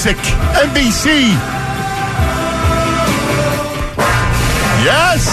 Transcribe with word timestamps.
music. 0.00 0.16
NBC. 0.16 1.04
Yes. 4.80 5.28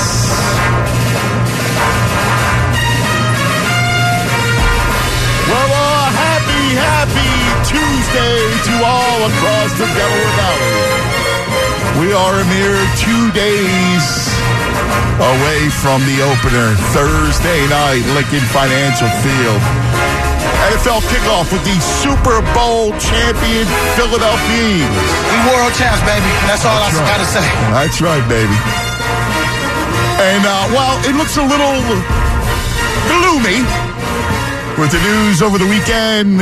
Well, 5.48 5.72
uh, 5.72 6.12
happy, 6.12 6.76
happy 6.76 7.32
Tuesday 7.64 8.44
to 8.68 8.74
all 8.84 9.20
across 9.32 9.72
the 9.80 9.88
Delaware 9.88 10.34
Valley. 10.36 10.97
We 12.02 12.11
are 12.11 12.36
a 12.36 12.46
mere 12.52 12.84
two 13.00 13.32
days 13.32 14.28
away 15.16 15.70
from 15.80 16.04
the 16.04 16.20
opener 16.28 16.75
Thursday 16.92 17.68
night, 17.70 18.04
Lincoln 18.14 18.44
Financial 18.52 19.08
Field. 19.24 19.86
NFL 20.68 21.00
kickoff 21.07 21.48
with 21.52 21.64
the 21.64 21.78
Super 22.04 22.44
Bowl 22.54 22.92
champion 23.00 23.64
Philadelphia 23.96 24.84
Eagles. 24.84 25.12
We 25.32 25.38
world 25.48 25.71
champs, 25.80 26.04
baby. 26.04 26.28
That's 26.44 26.66
all 26.66 26.75
That's 26.84 26.98
I 26.98 27.00
right. 27.00 27.12
gotta 27.16 27.30
say. 27.32 27.46
That's 27.71 28.02
right, 28.02 28.25
baby. 28.28 28.58
And, 30.20 30.44
uh, 30.46 30.68
well, 30.75 31.00
it 31.08 31.16
looks 31.16 31.38
a 31.38 31.46
little 31.46 31.80
gloomy 33.08 33.64
with 34.75 34.92
the 34.92 35.00
news 35.08 35.42
over 35.42 35.58
the 35.58 35.67
weekend. 35.67 36.39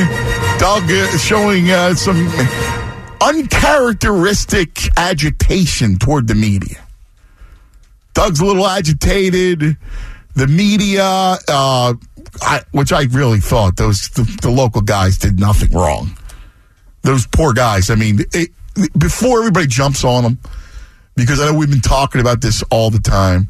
Doug 0.57 0.89
uh, 0.89 1.17
showing 1.17 1.69
uh, 1.69 1.93
some 1.93 2.27
uncharacteristic 3.21 4.79
agitation 4.97 5.97
toward 5.97 6.27
the 6.27 6.35
media. 6.35 6.83
Doug's 8.13 8.39
a 8.39 8.45
little 8.45 8.65
agitated. 8.65 9.77
The 10.35 10.47
media, 10.47 11.37
uh, 11.47 11.93
I, 12.41 12.61
which 12.71 12.91
I 12.91 13.03
really 13.03 13.39
thought 13.39 13.77
those 13.77 14.09
the, 14.09 14.23
the 14.41 14.49
local 14.49 14.81
guys 14.81 15.17
did 15.17 15.39
nothing 15.39 15.71
wrong. 15.71 16.17
Those 17.01 17.27
poor 17.27 17.53
guys. 17.53 17.89
I 17.89 17.95
mean, 17.95 18.19
it, 18.33 18.49
before 18.97 19.39
everybody 19.39 19.67
jumps 19.67 20.03
on 20.03 20.23
them, 20.23 20.39
because 21.15 21.39
I 21.39 21.45
know 21.45 21.57
we've 21.57 21.69
been 21.69 21.81
talking 21.81 22.21
about 22.21 22.41
this 22.41 22.63
all 22.69 22.89
the 22.89 22.99
time, 22.99 23.49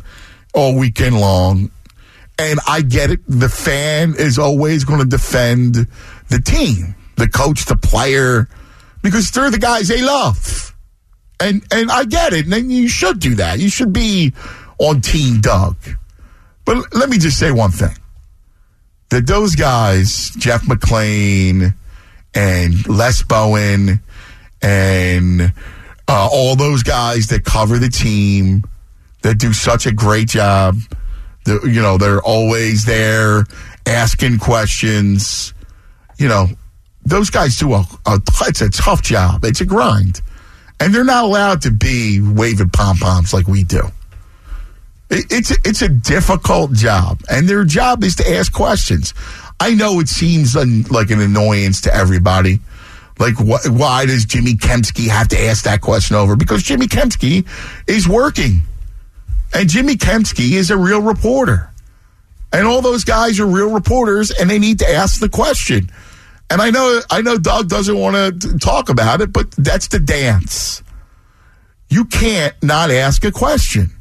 all 0.53 0.77
weekend 0.77 1.19
long. 1.19 1.71
And 2.37 2.59
I 2.67 2.81
get 2.81 3.11
it. 3.11 3.21
The 3.27 3.47
fan 3.47 4.15
is 4.17 4.37
always 4.37 4.83
going 4.83 4.99
to 4.99 5.05
defend 5.05 5.87
the 6.29 6.41
team, 6.41 6.95
the 7.15 7.29
coach, 7.29 7.63
the 7.65 7.77
player, 7.77 8.49
because 9.01 9.31
they're 9.31 9.49
the 9.49 9.57
guys 9.57 9.87
they 9.87 10.01
love. 10.01 10.75
And 11.39 11.63
and 11.71 11.89
I 11.89 12.03
get 12.03 12.33
it. 12.33 12.47
And 12.47 12.71
you 12.71 12.89
should 12.89 13.19
do 13.19 13.35
that. 13.35 13.59
You 13.59 13.69
should 13.69 13.93
be 13.93 14.33
on 14.79 14.99
Team 14.99 15.39
Doug. 15.39 15.77
But 16.65 16.93
let 16.93 17.09
me 17.09 17.17
just 17.17 17.39
say 17.39 17.51
one 17.51 17.71
thing. 17.71 17.95
That 19.15 19.27
those 19.27 19.55
guys, 19.55 20.31
Jeff 20.31 20.63
McLane 20.63 21.73
and 22.33 22.89
Les 22.89 23.23
Bowen 23.23 24.01
and 24.61 25.53
uh, 26.05 26.29
all 26.29 26.57
those 26.57 26.83
guys 26.83 27.27
that 27.27 27.45
cover 27.45 27.79
the 27.79 27.87
team 27.87 28.65
that 29.21 29.35
do 29.35 29.53
such 29.53 29.85
a 29.85 29.93
great 29.93 30.27
job. 30.27 30.75
The, 31.45 31.61
you 31.63 31.81
know, 31.81 31.97
they're 31.97 32.21
always 32.21 32.83
there 32.83 33.45
asking 33.85 34.39
questions. 34.39 35.53
You 36.17 36.27
know, 36.27 36.47
those 37.05 37.29
guys 37.29 37.55
do 37.55 37.73
a, 37.73 37.85
a 38.05 38.19
it's 38.41 38.59
a 38.59 38.69
tough 38.69 39.01
job. 39.01 39.45
It's 39.45 39.61
a 39.61 39.65
grind, 39.65 40.19
and 40.81 40.93
they're 40.93 41.05
not 41.05 41.23
allowed 41.23 41.61
to 41.61 41.71
be 41.71 42.19
waving 42.19 42.71
pom 42.71 42.97
poms 42.97 43.33
like 43.33 43.47
we 43.47 43.63
do. 43.63 43.89
It, 45.09 45.25
it's 45.31 45.51
a, 45.51 45.55
it's 45.63 45.81
a 45.81 45.89
difficult 45.89 46.73
job, 46.73 47.21
and 47.29 47.47
their 47.47 47.63
job 47.63 48.03
is 48.03 48.15
to 48.15 48.29
ask 48.29 48.51
questions. 48.51 49.13
I 49.59 49.73
know 49.73 49.99
it 49.99 50.09
seems 50.09 50.55
un, 50.55 50.83
like 50.89 51.11
an 51.11 51.21
annoyance 51.21 51.81
to 51.81 51.95
everybody. 51.95 52.59
Like, 53.17 53.35
wh- 53.35 53.71
why 53.71 54.05
does 54.05 54.25
Jimmy 54.25 54.55
Kempski 54.55 55.07
have 55.07 55.29
to 55.29 55.39
ask 55.39 55.63
that 55.63 55.81
question 55.81 56.15
over? 56.17 56.35
Because 56.35 56.63
Jimmy 56.63 56.87
Kempski 56.87 57.47
is 57.87 58.07
working. 58.07 58.61
And 59.53 59.69
Jimmy 59.69 59.95
Kempski 59.95 60.51
is 60.51 60.69
a 60.69 60.77
real 60.77 61.01
reporter. 61.01 61.69
And 62.51 62.67
all 62.67 62.81
those 62.81 63.05
guys 63.05 63.39
are 63.39 63.45
real 63.45 63.71
reporters 63.71 64.31
and 64.31 64.49
they 64.49 64.59
need 64.59 64.79
to 64.79 64.89
ask 64.89 65.19
the 65.19 65.29
question. 65.29 65.89
And 66.49 66.61
I 66.61 66.69
know 66.69 67.01
I 67.09 67.21
know 67.21 67.37
Doug 67.37 67.69
doesn't 67.69 67.97
want 67.97 68.41
to 68.41 68.57
talk 68.59 68.89
about 68.89 69.21
it, 69.21 69.33
but 69.33 69.51
that's 69.51 69.87
the 69.87 69.99
dance. 69.99 70.83
You 71.89 72.05
can't 72.05 72.53
not 72.61 72.91
ask 72.91 73.23
a 73.25 73.31
question. 73.31 73.91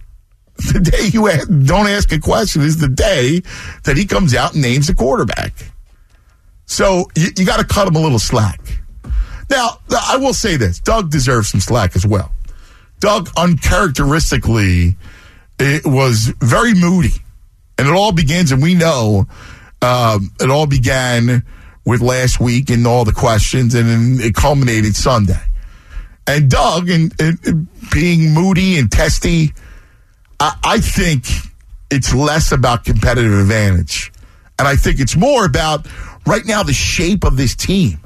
The 0.73 0.81
day 0.81 1.09
you 1.13 1.29
don't 1.65 1.89
ask 1.89 2.13
a 2.13 2.19
question 2.19 2.63
is 2.63 2.79
the 2.79 2.89
day 2.89 3.43
that 3.85 3.97
he 3.97 4.07
comes 4.07 4.35
out 4.35 4.55
and 4.55 4.63
names 4.63 4.89
a 4.89 4.95
quarterback. 4.95 5.53
So 6.67 7.07
you, 7.17 7.29
you 7.37 7.45
got 7.45 7.59
to 7.59 7.67
cut 7.67 7.89
him 7.89 7.97
a 7.97 8.01
little 8.01 8.19
slack. 8.19 8.61
Now, 9.51 9.79
I 9.91 10.17
will 10.17 10.33
say 10.35 10.57
this 10.57 10.79
Doug 10.79 11.11
deserves 11.11 11.49
some 11.49 11.61
slack 11.61 11.97
as 11.97 12.07
well. 12.07 12.33
Doug, 13.01 13.29
uncharacteristically, 13.37 14.97
it 15.59 15.85
was 15.85 16.33
very 16.41 16.75
moody. 16.75 17.13
And 17.77 17.89
it 17.89 17.93
all 17.93 18.13
begins, 18.13 18.53
and 18.53 18.63
we 18.63 18.75
know 18.75 19.27
um, 19.83 20.31
it 20.41 20.49
all 20.49 20.67
began 20.67 21.45
with 21.85 22.01
last 22.01 22.41
week 22.41 22.71
and 22.71 22.87
all 22.87 23.05
the 23.05 23.13
questions, 23.13 23.75
and 23.75 24.21
it 24.21 24.35
culminated 24.35 24.95
Sunday. 24.95 25.43
And 26.27 26.51
Doug, 26.51 26.89
and, 26.89 27.13
and 27.21 27.69
being 27.93 28.33
moody 28.33 28.79
and 28.79 28.91
testy, 28.91 29.53
I, 30.41 30.79
think 30.81 31.27
it's 31.91 32.13
less 32.15 32.53
about 32.53 32.85
competitive 32.85 33.33
advantage. 33.33 34.13
And 34.59 34.69
I 34.69 34.77
think 34.77 35.01
it's 35.01 35.17
more 35.17 35.45
about 35.45 35.87
right 36.27 36.45
now 36.45 36.63
the 36.63 36.73
shape 36.73 37.25
of 37.25 37.37
this 37.37 37.55
team. 37.55 37.99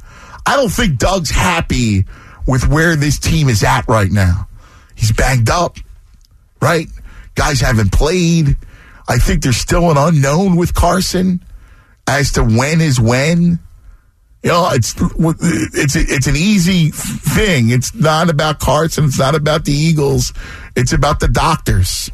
I 0.47 0.57
don't 0.57 0.71
think 0.71 0.99
Doug's 0.99 1.31
happy 1.31 2.05
with 2.47 2.67
where 2.69 2.97
this 2.97 3.19
team 3.19 3.49
is 3.49 3.63
at 3.63 3.87
right 3.89 4.11
now. 4.11 4.49
He's 4.95 5.13
banged 5.13 5.51
up, 5.51 5.77
right? 6.61 6.89
Guys 7.35 7.61
haven't 7.61 7.93
played. 7.93 8.57
I 9.09 9.19
think 9.19 9.43
there's 9.43 9.57
still 9.57 9.91
an 9.91 9.97
unknown 9.97 10.57
with 10.57 10.75
Carson 10.75 11.43
as 12.07 12.33
to 12.33 12.43
when 12.43 12.81
is 12.81 12.99
when. 12.99 13.59
You 14.43 14.51
know, 14.51 14.71
it's 14.73 14.95
it's 14.99 15.97
it's 15.97 16.27
an 16.27 16.37
easy 16.37 16.91
thing. 16.91 17.71
It's 17.71 17.95
not 17.95 18.31
about 18.31 18.61
Carson. 18.61 19.05
It's 19.05 19.19
not 19.19 19.35
about 19.35 19.65
the 19.65 19.73
Eagles. 19.73 20.33
It's 20.77 20.93
about 20.93 21.21
the 21.21 21.29
doctors. 21.29 22.11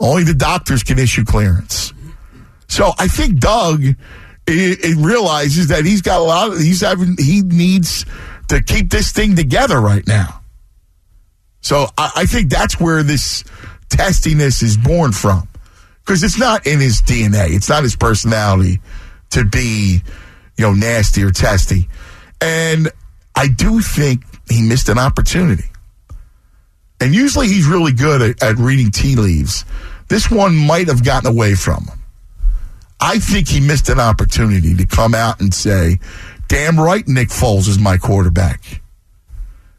Only 0.00 0.24
the 0.24 0.34
doctors 0.34 0.82
can 0.82 0.98
issue 0.98 1.24
clearance. 1.24 1.92
So 2.68 2.92
I 2.98 3.08
think 3.08 3.40
Doug 3.40 3.82
it, 4.48 4.84
it 4.84 4.96
realizes 4.96 5.68
that 5.68 5.84
he's 5.84 6.02
got 6.02 6.20
a 6.20 6.24
lot. 6.24 6.52
Of, 6.52 6.58
he's 6.58 6.80
having. 6.80 7.16
He 7.18 7.42
needs 7.42 8.06
to 8.48 8.62
keep 8.62 8.90
this 8.90 9.12
thing 9.12 9.36
together 9.36 9.80
right 9.80 10.06
now. 10.06 10.42
So 11.60 11.86
I, 11.96 12.12
I 12.16 12.26
think 12.26 12.50
that's 12.50 12.80
where 12.80 13.02
this 13.02 13.44
testiness 13.90 14.62
is 14.62 14.76
born 14.76 15.12
from, 15.12 15.48
because 16.04 16.22
it's 16.22 16.38
not 16.38 16.66
in 16.66 16.80
his 16.80 17.02
DNA. 17.02 17.54
It's 17.54 17.68
not 17.68 17.82
his 17.82 17.96
personality 17.96 18.80
to 19.30 19.44
be, 19.44 20.02
you 20.56 20.64
know, 20.64 20.72
nasty 20.72 21.22
or 21.22 21.30
testy. 21.30 21.88
And 22.40 22.90
I 23.34 23.48
do 23.48 23.80
think 23.80 24.22
he 24.48 24.62
missed 24.62 24.88
an 24.88 24.98
opportunity. 24.98 25.64
And 27.00 27.14
usually 27.14 27.48
he's 27.48 27.66
really 27.66 27.92
good 27.92 28.22
at, 28.22 28.42
at 28.42 28.56
reading 28.56 28.90
tea 28.90 29.16
leaves. 29.16 29.64
This 30.08 30.30
one 30.30 30.56
might 30.56 30.88
have 30.88 31.04
gotten 31.04 31.30
away 31.30 31.54
from 31.54 31.84
him. 31.84 31.98
I 33.00 33.18
think 33.18 33.48
he 33.48 33.60
missed 33.60 33.88
an 33.88 34.00
opportunity 34.00 34.74
to 34.74 34.86
come 34.86 35.14
out 35.14 35.40
and 35.40 35.54
say, 35.54 36.00
damn 36.48 36.78
right, 36.78 37.06
Nick 37.06 37.28
Foles 37.28 37.68
is 37.68 37.78
my 37.78 37.96
quarterback. 37.96 38.80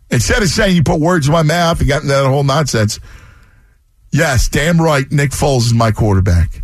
Instead 0.10 0.42
of 0.42 0.50
saying 0.50 0.76
you 0.76 0.84
put 0.84 1.00
words 1.00 1.28
in 1.28 1.34
my 1.34 1.44
mouth 1.44 1.80
and 1.80 1.90
got 1.90 2.04
into 2.04 2.14
that 2.14 2.26
whole 2.26 2.44
nonsense, 2.44 3.00
yes, 4.12 4.48
damn 4.48 4.82
right, 4.82 5.12
Nick 5.12 5.32
Foles 5.32 5.66
is 5.66 5.74
my 5.74 5.92
quarterback. 5.92 6.64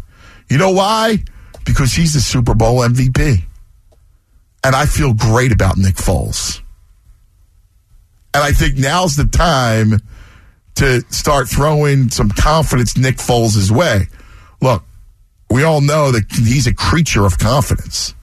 You 0.50 0.58
know 0.58 0.72
why? 0.72 1.18
Because 1.66 1.94
he's 1.94 2.14
the 2.14 2.22
Super 2.22 2.56
Bowl 2.56 2.80
MVP. 2.80 3.44
And 4.64 4.76
I 4.76 4.86
feel 4.86 5.14
great 5.14 5.52
about 5.52 5.78
Nick 5.78 5.96
Foles. 5.96 6.62
And 8.34 8.44
I 8.44 8.52
think 8.52 8.78
now's 8.78 9.16
the 9.16 9.26
time 9.26 10.02
to 10.76 11.02
start 11.10 11.48
throwing 11.48 12.10
some 12.10 12.30
confidence 12.30 12.98
Nick 12.98 13.18
Foles' 13.18 13.72
way. 13.72 14.08
Look, 14.62 14.84
we 15.50 15.64
all 15.64 15.82
know 15.82 16.12
that 16.12 16.26
he's 16.32 16.68
a 16.68 16.74
creature 16.74 17.26
of 17.26 17.38
confidence. 17.38 18.14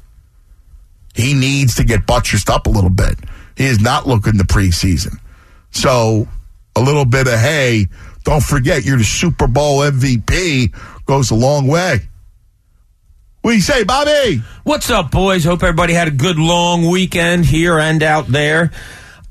He 1.14 1.34
needs 1.34 1.76
to 1.76 1.84
get 1.84 2.06
buttressed 2.06 2.50
up 2.50 2.66
a 2.66 2.70
little 2.70 2.90
bit. 2.90 3.18
He 3.56 3.66
is 3.66 3.80
not 3.80 4.06
looking 4.06 4.36
the 4.36 4.44
preseason. 4.44 5.18
So 5.70 6.26
a 6.76 6.80
little 6.80 7.04
bit 7.04 7.26
of, 7.26 7.38
hey, 7.38 7.86
don't 8.24 8.42
forget 8.42 8.84
you're 8.84 8.98
the 8.98 9.04
Super 9.04 9.46
Bowl 9.46 9.80
MVP 9.80 10.74
goes 11.06 11.30
a 11.30 11.34
long 11.34 11.66
way. 11.66 12.00
What 13.42 13.50
do 13.50 13.56
you 13.56 13.62
say, 13.62 13.82
Bobby? 13.82 14.42
What's 14.62 14.88
up, 14.90 15.10
boys? 15.10 15.44
Hope 15.44 15.62
everybody 15.64 15.94
had 15.94 16.06
a 16.06 16.12
good 16.12 16.38
long 16.38 16.88
weekend 16.88 17.44
here 17.44 17.78
and 17.78 18.02
out 18.02 18.28
there. 18.28 18.70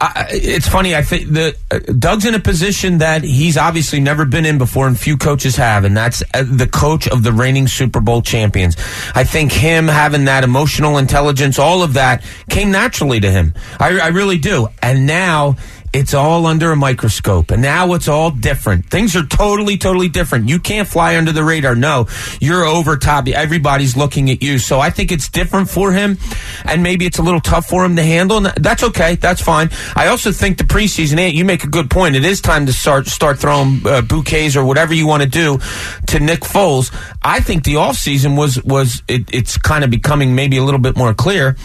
I, 0.02 0.26
it's 0.32 0.68
funny. 0.68 0.96
I 0.96 1.04
think 1.04 1.32
the 1.32 1.56
uh, 1.70 1.78
Doug's 2.00 2.26
in 2.26 2.34
a 2.34 2.40
position 2.40 2.98
that 2.98 3.24
he's 3.24 3.56
obviously 3.56 4.00
never 4.00 4.26
been 4.26 4.48
in 4.48 4.58
before, 4.58 4.88
and 4.88 5.00
few 5.00 5.16
coaches 5.16 5.56
have, 5.58 5.84
and 5.84 5.96
that's 5.96 6.24
uh, 6.34 6.44
the 6.44 6.68
coach 6.68 7.08
of 7.08 7.22
the 7.22 7.32
reigning 7.32 7.68
Super 7.68 8.02
Bowl 8.02 8.24
champions. 8.24 8.76
I 9.14 9.24
think 9.24 9.52
him 9.52 9.88
having 9.88 10.26
that 10.26 10.44
emotional 10.44 10.98
intelligence, 10.98 11.60
all 11.60 11.84
of 11.84 11.94
that, 11.94 12.24
came 12.50 12.72
naturally 12.72 13.20
to 13.20 13.30
him. 13.30 13.54
I, 13.80 14.00
I 14.00 14.08
really 14.08 14.40
do. 14.40 14.70
And 14.82 15.06
now 15.06 15.58
it's 15.94 16.14
all 16.14 16.46
under 16.46 16.72
a 16.72 16.76
microscope 16.76 17.52
and 17.52 17.62
now 17.62 17.94
it's 17.94 18.08
all 18.08 18.32
different. 18.32 18.86
Things 18.86 19.16
are 19.16 19.26
totally 19.26 19.78
totally 19.78 20.10
different. 20.10 20.50
You 20.50 20.60
can't 20.60 20.88
fly 20.88 21.18
under 21.18 21.32
the 21.32 21.44
radar. 21.44 21.76
No 21.76 22.08
you're 22.40 22.64
over 22.64 22.98
top. 22.98 23.28
Everybody's 23.28 23.98
looking 23.98 24.30
at 24.30 24.42
you. 24.42 24.58
So 24.60 24.80
i 24.80 24.90
think 24.90 25.12
it's 25.12 25.30
different 25.30 25.70
for 25.70 25.92
him 25.92 26.18
and 26.66 26.82
maybe 26.84 27.06
it's 27.06 27.20
a 27.20 27.22
little 27.22 27.42
tough 27.42 27.68
for 27.68 27.84
him 27.84 27.96
to 27.96 28.04
handle. 28.04 28.42
That's 28.42 28.84
okay. 28.84 29.16
That's 29.16 29.42
fine. 29.42 29.70
I 29.96 30.08
also 30.08 30.32
think 30.32 30.58
the 30.58 30.64
preseason 30.64 31.34
you 31.34 31.46
make 31.46 31.64
a 31.64 31.68
good 31.68 31.90
point. 31.90 32.16
It 32.16 32.26
is 32.26 32.42
time 32.42 32.66
to 32.66 32.74
start 32.74 33.08
start 33.08 33.40
throwing 33.40 33.86
uh, 33.86 34.02
bouquets 34.02 34.56
or 34.56 34.66
whatever 34.66 34.94
you 34.94 35.08
want 35.08 35.24
to 35.24 35.30
do 35.30 35.60
to 36.08 36.20
nick 36.20 36.42
foles. 36.42 36.94
I 37.22 37.40
think 37.40 37.64
the 37.64 37.76
offseason 37.76 38.38
was 38.38 38.62
was 38.64 39.04
it, 39.08 39.34
it's 39.34 39.58
kind 39.58 39.84
of 39.84 39.90
becoming 39.90 40.36
maybe 40.36 40.58
a 40.58 40.64
little 40.64 40.80
bit 40.80 40.98
more 40.98 41.14
clear 41.14 41.58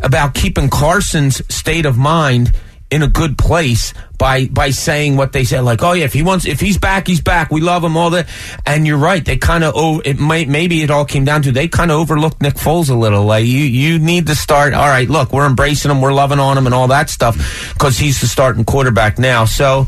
about 0.00 0.34
keeping 0.34 0.68
carson's 0.68 1.42
state 1.54 1.86
of 1.86 1.96
mind 1.96 2.52
in 2.92 3.02
a 3.02 3.08
good 3.08 3.38
place 3.38 3.94
by 4.18 4.46
by 4.46 4.70
saying 4.70 5.16
what 5.16 5.32
they 5.32 5.44
said, 5.44 5.60
like, 5.60 5.82
oh 5.82 5.92
yeah, 5.92 6.04
if 6.04 6.12
he 6.12 6.22
wants, 6.22 6.46
if 6.46 6.60
he's 6.60 6.78
back, 6.78 7.06
he's 7.06 7.20
back. 7.20 7.50
We 7.50 7.60
love 7.60 7.82
him, 7.84 7.96
all 7.96 8.10
that. 8.10 8.28
And 8.66 8.86
you're 8.86 8.98
right. 8.98 9.24
They 9.24 9.36
kind 9.36 9.64
of, 9.64 9.74
oh, 9.76 10.00
it 10.04 10.18
might, 10.18 10.48
maybe 10.48 10.82
it 10.82 10.90
all 10.90 11.04
came 11.04 11.24
down 11.24 11.42
to 11.42 11.52
they 11.52 11.68
kind 11.68 11.90
of 11.90 11.98
overlooked 11.98 12.40
Nick 12.40 12.54
Foles 12.54 12.90
a 12.90 12.94
little. 12.94 13.24
Like 13.24 13.46
you, 13.46 13.58
you 13.58 13.98
need 13.98 14.26
to 14.28 14.34
start. 14.34 14.74
All 14.74 14.86
right, 14.86 15.08
look, 15.08 15.32
we're 15.32 15.46
embracing 15.46 15.90
him, 15.90 16.00
we're 16.00 16.12
loving 16.12 16.38
on 16.38 16.56
him, 16.56 16.66
and 16.66 16.74
all 16.74 16.88
that 16.88 17.10
stuff 17.10 17.36
because 17.72 17.98
he's 17.98 18.20
the 18.20 18.26
starting 18.26 18.64
quarterback 18.64 19.18
now. 19.18 19.44
So 19.44 19.86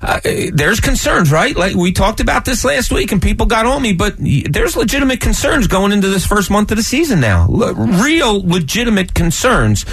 uh, 0.00 0.20
there's 0.52 0.80
concerns, 0.80 1.30
right? 1.30 1.56
Like 1.56 1.74
we 1.74 1.92
talked 1.92 2.20
about 2.20 2.44
this 2.44 2.64
last 2.64 2.92
week, 2.92 3.12
and 3.12 3.20
people 3.20 3.46
got 3.46 3.66
on 3.66 3.82
me, 3.82 3.92
but 3.92 4.14
there's 4.18 4.76
legitimate 4.76 5.20
concerns 5.20 5.66
going 5.66 5.92
into 5.92 6.08
this 6.08 6.26
first 6.26 6.50
month 6.50 6.70
of 6.70 6.76
the 6.76 6.82
season 6.82 7.20
now. 7.20 7.46
real 7.48 8.46
legitimate 8.46 9.14
concerns. 9.14 9.84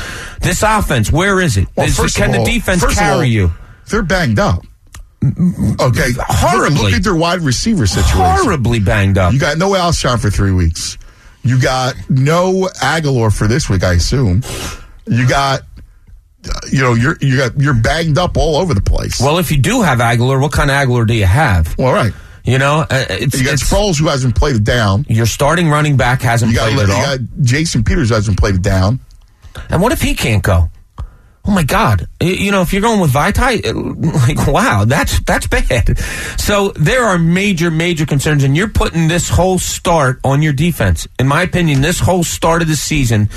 This 0.41 0.63
offense, 0.63 1.11
where 1.11 1.39
is 1.41 1.57
it? 1.57 1.67
Well, 1.75 1.87
is, 1.87 2.15
can 2.15 2.35
all, 2.35 2.43
the 2.43 2.51
defense 2.51 2.85
carry 2.95 3.15
all, 3.17 3.23
you? 3.23 3.51
They're 3.89 4.03
banged 4.03 4.39
up. 4.39 4.63
Okay, 5.21 6.11
horribly. 6.17 6.81
Look 6.81 6.93
at 6.93 7.03
their 7.03 7.15
wide 7.15 7.41
receiver 7.41 7.85
situation. 7.85 8.19
Horribly 8.19 8.79
banged 8.79 9.17
up. 9.17 9.33
You 9.33 9.39
got 9.39 9.57
no 9.57 9.71
Alshon 9.71 10.19
for 10.19 10.29
three 10.29 10.51
weeks. 10.53 10.97
You 11.43 11.61
got 11.61 11.95
no 12.09 12.69
Agholor 12.81 13.35
for 13.35 13.47
this 13.47 13.69
week, 13.69 13.83
I 13.83 13.93
assume. 13.93 14.43
You 15.07 15.27
got, 15.27 15.61
you 16.71 16.81
know, 16.81 16.93
you're 16.93 17.17
you 17.19 17.37
got 17.37 17.59
you're 17.59 17.73
banged 17.73 18.17
up 18.17 18.37
all 18.37 18.55
over 18.57 18.73
the 18.73 18.81
place. 18.81 19.19
Well, 19.19 19.39
if 19.39 19.51
you 19.51 19.57
do 19.57 19.81
have 19.81 19.99
Agholor, 19.99 20.41
what 20.41 20.51
kind 20.51 20.69
of 20.69 20.77
Agholor 20.77 21.05
do 21.07 21.13
you 21.13 21.25
have? 21.25 21.77
Well, 21.77 21.93
right. 21.93 22.13
You 22.45 22.57
know, 22.57 22.85
uh, 22.89 23.05
it's, 23.09 23.37
you 23.37 23.45
got 23.45 23.55
Sproles 23.57 23.99
who 23.99 24.07
hasn't 24.07 24.35
played 24.35 24.55
it 24.55 24.63
down. 24.63 25.05
Your 25.09 25.25
starting 25.25 25.69
running 25.69 25.97
back 25.97 26.21
hasn't 26.21 26.51
you 26.51 26.57
got, 26.57 26.71
played 26.71 26.89
it 26.89 26.91
all. 26.91 27.17
Got 27.17 27.19
Jason 27.41 27.83
Peters 27.83 28.09
hasn't 28.09 28.39
played 28.39 28.55
it 28.55 28.61
down. 28.61 28.99
And 29.69 29.81
what 29.81 29.91
if 29.91 30.01
he 30.01 30.15
can't 30.15 30.41
go? 30.41 30.69
Oh 31.45 31.51
my 31.51 31.63
god 31.63 32.07
you 32.21 32.51
know 32.51 32.61
if 32.61 32.73
you're 32.73 32.81
going 32.81 32.99
with 32.99 33.11
Vaitai 33.11 33.63
like 34.27 34.47
wow 34.47 34.85
that's 34.85 35.19
that's 35.21 35.47
bad 35.47 35.97
so 36.37 36.69
there 36.75 37.03
are 37.05 37.17
major 37.17 37.71
major 37.71 38.05
concerns 38.05 38.43
and 38.43 38.55
you're 38.55 38.69
putting 38.69 39.07
this 39.07 39.29
whole 39.29 39.57
start 39.57 40.19
on 40.23 40.41
your 40.41 40.53
defense 40.53 41.07
in 41.17 41.27
my 41.27 41.43
opinion 41.43 41.81
this 41.81 41.99
whole 41.99 42.23
start 42.23 42.61
of 42.61 42.67
the 42.67 42.75
season 42.75 43.29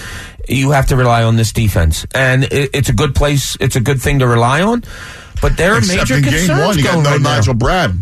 you 0.49 0.73
have 0.73 0.87
to 0.87 0.97
rely 0.97 1.23
on 1.23 1.37
this 1.37 1.53
defense 1.53 2.07
and 2.15 2.45
it, 2.45 2.71
it's 2.75 2.89
a 2.89 2.93
good 2.93 3.15
place 3.15 3.57
it's 3.61 3.77
a 3.77 3.81
good 3.81 4.01
thing 4.01 4.19
to 4.19 4.27
rely 4.27 4.61
on 4.61 4.83
but 5.43 5.57
there 5.57 5.75
are 5.75 5.79
Except 5.79 6.11
major 6.11 6.17
in 6.17 6.23
concerns 6.23 6.49
game 6.49 6.59
one, 6.59 6.79
you 6.79 6.85
got 6.85 6.93
going 6.93 7.05
no 7.05 7.11
right 7.11 7.21
Nigel 7.21 7.55
now. 7.55 7.59
Brad. 7.59 7.99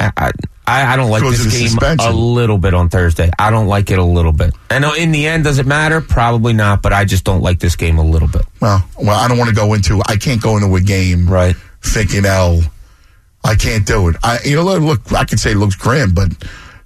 I, 0.00 0.12
I, 0.16 0.30
I, 0.70 0.92
I 0.92 0.96
don't 0.96 1.10
like 1.10 1.22
this 1.22 1.42
game 1.46 1.68
suspension. 1.68 2.10
a 2.10 2.14
little 2.14 2.58
bit 2.58 2.74
on 2.74 2.88
Thursday. 2.88 3.30
I 3.38 3.50
don't 3.50 3.66
like 3.66 3.90
it 3.90 3.98
a 3.98 4.04
little 4.04 4.32
bit. 4.32 4.54
I 4.70 4.78
know 4.78 4.94
in 4.94 5.10
the 5.12 5.26
end, 5.26 5.44
does 5.44 5.58
it 5.58 5.66
matter? 5.66 6.00
Probably 6.00 6.52
not, 6.52 6.80
but 6.82 6.92
I 6.92 7.04
just 7.04 7.24
don't 7.24 7.42
like 7.42 7.58
this 7.58 7.76
game 7.76 7.98
a 7.98 8.04
little 8.04 8.28
bit. 8.28 8.42
Well, 8.60 8.82
well, 8.98 9.18
I 9.18 9.28
don't 9.28 9.38
want 9.38 9.48
to 9.50 9.54
go 9.56 9.74
into. 9.74 10.00
I 10.06 10.16
can't 10.16 10.40
go 10.40 10.56
into 10.56 10.74
a 10.76 10.80
game 10.80 11.28
Right. 11.28 11.56
thinking, 11.82 12.22
"Oh, 12.26 12.60
I 13.44 13.54
can't 13.56 13.84
do 13.86 14.08
it." 14.08 14.16
I, 14.22 14.38
you 14.44 14.56
know, 14.56 14.64
look, 14.64 14.82
look, 14.82 15.12
I 15.12 15.24
can 15.24 15.38
say 15.38 15.52
it 15.52 15.56
looks 15.56 15.74
grim, 15.76 16.14
but 16.14 16.30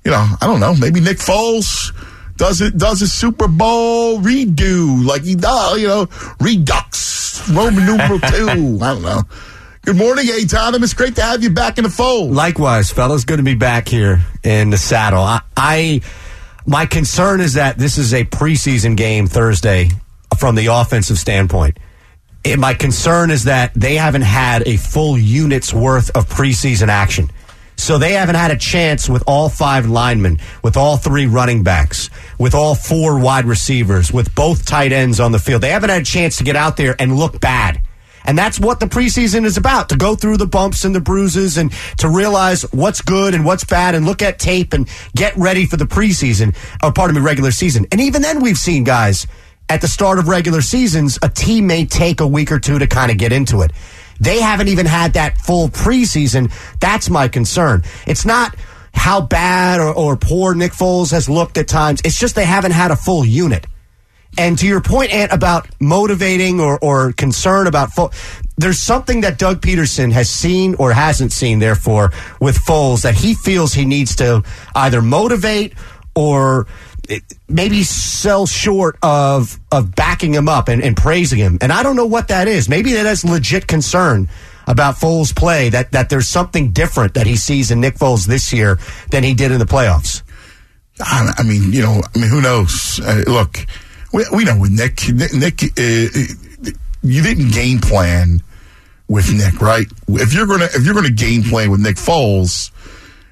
you 0.05 0.11
know, 0.11 0.27
I 0.41 0.47
don't 0.47 0.61
know. 0.61 0.75
Maybe 0.75 1.01
Nick 1.01 1.19
Foles 1.19 1.93
does 2.37 2.61
it 2.61 2.77
does 2.77 3.01
a 3.03 3.07
Super 3.09 3.49
Bowl 3.49 4.19
redo 4.21 5.05
like 5.07 5.23
he 5.25 5.35
does, 5.35 5.79
you 5.81 5.89
know, 5.89 6.09
redux 6.41 7.49
Roman 7.51 7.85
numeral 7.87 8.19
two. 8.21 8.49
I 8.83 8.95
don't 8.95 9.03
know. 9.03 9.23
Good 9.85 9.97
morning, 9.97 10.31
A 10.31 10.47
Tottenham. 10.47 10.83
It's 10.83 10.95
great 10.95 11.15
to 11.17 11.23
have 11.23 11.43
you 11.43 11.51
back 11.51 11.77
in 11.77 11.85
the 11.85 11.91
fold. 11.91 12.33
Likewise, 12.33 12.91
fellas, 12.91 13.27
good 13.27 13.37
to 13.37 13.43
be 13.43 13.55
back 13.55 13.87
here 13.87 14.25
in 14.43 14.71
the 14.71 14.79
saddle. 14.79 15.23
I, 15.23 15.43
I 15.59 16.01
my 16.65 16.87
concern 16.87 17.43
is 17.43 17.53
that 17.55 17.77
this 17.77 17.99
is 17.99 18.15
a 18.15 18.25
preseason 18.25 18.97
game 18.97 19.27
Thursday 19.27 19.91
from 20.39 20.55
the 20.55 20.69
offensive 20.69 21.19
standpoint. 21.19 21.79
And 22.47 22.63
my 22.63 22.73
concern 22.73 23.31
is 23.31 23.45
that 23.45 23.75
they 23.75 23.97
haven't 23.97 24.23
had 24.23 24.67
a 24.67 24.79
full 24.79 25.19
unit's 25.19 25.75
worth 25.75 26.09
of 26.17 26.31
preseason 26.31 26.89
action. 26.89 27.31
So 27.77 27.99
they 27.99 28.15
haven't 28.15 28.37
had 28.37 28.53
a 28.53 28.57
chance 28.57 29.07
with 29.07 29.23
all 29.27 29.51
five 29.51 29.87
linemen, 29.87 30.39
with 30.63 30.79
all 30.79 30.97
three 30.97 31.27
running 31.27 31.63
backs, 31.63 32.09
with 32.39 32.55
all 32.55 32.75
four 32.75 33.19
wide 33.19 33.45
receivers, 33.45 34.11
with 34.11 34.35
both 34.35 34.65
tight 34.65 34.93
ends 34.93 35.21
on 35.21 35.33
the 35.33 35.39
field. 35.39 35.61
They 35.61 35.73
haven't 35.73 35.91
had 35.91 36.01
a 36.01 36.07
chance 36.07 36.39
to 36.39 36.45
get 36.45 36.57
out 36.57 36.79
there 36.79 36.97
and 36.99 37.19
look 37.19 37.39
bad. 37.39 37.84
And 38.25 38.39
that's 38.39 38.59
what 38.59 38.81
the 38.81 38.87
preseason 38.87 39.45
is 39.45 39.57
about 39.57 39.91
to 39.91 39.97
go 39.97 40.15
through 40.15 40.39
the 40.39 40.47
bumps 40.47 40.85
and 40.85 40.95
the 40.95 41.01
bruises 41.01 41.59
and 41.59 41.73
to 41.99 42.09
realize 42.09 42.63
what's 42.73 43.01
good 43.03 43.35
and 43.35 43.45
what's 43.45 43.65
bad 43.65 43.95
and 43.95 44.07
look 44.07 44.23
at 44.23 44.39
tape 44.39 44.73
and 44.73 44.89
get 45.15 45.37
ready 45.37 45.67
for 45.67 45.77
the 45.77 45.85
preseason 45.85 46.57
or 46.83 46.93
pardon 46.93 47.17
me, 47.17 47.23
regular 47.23 47.51
season. 47.51 47.87
And 47.93 48.01
even 48.01 48.23
then, 48.23 48.43
we've 48.43 48.59
seen 48.59 48.85
guys 48.85 49.27
at 49.69 49.81
the 49.81 49.89
start 49.89 50.19
of 50.19 50.29
regular 50.29 50.61
seasons, 50.61 51.19
a 51.23 51.29
team 51.29 51.67
may 51.67 51.87
take 51.87 52.21
a 52.21 52.27
week 52.27 52.53
or 52.53 52.59
two 52.59 52.79
to 52.79 52.87
kind 52.87 53.11
of 53.11 53.19
get 53.19 53.33
into 53.33 53.63
it. 53.63 53.73
They 54.21 54.41
haven't 54.41 54.69
even 54.69 54.87
had 54.87 55.15
that 55.15 55.39
full 55.39 55.69
preseason. 55.69 56.53
That's 56.81 57.11
my 57.11 57.29
concern. 57.29 57.83
It's 58.07 58.25
not 58.25 58.55
how 58.93 59.21
bad 59.21 59.81
or, 59.81 59.93
or 59.93 60.17
poor 60.17 60.55
Nick 60.55 60.73
Foles 60.73 61.11
has 61.11 61.29
looked 61.29 61.59
at 61.59 61.67
times. 61.67 62.01
It's 62.05 62.19
just 62.19 62.35
they 62.35 62.45
haven't 62.45 62.73
had 62.73 62.91
a 62.91 62.97
full 62.97 63.25
unit. 63.25 63.67
And 64.39 64.59
to 64.59 64.67
your 64.67 64.81
point, 64.81 65.13
Ant, 65.13 65.33
about 65.33 65.69
motivating 65.81 66.61
or, 66.61 66.79
or 66.81 67.13
concern 67.13 67.67
about 67.67 67.91
Foles, 67.91 68.15
there's 68.57 68.79
something 68.79 69.23
that 69.23 69.39
Doug 69.39 69.61
Pederson 69.61 70.13
has 70.13 70.29
seen 70.29 70.75
or 70.77 70.93
hasn't 70.93 71.33
seen, 71.33 71.59
therefore, 71.59 72.13
with 72.41 72.57
Foles 72.59 73.03
that 73.03 73.15
he 73.15 73.35
feels 73.35 73.73
he 73.73 73.85
needs 73.85 74.17
to 74.17 74.43
either 74.75 75.03
motivate 75.03 75.75
or 76.15 76.67
maybe 77.49 77.83
sell 77.83 78.47
short 78.47 78.97
of 79.03 79.59
of 79.71 79.95
backing 79.95 80.33
him 80.33 80.49
up 80.49 80.69
and, 80.69 80.83
and 80.83 80.97
praising 80.97 81.39
him. 81.39 81.59
And 81.61 81.73
I 81.73 81.83
don't 81.83 81.97
know 81.97 82.07
what 82.07 82.29
that 82.29 82.49
is. 82.49 82.69
Maybe 82.69 82.93
that 82.93 83.07
is 83.07 83.25
legit 83.25 83.67
concern 83.67 84.29
about 84.67 84.97
Foles' 84.97 85.35
play 85.35 85.69
that 85.69 85.93
that 85.93 86.09
there's 86.09 86.29
something 86.29 86.71
different 86.71 87.15
that 87.15 87.27
he 87.27 87.37
sees 87.37 87.71
in 87.71 87.81
Nick 87.81 87.97
Foles 87.97 88.27
this 88.27 88.53
year 88.53 88.79
than 89.11 89.23
he 89.23 89.35
did 89.35 89.53
in 89.53 89.59
the 89.59 89.67
playoffs. 89.67 90.23
I 91.01 91.43
mean, 91.43 91.73
you 91.73 91.83
know, 91.83 92.03
I 92.15 92.19
mean, 92.19 92.31
who 92.31 92.41
knows? 92.41 93.01
Uh, 93.01 93.25
look, 93.27 93.59
we, 94.15 94.25
we 94.33 94.45
know 94.45 94.59
with 94.59 94.71
Nick, 94.71 95.09
Nick, 95.13 95.35
Nick 95.35 95.63
uh, 95.63 96.73
you 97.03 97.23
didn't 97.23 97.51
game 97.51 97.81
plan 97.81 98.41
with 99.09 99.33
Nick, 99.33 99.61
right? 99.61 99.87
If 100.09 100.33
you're 100.33 100.47
gonna 100.47 100.69
if 100.73 100.85
you're 100.85 100.95
gonna 100.95 101.11
game 101.11 101.43
plan 101.43 101.71
with 101.71 101.81
Nick 101.81 101.97
Foles, 101.97 102.71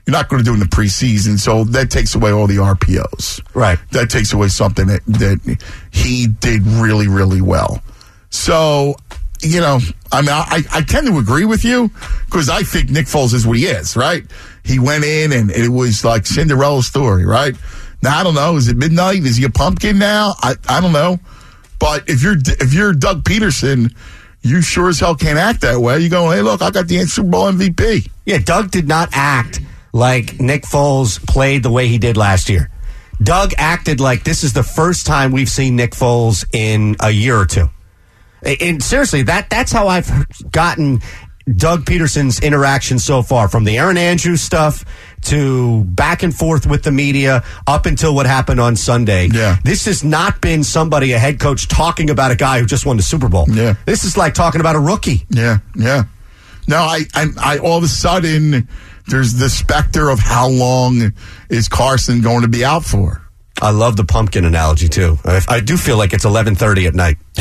you're 0.06 0.12
not 0.12 0.28
going 0.28 0.40
to 0.40 0.44
do 0.44 0.50
it 0.50 0.54
in 0.54 0.60
the 0.60 0.66
preseason, 0.66 1.38
so 1.38 1.62
that 1.64 1.90
takes 1.90 2.14
away 2.14 2.32
all 2.32 2.48
the 2.48 2.56
RPOs. 2.56 3.40
Right. 3.54 3.78
That 3.92 4.10
takes 4.10 4.32
away 4.32 4.48
something 4.48 4.88
that, 4.88 5.04
that 5.06 5.58
he 5.92 6.26
did 6.26 6.62
really, 6.62 7.06
really 7.06 7.40
well. 7.40 7.80
So, 8.30 8.96
you 9.40 9.60
know, 9.60 9.78
I 10.10 10.20
mean, 10.22 10.30
I, 10.30 10.62
I 10.72 10.82
tend 10.82 11.06
to 11.06 11.18
agree 11.18 11.44
with 11.44 11.64
you 11.64 11.90
because 12.26 12.48
I 12.48 12.62
think 12.62 12.90
Nick 12.90 13.06
Foles 13.06 13.32
is 13.32 13.46
what 13.46 13.56
he 13.56 13.66
is, 13.66 13.96
right? 13.96 14.24
He 14.64 14.80
went 14.80 15.04
in 15.04 15.32
and 15.32 15.52
it 15.52 15.68
was 15.68 16.04
like 16.04 16.26
Cinderella 16.26 16.82
story, 16.82 17.24
right? 17.24 17.54
Now, 18.02 18.18
I 18.18 18.24
don't 18.24 18.34
know. 18.34 18.56
Is 18.56 18.68
it 18.68 18.76
midnight? 18.76 19.24
Is 19.24 19.36
he 19.36 19.44
a 19.44 19.50
pumpkin 19.50 19.98
now? 19.98 20.34
I, 20.38 20.56
I 20.68 20.80
don't 20.80 20.92
know. 20.92 21.20
But 21.78 22.08
if 22.08 22.22
you're, 22.22 22.36
if 22.36 22.74
you're 22.74 22.92
Doug 22.92 23.24
Pederson, 23.24 23.94
you 24.42 24.60
sure 24.60 24.88
as 24.88 25.00
hell 25.00 25.14
can't 25.14 25.38
act 25.38 25.60
that 25.60 25.80
way. 25.80 26.00
You 26.00 26.08
go, 26.08 26.30
hey, 26.30 26.42
look, 26.42 26.62
I 26.62 26.70
got 26.70 26.88
the 26.88 26.98
Super 27.06 27.28
Bowl 27.28 27.50
MVP. 27.50 28.10
Yeah, 28.26 28.38
Doug 28.38 28.70
did 28.70 28.88
not 28.88 29.10
act 29.12 29.60
like 29.92 30.40
Nick 30.40 30.62
Foles 30.62 31.24
played 31.26 31.62
the 31.62 31.70
way 31.70 31.88
he 31.88 31.98
did 31.98 32.16
last 32.16 32.48
year. 32.48 32.70
Doug 33.22 33.52
acted 33.56 34.00
like 34.00 34.24
this 34.24 34.42
is 34.42 34.52
the 34.52 34.64
first 34.64 35.06
time 35.06 35.30
we've 35.30 35.48
seen 35.48 35.76
Nick 35.76 35.92
Foles 35.92 36.44
in 36.52 36.96
a 37.00 37.10
year 37.10 37.36
or 37.36 37.46
two. 37.46 37.68
And 38.42 38.82
seriously, 38.82 39.22
that 39.24 39.48
that's 39.48 39.70
how 39.70 39.86
I've 39.86 40.10
gotten 40.50 41.00
Doug 41.48 41.84
Pederson's 41.84 42.40
interaction 42.40 42.98
so 42.98 43.22
far, 43.22 43.48
from 43.48 43.62
the 43.62 43.78
Aaron 43.78 43.96
Andrews 43.96 44.40
stuff 44.40 44.84
to 45.22 45.84
back 45.84 46.22
and 46.22 46.34
forth 46.34 46.66
with 46.66 46.82
the 46.82 46.90
media 46.90 47.44
up 47.66 47.86
until 47.86 48.14
what 48.14 48.26
happened 48.26 48.60
on 48.60 48.76
Sunday. 48.76 49.28
Yeah. 49.32 49.56
This 49.64 49.86
has 49.86 50.02
not 50.04 50.40
been 50.40 50.64
somebody, 50.64 51.12
a 51.12 51.18
head 51.18 51.40
coach, 51.40 51.68
talking 51.68 52.10
about 52.10 52.30
a 52.30 52.36
guy 52.36 52.60
who 52.60 52.66
just 52.66 52.86
won 52.86 52.96
the 52.96 53.02
Super 53.02 53.28
Bowl. 53.28 53.46
Yeah. 53.48 53.74
This 53.86 54.04
is 54.04 54.16
like 54.16 54.34
talking 54.34 54.60
about 54.60 54.76
a 54.76 54.80
rookie. 54.80 55.24
Yeah, 55.30 55.58
yeah. 55.76 56.04
No, 56.68 56.78
I, 56.78 57.00
I, 57.14 57.26
I 57.38 57.58
all 57.58 57.78
of 57.78 57.84
a 57.84 57.88
sudden 57.88 58.68
there's 59.08 59.34
the 59.34 59.50
specter 59.50 60.08
of 60.08 60.20
how 60.20 60.48
long 60.48 61.12
is 61.48 61.68
Carson 61.68 62.20
going 62.20 62.42
to 62.42 62.48
be 62.48 62.64
out 62.64 62.84
for? 62.84 63.20
I 63.60 63.70
love 63.70 63.96
the 63.96 64.04
pumpkin 64.04 64.44
analogy 64.44 64.88
too. 64.88 65.18
I, 65.24 65.40
I 65.48 65.60
do 65.60 65.76
feel 65.76 65.96
like 65.96 66.12
it's 66.12 66.24
eleven 66.24 66.54
thirty 66.54 66.86
at 66.86 66.94
night, 66.94 67.16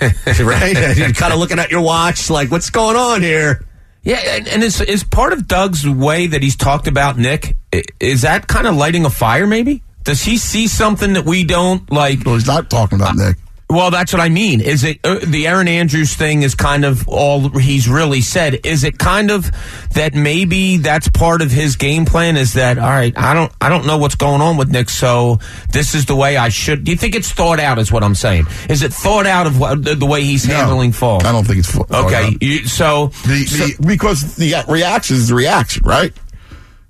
right? 0.40 0.96
You're 0.96 1.12
kind 1.12 1.32
of 1.32 1.38
looking 1.38 1.58
at 1.58 1.70
your 1.70 1.80
watch, 1.80 2.30
like, 2.30 2.50
what's 2.50 2.70
going 2.70 2.96
on 2.96 3.22
here? 3.22 3.64
Yeah, 4.06 4.20
and, 4.24 4.46
and 4.46 4.62
is 4.62 4.80
is 4.80 5.02
part 5.02 5.32
of 5.32 5.48
Doug's 5.48 5.86
way 5.86 6.28
that 6.28 6.40
he's 6.40 6.54
talked 6.54 6.86
about 6.86 7.18
Nick? 7.18 7.56
Is 7.98 8.22
that 8.22 8.46
kind 8.46 8.68
of 8.68 8.76
lighting 8.76 9.04
a 9.04 9.10
fire? 9.10 9.48
Maybe 9.48 9.82
does 10.04 10.22
he 10.22 10.38
see 10.38 10.68
something 10.68 11.14
that 11.14 11.24
we 11.24 11.42
don't 11.42 11.90
like? 11.90 12.24
Well, 12.24 12.36
he's 12.36 12.46
not 12.46 12.70
talking 12.70 13.00
about 13.00 13.18
uh, 13.18 13.28
Nick. 13.28 13.36
Well, 13.68 13.90
that's 13.90 14.12
what 14.12 14.20
I 14.22 14.28
mean. 14.28 14.60
Is 14.60 14.84
it 14.84 15.00
uh, 15.02 15.18
the 15.26 15.48
Aaron 15.48 15.66
Andrews 15.66 16.14
thing? 16.14 16.42
Is 16.42 16.54
kind 16.54 16.84
of 16.84 17.08
all 17.08 17.48
he's 17.48 17.88
really 17.88 18.20
said. 18.20 18.64
Is 18.64 18.84
it 18.84 18.96
kind 18.96 19.28
of 19.32 19.50
that 19.94 20.14
maybe 20.14 20.76
that's 20.76 21.08
part 21.08 21.42
of 21.42 21.50
his 21.50 21.74
game 21.74 22.04
plan? 22.04 22.36
Is 22.36 22.52
that 22.52 22.78
all 22.78 22.88
right? 22.88 23.12
I 23.18 23.34
don't, 23.34 23.52
I 23.60 23.68
don't 23.68 23.84
know 23.84 23.98
what's 23.98 24.14
going 24.14 24.40
on 24.40 24.56
with 24.56 24.70
Nick, 24.70 24.88
so 24.88 25.40
this 25.72 25.96
is 25.96 26.06
the 26.06 26.14
way 26.14 26.36
I 26.36 26.48
should. 26.48 26.84
Do 26.84 26.92
you 26.92 26.96
think 26.96 27.16
it's 27.16 27.32
thought 27.32 27.58
out? 27.58 27.80
Is 27.80 27.90
what 27.90 28.04
I'm 28.04 28.14
saying. 28.14 28.46
Is 28.70 28.82
it 28.82 28.92
thought 28.92 29.26
out 29.26 29.48
of 29.48 29.58
what, 29.58 29.82
the, 29.82 29.96
the 29.96 30.06
way 30.06 30.22
he's 30.22 30.46
No, 30.46 30.54
handling 30.54 30.92
fall? 30.92 31.26
I 31.26 31.32
don't 31.32 31.44
think 31.44 31.58
it's 31.58 31.76
Okay, 31.76 32.36
you, 32.40 32.66
so, 32.68 33.08
The, 33.26 33.44
so- 33.46 33.66
the, 33.66 33.86
because 33.86 34.36
the 34.36 34.64
reaction 34.68 35.16
is 35.16 35.28
the 35.28 35.34
reaction, 35.34 35.82
right? 35.84 36.12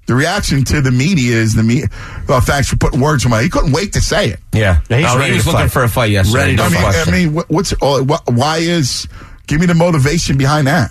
The 0.07 0.15
reaction 0.15 0.65
to 0.65 0.81
the 0.81 0.93
media 0.93 1.37
is 1.37 1.55
the 1.55 1.63
media. 1.65 1.89
Well, 2.29 2.41
thanks 2.41 2.69
for 2.69 2.77
putting 2.77 3.01
words 3.01 3.25
in 3.25 3.31
my. 3.31 3.43
He 3.43 3.49
couldn't 3.49 3.73
wait 3.73 3.93
to 3.95 4.01
say 4.01 4.29
it. 4.31 4.41
yeah, 4.53 4.81
Yeah, 4.89 4.97
he's 4.99 5.07
No, 5.07 5.19
ready 5.19 5.31
he 5.33 5.37
was 5.37 5.45
to 5.45 5.51
looking 5.51 5.65
fight. 5.67 5.73
for 5.73 5.83
a 5.83 5.89
fight 5.89 6.11
yesterday. 6.13 6.39
Ready 6.39 6.57
to 6.57 6.63
I 6.63 6.69
mean, 6.69 6.81
question. 6.81 7.15
I 7.15 7.17
mean, 7.17 7.35
what's 7.49 7.73
uh, 7.83 8.21
why 8.33 8.59
is? 8.59 9.09
Give 9.49 9.61
me 9.61 9.67
the 9.67 9.75
motivation 9.75 10.39
behind 10.39 10.67
that. 10.69 10.91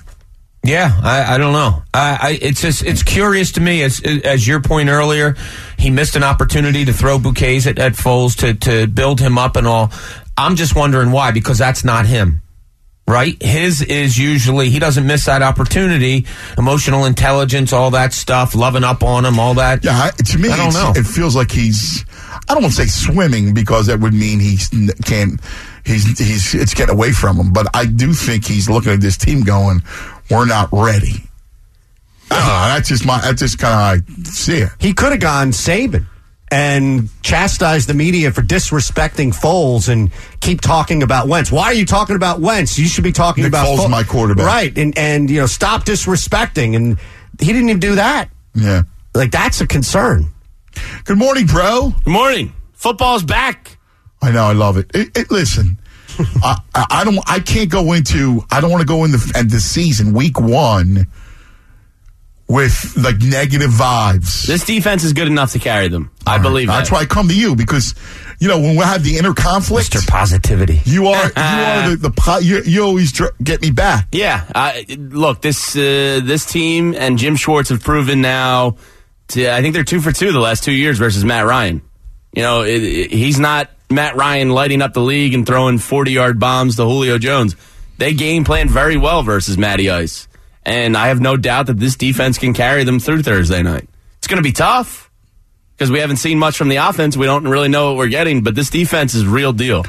Yeah, 0.64 1.00
I, 1.04 1.36
I 1.36 1.38
don't 1.38 1.54
know. 1.54 1.84
I, 1.94 2.18
I, 2.22 2.40
it's 2.42 2.62
just 2.62 2.84
it's 2.84 3.04
curious 3.04 3.52
to 3.54 3.62
me 3.62 3.84
as 3.84 4.02
as 4.02 4.48
your 4.48 4.62
point 4.62 4.90
earlier. 4.90 5.36
He 5.78 5.90
missed 5.92 6.16
an 6.16 6.24
opportunity 6.24 6.86
to 6.86 6.92
throw 6.94 7.20
bouquets 7.20 7.68
at, 7.68 7.78
at 7.80 7.94
Foles 7.94 8.36
to 8.40 8.54
to 8.70 8.88
build 8.88 9.20
him 9.20 9.38
up 9.38 9.56
and 9.58 9.68
all. 9.68 9.92
I'm 10.38 10.56
just 10.56 10.76
wondering 10.76 11.12
why 11.12 11.32
because 11.32 11.58
that's 11.58 11.84
not 11.86 12.06
him. 12.06 12.42
Right? 13.08 13.42
His 13.42 13.84
is 13.84 14.18
usually 14.18 14.72
he 14.72 14.80
doesn't 14.80 15.06
miss 15.06 15.26
that 15.26 15.44
opportunity. 15.44 16.26
Emotional 16.58 17.06
intelligence, 17.06 17.72
all 17.72 17.92
that 17.92 18.14
stuff, 18.14 18.56
loving 18.56 18.84
up 18.84 19.04
on 19.04 19.26
him, 19.26 19.40
all 19.40 19.54
that. 19.56 19.84
Yeah, 19.84 19.92
I, 19.92 20.10
to 20.10 20.38
me, 20.40 20.50
I 20.50 20.58
don't 20.58 20.74
know. 20.74 20.94
it 20.96 21.06
feels 21.06 21.36
like 21.36 21.52
he's. 21.52 22.04
I 22.50 22.54
don't 22.56 22.64
want 22.64 22.74
to 22.74 22.82
say 22.82 22.88
swimming 22.88 23.54
because 23.54 23.86
that 23.88 24.00
would 24.00 24.14
mean 24.14 24.40
he 24.40 24.58
can't. 25.04 25.40
He's 25.86 26.18
he's 26.18 26.56
it's 26.56 26.74
getting 26.74 26.96
away 26.96 27.12
from 27.12 27.38
him. 27.38 27.54
But 27.54 27.68
I 27.76 27.86
do 27.86 28.12
think 28.14 28.46
he's 28.46 28.70
looking 28.70 28.94
at 28.94 29.02
this 29.02 29.18
team 29.18 29.42
going, 29.44 29.84
"We're 30.32 30.48
not 30.48 30.70
ready." 30.72 31.30
I 32.32 32.36
don't 32.36 32.48
know, 32.48 32.74
that's 32.76 32.90
just 32.90 33.06
my. 33.06 33.22
That's 33.22 33.40
just 33.40 33.60
kind 33.60 33.74
of 34.02 34.08
how 34.08 34.18
I 34.18 34.24
see 34.24 34.58
it. 34.58 34.70
He 34.80 34.94
could 34.94 35.12
have 35.12 35.22
gone 35.22 35.52
Saban 35.52 36.08
and 36.52 37.10
chastise 37.24 37.88
the 37.88 37.94
media 37.94 38.32
for 38.32 38.42
disrespecting 38.42 39.34
Foles 39.36 39.90
and 39.90 40.12
keep 40.42 40.62
talking 40.62 41.02
about 41.04 41.28
Wentz. 41.28 41.52
Why 41.52 41.66
are 41.66 41.74
you 41.74 41.86
talking 41.86 42.16
about 42.16 42.40
Wentz? 42.40 42.78
You 42.78 42.86
should 42.88 43.04
be 43.04 43.12
talking 43.12 43.44
Nick 43.44 43.52
about 43.52 43.66
Foles 43.68 43.84
is 43.86 43.90
my 43.90 44.04
quarterback. 44.04 44.46
right? 44.46 44.78
And 44.78 44.98
and 44.98 45.30
you 45.30 45.40
know, 45.40 45.48
stop 45.48 45.86
disrespecting. 45.86 46.76
And 46.76 47.00
he 47.40 47.48
didn't 47.48 47.70
even 47.70 47.80
do 47.80 47.96
that. 47.96 48.30
Yeah. 48.54 48.84
Like 49.14 49.32
that's 49.32 49.62
a 49.62 49.68
concern. 49.68 50.28
Good 51.06 51.18
morning, 51.18 51.46
bro. 51.48 51.94
Good 52.04 52.12
morning. 52.12 52.54
Football's 52.74 53.24
back. 53.24 53.78
I 54.22 54.32
know, 54.32 54.44
I 54.46 54.54
love 54.54 54.78
it. 54.78 54.92
it, 54.94 55.18
it 55.18 55.32
listen, 55.32 55.78
I, 56.44 56.58
I 56.74 56.86
I 56.90 57.04
don't. 57.04 57.20
I 57.28 57.40
can't 57.40 57.70
go 57.70 57.94
into. 57.94 58.42
I 58.52 58.62
don't 58.62 58.72
want 58.72 58.82
to 58.82 58.88
go 58.88 59.04
into 59.04 59.18
at 59.36 59.50
the 59.50 59.60
season 59.60 60.14
week 60.14 60.40
one 60.40 61.08
with 62.48 62.94
like 62.98 63.20
negative 63.22 63.72
vibes. 63.72 64.46
This 64.46 64.64
defense 64.66 65.04
is 65.04 65.14
good 65.14 65.28
enough 65.28 65.54
to 65.54 65.60
carry 65.60 65.88
them. 65.88 66.12
I 66.28 66.38
believe 66.38 66.68
That's 66.68 66.90
that. 66.90 66.96
why 66.96 67.02
I 67.02 67.06
come 67.06 67.28
to 67.28 67.36
you 67.36 67.56
because 67.56 67.96
you 68.40 68.48
know 68.48 68.60
when 68.60 68.72
we 68.76 68.84
have 68.84 69.04
the 69.04 69.18
inner 69.18 69.34
conflict. 69.34 69.92
Mr. 69.92 70.08
Positivity. 70.08 70.82
You 70.86 71.08
are 71.08 71.26
you 71.26 71.32
are 71.36 71.90
the, 71.92 71.96
the 72.00 72.12
po- 72.12 72.40
you, 72.40 72.62
you 72.64 72.84
always 72.84 73.12
dr- 73.12 73.34
get 73.44 73.62
me 73.62 73.72
back. 73.72 74.10
Yeah. 74.12 74.46
I 74.54 74.86
look, 74.98 75.42
this 75.42 75.76
uh, 75.76 76.22
this 76.24 76.46
team 76.46 76.94
and 76.96 77.18
Jim 77.18 77.36
Schwartz 77.36 77.70
have 77.70 77.82
proven 77.84 78.22
now. 78.22 78.78
To, 79.30 79.52
I 79.52 79.62
think 79.62 79.74
they're 79.74 79.84
two 79.84 80.02
for 80.02 80.12
two 80.12 80.32
the 80.32 80.40
last 80.40 80.64
two 80.64 80.72
years 80.72 81.00
versus 81.00 81.26
Matt 81.26 81.46
Ryan. 81.48 81.82
You 82.34 82.44
know, 82.44 82.62
it, 82.62 82.84
it- 82.84 83.12
he's 83.12 83.40
not 83.40 83.72
Matt 83.90 84.16
Ryan 84.16 84.50
lighting 84.50 84.82
up 84.84 84.94
the 84.94 85.02
league 85.02 85.34
and 85.34 85.48
throwing 85.48 85.80
forty 85.80 86.12
yard 86.12 86.40
bombs 86.40 86.76
to 86.76 86.84
Julio 86.84 87.18
Jones. 87.18 87.56
They 87.98 88.14
game 88.14 88.44
plan 88.44 88.68
very 88.70 88.98
well 88.98 89.24
versus 89.24 89.58
Matty 89.58 89.90
Ice, 89.90 90.28
and 90.66 90.98
I 90.98 91.08
have 91.08 91.20
no 91.22 91.38
doubt 91.38 91.68
that 91.68 91.80
this 91.80 91.96
defense 91.96 92.38
can 92.38 92.54
carry 92.54 92.84
them 92.84 93.00
through 93.00 93.24
Thursday 93.24 93.62
night. 93.62 93.88
It's 94.18 94.28
going 94.28 94.38
to 94.38 94.44
be 94.44 94.52
tough 94.54 95.10
because 95.78 95.92
we 95.92 96.00
haven't 96.00 96.18
seen 96.18 96.40
much 96.40 96.58
from 96.58 96.70
the 96.70 96.78
offense. 96.78 97.16
We 97.16 97.26
don't 97.28 97.48
really 97.48 97.68
know 97.70 97.90
what 97.90 97.98
we're 97.98 98.08
getting, 98.08 98.42
but 98.44 98.56
this 98.56 98.70
defense 98.70 99.14
is 99.14 99.26
real 99.26 99.54
deal. 99.54 99.84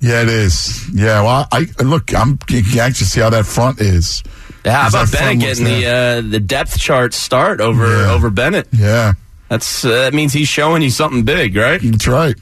Yeah, 0.00 0.22
it 0.22 0.28
is. 0.28 0.88
Yeah, 0.92 1.22
well, 1.22 1.46
I 1.52 1.66
I- 1.78 1.82
look. 1.82 2.14
I'm 2.14 2.38
anxious 2.50 2.98
to 2.98 3.04
see 3.06 3.20
how 3.20 3.30
that 3.30 3.46
front 3.46 3.80
is. 3.80 4.22
Yeah, 4.64 4.82
how 4.82 4.88
about 4.88 5.12
Bennett 5.12 5.40
getting 5.40 5.64
the 5.64 5.86
uh, 5.86 6.20
the 6.22 6.40
depth 6.40 6.78
chart 6.78 7.12
start 7.14 7.60
over 7.60 7.86
Yeah. 7.86 8.12
over 8.12 8.30
Bennett? 8.30 8.66
Yeah, 8.72 9.12
That's 9.48 9.84
uh, 9.84 9.88
that 9.90 10.14
means 10.14 10.32
he's 10.32 10.48
showing 10.48 10.82
you 10.82 10.90
something 10.90 11.22
big, 11.24 11.54
right? 11.56 11.80
that's 11.82 12.06
right. 12.08 12.34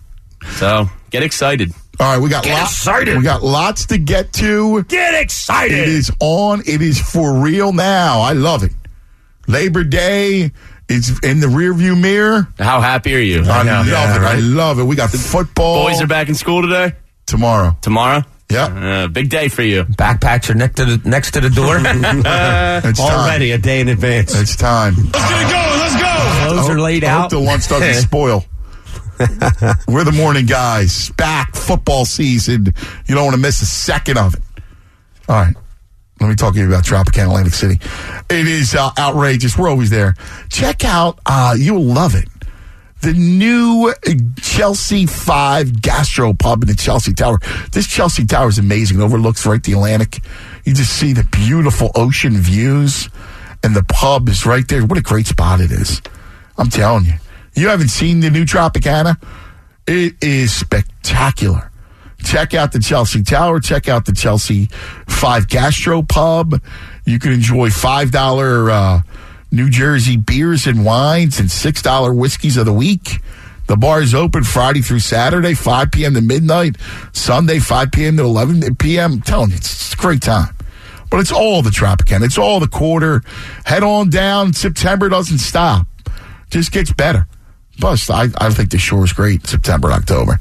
So 0.57 0.89
get 1.11 1.23
excited. 1.23 1.73
All 2.03 2.09
right, 2.15 2.19
we 2.19 2.29
got 2.29 2.43
Get 2.45 2.55
lots. 2.59 2.73
excited. 2.73 3.17
We 3.17 3.23
got 3.23 3.43
lots 3.45 3.87
to 3.87 3.99
get 3.99 4.33
to. 4.35 4.83
Get 4.85 5.15
excited. 5.15 5.79
It 5.79 5.89
is 5.89 6.11
on. 6.21 6.61
It 6.67 6.83
is 6.83 7.01
for 7.01 7.35
real 7.39 7.73
now. 7.73 8.21
I 8.21 8.33
love 8.33 8.65
it. 8.65 8.73
Labor 9.47 9.85
Day 9.85 10.51
is 10.89 11.21
in 11.23 11.39
the 11.41 11.47
rearview 11.47 11.99
mirror. 12.01 12.49
How 12.59 12.81
happy 12.81 13.15
are 13.15 13.19
you? 13.21 13.43
I 13.43 13.63
know. 13.63 13.73
love 13.73 13.87
Yeah, 13.87 14.17
it. 14.17 14.23
I 14.25 14.35
love 14.41 14.79
it. 14.81 14.85
We 14.85 14.97
got 14.97 15.11
football. 15.11 15.85
Boys 15.87 16.01
are 16.03 16.07
back 16.09 16.29
in 16.29 16.35
school 16.35 16.63
today. 16.63 16.95
tomorrow. 17.27 17.77
Tomorrow, 17.83 18.23
Yeah, 18.51 18.65
uh, 19.05 19.09
big 19.09 19.29
day 19.31 19.49
for 19.49 19.63
you. 19.63 19.85
Backpacks 19.85 20.51
are 20.51 20.55
next 20.55 20.77
to 20.77 20.85
the 20.85 21.09
next 21.09 21.31
to 21.33 21.41
the 21.41 21.51
door. 21.51 21.77
it's 21.79 22.99
time. 22.99 23.11
Already 23.21 23.53
a 23.53 23.59
day 23.59 23.81
in 23.81 23.89
advance. 23.89 24.35
It's 24.35 24.57
time. 24.57 24.95
Let's 24.97 25.13
get 25.13 25.47
it 25.47 25.53
going. 25.53 25.79
Let's 25.81 25.97
go. 25.97 26.55
Clothes 26.55 26.69
are 26.71 26.81
laid 26.81 27.05
I 27.05 27.09
hope 27.11 27.25
out. 27.25 27.31
the 27.31 27.39
lunch 27.39 27.69
doesn't 27.69 28.03
spoil. 28.09 28.45
We're 29.89 30.05
the 30.05 30.13
morning 30.13 30.47
guys. 30.47 31.11
Back 31.11 31.55
football 31.55 32.05
season. 32.05 32.67
You 33.07 33.15
don't 33.15 33.25
want 33.25 33.35
to 33.35 33.41
miss 33.41 33.63
a 33.63 33.67
second 33.67 34.19
of 34.19 34.35
it. 34.35 34.43
All 35.29 35.37
right. 35.37 35.55
Let 36.21 36.29
me 36.29 36.35
talk 36.35 36.55
to 36.55 36.61
you 36.61 36.69
about 36.69 36.85
Tropicana 36.85 37.27
Atlantic 37.27 37.55
City. 37.55 37.81
It 38.31 38.47
is 38.47 38.75
uh, 38.75 38.91
outrageous. 38.99 39.59
We're 39.59 39.69
always 39.69 39.91
there. 39.91 40.15
Check 40.51 40.85
out, 40.85 41.19
uh, 41.27 41.55
you'll 41.59 41.83
love 41.83 42.15
it. 42.15 42.29
The 43.01 43.13
new 43.13 43.93
Chelsea 44.41 45.07
5 45.07 45.83
Gastro 45.83 46.33
Pub 46.33 46.63
in 46.63 46.69
the 46.69 46.77
Chelsea 46.77 47.13
Tower. 47.13 47.39
This 47.73 47.89
Chelsea 47.89 48.25
Tower 48.25 48.49
is 48.49 48.59
amazing. 48.59 49.01
It 49.01 49.03
overlooks 49.03 49.45
right 49.45 49.63
the 49.63 49.73
Atlantic. 49.73 50.21
You 50.65 50.75
just 50.75 50.93
see 50.93 51.13
the 51.13 51.25
beautiful 51.25 51.91
ocean 51.97 52.35
views, 52.35 53.09
and 53.65 53.75
the 53.75 53.83
pub 53.83 54.29
is 54.29 54.47
right 54.47 54.67
there. 54.69 54.87
What 54.87 54.99
a 54.99 55.03
great 55.03 55.27
spot 55.27 55.61
it 55.61 55.73
is. 55.73 56.01
I'm 56.57 56.71
telling 56.71 57.07
you. 57.07 57.15
You 57.55 57.69
haven't 57.69 57.89
seen 57.89 58.21
the 58.21 58.31
new 58.31 58.45
Tropicana? 58.45 59.23
It 59.87 60.23
is 60.23 60.55
spectacular. 60.55 61.71
Check 62.23 62.55
out 62.55 62.73
the 62.73 62.79
Chelsea 62.79 63.23
Tower. 63.23 63.61
Check 63.61 63.89
out 63.89 64.07
the 64.07 64.13
Chelsea 64.13 64.67
Five 65.09 65.49
Gastro 65.49 66.03
Pub. 66.03 66.63
You 67.05 67.19
can 67.19 67.33
enjoy 67.33 67.69
$5 67.69 68.71
uh, 68.71 69.01
New 69.51 69.69
Jersey 69.69 70.17
beers 70.17 70.67
and 70.67 70.85
wines 70.85 71.41
and 71.41 71.49
$6 71.49 72.17
whiskeys 72.17 72.57
of 72.57 72.65
the 72.65 72.73
week. 72.73 73.21
The 73.67 73.77
bar 73.77 74.01
is 74.01 74.15
open 74.15 74.45
Friday 74.45 74.81
through 74.81 75.01
Saturday, 75.01 75.55
5 75.55 75.91
p.m. 75.91 76.15
to 76.15 76.21
midnight. 76.21 76.77
Sunday, 77.13 77.59
5 77.59 77.93
p.m. 77.93 78.17
to 78.17 78.23
11 78.23 78.77
p.m. 78.77 79.13
I'm 79.15 79.21
telling 79.21 79.51
you, 79.51 79.57
it's, 79.57 79.73
it's 79.73 79.95
a 79.95 79.97
great 79.97 80.23
time. 80.23 80.55
But 81.11 81.21
it's 81.21 81.33
all 81.33 81.63
the 81.63 81.71
Tropicana. 81.71 82.25
It's 82.25 82.39
all 82.39 82.61
the 82.61 82.69
quarter. 82.69 83.23
Head 83.65 83.83
on 83.83 84.11
down. 84.11 84.53
September 84.53 85.09
doesn't 85.09 85.39
stop. 85.39 85.87
Just 86.51 86.73
gets 86.73 86.93
better. 86.93 87.27
Plus, 87.83 88.09
I, 88.11 88.29
I 88.39 88.51
think 88.51 88.71
the 88.71 88.79
shore 88.79 89.03
is 89.05 89.13
great 89.13 89.45
September 89.45 89.89
and 89.91 90.01
October. 90.01 90.39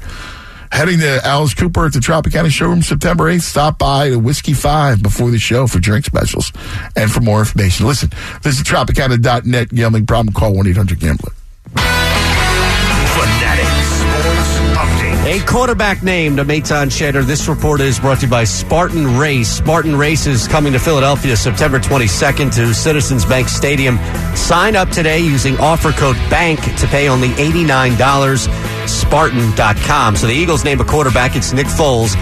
Heading 0.70 1.00
to 1.00 1.20
Alice 1.26 1.54
Cooper 1.54 1.86
at 1.86 1.92
the 1.92 1.98
Tropicana 1.98 2.50
showroom 2.50 2.82
September 2.82 3.24
8th. 3.24 3.42
Stop 3.42 3.78
by 3.78 4.10
the 4.10 4.18
Whiskey 4.20 4.52
5 4.52 5.02
before 5.02 5.32
the 5.32 5.40
show 5.40 5.66
for 5.66 5.80
drink 5.80 6.04
specials 6.04 6.52
and 6.94 7.10
for 7.10 7.20
more 7.20 7.40
information. 7.40 7.84
Listen, 7.84 8.10
visit 8.42 8.64
Tropicana.net. 8.64 9.70
Gambling 9.70 10.06
problem, 10.06 10.32
call 10.32 10.54
1 10.54 10.68
800 10.68 11.00
Gambler. 11.00 11.32
Fanatic. 13.16 13.71
A 15.32 15.40
quarterback 15.46 16.02
named 16.02 16.38
Maton 16.40 16.94
Cheddar. 16.94 17.22
This 17.22 17.48
report 17.48 17.80
is 17.80 17.98
brought 17.98 18.18
to 18.18 18.26
you 18.26 18.30
by 18.30 18.44
Spartan 18.44 19.16
Race. 19.16 19.48
Spartan 19.48 19.96
Race 19.96 20.26
is 20.26 20.46
coming 20.46 20.74
to 20.74 20.78
Philadelphia 20.78 21.34
September 21.38 21.80
22nd 21.80 22.54
to 22.54 22.74
Citizens 22.74 23.24
Bank 23.24 23.48
Stadium. 23.48 23.96
Sign 24.36 24.76
up 24.76 24.90
today 24.90 25.20
using 25.20 25.58
offer 25.58 25.90
code 25.90 26.16
BANK 26.28 26.60
to 26.76 26.86
pay 26.88 27.08
only 27.08 27.28
$89. 27.28 28.86
Spartan.com. 28.86 30.16
So 30.16 30.26
the 30.26 30.34
Eagles 30.34 30.66
name 30.66 30.82
a 30.82 30.84
quarterback. 30.84 31.34
It's 31.34 31.54
Nick 31.54 31.66
Foles. 31.66 32.14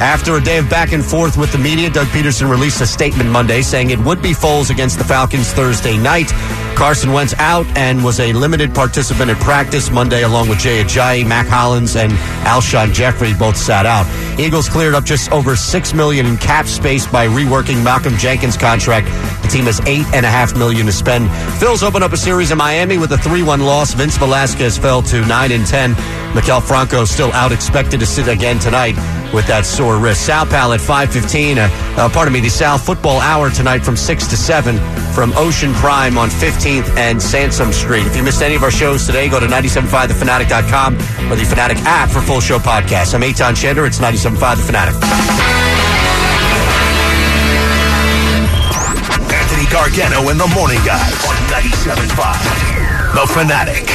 After 0.00 0.34
a 0.34 0.40
day 0.40 0.58
of 0.58 0.68
back 0.68 0.90
and 0.90 1.04
forth 1.04 1.36
with 1.36 1.52
the 1.52 1.58
media, 1.58 1.88
Doug 1.88 2.08
Pederson 2.08 2.50
released 2.50 2.80
a 2.80 2.86
statement 2.88 3.30
Monday 3.30 3.62
saying 3.62 3.90
it 3.90 4.00
would 4.00 4.20
be 4.20 4.32
Foles 4.32 4.70
against 4.70 4.98
the 4.98 5.04
Falcons 5.04 5.52
Thursday 5.52 5.96
night. 5.96 6.32
Carson 6.76 7.10
Wentz 7.10 7.32
out 7.38 7.66
and 7.74 8.04
was 8.04 8.20
a 8.20 8.34
limited 8.34 8.74
participant 8.74 9.30
in 9.30 9.36
practice 9.38 9.90
Monday 9.90 10.24
along 10.24 10.50
with 10.50 10.58
Jay 10.58 10.84
Ajayi, 10.84 11.26
Mack 11.26 11.46
Hollins, 11.46 11.96
and 11.96 12.12
Alshon 12.44 12.92
Jeffery 12.92 13.32
both 13.32 13.56
sat 13.56 13.86
out. 13.86 14.06
Eagles 14.38 14.68
cleared 14.68 14.94
up 14.94 15.02
just 15.02 15.32
over 15.32 15.56
6 15.56 15.94
million 15.94 16.26
in 16.26 16.36
cap 16.36 16.66
space 16.66 17.06
by 17.06 17.26
reworking 17.26 17.82
Malcolm 17.82 18.14
Jenkins' 18.18 18.58
contract. 18.58 19.06
The 19.42 19.48
team 19.48 19.64
has 19.64 19.80
8.5 19.80 20.58
million 20.58 20.84
to 20.84 20.92
spend. 20.92 21.30
Phil's 21.58 21.82
opened 21.82 22.04
up 22.04 22.12
a 22.12 22.16
series 22.16 22.50
in 22.50 22.58
Miami 22.58 22.98
with 22.98 23.10
a 23.12 23.16
3-1 23.16 23.64
loss. 23.64 23.94
Vince 23.94 24.18
Velasquez 24.18 24.76
fell 24.76 25.00
to 25.02 25.24
9 25.24 25.52
and 25.52 25.66
10. 25.66 25.94
Maikel 26.34 26.62
Franco 26.62 27.06
still 27.06 27.32
out, 27.32 27.52
expected 27.52 28.00
to 28.00 28.06
sit 28.06 28.28
again 28.28 28.58
tonight 28.58 28.96
with 29.32 29.46
that 29.46 29.64
sore 29.64 29.98
wrist. 29.98 30.26
Sal 30.26 30.44
Pal 30.44 30.74
at 30.74 30.80
5.15, 30.80 31.56
uh, 31.56 32.00
uh, 32.00 32.08
pardon 32.10 32.34
me, 32.34 32.40
the 32.40 32.50
Sal 32.50 32.76
Football 32.76 33.20
Hour 33.20 33.50
tonight 33.50 33.80
from 33.80 33.96
6 33.96 34.26
to 34.26 34.36
7 34.36 34.76
from 35.14 35.32
Ocean 35.36 35.72
Prime 35.72 36.18
on 36.18 36.28
15th 36.66 36.96
and 36.96 37.22
Sansom 37.22 37.72
Street. 37.72 38.06
If 38.06 38.16
you 38.16 38.22
missed 38.22 38.42
any 38.42 38.56
of 38.56 38.62
our 38.62 38.70
shows 38.70 39.06
today, 39.06 39.28
go 39.28 39.38
to 39.38 39.46
975thefanatic.com 39.46 40.94
or 41.30 41.36
the 41.36 41.44
Fanatic 41.44 41.78
app 41.86 42.10
for 42.10 42.20
full 42.20 42.40
show 42.40 42.58
podcasts. 42.58 43.14
I'm 43.14 43.22
Eytan 43.22 43.54
Shander. 43.54 43.86
It's 43.86 43.98
97.5 43.98 44.56
The 44.56 44.62
Fanatic. 44.62 44.94
Anthony 49.30 49.66
Gargano 49.70 50.28
and 50.28 50.40
the 50.40 50.50
Morning 50.58 50.82
Guys 50.82 51.14
on 51.22 51.36
97.5 51.54 53.14
The 53.14 53.26
Fanatic. 53.30 53.86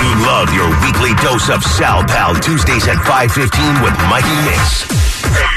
You 0.00 0.08
love 0.24 0.48
your 0.54 0.70
weekly 0.80 1.12
dose 1.20 1.50
of 1.50 1.62
Sal 1.62 2.02
Pal 2.04 2.34
Tuesdays 2.36 2.88
at 2.88 2.96
5.15 3.04 3.84
with 3.84 3.92
Mikey 4.08 4.36
Mix. 4.48 5.55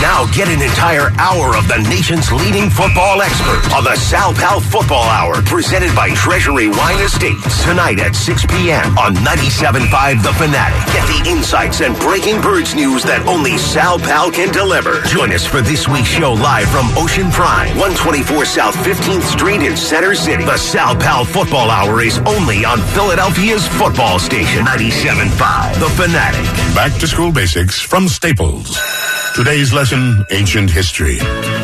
Now 0.00 0.26
get 0.32 0.48
an 0.48 0.62
entire 0.62 1.10
hour 1.18 1.56
of 1.56 1.66
the 1.68 1.78
nation's 1.88 2.30
leading 2.32 2.70
football 2.70 3.22
expert 3.22 3.62
on 3.74 3.84
the 3.84 3.96
Sal 3.96 4.34
Pal 4.34 4.60
Football 4.60 5.04
Hour 5.04 5.42
presented 5.42 5.94
by 5.94 6.10
Treasury 6.14 6.68
Wine 6.68 7.00
Estates 7.00 7.64
tonight 7.64 7.98
at 7.98 8.14
6 8.14 8.46
p.m. 8.46 8.98
on 8.98 9.14
97.5 9.16 10.22
The 10.22 10.32
Fanatic. 10.34 10.80
Get 10.92 11.06
the 11.08 11.30
insights 11.30 11.80
and 11.80 11.98
breaking 11.98 12.40
birds 12.40 12.74
news 12.74 13.02
that 13.04 13.26
only 13.26 13.58
Sal 13.58 13.98
Pal 13.98 14.30
can 14.30 14.52
deliver. 14.52 15.00
Join 15.02 15.32
us 15.32 15.46
for 15.46 15.60
this 15.60 15.88
week's 15.88 16.08
show 16.08 16.32
live 16.32 16.68
from 16.68 16.86
Ocean 16.96 17.30
Prime, 17.30 17.76
124 17.78 18.44
South 18.44 18.76
15th 18.76 19.22
Street 19.22 19.62
in 19.62 19.76
Center 19.76 20.14
City. 20.14 20.44
The 20.44 20.56
Sal 20.56 20.94
Pal 20.96 21.24
Football 21.24 21.70
Hour 21.70 22.02
is 22.02 22.18
only 22.26 22.64
on 22.64 22.78
Philadelphia's 22.94 23.66
football 23.68 24.18
station, 24.18 24.64
97.5 24.64 25.80
The 25.80 25.90
Fanatic. 25.96 26.44
Back 26.74 26.92
to 27.00 27.06
school 27.06 27.32
basics 27.32 27.80
from 27.80 28.08
Staples. 28.08 28.76
Today's 29.36 29.70
lesson, 29.70 30.24
ancient 30.30 30.70
history. 30.70 31.18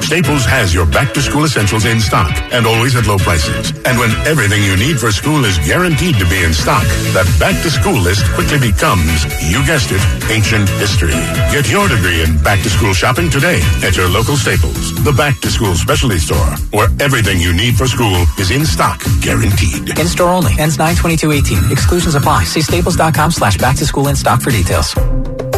Staples 0.05 0.45
has 0.45 0.75
your 0.75 0.85
back 0.85 1.14
to 1.14 1.23
school 1.23 1.45
essentials 1.49 1.87
in 1.87 2.00
stock 2.00 2.29
and 2.52 2.67
always 2.67 2.95
at 2.97 3.07
low 3.07 3.17
prices. 3.17 3.73
And 3.88 3.97
when 3.97 4.12
everything 4.29 4.62
you 4.62 4.76
need 4.76 5.00
for 5.00 5.11
school 5.11 5.43
is 5.47 5.57
guaranteed 5.64 6.21
to 6.21 6.29
be 6.29 6.45
in 6.45 6.52
stock, 6.52 6.85
that 7.17 7.25
back 7.41 7.57
to 7.64 7.71
school 7.73 7.97
list 7.97 8.29
quickly 8.37 8.61
becomes, 8.61 9.25
you 9.49 9.64
guessed 9.64 9.88
it, 9.88 10.05
ancient 10.29 10.69
history. 10.76 11.17
Get 11.49 11.64
your 11.73 11.88
degree 11.88 12.21
in 12.21 12.37
back 12.45 12.61
to 12.61 12.69
school 12.69 12.93
shopping 12.93 13.31
today 13.31 13.64
at 13.81 13.97
your 13.97 14.09
local 14.12 14.37
Staples, 14.37 14.93
the 15.02 15.17
back 15.17 15.41
to 15.41 15.49
school 15.49 15.73
specialty 15.73 16.19
store, 16.21 16.52
where 16.76 16.93
everything 17.00 17.41
you 17.41 17.57
need 17.57 17.73
for 17.81 17.88
school 17.88 18.21
is 18.37 18.52
in 18.52 18.69
stock, 18.69 19.00
guaranteed. 19.25 19.97
In 19.97 20.09
store 20.12 20.29
only. 20.29 20.52
Ends 20.61 20.76
92218. 20.76 21.73
Exclusions 21.73 22.14
apply. 22.21 22.45
See 22.45 22.61
staples.com 22.61 23.31
slash 23.33 23.57
back 23.57 23.81
to 23.81 23.87
school 23.88 24.09
in 24.09 24.17
stock 24.17 24.43
for 24.45 24.50
details. 24.52 24.93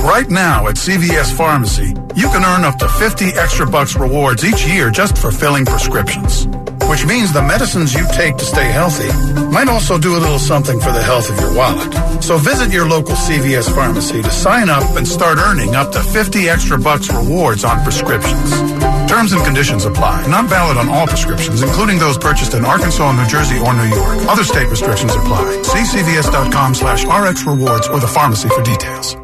Right 0.04 0.28
now 0.28 0.68
at 0.68 0.75
CVS 0.75 1.32
Pharmacy, 1.34 1.88
you 2.14 2.28
can 2.28 2.44
earn 2.44 2.62
up 2.62 2.76
to 2.80 2.87
50 2.87 3.25
extra 3.40 3.66
bucks 3.66 3.96
rewards 3.96 4.44
each 4.44 4.66
year 4.66 4.90
just 4.90 5.16
for 5.16 5.32
filling 5.32 5.64
prescriptions. 5.64 6.46
Which 6.90 7.06
means 7.06 7.32
the 7.32 7.40
medicines 7.40 7.94
you 7.94 8.07
take 8.12 8.37
to 8.37 8.44
stay 8.44 8.70
healthy 8.70 9.09
might 9.48 9.68
also 9.68 9.96
do 9.96 10.14
a 10.14 10.20
little 10.20 10.38
something 10.38 10.78
for 10.78 10.92
the 10.92 11.02
health 11.02 11.31
of 11.31 11.40
your 11.40 11.57
wallet. 11.57 12.22
So 12.22 12.37
visit 12.37 12.70
your 12.70 12.87
local 12.87 13.14
CVS 13.14 13.74
pharmacy 13.74 14.20
to 14.20 14.31
sign 14.31 14.68
up 14.68 14.85
and 14.94 15.09
start 15.09 15.38
earning 15.38 15.74
up 15.74 15.90
to 15.92 16.00
50 16.00 16.50
extra 16.50 16.76
bucks 16.78 17.11
rewards 17.11 17.64
on 17.64 17.83
prescriptions. 17.83 18.50
Terms 19.09 19.33
and 19.33 19.42
conditions 19.42 19.87
apply. 19.87 20.26
Not 20.26 20.50
valid 20.50 20.76
on 20.76 20.90
all 20.90 21.07
prescriptions, 21.07 21.62
including 21.62 21.98
those 21.98 22.18
purchased 22.18 22.52
in 22.52 22.66
Arkansas, 22.66 23.11
New 23.12 23.26
Jersey, 23.26 23.57
or 23.57 23.72
New 23.72 23.88
York. 23.88 24.18
Other 24.28 24.44
state 24.44 24.68
restrictions 24.68 25.14
apply. 25.14 25.62
See 25.62 25.96
cvs.com 25.96 26.74
slash 26.74 27.07
rx 27.07 27.46
rewards 27.46 27.88
or 27.88 28.00
the 28.00 28.09
pharmacy 28.09 28.50
for 28.50 28.62
details. 28.62 29.16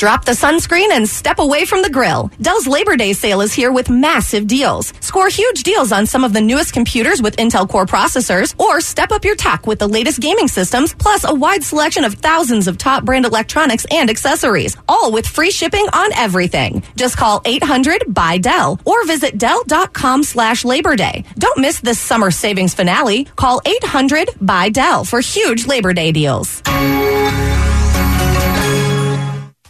Drop 0.00 0.24
the 0.24 0.32
sunscreen 0.32 0.92
and 0.92 1.06
step 1.06 1.38
away 1.38 1.66
from 1.66 1.82
the 1.82 1.90
grill. 1.90 2.30
Dell's 2.40 2.66
Labor 2.66 2.96
Day 2.96 3.12
sale 3.12 3.42
is 3.42 3.52
here 3.52 3.70
with 3.70 3.90
massive 3.90 4.46
deals. 4.46 4.94
Score 5.00 5.28
huge 5.28 5.62
deals 5.62 5.92
on 5.92 6.06
some 6.06 6.24
of 6.24 6.32
the 6.32 6.40
newest 6.40 6.72
computers 6.72 7.20
with 7.20 7.36
Intel 7.36 7.68
Core 7.68 7.84
processors, 7.84 8.58
or 8.58 8.80
step 8.80 9.12
up 9.12 9.26
your 9.26 9.36
tech 9.36 9.66
with 9.66 9.78
the 9.78 9.86
latest 9.86 10.18
gaming 10.20 10.48
systems, 10.48 10.94
plus 10.94 11.24
a 11.24 11.34
wide 11.34 11.62
selection 11.62 12.04
of 12.04 12.14
thousands 12.14 12.66
of 12.66 12.78
top 12.78 13.04
brand 13.04 13.26
electronics 13.26 13.84
and 13.90 14.08
accessories, 14.08 14.74
all 14.88 15.12
with 15.12 15.26
free 15.26 15.50
shipping 15.50 15.86
on 15.92 16.14
everything. 16.14 16.82
Just 16.96 17.18
call 17.18 17.42
800 17.44 18.04
by 18.08 18.38
Dell 18.38 18.80
or 18.86 19.04
visit 19.04 19.36
Dell.com 19.36 20.22
slash 20.22 20.64
Labor 20.64 20.96
Day. 20.96 21.24
Don't 21.36 21.60
miss 21.60 21.78
this 21.78 22.00
summer 22.00 22.30
savings 22.30 22.72
finale. 22.72 23.24
Call 23.36 23.60
800 23.66 24.30
by 24.40 24.70
Dell 24.70 25.04
for 25.04 25.20
huge 25.20 25.66
Labor 25.66 25.92
Day 25.92 26.10
deals. 26.10 26.62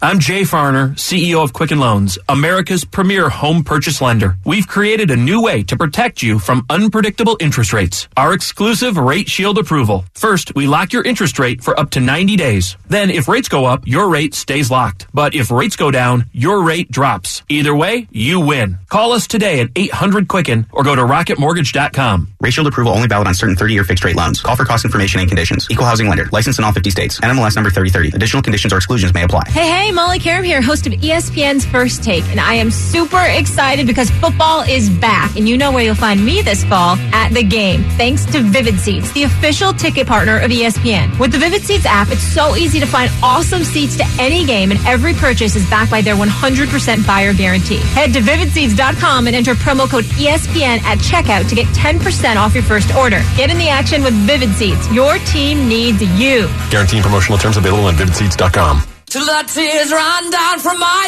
I'm 0.03 0.19
Jay 0.19 0.41
Farner, 0.41 0.95
CEO 0.95 1.43
of 1.43 1.53
Quicken 1.53 1.79
Loans, 1.79 2.17
America's 2.27 2.83
premier 2.83 3.29
home 3.29 3.63
purchase 3.63 4.01
lender. 4.01 4.35
We've 4.43 4.67
created 4.67 5.11
a 5.11 5.15
new 5.15 5.43
way 5.43 5.61
to 5.65 5.77
protect 5.77 6.23
you 6.23 6.39
from 6.39 6.65
unpredictable 6.71 7.37
interest 7.39 7.71
rates. 7.71 8.07
Our 8.17 8.33
exclusive 8.33 8.97
Rate 8.97 9.29
Shield 9.29 9.59
approval. 9.59 10.05
First, 10.15 10.55
we 10.55 10.65
lock 10.65 10.91
your 10.91 11.03
interest 11.03 11.37
rate 11.37 11.63
for 11.63 11.79
up 11.79 11.91
to 11.91 11.99
90 11.99 12.35
days. 12.35 12.77
Then, 12.89 13.11
if 13.11 13.27
rates 13.27 13.47
go 13.47 13.65
up, 13.65 13.85
your 13.85 14.09
rate 14.09 14.33
stays 14.33 14.71
locked. 14.71 15.05
But 15.13 15.35
if 15.35 15.51
rates 15.51 15.75
go 15.75 15.91
down, 15.91 16.25
your 16.33 16.63
rate 16.63 16.89
drops. 16.89 17.43
Either 17.47 17.75
way, 17.75 18.07
you 18.09 18.39
win. 18.39 18.79
Call 18.89 19.11
us 19.11 19.27
today 19.27 19.59
at 19.59 19.69
800 19.75 20.27
Quicken 20.27 20.65
or 20.71 20.83
go 20.83 20.95
to 20.95 21.03
rocketmortgage.com. 21.03 22.33
Rate 22.41 22.53
Shield 22.53 22.65
approval 22.65 22.93
only 22.93 23.07
valid 23.07 23.27
on 23.27 23.35
certain 23.35 23.55
30-year 23.55 23.83
fixed 23.83 24.03
rate 24.03 24.15
loans. 24.15 24.41
Call 24.41 24.55
for 24.55 24.65
cost 24.65 24.83
information 24.83 25.19
and 25.19 25.29
conditions. 25.29 25.67
Equal 25.69 25.85
housing 25.85 26.07
lender. 26.07 26.27
Licensed 26.31 26.57
in 26.57 26.65
all 26.65 26.71
50 26.71 26.89
states. 26.89 27.19
NMLS 27.19 27.55
number 27.55 27.69
3030. 27.69 28.15
Additional 28.15 28.41
conditions 28.41 28.73
or 28.73 28.77
exclusions 28.77 29.13
may 29.13 29.21
apply. 29.21 29.43
Hey, 29.49 29.69
hey, 29.69 29.90
Molly 29.93 30.19
Qerim 30.19 30.45
here, 30.45 30.61
host 30.61 30.87
of 30.87 30.93
ESPN's 30.93 31.65
First 31.65 32.03
Take, 32.03 32.23
and 32.25 32.39
I 32.39 32.53
am 32.55 32.71
super 32.71 33.21
excited 33.21 33.87
because 33.87 34.09
football 34.09 34.61
is 34.61 34.89
back, 34.89 35.35
and 35.35 35.47
you 35.47 35.57
know 35.57 35.71
where 35.71 35.83
you'll 35.83 35.95
find 35.95 36.23
me 36.23 36.41
this 36.41 36.63
fall 36.63 36.97
at 37.13 37.29
the 37.29 37.43
game, 37.43 37.83
thanks 37.97 38.25
to 38.27 38.41
Vivid 38.41 38.79
Seats, 38.79 39.11
the 39.13 39.23
official 39.23 39.73
ticket 39.73 40.07
partner 40.07 40.39
of 40.39 40.51
ESPN. 40.51 41.17
With 41.19 41.31
the 41.31 41.37
Vivid 41.39 41.63
Seats 41.63 41.85
app, 41.85 42.09
it's 42.09 42.21
so 42.21 42.55
easy 42.55 42.79
to 42.79 42.85
find 42.85 43.11
awesome 43.23 43.63
seats 43.63 43.97
to 43.97 44.05
any 44.19 44.45
game, 44.45 44.71
and 44.71 44.79
every 44.85 45.13
purchase 45.13 45.55
is 45.55 45.69
backed 45.69 45.91
by 45.91 46.01
their 46.01 46.15
100% 46.15 47.07
buyer 47.07 47.33
guarantee. 47.33 47.79
Head 47.93 48.13
to 48.13 48.19
vividseats.com 48.19 49.27
and 49.27 49.35
enter 49.35 49.55
promo 49.55 49.89
code 49.89 50.05
ESPN 50.05 50.81
at 50.83 50.97
checkout 50.99 51.49
to 51.49 51.55
get 51.55 51.67
10% 51.67 52.35
off 52.35 52.53
your 52.53 52.63
first 52.63 52.93
order. 52.95 53.21
Get 53.35 53.49
in 53.49 53.57
the 53.57 53.69
action 53.69 54.03
with 54.03 54.13
Vivid 54.13 54.53
Seats. 54.55 54.91
Your 54.91 55.17
team 55.19 55.67
needs 55.67 56.01
you. 56.19 56.47
Guaranteeing 56.69 57.03
promotional 57.03 57.37
terms 57.37 57.57
available 57.57 57.85
on 57.85 57.95
vividseats.com. 57.95 58.90
Till 59.11 59.25
the 59.25 59.43
tears 59.45 59.91
run 59.91 60.29
down 60.31 60.59
from 60.59 60.79
my 60.79 61.05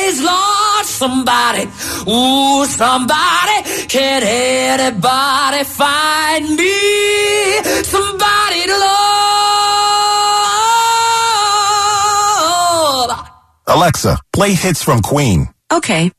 eyes, 0.00 0.22
Lord, 0.22 0.86
somebody, 0.86 1.64
ooh, 2.08 2.64
somebody, 2.64 3.62
can 3.88 4.22
anybody 4.24 5.62
find 5.64 6.56
me? 6.56 7.62
Somebody 7.82 8.62
to 8.64 8.78
love. 8.78 9.02
Alexa, 13.66 14.16
play 14.32 14.54
hits 14.54 14.82
from 14.82 15.02
Queen. 15.02 15.46
Okay. 15.70 16.10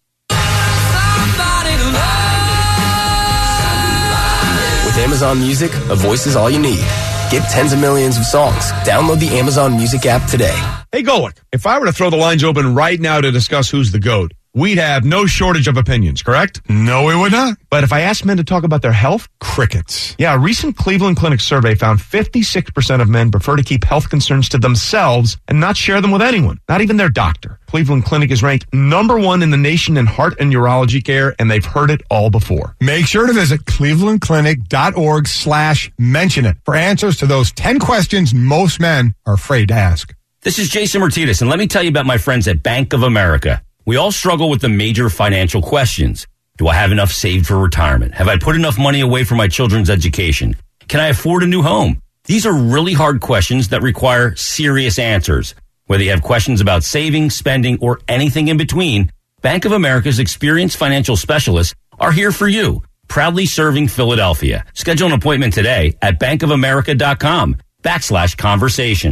With 4.85 4.97
Amazon 4.99 5.39
Music, 5.39 5.71
a 5.89 5.95
voice 5.95 6.27
is 6.27 6.35
all 6.35 6.51
you 6.51 6.59
need. 6.59 7.02
Get 7.33 7.49
tens 7.49 7.73
of 7.73 7.79
millions 7.79 8.15
of 8.15 8.25
songs. 8.25 8.71
Download 8.85 9.19
the 9.19 9.39
Amazon 9.39 9.75
Music 9.75 10.05
app 10.05 10.29
today. 10.29 10.53
Hey, 10.91 11.01
Golick, 11.01 11.39
if 11.51 11.65
I 11.65 11.79
were 11.79 11.87
to 11.87 11.91
throw 11.91 12.11
the 12.11 12.15
lines 12.15 12.43
open 12.43 12.75
right 12.75 12.99
now 12.99 13.21
to 13.21 13.31
discuss 13.31 13.71
who's 13.71 13.91
the 13.91 13.97
GOAT, 13.97 14.33
we'd 14.53 14.77
have 14.77 15.03
no 15.03 15.25
shortage 15.25 15.67
of 15.67 15.77
opinions, 15.77 16.21
correct? 16.21 16.61
No, 16.69 17.05
we 17.05 17.15
would 17.15 17.31
not. 17.31 17.57
But 17.69 17.83
if 17.83 17.91
I 17.91 18.01
asked 18.01 18.25
men 18.25 18.37
to 18.37 18.43
talk 18.43 18.63
about 18.63 18.81
their 18.81 18.91
health, 18.91 19.27
crickets. 19.39 20.15
Yeah, 20.17 20.35
a 20.35 20.39
recent 20.39 20.77
Cleveland 20.77 21.17
Clinic 21.17 21.39
survey 21.39 21.75
found 21.75 21.99
56% 21.99 23.01
of 23.01 23.09
men 23.09 23.31
prefer 23.31 23.55
to 23.55 23.63
keep 23.63 23.83
health 23.83 24.09
concerns 24.09 24.49
to 24.49 24.57
themselves 24.57 25.37
and 25.47 25.59
not 25.59 25.77
share 25.77 26.01
them 26.01 26.11
with 26.11 26.21
anyone, 26.21 26.59
not 26.69 26.81
even 26.81 26.97
their 26.97 27.09
doctor. 27.09 27.59
Cleveland 27.67 28.05
Clinic 28.05 28.29
is 28.31 28.43
ranked 28.43 28.71
number 28.73 29.17
one 29.17 29.41
in 29.41 29.49
the 29.49 29.57
nation 29.57 29.97
in 29.97 30.05
heart 30.05 30.35
and 30.39 30.53
urology 30.53 31.03
care, 31.03 31.35
and 31.39 31.49
they've 31.49 31.65
heard 31.65 31.89
it 31.89 32.01
all 32.09 32.29
before. 32.29 32.75
Make 32.79 33.07
sure 33.07 33.25
to 33.25 33.33
visit 33.33 33.65
clevelandclinic.org 33.65 35.27
slash 35.27 35.91
mention 35.97 36.45
it 36.45 36.57
for 36.65 36.75
answers 36.75 37.17
to 37.17 37.25
those 37.25 37.51
10 37.51 37.79
questions 37.79 38.33
most 38.33 38.79
men 38.79 39.15
are 39.25 39.33
afraid 39.33 39.69
to 39.69 39.73
ask. 39.73 40.13
This 40.41 40.59
is 40.59 40.69
Jason 40.69 40.99
Martinez, 40.99 41.41
and 41.41 41.49
let 41.49 41.57
me 41.57 41.67
tell 41.67 41.81
you 41.81 41.89
about 41.89 42.05
my 42.05 42.17
friends 42.17 42.47
at 42.47 42.61
Bank 42.61 42.91
of 42.93 43.01
America. 43.01 43.63
We 43.85 43.97
all 43.97 44.11
struggle 44.11 44.49
with 44.49 44.61
the 44.61 44.69
major 44.69 45.09
financial 45.09 45.61
questions. 45.61 46.25
Do 46.57 46.67
I 46.67 46.75
have 46.75 46.91
enough 46.91 47.11
saved 47.11 47.47
for 47.47 47.57
retirement? 47.57 48.13
Have 48.13 48.29
I 48.29 48.37
put 48.37 48.55
enough 48.55 48.79
money 48.79 49.01
away 49.01 49.25
for 49.25 49.35
my 49.35 49.47
children's 49.47 49.89
education? 49.89 50.55
Can 50.87 51.01
I 51.01 51.07
afford 51.07 51.43
a 51.43 51.47
new 51.47 51.61
home? 51.61 51.99
These 52.25 52.45
are 52.45 52.53
really 52.53 52.93
hard 52.93 53.19
questions 53.19 53.69
that 53.69 53.81
require 53.81 54.35
serious 54.35 54.97
answers. 54.97 55.55
Whether 55.87 56.05
you 56.05 56.11
have 56.11 56.21
questions 56.21 56.61
about 56.61 56.85
saving, 56.85 57.29
spending, 57.31 57.77
or 57.81 57.99
anything 58.07 58.47
in 58.47 58.55
between, 58.55 59.11
Bank 59.41 59.65
of 59.65 59.73
America's 59.73 60.19
experienced 60.19 60.77
financial 60.77 61.17
specialists 61.17 61.75
are 61.99 62.13
here 62.13 62.31
for 62.31 62.47
you, 62.47 62.83
proudly 63.09 63.45
serving 63.45 63.89
Philadelphia. 63.89 64.63
Schedule 64.73 65.07
an 65.07 65.13
appointment 65.13 65.53
today 65.53 65.97
at 66.01 66.19
bankofamerica.com 66.21 67.57
backslash 67.83 68.37
conversation. 68.37 69.11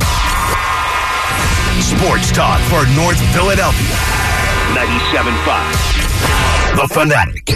Sports 1.81 2.31
talk 2.31 2.61
for 2.69 2.87
North 2.95 3.19
Philadelphia. 3.33 4.20
97.5. 4.71 6.77
The 6.77 6.87
Fanatic. 6.93 7.51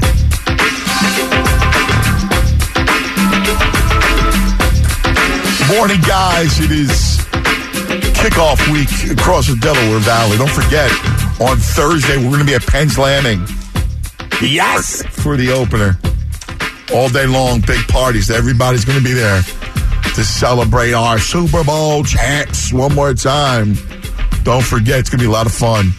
Morning, 5.73 6.01
guys. 6.01 6.59
It 6.59 6.71
is 6.71 7.19
kickoff 8.19 8.59
week 8.71 8.89
across 9.17 9.47
the 9.47 9.55
Delaware 9.61 9.99
Valley. 9.99 10.37
Don't 10.37 10.49
forget, 10.49 10.91
on 11.39 11.55
Thursday, 11.57 12.17
we're 12.17 12.31
going 12.31 12.39
to 12.39 12.45
be 12.45 12.53
at 12.53 12.67
Penn's 12.67 12.97
Landing. 12.97 13.39
Yes! 14.41 15.03
For 15.05 15.37
the 15.37 15.51
opener. 15.51 15.97
All 16.93 17.07
day 17.07 17.27
long, 17.27 17.61
big 17.61 17.87
parties. 17.87 18.29
Everybody's 18.29 18.83
going 18.83 18.97
to 18.97 19.03
be 19.03 19.13
there 19.13 19.41
to 19.41 20.23
celebrate 20.23 20.91
our 20.91 21.17
Super 21.17 21.63
Bowl 21.63 22.03
champs 22.03 22.73
one 22.73 22.93
more 22.93 23.13
time. 23.13 23.75
Don't 24.43 24.65
forget, 24.65 24.99
it's 24.99 25.09
going 25.09 25.19
to 25.19 25.23
be 25.25 25.29
a 25.29 25.31
lot 25.31 25.45
of 25.45 25.53
fun. 25.53 25.91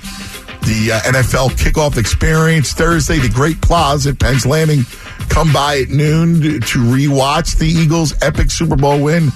The 0.67 0.93
uh, 0.93 1.01
NFL 1.13 1.51
kickoff 1.51 1.97
experience 1.97 2.73
Thursday, 2.73 3.19
the 3.19 3.29
Great 3.29 3.61
Plaza 3.61 4.11
at 4.11 4.19
Penn's 4.19 4.45
Landing. 4.45 4.81
Come 5.29 5.53
by 5.53 5.79
at 5.79 5.89
noon 5.91 6.41
to 6.43 6.59
to 6.61 6.79
rewatch 6.81 7.57
the 7.59 7.67
Eagles' 7.67 8.15
epic 8.23 8.51
Super 8.51 8.75
Bowl 8.77 9.01
win. 9.03 9.29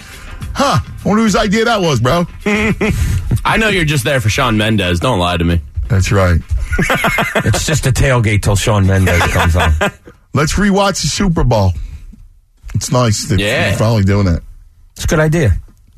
Huh. 0.53 0.81
I 0.83 1.09
wonder 1.09 1.23
whose 1.23 1.37
idea 1.37 1.65
that 1.67 1.81
was, 1.81 2.01
bro. 2.01 2.27
I 3.45 3.57
know 3.59 3.69
you're 3.69 3.85
just 3.85 4.05
there 4.05 4.21
for 4.21 4.29
Shawn 4.29 4.57
Mendes. 4.59 4.99
Don't 5.01 5.19
lie 5.21 5.37
to 5.37 5.45
me. 5.45 5.61
That's 5.89 6.11
right. 6.11 6.41
it's 7.45 7.65
just 7.67 7.87
a 7.87 7.91
tailgate 7.93 8.43
till 8.43 8.57
Shawn 8.57 8.87
Mendes 8.87 9.23
comes 9.29 9.55
on. 9.57 9.73
Let's 10.35 10.55
rewatch 10.55 11.01
the 11.03 11.09
Super 11.09 11.45
Bowl. 11.45 11.73
It's 12.75 12.91
nice 12.91 13.25
that 13.29 13.39
Yeah. 13.39 13.69
you're 13.71 13.79
finally 13.79 14.03
doing 14.05 14.27
it. 14.29 14.43
It's 14.97 15.05
a 15.05 15.07
good 15.09 15.21
idea. 15.21 15.53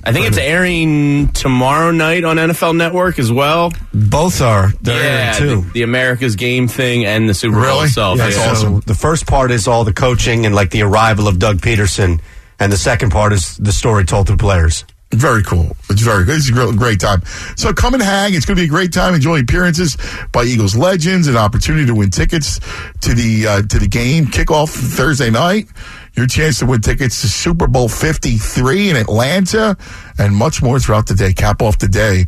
I 0.04 0.12
think 0.12 0.26
it's 0.26 0.38
airing 0.38 1.28
tomorrow 1.28 1.92
night 1.92 2.24
on 2.24 2.36
NFL 2.36 2.76
Network 2.76 3.18
as 3.20 3.30
well. 3.30 3.72
Both 3.94 4.40
are. 4.40 4.72
They're 4.80 5.02
yeah, 5.02 5.34
airing 5.36 5.38
too. 5.38 5.60
The, 5.68 5.72
the 5.72 5.82
America's 5.82 6.34
Game 6.34 6.66
thing 6.66 7.04
and 7.04 7.28
the 7.28 7.34
Super 7.34 7.60
Bowl 7.60 7.82
itself. 7.82 8.18
Yeah, 8.18 8.28
yeah. 8.28 8.54
so 8.54 8.80
the 8.80 8.94
first 8.94 9.26
part 9.26 9.52
is 9.52 9.68
all 9.68 9.84
the 9.84 9.92
coaching 9.92 10.44
and 10.44 10.54
like 10.54 10.70
the 10.70 10.82
arrival 10.82 11.28
of 11.28 11.38
Doug 11.38 11.58
Pederson, 11.58 12.20
and 12.58 12.72
the 12.72 12.76
second 12.76 13.10
part 13.10 13.32
is 13.32 13.56
the 13.58 13.72
story 13.72 14.04
told 14.04 14.26
through 14.26 14.38
players. 14.38 14.84
Very 15.12 15.42
cool. 15.42 15.76
It's 15.90 16.00
very 16.00 16.24
good. 16.24 16.36
It's 16.36 16.48
a 16.48 16.52
great, 16.52 16.74
great 16.76 17.00
time. 17.00 17.22
So 17.54 17.74
come 17.74 17.92
and 17.92 18.02
hang. 18.02 18.32
It's 18.32 18.46
going 18.46 18.56
to 18.56 18.62
be 18.62 18.66
a 18.66 18.70
great 18.70 18.94
time. 18.94 19.14
Enjoy 19.14 19.40
appearances 19.40 19.98
by 20.32 20.44
Eagles 20.44 20.74
legends, 20.74 21.28
an 21.28 21.36
opportunity 21.36 21.84
to 21.84 21.94
win 21.94 22.10
tickets 22.10 22.60
to 23.02 23.12
the 23.12 23.46
uh, 23.46 23.62
to 23.62 23.78
the 23.78 23.88
game 23.88 24.24
kickoff 24.24 24.70
Thursday 24.70 25.28
night. 25.28 25.68
Your 26.14 26.26
chance 26.26 26.58
to 26.58 26.66
win 26.66 26.80
tickets 26.82 27.22
to 27.22 27.28
Super 27.28 27.66
Bowl 27.66 27.88
53 27.88 28.90
in 28.90 28.96
Atlanta 28.96 29.76
and 30.18 30.34
much 30.36 30.62
more 30.62 30.78
throughout 30.78 31.06
the 31.06 31.14
day. 31.14 31.32
Cap 31.32 31.62
off 31.62 31.78
the 31.78 31.88
day 31.88 32.26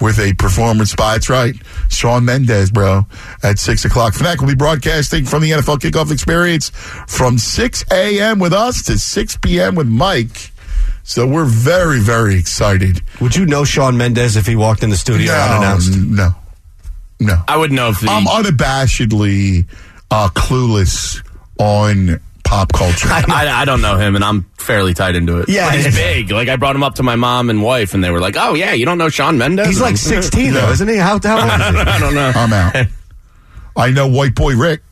with 0.00 0.18
a 0.18 0.32
performance 0.34 0.94
by, 0.96 1.12
that's 1.12 1.28
right, 1.28 1.54
Shawn 1.88 2.24
Mendes, 2.24 2.70
bro, 2.70 3.06
at 3.42 3.58
6 3.58 3.84
o'clock. 3.84 4.14
Fnac 4.14 4.40
will 4.40 4.48
be 4.48 4.54
broadcasting 4.54 5.26
from 5.26 5.42
the 5.42 5.50
NFL 5.50 5.78
kickoff 5.78 6.10
experience 6.10 6.70
from 7.06 7.38
6 7.38 7.84
a.m. 7.92 8.38
with 8.38 8.52
us 8.52 8.82
to 8.84 8.98
6 8.98 9.36
p.m. 9.36 9.74
with 9.74 9.86
Mike. 9.86 10.50
So 11.02 11.26
we're 11.26 11.44
very, 11.44 12.00
very 12.00 12.36
excited. 12.36 13.02
Would 13.20 13.36
you 13.36 13.44
know 13.46 13.64
Shawn 13.64 13.96
Mendes 13.96 14.36
if 14.36 14.46
he 14.46 14.56
walked 14.56 14.82
in 14.82 14.90
the 14.90 14.96
studio 14.96 15.32
No, 15.32 15.38
unannounced? 15.38 15.96
No, 15.98 16.34
no. 17.20 17.42
I 17.46 17.56
would 17.56 17.70
know 17.72 17.90
if 17.90 18.00
the, 18.00 18.08
I'm 18.08 18.24
unabashedly 18.24 19.66
uh, 20.10 20.28
clueless 20.30 21.22
on 21.58 22.20
pop 22.50 22.72
culture. 22.72 23.08
I, 23.10 23.62
I 23.62 23.64
don't 23.64 23.80
know 23.80 23.96
him, 23.96 24.16
and 24.16 24.24
I'm 24.24 24.42
fairly 24.58 24.92
tied 24.92 25.16
into 25.16 25.38
it. 25.38 25.48
Yeah, 25.48 25.70
but 25.70 25.78
he's 25.78 25.94
big. 25.94 26.30
Like 26.30 26.48
I 26.48 26.56
brought 26.56 26.76
him 26.76 26.82
up 26.82 26.96
to 26.96 27.02
my 27.02 27.16
mom 27.16 27.48
and 27.48 27.62
wife, 27.62 27.94
and 27.94 28.04
they 28.04 28.10
were 28.10 28.20
like, 28.20 28.36
"Oh 28.38 28.54
yeah, 28.54 28.72
you 28.72 28.84
don't 28.84 28.98
know 28.98 29.08
Shawn 29.08 29.38
Mendes?" 29.38 29.66
He's 29.66 29.80
like 29.80 29.96
16 29.96 30.52
though, 30.52 30.70
isn't 30.70 30.88
he? 30.88 30.96
How, 30.96 31.18
how 31.22 31.40
old 31.40 31.60
is 31.60 31.74
he? 31.74 31.80
I 31.90 31.98
don't 31.98 32.14
know. 32.14 32.32
I'm 32.34 32.52
out. 32.52 32.86
I 33.76 33.90
know 33.90 34.08
White 34.08 34.34
Boy 34.34 34.56
Rick. 34.56 34.82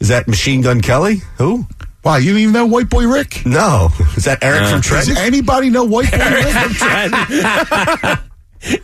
Is 0.00 0.08
that 0.08 0.28
Machine 0.28 0.60
Gun 0.60 0.80
Kelly? 0.80 1.16
Who? 1.38 1.66
Why, 2.02 2.18
you 2.18 2.30
don't 2.30 2.40
even 2.40 2.52
know 2.52 2.66
White 2.66 2.88
Boy 2.88 3.08
Rick? 3.08 3.44
No. 3.44 3.88
Is 4.16 4.24
that 4.24 4.44
Eric 4.44 4.62
Uh, 4.62 4.70
from 4.70 4.80
Does 4.82 5.06
Trent? 5.06 5.18
anybody 5.18 5.70
know 5.70 5.84
White 5.84 6.10
Boy 6.12 6.18
Rick? 6.18 8.18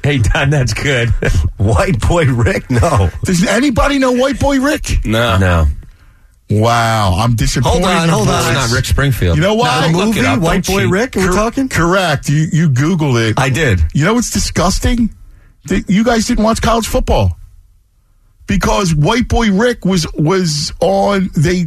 Hey, 0.04 0.18
Don, 0.18 0.50
that's 0.50 0.72
good. 0.72 1.08
White 1.56 1.98
Boy 2.00 2.26
Rick? 2.26 2.70
No. 2.70 3.10
Does 3.24 3.44
anybody 3.44 3.98
know 3.98 4.12
White 4.12 4.38
Boy 4.38 4.60
Rick? 4.60 5.04
No, 5.04 5.36
No, 5.38 5.66
Wow, 6.50 7.14
I'm 7.18 7.36
disappointed. 7.36 7.72
Hold 7.84 7.84
on, 7.86 8.02
in 8.02 8.06
the 8.10 8.14
hold 8.14 8.28
on. 8.28 8.34
it's 8.54 8.70
not 8.70 8.76
Rick 8.76 8.84
Springfield. 8.84 9.36
You 9.36 9.42
know 9.42 9.54
what? 9.54 9.80
No, 9.80 9.92
The 9.92 9.96
look 10.06 10.16
it 10.16 10.18
movie 10.20 10.26
up. 10.28 10.40
White 10.40 10.66
Boy 10.66 10.82
cheat. 10.82 10.90
Rick? 10.90 11.16
Are 11.16 11.20
we 11.20 11.26
Cor- 11.26 11.34
talking? 11.34 11.68
Correct. 11.68 12.28
You 12.28 12.46
you 12.52 12.68
Googled 12.68 13.30
it. 13.30 13.38
I 13.38 13.48
did. 13.48 13.80
You 13.94 14.04
know 14.04 14.14
what's 14.14 14.30
disgusting? 14.30 15.14
That 15.66 15.88
you 15.88 16.04
guys 16.04 16.26
didn't 16.26 16.44
watch 16.44 16.60
college 16.60 16.86
football 16.86 17.38
because 18.46 18.94
White 18.94 19.26
Boy 19.28 19.50
Rick 19.50 19.86
was 19.86 20.06
was 20.12 20.72
on. 20.80 21.30
They 21.34 21.66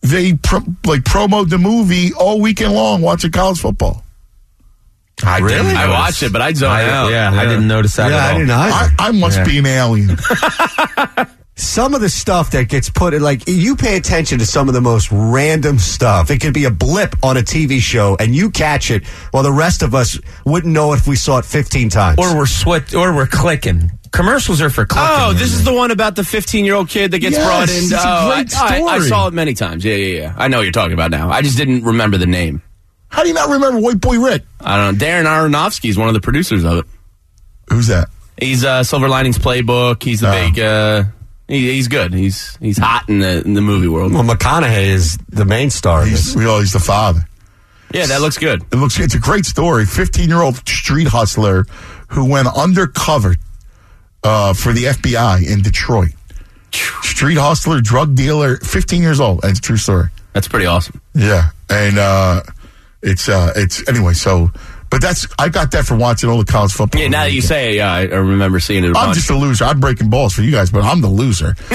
they 0.00 0.34
pro, 0.34 0.58
like 0.84 1.04
promoted 1.04 1.50
the 1.50 1.58
movie 1.58 2.12
all 2.14 2.40
weekend 2.40 2.74
long 2.74 3.00
watching 3.00 3.30
college 3.30 3.60
football. 3.60 4.02
I 5.24 5.38
Really? 5.38 5.54
didn't 5.58 5.76
I 5.76 5.82
notice. 5.86 5.94
watched 5.94 6.22
it, 6.24 6.32
but 6.32 6.42
I 6.42 6.52
zoned 6.52 6.72
I, 6.72 6.90
out. 6.90 7.10
yeah, 7.12 7.30
I 7.32 7.44
didn't 7.44 7.68
notice 7.68 7.94
that 7.94 8.10
Yeah, 8.10 8.16
at 8.16 8.30
I 8.34 8.38
didn't 8.38 8.50
either. 8.50 8.74
I, 8.98 9.06
I 9.08 9.12
must 9.12 9.38
Yeah. 9.38 9.44
be 9.44 9.58
an 9.58 9.66
alien. 9.66 10.16
some 11.54 11.94
of 11.94 12.00
the 12.00 12.08
stuff 12.08 12.50
that 12.52 12.68
gets 12.68 12.88
put 12.90 13.12
in, 13.14 13.22
like, 13.22 13.42
you 13.46 13.76
pay 13.76 13.96
attention 13.96 14.38
to 14.38 14.46
some 14.46 14.68
of 14.68 14.74
the 14.74 14.80
most 14.80 15.10
random 15.12 15.78
stuff. 15.78 16.30
It 16.30 16.40
could 16.40 16.54
be 16.54 16.64
a 16.64 16.70
blip 16.70 17.14
on 17.22 17.36
a 17.36 17.40
TV 17.42 17.78
show, 17.78 18.16
and 18.18 18.34
you 18.34 18.50
catch 18.50 18.90
it, 18.90 19.06
while 19.32 19.42
the 19.42 19.52
rest 19.52 19.82
of 19.82 19.94
us 19.94 20.18
wouldn't 20.46 20.72
know 20.72 20.92
if 20.94 21.06
we 21.06 21.14
saw 21.16 21.38
it 21.38 21.44
15 21.44 21.90
times. 21.90 22.18
Or 22.18 22.36
we're 22.36 22.46
sweat, 22.46 22.94
or 22.94 23.14
we're 23.14 23.26
clicking. 23.26 23.90
Commercials 24.12 24.60
are 24.60 24.70
for 24.70 24.84
clicking. 24.86 25.08
Oh, 25.10 25.32
this 25.32 25.52
is 25.54 25.64
the 25.64 25.72
one 25.72 25.90
about 25.90 26.16
the 26.16 26.24
15 26.24 26.64
year 26.64 26.74
old 26.74 26.88
kid 26.88 27.10
that 27.12 27.18
gets 27.20 27.36
Yes, 27.36 27.46
brought 27.46 27.68
in. 27.70 27.76
it's 27.84 27.92
a 27.92 27.96
oh, 27.98 28.32
great 28.34 28.54
I, 28.56 28.78
I- 28.78 28.82
I 28.82 28.96
story. 28.96 29.08
saw 29.08 29.26
it 29.28 29.32
many 29.34 29.54
times. 29.54 29.84
Yeah, 29.84 29.94
yeah, 29.94 30.20
yeah. 30.20 30.34
I 30.36 30.48
know 30.48 30.58
what 30.58 30.64
you're 30.64 30.72
talking 30.72 30.92
about 30.92 31.10
now. 31.10 31.30
I 31.30 31.40
just 31.42 31.56
didn't 31.56 31.84
remember 31.84 32.18
the 32.18 32.26
name. 32.26 32.60
How 33.08 33.22
do 33.22 33.28
you 33.28 33.34
not 33.34 33.48
remember 33.50 33.78
White 33.80 34.00
Boy 34.00 34.18
Rick? 34.18 34.42
I 34.60 34.76
don't 34.76 34.98
know. 34.98 35.04
Darren 35.06 35.24
Aronofsky 35.24 35.88
is 35.90 35.96
one 35.98 36.08
of 36.08 36.14
the 36.14 36.20
producers 36.20 36.64
of 36.64 36.78
it. 36.78 36.84
Who's 37.70 37.86
that? 37.88 38.08
He's 38.38 38.64
uh, 38.64 38.84
Silver 38.84 39.08
Linings 39.08 39.38
Playbook. 39.38 40.02
He's 40.02 40.20
the 40.20 40.28
Oh. 40.28 40.50
big. 40.50 40.60
Uh, 40.60 41.04
he, 41.52 41.72
he's 41.72 41.88
good. 41.88 42.14
He's 42.14 42.56
he's 42.56 42.78
hot 42.78 43.08
in 43.08 43.18
the 43.18 43.42
in 43.44 43.54
the 43.54 43.60
movie 43.60 43.88
world. 43.88 44.12
well, 44.12 44.22
McConaughey 44.24 44.86
is 44.86 45.18
the 45.28 45.44
main 45.44 45.70
star 45.70 46.04
He's, 46.04 46.26
this. 46.26 46.36
we 46.36 46.44
know 46.44 46.60
he's 46.60 46.72
the 46.72 46.80
father. 46.80 47.20
Yeah, 47.92 48.06
that 48.06 48.22
looks 48.22 48.38
good. 48.38 48.62
It 48.72 48.76
looks 48.76 48.98
it's 48.98 49.14
a 49.14 49.18
great 49.20 49.44
story. 49.44 49.84
15 49.84 50.28
year 50.28 50.40
old 50.40 50.56
street 50.66 51.08
hustler 51.08 51.66
who 52.08 52.28
went 52.30 52.48
undercover 52.48 53.36
uh, 54.24 54.54
for 54.54 54.72
the 54.72 54.84
FBI 54.84 55.46
in 55.46 55.62
Detroit. 55.62 56.12
Street 56.72 57.36
hustler, 57.36 57.80
drug 57.82 58.14
dealer, 58.14 58.56
15 58.56 59.02
years 59.02 59.20
old. 59.20 59.40
It's 59.44 59.58
a 59.58 59.62
true 59.62 59.76
story. 59.76 60.06
That's 60.32 60.48
pretty 60.48 60.64
awesome. 60.64 61.02
Yeah. 61.14 61.50
And 61.68 61.98
uh, 61.98 62.42
it's, 63.02 63.28
uh, 63.28 63.52
it's, 63.56 63.86
anyway, 63.88 64.14
so, 64.14 64.50
but 64.92 65.00
that's, 65.00 65.26
I 65.38 65.48
got 65.48 65.70
that 65.70 65.86
from 65.86 66.00
watching 66.00 66.28
all 66.28 66.36
the 66.36 66.44
college 66.44 66.70
football. 66.70 67.00
Yeah, 67.00 67.08
now 67.08 67.22
that 67.22 67.32
you 67.32 67.40
say 67.40 67.70
it, 67.70 67.76
yeah, 67.76 67.90
I, 67.90 68.00
I 68.00 68.16
remember 68.16 68.60
seeing 68.60 68.84
it. 68.84 68.94
I'm 68.94 69.14
just 69.14 69.30
a 69.30 69.34
loser. 69.34 69.64
I'm 69.64 69.80
breaking 69.80 70.10
balls 70.10 70.34
for 70.34 70.42
you 70.42 70.50
guys, 70.50 70.70
but 70.70 70.84
I'm 70.84 71.00
the 71.00 71.08
loser 71.08 71.54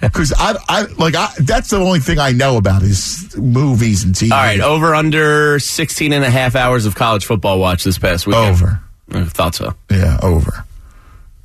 because 0.00 0.32
I, 0.38 0.56
I 0.68 0.82
like 0.96 1.16
I, 1.16 1.28
that's 1.40 1.70
the 1.70 1.78
only 1.78 1.98
thing 1.98 2.20
I 2.20 2.30
know 2.30 2.56
about 2.56 2.84
is 2.84 3.36
movies 3.36 4.04
and 4.04 4.14
TV. 4.14 4.30
All 4.30 4.38
right, 4.38 4.60
over 4.60 4.94
under 4.94 5.58
16 5.58 6.12
and 6.12 6.24
a 6.24 6.30
half 6.30 6.54
hours 6.54 6.86
of 6.86 6.94
college 6.94 7.24
football 7.24 7.58
watch 7.58 7.82
this 7.82 7.98
past 7.98 8.28
weekend. 8.28 8.46
over. 8.46 8.80
I 9.10 9.24
thought 9.24 9.56
so. 9.56 9.74
Yeah, 9.90 10.20
over. 10.22 10.64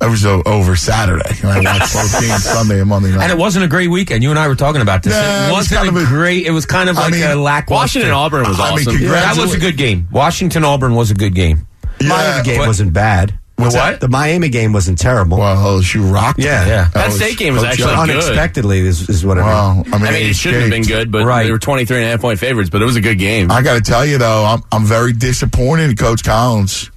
It 0.02 0.10
was 0.10 0.26
uh, 0.26 0.42
over 0.46 0.74
Saturday. 0.76 1.30
And 1.42 1.66
I 1.68 1.78
watched 1.78 1.94
both 1.94 2.20
games 2.20 2.42
Sunday 2.52 2.80
and 2.80 2.88
Monday 2.88 3.10
night. 3.12 3.22
And 3.22 3.32
it 3.32 3.38
wasn't 3.38 3.64
a 3.64 3.68
great 3.68 3.88
weekend. 3.88 4.22
You 4.22 4.30
and 4.30 4.38
I 4.38 4.48
were 4.48 4.56
talking 4.56 4.82
about 4.82 5.02
this. 5.02 5.12
Nah, 5.12 5.46
it 5.46 5.50
it 5.50 5.52
was 5.52 5.68
kind 5.68 5.86
a 5.86 5.90
of 5.90 5.96
a- 5.96 6.06
great. 6.06 6.46
It 6.46 6.50
was 6.50 6.66
kind 6.66 6.88
of 6.90 6.98
I 6.98 7.02
like 7.02 7.12
mean, 7.12 7.22
a 7.22 7.36
lackluster. 7.36 8.00
Washington 8.00 8.10
Auburn 8.10 8.48
was 8.48 8.58
I 8.58 8.70
mean, 8.74 8.88
awesome. 8.88 8.96
Yeah, 9.00 9.08
that 9.10 9.36
was 9.36 9.54
a 9.54 9.58
good 9.58 9.76
game. 9.76 10.08
Washington 10.10 10.64
Auburn 10.64 10.94
was 10.94 11.10
a 11.10 11.14
good 11.14 11.34
game. 11.34 11.66
Miami 12.00 12.42
game 12.44 12.58
but- 12.58 12.66
wasn't 12.66 12.92
bad. 12.92 13.38
What's 13.56 13.76
what? 13.76 14.00
The 14.00 14.08
Miami 14.08 14.48
game 14.48 14.72
wasn't 14.72 14.98
terrible. 14.98 15.38
Well, 15.38 15.56
oh, 15.76 15.78
LSU 15.78 16.12
rocked. 16.12 16.40
Yeah. 16.40 16.66
Yeah. 16.66 16.88
Penn 16.88 17.12
State 17.12 17.36
game 17.38 17.54
was 17.54 17.62
actually 17.62 17.94
good. 17.94 18.10
Unexpectedly 18.10 18.80
is, 18.80 19.08
is 19.08 19.24
what 19.24 19.38
I 19.38 19.42
mean. 19.42 19.48
Well, 19.50 19.94
I 19.94 19.98
mean, 19.98 20.06
I 20.08 20.10
mean, 20.18 20.30
it 20.30 20.34
shouldn't 20.34 20.62
have 20.62 20.70
been 20.70 20.82
good, 20.82 21.12
but 21.12 21.24
Right. 21.24 21.44
they 21.44 21.52
were 21.52 21.60
23 21.60 21.98
and 21.98 22.06
a 22.06 22.10
half 22.10 22.20
point 22.20 22.40
favorites, 22.40 22.70
but 22.70 22.82
it 22.82 22.86
was 22.86 22.96
a 22.96 23.00
good 23.00 23.18
game. 23.18 23.52
I 23.52 23.62
got 23.62 23.74
to 23.74 23.80
tell 23.80 24.04
you 24.04 24.18
though, 24.18 24.44
I'm 24.44 24.62
I'm 24.72 24.84
very 24.84 25.12
disappointed 25.12 25.90
in 25.90 25.96
Coach 25.96 26.24
Collins. 26.24 26.90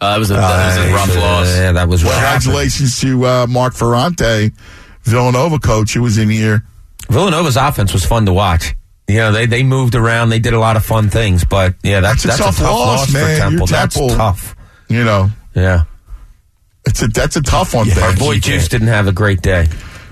Uh, 0.00 0.12
that 0.12 0.18
was 0.18 0.30
a, 0.30 0.34
that 0.34 0.76
was 0.76 0.86
a 0.90 0.94
rough 0.94 1.16
loss. 1.16 1.56
Yeah, 1.56 1.72
that 1.72 1.88
was 1.88 2.04
rough. 2.04 2.12
Congratulations 2.12 3.00
to 3.00 3.26
uh, 3.26 3.46
Mark 3.48 3.74
Ferrante, 3.74 4.52
Villanova 5.02 5.58
coach, 5.58 5.94
who 5.94 6.02
was 6.02 6.18
in 6.18 6.28
here. 6.30 6.62
Villanova's 7.10 7.56
offense 7.56 7.92
was 7.92 8.04
fun 8.04 8.26
to 8.26 8.32
watch. 8.32 8.74
You 9.08 9.16
know, 9.16 9.32
they, 9.32 9.46
they 9.46 9.62
moved 9.62 9.94
around. 9.94 10.28
They 10.28 10.38
did 10.38 10.52
a 10.52 10.58
lot 10.58 10.76
of 10.76 10.84
fun 10.84 11.08
things, 11.08 11.44
but 11.44 11.74
yeah, 11.82 12.00
that's, 12.00 12.22
That's 12.22 12.38
a 12.40 12.42
that's, 12.44 12.58
tough 12.58 12.66
loss, 12.66 13.06
for 13.06 13.12
man. 13.14 13.38
Temple. 13.38 13.58
Your 13.58 13.66
That's 13.66 13.94
Temple- 13.96 14.16
tough. 14.16 14.54
You 14.88 15.02
know, 15.04 15.30
Yeah. 15.54 15.84
it's 16.86 17.02
a 17.02 17.08
that's 17.08 17.36
a 17.36 17.42
tough 17.42 17.74
one. 17.74 17.88
Our 17.88 17.94
Frankie. 17.94 18.18
boy 18.20 18.38
Juice 18.38 18.68
didn't 18.68 18.88
have 18.88 19.06
a 19.08 19.12
great 19.12 19.40
day. 19.42 19.66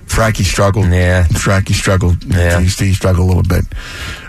Frankie 0.07 0.45
struggled. 0.45 0.87
Yeah. 0.89 1.25
Frankie 1.25 1.75
struggled. 1.75 2.25
Yeah. 2.25 2.59
He, 2.61 2.67
he 2.67 2.93
struggled 2.95 3.25
a 3.31 3.35
little 3.35 3.43
bit. 3.43 3.65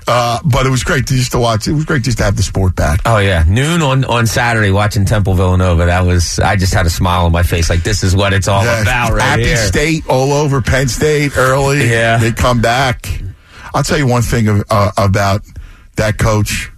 Uh, 0.07 0.39
but 0.45 0.65
it 0.65 0.69
was 0.69 0.83
great 0.85 1.05
to 1.07 1.13
just 1.15 1.33
to 1.33 1.39
watch. 1.39 1.67
It 1.67 1.73
was 1.73 1.83
great 1.83 2.03
just 2.03 2.17
to 2.19 2.23
have 2.23 2.37
the 2.37 2.43
sport 2.43 2.75
back. 2.75 3.01
Oh 3.05 3.17
yeah, 3.17 3.43
noon 3.45 3.81
on 3.81 4.05
on 4.05 4.25
Saturday 4.25 4.71
watching 4.71 5.03
Temple 5.03 5.33
Villanova. 5.33 5.85
That 5.85 6.05
was 6.05 6.39
I 6.39 6.55
just 6.55 6.73
had 6.73 6.85
a 6.85 6.89
smile 6.89 7.25
on 7.25 7.31
my 7.33 7.43
face. 7.43 7.69
Like 7.69 7.83
this 7.83 8.03
is 8.03 8.15
what 8.15 8.31
it's 8.31 8.47
all 8.47 8.63
Yeah, 8.63 8.81
about 8.83 9.11
right 9.11 9.33
Appy 9.33 9.43
here. 9.43 9.57
State 9.57 10.07
all 10.07 10.31
over 10.31 10.61
Penn 10.61 10.87
State 10.87 11.35
early. 11.37 11.89
Yeah. 11.89 12.17
they 12.17 12.31
come 12.31 12.61
back. 12.61 13.21
I'll 13.73 13.83
tell 13.83 13.97
you 13.97 14.07
one 14.07 14.21
thing 14.21 14.47
of, 14.47 14.63
uh, 14.69 14.91
about 14.97 15.41
that 15.97 16.17
coach. 16.17 16.71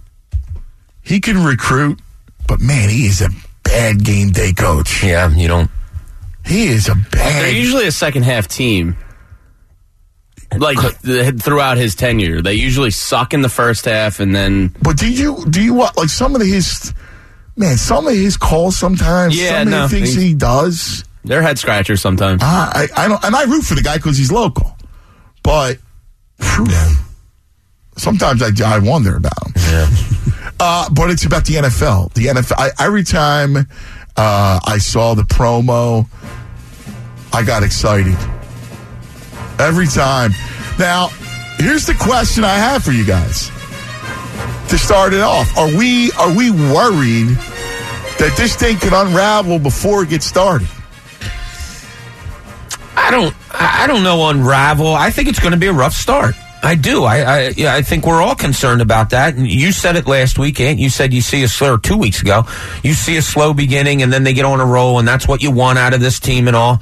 He 1.02 1.20
can 1.20 1.44
recruit, 1.44 2.00
but 2.48 2.60
man, 2.60 2.88
he 2.88 3.06
is 3.06 3.20
a 3.22 3.28
bad 3.62 4.04
game 4.04 4.30
day 4.30 4.52
coach. 4.52 5.04
Yeah, 5.04 5.30
you 5.30 5.46
don't. 5.46 5.70
He 6.44 6.66
is 6.66 6.88
a 6.88 6.94
bad. 6.96 7.44
They're 7.44 7.52
usually 7.52 7.86
a 7.86 7.92
second 7.92 8.24
half 8.24 8.48
team. 8.48 8.96
Like 10.58 10.78
throughout 11.40 11.76
his 11.76 11.94
tenure, 11.94 12.42
they 12.42 12.54
usually 12.54 12.90
suck 12.90 13.32
in 13.34 13.42
the 13.42 13.48
first 13.48 13.84
half, 13.84 14.18
and 14.20 14.34
then 14.34 14.74
But 14.82 14.96
do 14.96 15.08
you 15.10 15.44
do 15.48 15.62
you 15.62 15.74
what 15.74 15.96
like 15.96 16.08
some 16.08 16.34
of 16.34 16.40
his 16.42 16.92
man? 17.56 17.76
Some 17.76 18.06
of 18.08 18.14
his 18.14 18.36
calls 18.36 18.76
sometimes. 18.76 19.40
Yeah, 19.40 19.60
some 19.62 19.70
no, 19.70 19.84
of 19.84 19.90
the 19.90 19.96
things 19.96 20.16
they- 20.16 20.22
he 20.24 20.34
does. 20.34 21.04
they're 21.24 21.42
head 21.42 21.58
scratchers 21.58 22.00
sometimes. 22.00 22.42
I 22.42 22.88
I, 22.96 23.04
I 23.04 23.08
don't, 23.08 23.24
and 23.24 23.36
I 23.36 23.44
root 23.44 23.62
for 23.64 23.74
the 23.76 23.82
guy 23.82 23.96
because 23.96 24.16
he's 24.18 24.32
local, 24.32 24.76
but 25.44 25.78
phew, 26.40 26.66
sometimes 27.96 28.42
I, 28.42 28.50
I 28.64 28.78
wonder 28.80 29.16
about 29.16 29.46
him. 29.46 29.52
Yeah. 29.56 29.86
Uh, 30.62 30.90
but 30.90 31.08
it's 31.08 31.24
about 31.24 31.46
the 31.46 31.54
NFL. 31.54 32.12
The 32.12 32.26
NFL. 32.26 32.52
I, 32.58 32.70
every 32.84 33.02
time 33.02 33.56
uh, 34.14 34.60
I 34.62 34.76
saw 34.76 35.14
the 35.14 35.22
promo, 35.22 36.06
I 37.32 37.42
got 37.44 37.62
excited. 37.62 38.14
Every 39.60 39.86
time. 39.86 40.32
Now, 40.78 41.08
here's 41.58 41.86
the 41.86 41.94
question 41.94 42.44
I 42.44 42.54
have 42.54 42.82
for 42.82 42.92
you 42.92 43.04
guys. 43.04 43.50
To 44.70 44.78
start 44.78 45.12
it 45.12 45.20
off, 45.20 45.56
are 45.58 45.68
we 45.68 46.10
are 46.12 46.34
we 46.34 46.50
worried 46.50 47.28
that 48.18 48.34
this 48.36 48.56
thing 48.56 48.78
could 48.78 48.92
unravel 48.92 49.58
before 49.58 50.04
it 50.04 50.08
gets 50.08 50.24
started? 50.24 50.68
I 52.96 53.10
don't. 53.10 53.34
I 53.52 53.86
don't 53.86 54.02
know. 54.02 54.28
Unravel. 54.28 54.94
I 54.94 55.10
think 55.10 55.28
it's 55.28 55.40
going 55.40 55.52
to 55.52 55.58
be 55.58 55.66
a 55.66 55.72
rough 55.72 55.94
start. 55.94 56.34
I 56.62 56.74
do. 56.74 57.04
I. 57.04 57.18
I, 57.18 57.48
yeah, 57.48 57.74
I 57.74 57.82
think 57.82 58.06
we're 58.06 58.22
all 58.22 58.36
concerned 58.36 58.80
about 58.80 59.10
that. 59.10 59.34
And 59.34 59.46
you 59.46 59.72
said 59.72 59.96
it 59.96 60.06
last 60.06 60.38
week, 60.38 60.60
Ant. 60.60 60.78
You 60.78 60.88
said 60.88 61.12
you 61.12 61.20
see 61.20 61.42
a 61.42 61.48
slow. 61.48 61.76
Two 61.76 61.96
weeks 61.98 62.22
ago, 62.22 62.44
you 62.82 62.94
see 62.94 63.16
a 63.16 63.22
slow 63.22 63.52
beginning, 63.52 64.02
and 64.02 64.12
then 64.12 64.22
they 64.22 64.32
get 64.32 64.44
on 64.44 64.60
a 64.60 64.66
roll, 64.66 64.98
and 64.98 65.08
that's 65.08 65.26
what 65.26 65.42
you 65.42 65.50
want 65.50 65.78
out 65.78 65.92
of 65.92 66.00
this 66.00 66.20
team 66.20 66.46
and 66.46 66.56
all. 66.56 66.80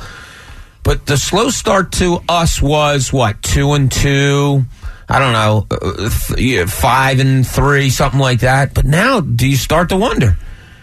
But 0.89 1.05
the 1.05 1.19
slow 1.19 1.51
start 1.51 1.93
to 2.01 2.21
us 2.31 2.63
was 2.63 3.13
what 3.13 3.43
two 3.43 3.75
and 3.75 3.93
two. 3.93 4.65
I 5.07 5.19
don't 5.19 5.35
know, 5.35 5.67
uh, 5.71 6.67
five 6.67 7.21
and 7.21 7.47
three, 7.47 7.91
something 7.91 8.19
like 8.19 8.41
that. 8.41 8.73
But 8.73 8.87
now, 8.87 9.21
do 9.21 9.47
you 9.47 9.57
start 9.57 9.91
to 9.91 9.99
wonder 9.99 10.39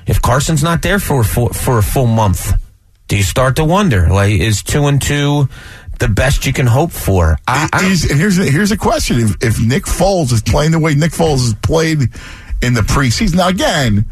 if 0.05 0.21
Carson's 0.21 0.61
not 0.61 0.83
there 0.83 0.99
for 0.99 1.23
for, 1.23 1.49
for 1.49 1.79
a 1.79 1.81
full 1.81 2.05
month? 2.05 2.53
Do 3.07 3.17
you 3.17 3.23
start 3.23 3.55
to 3.55 3.65
wonder, 3.65 4.07
like, 4.07 4.33
is 4.33 4.61
two 4.61 4.85
and 4.85 5.01
two 5.01 5.49
the 5.97 6.07
best 6.07 6.45
you 6.45 6.53
can 6.53 6.67
hope 6.67 6.91
for? 6.91 7.39
I, 7.47 7.67
I 7.73 7.85
here's 7.85 8.35
here's 8.35 8.71
a 8.71 8.77
question: 8.77 9.21
if, 9.21 9.43
if 9.43 9.59
Nick 9.59 9.85
Foles 9.85 10.31
is 10.31 10.43
playing 10.43 10.69
the 10.69 10.79
way 10.79 10.93
Nick 10.93 11.13
Foles 11.13 11.41
has 11.41 11.55
played 11.55 12.01
in 12.61 12.75
the 12.75 12.81
preseason, 12.81 13.37
now 13.37 13.47
again, 13.47 14.05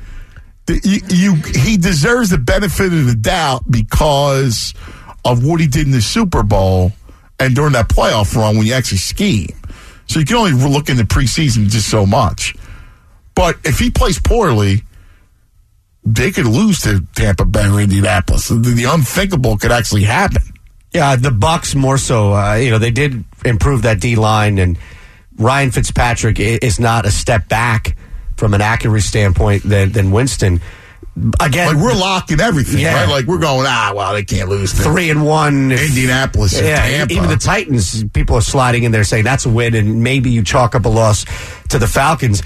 you, 0.67 1.01
you 1.07 1.35
he 1.35 1.77
deserves 1.77 2.31
the 2.31 2.39
benefit 2.39 2.87
of 2.87 3.05
the 3.05 3.15
doubt 3.15 3.69
because 3.69 4.73
of 5.25 5.45
what 5.45 5.59
he 5.59 5.67
did 5.67 5.85
in 5.85 5.91
the 5.91 6.01
Super 6.01 6.43
Bowl 6.43 6.91
and 7.39 7.55
during 7.55 7.73
that 7.73 7.89
playoff 7.89 8.35
run 8.35 8.57
when 8.57 8.65
you 8.65 8.73
actually 8.73 8.97
scheme. 8.97 9.49
So 10.07 10.19
you 10.19 10.25
can 10.25 10.35
only 10.35 10.51
look 10.51 10.89
in 10.89 10.97
the 10.97 11.03
preseason 11.03 11.69
just 11.69 11.89
so 11.89 12.05
much. 12.05 12.55
But 13.35 13.57
if 13.63 13.79
he 13.79 13.89
plays 13.89 14.19
poorly, 14.19 14.83
they 16.05 16.31
could 16.31 16.45
lose 16.45 16.81
to 16.81 17.05
Tampa 17.15 17.45
Bay 17.45 17.67
or 17.67 17.79
Indianapolis. 17.79 18.49
The, 18.49 18.87
unthinkable 18.89 19.57
could 19.57 19.71
actually 19.71 20.03
happen. 20.03 20.41
Yeah, 20.91 21.15
the 21.15 21.29
Bucs 21.29 21.75
more 21.75 21.97
so. 21.97 22.33
Uh, 22.33 22.55
you 22.55 22.69
know, 22.69 22.77
they 22.77 22.91
did 22.91 23.23
improve 23.43 23.83
that 23.83 23.99
D 23.99 24.15
line, 24.15 24.59
and 24.59 24.77
Ryan 25.37 25.71
Fitzpatrick 25.71 26.39
is 26.39 26.79
not 26.79 27.05
a 27.05 27.11
step 27.11 27.47
back 27.47 27.97
from 28.37 28.53
an 28.53 28.61
accuracy 28.61 29.07
standpoint 29.07 29.63
than, 29.63 29.91
than 29.91 30.11
Winston. 30.11 30.61
Again, 31.39 31.67
Like 31.75 31.77
we're 31.83 31.93
locking 31.93 32.39
everything, 32.39 32.79
Yeah. 32.79 33.01
right? 33.03 33.09
Like 33.09 33.25
we're 33.27 33.37
going, 33.37 33.67
ah, 33.69 33.93
well, 33.95 34.13
they 34.13 34.23
can't 34.23 34.49
lose. 34.49 34.73
three 34.73 35.11
and 35.11 35.23
one. 35.23 35.71
Indianapolis, 35.71 36.53
Yeah, 36.59 36.77
Tampa. 36.87 37.13
even 37.13 37.29
the 37.29 37.37
Titans. 37.37 38.03
People 38.13 38.35
are 38.35 38.41
sliding 38.41 38.83
in 38.83 38.91
there 38.91 39.03
saying 39.03 39.23
that's 39.23 39.45
a 39.45 39.49
win, 39.49 39.75
and 39.75 40.01
maybe 40.03 40.31
you 40.31 40.41
chalk 40.43 40.73
up 40.73 40.85
a 40.85 40.89
loss 40.89 41.25
to 41.69 41.77
the 41.77 41.85
Falcons. 41.87 42.41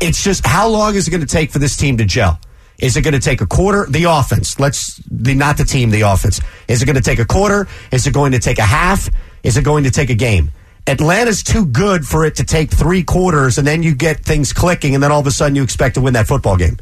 It's 0.00 0.22
just 0.22 0.46
how 0.46 0.68
long 0.68 0.94
is 0.94 1.08
it 1.08 1.10
going 1.10 1.22
to 1.22 1.26
take 1.26 1.50
for 1.50 1.58
this 1.58 1.76
team 1.76 1.96
to 1.96 2.04
gel? 2.04 2.38
Is 2.78 2.96
it 2.96 3.02
going 3.02 3.14
to 3.14 3.20
take 3.20 3.40
a 3.40 3.46
quarter? 3.46 3.86
The 3.88 4.04
offense. 4.04 4.60
Let's 4.60 5.00
the 5.10 5.34
not 5.34 5.56
the 5.56 5.64
team. 5.64 5.90
The 5.90 6.02
offense. 6.02 6.40
Is 6.68 6.82
it 6.82 6.86
going 6.86 6.96
to 6.96 7.02
take 7.02 7.18
a 7.18 7.24
quarter? 7.24 7.66
Is 7.90 8.06
it 8.06 8.12
going 8.14 8.30
to 8.32 8.38
take 8.38 8.58
a 8.60 8.62
half? 8.62 9.08
Is 9.42 9.56
it 9.56 9.64
going 9.64 9.84
to 9.84 9.90
take 9.90 10.10
a 10.10 10.14
game? 10.14 10.52
Atlanta's 10.86 11.42
too 11.42 11.66
good 11.66 12.06
for 12.06 12.24
it 12.26 12.36
to 12.36 12.44
take 12.44 12.70
three 12.70 13.02
quarters, 13.02 13.58
and 13.58 13.66
then 13.66 13.82
you 13.82 13.94
get 13.94 14.20
things 14.24 14.52
clicking, 14.52 14.94
and 14.94 15.02
then 15.02 15.10
all 15.10 15.20
of 15.20 15.26
a 15.26 15.30
sudden 15.32 15.56
you 15.56 15.62
expect 15.64 15.94
to 15.96 16.00
win 16.00 16.14
that 16.14 16.26
football 16.28 16.56
game. 16.56 16.76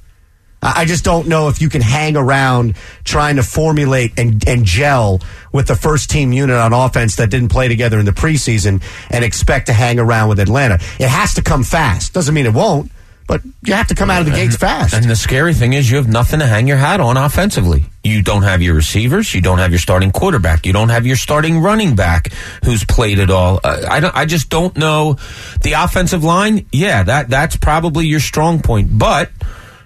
I 0.62 0.84
just 0.84 1.02
don't 1.02 1.26
know 1.26 1.48
if 1.48 1.60
you 1.60 1.68
can 1.68 1.80
hang 1.80 2.16
around 2.16 2.76
trying 3.02 3.36
to 3.36 3.42
formulate 3.42 4.16
and, 4.16 4.46
and 4.46 4.64
gel 4.64 5.20
with 5.52 5.66
the 5.66 5.74
first 5.74 6.08
team 6.08 6.32
unit 6.32 6.56
on 6.56 6.72
offense 6.72 7.16
that 7.16 7.30
didn't 7.30 7.48
play 7.48 7.66
together 7.66 7.98
in 7.98 8.04
the 8.04 8.12
preseason 8.12 8.80
and 9.10 9.24
expect 9.24 9.66
to 9.66 9.72
hang 9.72 9.98
around 9.98 10.28
with 10.28 10.38
Atlanta. 10.38 10.74
It 11.00 11.08
has 11.08 11.34
to 11.34 11.42
come 11.42 11.64
fast. 11.64 12.12
Doesn't 12.12 12.32
mean 12.32 12.46
it 12.46 12.54
won't, 12.54 12.92
but 13.26 13.42
you 13.64 13.74
have 13.74 13.88
to 13.88 13.96
come 13.96 14.08
out 14.08 14.20
of 14.20 14.26
the 14.26 14.32
gates 14.32 14.54
fast. 14.54 14.94
And 14.94 15.10
the 15.10 15.16
scary 15.16 15.52
thing 15.52 15.72
is, 15.72 15.90
you 15.90 15.96
have 15.96 16.08
nothing 16.08 16.38
to 16.38 16.46
hang 16.46 16.68
your 16.68 16.76
hat 16.76 17.00
on 17.00 17.16
offensively. 17.16 17.84
You 18.04 18.22
don't 18.22 18.42
have 18.42 18.62
your 18.62 18.74
receivers. 18.74 19.34
You 19.34 19.40
don't 19.40 19.58
have 19.58 19.70
your 19.72 19.80
starting 19.80 20.12
quarterback. 20.12 20.64
You 20.64 20.72
don't 20.72 20.90
have 20.90 21.06
your 21.06 21.16
starting 21.16 21.58
running 21.58 21.96
back 21.96 22.32
who's 22.64 22.84
played 22.84 23.18
it 23.18 23.30
all. 23.30 23.58
Uh, 23.64 23.84
I 23.90 23.98
don't. 23.98 24.14
I 24.14 24.26
just 24.26 24.48
don't 24.48 24.76
know 24.76 25.16
the 25.62 25.72
offensive 25.72 26.22
line. 26.22 26.66
Yeah, 26.70 27.02
that 27.02 27.28
that's 27.28 27.56
probably 27.56 28.06
your 28.06 28.20
strong 28.20 28.60
point, 28.60 28.96
but 28.96 29.30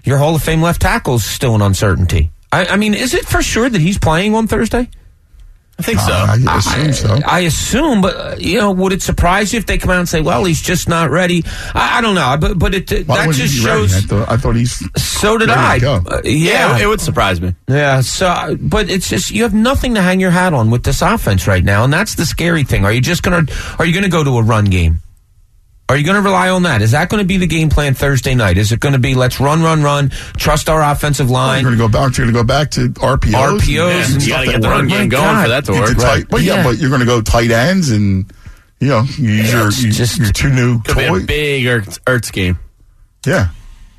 your 0.07 0.19
Hall 0.19 0.35
of 0.35 0.43
Fame 0.43 0.63
left 0.63 0.81
tackle 0.83 1.17
is 1.17 1.25
still 1.25 1.55
an 1.55 1.63
uncertainty. 1.63 2.31
I, 2.53 2.67
I 2.67 2.77
mean, 2.77 2.95
is 2.95 3.13
it 3.13 3.27
for 3.27 3.43
sure 3.43 3.69
that 3.69 3.81
he's 3.81 3.99
playing 3.99 4.35
on 4.35 4.47
Thursday? 4.47 4.89
I 5.79 5.83
think 5.83 6.01
so. 6.01 6.11
Uh, 6.11 6.39
I 6.49 6.57
assume 6.57 6.93
so. 6.95 7.19
I 7.27 7.41
assume, 7.41 8.01
but 8.01 8.17
uh, 8.17 8.37
you 8.39 8.59
know, 8.59 8.73
would 8.73 8.95
it 8.95 9.03
surprise 9.03 9.53
you 9.53 9.59
if 9.59 9.67
they 9.67 9.77
come 9.77 9.91
out 9.91 9.99
and 9.99 10.09
say, 10.09 10.23
"Well, 10.23 10.43
he's 10.47 10.63
just 10.63 10.89
not 10.89 11.11
ready"? 11.11 11.43
I, 11.75 11.99
I 11.99 12.01
don't 12.01 12.15
know, 12.15 12.35
but 12.41 12.59
but 12.59 12.75
it 12.75 12.91
Why 13.07 13.27
that 13.27 13.35
just 13.35 13.53
he 13.55 13.61
shows. 13.61 13.95
I 13.95 14.01
thought, 14.01 14.27
I 14.31 14.37
thought 14.39 14.57
he's. 14.57 14.83
So 14.99 15.37
did 15.37 15.51
ready 15.51 15.61
I. 15.61 15.75
to 15.75 15.81
go. 15.85 15.95
Uh, 16.11 16.21
Yeah, 16.25 16.79
yeah, 16.79 16.85
it 16.85 16.87
would 16.87 17.03
surprise 17.03 17.43
me. 17.43 17.55
yeah. 17.69 18.01
So, 18.01 18.27
uh, 18.27 18.55
but 18.55 18.89
it's 18.89 19.11
just 19.11 19.31
you 19.31 19.43
have 19.43 19.53
nothing 19.53 19.97
to 19.97 20.01
hang 20.01 20.19
your 20.19 20.31
hat 20.31 20.55
on 20.55 20.71
with 20.71 20.83
this 20.83 21.03
offense 21.03 21.47
right 21.47 21.63
now, 21.63 21.85
and 21.85 21.93
that's 21.93 22.15
the 22.15 22.25
scary 22.25 22.65
thing. 22.65 22.87
Are 22.87 22.93
you 22.93 23.03
just 23.03 23.23
gonna 23.23 23.43
Are 23.79 23.85
you 23.85 23.93
gonna 23.93 24.09
go 24.09 24.25
to 24.25 24.39
a 24.39 24.43
run 24.43 24.65
game? 24.67 25.01
Are 25.89 25.97
you 25.97 26.05
going 26.05 26.17
to 26.17 26.23
rely 26.23 26.49
on 26.51 26.65
that? 26.65 26.83
Is 26.83 26.91
that 26.91 27.09
going 27.09 27.23
to 27.23 27.27
be 27.27 27.37
the 27.37 27.47
game 27.47 27.69
plan 27.71 27.95
Thursday 27.95 28.35
night? 28.35 28.59
Is 28.59 28.73
it 28.73 28.81
going 28.81 28.95
to 28.95 28.99
be 28.99 29.15
let's 29.15 29.39
run, 29.39 29.63
run, 29.63 29.83
run, 29.85 30.09
trust 30.37 30.69
our 30.69 30.83
offensive 30.83 31.31
line. 31.31 31.63
You're 31.63 31.71
line? 31.71 31.79
going 31.79 31.91
to 31.93 31.99
go 31.99 32.07
back. 32.09 32.19
You're 32.19 32.27
going 32.27 32.35
to 32.35 32.41
go 32.41 32.45
back 32.45 32.71
to 32.73 32.89
RPOs. 32.89 33.59
RPOs 33.61 34.13
and 34.15 34.23
you 34.23 34.29
got 34.33 34.41
to 34.41 34.47
get 34.47 34.61
the 34.63 34.67
work. 34.67 34.75
run 34.77 34.89
game 34.89 35.09
going 35.09 35.23
God. 35.23 35.43
for 35.45 35.49
that 35.49 35.65
to 35.67 35.73
work. 35.73 35.91
Right. 35.97 35.99
Tight, 36.01 36.25
but 36.29 36.43
yeah. 36.43 36.57
yeah, 36.57 36.63
but 36.65 36.79
you're 36.79 36.89
going 36.91 37.01
to 37.01 37.07
go 37.07 37.23
tight 37.23 37.53
ends 37.53 37.91
and 37.91 38.29
you 38.81 38.89
know 38.89 39.03
you 39.17 39.31
use 39.31 39.53
your 39.53 39.71
you, 39.71 39.93
just- 39.93 40.19
your 40.19 40.33
two 40.33 40.51
new 40.53 40.83
Could 40.83 40.97
be 40.97 41.05
a 41.05 41.21
big 41.21 41.65
Ertz, 41.65 42.01
Ertz 42.01 42.33
game. 42.33 42.59
Yeah, 43.25 43.51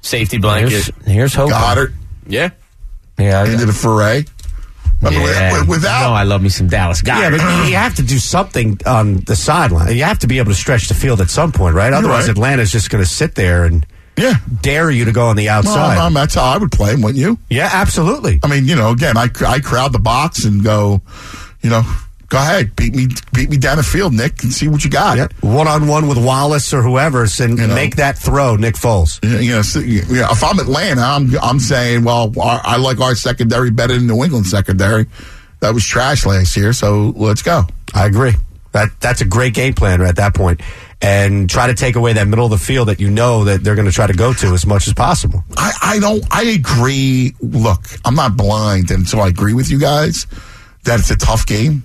Safety 0.02 0.38
blanket. 0.40 0.72
Here's, 0.72 0.92
here's 1.06 1.34
hoping. 1.36 1.56
Goedert 1.56 1.94
Yeah. 2.28 2.50
Yeah, 3.18 3.42
I- 3.44 3.50
into 3.50 3.66
the 3.66 3.72
foray. 3.74 4.26
I 5.04 5.10
mean, 5.12 5.22
Yeah. 5.22 5.64
without 5.66 6.10
No, 6.10 6.14
I 6.14 6.24
love 6.24 6.42
me 6.42 6.50
some 6.50 6.68
Dallas 6.68 7.02
guys. 7.02 7.22
Yeah, 7.22 7.30
but 7.30 7.40
you 7.70 7.76
have 7.76 7.96
to 7.96 8.02
do 8.04 8.18
something 8.18 8.80
on 8.86 9.18
the 9.28 9.36
sideline. 9.36 9.96
You 9.96 10.04
have 10.04 10.20
to 10.20 10.28
be 10.28 10.40
able 10.40 10.52
to 10.52 10.58
stretch 10.58 10.88
the 10.88 10.94
field 10.96 11.22
at 11.22 11.30
some 11.30 11.52
point, 11.52 11.76
right? 11.76 11.94
Otherwise, 11.94 12.24
right. 12.28 12.32
Atlanta's 12.32 12.72
just 12.72 12.90
going 12.90 13.04
to 13.04 13.10
sit 13.10 13.36
there 13.36 13.66
and 13.66 13.86
yeah. 14.18 14.36
dare 14.62 14.90
you 14.90 15.06
to 15.06 15.12
go 15.12 15.28
on 15.28 15.36
the 15.36 15.50
outside. 15.50 15.98
um, 16.00 16.14
that's 16.14 16.34
how 16.36 16.44
I 16.44 16.58
would 16.58 16.72
play 16.72 16.94
him, 16.94 17.02
wouldn't 17.02 17.20
you? 17.20 17.38
yeah, 17.50 17.70
absolutely. 17.72 18.40
I 18.44 18.48
mean, 18.48 18.66
you 18.66 18.76
know, 18.76 18.90
again, 18.92 19.18
I, 19.18 19.30
I 19.48 19.60
crowd 19.60 19.94
the 19.94 20.00
box 20.00 20.46
and 20.46 20.64
go, 20.64 21.02
you 21.62 21.70
know, 21.70 21.84
go 22.30 22.38
ahead, 22.38 22.76
beat 22.76 22.94
me, 22.96 23.08
beat 23.34 23.50
me 23.50 23.58
down 23.58 23.78
the 23.78 23.84
field, 23.84 24.14
Nick, 24.14 24.44
and 24.44 24.52
see 24.52 24.68
what 24.68 24.84
you 24.84 24.90
got. 24.90 25.32
One 25.42 25.68
on 25.68 25.88
one 25.88 26.08
with 26.08 26.24
Wallace 26.24 26.74
or 26.74 26.82
whoever, 26.82 27.24
and 27.24 27.58
You 27.58 27.68
know. 27.68 27.76
make 27.76 27.96
that 27.98 28.18
throw, 28.18 28.56
Nick 28.56 28.76
Foles. 28.76 29.20
Yeah, 29.24 29.40
You 29.40 29.52
know, 29.54 29.62
so, 29.62 29.80
yeah, 29.80 30.32
if 30.32 30.44
I'm 30.44 30.60
Atlanta, 30.60 31.02
I'm 31.02 31.30
I'm 31.42 31.60
saying, 31.60 32.04
well, 32.04 32.34
our, 32.40 32.62
I 32.64 32.78
like 32.78 33.00
our 33.00 33.16
secondary 33.16 33.72
better 33.72 33.94
than 33.94 34.08
New 34.08 34.24
England 34.24 34.48
secondary. 34.48 35.06
That 35.60 35.74
was 35.74 35.86
trash 35.86 36.26
last 36.26 36.56
year, 36.56 36.72
so 36.74 37.14
let's 37.16 37.42
go. 37.42 37.64
I 37.94 38.06
agree. 38.06 38.34
That 38.74 38.90
that's 39.00 39.22
a 39.22 39.26
great 39.26 39.54
game 39.56 39.74
plan 39.74 40.02
at 40.02 40.18
that 40.18 40.36
point, 40.36 40.62
and 41.02 41.50
try 41.50 41.68
to 41.68 41.74
take 41.74 41.96
away 41.96 42.14
that 42.14 42.28
middle 42.28 42.46
of 42.46 42.52
the 42.52 42.58
field 42.60 42.90
that 42.90 43.00
you 43.00 43.10
know 43.10 43.46
that 43.46 43.64
they're 43.64 43.74
going 43.76 43.88
to 43.88 43.92
try 43.94 44.06
to 44.06 44.14
go 44.14 44.34
to 44.34 44.48
as 44.54 44.68
much 44.68 44.88
as 44.88 44.94
possible. 44.94 45.44
I, 45.56 45.72
I 45.82 46.00
don't. 46.00 46.24
I 46.30 46.44
agree. 46.44 47.34
Look, 47.42 47.86
I'm 48.06 48.14
not 48.14 48.38
blind, 48.38 48.92
and 48.92 49.08
so 49.08 49.20
I 49.20 49.30
agree 49.30 49.54
with 49.54 49.72
you 49.72 49.80
guys 49.80 50.28
that 50.84 51.00
it's 51.00 51.10
a 51.10 51.18
tough 51.18 51.48
game. 51.48 51.84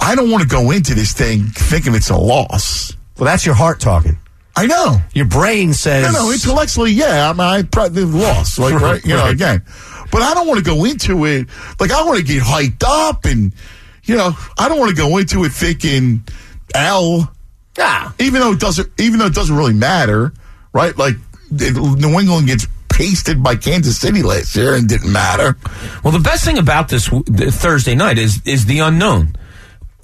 I 0.00 0.14
don't 0.14 0.30
want 0.30 0.42
to 0.42 0.48
go 0.48 0.70
into 0.70 0.94
this 0.94 1.12
thing 1.12 1.44
thinking 1.44 1.94
it's 1.94 2.10
a 2.10 2.16
loss. 2.16 2.92
Well, 3.18 3.24
that's 3.24 3.44
your 3.46 3.54
heart 3.54 3.80
talking. 3.80 4.18
I 4.54 4.66
know. 4.66 4.98
Your 5.14 5.26
brain 5.26 5.72
says 5.74 6.12
No, 6.12 6.26
no, 6.26 6.32
intellectually, 6.32 6.92
yeah, 6.92 7.28
I 7.28 7.32
mean, 7.32 7.40
I 7.40 7.62
probably 7.62 8.04
lost, 8.04 8.58
like, 8.58 8.74
right, 8.80 9.04
you 9.04 9.14
know, 9.14 9.26
again. 9.26 9.62
But 10.10 10.22
I 10.22 10.34
don't 10.34 10.46
want 10.46 10.58
to 10.58 10.64
go 10.64 10.84
into 10.84 11.24
it, 11.26 11.46
like, 11.80 11.90
I 11.90 12.04
want 12.04 12.18
to 12.18 12.24
get 12.24 12.42
hyped 12.42 12.82
up 12.86 13.24
and, 13.24 13.52
you 14.04 14.16
know, 14.16 14.32
I 14.58 14.68
don't 14.68 14.78
want 14.78 14.90
to 14.90 14.96
go 14.96 15.16
into 15.18 15.44
it 15.44 15.50
thinking 15.52 16.24
L, 16.74 17.30
Yeah. 17.76 18.12
even 18.18 18.40
though 18.40 18.52
it 18.52 18.60
doesn't, 18.60 18.88
even 19.00 19.18
though 19.18 19.26
it 19.26 19.34
doesn't 19.34 19.54
really 19.56 19.74
matter, 19.74 20.32
right? 20.72 20.96
Like, 20.96 21.16
New 21.50 22.18
England 22.18 22.46
gets 22.46 22.66
pasted 22.88 23.42
by 23.42 23.56
Kansas 23.56 23.98
City 23.98 24.22
last 24.22 24.56
year 24.56 24.74
and 24.74 24.88
didn't 24.88 25.12
matter. 25.12 25.56
Well, 26.02 26.12
the 26.12 26.18
best 26.18 26.44
thing 26.44 26.56
about 26.58 26.88
this 26.88 27.08
Thursday 27.08 27.94
night 27.94 28.16
is 28.18 28.40
is 28.46 28.64
the 28.66 28.78
unknown. 28.78 29.36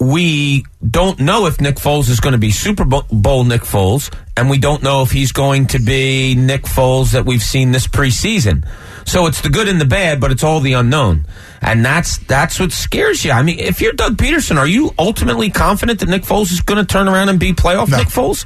We 0.03 0.65
don't 0.87 1.19
know 1.19 1.45
if 1.45 1.61
Nick 1.61 1.75
Foles 1.75 2.09
is 2.09 2.19
going 2.19 2.33
to 2.33 2.37
be 2.37 2.51
Super 2.51 2.83
Bowl 2.83 3.43
Nick 3.43 3.61
Foles, 3.61 4.13
and 4.35 4.49
we 4.49 4.57
don't 4.57 4.83
know 4.83 5.01
if 5.01 5.11
he's 5.11 5.31
going 5.31 5.67
to 5.67 5.79
be 5.79 6.35
Nick 6.35 6.63
Foles 6.63 7.11
that 7.13 7.25
we've 7.25 7.41
seen 7.41 7.71
this 7.71 7.87
preseason. 7.87 8.67
So 9.05 9.27
it's 9.27 9.41
the 9.41 9.49
good 9.49 9.67
and 9.67 9.79
the 9.79 9.85
bad, 9.85 10.19
but 10.19 10.31
it's 10.31 10.43
all 10.43 10.59
the 10.59 10.73
unknown, 10.73 11.25
and 11.61 11.85
that's 11.85 12.17
that's 12.19 12.59
what 12.59 12.71
scares 12.71 13.23
you. 13.23 13.31
I 13.31 13.43
mean, 13.43 13.59
if 13.59 13.81
you're 13.81 13.93
Doug 13.93 14.17
Pederson, 14.17 14.57
are 14.57 14.67
you 14.67 14.91
ultimately 14.97 15.49
confident 15.49 15.99
that 15.99 16.09
Nick 16.09 16.23
Foles 16.23 16.51
is 16.51 16.61
going 16.61 16.79
to 16.79 16.85
turn 16.85 17.07
around 17.07 17.29
and 17.29 17.39
be 17.39 17.53
playoff 17.53 17.89
Nick 17.89 18.07
Foles? 18.07 18.45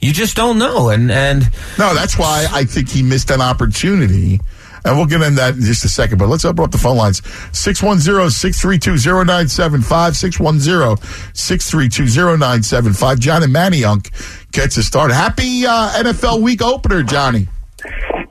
You 0.00 0.12
just 0.12 0.36
don't 0.36 0.58
know, 0.58 0.88
and 0.88 1.10
and 1.10 1.42
No, 1.78 1.94
that's 1.94 2.18
why 2.18 2.46
I 2.50 2.64
think 2.64 2.88
he 2.88 3.02
missed 3.02 3.30
an 3.30 3.40
opportunity. 3.40 4.40
And 4.84 4.96
we'll 4.96 5.06
get 5.06 5.20
into 5.22 5.36
that 5.36 5.54
in 5.54 5.62
just 5.62 5.84
a 5.84 5.88
second. 5.88 6.18
But 6.18 6.28
let's 6.28 6.44
open 6.44 6.64
up 6.64 6.70
the 6.70 6.78
phone 6.78 6.96
lines 6.96 7.22
610 7.52 8.30
632 8.30 9.24
0975. 9.24 10.16
610 10.16 11.34
632 11.34 12.38
0975. 12.38 13.20
John 13.20 13.42
and 13.42 13.54
Manayunk 13.54 14.10
gets 14.52 14.78
us 14.78 14.86
started. 14.86 15.14
Happy 15.14 15.66
uh, 15.66 15.90
NFL 16.02 16.40
week 16.42 16.62
opener, 16.62 17.02
Johnny. 17.02 17.48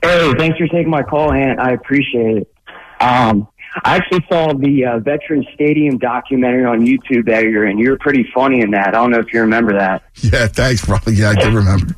Hey, 0.02 0.32
thanks 0.38 0.58
for 0.58 0.66
taking 0.68 0.90
my 0.90 1.02
call, 1.02 1.32
Ant. 1.32 1.60
I 1.60 1.72
appreciate 1.72 2.38
it. 2.38 2.54
Um, 3.00 3.48
I 3.84 3.96
actually 3.96 4.24
saw 4.28 4.52
the 4.52 4.84
uh, 4.84 4.98
Veterans 4.98 5.46
Stadium 5.54 5.98
documentary 5.98 6.64
on 6.64 6.80
YouTube 6.80 7.26
that 7.26 7.44
you're. 7.44 7.68
You 7.68 7.90
were 7.90 7.98
pretty 7.98 8.28
funny 8.34 8.60
in 8.60 8.72
that. 8.72 8.88
I 8.88 8.90
don't 8.92 9.10
know 9.10 9.20
if 9.20 9.32
you 9.32 9.40
remember 9.40 9.74
that. 9.74 10.02
Yeah, 10.16 10.48
thanks, 10.48 10.84
bro. 10.84 10.98
Yeah, 11.06 11.30
I 11.30 11.34
do 11.34 11.56
remember. 11.56 11.94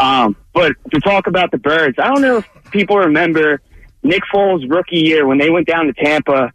Um, 0.00 0.36
but 0.52 0.72
to 0.92 1.00
talk 1.00 1.26
about 1.26 1.50
the 1.50 1.58
Birds, 1.58 1.98
I 1.98 2.08
don't 2.08 2.22
know 2.22 2.38
if 2.38 2.48
people 2.70 2.96
remember 2.96 3.60
Nick 4.02 4.22
Foles' 4.32 4.70
rookie 4.70 4.98
year 4.98 5.26
when 5.26 5.38
they 5.38 5.50
went 5.50 5.66
down 5.66 5.86
to 5.86 5.92
Tampa. 5.92 6.52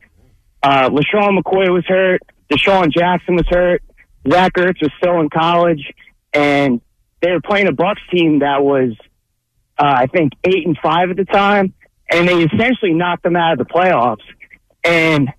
Uh, 0.61 0.89
LeSean 0.89 1.39
McCoy 1.39 1.71
was 1.71 1.85
hurt. 1.87 2.21
DeSean 2.51 2.91
Jackson 2.91 3.35
was 3.35 3.47
hurt. 3.47 3.81
Zach 4.29 4.53
Ertz 4.53 4.81
was 4.81 4.91
still 4.97 5.19
in 5.19 5.29
college. 5.29 5.93
And 6.33 6.81
they 7.21 7.31
were 7.31 7.41
playing 7.41 7.67
a 7.67 7.71
Bucs 7.71 7.97
team 8.11 8.39
that 8.39 8.63
was, 8.63 8.93
uh, 9.77 9.93
I 9.97 10.07
think, 10.07 10.33
eight 10.43 10.65
and 10.65 10.77
five 10.81 11.09
at 11.09 11.17
the 11.17 11.25
time. 11.25 11.73
And 12.09 12.27
they 12.27 12.43
essentially 12.43 12.93
knocked 12.93 13.23
them 13.23 13.35
out 13.35 13.53
of 13.53 13.59
the 13.59 13.65
playoffs. 13.65 14.23
And 14.83 15.29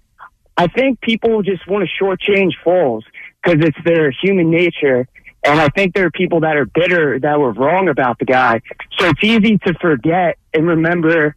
I 0.56 0.66
think 0.66 1.00
people 1.00 1.42
just 1.42 1.66
want 1.68 1.88
to 1.88 2.04
shortchange 2.04 2.52
Foles 2.64 3.02
because 3.42 3.64
it's 3.64 3.78
their 3.84 4.10
human 4.10 4.50
nature. 4.50 5.06
And 5.44 5.60
I 5.60 5.68
think 5.68 5.94
there 5.94 6.04
are 6.06 6.10
people 6.10 6.40
that 6.40 6.56
are 6.56 6.66
bitter 6.66 7.18
that 7.20 7.38
were 7.38 7.52
wrong 7.52 7.88
about 7.88 8.18
the 8.18 8.24
guy. 8.24 8.60
So 8.98 9.06
it's 9.06 9.22
easy 9.22 9.56
to 9.58 9.74
forget 9.80 10.36
and 10.52 10.66
remember 10.66 11.36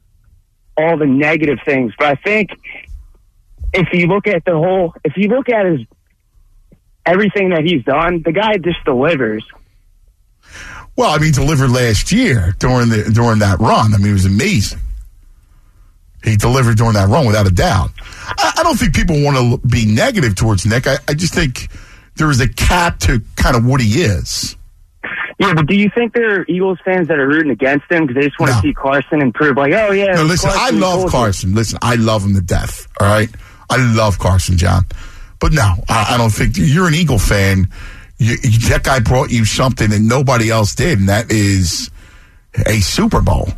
all 0.82 0.98
the 0.98 1.06
negative 1.06 1.60
things. 1.66 1.94
But 1.98 2.08
I 2.08 2.16
think 2.16 2.52
if 3.74 3.94
you 3.94 4.08
look 4.08 4.28
at 4.28 4.46
the 4.46 4.54
whole, 4.54 4.94
if 5.04 5.18
you 5.18 5.30
look 5.30 5.50
at 5.50 5.66
his 5.66 5.82
everything 7.06 7.50
that 7.50 7.64
he's 7.64 7.84
done, 7.84 8.22
the 8.24 8.32
guy 8.32 8.58
just 8.58 8.84
delivers. 8.86 9.44
Well, 10.96 11.12
I 11.12 11.18
mean, 11.18 11.32
delivered 11.32 11.72
last 11.72 12.12
year 12.12 12.54
during 12.60 12.90
the 12.90 13.10
during 13.14 13.40
that 13.40 13.60
run. 13.60 13.94
I 13.94 13.98
mean, 13.98 14.10
it 14.10 14.14
was 14.14 14.26
amazing. 14.26 14.80
He 16.24 16.36
delivered 16.36 16.78
during 16.78 16.94
that 16.94 17.10
run 17.10 17.26
without 17.26 17.48
a 17.48 17.52
doubt. 17.52 17.92
I, 18.28 18.54
I 18.58 18.64
don't 18.64 18.78
think 18.78 18.94
people 18.94 19.24
want 19.24 19.38
to 19.38 19.68
be 19.68 19.86
negative 19.86 20.36
towards 20.36 20.66
Nick. 20.66 20.86
I, 20.86 20.98
I 21.08 21.14
just 21.16 21.34
think 21.34 21.70
there 22.16 22.30
is 22.30 22.40
a 22.42 22.48
cap 22.48 23.00
to 23.00 23.22
kind 23.36 23.56
of 23.56 23.66
what 23.66 23.82
he 23.82 24.02
is. 24.02 24.56
Yeah, 25.42 25.56
but 25.56 25.66
do 25.66 25.76
you 25.76 25.90
think 25.90 26.14
there 26.14 26.42
are 26.42 26.46
Eagles 26.48 26.78
fans 26.86 27.08
that 27.08 27.18
are 27.18 27.28
rooting 27.28 27.52
against 27.52 27.92
him 27.92 28.06
because 28.06 28.22
they 28.22 28.28
just 28.28 28.40
want 28.40 28.52
to 28.52 28.60
see 28.60 28.74
Carson 28.74 29.22
and 29.22 29.34
prove 29.34 29.58
like, 29.58 29.74
oh 29.74 29.92
yeah. 29.92 30.14
No, 30.14 30.24
listen, 30.24 30.52
I 30.52 30.54
Carson, 30.54 30.76
we 30.76 30.82
love. 30.82 31.12
Carson. 31.12 31.56
Listen, 31.56 31.80
I 31.82 31.96
love 31.96 32.24
him 32.24 32.36
to 32.36 32.42
death. 32.42 32.88
All 33.00 33.08
right, 33.08 33.30
I 33.70 33.78
love 33.96 34.20
Carson, 34.20 34.58
John. 34.58 34.86
But 35.40 35.54
no, 35.54 35.74
I, 35.90 36.14
I 36.14 36.18
don't 36.18 36.30
think 36.30 36.54
you're 36.58 36.88
an 36.88 36.94
Eagle 36.94 37.18
fan. 37.18 37.70
You, 38.18 38.36
you- 38.44 38.70
that 38.70 38.84
guy 38.84 39.00
brought 39.00 39.32
you 39.32 39.44
something 39.46 39.90
that 39.90 40.00
nobody 40.00 40.52
else 40.52 40.76
did, 40.76 41.00
and 41.00 41.10
that 41.10 41.32
is 41.32 41.90
a 42.68 42.80
Super 42.80 43.22
Bowl. 43.22 43.50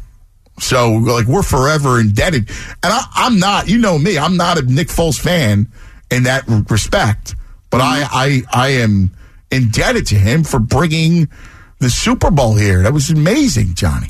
So, 0.59 0.93
like, 0.93 1.25
we're 1.25 1.43
forever 1.43 1.99
indebted. 1.99 2.47
And 2.49 2.93
I, 2.93 3.01
I'm 3.15 3.39
not, 3.39 3.67
you 3.67 3.79
know 3.79 3.97
me, 3.97 4.17
I'm 4.17 4.37
not 4.37 4.57
a 4.57 4.61
Nick 4.61 4.87
Foles 4.87 5.19
fan 5.19 5.67
in 6.11 6.23
that 6.23 6.43
respect. 6.69 7.35
But 7.71 7.81
mm-hmm. 7.81 8.15
I, 8.15 8.43
I, 8.53 8.67
I 8.67 8.67
am 8.73 9.11
indebted 9.51 10.07
to 10.07 10.15
him 10.15 10.43
for 10.43 10.59
bringing 10.59 11.27
the 11.79 11.89
Super 11.89 12.31
Bowl 12.31 12.55
here. 12.55 12.81
That 12.83 12.93
was 12.93 13.09
amazing, 13.09 13.73
Johnny. 13.75 14.09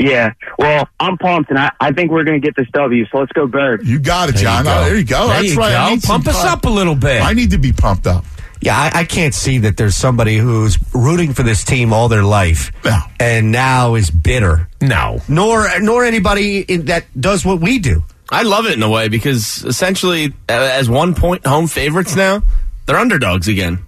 Yeah, 0.00 0.34
well, 0.60 0.88
I'm 1.00 1.18
pumped, 1.18 1.50
and 1.50 1.58
I, 1.58 1.72
I 1.80 1.90
think 1.92 2.12
we're 2.12 2.22
going 2.22 2.40
to 2.40 2.46
get 2.46 2.54
this 2.54 2.68
W. 2.72 3.04
So 3.10 3.18
let's 3.18 3.32
go, 3.32 3.48
Bird. 3.48 3.84
You 3.84 3.98
got 3.98 4.28
it, 4.28 4.36
There 4.36 4.42
you 4.42 4.48
John. 4.48 4.64
go. 4.64 4.70
Oh, 4.78 4.84
there 4.84 4.96
you 4.96 5.04
go. 5.04 5.26
There 5.26 5.36
That's 5.42 5.52
you 5.54 5.58
right. 5.58 5.74
I 5.74 5.88
go. 5.88 5.94
need 5.94 6.02
some 6.02 6.22
Pump 6.22 6.28
us 6.28 6.40
pump. 6.44 6.52
up 6.58 6.64
a 6.66 6.70
little 6.70 6.94
bit. 6.94 7.20
I 7.20 7.32
need 7.32 7.50
to 7.50 7.58
be 7.58 7.72
pumped 7.72 8.06
up. 8.06 8.24
Yeah, 8.60 8.76
I, 8.76 9.00
I 9.00 9.04
can't 9.04 9.34
see 9.34 9.58
that 9.58 9.76
there's 9.76 9.96
somebody 9.96 10.36
who's 10.36 10.78
rooting 10.94 11.32
for 11.32 11.42
this 11.42 11.64
team 11.64 11.92
all 11.92 12.08
their 12.08 12.22
life 12.24 12.72
no. 12.84 12.98
and 13.20 13.50
now 13.52 13.94
is 13.96 14.10
bitter. 14.10 14.68
No, 14.80 15.20
nor 15.28 15.68
nor 15.80 16.04
anybody 16.04 16.60
in, 16.60 16.84
that 16.86 17.04
does 17.20 17.44
what 17.44 17.60
we 17.60 17.78
do. 17.80 18.02
I 18.30 18.42
love 18.42 18.66
it 18.66 18.72
in 18.74 18.82
a 18.82 18.90
way 18.90 19.08
because 19.08 19.64
essentially, 19.64 20.32
uh, 20.48 20.52
as 20.52 20.88
one 20.90 21.14
point 21.14 21.46
home 21.46 21.66
favorites 21.68 22.14
now, 22.16 22.42
they're 22.86 22.96
underdogs 22.96 23.46
again. 23.48 23.78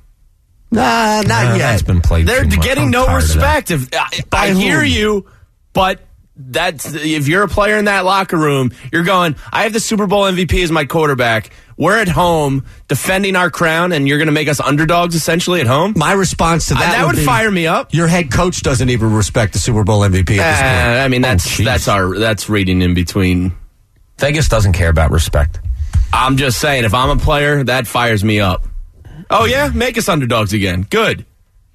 Nah, 0.70 1.22
not 1.22 1.26
Nah, 1.26 1.40
yet. 1.52 1.58
that's 1.58 1.82
been 1.82 2.00
played 2.00 2.26
They're 2.26 2.44
getting 2.44 2.84
I'm 2.84 2.90
no 2.90 3.06
tired 3.06 3.22
of 3.24 3.28
that. 3.28 3.70
respect. 3.70 3.70
If 3.70 3.88
I, 4.32 4.48
I 4.50 4.52
hear 4.52 4.82
you, 4.82 5.26
but 5.72 6.00
that's 6.36 6.94
if 6.94 7.28
you're 7.28 7.42
a 7.42 7.48
player 7.48 7.76
in 7.76 7.84
that 7.86 8.04
locker 8.04 8.36
room, 8.36 8.70
you're 8.92 9.02
going. 9.04 9.36
I 9.52 9.64
have 9.64 9.72
the 9.72 9.80
Super 9.80 10.06
Bowl 10.06 10.22
MVP 10.24 10.62
as 10.62 10.70
my 10.70 10.84
quarterback. 10.86 11.50
We're 11.76 11.98
at 11.98 12.08
home 12.08 12.64
defending 12.88 13.36
our 13.36 13.50
crown, 13.50 13.92
and 13.92 14.06
you're 14.06 14.18
going 14.18 14.26
to 14.26 14.32
make 14.32 14.48
us 14.48 14.60
underdogs 14.60 15.14
essentially 15.14 15.60
at 15.60 15.66
home. 15.66 15.94
My 15.96 16.12
response 16.12 16.66
to 16.68 16.74
Uh, 16.74 16.78
that, 16.78 16.92
that 16.92 17.06
would 17.06 17.16
be, 17.16 17.24
fire 17.24 17.50
me 17.50 17.66
up. 17.66 17.92
Your 17.94 18.06
head 18.06 18.30
coach 18.30 18.60
doesn't 18.62 18.90
even 18.90 19.12
respect 19.14 19.54
the 19.54 19.58
Super 19.58 19.82
Bowl 19.82 20.00
MVP 20.00 20.18
at 20.20 20.26
this 20.28 20.38
Uh, 20.38 20.62
point. 20.62 21.00
I 21.04 21.08
mean, 21.08 21.22
that's 21.22 21.58
that's 21.58 21.88
our 21.88 22.16
that's 22.18 22.48
reading 22.48 22.80
in 22.82 22.94
between. 22.94 23.52
Vegas 24.18 24.48
doesn't 24.48 24.74
care 24.74 24.90
about 24.90 25.10
respect. 25.10 25.58
I'm 26.12 26.36
just 26.36 26.58
saying, 26.60 26.84
if 26.84 26.92
I'm 26.94 27.10
a 27.10 27.16
player, 27.20 27.64
that 27.64 27.86
fires 27.86 28.22
me 28.22 28.40
up. 28.40 28.64
Oh 29.30 29.44
yeah, 29.44 29.70
make 29.74 29.96
us 29.98 30.08
underdogs 30.08 30.52
again. 30.52 30.86
Good. 30.90 31.24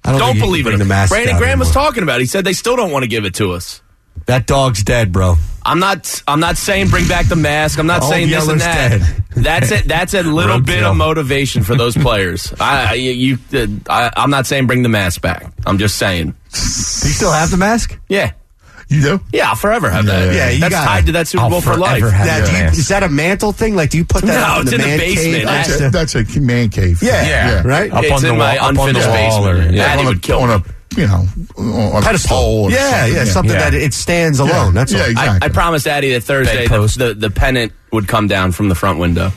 I 0.04 0.10
don't 0.12 0.20
Don't, 0.20 0.26
think 0.34 0.36
you 0.36 0.42
can 0.42 0.50
believe 0.50 0.66
it. 0.74 0.76
the 0.78 0.84
mask 0.84 1.10
Brandon 1.10 1.36
Graham 1.36 1.58
was 1.58 1.70
talking 1.72 2.02
about. 2.04 2.20
it. 2.20 2.24
He 2.24 2.26
said 2.26 2.44
they 2.44 2.52
still 2.52 2.76
don't 2.76 2.92
want 2.92 3.02
to 3.02 3.08
give 3.08 3.24
it 3.24 3.34
to 3.36 3.52
us. 3.52 3.82
That 4.26 4.46
dog's 4.46 4.82
dead, 4.82 5.12
bro. 5.12 5.34
I'm 5.64 5.78
not. 5.78 6.22
I'm 6.28 6.38
not 6.40 6.56
saying 6.56 6.88
bring 6.88 7.08
back 7.08 7.26
the 7.26 7.36
mask. 7.36 7.78
I'm 7.78 7.86
not 7.86 8.02
Old 8.02 8.10
saying 8.12 8.28
this 8.30 8.48
and 8.48 8.60
that. 8.60 8.90
dead. 9.00 9.24
That's 9.36 9.70
it. 9.72 9.84
That's 9.88 10.14
a 10.14 10.22
little 10.22 10.60
bit 10.60 10.80
Roadkill. 10.82 10.90
of 10.92 10.96
motivation 10.96 11.64
for 11.64 11.74
those 11.76 11.96
players. 12.06 12.52
I, 12.60 12.90
I 12.90 12.92
you. 12.94 13.36
Uh, 13.52 13.66
I, 13.88 14.10
I'm 14.16 14.30
not 14.30 14.46
saying 14.46 14.66
bring 14.68 14.82
the 14.82 14.88
mask 14.88 15.20
back. 15.22 15.52
I'm 15.66 15.78
just 15.78 15.96
saying. 15.98 16.26
Do 16.30 16.36
you 16.58 17.14
still 17.14 17.32
have 17.32 17.50
the 17.50 17.56
mask? 17.56 17.98
Yeah. 18.08 18.32
You 18.88 19.02
do? 19.02 19.20
Yeah, 19.32 19.48
I'll 19.50 19.56
forever 19.56 19.90
have 19.90 20.06
that. 20.06 20.32
Yeah, 20.32 20.48
you 20.50 20.60
that's 20.60 20.70
gotta- 20.72 20.86
tied 20.86 21.06
to 21.06 21.12
that 21.12 21.26
Super 21.26 21.42
I'll 21.44 21.50
Bowl 21.50 21.60
for 21.60 21.76
life. 21.76 21.98
forever 22.00 22.14
have 22.14 22.26
Now, 22.26 22.46
do 22.46 22.52
you- 22.52 22.80
is 22.80 22.88
that 22.88 23.02
a 23.02 23.08
mantle 23.08 23.50
thing? 23.52 23.74
Like, 23.74 23.90
do 23.90 23.98
you 23.98 24.04
put 24.04 24.22
that 24.22 24.34
No, 24.40 24.46
up 24.46 24.60
in 24.60 24.68
it's 24.68 24.70
the 24.70 24.76
in 24.76 24.80
the 24.82 24.86
man 24.86 24.98
basement. 24.98 25.34
cave? 25.34 25.44
That's 25.46 25.68
That's 25.68 25.80
a, 26.14 26.22
that's 26.22 26.36
a 26.36 26.40
man 26.40 26.68
cave. 26.68 27.02
Yeah, 27.02 27.26
Yeah. 27.26 27.62
right? 27.64 27.90
Up 27.92 28.04
It's 28.04 28.12
on 28.12 28.22
the 28.22 28.28
in 28.28 28.38
my 28.38 28.54
wall, 28.56 28.64
up 28.64 28.68
on 28.68 28.74
the 28.74 28.82
unfinished 28.82 29.08
wall, 29.08 29.48
or, 29.48 29.54
basement. 29.54 29.74
yeah. 29.76 29.86
Daddy 29.86 30.00
on 30.00 30.06
would 30.06 30.16
a, 30.18 30.20
kill 30.20 30.38
on 30.38 30.48
me. 30.50 30.54
a, 30.54 31.00
you 31.00 31.06
know, 31.08 31.26
on 31.56 32.14
a 32.14 32.18
pole. 32.18 32.64
or 32.66 32.70
Yeah, 32.70 32.90
something. 33.00 33.14
yeah, 33.16 33.24
something 33.24 33.54
Yeah. 33.54 33.70
that 33.70 33.74
it 33.74 33.92
stands 33.92 34.38
alone. 34.38 34.72
That's 34.74 34.92
Yeah, 34.92 35.00
all. 35.02 35.06
exactly. 35.10 35.38
I, 35.42 35.46
I 35.46 35.48
promised 35.48 35.86
Addie 35.88 36.12
that 36.12 36.22
Thursday 36.22 36.54
the, 36.64 36.68
Bedpost. 36.70 36.98
the, 36.98 37.14
the 37.14 37.30
pennant 37.30 37.72
would 37.92 38.06
come 38.06 38.28
down 38.28 38.52
from 38.52 38.68
the 38.68 38.74
front 38.76 38.98
window. 39.00 39.32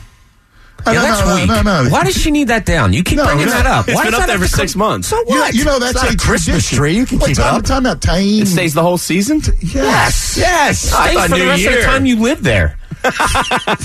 Yeah, 0.86 0.92
no, 0.94 1.02
that's 1.02 1.26
no, 1.26 1.34
weak. 1.34 1.46
no, 1.48 1.62
no, 1.62 1.84
no. 1.84 1.90
Why 1.90 2.04
does 2.04 2.14
she 2.16 2.30
need 2.30 2.48
that 2.48 2.64
down? 2.66 2.92
You 2.92 3.02
keep 3.02 3.16
No, 3.18 3.24
bringing 3.26 3.46
no. 3.46 3.52
that 3.52 3.66
up. 3.66 3.88
It's 3.88 3.96
Why 3.96 4.04
been 4.04 4.12
does 4.12 4.20
up 4.20 4.26
that 4.28 4.32
there 4.32 4.38
have 4.38 4.50
for 4.50 4.56
to 4.56 4.60
six 4.62 4.72
come- 4.72 4.78
months. 4.80 5.08
So 5.08 5.18
You 5.18 5.24
know, 5.34 5.40
what? 5.40 5.54
you 5.54 5.64
know 5.64 5.78
that's 5.78 5.92
It's 5.94 6.02
not 6.02 6.10
a 6.10 6.14
a 6.14 6.16
Christmas 6.16 6.44
tradition. 6.68 6.78
tree. 6.78 6.96
You 6.96 7.06
can 7.06 7.18
Wait, 7.18 7.26
keep 7.28 7.38
it 7.38 7.40
time, 7.42 7.54
up. 7.56 7.64
Time 7.64 7.86
out, 7.86 8.00
Taim. 8.00 8.42
It 8.42 8.46
stays 8.46 8.74
the 8.74 8.82
whole 8.82 8.98
season? 8.98 9.42
Yes. 9.60 10.36
Yes, 10.38 10.92
I 10.92 11.06
stays 11.08 11.16
thought 11.16 11.28
for 11.30 11.36
the 11.36 11.44
New 11.44 11.48
rest 11.50 11.64
of 11.66 11.70
Year. 11.72 11.80
the 11.80 11.86
time 11.86 12.06
you 12.06 12.16
live 12.20 12.42
there. 12.42 12.78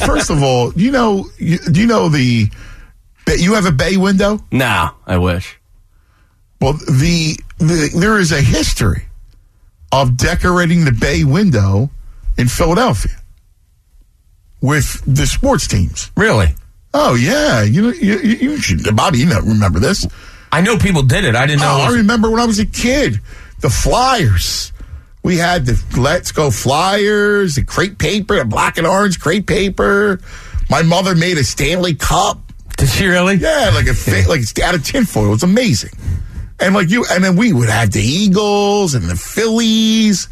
First 0.05 0.29
of 0.29 0.43
all, 0.43 0.73
you 0.73 0.91
know, 0.91 1.27
you, 1.37 1.57
do 1.59 1.79
you 1.79 1.87
know 1.87 2.09
the? 2.09 2.49
that 3.27 3.39
You 3.39 3.53
have 3.55 3.65
a 3.65 3.71
bay 3.71 3.97
window. 3.97 4.43
No, 4.51 4.91
I 5.07 5.17
wish. 5.17 5.57
Well, 6.61 6.73
the, 6.73 7.37
the 7.57 7.91
there 7.97 8.17
is 8.19 8.31
a 8.31 8.41
history 8.41 9.05
of 9.91 10.17
decorating 10.17 10.85
the 10.85 10.91
bay 10.91 11.23
window 11.23 11.89
in 12.37 12.47
Philadelphia 12.49 13.15
with 14.61 15.01
the 15.05 15.25
sports 15.27 15.67
teams. 15.67 16.11
Really? 16.17 16.53
Oh 16.97 17.13
yeah, 17.15 17.61
you 17.61 17.91
you, 17.91 18.19
you 18.19 18.35
you 18.37 18.57
should, 18.57 18.95
Bobby. 18.95 19.19
You 19.19 19.25
know, 19.25 19.41
remember 19.41 19.81
this? 19.81 20.07
I 20.49 20.61
know 20.61 20.77
people 20.77 21.03
did 21.03 21.25
it. 21.25 21.35
I 21.35 21.45
didn't 21.45 21.59
know. 21.59 21.77
Oh, 21.81 21.91
I 21.91 21.97
remember 21.97 22.31
when 22.31 22.39
I 22.39 22.45
was 22.45 22.57
a 22.57 22.65
kid, 22.65 23.19
the 23.59 23.69
Flyers. 23.69 24.71
We 25.21 25.35
had 25.35 25.65
the 25.65 25.99
Let's 25.99 26.31
Go 26.31 26.51
Flyers, 26.51 27.55
the 27.55 27.65
crepe 27.65 27.97
paper, 27.97 28.37
the 28.37 28.45
black 28.45 28.77
and 28.77 28.87
orange 28.87 29.19
crepe 29.19 29.45
paper. 29.45 30.21
My 30.69 30.83
mother 30.83 31.15
made 31.15 31.37
a 31.37 31.43
Stanley 31.43 31.95
Cup. 31.95 32.39
Did 32.77 32.87
she 32.87 33.07
really? 33.07 33.35
Yeah, 33.35 33.71
like 33.73 33.87
a 33.87 34.25
like 34.29 34.39
it's 34.39 34.57
out 34.61 34.73
of 34.75 34.85
tinfoil. 34.85 35.25
It 35.25 35.29
was 35.31 35.43
amazing. 35.43 35.91
And 36.61 36.73
like 36.73 36.89
you, 36.89 37.03
and 37.11 37.21
then 37.21 37.35
we 37.35 37.51
would 37.51 37.67
have 37.67 37.91
the 37.91 38.01
Eagles 38.01 38.95
and 38.95 39.03
the 39.03 39.17
Phillies. 39.17 40.29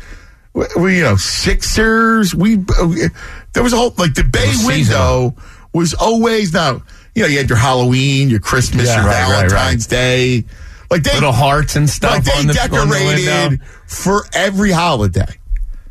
We, 0.54 0.66
we, 0.78 0.98
you 1.00 1.04
know, 1.04 1.18
Sixers. 1.18 2.34
We 2.34 2.60
uh, 2.80 3.10
there 3.52 3.64
was 3.64 3.74
a 3.74 3.76
whole 3.76 3.94
like 3.98 4.14
the 4.14 4.24
Bay 4.24 4.54
seasonal. 4.54 5.36
Window 5.74 5.80
was 5.84 5.94
always 5.94 6.54
now. 6.54 6.82
You 7.16 7.24
know, 7.24 7.28
you 7.30 7.38
had 7.38 7.50
your 7.50 7.60
Halloween, 7.60 8.30
your 8.30 8.40
Christmas, 8.40 8.88
Yeah, 8.88 9.02
your 9.02 9.06
right, 9.06 9.22
right, 9.22 9.42
right. 9.42 9.50
Valentine's 9.52 9.88
Day. 9.88 10.44
Like 10.90 11.04
they 11.04 11.14
Little 11.14 11.32
hearts 11.32 11.76
and 11.76 11.90
stuff 11.90 12.12
like 12.12 12.24
they 12.24 12.32
on 12.32 12.48
the- 12.48 12.60
on 12.62 12.88
the 12.90 13.24
decorated 13.24 13.60
for 13.88 14.26
every 14.34 14.72
holiday. 14.72 15.38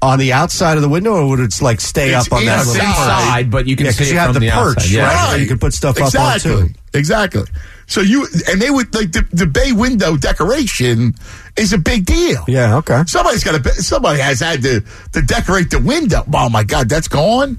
On 0.00 0.18
the 0.18 0.32
outside 0.32 0.76
of 0.76 0.82
the 0.82 0.88
window, 0.88 1.12
or 1.14 1.28
would 1.28 1.38
it 1.38 1.62
like 1.62 1.80
stay 1.80 2.12
It's 2.12 2.26
up 2.26 2.32
on 2.32 2.44
that 2.46 2.60
inside. 2.60 2.72
little 2.72 2.86
inside, 2.88 3.50
but 3.52 3.68
you 3.68 3.76
can 3.76 3.86
Yeah, 3.86 3.92
see 3.92 3.98
because 3.98 4.08
it 4.10 4.14
you 4.14 4.18
have 4.18 4.34
the 4.34 4.40
the 4.40 4.50
perch, 4.50 4.76
outside, 4.78 4.90
yeah. 4.90 5.04
right? 5.06 5.28
Where 5.30 5.38
You 5.40 5.46
can 5.46 5.58
put 5.60 5.72
stuff 5.74 5.96
exactly. 5.96 6.50
up 6.52 6.58
on 6.58 6.68
too. 6.68 6.74
Exactly. 6.94 7.44
So 7.86 8.00
you 8.00 8.26
and 8.50 8.60
they 8.60 8.70
would 8.70 8.92
like 8.96 9.12
the, 9.12 9.24
the 9.32 9.46
bay 9.46 9.70
window 9.70 10.16
decoration 10.16 11.14
is 11.56 11.72
a 11.72 11.78
big 11.78 12.04
deal. 12.04 12.44
Yeah, 12.48 12.76
okay. 12.78 13.04
Somebody's 13.06 13.44
got 13.44 13.62
to. 13.62 13.70
Somebody 13.74 14.18
has 14.20 14.40
had 14.40 14.62
to 14.62 14.82
to 15.12 15.22
decorate 15.22 15.70
the 15.70 15.78
window. 15.78 16.24
Oh 16.34 16.48
my 16.48 16.64
God, 16.64 16.88
that's 16.88 17.06
gone. 17.08 17.58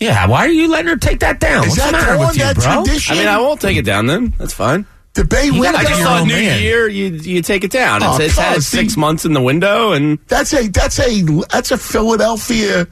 Yeah, 0.00 0.26
why 0.26 0.40
are 0.46 0.50
you 0.50 0.68
letting 0.68 0.88
her 0.88 0.96
take 0.96 1.20
that 1.20 1.40
down? 1.40 1.64
Is 1.64 1.70
What's 1.70 1.82
that 1.82 1.86
the 1.92 1.92
matter 1.98 2.18
with 2.18 2.36
you, 2.36 2.42
that 2.44 2.56
bro? 2.56 2.82
tradition? 2.84 3.14
I 3.16 3.18
mean, 3.18 3.28
I 3.28 3.38
won't 3.38 3.60
take 3.60 3.76
it 3.76 3.84
down 3.84 4.06
then. 4.06 4.34
That's 4.38 4.52
fine. 4.52 4.86
The 5.14 5.24
bay 5.24 5.46
You 5.46 5.60
window. 5.60 5.78
I 5.78 5.84
just 5.84 5.98
your 5.98 6.06
thought 6.08 6.26
New 6.26 6.32
man. 6.34 6.60
Year, 6.60 6.88
you 6.88 7.06
you 7.06 7.40
take 7.42 7.62
it 7.62 7.70
down. 7.70 8.02
Oh, 8.02 8.16
It's, 8.16 8.24
it's 8.26 8.36
had 8.36 8.54
cuz, 8.56 8.66
six 8.66 8.94
see- 8.94 9.00
months 9.00 9.24
in 9.24 9.32
the 9.32 9.40
window, 9.40 9.92
and 9.92 10.18
That's 10.26 10.52
a 10.52 10.66
that's 10.68 10.98
a 10.98 11.22
that's 11.52 11.70
a 11.70 11.78
Philadelphia 11.78 12.88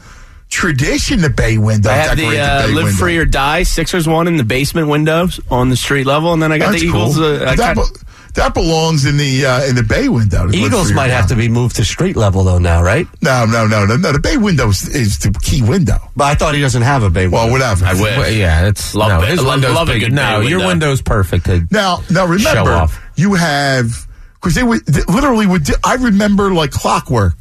tradition. 0.48 1.20
The 1.20 1.30
bay 1.30 1.58
window. 1.58 1.90
I 1.90 1.94
had 1.94 2.12
the 2.18 2.22
decorate 2.22 2.38
uh, 2.40 2.66
bay 2.68 2.72
live 2.74 2.84
window. 2.84 2.98
free 2.98 3.18
or 3.18 3.24
die 3.24 3.64
Sixers 3.64 4.06
one 4.06 4.28
in 4.28 4.36
the 4.36 4.44
basement 4.44 4.86
windows 4.88 5.40
on 5.50 5.68
the 5.70 5.76
street 5.76 6.06
level, 6.06 6.32
and 6.32 6.40
then 6.40 6.52
I 6.52 6.58
got 6.58 6.70
That's 6.70 6.82
the 6.82 6.88
Eagles. 6.88 7.16
cool. 7.16 7.24
Uh, 7.24 7.50
I 7.50 7.56
that, 7.56 7.74
kinda- 7.76 7.90
be- 7.92 8.00
that 8.34 8.54
belongs 8.54 9.04
in 9.04 9.16
the 9.18 9.44
uh, 9.46 9.64
in 9.64 9.74
the 9.76 9.82
bay 9.82 10.08
window. 10.08 10.48
Eagles 10.50 10.92
might 10.92 11.10
have 11.10 11.26
to 11.28 11.36
be 11.36 11.48
moved 11.48 11.76
to 11.76 11.84
street 11.84 12.16
level 12.16 12.44
though 12.44 12.58
now, 12.58 12.82
right? 12.82 13.06
No, 13.20 13.44
no, 13.44 13.66
no, 13.66 13.84
no, 13.86 13.96
no. 13.96 14.12
The 14.12 14.18
bay 14.18 14.36
window 14.36 14.68
is, 14.68 14.88
is 14.88 15.18
the 15.18 15.30
key 15.42 15.62
window. 15.62 15.98
But 16.16 16.24
I 16.24 16.34
thought 16.34 16.54
he 16.54 16.60
doesn't 16.60 16.82
have 16.82 17.02
a 17.02 17.10
bay 17.10 17.26
window. 17.26 17.36
Well, 17.38 17.50
whatever. 17.50 17.84
I 17.84 17.92
wish. 17.92 18.02
Well, 18.02 18.30
yeah, 18.32 18.68
it's 18.68 18.94
Love 18.94 19.08
no, 19.20 19.22
it. 19.26 19.30
his 19.30 19.38
Love- 19.42 19.48
window's 19.48 19.74
love 19.74 19.88
a 19.88 19.92
big. 19.92 20.00
good 20.02 20.12
No, 20.12 20.40
bay 20.40 20.48
your 20.48 20.66
window's 20.66 21.02
perfect. 21.02 21.46
To 21.46 21.66
Now, 21.70 21.98
now 22.10 22.26
show 22.26 22.32
remember, 22.32 22.70
off. 22.72 23.00
you 23.16 23.34
have 23.34 24.06
because 24.34 24.54
they 24.54 24.62
would 24.62 24.84
they 24.86 25.02
literally 25.12 25.46
would. 25.46 25.64
do- 25.64 25.74
I 25.84 25.94
remember 25.96 26.52
like 26.54 26.70
clockwork. 26.70 27.36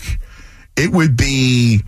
It 0.75 0.91
would 0.91 1.15
be. 1.17 1.83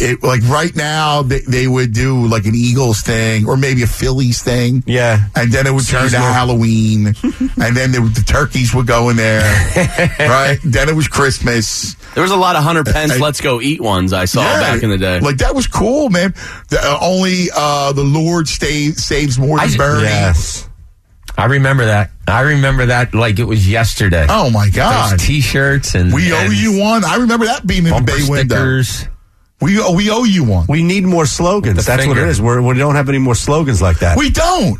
It, 0.00 0.22
like 0.22 0.42
right 0.48 0.74
now, 0.74 1.22
they, 1.22 1.40
they 1.40 1.66
would 1.66 1.92
do 1.92 2.26
like 2.26 2.44
an 2.46 2.54
Eagles 2.54 3.00
thing 3.02 3.46
or 3.46 3.56
maybe 3.56 3.82
a 3.82 3.86
Phillies 3.86 4.42
thing. 4.42 4.82
Yeah. 4.86 5.28
And 5.36 5.52
then 5.52 5.66
it 5.66 5.72
would 5.72 5.86
turn 5.86 6.08
to 6.10 6.18
Halloween. 6.18 7.06
and 7.22 7.76
then 7.76 7.92
the, 7.92 8.10
the 8.14 8.24
turkeys 8.26 8.74
would 8.74 8.86
go 8.86 9.10
in 9.10 9.16
there. 9.16 9.42
right? 10.18 10.58
Then 10.64 10.88
it 10.88 10.94
was 10.94 11.08
Christmas. 11.08 11.94
there 12.14 12.22
was 12.22 12.32
a 12.32 12.36
lot 12.36 12.56
of 12.56 12.64
Hunter 12.64 12.84
Pence 12.84 13.12
I- 13.12 13.18
"Let's 13.18 13.40
Go 13.40 13.60
Eat" 13.60 13.80
ones 13.80 14.12
I 14.12 14.24
saw 14.24 14.42
Yeah. 14.42 14.60
back 14.60 14.82
in 14.82 14.90
the 14.90 14.98
day. 14.98 15.20
Like 15.20 15.38
that 15.38 15.54
was 15.54 15.66
cool, 15.66 16.08
man. 16.10 16.34
The, 16.70 16.78
uh, 16.82 16.98
only 17.00 17.46
uh, 17.54 17.92
the 17.92 18.04
Lord 18.04 18.48
stay, 18.48 18.90
saves 18.92 19.38
more 19.38 19.58
than 19.58 19.68
I- 19.70 19.76
Bernie. 19.76 20.02
Yes. 20.04 20.68
I 21.36 21.46
remember 21.46 21.86
that. 21.86 22.10
I 22.28 22.40
remember 22.42 22.86
that 22.86 23.14
like 23.14 23.38
it 23.38 23.44
was 23.44 23.68
yesterday. 23.68 24.26
Oh 24.28 24.50
my 24.50 24.68
God. 24.68 25.12
Those 25.12 25.26
T-shirts 25.26 25.94
and 25.94 26.12
We 26.12 26.32
owe 26.32 26.44
you 26.50 26.78
one. 26.78 27.04
I 27.04 27.16
remember 27.16 27.46
that 27.46 27.66
being 27.66 27.80
in 27.86 27.90
the 27.90 27.90
bumper 27.92 28.12
bay 28.12 28.28
window. 28.28 28.82
Stickers. 29.66 29.76
We 29.76 29.80
owe, 29.80 29.92
we 29.94 30.10
owe 30.10 30.24
you 30.24 30.44
one. 30.44 30.66
We 30.68 30.82
need 30.82 31.04
more 31.04 31.26
slogans. 31.26 31.76
With 31.76 31.86
the 31.86 31.92
That's 31.96 32.06
what 32.06 32.18
it 32.18 32.28
is. 32.28 32.40
We're, 32.40 32.60
we 32.62 32.74
don't 32.78 32.94
have 32.94 33.08
any 33.08 33.18
more 33.18 33.34
slogans 33.34 33.80
like 33.82 33.98
that. 34.00 34.16
We 34.18 34.30
don't. 34.30 34.78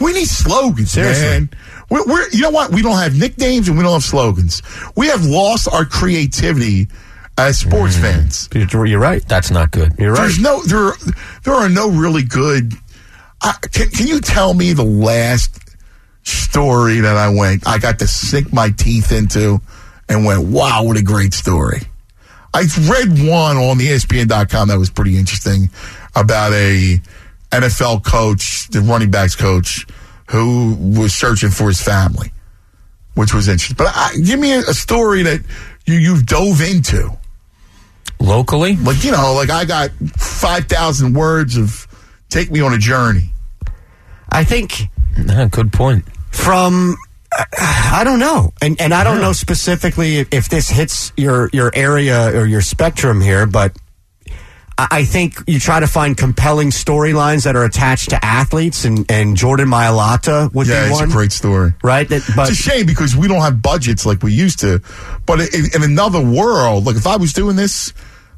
We 0.00 0.12
need 0.12 0.28
slogans, 0.28 0.92
Seriously. 0.92 1.24
man. 1.26 1.50
We're, 1.90 2.04
we're, 2.06 2.28
you 2.30 2.42
know 2.42 2.50
what? 2.50 2.70
We 2.70 2.82
don't 2.82 2.98
have 2.98 3.18
nicknames 3.18 3.68
and 3.68 3.76
we 3.76 3.82
don't 3.82 3.94
have 3.94 4.04
slogans. 4.04 4.62
We 4.96 5.08
have 5.08 5.24
lost 5.24 5.68
our 5.72 5.84
creativity 5.84 6.86
as 7.36 7.58
sports 7.58 7.96
Mm. 7.96 8.00
fans. 8.02 8.48
You're 8.54 8.86
you're 8.86 9.00
right. 9.00 9.26
That's 9.26 9.50
not 9.50 9.70
good. 9.72 9.94
You're 9.98 10.12
right. 10.12 10.20
There's 10.20 10.38
no 10.40 10.62
there. 10.62 10.92
There 11.44 11.54
are 11.54 11.68
no 11.68 11.88
really 11.90 12.22
good. 12.22 12.74
Uh, 13.40 13.52
can, 13.72 13.88
can 13.90 14.06
you 14.06 14.20
tell 14.20 14.54
me 14.54 14.72
the 14.72 14.84
last 14.84 15.58
story 16.24 17.00
that 17.00 17.16
I 17.16 17.28
went? 17.30 17.66
I 17.66 17.78
got 17.78 17.98
to 18.00 18.06
sink 18.06 18.52
my 18.52 18.70
teeth 18.70 19.10
into 19.12 19.60
and 20.08 20.24
went, 20.24 20.46
"Wow, 20.48 20.82
what 20.84 20.96
a 20.96 21.02
great 21.02 21.32
story!" 21.34 21.82
I 22.58 22.62
read 22.90 23.10
one 23.24 23.56
on 23.56 23.78
the 23.78 23.86
ESPN.com 23.86 24.66
that 24.66 24.78
was 24.78 24.90
pretty 24.90 25.16
interesting 25.16 25.70
about 26.16 26.52
a 26.52 27.00
NFL 27.52 28.04
coach, 28.04 28.66
the 28.68 28.80
running 28.80 29.12
backs 29.12 29.36
coach, 29.36 29.86
who 30.28 30.74
was 30.80 31.14
searching 31.14 31.50
for 31.50 31.68
his 31.68 31.80
family, 31.80 32.32
which 33.14 33.32
was 33.32 33.46
interesting. 33.46 33.76
But 33.78 33.92
I, 33.94 34.16
give 34.24 34.40
me 34.40 34.54
a, 34.54 34.58
a 34.58 34.74
story 34.74 35.22
that 35.22 35.40
you 35.86 35.98
you've 35.98 36.26
dove 36.26 36.60
into. 36.60 37.10
Locally, 38.18 38.74
Like, 38.74 39.04
you 39.04 39.12
know, 39.12 39.34
like 39.34 39.50
I 39.50 39.64
got 39.64 39.90
5,000 40.16 41.12
words 41.12 41.56
of 41.56 41.86
take 42.28 42.50
me 42.50 42.60
on 42.60 42.74
a 42.74 42.78
journey. 42.78 43.30
I 44.30 44.42
think 44.42 44.72
good 45.52 45.72
point. 45.72 46.04
from 46.32 46.96
I 47.32 48.02
don't 48.04 48.18
know, 48.18 48.52
and 48.62 48.80
and 48.80 48.94
I 48.94 49.04
don't 49.04 49.20
know 49.20 49.32
specifically 49.32 50.16
if, 50.18 50.28
if 50.32 50.48
this 50.48 50.68
hits 50.68 51.12
your 51.16 51.50
your 51.52 51.70
area 51.74 52.34
or 52.38 52.46
your 52.46 52.62
spectrum 52.62 53.20
here, 53.20 53.44
but 53.46 53.76
I, 54.78 54.88
I 54.90 55.04
think 55.04 55.34
you 55.46 55.58
try 55.60 55.80
to 55.80 55.86
find 55.86 56.16
compelling 56.16 56.70
storylines 56.70 57.44
that 57.44 57.54
are 57.54 57.64
attached 57.64 58.10
to 58.10 58.24
athletes, 58.24 58.86
and 58.86 59.10
and 59.10 59.36
Jordan 59.36 59.68
Mailata 59.68 60.52
would 60.54 60.66
Yeah, 60.68 60.84
be 60.86 60.90
it's 60.90 61.00
one, 61.00 61.10
a 61.10 61.12
great 61.12 61.32
story. 61.32 61.74
right? 61.82 62.08
That, 62.08 62.22
but 62.34 62.48
it's 62.48 62.58
a 62.58 62.62
shame 62.70 62.86
because 62.86 63.14
we 63.14 63.28
don't 63.28 63.42
have 63.42 63.60
budgets 63.60 64.06
like 64.06 64.22
we 64.22 64.32
used 64.32 64.60
to. 64.60 64.80
But 65.26 65.40
in, 65.54 65.66
in 65.74 65.82
another 65.82 66.22
world, 66.22 66.86
like 66.86 66.96
if 66.96 67.06
I 67.06 67.16
was 67.16 67.34
doing 67.34 67.56
this, 67.56 67.92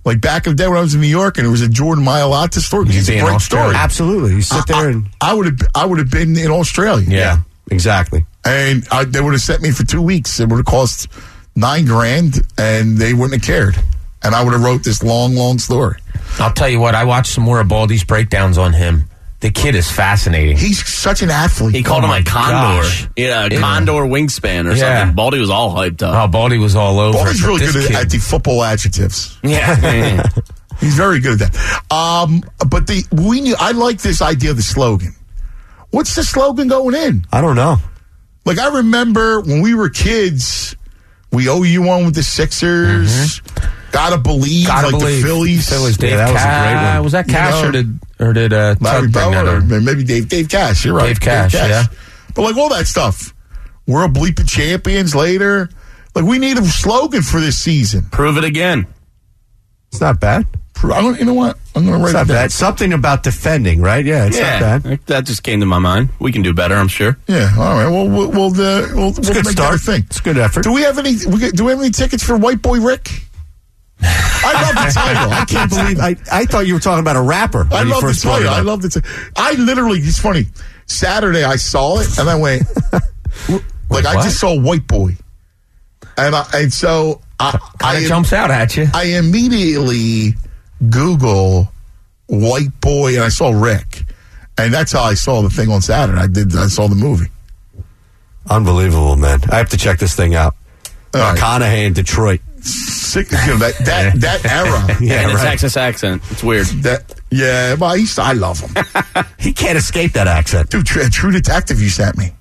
like 0.04 0.20
back 0.20 0.46
in 0.46 0.52
the 0.52 0.56
day 0.56 0.66
when 0.66 0.78
I 0.78 0.80
was 0.82 0.94
in 0.96 1.00
New 1.00 1.06
York 1.06 1.38
and 1.38 1.46
it 1.46 1.50
was 1.50 1.62
a 1.62 1.68
Jordan 1.68 2.04
Mailata 2.04 2.58
story, 2.58 2.86
it's 2.88 3.08
a 3.08 3.20
great 3.20 3.40
story. 3.40 3.76
absolutely, 3.76 4.34
you 4.34 4.42
sit 4.42 4.66
there 4.66 4.88
and 4.88 5.08
I 5.20 5.32
would 5.32 5.46
have, 5.46 5.58
I 5.76 5.86
would 5.86 5.98
have 6.00 6.10
been 6.10 6.36
in 6.36 6.50
Australia. 6.50 7.06
Yeah. 7.08 7.38
exactly. 7.70 8.26
And 8.44 8.86
I, 8.90 9.04
they 9.04 9.20
would 9.20 9.32
have 9.32 9.40
sent 9.42 9.62
me 9.62 9.70
for 9.70 9.84
two 9.84 10.02
weeks. 10.02 10.40
It 10.40 10.48
would 10.48 10.56
have 10.56 10.66
cost 10.66 11.08
nine 11.56 11.84
grand, 11.84 12.40
and 12.58 12.96
they 12.98 13.12
wouldn't 13.14 13.34
have 13.34 13.42
cared. 13.46 13.76
And 14.22 14.34
I 14.34 14.44
would 14.44 14.52
have 14.52 14.62
wrote 14.62 14.84
this 14.84 15.02
long, 15.02 15.34
long 15.34 15.58
story. 15.58 15.98
I'll 16.38 16.52
tell 16.52 16.68
you 16.68 16.78
what. 16.80 16.94
I 16.94 17.04
watched 17.04 17.32
some 17.32 17.44
more 17.44 17.60
of 17.60 17.68
Baldy's 17.68 18.04
breakdowns 18.04 18.58
on 18.58 18.72
him. 18.74 19.04
The 19.40 19.50
kid 19.50 19.74
is 19.74 19.90
fascinating. 19.90 20.58
He's 20.58 20.86
such 20.86 21.22
an 21.22 21.30
athlete. 21.30 21.74
he 21.74 21.82
called 21.82 22.04
Oh 22.04 22.12
him 22.12 22.20
a 22.20 22.24
condor, 22.24 22.82
gosh. 22.82 23.08
yeah, 23.16 23.46
a 23.46 23.48
Yeah. 23.50 23.58
condor 23.58 23.92
wingspan 24.04 24.66
or 24.70 24.74
Yeah. 24.76 24.98
something. 24.98 25.14
Baldy 25.16 25.38
was 25.40 25.48
all 25.48 25.74
hyped 25.74 26.02
Oh, 26.02 26.08
up. 26.10 26.30
Baldy 26.32 26.58
was 26.58 26.76
all 26.76 27.00
over. 27.00 27.16
Baldy's 27.16 27.42
really 27.42 27.60
good 27.60 27.76
at, 27.76 27.86
kid- 27.86 27.96
at 27.96 28.10
the 28.10 28.18
football 28.18 28.62
adjectives. 28.62 29.38
yeah, 29.42 30.22
He's 30.80 30.94
very 30.94 31.20
good 31.20 31.40
at 31.40 31.52
that. 31.52 31.82
Um, 31.94 32.42
but 32.68 32.86
the 32.86 33.02
we 33.12 33.40
knew, 33.40 33.56
I 33.58 33.70
like 33.72 34.02
this 34.02 34.20
idea 34.20 34.50
of 34.50 34.56
the 34.58 34.62
slogan. 34.62 35.14
What's 35.90 36.14
the 36.14 36.22
slogan 36.22 36.68
going 36.68 36.94
in? 36.94 37.24
I 37.32 37.40
don't 37.40 37.56
know. 37.56 37.78
Like 38.44 38.58
I 38.58 38.76
remember 38.78 39.40
when 39.40 39.60
we 39.60 39.74
were 39.74 39.88
kids, 39.88 40.74
we 41.32 41.48
owe 41.48 41.62
you 41.62 41.82
one 41.82 42.04
with 42.06 42.14
the 42.14 42.22
Sixers. 42.22 43.40
Gotta 43.92 44.18
believe, 44.18 44.66
Gotta 44.68 44.88
like 44.88 44.98
believe. 45.00 45.22
the 45.22 45.26
Phillies. 45.28 45.68
Phillies, 45.68 45.96
Dave 45.96 46.16
that 46.16 46.32
was 46.32 46.42
a 46.42 46.46
great 46.46 46.94
one. 46.94 47.02
Was 47.04 47.12
that 47.12 47.26
You 47.26 47.32
Cash 47.32 47.62
know, 47.62 47.68
or 47.68 47.72
did 47.72 47.98
or 48.20 48.32
did 48.32 48.52
uh, 48.52 48.74
Larry 48.80 49.02
Tug 49.10 49.12
bring 49.12 49.30
that 49.32 49.44
Bower, 49.44 49.56
on? 49.56 49.72
or 49.72 49.80
maybe 49.80 50.04
Dave 50.04 50.28
Dave 50.28 50.48
Cash. 50.48 50.84
You're 50.84 50.94
right, 50.94 51.08
Dave 51.08 51.20
Cash, 51.20 51.54
yeah. 51.54 51.84
But 52.34 52.42
like 52.42 52.56
all 52.56 52.68
that 52.70 52.86
stuff, 52.86 53.34
we're 53.86 54.04
a 54.04 54.08
bleeping 54.08 54.48
champions 54.48 55.14
later. 55.14 55.68
Like 56.14 56.24
we 56.24 56.38
need 56.38 56.56
a 56.56 56.64
slogan 56.64 57.22
for 57.22 57.40
this 57.40 57.58
season. 57.58 58.02
Prove 58.12 58.36
it 58.36 58.44
again. 58.44 58.86
It's 59.90 60.00
not 60.00 60.20
bad. 60.20 60.46
Pro- 60.80 60.94
I 60.94 61.02
don't, 61.02 61.18
you 61.18 61.26
know 61.26 61.34
what? 61.34 61.58
I'm 61.76 61.84
going 61.84 61.98
to 61.98 62.04
It's 62.06 62.14
write 62.14 62.20
not 62.20 62.24
it 62.24 62.28
down. 62.28 62.36
bad. 62.44 62.52
Something 62.52 62.92
about 62.94 63.22
defending, 63.22 63.82
right? 63.82 64.02
Yeah, 64.04 64.24
it's 64.26 64.38
yeah, 64.38 64.58
not 64.58 64.82
bad. 64.82 65.00
that 65.06 65.26
just 65.26 65.42
came 65.42 65.60
to 65.60 65.66
my 65.66 65.78
mind. 65.78 66.08
We 66.18 66.32
can 66.32 66.40
do 66.40 66.54
better, 66.54 66.74
I'm 66.74 66.88
sure. 66.88 67.18
Yeah, 67.28 67.50
all 67.58 67.74
right. 67.74 67.86
Well, 67.88 68.08
we'll 68.08 68.30
we'll, 68.30 68.46
uh, 68.52 68.88
we'll, 68.94 68.96
we'll 68.96 69.18
It's 69.18 69.28
a 69.28 69.32
good 69.34 69.44
make 69.44 69.52
start. 69.52 69.72
that 69.72 69.74
a 69.74 69.78
thing. 69.92 70.02
It's 70.06 70.20
a 70.20 70.22
good 70.22 70.38
effort. 70.38 70.64
Do 70.64 70.72
we 70.72 70.80
have 70.82 70.98
any? 70.98 71.12
We, 71.26 71.50
do 71.50 71.64
we 71.66 71.70
have 71.72 71.80
any 71.80 71.90
tickets 71.90 72.24
for 72.24 72.36
White 72.38 72.62
Boy 72.62 72.80
Rick? 72.80 73.10
I 74.02 74.62
love 74.62 74.74
the 74.86 74.92
title. 74.98 75.32
I 75.32 75.44
can't 75.44 75.70
believe 75.70 76.00
I, 76.00 76.16
I 76.32 76.46
thought 76.46 76.66
you 76.66 76.72
were 76.72 76.80
talking 76.80 77.00
about 77.00 77.16
a 77.16 77.20
rapper. 77.20 77.68
I 77.70 77.82
love 77.82 78.00
the 78.00 78.08
first 78.08 78.22
brought 78.22 78.38
title. 78.38 78.54
I 78.54 78.60
love 78.60 78.80
the. 78.80 78.88
T- 78.88 79.30
I 79.36 79.52
literally. 79.52 79.98
It's 79.98 80.18
funny. 80.18 80.46
Saturday, 80.86 81.44
I 81.44 81.56
saw 81.56 81.98
it 82.00 82.18
and 82.18 82.28
I 82.28 82.34
went, 82.36 82.62
like 83.90 84.06
I 84.06 84.14
just 84.22 84.40
saw 84.40 84.58
White 84.58 84.86
Boy, 84.88 85.14
and 86.16 86.34
I, 86.34 86.46
and 86.54 86.72
so 86.72 87.20
I, 87.38 87.52
Kind 87.78 87.98
I 87.98 88.00
of 88.00 88.08
jumps 88.08 88.32
out 88.32 88.50
at 88.50 88.76
you. 88.76 88.88
I 88.92 89.04
immediately 89.04 90.34
Google 90.88 91.72
White 92.26 92.80
Boy 92.80 93.14
and 93.14 93.24
I 93.24 93.28
saw 93.28 93.50
Rick, 93.50 94.04
and 94.56 94.72
that's 94.72 94.92
how 94.92 95.02
I 95.02 95.14
saw 95.14 95.42
the 95.42 95.50
thing 95.50 95.70
on 95.70 95.82
Saturday. 95.82 96.20
I 96.20 96.26
did. 96.26 96.56
I 96.56 96.68
saw 96.68 96.88
the 96.88 96.94
movie. 96.94 97.30
Unbelievable, 98.48 99.16
man. 99.16 99.40
I 99.50 99.56
have 99.56 99.68
to 99.70 99.76
check 99.76 99.98
this 99.98 100.14
thing 100.16 100.34
out. 100.34 100.54
All 101.14 101.20
right. 101.20 101.38
McConaughey 101.38 101.86
in 101.86 101.92
Detroit. 101.92 102.40
Sick. 102.60 103.30
You 103.30 103.38
know, 103.38 103.56
that 103.58 103.74
that 103.84 104.20
that 104.20 104.44
era. 104.50 104.96
Yeah, 105.00 105.22
and 105.22 105.30
it's 105.32 105.40
right. 105.40 105.50
Texas 105.50 105.76
accent. 105.76 106.22
It's 106.30 106.42
weird. 106.42 106.66
That 106.66 107.20
yeah, 107.30 107.76
but 107.76 107.86
I, 107.86 107.94
used 107.96 108.16
to, 108.16 108.22
I 108.22 108.32
love 108.32 108.60
him. 108.60 108.84
He 109.38 109.52
can't 109.54 109.78
escape 109.78 110.12
that 110.12 110.26
accent. 110.26 110.68
Dude, 110.68 110.84
True, 110.84 111.08
True 111.08 111.30
Detective 111.30 111.80
you 111.80 111.88
sent 111.88 112.18
me. 112.18 112.32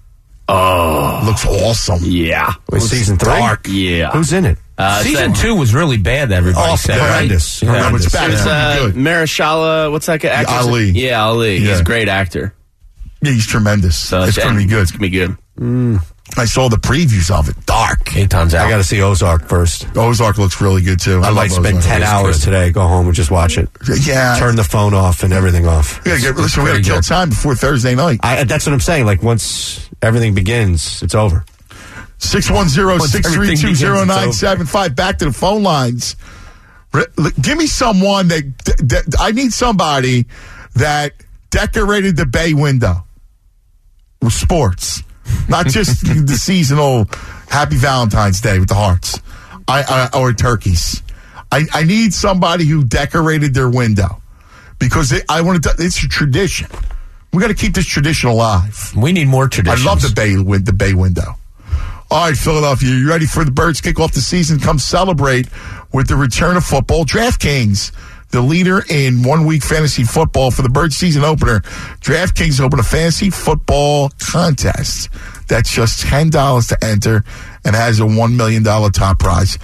Oh, 0.52 1.22
Looks 1.26 1.46
awesome. 1.46 2.00
yeah. 2.04 2.54
Wait, 2.72 2.82
season 2.82 3.18
three? 3.18 3.30
dark. 3.34 3.68
Yeah. 3.70 4.12
Who's 4.12 4.34
in 4.34 4.46
it? 4.46 4.58
Uh, 4.78 5.04
Season 5.04 5.34
two 5.34 5.56
was 5.56 5.74
really 5.74 5.98
bad. 5.98 6.32
Everybody 6.32 6.72
Oh, 6.72 6.76
said 6.78 6.98
right? 6.98 7.08
horrendous. 7.10 7.62
Yeah. 7.62 7.70
It's 7.74 7.80
Horrendous. 7.84 8.12
back. 8.14 8.30
it's, 8.30 8.40
It's 8.40 8.48
uh, 8.48 8.78
good. 8.80 8.96
Mahershala, 8.96 9.92
what's 9.92 10.06
that 10.06 10.22
guy? 10.22 10.44
Ali. 10.48 10.92
Yeah, 10.92 11.22
Ali. 11.26 11.58
Yeah. 11.58 11.70
He's 11.72 11.80
a 11.82 11.84
great 11.84 12.08
actor. 12.08 12.54
Yeah, 13.22 13.34
he's 13.34 13.46
tremendous. 13.46 13.98
So 14.00 14.24
it's 14.24 14.38
going 14.38 14.54
to 14.54 14.58
be 14.58 14.66
good. 14.66 14.82
It's 14.84 14.92
going 14.92 15.00
to 15.02 15.10
be 15.10 15.10
good. 15.10 16.00
I 16.38 16.46
saw 16.46 16.70
the 16.70 16.78
previews 16.78 17.30
of 17.30 17.50
it. 17.50 17.66
Dark. 17.66 18.06
Eytan's 18.06 18.54
out. 18.54 18.66
I 18.68 18.70
got 18.70 18.78
to 18.78 18.84
see 18.86 19.02
Ozark 19.02 19.50
first. 19.50 19.86
Ozark 19.98 20.38
looks 20.38 20.62
really 20.62 20.82
good 20.82 21.00
too. 21.02 21.16
I, 21.18 21.28
love 21.28 21.36
might 21.36 21.52
spend 21.52 21.78
Ozark. 21.80 21.84
10 21.86 22.02
It's 22.02 22.10
hours 22.12 22.38
good. 22.38 22.46
today, 22.46 22.72
go 22.72 22.88
home 22.88 23.08
and 23.08 23.16
just 23.16 23.32
watch 23.32 23.58
it. 23.58 23.68
Yeah. 24.06 24.38
Turn 24.40 24.56
the 24.56 24.64
phone 24.64 24.94
off 24.94 25.24
and 25.24 25.34
everything 25.34 25.66
off. 25.68 26.02
we 26.06 26.12
gotta 26.12 26.22
get, 26.22 26.36
listen, 26.38 26.64
we 26.64 26.70
got 26.70 26.78
to 26.78 26.82
kill 26.84 27.02
time 27.02 27.30
before 27.30 27.56
Thursday 27.56 27.96
night. 27.96 28.20
I, 28.24 28.46
that's 28.46 28.66
what 28.66 28.72
I'm 28.74 28.80
saying. 28.80 29.06
Like, 29.06 29.22
once 29.24 29.89
everything 30.02 30.34
begins, 30.34 31.04
it's 31.04 31.16
over. 31.16 31.46
610-632-0975. 32.20 34.96
Back 34.96 35.18
to 35.20 35.26
the 35.26 35.34
phone 35.34 35.64
lines. 35.64 36.16
Give 37.42 37.58
me 37.58 37.68
someone 37.68 38.30
that, 38.30 38.58
that 38.80 39.16
I 39.20 39.32
need 39.32 39.54
somebody 39.54 40.26
that 40.76 41.14
decorated 41.50 42.18
the 42.18 42.26
bay 42.26 42.54
window 42.54 43.06
with 44.22 44.34
sports, 44.34 45.02
not 45.48 45.68
just 45.68 46.06
the 46.06 46.36
seasonal 46.36 47.06
Happy 47.48 47.78
Valentine's 47.78 48.42
Day 48.42 48.60
with 48.60 48.70
the 48.70 48.76
hearts 48.76 49.20
I, 49.68 50.10
I, 50.14 50.20
or 50.20 50.34
turkeys. 50.34 51.02
I, 51.52 51.66
I 51.74 51.84
need 51.84 52.14
somebody 52.14 52.66
who 52.66 52.84
decorated 52.84 53.54
their 53.54 53.70
window 53.70 54.22
because 54.78 55.12
it, 55.12 55.24
I 55.30 55.42
want 55.42 55.64
to. 55.64 55.76
It's 55.80 56.04
a 56.04 56.08
tradition. 56.08 56.68
We 57.32 57.42
got 57.42 57.50
to 57.50 57.54
keep 57.54 57.74
this 57.74 57.86
tradition 57.86 58.30
alive. 58.30 58.92
We 58.98 59.12
need 59.12 59.28
more 59.28 59.48
traditions. 59.48 59.86
I 59.86 59.90
love 59.90 60.02
the 60.02 60.12
bay 60.16 60.38
win- 60.38 60.64
the 60.64 60.74
bay 60.74 60.94
window. 60.94 61.36
All 62.12 62.26
right, 62.28 62.36
Philadelphia, 62.36 62.90
you 62.90 63.08
ready 63.08 63.28
for 63.28 63.44
the 63.46 63.52
Birds 63.52 63.82
kick 63.82 64.00
off 64.00 64.14
the 64.14 64.22
season? 64.22 64.60
Come 64.60 64.80
celebrate 64.80 65.48
with 65.94 66.08
the 66.08 66.16
return 66.16 66.58
of 66.58 66.64
football. 66.66 67.06
DraftKings, 67.06 67.92
the 68.32 68.42
leader 68.42 68.84
in 68.90 69.22
one 69.22 69.46
week 69.46 69.62
fantasy 69.64 70.04
football 70.04 70.50
for 70.50 70.64
the 70.64 70.70
bird 70.70 70.92
season 70.92 71.24
opener. 71.24 71.60
DraftKings 72.02 72.60
open 72.60 72.80
a 72.80 72.84
fantasy 72.84 73.30
football 73.30 74.10
contest 74.20 75.10
that's 75.48 75.72
just 75.72 76.02
ten 76.02 76.32
dollars 76.32 76.68
to 76.68 76.84
enter 76.84 77.24
and 77.64 77.76
has 77.76 78.00
a 78.00 78.06
one 78.08 78.36
million 78.36 78.64
dollar 78.64 78.90
top 78.90 79.20
prize. 79.20 79.60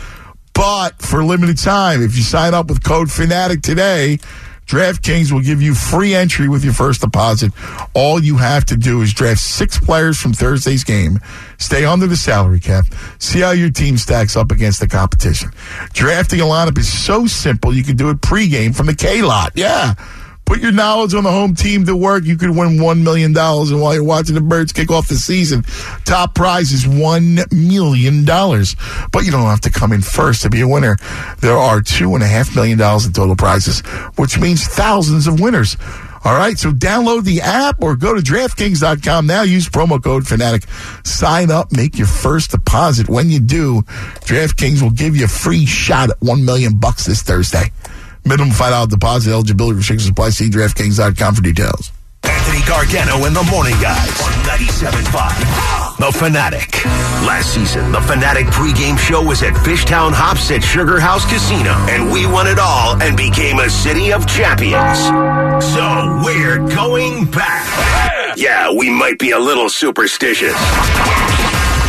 But 0.54 1.02
for 1.02 1.22
a 1.22 1.26
limited 1.26 1.58
time, 1.58 2.04
if 2.04 2.16
you 2.16 2.22
sign 2.22 2.54
up 2.54 2.68
with 2.68 2.84
code 2.84 3.12
Fanatic 3.12 3.62
today, 3.64 4.20
DraftKings 4.66 5.32
will 5.32 5.42
give 5.42 5.62
you 5.62 5.76
free 5.76 6.16
entry 6.16 6.48
with 6.48 6.64
your 6.64 6.74
first 6.74 7.02
deposit. 7.02 7.52
All 7.94 8.22
you 8.22 8.38
have 8.38 8.66
to 8.66 8.78
do 8.78 9.02
is 9.02 9.14
draft 9.14 9.42
six 9.42 9.80
players 9.80 10.20
from 10.20 10.34
Thursday's 10.34 10.84
game, 10.84 11.20
stay 11.58 11.86
under 11.86 12.08
the 12.08 12.16
salary 12.16 12.60
cap, 12.60 12.86
see 13.20 13.42
how 13.42 13.52
your 13.52 13.70
team 13.70 13.98
stacks 13.98 14.36
up 14.36 14.52
against 14.52 14.80
the 14.80 14.88
competition. 14.88 15.52
Drafting 15.94 16.42
a 16.42 16.44
lineup 16.44 16.78
is 16.78 16.92
so 16.92 17.28
simple, 17.28 17.74
you 17.74 17.84
can 17.84 17.96
do 17.96 18.10
it 18.10 18.22
pregame 18.22 18.76
from 18.76 18.88
the 18.88 18.96
K 18.96 19.22
lot. 19.22 19.52
Yeah. 19.56 19.94
Put 20.46 20.62
your 20.62 20.72
knowledge 20.72 21.14
on 21.14 21.24
the 21.24 21.32
home 21.32 21.56
team 21.56 21.86
to 21.86 21.96
work. 21.96 22.24
You 22.24 22.38
could 22.38 22.52
win 22.52 22.78
$1 22.78 23.04
million. 23.04 23.36
And 23.36 23.82
while 23.82 23.94
you're 23.94 24.04
watching 24.04 24.36
the 24.36 24.42
Birds 24.42 24.72
kick 24.72 24.92
off 24.92 25.08
the 25.08 25.16
season, 25.16 25.64
top 26.06 26.36
prize 26.36 26.72
is 26.72 26.86
$1 26.86 27.52
million. 27.52 28.26
But 28.26 29.26
you 29.26 29.32
don't 29.32 29.50
have 29.50 29.62
to 29.62 29.72
come 29.72 29.92
in 29.92 30.02
first 30.02 30.44
to 30.44 30.50
be 30.50 30.62
a 30.62 30.68
winner. 30.68 30.98
There 31.40 31.58
are 31.58 31.82
$2.5 31.82 32.56
million 32.56 32.80
in 32.80 33.14
total 33.14 33.36
prizes, 33.36 33.82
which 34.18 34.40
means 34.40 34.66
thousands 34.68 35.28
of 35.28 35.40
winners. 35.40 35.78
All 36.26 36.36
right, 36.36 36.58
so 36.58 36.72
download 36.72 37.24
the 37.24 37.42
app 37.42 37.84
or 37.84 37.96
go 37.96 38.16
to 38.16 38.20
DraftKings.com 38.20 39.28
now. 39.28 39.44
Use 39.44 39.70
promo 39.70 40.04
code 40.04 40.28
Fanatic. 40.28 40.64
Sign 41.04 41.52
up, 41.52 41.72
make 41.72 42.00
your 42.00 42.08
first 42.08 42.50
deposit. 42.50 43.08
When 43.08 43.30
you 43.30 43.40
do, 43.40 43.84
DraftKings 44.26 44.82
will 44.82 44.90
give 44.90 45.16
you 45.16 45.26
a 45.26 45.28
free 45.28 45.68
shot 45.68 46.10
at 46.10 46.22
one 46.22 46.44
million 46.44 46.78
bucks 46.78 47.06
this 47.06 47.22
Thursday. 47.22 47.72
Minimum 48.26 48.52
five 48.54 48.72
dollar 48.72 48.88
deposit 48.88 49.32
eligibility 49.32 49.78
restrictions 49.78 50.10
apply. 50.10 50.30
See 50.32 50.50
DraftKings.com 50.50 51.36
for 51.36 51.42
details. 51.42 51.92
Anthony 52.24 52.62
Gargano 52.66 53.26
and 53.26 53.36
the 53.36 53.44
Morning 53.52 53.76
Guys 53.80 54.10
on 54.22 54.32
97.5. 54.50 55.98
The 55.98 56.12
Fanatic. 56.18 56.84
Last 57.26 57.54
season, 57.54 57.92
the 57.92 58.02
Fanatic 58.02 58.48
pregame 58.48 58.98
show 58.98 59.22
was 59.24 59.44
at 59.44 59.54
Fishtown 59.54 60.12
Hops 60.12 60.50
at 60.50 60.64
Sugar 60.64 61.00
House 61.00 61.24
Casino, 61.32 61.72
and 61.88 62.12
we 62.12 62.26
won 62.26 62.48
it 62.48 62.58
all 62.60 63.00
and 63.02 63.16
became 63.16 63.60
a 63.60 63.70
city 63.70 64.12
of 64.12 64.26
champions. 64.26 64.98
So 65.64 66.22
we're 66.26 66.58
going 66.76 67.26
back. 67.26 68.38
Yeah, 68.38 68.72
we 68.72 68.90
might 68.90 69.20
be 69.20 69.32
a 69.32 69.40
little 69.40 69.70
superstitious. 69.70 70.56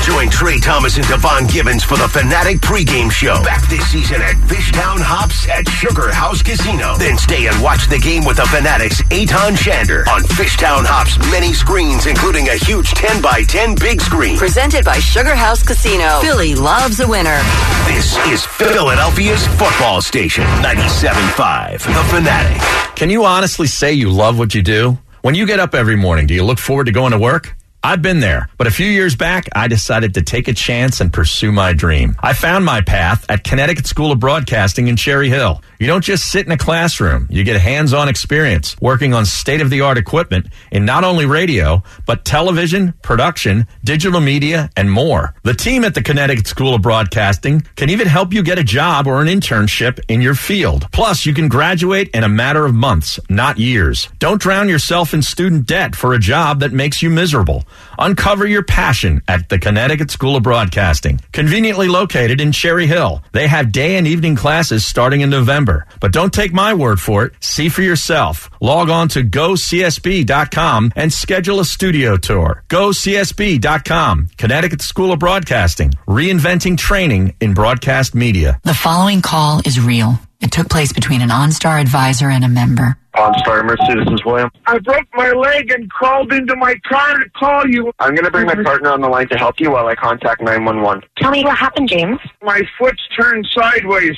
Join 0.06 0.30
Trey 0.30 0.60
Thomas 0.60 0.96
and 0.98 1.06
Devon 1.08 1.48
Gibbons 1.48 1.82
for 1.82 1.96
the 1.98 2.06
Fanatic 2.06 2.58
pregame 2.58 3.10
show. 3.10 3.42
Back 3.42 3.68
this 3.68 3.84
season 3.90 4.22
at 4.22 4.36
Fishtown 4.46 5.02
Hops 5.02 5.48
at 5.48 5.68
Sugar 5.68 6.14
House 6.14 6.42
Casino. 6.42 6.94
Then 6.96 7.18
stay 7.18 7.48
and 7.48 7.60
watch 7.60 7.88
the 7.88 7.98
game 7.98 8.24
with 8.24 8.36
the 8.36 8.46
Fanatics' 8.46 9.02
Eytan 9.10 9.58
Shander 9.58 10.06
on 10.06 10.22
Fishtown 10.38 10.86
Hops 10.86 11.18
many 11.32 11.52
screens, 11.52 12.06
including 12.06 12.46
a 12.50 12.54
huge 12.54 12.94
10 12.94 13.20
by 13.20 13.42
10 13.42 13.74
big 13.82 14.00
screen. 14.00 14.38
Presented 14.38 14.84
by 14.84 15.00
Sugar 15.00 15.34
House 15.34 15.66
Casino. 15.66 16.20
Philly 16.20 16.54
loves 16.54 17.00
a 17.00 17.08
winner. 17.08 17.42
This 17.90 18.16
is 18.30 18.46
Philadelphia's 18.46 19.44
football 19.58 20.00
station, 20.00 20.44
97.5. 20.62 21.82
The 21.82 22.04
Fanatic. 22.14 22.62
Can 22.94 23.10
you 23.10 23.24
honestly 23.24 23.66
say 23.66 23.92
you 23.92 24.10
love 24.10 24.38
what 24.38 24.54
you 24.54 24.62
do? 24.62 24.98
When 25.22 25.34
you 25.34 25.46
get 25.46 25.58
up 25.58 25.74
every 25.74 25.96
morning, 25.96 26.28
do 26.28 26.34
you 26.34 26.44
look 26.44 26.60
forward 26.60 26.86
to 26.86 26.92
going 26.92 27.10
to 27.10 27.18
work? 27.18 27.56
I've 27.86 28.02
been 28.02 28.18
there, 28.18 28.48
but 28.58 28.66
a 28.66 28.72
few 28.72 28.88
years 28.88 29.14
back, 29.14 29.48
I 29.54 29.68
decided 29.68 30.14
to 30.14 30.22
take 30.22 30.48
a 30.48 30.52
chance 30.52 31.00
and 31.00 31.12
pursue 31.12 31.52
my 31.52 31.72
dream. 31.72 32.16
I 32.18 32.32
found 32.32 32.64
my 32.64 32.80
path 32.80 33.24
at 33.28 33.44
Connecticut 33.44 33.86
School 33.86 34.10
of 34.10 34.18
Broadcasting 34.18 34.88
in 34.88 34.96
Cherry 34.96 35.28
Hill. 35.28 35.62
You 35.78 35.86
don't 35.86 36.02
just 36.02 36.32
sit 36.32 36.46
in 36.46 36.50
a 36.50 36.58
classroom, 36.58 37.28
you 37.30 37.44
get 37.44 37.60
hands 37.60 37.92
on 37.92 38.08
experience 38.08 38.74
working 38.80 39.14
on 39.14 39.24
state 39.24 39.60
of 39.60 39.70
the 39.70 39.82
art 39.82 39.98
equipment 39.98 40.46
in 40.72 40.84
not 40.84 41.04
only 41.04 41.26
radio, 41.26 41.84
but 42.06 42.24
television, 42.24 42.92
production, 43.02 43.68
digital 43.84 44.20
media, 44.20 44.68
and 44.76 44.90
more. 44.90 45.34
The 45.44 45.54
team 45.54 45.84
at 45.84 45.94
the 45.94 46.02
Connecticut 46.02 46.48
School 46.48 46.74
of 46.74 46.82
Broadcasting 46.82 47.60
can 47.76 47.90
even 47.90 48.08
help 48.08 48.32
you 48.32 48.42
get 48.42 48.58
a 48.58 48.64
job 48.64 49.06
or 49.06 49.22
an 49.22 49.28
internship 49.28 50.00
in 50.08 50.20
your 50.20 50.34
field. 50.34 50.88
Plus, 50.90 51.24
you 51.24 51.32
can 51.32 51.46
graduate 51.46 52.08
in 52.12 52.24
a 52.24 52.28
matter 52.28 52.66
of 52.66 52.74
months, 52.74 53.20
not 53.28 53.58
years. 53.58 54.08
Don't 54.18 54.40
drown 54.40 54.68
yourself 54.68 55.14
in 55.14 55.22
student 55.22 55.66
debt 55.66 55.94
for 55.94 56.14
a 56.14 56.18
job 56.18 56.58
that 56.60 56.72
makes 56.72 57.00
you 57.00 57.10
miserable. 57.10 57.64
Uncover 57.98 58.46
your 58.46 58.62
passion 58.62 59.22
at 59.26 59.48
the 59.48 59.58
Connecticut 59.58 60.10
School 60.10 60.36
of 60.36 60.42
Broadcasting. 60.42 61.20
Conveniently 61.32 61.88
located 61.88 62.40
in 62.40 62.52
Cherry 62.52 62.86
Hill. 62.86 63.22
They 63.32 63.46
have 63.46 63.72
day 63.72 63.96
and 63.96 64.06
evening 64.06 64.36
classes 64.36 64.86
starting 64.86 65.22
in 65.22 65.30
November. 65.30 65.86
But 66.00 66.12
don't 66.12 66.32
take 66.32 66.52
my 66.52 66.74
word 66.74 67.00
for 67.00 67.24
it. 67.24 67.32
See 67.40 67.68
for 67.68 67.82
yourself. 67.82 68.50
Log 68.60 68.90
on 68.90 69.08
to 69.08 69.22
gocsb.com 69.22 70.92
and 70.96 71.12
schedule 71.12 71.60
a 71.60 71.64
studio 71.64 72.16
tour. 72.16 72.62
GoCSB.com. 72.68 74.28
Connecticut 74.36 74.82
School 74.82 75.12
of 75.12 75.18
Broadcasting. 75.18 75.92
Reinventing 76.06 76.78
training 76.78 77.34
in 77.40 77.54
broadcast 77.54 78.14
media. 78.14 78.60
The 78.64 78.74
following 78.74 79.22
call 79.22 79.60
is 79.64 79.80
real. 79.80 80.18
It 80.40 80.52
took 80.52 80.68
place 80.68 80.92
between 80.92 81.22
an 81.22 81.30
OnStar 81.30 81.80
advisor 81.80 82.28
and 82.28 82.44
a 82.44 82.48
member. 82.48 82.98
OnStar 83.16 83.60
Emergency, 83.60 83.94
this 84.04 84.12
is 84.12 84.24
William. 84.24 84.50
I 84.66 84.78
broke 84.78 85.06
my 85.14 85.30
leg 85.30 85.70
and 85.70 85.90
crawled 85.90 86.32
into 86.32 86.54
my 86.56 86.74
car 86.86 87.18
to 87.18 87.30
call 87.30 87.66
you. 87.66 87.92
I'm 87.98 88.14
going 88.14 88.24
to 88.24 88.30
bring 88.30 88.46
my 88.46 88.62
partner 88.62 88.90
on 88.90 89.00
the 89.00 89.08
line 89.08 89.28
to 89.28 89.36
help 89.36 89.58
you 89.58 89.70
while 89.70 89.86
I 89.86 89.94
contact 89.94 90.42
911. 90.42 91.02
Tell 91.18 91.30
me 91.30 91.42
what 91.44 91.56
happened, 91.56 91.88
James. 91.88 92.18
My 92.42 92.62
foot's 92.78 93.02
turned 93.18 93.46
sideways. 93.54 94.16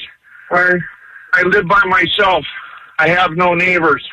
I 0.50 0.74
I 1.34 1.42
live 1.42 1.68
by 1.68 1.82
myself. 1.86 2.44
I 2.98 3.08
have 3.08 3.32
no 3.32 3.54
neighbors. 3.54 4.04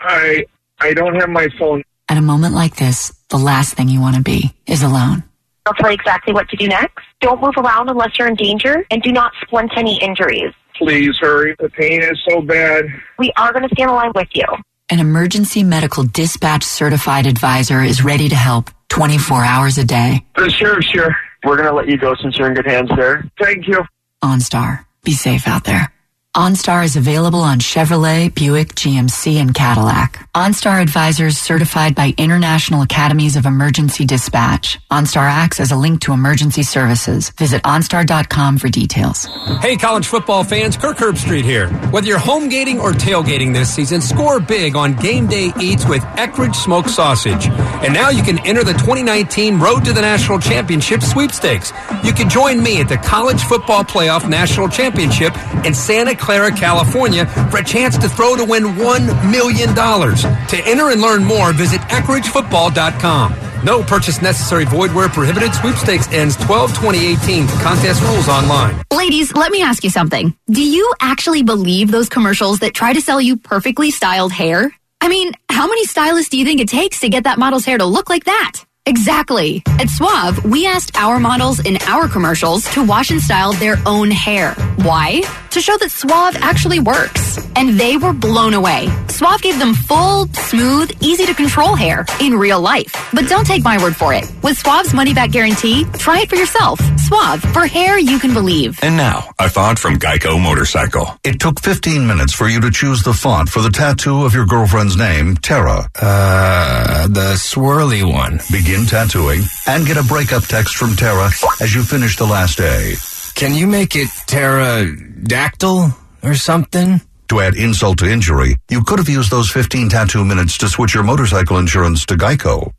I 0.00 0.44
I 0.80 0.94
don't 0.94 1.14
have 1.16 1.28
my 1.28 1.48
phone. 1.58 1.82
At 2.08 2.18
a 2.18 2.22
moment 2.22 2.54
like 2.54 2.76
this, 2.76 3.12
the 3.28 3.38
last 3.38 3.74
thing 3.74 3.88
you 3.88 4.00
want 4.00 4.16
to 4.16 4.22
be 4.22 4.54
is 4.66 4.82
alone. 4.82 5.24
I'll 5.66 5.74
tell 5.74 5.90
you 5.90 5.94
exactly 5.94 6.34
what 6.34 6.48
to 6.50 6.56
do 6.56 6.68
next. 6.68 7.04
Don't 7.20 7.40
move 7.40 7.54
around 7.56 7.88
unless 7.88 8.18
you're 8.18 8.28
in 8.28 8.34
danger, 8.34 8.84
and 8.90 9.02
do 9.02 9.12
not 9.12 9.32
splint 9.42 9.72
any 9.76 9.98
injuries. 10.02 10.52
Please 10.76 11.16
hurry. 11.20 11.54
The 11.58 11.68
pain 11.68 12.02
is 12.02 12.20
so 12.28 12.40
bad. 12.42 12.86
We 13.18 13.32
are 13.36 13.52
going 13.52 13.68
to 13.68 13.74
stay 13.74 13.84
on 13.84 13.88
the 13.88 13.94
line 13.94 14.12
with 14.14 14.28
you. 14.34 14.44
An 14.90 15.00
emergency 15.00 15.62
medical 15.62 16.04
dispatch 16.04 16.62
certified 16.62 17.26
advisor 17.26 17.82
is 17.82 18.04
ready 18.04 18.28
to 18.28 18.36
help 18.36 18.70
24 18.88 19.44
hours 19.44 19.78
a 19.78 19.84
day. 19.84 20.24
The 20.36 20.50
sure, 20.50 20.80
here. 20.80 21.16
We're 21.44 21.56
going 21.56 21.68
to 21.68 21.74
let 21.74 21.88
you 21.88 21.96
go 21.96 22.14
since 22.20 22.36
you're 22.38 22.48
in 22.48 22.54
good 22.54 22.66
hands, 22.66 22.90
sir. 22.94 23.24
Thank 23.40 23.66
you. 23.68 23.82
OnStar. 24.22 24.84
Be 25.04 25.12
safe 25.12 25.46
out 25.46 25.64
there. 25.64 25.93
OnStar 26.36 26.84
is 26.84 26.96
available 26.96 27.38
on 27.38 27.60
Chevrolet, 27.60 28.34
Buick, 28.34 28.74
GMC, 28.74 29.36
and 29.36 29.54
Cadillac. 29.54 30.28
OnStar 30.34 30.82
advisors 30.82 31.38
certified 31.38 31.94
by 31.94 32.12
International 32.18 32.82
Academies 32.82 33.36
of 33.36 33.46
Emergency 33.46 34.04
Dispatch. 34.04 34.80
OnStar 34.90 35.30
acts 35.30 35.60
as 35.60 35.70
a 35.70 35.76
link 35.76 36.00
to 36.00 36.12
emergency 36.12 36.64
services. 36.64 37.30
Visit 37.38 37.62
OnStar.com 37.62 38.58
for 38.58 38.68
details. 38.68 39.26
Hey, 39.60 39.76
college 39.76 40.08
football 40.08 40.42
fans, 40.42 40.76
Kirk 40.76 40.96
Herbstreit 40.96 41.44
here. 41.44 41.68
Whether 41.92 42.08
you're 42.08 42.18
home 42.18 42.48
gating 42.48 42.80
or 42.80 42.90
tailgating 42.90 43.54
this 43.54 43.72
season, 43.72 44.00
score 44.00 44.40
big 44.40 44.74
on 44.74 44.94
game 44.94 45.28
day 45.28 45.52
eats 45.60 45.86
with 45.86 46.02
Eckrich 46.16 46.56
Smoked 46.56 46.90
Sausage. 46.90 47.46
And 47.46 47.94
now 47.94 48.08
you 48.08 48.24
can 48.24 48.44
enter 48.44 48.64
the 48.64 48.72
2019 48.72 49.60
Road 49.60 49.84
to 49.84 49.92
the 49.92 50.00
National 50.00 50.40
Championship 50.40 51.00
sweepstakes. 51.00 51.72
You 52.02 52.12
can 52.12 52.28
join 52.28 52.60
me 52.60 52.80
at 52.80 52.88
the 52.88 52.96
College 52.96 53.40
Football 53.44 53.84
Playoff 53.84 54.28
National 54.28 54.68
Championship 54.68 55.32
in 55.64 55.74
Santa 55.74 56.23
Clara, 56.24 56.50
California 56.50 57.26
for 57.50 57.58
a 57.58 57.64
chance 57.64 57.98
to 57.98 58.08
throw 58.08 58.34
to 58.34 58.44
win 58.44 58.64
$1 58.64 59.30
million. 59.30 59.74
To 59.74 60.62
enter 60.66 60.90
and 60.90 61.00
learn 61.02 61.22
more, 61.22 61.52
visit 61.52 61.80
EckrichFootball.com. 61.82 63.34
No 63.64 63.82
purchase 63.82 64.20
necessary 64.20 64.64
void 64.64 64.90
where 64.92 65.08
prohibited. 65.08 65.54
Sweepstakes 65.54 66.10
ends 66.12 66.36
12 66.36 66.70
2018. 66.70 67.46
Contest 67.60 68.02
rules 68.02 68.28
online. 68.28 68.82
Ladies, 68.92 69.34
let 69.34 69.50
me 69.50 69.62
ask 69.62 69.84
you 69.84 69.90
something. 69.90 70.34
Do 70.48 70.62
you 70.62 70.92
actually 71.00 71.42
believe 71.42 71.90
those 71.90 72.08
commercials 72.08 72.58
that 72.60 72.74
try 72.74 72.92
to 72.92 73.00
sell 73.00 73.20
you 73.20 73.36
perfectly 73.36 73.90
styled 73.90 74.32
hair? 74.32 74.74
I 75.00 75.08
mean, 75.08 75.32
how 75.50 75.66
many 75.66 75.84
stylists 75.84 76.30
do 76.30 76.38
you 76.38 76.44
think 76.44 76.60
it 76.60 76.68
takes 76.68 77.00
to 77.00 77.08
get 77.08 77.24
that 77.24 77.38
model's 77.38 77.64
hair 77.64 77.78
to 77.78 77.84
look 77.84 78.08
like 78.08 78.24
that? 78.24 78.60
Exactly. 78.86 79.62
At 79.66 79.88
Suave, 79.88 80.44
we 80.44 80.66
asked 80.66 80.96
our 80.96 81.18
models 81.18 81.60
in 81.60 81.78
our 81.86 82.06
commercials 82.06 82.64
to 82.74 82.84
wash 82.84 83.10
and 83.10 83.20
style 83.20 83.54
their 83.54 83.78
own 83.86 84.10
hair. 84.10 84.52
Why? 84.76 85.22
To 85.54 85.60
show 85.60 85.76
that 85.78 85.92
Suave 85.92 86.36
actually 86.40 86.80
works. 86.80 87.38
And 87.54 87.78
they 87.78 87.96
were 87.96 88.12
blown 88.12 88.54
away. 88.54 88.88
Suave 89.06 89.40
gave 89.40 89.56
them 89.60 89.72
full, 89.72 90.26
smooth, 90.26 90.90
easy 91.00 91.26
to 91.26 91.32
control 91.32 91.76
hair 91.76 92.04
in 92.20 92.34
real 92.34 92.60
life. 92.60 92.92
But 93.14 93.28
don't 93.28 93.46
take 93.46 93.62
my 93.62 93.80
word 93.80 93.94
for 93.94 94.12
it. 94.12 94.24
With 94.42 94.58
Suave's 94.58 94.92
money 94.92 95.14
back 95.14 95.30
guarantee, 95.30 95.84
try 95.96 96.22
it 96.22 96.28
for 96.28 96.34
yourself. 96.34 96.80
Suave, 96.98 97.40
for 97.52 97.68
hair 97.68 98.00
you 98.00 98.18
can 98.18 98.34
believe. 98.34 98.80
And 98.82 98.96
now, 98.96 99.30
a 99.38 99.48
thought 99.48 99.78
from 99.78 100.00
Geico 100.00 100.42
Motorcycle. 100.42 101.06
It 101.22 101.38
took 101.38 101.60
15 101.60 102.04
minutes 102.04 102.32
for 102.32 102.48
you 102.48 102.60
to 102.60 102.72
choose 102.72 103.04
the 103.04 103.14
font 103.14 103.48
for 103.48 103.60
the 103.62 103.70
tattoo 103.70 104.24
of 104.24 104.34
your 104.34 104.46
girlfriend's 104.46 104.96
name, 104.96 105.36
Tara. 105.36 105.88
Uh, 105.94 107.06
the 107.06 107.34
swirly 107.34 108.02
one. 108.02 108.40
Begin 108.50 108.86
tattooing 108.86 109.42
and 109.68 109.86
get 109.86 109.98
a 109.98 110.02
breakup 110.02 110.42
text 110.42 110.74
from 110.74 110.96
Tara 110.96 111.30
as 111.60 111.72
you 111.72 111.84
finish 111.84 112.16
the 112.16 112.26
last 112.26 112.58
day. 112.58 112.96
Can 113.34 113.54
you 113.54 113.66
make 113.66 113.96
it 113.96 114.08
pterodactyl 114.26 115.90
or 116.22 116.34
something? 116.34 117.00
To 117.28 117.40
add 117.40 117.56
insult 117.56 117.98
to 117.98 118.10
injury, 118.10 118.56
you 118.70 118.84
could 118.84 118.98
have 118.98 119.08
used 119.08 119.30
those 119.30 119.50
15 119.50 119.88
tattoo 119.88 120.24
minutes 120.24 120.56
to 120.58 120.68
switch 120.68 120.94
your 120.94 121.02
motorcycle 121.02 121.58
insurance 121.58 122.06
to 122.06 122.14
Geico. 122.14 122.70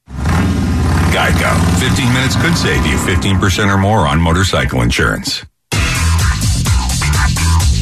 Geico. 1.11 1.79
15 1.79 2.13
minutes 2.13 2.35
could 2.41 2.55
save 2.55 2.85
you 2.85 2.97
15% 2.97 3.73
or 3.73 3.77
more 3.77 4.07
on 4.07 4.19
motorcycle 4.21 4.81
insurance. 4.81 5.45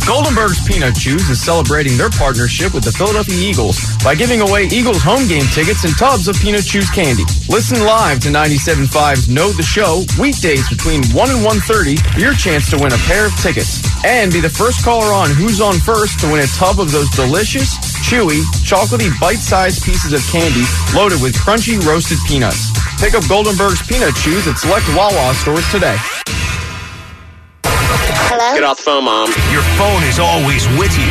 Goldenberg's 0.04 0.60
Peanut 0.68 0.96
Chews 0.96 1.30
is 1.30 1.40
celebrating 1.40 1.96
their 1.96 2.10
partnership 2.10 2.74
with 2.74 2.84
the 2.84 2.92
Philadelphia 2.92 3.40
Eagles 3.40 3.80
by 4.04 4.16
giving 4.16 4.42
away 4.42 4.68
Eagles 4.68 5.00
home 5.00 5.28
game 5.32 5.48
tickets 5.56 5.88
and 5.88 5.96
tubs 5.98 6.28
of 6.28 6.36
Peanut 6.44 6.68
Chews 6.68 6.92
candy. 6.92 7.24
Listen 7.48 7.80
live 7.88 8.20
to 8.20 8.28
97.5's 8.28 9.30
Know 9.30 9.56
the 9.56 9.64
Show 9.64 10.04
weekdays 10.20 10.68
between 10.68 11.08
1 11.16 11.30
and 11.32 11.40
1.30 11.40 12.04
for 12.04 12.20
your 12.20 12.36
chance 12.36 12.70
to 12.70 12.78
win 12.84 12.92
a 12.92 13.00
pair 13.08 13.32
of 13.32 13.34
tickets. 13.40 13.80
And 14.04 14.28
be 14.28 14.44
the 14.44 14.52
first 14.52 14.84
caller 14.84 15.16
on 15.16 15.32
Who's 15.32 15.62
On 15.64 15.80
First 15.80 16.20
to 16.20 16.28
win 16.28 16.44
a 16.44 16.52
tub 16.52 16.84
of 16.84 16.92
those 16.92 17.10
delicious, 17.16 17.72
chewy, 18.04 18.44
chocolatey, 18.60 19.08
bite-sized 19.24 19.88
pieces 19.88 20.12
of 20.12 20.20
candy 20.28 20.68
loaded 20.92 21.24
with 21.24 21.32
crunchy 21.40 21.80
roasted 21.88 22.20
peanuts. 22.28 22.76
Pick 23.00 23.16
up 23.16 23.24
Goldenberg's 23.32 23.80
Peanut 23.88 24.16
Chews 24.20 24.52
at 24.52 24.60
select 24.60 24.84
Wawa 25.00 25.32
stores 25.40 25.64
today. 25.72 25.96
Hello? 28.30 28.54
Get 28.56 28.64
off 28.64 28.78
the 28.78 28.84
phone, 28.84 29.06
Mom. 29.06 29.30
Your 29.52 29.64
phone 29.78 30.04
is 30.04 30.20
always 30.20 30.68
with 30.78 30.94
you. 30.98 31.10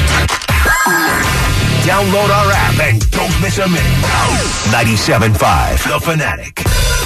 Download 1.82 2.30
our 2.30 2.53
app 2.53 2.78
and 2.80 3.11
don't 3.11 3.34
miss 3.40 3.59
a 3.59 3.68
minute. 3.68 3.82
97.5, 4.70 5.88
The 5.88 6.00
Fanatic. 6.00 7.01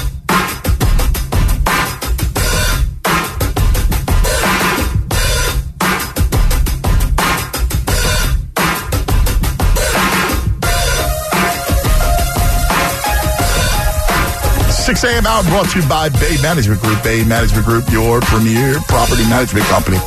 Six 14.87 15.03
a.m. 15.03 15.27
out 15.27 15.45
brought 15.47 15.69
to 15.71 15.81
you 15.81 15.89
by 15.89 16.09
Bay 16.11 16.37
Management 16.41 16.81
Group. 16.81 17.03
Bay 17.03 17.25
Management 17.25 17.67
Group, 17.67 17.91
your 17.91 18.21
premier 18.21 18.79
property 18.87 19.25
management 19.25 19.67
company. 19.67 19.99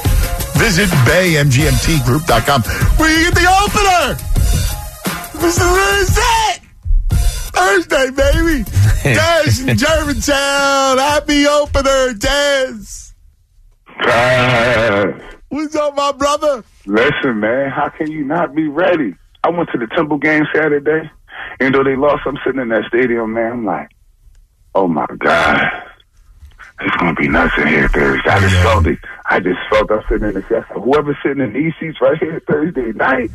Visit 0.55 0.87
baymgmtgroup.com 1.03 2.61
where 2.95 3.11
you 3.11 3.25
get 3.25 3.35
the 3.35 3.43
opener. 3.59 4.15
Mr. 5.35 5.67
Thursday. 5.67 6.63
Thursday, 7.51 8.09
baby. 8.11 8.63
Des 9.03 9.69
in 9.69 9.77
Germantown. 9.77 10.97
Happy 10.97 11.45
opener, 11.45 12.13
Des. 12.13 13.11
What's 15.49 15.75
up, 15.75 15.93
my 15.97 16.13
brother? 16.13 16.63
Listen, 16.85 17.41
man, 17.41 17.69
how 17.69 17.89
can 17.89 18.09
you 18.09 18.23
not 18.23 18.55
be 18.55 18.69
ready? 18.69 19.13
I 19.43 19.49
went 19.49 19.69
to 19.73 19.77
the 19.77 19.87
Temple 19.87 20.19
game 20.19 20.45
Saturday, 20.55 21.11
and 21.59 21.75
though 21.75 21.83
they 21.83 21.97
lost, 21.97 22.21
I'm 22.25 22.37
sitting 22.45 22.61
in 22.61 22.69
that 22.69 22.85
stadium, 22.87 23.33
man. 23.33 23.51
I'm 23.51 23.65
like, 23.65 23.89
oh 24.75 24.87
my 24.87 25.05
god, 25.17 25.61
it's 26.81 26.95
gonna 26.97 27.13
be 27.15 27.27
nuts 27.27 27.53
in 27.57 27.67
here 27.67 27.87
Thursday. 27.89 28.29
I 28.29 28.39
just 28.39 28.55
felt 28.63 28.87
it. 28.87 28.99
I 29.25 29.39
just 29.39 29.59
felt 29.69 29.91
I'm 29.91 30.01
sitting 30.09 30.27
in 30.27 30.33
the 30.35 30.41
seats. 30.49 30.65
Whoever's 30.73 31.15
sitting 31.23 31.43
in 31.43 31.53
these 31.53 31.73
seats 31.79 31.97
right 32.01 32.17
here 32.17 32.41
Thursday 32.47 32.91
night. 32.93 33.31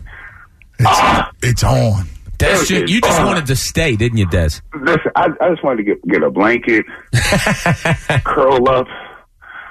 ah, 0.85 1.30
It's 1.43 1.62
on. 1.62 2.07
Des, 2.39 2.47
It 2.62 2.70
you, 2.70 2.97
you 2.97 3.01
just 3.01 3.20
on. 3.20 3.26
wanted 3.26 3.47
to 3.47 3.55
stay, 3.55 3.95
didn't 3.95 4.18
you, 4.18 4.26
Des? 4.26 4.61
Listen, 4.80 5.12
I, 5.14 5.28
I 5.41 5.51
just 5.51 5.62
wanted 5.62 5.78
to 5.78 5.82
get 5.85 6.09
get 6.09 6.22
a 6.24 6.30
blanket, 6.30 6.85
curl 8.24 8.68
up, 8.68 8.87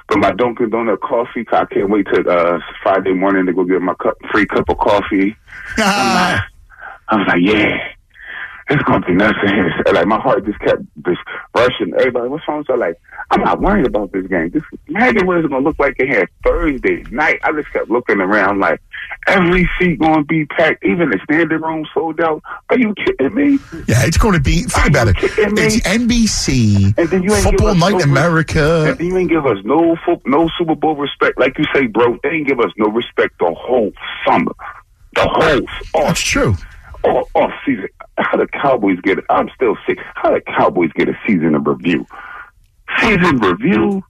but 0.07 0.17
my 0.19 0.31
Dunkin' 0.31 0.69
Donut 0.69 0.99
coffee. 1.01 1.45
I 1.51 1.65
can't 1.65 1.89
wait 1.89 2.07
till 2.13 2.29
uh, 2.29 2.59
Friday 2.81 3.13
morning 3.13 3.45
to 3.47 3.53
go 3.53 3.63
get 3.65 3.81
my 3.81 3.93
cup, 3.95 4.15
free 4.31 4.45
cup 4.45 4.69
of 4.69 4.77
coffee. 4.77 5.35
I'm 5.77 6.41
I 7.09 7.15
was 7.17 7.27
like, 7.27 7.41
yeah. 7.41 7.77
It's 8.69 8.83
gonna 8.83 9.05
be 9.05 9.13
nothing. 9.13 9.71
Like 9.93 10.07
my 10.07 10.19
heart 10.19 10.43
just 10.45 10.59
kept 10.59 10.81
just 11.05 11.19
rushing. 11.55 11.93
Everybody, 11.99 12.27
what's 12.29 12.47
wrong? 12.47 12.63
So 12.65 12.73
like, 12.73 12.99
I'm 13.29 13.41
not 13.41 13.61
worried 13.61 13.85
about 13.85 14.11
this 14.11 14.25
game. 14.25 14.51
Just 14.51 14.65
imagine 14.87 15.27
what 15.27 15.37
it's 15.37 15.47
gonna 15.47 15.63
look 15.63 15.77
like 15.77 15.99
in 15.99 16.07
here 16.07 16.27
Thursday 16.43 17.03
night. 17.11 17.39
I 17.43 17.51
just 17.51 17.71
kept 17.71 17.89
looking 17.91 18.19
around 18.19 18.59
like 18.59 18.81
every 19.27 19.69
seat 19.77 19.99
gonna 19.99 20.23
be 20.23 20.45
packed, 20.45 20.83
even 20.83 21.09
the 21.11 21.19
standing 21.25 21.61
room 21.61 21.85
sold 21.93 22.19
out. 22.21 22.41
Are 22.69 22.77
you 22.77 22.95
kidding 22.95 23.35
me? 23.35 23.59
Yeah, 23.87 24.05
it's 24.05 24.17
going 24.17 24.33
to 24.33 24.39
be. 24.39 24.63
Think 24.63 24.87
about 24.87 25.09
it. 25.09 25.15
It's 25.19 25.79
NBC, 25.81 26.97
And 26.97 27.09
then 27.09 27.23
you 27.23 27.33
ain't 27.33 27.43
Football 27.43 27.75
Night 27.75 27.91
no 27.91 27.99
America. 27.99 28.85
And 28.87 28.97
then 28.97 29.07
you 29.07 29.17
ain't 29.17 29.29
give 29.29 29.45
us 29.45 29.57
no 29.63 29.95
fo- 30.05 30.21
no 30.25 30.49
Super 30.57 30.75
Bowl 30.75 30.95
respect, 30.95 31.39
like 31.39 31.57
you 31.57 31.65
say, 31.73 31.87
bro. 31.87 32.17
They 32.23 32.29
ain't 32.29 32.47
give 32.47 32.59
us 32.59 32.71
no 32.77 32.87
respect 32.87 33.37
the 33.39 33.53
whole 33.53 33.91
summer, 34.25 34.53
the 35.15 35.27
whole 35.27 36.01
off. 36.01 36.07
That's 36.07 36.21
true. 36.21 36.55
Off, 37.03 37.29
off 37.35 37.51
season. 37.65 37.89
How 38.17 38.37
the 38.37 38.47
Cowboys 38.47 38.99
get 39.01 39.17
it? 39.17 39.25
I'm 39.29 39.49
still 39.55 39.75
sick. 39.87 39.99
How 40.15 40.33
the 40.33 40.41
Cowboys 40.41 40.91
get 40.93 41.09
a 41.09 41.17
season 41.25 41.55
of 41.55 41.65
review? 41.65 42.05
Season 42.99 43.39
review, 43.39 44.03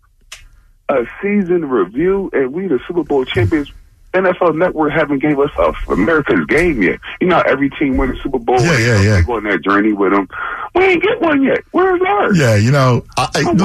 a 0.90 1.06
season 1.22 1.70
review, 1.70 2.30
and 2.34 2.54
we 2.54 2.68
the 2.68 2.80
Super 2.88 3.04
Bowl 3.04 3.26
champions. 3.26 3.72
NFL 4.14 4.56
Network 4.56 4.92
haven't 4.92 5.20
gave 5.20 5.40
us 5.40 5.50
a 5.58 5.74
America's 5.92 6.46
game 6.46 6.84
yet. 6.84 7.00
You 7.20 7.28
know, 7.28 7.42
every 7.48 7.72
team 7.72 7.98
win 7.98 8.12
the 8.12 8.18
Super 8.22 8.38
Bowl. 8.38 8.62
Yeah, 8.62 8.78
yeah, 8.78 8.98
they 8.98 9.06
yeah. 9.06 9.22
go 9.24 9.38
on 9.38 9.44
that 9.46 9.64
journey 9.64 9.92
with 9.92 10.12
them. 10.12 10.28
We 10.76 10.84
ain't 10.86 11.02
get 11.02 11.20
one 11.20 11.42
yet. 11.42 11.64
Where's 11.72 12.02
ours? 12.02 12.38
Yeah, 12.38 12.56
you 12.56 12.72
know, 12.72 13.06
I, 13.18 13.30
I, 13.34 13.44
I'm 13.50 13.58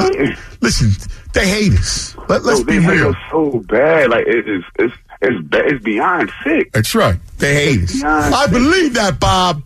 listen, 0.63 0.91
they 1.35 1.47
hate 1.47 1.75
us. 1.75 2.17
Let, 2.29 2.45
let's 2.45 2.61
Yo, 2.61 2.65
be 2.65 2.79
real. 2.79 3.11
us 3.11 3.17
so 3.31 3.63
bad. 3.69 4.09
Like 4.11 4.27
it 4.27 4.49
is, 4.49 4.65
it's 4.79 4.95
it's 5.21 5.49
it's 5.53 5.85
beyond 5.85 6.31
sick. 6.43 6.73
That's 6.73 6.95
right. 6.95 7.19
They 7.39 7.55
hate 7.55 7.83
us. 7.83 8.03
I 8.03 8.47
believe 8.47 8.95
that, 8.95 9.21
Bob. 9.21 9.63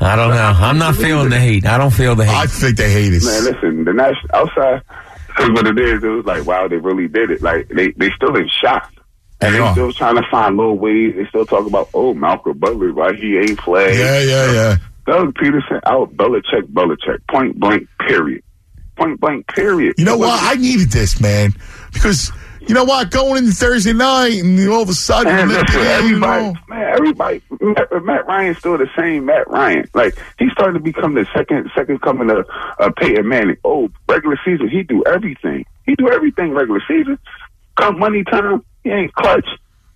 I 0.00 0.16
don't 0.16 0.30
know. 0.30 0.52
I'm 0.56 0.78
not 0.78 0.96
feeling 0.96 1.30
the 1.30 1.38
hate. 1.38 1.64
I 1.66 1.78
don't 1.78 1.92
feel 1.92 2.14
the 2.14 2.24
hate. 2.24 2.34
I 2.34 2.46
think 2.46 2.76
they 2.76 2.90
hate 2.90 3.12
us. 3.14 3.24
Man, 3.24 3.44
listen, 3.54 3.84
the 3.84 3.92
national 3.92 4.34
outside. 4.34 4.82
Because 5.28 5.50
what 5.52 5.66
it 5.66 5.78
is, 5.78 6.02
it 6.02 6.08
was 6.08 6.24
like, 6.26 6.44
wow, 6.44 6.66
they 6.68 6.76
really 6.76 7.08
did 7.08 7.30
it. 7.30 7.40
Like 7.42 7.68
they 7.68 7.92
they 7.92 8.10
still 8.16 8.36
in 8.36 8.48
shock. 8.48 8.92
And 9.40 9.54
They 9.54 9.58
they 9.58 9.64
are. 9.64 9.72
still 9.72 9.92
trying 9.92 10.16
to 10.16 10.22
find 10.30 10.56
little 10.56 10.78
ways. 10.78 11.14
They 11.16 11.26
still 11.26 11.46
talk 11.46 11.66
about, 11.66 11.88
oh, 11.94 12.14
Malcolm 12.14 12.58
Butler, 12.58 12.92
why 12.92 13.12
he 13.14 13.38
ain't 13.38 13.58
playing. 13.58 13.98
Yeah, 13.98 14.20
yeah, 14.20 14.52
yeah. 14.52 14.76
Doug 15.06 15.34
Pederson 15.34 15.80
out 15.84 16.14
Belichick, 16.16 16.62
Belichick. 16.72 17.18
Point 17.28 17.58
blank, 17.58 17.88
period. 18.06 18.42
Point 18.96 19.18
blank, 19.20 19.48
period. 19.48 19.94
You 19.98 20.04
know 20.04 20.16
what? 20.16 20.38
I 20.42 20.54
needed 20.54 20.90
this, 20.90 21.20
man, 21.20 21.54
because 21.92 22.30
you 22.68 22.74
know 22.74 22.84
what? 22.84 23.10
Going 23.10 23.38
into 23.38 23.52
Thursday 23.52 23.92
night, 23.92 24.42
and 24.42 24.68
all 24.68 24.82
of 24.82 24.88
a 24.88 24.94
sudden, 24.94 25.32
Man, 25.32 25.48
listen, 25.48 25.64
it, 25.68 25.74
you 25.74 25.80
everybody, 25.88 26.44
know, 26.44 26.54
man, 26.68 26.94
everybody, 26.94 27.42
Matt, 27.60 28.04
Matt 28.04 28.26
Ryan's 28.26 28.58
still 28.58 28.78
the 28.78 28.88
same 28.96 29.26
Matt 29.26 29.48
Ryan. 29.48 29.88
Like 29.94 30.16
he's 30.38 30.52
starting 30.52 30.74
to 30.74 30.80
become 30.80 31.14
the 31.14 31.26
second, 31.34 31.70
second 31.74 32.00
coming 32.02 32.30
of 32.30 32.46
uh, 32.78 32.90
Peyton 32.96 33.28
Manning. 33.28 33.56
Oh, 33.64 33.90
regular 34.08 34.38
season, 34.44 34.68
he 34.68 34.82
do 34.82 35.02
everything. 35.06 35.64
He 35.86 35.94
do 35.96 36.08
everything 36.10 36.52
regular 36.52 36.80
season. 36.86 37.18
Come 37.76 37.98
money 37.98 38.24
time, 38.24 38.64
he 38.84 38.90
ain't 38.90 39.12
clutch. 39.14 39.46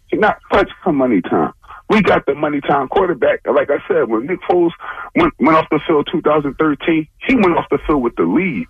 He 0.08 0.16
not 0.16 0.42
clutch. 0.50 0.70
Come 0.82 0.96
money 0.96 1.20
time. 1.20 1.52
We 1.88 2.02
got 2.02 2.26
the 2.26 2.34
money 2.34 2.60
time 2.60 2.88
quarterback. 2.88 3.46
Like 3.46 3.70
I 3.70 3.78
said, 3.86 4.08
when 4.08 4.26
Nick 4.26 4.40
Foles 4.42 4.72
went 5.14 5.34
went 5.38 5.56
off 5.56 5.68
the 5.70 5.80
field 5.86 6.08
2013, 6.10 7.06
he 7.26 7.34
went 7.36 7.56
off 7.56 7.66
the 7.70 7.78
field 7.86 8.02
with 8.02 8.16
the 8.16 8.24
lead. 8.24 8.66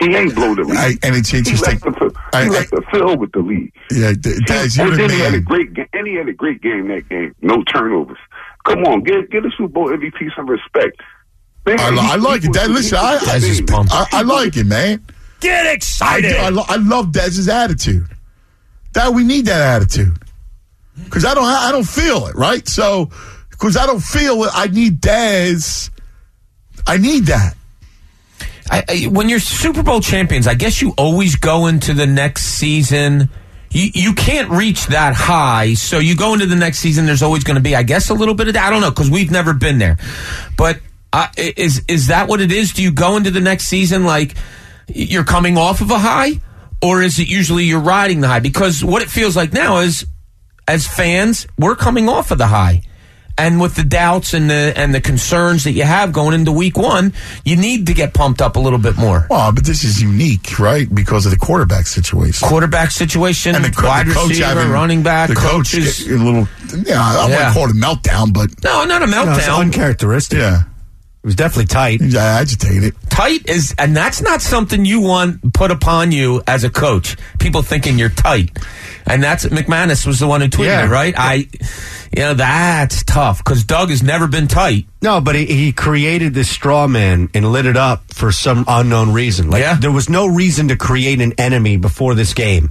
He 0.00 0.14
ain't 0.16 0.34
blow 0.34 0.54
the 0.54 0.62
lead. 0.62 0.76
I, 0.78 0.88
and 1.02 1.14
it's 1.16 1.28
he 1.28 1.38
interesting. 1.38 1.72
left 1.78 1.84
the, 1.84 1.92
field- 1.92 2.16
I- 2.32 2.44
he 2.44 2.48
I- 2.56 2.64
the 2.70 2.82
field 2.90 3.20
with 3.20 3.32
the 3.32 3.40
lead. 3.40 3.72
Yeah, 3.90 4.12
D- 4.18 4.38
Daz, 4.46 4.76
you're 4.76 4.86
and 4.86 4.94
the 4.94 4.98
then 4.98 5.10
he 5.10 5.18
had 5.20 5.34
a 5.34 5.40
great 5.40 5.74
game. 5.74 5.86
And 5.92 6.06
he 6.06 6.14
had 6.14 6.28
a 6.28 6.32
great 6.32 6.62
game 6.62 6.88
that 6.88 7.08
game. 7.08 7.34
No 7.42 7.62
turnovers. 7.64 8.18
Come 8.66 8.84
on, 8.84 9.02
give 9.02 9.30
give 9.30 9.42
the 9.42 9.52
Super 9.56 9.68
Bowl 9.68 9.88
MVP 9.90 10.34
some 10.34 10.48
respect. 10.48 11.00
Man, 11.66 11.78
I, 11.78 11.90
li- 11.90 11.98
I 12.00 12.16
like 12.16 12.44
it. 12.44 12.52
Dad, 12.52 12.70
listen, 12.70 12.96
he 12.98 13.04
I, 13.04 13.14
was- 13.14 13.70
I, 13.70 13.84
I, 13.90 14.06
I 14.12 14.22
like 14.22 14.56
it, 14.56 14.64
man. 14.64 15.04
Get 15.40 15.66
excited. 15.74 16.30
do. 16.32 16.36
I, 16.36 16.48
lo- 16.50 16.64
I 16.68 16.76
love 16.76 17.12
Dez's 17.12 17.48
attitude. 17.48 18.06
That 18.94 19.12
we 19.14 19.24
need 19.24 19.46
that 19.46 19.60
attitude 19.82 20.16
because 21.04 21.24
I 21.24 21.34
don't. 21.34 21.44
I 21.44 21.70
don't 21.72 21.86
feel 21.86 22.26
it 22.26 22.34
right. 22.34 22.66
So 22.66 23.10
because 23.50 23.76
I 23.76 23.86
don't 23.86 24.02
feel 24.02 24.42
it, 24.44 24.50
I 24.54 24.66
need 24.66 25.00
Dez. 25.00 25.90
I 26.86 26.96
need 26.96 27.26
that. 27.26 27.54
I, 28.70 28.84
I, 28.88 29.08
when 29.08 29.28
you're 29.28 29.40
Super 29.40 29.82
Bowl 29.82 30.00
champions, 30.00 30.46
I 30.46 30.54
guess 30.54 30.80
you 30.80 30.94
always 30.96 31.36
go 31.36 31.66
into 31.66 31.92
the 31.92 32.06
next 32.06 32.44
season. 32.44 33.28
You, 33.70 33.90
you 33.92 34.14
can't 34.14 34.48
reach 34.48 34.86
that 34.86 35.14
high, 35.14 35.74
so 35.74 35.98
you 35.98 36.16
go 36.16 36.34
into 36.34 36.46
the 36.46 36.56
next 36.56 36.78
season. 36.78 37.04
There's 37.04 37.22
always 37.22 37.42
going 37.44 37.56
to 37.56 37.62
be, 37.62 37.74
I 37.74 37.82
guess, 37.82 38.10
a 38.10 38.14
little 38.14 38.34
bit 38.34 38.48
of 38.48 38.54
that. 38.54 38.64
I 38.64 38.70
don't 38.70 38.80
know 38.80 38.90
because 38.90 39.10
we've 39.10 39.30
never 39.30 39.54
been 39.54 39.78
there. 39.78 39.98
But 40.56 40.78
uh, 41.12 41.28
is 41.36 41.82
is 41.88 42.08
that 42.08 42.28
what 42.28 42.40
it 42.40 42.52
is? 42.52 42.72
Do 42.72 42.82
you 42.82 42.92
go 42.92 43.16
into 43.16 43.30
the 43.30 43.40
next 43.40 43.64
season 43.64 44.04
like 44.04 44.36
you're 44.88 45.24
coming 45.24 45.58
off 45.58 45.80
of 45.80 45.90
a 45.90 45.98
high, 45.98 46.40
or 46.82 47.02
is 47.02 47.18
it 47.18 47.28
usually 47.28 47.64
you're 47.64 47.80
riding 47.80 48.20
the 48.20 48.28
high? 48.28 48.40
Because 48.40 48.84
what 48.84 49.02
it 49.02 49.10
feels 49.10 49.36
like 49.36 49.52
now 49.52 49.78
is, 49.78 50.06
as 50.68 50.86
fans, 50.86 51.48
we're 51.58 51.76
coming 51.76 52.08
off 52.08 52.30
of 52.30 52.38
the 52.38 52.46
high. 52.46 52.82
And 53.40 53.60
with 53.60 53.74
the 53.74 53.84
doubts 53.84 54.34
and 54.34 54.50
the 54.50 54.72
and 54.76 54.94
the 54.94 55.00
concerns 55.00 55.64
that 55.64 55.72
you 55.72 55.84
have 55.84 56.12
going 56.12 56.34
into 56.34 56.52
week 56.52 56.76
one, 56.76 57.12
you 57.44 57.56
need 57.56 57.86
to 57.86 57.94
get 57.94 58.12
pumped 58.12 58.42
up 58.42 58.56
a 58.56 58.60
little 58.60 58.78
bit 58.78 58.96
more. 58.98 59.26
Well, 59.30 59.50
but 59.52 59.64
this 59.64 59.82
is 59.82 60.00
unique, 60.02 60.58
right? 60.58 60.92
Because 60.94 61.24
of 61.24 61.32
the 61.32 61.38
quarterback 61.38 61.86
situation. 61.86 62.46
Quarterback 62.46 62.90
situation, 62.90 63.54
And 63.54 63.64
the, 63.64 63.70
co- 63.70 63.86
wide 63.88 64.06
the 64.08 64.12
coach 64.14 64.28
receiver, 64.30 64.46
having- 64.46 64.70
running 64.70 65.02
back, 65.02 65.28
the 65.30 65.36
coach 65.36 65.72
coaches. 65.72 66.04
get 66.04 66.20
a 66.20 66.22
little. 66.22 66.48
Yeah, 66.84 67.00
I 67.02 67.28
Yeah. 67.28 67.36
wouldn't 67.36 67.54
call 67.54 67.64
it 67.64 67.70
a 67.70 67.74
meltdown, 67.74 68.32
but 68.32 68.50
No, 68.62 68.84
not 68.84 69.02
a 69.02 69.06
No, 69.06 69.22
it's 69.32 69.46
meltdown. 69.46 69.60
uncharacteristic. 69.60 70.38
yeah, 70.38 70.60
It 71.22 71.26
was 71.26 71.34
definitely 71.34 71.66
tight. 71.66 72.00
he's 72.00 72.14
agitated. 72.14 72.94
Tight 73.10 73.48
is, 73.48 73.74
and 73.78 73.94
that's 73.96 74.22
not 74.22 74.40
something 74.40 74.84
you 74.84 75.00
want 75.00 75.52
put 75.52 75.70
upon 75.70 76.12
you 76.12 76.42
as 76.46 76.64
a 76.64 76.70
coach. 76.70 77.16
People 77.38 77.60
thinking 77.62 77.98
you're 77.98 78.08
tight, 78.08 78.56
and 79.06 79.22
that's 79.22 79.44
McManus 79.46 80.06
was 80.06 80.18
the 80.20 80.26
one 80.26 80.40
who 80.40 80.48
tweeted 80.48 80.66
Yeah. 80.66 80.86
it, 80.86 80.88
right? 80.88 81.14
I, 81.16 81.34
you 82.16 82.22
know, 82.22 82.34
that's 82.34 83.02
tough 83.04 83.38
because 83.38 83.64
Doug 83.64 83.90
has 83.90 84.02
never 84.02 84.26
been 84.26 84.48
tight. 84.48 84.86
No, 85.02 85.20
but 85.20 85.34
he, 85.34 85.46
he 85.46 85.72
created 85.72 86.32
this 86.34 86.48
straw 86.48 86.86
man 86.86 87.28
and 87.34 87.52
lit 87.52 87.66
it 87.66 87.76
up 87.76 88.02
for 88.14 88.32
some 88.32 88.64
unknown 88.66 89.12
reason. 89.12 89.50
Like 89.50 89.60
Yeah. 89.60 89.74
there 89.74 89.92
was 89.92 90.08
no 90.08 90.26
reason 90.26 90.68
to 90.68 90.76
create 90.76 91.20
an 91.20 91.34
enemy 91.38 91.76
before 91.76 92.14
this 92.14 92.32
game. 92.34 92.70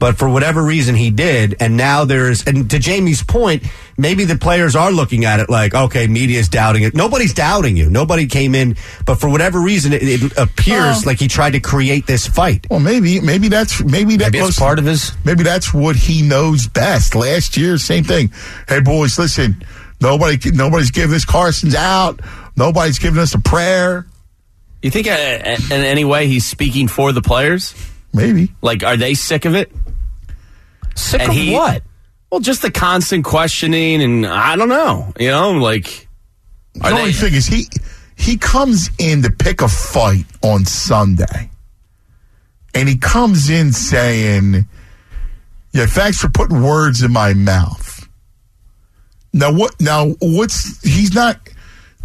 But 0.00 0.16
for 0.16 0.28
whatever 0.30 0.62
reason 0.62 0.94
he 0.96 1.10
did, 1.10 1.56
and 1.60 1.76
now 1.76 2.04
there's 2.06 2.44
and 2.46 2.68
to 2.70 2.78
Jamie's 2.78 3.22
point, 3.22 3.64
maybe 3.98 4.24
the 4.24 4.34
players 4.36 4.74
are 4.74 4.90
looking 4.90 5.26
at 5.26 5.40
it 5.40 5.50
like, 5.50 5.74
okay, 5.74 6.06
media's 6.06 6.48
doubting 6.48 6.82
it. 6.84 6.94
Nobody's 6.94 7.34
doubting 7.34 7.76
you. 7.76 7.90
Nobody 7.90 8.26
came 8.26 8.54
in, 8.54 8.76
but 9.04 9.16
for 9.20 9.28
whatever 9.28 9.60
reason 9.60 9.92
it, 9.92 10.02
it 10.02 10.32
appears 10.38 10.96
Oh. 10.96 11.02
like 11.04 11.18
he 11.20 11.28
tried 11.28 11.50
to 11.52 11.60
create 11.60 12.06
this 12.06 12.26
fight. 12.26 12.66
Well, 12.70 12.80
maybe, 12.80 13.20
maybe 13.20 13.48
that's 13.48 13.84
maybe 13.84 14.16
that 14.16 14.32
Maybe 14.32 14.42
was 14.42 14.56
part 14.56 14.78
of 14.78 14.86
his. 14.86 15.12
Maybe 15.26 15.42
that's 15.42 15.74
what 15.74 15.96
he 15.96 16.22
knows 16.22 16.66
best. 16.66 17.14
Last 17.14 17.58
year, 17.58 17.76
same 17.76 18.02
thing. 18.04 18.32
Hey, 18.68 18.80
boys, 18.80 19.18
listen. 19.18 19.62
Nobody, 20.00 20.38
nobody's 20.50 20.90
giving 20.90 21.14
us 21.14 21.26
Carson's 21.26 21.74
out. 21.74 22.20
Nobody's 22.56 22.98
giving 22.98 23.20
us 23.20 23.34
a 23.34 23.38
prayer. 23.38 24.06
You 24.80 24.90
think 24.90 25.08
uh, 25.08 25.10
in 25.12 25.72
any 25.84 26.06
way 26.06 26.26
he's 26.26 26.46
speaking 26.46 26.88
for 26.88 27.12
the 27.12 27.20
players? 27.20 27.74
Maybe. 28.12 28.52
Like, 28.62 28.82
are 28.82 28.96
they 28.96 29.14
sick 29.14 29.44
of 29.44 29.54
it? 29.54 29.72
Sick 30.96 31.20
And 31.20 31.30
of 31.30 31.36
he- 31.36 31.52
what? 31.52 31.82
Well, 32.30 32.40
just 32.40 32.62
the 32.62 32.70
constant 32.70 33.24
questioning, 33.24 34.00
and 34.02 34.24
I 34.26 34.54
don't 34.54 34.68
know. 34.68 35.12
You 35.18 35.30
know, 35.30 35.50
like, 35.52 36.06
the 36.74 36.88
only 36.90 37.12
thing 37.12 37.34
is 37.34 37.46
he 37.46 37.66
he 38.14 38.36
comes 38.36 38.88
in 38.98 39.22
to 39.22 39.30
pick 39.30 39.62
a 39.62 39.68
fight 39.68 40.26
on 40.42 40.64
Sunday, 40.64 41.50
and 42.72 42.88
he 42.88 42.96
comes 42.96 43.50
in 43.50 43.72
saying, 43.72 44.64
"Yeah, 45.72 45.86
thanks 45.86 46.18
for 46.18 46.28
putting 46.28 46.62
words 46.62 47.02
in 47.02 47.12
my 47.12 47.34
mouth." 47.34 48.08
Now 49.32 49.50
what? 49.52 49.74
Now 49.80 50.10
what's 50.20 50.80
he's 50.82 51.12
not? 51.12 51.40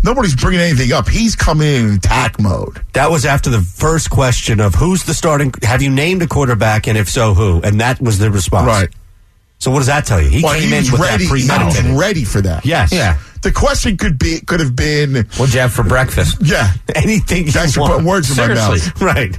Nobody's 0.06 0.36
bringing 0.36 0.62
anything 0.62 0.92
up. 0.94 1.10
He's 1.10 1.36
coming 1.36 1.68
in 1.68 1.94
attack 1.96 2.40
mode. 2.40 2.80
That 2.94 3.10
was 3.10 3.26
after 3.26 3.50
the 3.50 3.62
first 3.62 4.10
question 4.12 4.60
of 4.60 4.76
who's 4.76 5.04
the 5.04 5.14
starting. 5.16 5.52
Have 5.64 5.82
you 5.82 5.90
named 5.90 6.22
a 6.22 6.28
quarterback, 6.28 6.88
and 6.88 6.96
if 6.98 7.10
so, 7.10 7.34
who? 7.34 7.60
And 7.64 7.82
that 7.82 8.00
was 8.00 8.20
the 8.20 8.30
response. 8.30 8.68
Right. 8.68 8.90
So 9.58 9.72
what 9.72 9.80
does 9.80 9.88
that 9.88 10.06
tell 10.06 10.22
you? 10.22 10.30
He 10.30 10.44
Well, 10.44 10.54
came 10.54 10.70
he 10.70 10.76
in 10.76 10.92
with 10.92 11.02
ready. 11.02 11.26
that 11.26 11.74
He 11.74 11.90
was 11.90 11.98
ready 12.00 12.24
for 12.24 12.42
that. 12.42 12.66
Yes. 12.66 12.92
Yeah. 12.94 13.18
The 13.42 13.52
question 13.52 13.98
could 13.98 14.20
be 14.20 14.40
could 14.46 14.60
have 14.60 14.76
been, 14.76 15.16
What'd 15.38 15.54
you 15.54 15.62
have 15.62 15.74
for 15.74 15.84
breakfast? 15.84 16.38
yeah, 16.42 16.74
Anything. 16.96 17.46
thanks 17.48 17.76
you 17.76 17.82
for 17.82 17.82
want. 17.82 17.92
putting 17.94 18.08
words 18.08 18.30
in 18.32 18.38
my 18.48 18.54
mouth. 18.54 19.02
Right. 19.02 19.36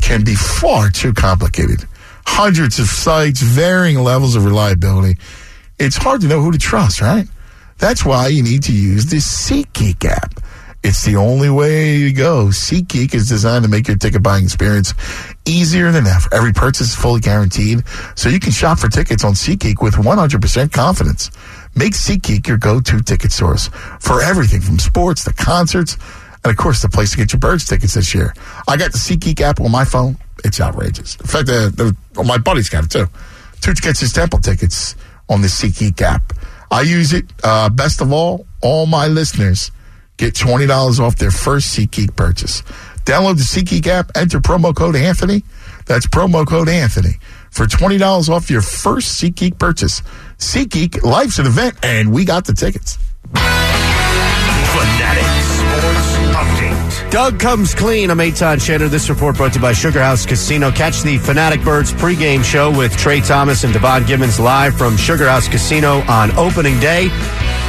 can 0.00 0.24
be 0.24 0.34
far 0.34 0.90
too 0.90 1.12
complicated. 1.12 1.84
Hundreds 2.26 2.78
of 2.78 2.86
sites, 2.86 3.40
varying 3.40 3.98
levels 3.98 4.36
of 4.36 4.44
reliability. 4.44 5.18
It's 5.78 5.96
hard 5.96 6.20
to 6.22 6.28
know 6.28 6.40
who 6.40 6.52
to 6.52 6.58
trust, 6.58 7.00
right? 7.00 7.26
That's 7.78 8.04
why 8.04 8.28
you 8.28 8.42
need 8.42 8.62
to 8.64 8.72
use 8.72 9.06
the 9.06 9.16
SeatGeek 9.16 10.04
app. 10.04 10.40
It's 10.82 11.04
the 11.04 11.16
only 11.16 11.50
way 11.50 12.04
to 12.04 12.12
go. 12.12 12.46
SeatGeek 12.46 13.14
is 13.14 13.28
designed 13.28 13.64
to 13.64 13.70
make 13.70 13.86
your 13.86 13.98
ticket 13.98 14.22
buying 14.22 14.44
experience 14.44 14.94
easier 15.44 15.92
than 15.92 16.06
ever. 16.06 16.28
Every 16.32 16.54
purchase 16.54 16.88
is 16.88 16.94
fully 16.94 17.20
guaranteed, 17.20 17.82
so 18.14 18.30
you 18.30 18.40
can 18.40 18.52
shop 18.52 18.78
for 18.78 18.88
tickets 18.88 19.22
on 19.22 19.34
SeatGeek 19.34 19.82
with 19.82 19.94
100% 19.94 20.72
confidence. 20.72 21.30
Make 21.74 21.92
SeatGeek 21.92 22.48
your 22.48 22.56
go-to 22.56 23.02
ticket 23.02 23.30
source 23.30 23.68
for 24.00 24.22
everything 24.22 24.62
from 24.62 24.78
sports 24.78 25.24
to 25.24 25.34
concerts, 25.34 25.98
and 26.44 26.50
of 26.50 26.56
course, 26.56 26.82
the 26.82 26.88
place 26.88 27.10
to 27.12 27.16
get 27.16 27.32
your 27.32 27.40
Birds 27.40 27.66
tickets 27.66 27.94
this 27.94 28.14
year. 28.14 28.34
I 28.66 28.76
got 28.76 28.92
the 28.92 28.98
SeatGeek 28.98 29.40
app 29.40 29.60
on 29.60 29.70
my 29.70 29.84
phone. 29.84 30.16
It's 30.44 30.60
outrageous. 30.60 31.16
In 31.16 31.26
fact, 31.26 31.46
the, 31.46 31.96
well, 32.14 32.24
my 32.24 32.38
buddy's 32.38 32.68
got 32.70 32.84
it 32.84 32.90
too. 32.90 33.06
Tooch 33.60 33.82
gets 33.82 34.00
his 34.00 34.12
Temple 34.12 34.38
tickets 34.38 34.96
on 35.28 35.42
the 35.42 35.48
SeatGeek 35.48 36.00
app. 36.00 36.32
I 36.70 36.82
use 36.82 37.12
it. 37.12 37.26
Uh, 37.44 37.68
best 37.68 38.00
of 38.00 38.12
all, 38.12 38.46
all 38.62 38.86
my 38.86 39.06
listeners 39.06 39.70
get 40.16 40.34
twenty 40.34 40.66
dollars 40.66 40.98
off 40.98 41.16
their 41.16 41.30
first 41.30 41.76
SeatGeek 41.76 42.16
purchase. 42.16 42.62
Download 43.04 43.36
the 43.36 43.42
SeatGeek 43.42 43.86
app. 43.86 44.10
Enter 44.14 44.40
promo 44.40 44.74
code 44.74 44.96
Anthony. 44.96 45.44
That's 45.86 46.06
promo 46.06 46.46
code 46.46 46.68
Anthony 46.68 47.18
for 47.50 47.66
twenty 47.66 47.98
dollars 47.98 48.28
off 48.28 48.50
your 48.50 48.62
first 48.62 49.20
SeatGeek 49.20 49.58
purchase. 49.58 50.02
SeatGeek, 50.38 51.02
life's 51.02 51.38
an 51.38 51.46
event, 51.46 51.76
and 51.82 52.12
we 52.12 52.24
got 52.24 52.46
the 52.46 52.54
tickets. 52.54 52.98
Doug 57.10 57.40
comes 57.40 57.74
clean. 57.74 58.08
I'm 58.08 58.18
Eytan 58.18 58.58
Shander. 58.58 58.88
This 58.88 59.10
report 59.10 59.36
brought 59.36 59.52
to 59.54 59.58
you 59.58 59.62
by 59.62 59.72
Sugar 59.72 60.00
House 60.00 60.24
Casino. 60.24 60.70
Catch 60.70 61.02
the 61.02 61.18
Fanatic 61.18 61.64
Birds 61.64 61.92
pregame 61.92 62.44
show 62.44 62.70
with 62.70 62.96
Trey 62.96 63.20
Thomas 63.20 63.64
and 63.64 63.72
Devon 63.72 64.06
Gibbons 64.06 64.38
live 64.38 64.78
from 64.78 64.96
Sugar 64.96 65.28
House 65.28 65.48
Casino 65.48 66.02
on 66.02 66.30
opening 66.38 66.78
day. 66.78 67.08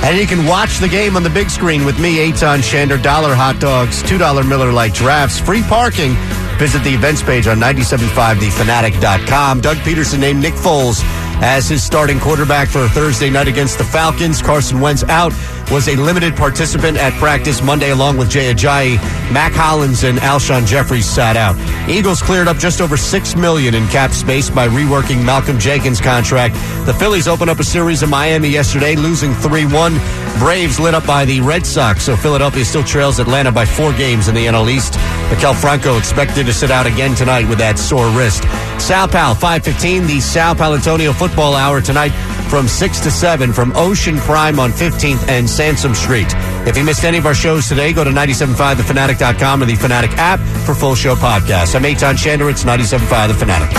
And 0.03 0.19
you 0.19 0.27
can 0.27 0.45
watch 0.45 0.77
the 0.77 0.87
game 0.87 1.15
on 1.15 1.23
the 1.23 1.29
big 1.31 1.49
screen 1.49 1.85
with 1.85 1.99
me, 1.99 2.17
Eytan 2.17 2.59
Shander. 2.59 3.01
Dollar 3.01 3.33
hot 3.33 3.59
dogs, 3.59 4.03
$2 4.03 4.47
Miller 4.47 4.71
Lite 4.71 4.93
drafts, 4.93 5.39
free 5.39 5.63
parking. 5.63 6.13
Visit 6.59 6.83
the 6.83 6.93
events 6.93 7.23
page 7.23 7.47
on 7.47 7.59
975thefanatic.com. 7.59 9.61
Doug 9.61 9.77
Pederson 9.77 10.19
named 10.19 10.39
Nick 10.39 10.53
Foles 10.53 11.01
as 11.41 11.67
his 11.67 11.83
starting 11.83 12.19
quarterback 12.19 12.67
for 12.67 12.87
Thursday 12.89 13.31
night 13.31 13.47
against 13.47 13.79
the 13.79 13.83
Falcons. 13.83 14.43
Carson 14.43 14.79
Wentz 14.79 15.03
out 15.05 15.33
was 15.71 15.87
a 15.87 15.95
limited 15.95 16.35
participant 16.35 16.97
at 16.97 17.13
practice 17.13 17.61
Monday 17.61 17.91
along 17.91 18.17
with 18.17 18.29
Jay 18.29 18.53
Ajayi. 18.53 18.97
Mack 19.31 19.53
Hollins 19.53 20.03
and 20.03 20.17
Alshon 20.17 20.65
Jeffery 20.67 21.01
sat 21.01 21.37
out. 21.37 21.55
Eagles 21.89 22.21
cleared 22.21 22.49
up 22.49 22.57
just 22.57 22.81
over 22.81 22.97
six 22.97 23.35
million 23.35 23.73
in 23.73 23.87
cap 23.87 24.11
space 24.11 24.49
by 24.49 24.67
reworking 24.67 25.23
Malcolm 25.23 25.57
Jenkins' 25.57 26.01
contract. 26.01 26.55
The 26.85 26.93
Phillies 26.93 27.27
opened 27.27 27.49
up 27.49 27.59
a 27.59 27.63
series 27.63 28.03
in 28.03 28.09
Miami 28.09 28.49
yesterday, 28.49 28.95
losing 28.97 29.31
3-1. 29.31 29.97
Braves 30.39 30.79
lit 30.79 30.93
up 30.93 31.05
by 31.05 31.23
the 31.23 31.39
Red 31.39 31.65
Sox, 31.65 32.03
so 32.03 32.15
Philadelphia 32.17 32.65
still 32.65 32.83
trails 32.83 33.19
Atlanta 33.19 33.51
by 33.51 33.65
four 33.65 33.93
games 33.93 34.27
in 34.27 34.35
the 34.35 34.47
NL 34.47 34.69
East. 34.69 34.93
Maikel 34.93 35.55
Franco 35.55 35.97
expected 35.97 36.45
to 36.47 36.53
sit 36.53 36.71
out 36.71 36.85
again 36.85 37.15
tonight 37.15 37.47
with 37.47 37.59
that 37.59 37.79
sore 37.79 38.09
wrist. 38.09 38.43
Sal 38.81 39.07
Pal, 39.07 39.35
515, 39.35 40.07
the 40.07 40.19
Sal 40.19 40.55
Paolantonio 40.55 41.13
Football 41.13 41.55
Hour 41.55 41.79
tonight 41.81 42.11
from 42.49 42.67
6 42.67 42.99
to 42.99 43.09
7 43.09 43.53
from 43.53 43.71
Ocean 43.77 44.17
Prime 44.17 44.59
on 44.59 44.71
15th 44.71 45.25
and 45.29 45.49
Sansom 45.61 45.93
Street. 45.93 46.25
If 46.65 46.75
you 46.75 46.83
missed 46.83 47.03
any 47.03 47.19
of 47.19 47.27
our 47.27 47.35
shows 47.35 47.67
today, 47.67 47.93
go 47.93 48.03
to 48.03 48.09
975thefanatic.com 48.09 49.61
or 49.61 49.67
the 49.67 49.75
Fanatic 49.75 50.09
app 50.17 50.39
for 50.65 50.73
full 50.73 50.95
show 50.95 51.13
podcasts. 51.13 51.75
I'm 51.75 51.83
Eytan 51.83 52.17
Shander. 52.17 52.49
It's 52.49 52.65
975 52.65 53.29
The 53.29 53.35
Fanatic. 53.35 53.77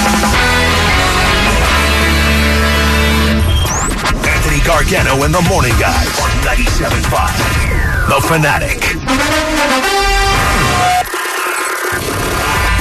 Anthony 4.30 4.60
Gargano 4.62 5.24
and 5.24 5.34
the 5.34 5.42
Morning 5.50 5.74
Guys 5.80 6.06
on 6.22 6.30
97.5. 6.46 8.06
The 8.06 8.20
Fanatic. 8.28 9.82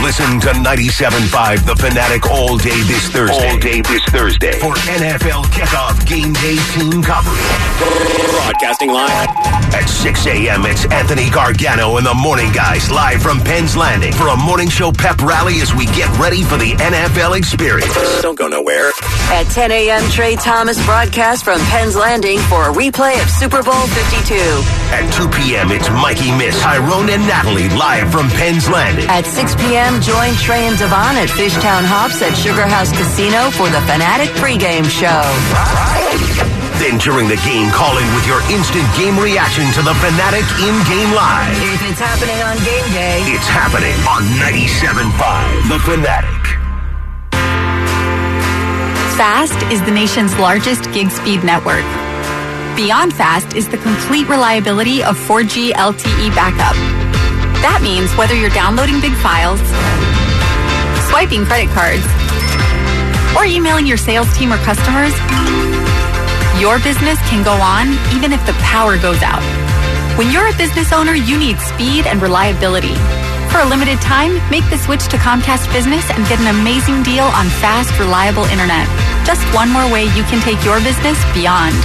Listen 0.02 0.40
to 0.42 0.50
97.5 0.50 1.66
The 1.66 1.76
Fanatic 1.76 2.26
all 2.32 2.58
day 2.58 2.82
this 2.90 3.08
Thursday. 3.10 3.50
All 3.50 3.58
day 3.60 3.82
this 3.82 4.04
Thursday. 4.06 4.60
For 4.60 4.74
NFL 4.90 5.46
kickoff 5.54 6.06
game 6.08 6.34
day 6.34 6.58
team 6.74 7.04
coverage. 7.04 7.38
Broadcasting 8.32 8.90
live. 8.90 9.30
At 9.74 9.86
6 9.86 10.26
a.m., 10.28 10.66
it's 10.66 10.86
Anthony 10.86 11.30
Gargano 11.30 11.98
and 11.98 12.06
the 12.06 12.16
Morning 12.16 12.52
Guys 12.52 12.90
live 12.90 13.22
from 13.22 13.40
Penn's 13.40 13.78
Landing 13.78 14.12
for 14.14 14.28
a 14.30 14.36
morning 14.36 14.70
show 14.70 14.92
pep 14.92 15.22
rally 15.22 15.62
as 15.62 15.74
we 15.74 15.86
get 15.88 16.10
ready 16.18 16.44
for 16.44 16.58
the 16.58 16.74
NFL 16.74 17.38
experience. 17.38 17.94
Don't 18.22 18.38
go 18.38 18.48
nowhere. 18.48 18.92
At 19.30 19.46
10 19.54 19.72
a.m., 19.72 20.04
Trey 20.10 20.36
Thomas 20.36 20.84
broadcasts 20.86 21.44
from 21.44 21.60
Penn's 21.70 21.96
Landing 21.96 22.40
for 22.50 22.70
a 22.70 22.74
replay 22.74 23.22
of 23.22 23.30
Super 23.30 23.62
Bowl 23.64 23.86
52. 23.88 24.36
At 24.92 25.14
2 25.14 25.30
p.m., 25.30 25.72
it's 25.72 25.90
Mikey 25.90 26.36
Miss, 26.38 26.60
Tyrone, 26.60 27.10
and 27.10 27.22
Natalie 27.28 27.70
live 27.70 28.12
from 28.12 28.28
Penn's 28.30 28.68
Landing. 28.68 29.06
At 29.08 29.26
6 29.26 29.56
p.m., 29.56 29.91
join 30.00 30.32
Trey 30.40 30.70
and 30.70 30.78
Devon 30.78 31.20
at 31.20 31.28
Fishtown 31.28 31.84
Hops 31.84 32.22
at 32.22 32.38
Sugar 32.38 32.64
House 32.64 32.94
Casino 32.96 33.52
for 33.52 33.68
the 33.68 33.82
Fanatic 33.90 34.30
pregame 34.40 34.88
show. 34.88 35.20
Then 36.80 37.02
during 37.02 37.28
the 37.28 37.36
game, 37.44 37.68
call 37.76 37.98
in 38.00 38.08
with 38.16 38.24
your 38.24 38.40
instant 38.48 38.88
game 38.96 39.20
reaction 39.20 39.68
to 39.76 39.82
the 39.84 39.92
Fanatic 40.00 40.48
in-game 40.64 41.12
live. 41.12 41.52
If 41.60 41.82
it's 41.92 42.00
happening 42.00 42.40
on 42.46 42.56
game 42.64 42.88
day, 42.96 43.20
It's 43.28 43.50
happening 43.52 43.98
on 44.08 44.22
97.5 44.40 45.12
The 45.68 45.80
Fanatic. 45.84 46.42
Fast 49.20 49.62
is 49.72 49.82
the 49.84 49.92
nation's 49.92 50.38
largest 50.40 50.86
gig 50.94 51.12
speed 51.12 51.44
network. 51.44 51.86
Beyond 52.76 53.14
Fast 53.14 53.56
is 53.56 53.68
the 53.68 53.78
complete 53.78 54.30
reliability 54.30 55.04
of 55.04 55.18
4G 55.18 55.74
LTE 55.74 56.34
backup. 56.34 57.11
That 57.62 57.86
means 57.86 58.10
whether 58.18 58.34
you're 58.34 58.54
downloading 58.54 58.98
big 59.02 59.14
files, 59.22 59.62
swiping 61.10 61.46
credit 61.46 61.70
cards, 61.70 62.02
or 63.38 63.46
emailing 63.46 63.86
your 63.86 64.02
sales 64.02 64.28
team 64.34 64.52
or 64.52 64.58
customers, 64.66 65.14
your 66.58 66.82
business 66.82 67.22
can 67.30 67.46
go 67.46 67.54
on 67.58 67.94
even 68.18 68.34
if 68.34 68.42
the 68.46 68.54
power 68.66 68.98
goes 68.98 69.22
out. 69.22 69.42
When 70.18 70.34
you're 70.34 70.50
a 70.50 70.58
business 70.58 70.92
owner, 70.92 71.14
you 71.14 71.38
need 71.38 71.58
speed 71.62 72.06
and 72.06 72.22
reliability. 72.22 72.98
For 73.54 73.62
a 73.62 73.68
limited 73.68 74.00
time, 74.02 74.42
make 74.50 74.66
the 74.70 74.78
switch 74.78 75.06
to 75.10 75.18
Comcast 75.18 75.72
Business 75.74 76.10
and 76.12 76.26
get 76.28 76.40
an 76.40 76.48
amazing 76.48 77.04
deal 77.04 77.26
on 77.26 77.46
fast, 77.62 77.94
reliable 78.00 78.46
internet. 78.50 78.90
Just 79.26 79.44
one 79.54 79.70
more 79.70 79.86
way 79.92 80.06
you 80.18 80.24
can 80.32 80.42
take 80.42 80.64
your 80.66 80.80
business 80.82 81.20
beyond. 81.34 81.78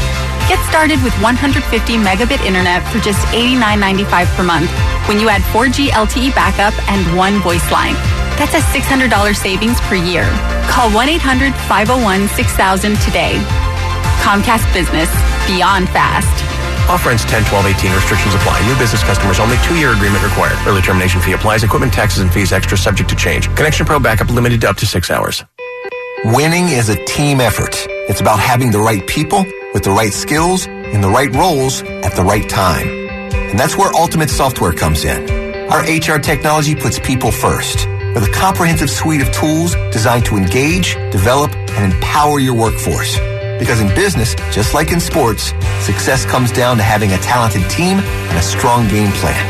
Get 0.49 0.59
started 0.71 1.03
with 1.03 1.13
150 1.19 1.59
megabit 1.99 2.39
internet 2.47 2.87
for 2.93 3.01
just 3.01 3.19
$89.95 3.35 4.37
per 4.37 4.45
month 4.45 4.71
when 5.11 5.19
you 5.19 5.29
add 5.29 5.43
4G 5.51 5.89
LTE 5.91 6.33
backup 6.39 6.73
and 6.87 7.03
one 7.19 7.41
voice 7.43 7.69
line. 7.73 7.95
That's 8.39 8.55
a 8.55 8.61
$600 8.71 9.11
savings 9.35 9.81
per 9.91 9.97
year. 9.97 10.23
Call 10.71 10.89
1-800-501-6000 10.95 12.95
today. 13.05 13.35
Comcast 14.23 14.71
Business. 14.73 15.11
Beyond 15.51 15.89
fast. 15.91 16.31
Offer 16.89 17.11
ends 17.11 17.25
10 17.25 17.45
12 17.47 17.67
18. 17.67 17.93
Restrictions 17.93 18.33
apply. 18.35 18.65
New 18.69 18.79
business 18.79 19.03
customers 19.03 19.41
only. 19.41 19.57
Two-year 19.67 19.95
agreement 19.95 20.23
required. 20.23 20.57
Early 20.65 20.81
termination 20.81 21.21
fee 21.21 21.33
applies. 21.33 21.65
Equipment 21.65 21.93
taxes 21.93 22.23
and 22.23 22.33
fees 22.33 22.53
extra 22.53 22.79
subject 22.79 23.11
to 23.11 23.17
change. 23.17 23.49
Connection 23.57 23.85
Pro 23.85 23.99
backup 23.99 24.31
limited 24.31 24.61
to 24.61 24.71
up 24.71 24.77
to 24.77 24.87
six 24.87 25.11
hours. 25.11 25.43
Winning 26.27 26.69
is 26.69 26.89
a 26.89 27.05
team 27.05 27.41
effort. 27.41 27.75
It's 28.09 28.21
about 28.21 28.39
having 28.39 28.71
the 28.71 28.79
right 28.79 29.05
people 29.07 29.45
with 29.77 29.85
the 29.85 29.91
right 29.91 30.15
skills 30.15 30.65
in 30.67 31.03
the 31.03 31.09
right 31.09 31.31
roles 31.35 31.83
at 31.83 32.17
the 32.17 32.23
right 32.23 32.49
time. 32.49 32.89
And 32.89 33.59
that's 33.59 33.77
where 33.77 33.95
Ultimate 33.95 34.31
Software 34.31 34.73
comes 34.73 35.05
in. 35.05 35.29
Our 35.71 35.83
HR 35.83 36.19
technology 36.19 36.75
puts 36.75 36.99
people 36.99 37.31
first 37.31 37.87
with 38.15 38.27
a 38.27 38.33
comprehensive 38.33 38.89
suite 38.89 39.21
of 39.21 39.31
tools 39.33 39.75
designed 39.93 40.25
to 40.25 40.39
engage, 40.39 40.95
develop, 41.13 41.55
and 41.77 41.93
empower 41.93 42.41
your 42.41 42.55
workforce. 42.55 43.17
Because 43.59 43.83
in 43.83 43.89
business, 43.89 44.35
just 44.51 44.73
like 44.73 44.93
in 44.93 44.99
sports, 44.99 45.53
success 45.85 46.25
comes 46.25 46.51
down 46.51 46.79
to 46.79 46.83
having 46.83 47.13
a 47.13 47.19
talented 47.19 47.69
team 47.69 47.99
and 47.99 48.39
a 48.39 48.43
strong 48.43 48.89
game 48.89 49.13
plan. 49.13 49.45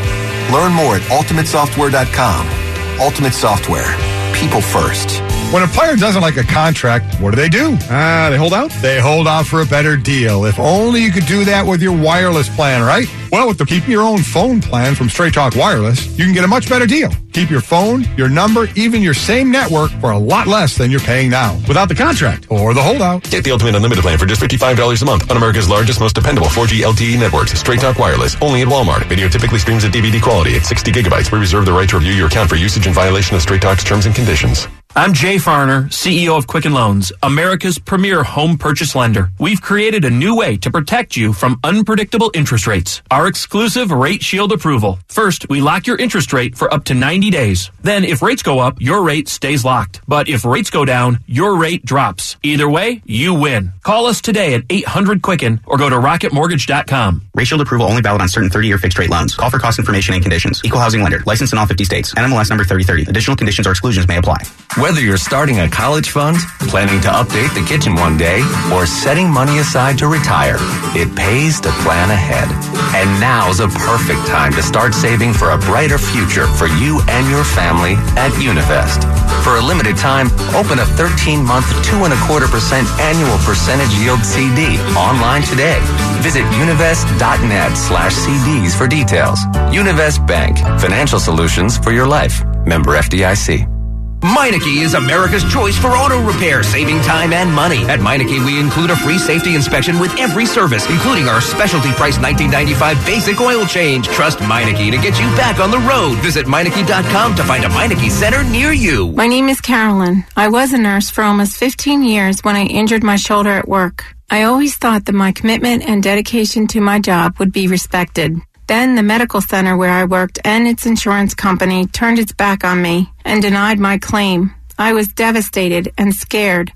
Learn 0.52 0.72
more 0.72 0.96
at 0.96 1.02
ultimatesoftware.com. 1.02 3.00
Ultimate 3.00 3.32
Software. 3.32 3.94
People 4.34 4.60
first. 4.60 5.22
When 5.52 5.62
a 5.62 5.68
player 5.68 5.94
doesn't 5.94 6.22
like 6.22 6.36
a 6.36 6.42
contract, 6.42 7.20
what 7.20 7.30
do 7.30 7.36
they 7.36 7.48
do? 7.48 7.78
Ah, 7.88 8.28
they 8.30 8.36
hold 8.36 8.52
out? 8.52 8.70
They 8.82 9.00
hold 9.00 9.28
out 9.28 9.46
for 9.46 9.62
a 9.62 9.64
better 9.64 9.96
deal. 9.96 10.44
If 10.44 10.58
only 10.58 11.02
you 11.02 11.12
could 11.12 11.24
do 11.26 11.44
that 11.44 11.64
with 11.64 11.80
your 11.80 11.96
wireless 11.96 12.54
plan, 12.54 12.82
right? 12.82 13.06
Well, 13.30 13.46
with 13.46 13.56
the 13.56 13.64
Keep 13.64 13.86
Your 13.86 14.02
Own 14.02 14.18
Phone 14.18 14.60
plan 14.60 14.96
from 14.96 15.08
Straight 15.08 15.34
Talk 15.34 15.54
Wireless, 15.54 16.18
you 16.18 16.24
can 16.24 16.34
get 16.34 16.42
a 16.44 16.48
much 16.48 16.68
better 16.68 16.86
deal. 16.86 17.10
Keep 17.32 17.50
your 17.50 17.60
phone, 17.60 18.04
your 18.16 18.28
number, 18.28 18.66
even 18.74 19.02
your 19.02 19.14
same 19.14 19.50
network 19.50 19.92
for 19.92 20.10
a 20.10 20.18
lot 20.18 20.48
less 20.48 20.76
than 20.76 20.90
you're 20.90 21.00
paying 21.00 21.30
now 21.30 21.54
without 21.68 21.88
the 21.88 21.94
contract 21.94 22.50
or 22.50 22.74
the 22.74 22.82
holdout. 22.82 23.22
Get 23.30 23.44
the 23.44 23.52
Ultimate 23.52 23.76
Unlimited 23.76 24.02
plan 24.02 24.18
for 24.18 24.26
just 24.26 24.42
$55 24.42 25.00
a 25.00 25.04
month 25.04 25.30
on 25.30 25.36
America's 25.36 25.68
largest, 25.68 26.00
most 26.00 26.14
dependable 26.16 26.48
4G 26.48 26.80
LTE 26.80 27.20
networks. 27.20 27.52
Straight 27.58 27.80
Talk 27.80 27.98
Wireless, 27.98 28.36
only 28.42 28.62
at 28.62 28.68
Walmart. 28.68 29.04
Video 29.06 29.28
typically 29.28 29.60
streams 29.60 29.84
at 29.84 29.92
DVD 29.92 30.20
quality 30.20 30.56
at 30.56 30.66
60 30.66 30.90
gigabytes. 30.90 31.30
We 31.30 31.38
reserve 31.38 31.66
the 31.66 31.72
right 31.72 31.88
to 31.88 31.98
review 31.98 32.14
your 32.14 32.26
account 32.26 32.50
for 32.50 32.56
usage 32.56 32.86
in 32.86 32.92
violation 32.92 33.36
of 33.36 33.42
Straight 33.42 33.62
Talk's 33.62 33.84
terms 33.84 34.06
and 34.06 34.14
conditions. 34.14 34.66
I'm 34.98 35.12
Jay 35.12 35.36
Farner, 35.36 35.90
CEO 35.90 36.38
of 36.38 36.46
Quicken 36.46 36.72
Loans, 36.72 37.12
America's 37.22 37.78
premier 37.78 38.22
home 38.22 38.56
purchase 38.56 38.94
lender. 38.94 39.30
We've 39.38 39.60
created 39.60 40.06
a 40.06 40.10
new 40.10 40.34
way 40.34 40.56
to 40.56 40.70
protect 40.70 41.18
you 41.18 41.34
from 41.34 41.60
unpredictable 41.62 42.30
interest 42.32 42.66
rates. 42.66 43.02
Our 43.10 43.28
exclusive 43.28 43.90
Rate 43.90 44.22
Shield 44.22 44.52
approval. 44.52 44.98
First, 45.08 45.50
we 45.50 45.60
lock 45.60 45.86
your 45.86 45.98
interest 45.98 46.32
rate 46.32 46.56
for 46.56 46.72
up 46.72 46.84
to 46.84 46.94
90 46.94 47.28
days. 47.28 47.70
Then, 47.82 48.04
if 48.04 48.22
rates 48.22 48.42
go 48.42 48.58
up, 48.58 48.80
your 48.80 49.02
rate 49.04 49.28
stays 49.28 49.66
locked. 49.66 50.00
But 50.08 50.30
if 50.30 50.46
rates 50.46 50.70
go 50.70 50.86
down, 50.86 51.18
your 51.26 51.58
rate 51.58 51.84
drops. 51.84 52.38
Either 52.42 52.66
way, 52.66 53.02
you 53.04 53.34
win. 53.34 53.72
Call 53.82 54.06
us 54.06 54.22
today 54.22 54.54
at 54.54 54.64
800 54.70 55.20
Quicken 55.20 55.60
or 55.66 55.76
go 55.76 55.90
to 55.90 55.96
rocketmortgage.com. 55.96 57.28
Rate 57.34 57.44
Shield 57.44 57.60
approval 57.60 57.86
only 57.86 58.00
valid 58.00 58.22
on 58.22 58.30
certain 58.30 58.48
30-year 58.48 58.78
fixed 58.78 58.98
rate 58.98 59.10
loans. 59.10 59.34
Call 59.34 59.50
for 59.50 59.58
cost 59.58 59.78
information 59.78 60.14
and 60.14 60.22
conditions. 60.22 60.62
Equal 60.64 60.80
housing 60.80 61.02
lender. 61.02 61.22
Licensed 61.26 61.52
in 61.52 61.58
all 61.58 61.66
50 61.66 61.84
states. 61.84 62.14
NMLS 62.14 62.48
number 62.48 62.64
3030. 62.64 63.10
Additional 63.10 63.36
conditions 63.36 63.66
or 63.66 63.72
exclusions 63.72 64.08
may 64.08 64.16
apply. 64.16 64.38
Whether 64.86 65.00
you're 65.00 65.16
starting 65.16 65.58
a 65.58 65.68
college 65.68 66.10
fund, 66.10 66.36
planning 66.70 67.00
to 67.00 67.08
update 67.08 67.52
the 67.58 67.66
kitchen 67.66 67.96
one 67.96 68.16
day, 68.16 68.38
or 68.72 68.86
setting 68.86 69.28
money 69.28 69.58
aside 69.58 69.98
to 69.98 70.06
retire, 70.06 70.58
it 70.94 71.10
pays 71.16 71.60
to 71.62 71.70
plan 71.82 72.08
ahead. 72.08 72.46
And 72.94 73.10
now's 73.18 73.58
a 73.58 73.66
perfect 73.66 74.28
time 74.28 74.52
to 74.52 74.62
start 74.62 74.94
saving 74.94 75.32
for 75.32 75.50
a 75.50 75.58
brighter 75.58 75.98
future 75.98 76.46
for 76.46 76.68
you 76.78 77.02
and 77.08 77.28
your 77.28 77.42
family 77.42 77.98
at 78.14 78.30
Univest. 78.38 79.02
For 79.42 79.56
a 79.56 79.60
limited 79.60 79.96
time, 79.96 80.28
open 80.54 80.78
a 80.78 80.86
13-month, 80.94 81.66
two 81.82 82.06
and 82.06 82.14
a 82.14 82.20
quarter 82.22 82.46
percent 82.46 82.86
annual 83.02 83.38
percentage 83.42 83.90
yield 83.98 84.22
CD 84.22 84.78
online 84.94 85.42
today. 85.42 85.82
Visit 86.22 86.44
univest.net 86.62 87.76
slash 87.76 88.14
CDs 88.14 88.78
for 88.78 88.86
details. 88.86 89.40
Univest 89.74 90.24
Bank, 90.28 90.58
financial 90.78 91.18
solutions 91.18 91.76
for 91.76 91.90
your 91.90 92.06
life. 92.06 92.44
Member 92.64 92.92
FDIC. 92.92 93.75
Meineke 94.20 94.82
is 94.82 94.94
America's 94.94 95.44
choice 95.44 95.78
for 95.78 95.88
auto 95.88 96.20
repair, 96.24 96.62
saving 96.62 97.00
time 97.02 97.32
and 97.32 97.52
money. 97.52 97.84
At 97.84 98.00
Meineke, 98.00 98.44
we 98.44 98.58
include 98.58 98.90
a 98.90 98.96
free 98.96 99.18
safety 99.18 99.54
inspection 99.54 99.98
with 99.98 100.18
every 100.18 100.46
service, 100.46 100.88
including 100.90 101.28
our 101.28 101.40
specialty 101.40 101.92
price 101.92 102.18
1995 102.18 103.04
basic 103.06 103.40
oil 103.40 103.66
change. 103.66 104.08
Trust 104.08 104.38
Meineke 104.38 104.90
to 104.90 104.98
get 104.98 105.20
you 105.20 105.26
back 105.36 105.60
on 105.60 105.70
the 105.70 105.78
road. 105.78 106.16
Visit 106.22 106.46
Meineke.com 106.46 107.34
to 107.36 107.44
find 107.44 107.64
a 107.64 107.68
Meineke 107.68 108.10
center 108.10 108.42
near 108.44 108.72
you. 108.72 109.12
My 109.12 109.26
name 109.26 109.48
is 109.48 109.60
Carolyn. 109.60 110.24
I 110.36 110.48
was 110.48 110.72
a 110.72 110.78
nurse 110.78 111.10
for 111.10 111.22
almost 111.22 111.56
15 111.56 112.02
years 112.02 112.40
when 112.40 112.56
I 112.56 112.64
injured 112.64 113.02
my 113.04 113.16
shoulder 113.16 113.50
at 113.50 113.68
work. 113.68 114.04
I 114.30 114.42
always 114.42 114.76
thought 114.76 115.04
that 115.04 115.14
my 115.14 115.30
commitment 115.32 115.84
and 115.88 116.02
dedication 116.02 116.66
to 116.68 116.80
my 116.80 116.98
job 116.98 117.38
would 117.38 117.52
be 117.52 117.68
respected. 117.68 118.36
Then 118.66 118.96
the 118.96 119.02
medical 119.02 119.40
center 119.40 119.76
where 119.76 119.92
I 119.92 120.04
worked 120.04 120.40
and 120.44 120.66
its 120.66 120.86
insurance 120.86 121.34
company 121.34 121.86
turned 121.86 122.18
its 122.18 122.32
back 122.32 122.64
on 122.64 122.82
me 122.82 123.12
and 123.24 123.40
denied 123.40 123.78
my 123.78 123.98
claim. 123.98 124.54
I 124.78 124.92
was 124.92 125.08
devastated 125.08 125.92
and 125.96 126.14
scared. 126.14 126.72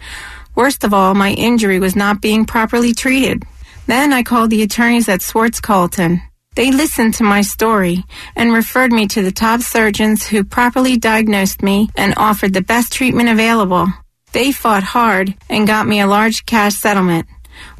Worst 0.54 0.84
of 0.84 0.94
all, 0.94 1.14
my 1.14 1.32
injury 1.32 1.78
was 1.78 1.96
not 1.96 2.20
being 2.20 2.44
properly 2.44 2.94
treated. 2.94 3.44
Then 3.86 4.12
I 4.12 4.22
called 4.22 4.50
the 4.50 4.62
attorneys 4.62 5.08
at 5.08 5.22
Swartz 5.22 5.60
Culleton. 5.60 6.22
They 6.54 6.70
listened 6.70 7.14
to 7.14 7.24
my 7.24 7.42
story 7.42 8.04
and 8.36 8.52
referred 8.52 8.92
me 8.92 9.06
to 9.08 9.22
the 9.22 9.32
top 9.32 9.60
surgeons 9.60 10.26
who 10.26 10.44
properly 10.44 10.96
diagnosed 10.96 11.62
me 11.62 11.90
and 11.96 12.14
offered 12.16 12.52
the 12.52 12.60
best 12.62 12.92
treatment 12.92 13.28
available. 13.28 13.88
They 14.32 14.52
fought 14.52 14.82
hard 14.82 15.34
and 15.48 15.66
got 15.66 15.86
me 15.86 16.00
a 16.00 16.06
large 16.06 16.46
cash 16.46 16.74
settlement. 16.74 17.26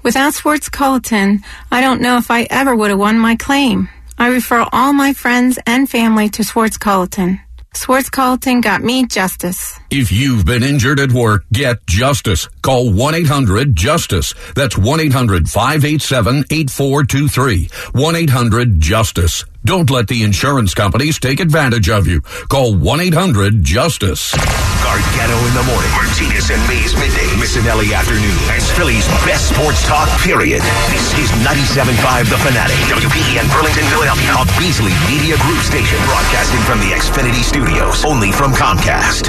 Without 0.03 0.35
Swartz 0.35 0.69
Culleton, 0.69 1.43
I 1.71 1.81
don't 1.81 2.01
know 2.01 2.17
if 2.17 2.31
I 2.31 2.47
ever 2.51 2.75
would 2.75 2.91
have 2.91 2.99
won 2.99 3.19
my 3.19 3.37
claim. 3.37 3.89
I 4.21 4.29
refer 4.29 4.65
all 4.71 4.93
my 4.93 5.15
friends 5.15 5.59
and 5.67 5.89
family 5.89 6.29
to 6.37 6.45
Swartz 6.45 6.77
Culleton. 6.77 7.41
Swartz 7.73 8.11
Culleton 8.11 8.61
got 8.61 8.83
me 8.83 9.07
justice. 9.07 9.81
If 9.91 10.13
you've 10.13 10.45
been 10.45 10.63
injured 10.63 11.01
at 11.01 11.11
work, 11.11 11.45
get 11.55 11.87
justice. 11.87 12.47
Call 12.61 12.91
1-800-JUSTICE. 12.91 14.35
That's 14.55 14.75
1-800-587-8423. 14.75 17.71
1-800-JUSTICE. 17.95 19.45
Don't 19.65 19.91
let 19.91 20.09
the 20.09 20.25
insurance 20.25 20.73
companies 20.73 21.19
take 21.21 21.39
advantage 21.39 21.91
of 21.91 22.07
you. 22.09 22.23
Call 22.49 22.73
1-800-JUSTICE. 22.81 24.33
Gargano 24.81 25.37
in 25.37 25.53
the 25.53 25.65
morning. 25.69 25.91
Martinez 25.93 26.49
and 26.49 26.63
Mays 26.65 26.97
midday. 26.97 27.29
Missanelli 27.37 27.93
afternoon. 27.93 28.33
And 28.49 28.65
Philly's 28.73 29.05
best 29.29 29.53
sports 29.53 29.85
talk, 29.87 30.09
period. 30.25 30.65
This 30.89 31.13
is 31.21 31.29
97.5 31.45 31.93
The 32.33 32.41
Fanatic. 32.41 32.81
WPEN 32.89 33.45
Burlington, 33.53 33.85
Philadelphia. 33.93 34.33
A 34.41 34.49
Beasley 34.57 34.97
Media 35.05 35.37
Group 35.45 35.61
station. 35.61 36.01
Broadcasting 36.09 36.65
from 36.65 36.81
the 36.81 36.97
Xfinity 36.97 37.45
Studios. 37.45 38.01
Only 38.05 38.33
from 38.33 38.53
Comcast. 38.57 39.29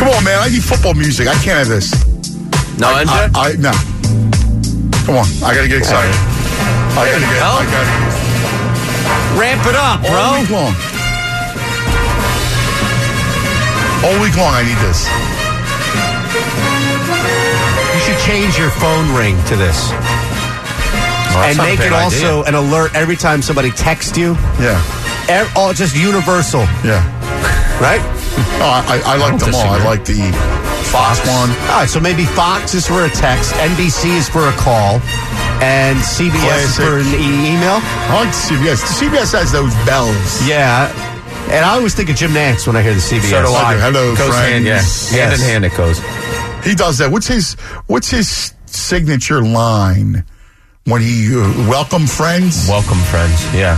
Come 0.00 0.08
on, 0.08 0.24
man. 0.24 0.40
I 0.40 0.48
need 0.48 0.64
football 0.64 0.94
music. 0.94 1.28
I 1.28 1.34
can't 1.44 1.60
have 1.60 1.68
this. 1.68 1.92
No, 2.80 2.88
I, 2.88 3.04
I, 3.06 3.52
I, 3.52 3.56
no. 3.60 3.72
Come 5.04 5.16
on. 5.16 5.26
I 5.44 5.52
gotta 5.54 5.68
get 5.68 5.78
excited. 5.78 6.14
I 6.96 7.04
gotta 7.12 7.28
get. 7.28 7.42
I 7.44 7.64
gotta. 7.68 7.92
get. 7.92 8.24
Ramp 9.36 9.66
it 9.66 9.76
up, 9.76 10.00
bro. 10.00 10.16
All 10.16 10.40
week 10.40 10.48
long. 10.48 10.74
All 14.04 14.16
week 14.20 14.36
long, 14.36 14.52
I 14.54 14.62
need 14.64 14.80
this. 14.80 15.08
You 17.94 18.00
should 18.00 18.20
change 18.24 18.58
your 18.58 18.70
phone 18.70 19.14
ring 19.14 19.36
to 19.48 19.56
this. 19.56 19.90
that's 21.32 21.52
and 21.52 21.58
make 21.58 21.80
it 21.80 21.92
also 21.92 22.44
an 22.44 22.54
alert 22.54 22.94
every 22.94 23.16
time 23.16 23.42
somebody 23.42 23.70
texts 23.70 24.16
you. 24.16 24.34
Yeah. 24.60 24.80
Ev- 25.28 25.50
oh, 25.56 25.72
just 25.74 25.96
universal. 25.96 26.60
Yeah. 26.84 27.02
Right? 27.80 28.00
Oh, 28.62 28.82
I, 28.86 29.02
I 29.04 29.16
like 29.16 29.38
them 29.38 29.54
all. 29.54 29.66
I 29.66 29.82
like 29.84 30.04
the 30.04 30.14
Fox 30.90 31.18
one. 31.26 31.50
All 31.72 31.80
right, 31.82 31.88
so 31.88 31.98
maybe 32.00 32.24
Fox 32.24 32.74
is 32.74 32.86
for 32.86 33.04
a 33.04 33.10
text, 33.10 33.52
NBC 33.54 34.16
is 34.16 34.28
for 34.28 34.46
a 34.48 34.52
call, 34.52 35.00
and 35.60 35.98
CBS 35.98 36.64
is 36.70 36.76
for 36.76 36.98
an 36.98 37.06
e- 37.14 37.50
email. 37.50 37.78
I 37.82 38.24
like 38.24 38.34
CBS. 38.34 38.78
CBS 38.98 39.32
has 39.34 39.50
those 39.52 39.74
bells. 39.84 40.14
Yeah. 40.48 40.88
And 41.50 41.64
I 41.64 41.74
always 41.76 41.94
think 41.94 42.08
of 42.10 42.16
Jim 42.16 42.30
Nantz 42.30 42.66
when 42.66 42.76
I 42.76 42.82
hear 42.82 42.94
the 42.94 43.00
CBS. 43.00 43.30
So 43.30 43.42
do 43.42 43.48
I. 43.52 43.74
Hello, 43.76 44.14
Goes 44.16 44.28
friends. 44.28 44.64
hand, 44.64 44.64
yeah. 44.64 44.80
Hand 45.18 45.32
in 45.34 45.40
hand 45.40 45.64
it 45.64 45.76
goes. 45.76 45.98
He 46.64 46.74
does 46.74 46.98
that. 46.98 47.10
What's 47.10 47.26
his 47.26 47.54
What's 47.86 48.08
his 48.10 48.54
signature 48.66 49.42
line 49.42 50.24
when 50.84 51.02
he 51.02 51.28
uh, 51.36 51.68
welcome 51.68 52.06
friends? 52.06 52.66
Welcome 52.68 52.98
friends. 53.10 53.44
Yeah. 53.54 53.76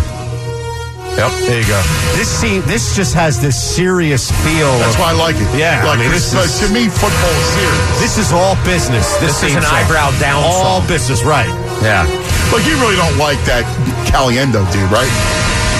Yep. 1.16 1.32
There 1.48 1.60
you 1.60 1.66
go. 1.66 1.80
This 2.12 2.28
scene, 2.28 2.60
this 2.68 2.94
just 2.94 3.14
has 3.14 3.40
this 3.40 3.56
serious 3.56 4.30
feel. 4.44 4.68
That's 4.78 4.94
of- 4.94 5.00
why 5.00 5.10
I 5.10 5.16
like 5.16 5.36
it. 5.36 5.48
Yeah, 5.56 5.80
like 5.84 5.96
I 5.98 6.02
mean, 6.02 6.10
this, 6.12 6.30
this 6.30 6.60
is- 6.60 6.68
to 6.68 6.72
me, 6.74 6.88
football 6.88 7.32
is 7.40 7.48
serious. 7.56 8.00
This 8.00 8.18
is 8.18 8.32
all 8.32 8.54
business. 8.68 9.16
This, 9.16 9.40
This 9.40 9.50
is 9.50 9.56
an 9.56 9.62
song. 9.62 9.74
eyebrow 9.74 10.10
down 10.20 10.44
All 10.44 10.80
song. 10.80 10.86
business, 10.88 11.24
right? 11.24 11.48
Yeah. 11.80 12.04
Like 12.52 12.64
you 12.68 12.76
really 12.78 12.96
don't 12.96 13.16
like 13.16 13.40
that 13.48 13.64
Caliendo 14.12 14.62
dude, 14.70 14.90
right? 14.92 15.10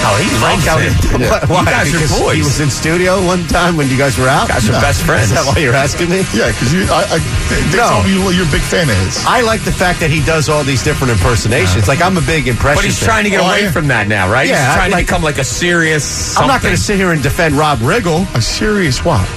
Oh, 0.03 0.15
he 0.21 0.27
loves 0.39 0.63
Frank 0.63 0.63
out 0.69 0.79
him. 0.81 0.93
in- 0.93 1.21
Yeah. 1.27 1.45
Why? 1.47 1.61
You 1.61 1.65
guys 1.65 2.11
are 2.11 2.23
boys. 2.23 2.35
He 2.37 2.43
was 2.43 2.59
in 2.59 2.69
studio 2.69 3.19
one 3.25 3.45
time 3.47 3.75
when 3.75 3.89
you 3.89 3.97
guys 3.97 4.17
were 4.17 4.27
out. 4.29 4.47
guys 4.47 4.67
are 4.69 4.79
best 4.79 5.03
friends. 5.03 5.31
Is 5.31 5.37
that 5.37 5.45
why 5.45 5.61
you're 5.61 5.73
asking 5.75 6.09
me? 6.09 6.23
Yeah, 6.33 6.47
because 6.53 6.71
you, 6.73 6.83
I, 6.89 7.03
I, 7.15 7.17
they, 7.49 7.59
they 7.71 7.77
No. 7.77 7.89
told 7.89 8.05
me 8.05 8.13
you- 8.13 8.31
you're 8.31 8.47
a 8.47 8.51
big 8.53 8.61
fan 8.61 8.87
of 8.89 8.95
his. 9.03 9.19
I 9.25 9.41
like 9.41 9.61
the 9.63 9.71
fact 9.71 9.99
that 9.99 10.09
he 10.09 10.23
does 10.23 10.47
all 10.49 10.63
these 10.63 10.83
different 10.83 11.11
impersonations. 11.11 11.87
Like 11.87 12.01
I'm 12.01 12.15
a 12.17 12.21
big 12.25 12.47
impression. 12.47 12.77
But 12.77 12.85
he's 12.85 12.99
fan. 12.99 13.07
trying 13.09 13.23
to 13.25 13.29
get 13.31 13.41
Oh, 13.41 13.47
away 13.47 13.63
yeah. 13.67 13.71
from 13.71 13.87
that 13.89 14.07
now, 14.07 14.31
right? 14.31 14.47
Yeah, 14.47 14.55
he's 14.65 14.75
trying 14.75 14.91
like- 14.91 15.05
to 15.07 15.11
become 15.11 15.23
like 15.23 15.37
a 15.39 15.43
serious. 15.43 16.37
I'm 16.37 16.47
not 16.47 16.61
going 16.61 16.75
to 16.75 16.79
sit 16.81 16.97
here 16.97 17.11
and 17.11 17.21
defend 17.21 17.55
Rob 17.55 17.79
Riggle. 17.79 18.23
A 18.35 18.41
serious 18.41 19.03
what? 19.03 19.27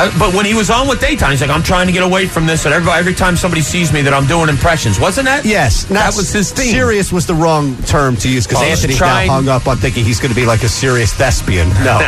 Uh, 0.00 0.16
but 0.18 0.32
when 0.34 0.46
he 0.46 0.54
was 0.54 0.70
on 0.70 0.86
with 0.88 1.00
daytime, 1.00 1.30
he's 1.32 1.40
like, 1.40 1.50
"I'm 1.50 1.62
trying 1.62 1.86
to 1.88 1.92
get 1.92 2.02
away 2.04 2.26
from 2.26 2.46
this." 2.46 2.64
And 2.66 2.74
every, 2.74 2.90
every 2.92 3.14
time 3.14 3.36
somebody 3.36 3.62
sees 3.62 3.92
me, 3.92 4.02
that 4.02 4.14
I'm 4.14 4.26
doing 4.26 4.48
impressions, 4.48 5.00
wasn't 5.00 5.26
that? 5.26 5.44
Yes, 5.44 5.84
that 5.86 6.14
was 6.14 6.32
his 6.32 6.52
thing. 6.52 6.70
Serious 6.70 7.10
was 7.12 7.26
the 7.26 7.34
wrong 7.34 7.76
term 7.82 8.16
to 8.18 8.28
use 8.28 8.46
because 8.46 8.62
Oh, 8.62 8.64
he's 8.66 8.78
Anthony's 8.78 8.98
trying- 8.98 9.26
now 9.28 9.34
hung 9.34 9.48
up 9.48 9.66
on 9.66 9.76
thinking 9.78 10.04
he's 10.04 10.20
going 10.20 10.30
to 10.30 10.36
be 10.36 10.46
like 10.46 10.62
a 10.62 10.68
serious 10.68 11.12
thespian. 11.12 11.68
No, 11.82 11.98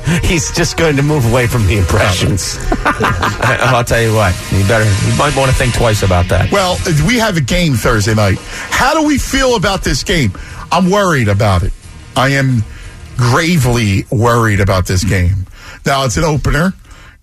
he's 0.22 0.50
just 0.52 0.76
going 0.78 0.96
to 0.96 1.02
move 1.02 1.30
away 1.30 1.46
from 1.46 1.66
the 1.66 1.76
impressions. 1.78 2.56
I'll 2.84 3.84
tell 3.84 4.00
you 4.02 4.14
what, 4.14 4.34
you 4.52 4.66
better, 4.66 4.84
you 4.84 5.16
might 5.18 5.36
want 5.36 5.50
to 5.50 5.56
think 5.56 5.74
twice 5.74 6.02
about 6.02 6.28
that. 6.28 6.50
Well, 6.50 6.78
we 7.06 7.18
have 7.18 7.36
a 7.36 7.40
game 7.42 7.74
Thursday 7.74 8.14
night. 8.14 8.38
How 8.38 8.94
do 8.98 9.06
we 9.06 9.18
feel 9.18 9.56
about 9.56 9.82
this 9.84 10.02
game? 10.04 10.32
I'm 10.72 10.90
worried 10.90 11.28
about 11.28 11.62
it. 11.62 11.72
I 12.16 12.30
am 12.30 12.62
gravely 13.16 14.04
worried 14.10 14.60
about 14.60 14.86
this 14.86 15.04
game. 15.04 15.46
Now, 15.84 16.04
it's 16.04 16.16
an 16.16 16.24
opener, 16.24 16.74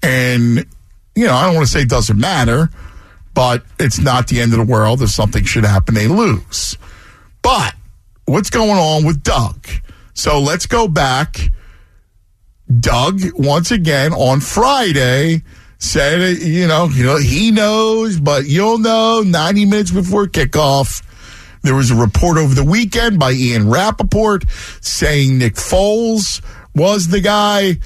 and, 0.04 0.66
you 1.16 1.26
know, 1.26 1.34
I 1.34 1.46
don't 1.46 1.56
want 1.56 1.68
to 1.68 1.72
say 1.72 1.82
it 1.82 1.90
doesn't 1.90 2.20
matter, 2.20 2.70
but 3.34 3.64
it's 3.80 4.00
not 4.00 4.28
the 4.28 4.42
end 4.42 4.54
of 4.54 4.60
the 4.60 4.72
world. 4.72 5.02
If 5.02 5.10
something 5.10 5.44
should 5.44 5.66
happen, 5.66 5.96
they 5.96 6.08
lose. 6.08 6.78
But 7.42 7.74
what's 8.26 8.50
going 8.50 8.72
on 8.72 9.06
with 9.06 9.24
Doug? 9.24 9.68
So 10.14 10.40
let's 10.40 10.66
go 10.66 10.88
back. 10.88 11.52
Doug, 12.80 13.22
once 13.34 13.72
again, 13.72 14.14
on 14.14 14.40
Friday, 14.40 15.44
said, 15.80 16.38
you 16.38 16.68
know, 16.68 16.88
you 16.88 17.04
know, 17.04 17.18
he 17.18 17.52
knows, 17.52 18.20
but 18.20 18.46
you'll 18.46 18.78
know 18.78 19.22
90 19.22 19.66
minutes 19.66 19.92
before 19.92 20.28
kickoff. 20.28 21.04
There 21.62 21.76
was 21.76 21.92
a 21.92 21.96
report 21.96 22.38
over 22.38 22.54
the 22.54 22.64
weekend 22.64 23.20
by 23.20 23.32
Ian 23.32 23.70
Rapoport 23.70 24.46
saying 24.82 25.38
Nick 25.38 25.56
Foles 25.56 26.42
was 26.76 27.08
the 27.08 27.22
guy, 27.22 27.78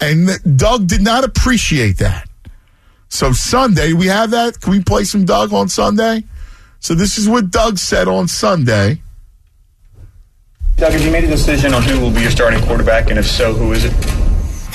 and 0.00 0.28
Doug 0.58 0.86
did 0.86 1.02
not 1.02 1.24
appreciate 1.24 1.98
that. 1.98 2.28
So 3.08 3.32
Sunday, 3.32 3.92
we 3.92 4.06
have 4.06 4.30
that. 4.32 4.60
Can 4.60 4.72
we 4.72 4.82
play 4.82 5.04
some 5.04 5.24
Doug 5.24 5.52
on 5.52 5.68
Sunday? 5.68 6.24
So 6.80 6.94
this 6.94 7.18
is 7.18 7.28
what 7.28 7.50
Doug 7.50 7.78
said 7.78 8.08
on 8.08 8.28
Sunday. 8.28 9.00
Doug, 10.76 10.92
have 10.92 11.02
you 11.02 11.10
made 11.10 11.24
a 11.24 11.28
decision 11.28 11.72
on 11.72 11.82
who 11.82 11.98
will 12.00 12.10
be 12.10 12.20
your 12.20 12.30
starting 12.30 12.62
quarterback, 12.62 13.08
and 13.08 13.18
if 13.18 13.26
so, 13.26 13.54
who 13.54 13.72
is 13.72 13.84
it? 13.84 13.92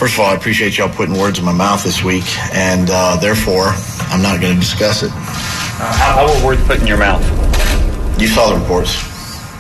First 0.02 0.16
of 0.16 0.22
all, 0.22 0.32
I 0.32 0.36
appreciate 0.36 0.78
y'all 0.78 0.90
putting 0.90 1.16
words 1.16 1.38
in 1.38 1.46
my 1.46 1.54
mouth 1.54 1.84
this 1.84 2.04
week, 2.04 2.26
and 2.56 2.90
uh, 2.92 3.18
therefore, 3.18 3.68
I'm 4.10 4.22
not 4.24 4.42
going 4.42 4.56
to 4.56 4.60
discuss 4.60 5.04
it. 5.04 5.12
Uh, 5.12 5.94
how, 5.94 6.28
how 6.28 6.40
were 6.40 6.46
words 6.48 6.66
put 6.66 6.82
in 6.82 6.88
your 6.88 6.98
mouth? 6.98 7.22
You 8.20 8.28
saw 8.28 8.52
the 8.52 8.60
reports. 8.60 8.96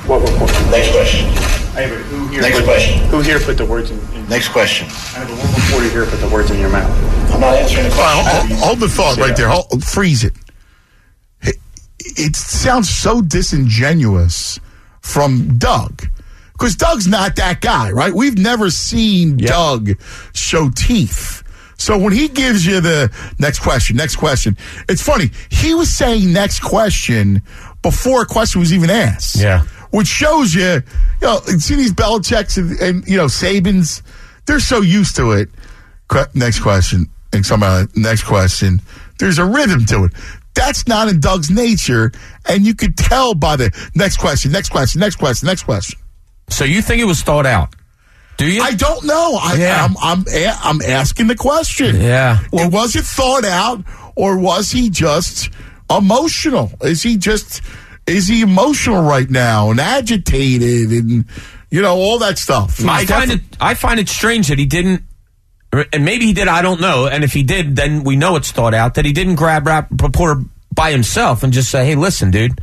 What 0.07 0.21
report? 0.21 0.51
Next 0.71 0.91
question. 0.91 1.60
Hey, 1.73 1.89
but 1.89 1.99
who 1.99 2.27
here 2.27 2.41
Next 2.41 2.57
put, 2.57 2.65
question. 2.65 2.99
Who 3.09 3.21
here 3.21 3.39
put 3.39 3.57
the 3.57 3.65
words 3.65 3.91
in? 3.91 3.99
in 4.13 4.27
Next 4.27 4.49
question. 4.49 4.87
I 4.87 5.19
have 5.23 5.27
but 5.29 5.37
what 5.37 5.55
reporter 5.55 5.89
here 5.89 6.05
put 6.05 6.19
the 6.19 6.27
words 6.27 6.51
in 6.51 6.59
your 6.59 6.69
mouth? 6.69 6.89
I'm 7.33 7.39
not 7.39 7.55
answering 7.55 7.87
the 7.87 7.91
All 7.95 7.97
right, 7.97 8.23
question. 8.23 8.57
hold, 8.57 8.63
hold 8.63 8.79
the 8.79 8.89
thought 8.89 9.17
right 9.17 9.35
there. 9.37 9.47
Hold, 9.47 9.83
freeze 9.83 10.25
it. 10.25 10.33
it. 11.41 11.55
It 11.99 12.35
sounds 12.35 12.89
so 12.89 13.21
disingenuous 13.21 14.59
from 14.99 15.57
Doug. 15.57 16.03
Because 16.53 16.75
Doug's 16.75 17.07
not 17.07 17.37
that 17.37 17.61
guy, 17.61 17.89
right? 17.91 18.13
We've 18.13 18.37
never 18.37 18.69
seen 18.69 19.37
Doug 19.37 19.91
show 20.33 20.69
teeth. 20.75 21.41
So 21.77 21.97
when 21.97 22.13
he 22.13 22.27
gives 22.27 22.65
you 22.65 22.81
the 22.81 23.09
next 23.39 23.59
question, 23.59 23.95
next 23.95 24.17
question, 24.17 24.55
it's 24.87 25.01
funny. 25.01 25.31
He 25.49 25.73
was 25.73 25.89
saying 25.89 26.31
next 26.31 26.59
question 26.59 27.41
before 27.81 28.21
a 28.21 28.25
question 28.25 28.59
was 28.59 28.71
even 28.73 28.89
asked. 28.91 29.37
Yeah. 29.37 29.63
Which 29.91 30.07
shows 30.07 30.53
you, 30.55 30.63
you 30.63 30.81
know, 31.21 31.39
see 31.59 31.75
these 31.75 31.93
Belichick's 31.93 32.57
and, 32.57 32.79
and 32.79 33.07
you 33.07 33.17
know, 33.17 33.25
Sabans, 33.25 34.01
they're 34.45 34.59
so 34.59 34.81
used 34.81 35.15
to 35.17 35.31
it. 35.33 35.49
Que- 36.09 36.27
next 36.33 36.59
question. 36.61 37.07
And 37.33 37.45
somebody, 37.45 37.83
uh, 37.83 37.87
next 37.95 38.23
question. 38.23 38.81
There's 39.19 39.37
a 39.37 39.45
rhythm 39.45 39.85
to 39.87 40.05
it. 40.05 40.13
That's 40.53 40.87
not 40.87 41.07
in 41.07 41.19
Doug's 41.19 41.49
nature. 41.49 42.11
And 42.47 42.65
you 42.65 42.73
could 42.75 42.97
tell 42.97 43.33
by 43.33 43.55
the 43.55 43.71
next 43.95 44.17
question, 44.17 44.51
next 44.51 44.69
question, 44.69 44.99
next 44.99 45.15
question, 45.17 45.47
next 45.47 45.63
question. 45.63 45.99
So 46.49 46.65
you 46.65 46.81
think 46.81 47.01
it 47.01 47.05
was 47.05 47.21
thought 47.21 47.45
out? 47.45 47.73
Do 48.37 48.45
you? 48.51 48.61
I 48.61 48.71
don't 48.71 49.05
know. 49.05 49.37
I, 49.41 49.55
Yeah. 49.55 49.85
I'm, 49.85 49.95
I'm, 50.01 50.25
a- 50.33 50.57
I'm 50.63 50.81
asking 50.81 51.27
the 51.27 51.35
question. 51.35 52.01
Yeah. 52.01 52.39
Well, 52.51 52.69
was 52.69 52.95
it 52.95 53.03
thought 53.05 53.45
out 53.45 53.83
or 54.15 54.37
was 54.37 54.71
he 54.71 54.89
just 54.89 55.49
emotional? 55.89 56.71
Is 56.81 57.03
he 57.03 57.17
just, 57.17 57.61
is 58.07 58.27
he 58.27 58.41
emotional 58.41 59.03
right 59.03 59.29
now 59.29 59.71
and 59.71 59.79
agitated 59.79 60.91
and, 60.91 61.25
you 61.69 61.81
know, 61.81 61.95
all 61.95 62.19
that 62.19 62.37
stuff? 62.37 62.83
I 62.85 63.05
find 63.05 63.31
it. 63.31 63.41
I 63.59 63.73
find 63.73 63.99
it 63.99 64.09
strange 64.09 64.47
that 64.49 64.59
he 64.59 64.65
didn't. 64.65 65.03
And 65.93 66.03
maybe 66.03 66.25
he 66.25 66.33
did. 66.33 66.47
I 66.49 66.61
don't 66.61 66.81
know. 66.81 67.07
And 67.07 67.23
if 67.23 67.31
he 67.31 67.43
did, 67.43 67.77
then 67.77 68.03
we 68.03 68.17
know 68.17 68.35
it's 68.35 68.51
thought 68.51 68.73
out 68.73 68.95
that 68.95 69.05
he 69.05 69.13
didn't 69.13 69.35
grab 69.35 69.65
rap 69.65 69.87
reporter 70.01 70.41
by 70.73 70.91
himself 70.91 71.43
and 71.43 71.53
just 71.53 71.69
say, 71.69 71.85
"Hey, 71.85 71.95
listen, 71.95 72.31
dude." 72.31 72.59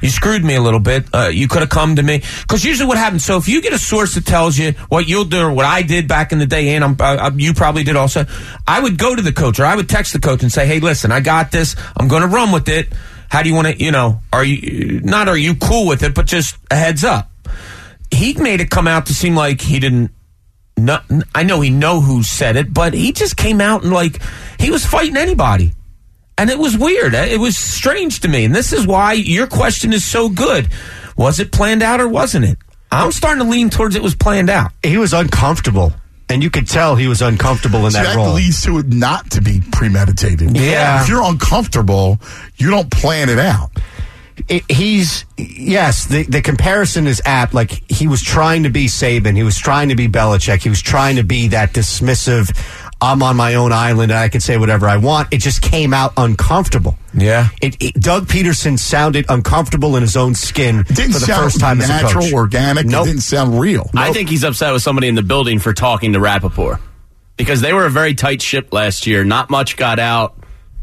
You 0.00 0.08
screwed 0.08 0.42
me 0.42 0.54
a 0.54 0.62
little 0.62 0.80
bit. 0.80 1.04
Uh, 1.12 1.28
you 1.28 1.46
could 1.46 1.60
have 1.60 1.68
come 1.68 1.96
to 1.96 2.02
me 2.02 2.22
because 2.40 2.64
usually 2.64 2.88
what 2.88 2.96
happens. 2.96 3.24
So 3.24 3.36
if 3.36 3.48
you 3.48 3.60
get 3.60 3.74
a 3.74 3.78
source 3.78 4.14
that 4.14 4.24
tells 4.24 4.56
you 4.56 4.72
what 4.88 5.06
you'll 5.06 5.26
do 5.26 5.42
or 5.42 5.52
what 5.52 5.66
I 5.66 5.82
did 5.82 6.08
back 6.08 6.32
in 6.32 6.38
the 6.38 6.46
day, 6.46 6.74
and 6.74 6.82
I'm, 6.82 6.96
uh, 6.98 7.30
you 7.36 7.52
probably 7.52 7.84
did 7.84 7.96
also, 7.96 8.24
I 8.66 8.80
would 8.80 8.96
go 8.96 9.14
to 9.14 9.20
the 9.20 9.32
coach 9.32 9.60
or 9.60 9.66
I 9.66 9.76
would 9.76 9.90
text 9.90 10.14
the 10.14 10.18
coach 10.18 10.42
and 10.42 10.50
say, 10.50 10.66
"Hey, 10.66 10.80
listen, 10.80 11.12
I 11.12 11.20
got 11.20 11.50
this. 11.52 11.76
I'm 11.96 12.08
going 12.08 12.22
to 12.22 12.28
run 12.28 12.50
with 12.50 12.68
it. 12.68 12.88
How 13.30 13.42
do 13.42 13.48
you 13.48 13.54
want 13.54 13.68
to? 13.68 13.82
You 13.82 13.92
know, 13.92 14.20
are 14.32 14.44
you 14.44 15.00
not? 15.00 15.28
Are 15.28 15.36
you 15.36 15.54
cool 15.54 15.86
with 15.86 16.02
it? 16.02 16.14
But 16.14 16.26
just 16.26 16.56
a 16.70 16.76
heads 16.76 17.04
up." 17.04 17.30
He 18.10 18.34
made 18.34 18.60
it 18.60 18.70
come 18.70 18.88
out 18.88 19.06
to 19.06 19.14
seem 19.14 19.36
like 19.36 19.60
he 19.60 19.78
didn't 19.78 20.10
I 21.34 21.42
know 21.42 21.60
he 21.60 21.70
know 21.70 22.00
who 22.00 22.22
said 22.22 22.56
it, 22.56 22.72
but 22.72 22.94
he 22.94 23.12
just 23.12 23.36
came 23.36 23.60
out 23.60 23.82
and 23.82 23.92
like 23.92 24.20
he 24.58 24.70
was 24.70 24.86
fighting 24.86 25.16
anybody, 25.16 25.72
and 26.38 26.48
it 26.48 26.58
was 26.58 26.76
weird. 26.76 27.14
It 27.14 27.38
was 27.38 27.56
strange 27.56 28.20
to 28.20 28.28
me, 28.28 28.44
and 28.44 28.54
this 28.54 28.72
is 28.72 28.86
why 28.86 29.12
your 29.12 29.46
question 29.46 29.92
is 29.92 30.04
so 30.04 30.28
good. 30.28 30.68
Was 31.16 31.40
it 31.40 31.52
planned 31.52 31.82
out 31.82 32.00
or 32.00 32.08
wasn't 32.08 32.46
it? 32.46 32.58
I'm 32.90 33.12
starting 33.12 33.44
to 33.44 33.50
lean 33.50 33.70
towards 33.70 33.94
it 33.94 34.02
was 34.02 34.14
planned 34.14 34.50
out. 34.50 34.72
He 34.82 34.96
was 34.96 35.12
uncomfortable, 35.12 35.92
and 36.30 36.42
you 36.42 36.50
could 36.50 36.68
tell 36.68 36.96
he 36.96 37.08
was 37.08 37.20
uncomfortable 37.22 37.84
in 37.86 37.90
See, 37.92 37.98
that 37.98 38.04
that 38.06 38.16
role. 38.16 38.32
leads 38.34 38.62
to 38.64 38.78
it 38.78 38.86
not 38.88 39.30
to 39.32 39.40
be 39.40 39.60
premeditated. 39.72 40.56
Yeah. 40.56 41.02
If 41.02 41.08
you're 41.08 41.22
uncomfortable, 41.22 42.18
you 42.56 42.70
don't 42.70 42.90
plan 42.90 43.28
it 43.28 43.38
out. 43.38 43.70
it, 44.48 44.64
he's 44.70 45.24
yes. 45.36 46.06
The 46.06 46.22
the 46.24 46.40
comparison 46.40 47.06
is 47.06 47.20
apt. 47.24 47.52
Like 47.52 47.82
he 47.90 48.06
was 48.08 48.22
trying 48.22 48.62
to 48.62 48.70
be 48.70 48.86
Saban, 48.86 49.36
he 49.36 49.42
was 49.42 49.58
trying 49.58 49.90
to 49.90 49.96
be 49.96 50.08
Belichick, 50.08 50.62
he 50.62 50.68
was 50.70 50.80
trying 50.80 51.16
to 51.16 51.22
be 51.24 51.48
that 51.48 51.72
dismissive. 51.74 52.48
I'm 53.02 53.22
on 53.22 53.36
my 53.36 53.54
own 53.54 53.72
island 53.72 54.12
and 54.12 54.18
I 54.20 54.28
can 54.28 54.40
say 54.40 54.58
whatever 54.58 54.86
I 54.88 54.98
want. 54.98 55.32
It 55.32 55.38
just 55.38 55.62
came 55.62 55.94
out 55.94 56.12
uncomfortable. 56.16 56.98
Yeah. 57.14 57.48
It, 57.62 57.76
it- 57.80 57.94
Doug 57.94 58.26
Pederson 58.26 58.78
sounded 58.78 59.26
uncomfortable 59.28 59.96
in 59.96 60.02
his 60.02 60.16
own 60.16 60.34
skin 60.34 60.82
didn't 60.82 61.12
for 61.14 61.18
the 61.20 61.26
sound 61.26 61.42
first 61.44 61.60
time 61.60 61.80
as 61.80 61.88
a 61.88 61.92
natural, 61.92 62.24
coach. 62.24 62.32
organic. 62.32 62.86
Nope. 62.86 63.06
It 63.06 63.10
didn't 63.10 63.22
sound 63.22 63.58
real. 63.58 63.88
I 63.94 64.12
think 64.12 64.28
he's 64.28 64.44
upset 64.44 64.72
with 64.72 64.82
somebody 64.82 65.08
in 65.08 65.14
the 65.14 65.22
building 65.22 65.58
for 65.58 65.72
talking 65.72 66.12
to 66.12 66.20
Rapoport 66.20 66.78
because 67.36 67.60
they 67.62 67.72
were 67.72 67.86
a 67.86 67.90
very 67.90 68.14
tight 68.14 68.42
ship 68.42 68.72
last 68.72 69.06
year. 69.06 69.24
Not 69.24 69.48
much 69.50 69.76
got 69.78 69.98
out 69.98 70.36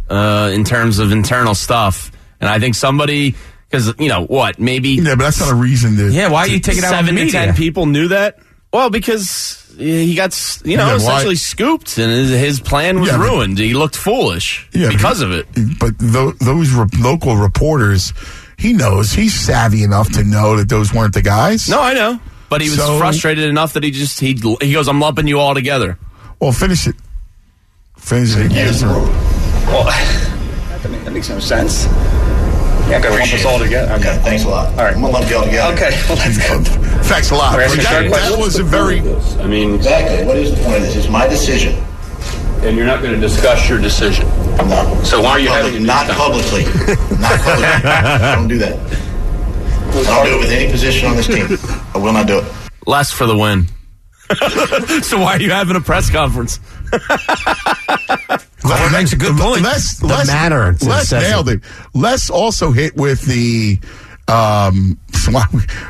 uh, 0.10 0.50
in 0.54 0.64
terms 0.64 0.98
of 1.00 1.12
internal 1.12 1.54
stuff, 1.54 2.12
and 2.42 2.50
I 2.50 2.60
think 2.60 2.76
somebody 2.76 3.36
because 3.70 3.94
you 4.00 4.08
know 4.08 4.26
what 4.26 4.58
maybe 4.60 4.90
Yeah, 4.92 5.16
but 5.16 5.24
that's 5.26 5.40
not 5.40 5.52
a 5.52 5.56
reason 5.56 5.98
to. 5.98 6.10
Yeah, 6.12 6.30
why 6.30 6.42
are 6.42 6.48
you 6.48 6.60
taking 6.60 6.84
out 6.84 6.94
on 6.94 7.00
seven 7.04 7.16
the 7.16 7.22
to 7.22 7.26
media? 7.26 7.40
ten 7.48 7.56
people 7.56 7.86
knew 7.86 8.08
that. 8.08 8.40
Well, 8.74 8.90
because 8.90 9.67
he 9.78 10.16
got 10.16 10.34
you 10.66 10.78
know 10.78 10.86
Yeah, 10.88 10.92
why- 10.92 10.96
essentially 10.98 11.36
scooped, 11.36 11.98
and 11.98 12.12
his, 12.12 12.30
his 12.32 12.60
plan 12.60 13.00
was 13.00 13.10
Yeah, 13.10 13.18
but- 13.18 13.24
ruined. 13.30 13.58
He 13.60 13.74
looked 13.74 13.96
foolish 13.96 14.68
Yeah, 14.74 14.90
because 14.90 15.20
but- 15.20 15.28
of 15.28 15.32
it. 15.34 15.48
But 15.80 15.98
tho- 16.00 16.34
those 16.40 16.72
re- 16.72 16.86
local 17.00 17.38
reporters, 17.38 18.14
he 18.58 18.74
knows 18.74 19.12
he's 19.14 19.34
savvy 19.34 19.84
enough 19.84 20.12
to 20.14 20.24
know 20.24 20.56
that 20.58 20.68
those 20.70 20.94
weren't 20.94 21.14
the 21.14 21.22
guys. 21.22 21.70
No, 21.70 21.82
I 21.82 21.94
know, 21.94 22.20
but 22.50 22.62
he 22.62 22.70
was 22.70 22.80
So- 22.80 22.98
frustrated 22.98 23.46
enough 23.50 23.74
that 23.74 23.84
he 23.84 23.92
just 23.92 24.20
he 24.20 24.34
he 24.62 24.74
goes, 24.74 24.88
"I'm 24.88 25.00
lumping 25.00 25.28
you 25.28 25.40
all 25.40 25.54
together." 25.54 25.98
Well, 26.40 26.52
finish 26.52 26.88
it. 26.88 26.96
Finish 27.98 28.36
it. 28.36 28.52
Well, 28.84 29.84
that, 29.84 30.88
make- 30.90 31.04
that 31.06 31.12
makes 31.14 31.30
no 31.30 31.40
sense. 31.40 31.88
Yeah, 32.90 33.00
gotta 33.02 33.10
lump 33.10 33.22
us 33.24 33.28
Appreciate 33.30 33.46
all 33.46 33.62
it. 33.62 33.64
together. 33.66 33.94
Okay. 33.96 34.10
Okay, 34.12 34.24
thanks 34.24 34.44
a 34.46 34.50
lot. 34.50 34.70
All 34.70 34.86
right. 34.86 34.96
I'm 34.96 35.02
gonna 35.02 35.14
lump 35.14 35.30
you 35.30 35.36
all 35.38 35.44
together. 35.44 35.74
Okay, 35.76 35.92
well, 36.08 36.16
that's 36.18 36.38
good. 36.38 36.68
Thanks 37.08 37.32
a 37.32 37.36
lot. 37.36 37.54
All 37.54 37.60
right, 37.60 37.70
that, 37.78 38.10
that 38.12 38.32
with- 38.32 38.40
was 38.40 38.56
a 38.60 38.64
very. 38.64 39.00
I 39.42 39.48
mean, 39.48 39.76
Exactly. 39.76 40.26
What 40.26 40.38
is 40.38 40.52
the 40.56 40.64
point 40.64 40.78
of 40.78 40.82
this? 40.84 40.96
It's 40.96 41.10
my 41.10 41.28
decision. 41.28 41.76
and 42.64 42.76
you're 42.76 42.86
not 42.86 43.02
going 43.02 43.14
to 43.14 43.20
discuss 43.20 43.70
your 43.70 43.80
decision. 43.80 44.28
No. 44.58 45.00
So 45.04 45.22
why 45.22 45.32
are 45.32 45.40
you 45.40 45.48
Public- 45.50 45.74
having 45.74 45.84
a 45.84 45.86
Not 45.86 46.08
conference? 46.10 46.50
publicly. 46.50 47.18
Not 47.20 47.40
publicly. 47.40 47.66
I 47.92 48.36
don't 48.36 48.48
do 48.48 48.58
that. 48.58 48.76
I 48.80 50.04
don't 50.04 50.26
do 50.26 50.36
it 50.36 50.40
with 50.40 50.52
any 50.52 50.70
position 50.72 51.08
on 51.10 51.16
this 51.16 51.28
team. 51.28 51.48
I 51.94 51.98
will 51.98 52.14
not 52.14 52.26
do 52.28 52.40
it. 52.40 52.46
Less 52.88 53.12
for 53.12 53.26
the 53.28 53.38
win. 53.38 53.68
so 55.04 55.20
why 55.20 55.34
are 55.38 55.42
you 55.42 55.52
having 55.52 55.76
a 55.78 55.82
press 55.82 56.10
conference? 56.10 56.60
Well, 58.68 58.92
makes 58.92 59.14
a 59.14 59.16
good 59.18 59.38
point. 59.38 59.62
Les, 59.62 59.94
The 60.00 60.08
Les- 60.08 60.28
manner 60.28 60.72
Les 60.82 61.08
says 61.08 61.24
nailed 61.24 61.50
it. 61.50 61.62
Les 61.94 62.30
also 62.30 62.72
hit 62.72 62.96
with 62.96 63.22
the. 63.26 63.80
Um, 64.28 65.00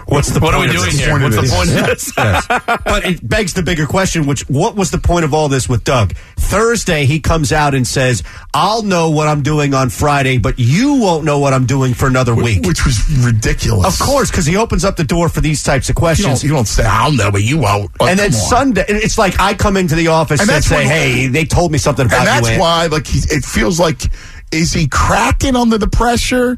What's 0.07 0.30
the 0.31 0.39
What 0.39 0.53
are 0.53 0.61
we 0.61 0.68
doing 0.68 0.85
this? 0.85 0.99
here? 0.99 1.19
What's 1.19 1.35
the 1.35 1.55
point 1.55 1.69
of 1.69 1.85
this? 1.85 2.11
yes. 2.18 2.45
But 2.47 3.05
it 3.05 3.27
begs 3.27 3.53
the 3.53 3.61
bigger 3.64 3.85
question, 3.85 4.26
which 4.26 4.41
what 4.49 4.76
was 4.76 4.89
the 4.91 4.97
point 4.97 5.26
of 5.26 5.34
all 5.34 5.47
this 5.49 5.68
with 5.69 5.84
Doug? 5.84 6.15
Thursday 6.38 7.05
he 7.05 7.19
comes 7.19 7.51
out 7.51 7.76
and 7.76 7.85
says, 7.85 8.23
"I'll 8.53 8.81
know 8.84 9.09
what 9.11 9.27
I'm 9.27 9.43
doing 9.43 9.73
on 9.73 9.89
Friday, 9.89 10.38
but 10.38 10.57
you 10.57 10.95
won't 10.95 11.23
know 11.23 11.39
what 11.39 11.53
I'm 11.53 11.65
doing 11.65 11.93
for 11.93 12.07
another 12.07 12.34
week." 12.34 12.65
Which 12.65 12.85
was 12.85 12.99
ridiculous. 13.26 13.99
Of 13.99 14.05
course, 14.05 14.31
because 14.31 14.45
he 14.45 14.55
opens 14.55 14.85
up 14.85 14.95
the 14.97 15.03
door 15.03 15.30
for 15.30 15.41
these 15.41 15.61
types 15.64 15.89
of 15.89 15.93
You 15.95 15.99
questions. 15.99 16.41
don't, 16.41 16.43
you 16.43 16.49
don't 16.55 16.68
say, 16.68 16.85
I'll 16.85 17.11
know, 17.11 17.31
but 17.31 17.43
you 17.43 17.57
won't. 17.59 17.91
Oh, 17.99 18.07
and 18.07 18.18
then 18.18 18.27
on. 18.27 18.31
Sunday, 18.34 18.85
it's 18.88 19.18
like 19.18 19.39
I 19.39 19.53
come 19.53 19.77
into 19.77 19.95
the 19.95 20.07
office 20.07 20.41
And 20.41 20.49
and, 20.49 20.64
say, 20.64 20.84
"Hey, 20.85 21.27
they 21.27 21.45
told 21.45 21.72
me 21.72 21.77
something 21.77 22.05
about 22.05 22.19
and 22.19 22.27
that's 22.27 22.47
you." 22.47 22.53
Ant." 22.53 22.61
why, 22.61 22.85
like, 22.88 23.05
he, 23.07 23.19
it 23.19 23.43
feels 23.45 23.80
like, 23.80 24.01
is 24.51 24.73
he 24.73 24.88
cracking 24.88 25.55
under 25.55 25.77
the 25.77 25.88
pressure, 25.88 26.57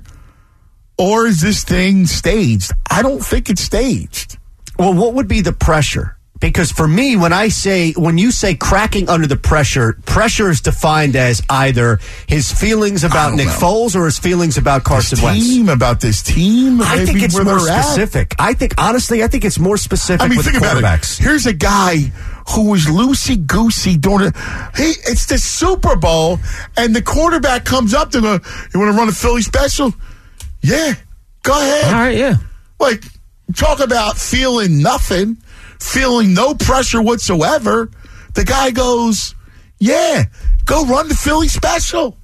or 1.00 1.26
is 1.26 1.42
this 1.42 1.64
thing 1.64 2.06
staged? 2.06 2.72
I 2.92 3.02
don't 3.02 3.24
think 3.24 3.50
it's 3.50 3.62
staged. 3.64 4.38
Well, 4.78 4.94
what 4.94 5.14
would 5.16 5.28
be 5.28 5.42
the 5.42 5.54
pressure? 5.54 6.16
Because 6.40 6.72
for 6.72 6.88
me, 6.88 7.18
when 7.18 7.34
I 7.34 7.50
say, 7.50 7.92
when 7.98 8.18
you 8.18 8.32
say 8.32 8.56
cracking 8.56 9.10
under 9.10 9.28
the 9.28 9.36
pressure, 9.36 10.00
pressure 10.06 10.50
is 10.50 10.62
defined 10.62 11.18
as 11.18 11.42
either 11.50 12.00
his 12.28 12.50
feelings 12.50 13.04
about 13.04 13.34
Nick 13.34 13.48
know. 13.48 13.52
Foles 13.52 13.94
or 13.94 14.06
his 14.06 14.18
feelings 14.20 14.58
about 14.58 14.86
Carson 14.86 15.18
This 15.18 15.24
Wentz. 15.26 15.46
team 15.46 15.68
about 15.68 16.00
this 16.00 16.24
team. 16.24 16.80
I 16.82 16.96
maybe 16.96 17.06
think 17.08 17.24
it's 17.24 17.36
more 17.36 17.44
they're 17.44 17.70
at. 17.70 17.82
specific. 17.82 18.36
I 18.40 18.54
think, 18.54 18.74
honestly, 18.78 19.22
I 19.22 19.28
think 19.28 19.44
it's 19.44 19.60
more 19.60 19.76
specific 19.76 20.22
I 20.22 20.30
mean, 20.30 20.38
with 20.38 20.46
think 20.46 20.60
about 20.60 20.78
quarterbacks. 20.78 21.20
it. 21.20 21.24
Here's 21.24 21.46
a 21.46 21.52
guy 21.52 22.10
who 22.52 22.70
was 22.70 22.86
loosey 22.86 23.46
goosey 23.46 23.98
doing 23.98 24.28
it. 24.28 24.36
Hey, 24.76 24.94
it's 25.12 25.26
the 25.26 25.38
Super 25.38 25.98
Bowl, 25.98 26.40
and 26.78 26.96
the 26.96 27.02
quarterback 27.02 27.66
comes 27.66 27.94
up 27.94 28.12
to 28.12 28.22
go, 28.22 28.40
"You 28.74 28.80
want 28.80 28.94
to 28.94 28.98
run 28.98 29.10
a 29.10 29.12
Philly 29.12 29.42
special? 29.42 29.94
Yeah, 30.62 30.94
go 31.44 31.54
ahead. 31.54 31.86
All 31.86 32.00
right, 32.00 32.18
yeah. 32.18 32.36
Like, 32.80 33.04
talk 33.56 33.80
about 33.80 34.18
feeling 34.18 34.82
nothing, 34.82 35.38
feeling 35.80 36.34
no 36.34 36.56
pressure 36.56 37.02
whatsoever. 37.02 37.90
The 38.36 38.46
guy 38.46 38.72
goes, 38.72 39.36
Yeah, 39.80 40.26
go 40.66 40.86
run 40.86 41.08
the 41.08 41.16
Philly 41.16 41.48
special. 41.48 42.18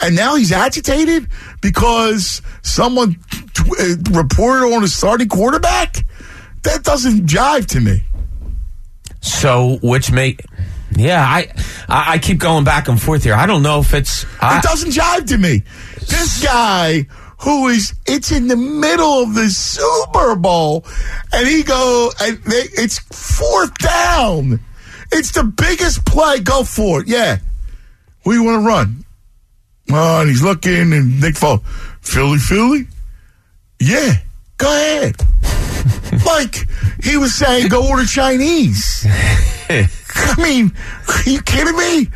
And 0.00 0.14
now 0.14 0.36
he's 0.36 0.52
agitated 0.52 1.26
because 1.62 2.42
someone 2.62 3.16
t- 3.54 3.62
uh, 3.78 3.96
reported 4.18 4.74
on 4.74 4.84
a 4.84 4.88
starting 4.88 5.28
quarterback? 5.28 6.04
That 6.64 6.84
doesn't 6.84 7.26
jive 7.26 7.66
to 7.68 7.80
me. 7.80 8.02
So, 9.20 9.78
which 9.82 10.12
make, 10.12 10.42
yeah, 10.94 11.22
I, 11.22 11.52
I 11.88 12.12
I 12.14 12.18
keep 12.18 12.38
going 12.38 12.64
back 12.64 12.88
and 12.88 13.00
forth 13.00 13.24
here. 13.24 13.34
I 13.34 13.46
don't 13.46 13.62
know 13.62 13.80
if 13.80 13.94
it's. 13.94 14.26
I, 14.40 14.58
it 14.58 14.62
doesn't 14.62 14.90
jive 14.90 15.28
to 15.28 15.38
me. 15.38 15.62
This 16.00 16.42
guy 16.44 17.06
who 17.40 17.68
is 17.68 17.94
it's 18.06 18.32
in 18.32 18.48
the 18.48 18.56
middle 18.56 19.22
of 19.22 19.34
the 19.34 19.48
Super 19.48 20.36
Bowl 20.36 20.84
and 21.32 21.46
he 21.46 21.62
go 21.62 22.10
and 22.20 22.38
they, 22.44 22.64
it's 22.72 22.98
fourth 22.98 23.76
down. 23.78 24.60
It's 25.12 25.32
the 25.32 25.44
biggest 25.44 26.04
play. 26.04 26.40
Go 26.40 26.64
for 26.64 27.02
it. 27.02 27.08
Yeah. 27.08 27.38
Who 28.24 28.32
you 28.32 28.42
want 28.42 28.62
to 28.62 28.66
run? 28.66 29.04
Oh, 29.90 30.20
and 30.20 30.28
he's 30.28 30.42
looking 30.42 30.92
and 30.92 31.20
Nick 31.20 31.34
Foles, 31.34 31.62
Philly, 32.00 32.38
Philly? 32.38 32.86
Yeah. 33.80 34.14
Go 34.58 34.68
ahead. 34.68 35.16
like 36.26 36.66
he 37.02 37.16
was 37.16 37.34
saying, 37.34 37.68
go 37.68 37.88
order 37.88 38.04
Chinese. 38.04 39.06
I 39.68 40.34
mean, 40.38 40.72
are 41.08 41.30
you 41.30 41.40
kidding 41.42 41.76
me? 41.76 42.08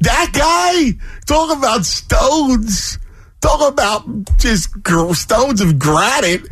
That 0.00 0.30
guy 0.32 0.92
talk 1.26 1.56
about 1.56 1.84
stones, 1.84 2.98
talk 3.40 3.72
about 3.72 4.04
just 4.38 4.70
stones 5.14 5.60
of 5.60 5.78
granite. 5.78 6.42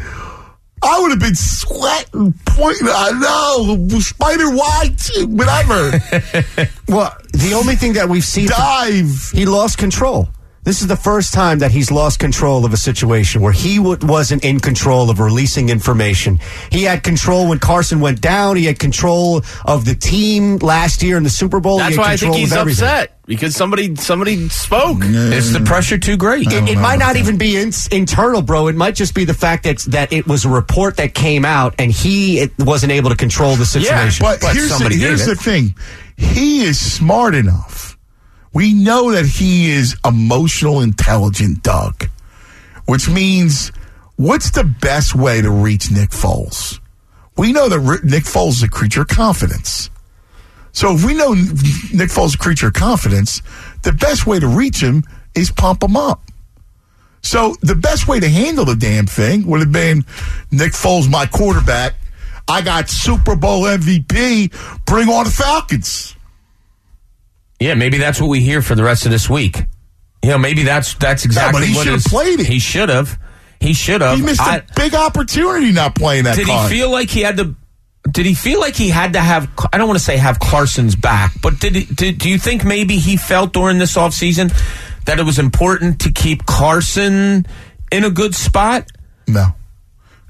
I 0.82 1.00
would 1.00 1.10
have 1.10 1.20
been 1.20 1.34
sweating, 1.34 2.34
pointing. 2.44 2.88
I 2.88 3.10
know, 3.12 3.98
spider 3.98 4.50
white, 4.50 5.10
whatever. 5.26 6.00
Well, 6.88 7.16
the 7.32 7.52
only 7.54 7.74
thing 7.74 7.94
that 7.94 8.08
we've 8.08 8.24
seen 8.24 8.46
dive. 8.46 9.30
he 9.32 9.44
lost 9.44 9.76
control. 9.76 10.28
This 10.66 10.80
is 10.80 10.88
the 10.88 10.96
first 10.96 11.32
time 11.32 11.60
that 11.60 11.70
he's 11.70 11.92
lost 11.92 12.18
control 12.18 12.64
of 12.64 12.72
a 12.72 12.76
situation 12.76 13.40
where 13.40 13.52
he 13.52 13.76
w- 13.76 13.96
wasn't 14.02 14.44
in 14.44 14.58
control 14.58 15.10
of 15.10 15.20
releasing 15.20 15.68
information. 15.68 16.40
He 16.72 16.82
had 16.82 17.04
control 17.04 17.48
when 17.48 17.60
Carson 17.60 18.00
went 18.00 18.20
down. 18.20 18.56
He 18.56 18.64
had 18.64 18.80
control 18.80 19.42
of 19.64 19.84
the 19.84 19.94
team 19.94 20.56
last 20.56 21.04
year 21.04 21.18
in 21.18 21.22
the 21.22 21.30
Super 21.30 21.60
Bowl. 21.60 21.78
That's 21.78 21.94
had 21.94 22.02
why 22.02 22.12
I 22.14 22.16
think 22.16 22.34
he's 22.34 22.52
upset 22.52 23.16
because 23.26 23.54
somebody 23.54 23.94
somebody 23.94 24.48
spoke. 24.48 25.04
Is 25.04 25.52
the 25.52 25.60
pressure 25.60 25.98
too 25.98 26.16
great? 26.16 26.48
It, 26.48 26.70
it 26.70 26.78
might 26.78 26.98
not 26.98 27.14
even 27.14 27.38
be 27.38 27.56
in, 27.56 27.70
internal, 27.92 28.42
bro. 28.42 28.66
It 28.66 28.74
might 28.74 28.96
just 28.96 29.14
be 29.14 29.24
the 29.24 29.34
fact 29.34 29.62
that 29.62 29.78
that 29.90 30.12
it 30.12 30.26
was 30.26 30.44
a 30.44 30.48
report 30.48 30.96
that 30.96 31.14
came 31.14 31.44
out 31.44 31.76
and 31.78 31.92
he 31.92 32.40
it 32.40 32.50
wasn't 32.58 32.90
able 32.90 33.10
to 33.10 33.16
control 33.16 33.54
the 33.54 33.66
situation. 33.66 34.26
Yeah, 34.26 34.36
but, 34.40 34.52
here's, 34.52 34.76
the, 34.76 34.88
here's 34.88 35.26
the 35.26 35.36
thing: 35.36 35.76
he 36.16 36.62
is 36.64 36.80
smart 36.80 37.36
enough. 37.36 37.95
We 38.56 38.72
know 38.72 39.12
that 39.12 39.26
he 39.26 39.70
is 39.70 39.94
emotional 40.02 40.80
intelligent, 40.80 41.62
Doug, 41.62 42.08
which 42.86 43.06
means 43.06 43.70
what's 44.16 44.50
the 44.52 44.64
best 44.64 45.14
way 45.14 45.42
to 45.42 45.50
reach 45.50 45.90
Nick 45.90 46.08
Foles? 46.08 46.80
We 47.36 47.52
know 47.52 47.68
that 47.68 48.02
Nick 48.02 48.24
Foles 48.24 48.52
is 48.52 48.62
a 48.62 48.68
creature 48.68 49.02
of 49.02 49.08
confidence. 49.08 49.90
So 50.72 50.94
if 50.94 51.04
we 51.04 51.12
know 51.12 51.34
Nick 51.34 52.08
Foles 52.08 52.28
is 52.28 52.34
a 52.36 52.38
creature 52.38 52.68
of 52.68 52.72
confidence, 52.72 53.42
the 53.82 53.92
best 53.92 54.26
way 54.26 54.40
to 54.40 54.48
reach 54.48 54.80
him 54.80 55.04
is 55.34 55.50
pump 55.50 55.82
him 55.82 55.94
up. 55.94 56.22
So 57.20 57.56
the 57.60 57.74
best 57.74 58.08
way 58.08 58.20
to 58.20 58.28
handle 58.30 58.64
the 58.64 58.74
damn 58.74 59.06
thing 59.06 59.46
would 59.48 59.60
have 59.60 59.72
been 59.72 60.06
Nick 60.50 60.72
Foles, 60.72 61.10
my 61.10 61.26
quarterback. 61.26 61.96
I 62.48 62.62
got 62.62 62.88
Super 62.88 63.36
Bowl 63.36 63.64
MVP. 63.64 64.86
Bring 64.86 65.10
on 65.10 65.24
the 65.24 65.30
Falcons. 65.30 66.15
Yeah, 67.60 67.74
maybe 67.74 67.98
that's 67.98 68.20
what 68.20 68.28
we 68.28 68.40
hear 68.40 68.60
for 68.62 68.74
the 68.74 68.84
rest 68.84 69.06
of 69.06 69.10
this 69.12 69.30
week. 69.30 69.58
You 70.22 70.30
know, 70.30 70.38
maybe 70.38 70.62
that's 70.64 70.94
that's 70.94 71.24
exactly 71.24 71.66
he 71.66 71.74
what 71.74 71.86
he 71.86 71.92
should 71.92 72.00
have 72.02 72.04
played 72.04 72.40
it. 72.40 72.46
He 72.46 72.58
should 72.58 72.88
have. 72.88 73.18
He 73.60 73.72
should 73.72 74.00
have. 74.00 74.18
He 74.18 74.24
missed 74.24 74.40
a 74.40 74.44
I- 74.44 74.62
big 74.74 74.94
opportunity 74.94 75.72
not 75.72 75.94
playing 75.94 76.24
that 76.24 76.36
did 76.36 76.46
card. 76.46 76.70
he 76.70 76.78
feel 76.78 76.90
like 76.90 77.08
he 77.10 77.20
had 77.20 77.36
to? 77.38 77.54
Did 78.10 78.26
he 78.26 78.34
feel 78.34 78.60
like 78.60 78.76
he 78.76 78.88
had 78.88 79.14
to 79.14 79.20
have? 79.20 79.50
I 79.72 79.78
don't 79.78 79.88
want 79.88 79.98
to 79.98 80.04
say 80.04 80.16
have 80.16 80.38
Carson's 80.38 80.94
back, 80.94 81.32
but 81.42 81.58
did, 81.58 81.74
he, 81.74 81.84
did 81.86 82.18
do 82.18 82.28
you 82.28 82.38
think 82.38 82.64
maybe 82.64 82.98
he 82.98 83.16
felt 83.16 83.52
during 83.52 83.78
this 83.78 83.96
offseason 83.96 84.52
that 85.06 85.18
it 85.18 85.24
was 85.24 85.38
important 85.38 86.00
to 86.02 86.12
keep 86.12 86.44
Carson 86.46 87.46
in 87.90 88.04
a 88.04 88.10
good 88.10 88.34
spot? 88.34 88.86
No, 89.26 89.54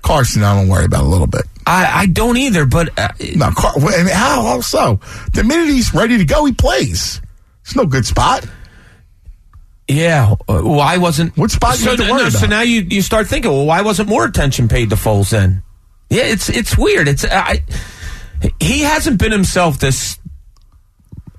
Carson, 0.03 0.43
I 0.43 0.55
don't 0.59 0.69
worry 0.69 0.85
about 0.85 1.03
a 1.03 1.09
little 1.09 1.27
bit. 1.27 1.43
I, 1.67 2.03
I 2.03 2.07
don't 2.07 2.37
either, 2.37 2.65
but 2.65 2.97
uh, 2.99 3.09
No, 3.35 3.51
Car- 3.51 3.73
and 3.77 4.09
how 4.09 4.43
also? 4.47 5.01
The 5.35 5.43
minute 5.43 5.67
he's 5.69 5.93
ready 5.93 6.19
to 6.19 6.25
go, 6.25 6.45
he 6.45 6.53
plays. 6.53 7.21
It's 7.63 7.75
no 7.75 7.87
good 7.87 8.07
spot. 8.07 8.47
yeah, 9.89 10.35
uh, 10.49 10.61
why 10.61 10.97
wasn't 10.99 11.37
what 11.37 11.51
spot 11.51 11.79
you 11.79 11.85
So, 11.85 11.91
have 11.91 11.99
to 12.07 12.13
worry 12.13 12.23
no, 12.25 12.29
so 12.31 12.47
now 12.47 12.61
you 12.63 12.83
you 12.83 13.03
start 13.03 13.27
thinking, 13.27 13.51
well, 13.51 13.67
why 13.67 13.83
wasn't 13.83 14.09
more 14.09 14.25
attention 14.25 14.69
paid 14.69 14.91
to 14.91 14.97
Foles 14.97 15.31
then? 15.31 15.63
Yeah, 16.11 16.23
it's 16.25 16.49
it's 16.49 16.77
weird. 16.79 17.09
It's 17.09 17.25
I, 17.25 17.63
he 18.61 18.83
hasn't 18.83 19.19
been 19.19 19.33
himself 19.33 19.79
this 19.81 20.19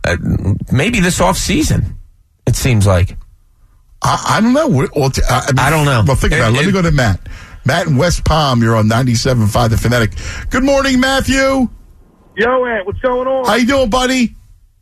uh, 0.04 0.18
maybe 0.72 1.00
this 1.00 1.22
off 1.22 1.38
season. 1.38 1.98
It 2.46 2.56
seems 2.56 2.86
like. 2.86 3.16
I, 4.02 4.36
I 4.38 4.42
don't 4.42 4.54
know. 4.54 4.68
What- 4.68 4.96
Well, 4.96 5.10
t- 5.10 5.22
I, 5.30 5.52
mean, 5.52 5.60
I 5.60 5.70
don't 5.70 5.86
know. 5.86 6.04
Well, 6.06 6.16
think 6.16 6.34
about 6.34 6.50
it. 6.50 6.56
Let 6.56 6.64
It- 6.64 6.68
me 6.68 6.72
go 6.74 6.82
to 6.82 6.92
Matt. 6.92 7.20
Matt 7.68 7.85
in 7.85 7.98
West 7.98 8.23
Palm. 8.23 8.64
You're 8.64 8.77
on 8.77 8.88
97.5 8.88 9.69
The 9.69 9.77
Fanatic. 9.77 10.11
Good 10.49 10.64
morning, 10.64 11.02
Matthew. 11.02 11.68
Yo, 12.38 12.65
Ant, 12.65 12.85
what's 12.85 12.99
going 13.02 13.27
on? 13.27 13.45
How 13.45 13.56
you 13.56 13.68
doing, 13.68 13.89
buddy? 13.89 14.34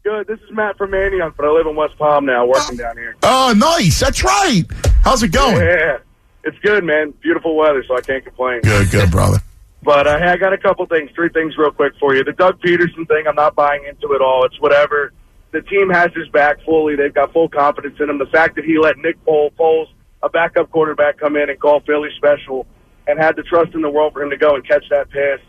Good. 0.03 0.27
This 0.27 0.39
is 0.41 0.51
Matt 0.51 0.77
from 0.77 0.91
Manayunk, 0.91 1.35
but 1.35 1.47
I 1.47 1.49
live 1.49 1.65
in 1.65 1.75
West 1.75 1.97
Palm 1.97 2.27
now, 2.27 2.45
working 2.45 2.77
down 2.77 2.95
here. 2.95 3.15
Oh, 3.23 3.55
nice. 3.57 3.99
That's 3.99 4.23
right. 4.23 4.63
How's 5.03 5.23
it 5.23 5.31
going? 5.31 5.55
Yeah, 5.57 5.97
it's 6.43 6.59
good, 6.59 6.83
man. 6.83 7.11
Beautiful 7.21 7.55
weather, 7.55 7.83
so 7.87 7.97
I 7.97 8.01
can't 8.01 8.23
complain. 8.23 8.61
Good, 8.61 8.91
good, 8.91 9.11
brother. 9.11 9.39
But 9.83 10.07
uh, 10.07 10.17
hey, 10.17 10.29
I 10.29 10.37
got 10.37 10.51
a 10.51 10.57
couple 10.57 10.83
things, 10.87 11.11
three 11.13 11.29
things 11.29 11.55
real 11.59 11.69
quick 11.69 11.93
for 11.99 12.15
you. 12.15 12.23
The 12.23 12.31
Doug 12.31 12.59
Pederson 12.59 13.07
thing, 13.07 13.25
I'm 13.27 13.35
not 13.35 13.53
buying 13.53 13.85
into 13.87 14.15
it 14.15 14.21
all. 14.21 14.43
It's 14.43 14.59
whatever. 14.59 15.13
The 15.51 15.61
team 15.61 15.91
has 15.91 16.11
his 16.15 16.27
back 16.29 16.57
fully. 16.65 16.95
They've 16.95 17.13
got 17.13 17.31
full 17.31 17.49
confidence 17.49 17.95
in 17.99 18.09
him. 18.09 18.17
The 18.17 18.25
fact 18.25 18.55
that 18.55 18.65
he 18.65 18.79
let 18.79 18.97
Nick 18.97 19.23
Foles, 19.25 19.53
Foles 19.53 19.85
a 20.23 20.29
backup 20.29 20.71
quarterback, 20.71 21.19
come 21.19 21.35
in 21.35 21.51
and 21.51 21.59
call 21.59 21.81
Philly 21.81 22.09
special 22.17 22.65
and 23.07 23.19
had 23.19 23.35
the 23.35 23.43
trust 23.43 23.73
in 23.73 23.81
the 23.81 23.89
world 23.89 24.13
for 24.13 24.21
him 24.23 24.29
to 24.29 24.37
go 24.37 24.55
and 24.55 24.67
catch 24.67 24.83
that 24.89 25.09
pass. 25.09 25.39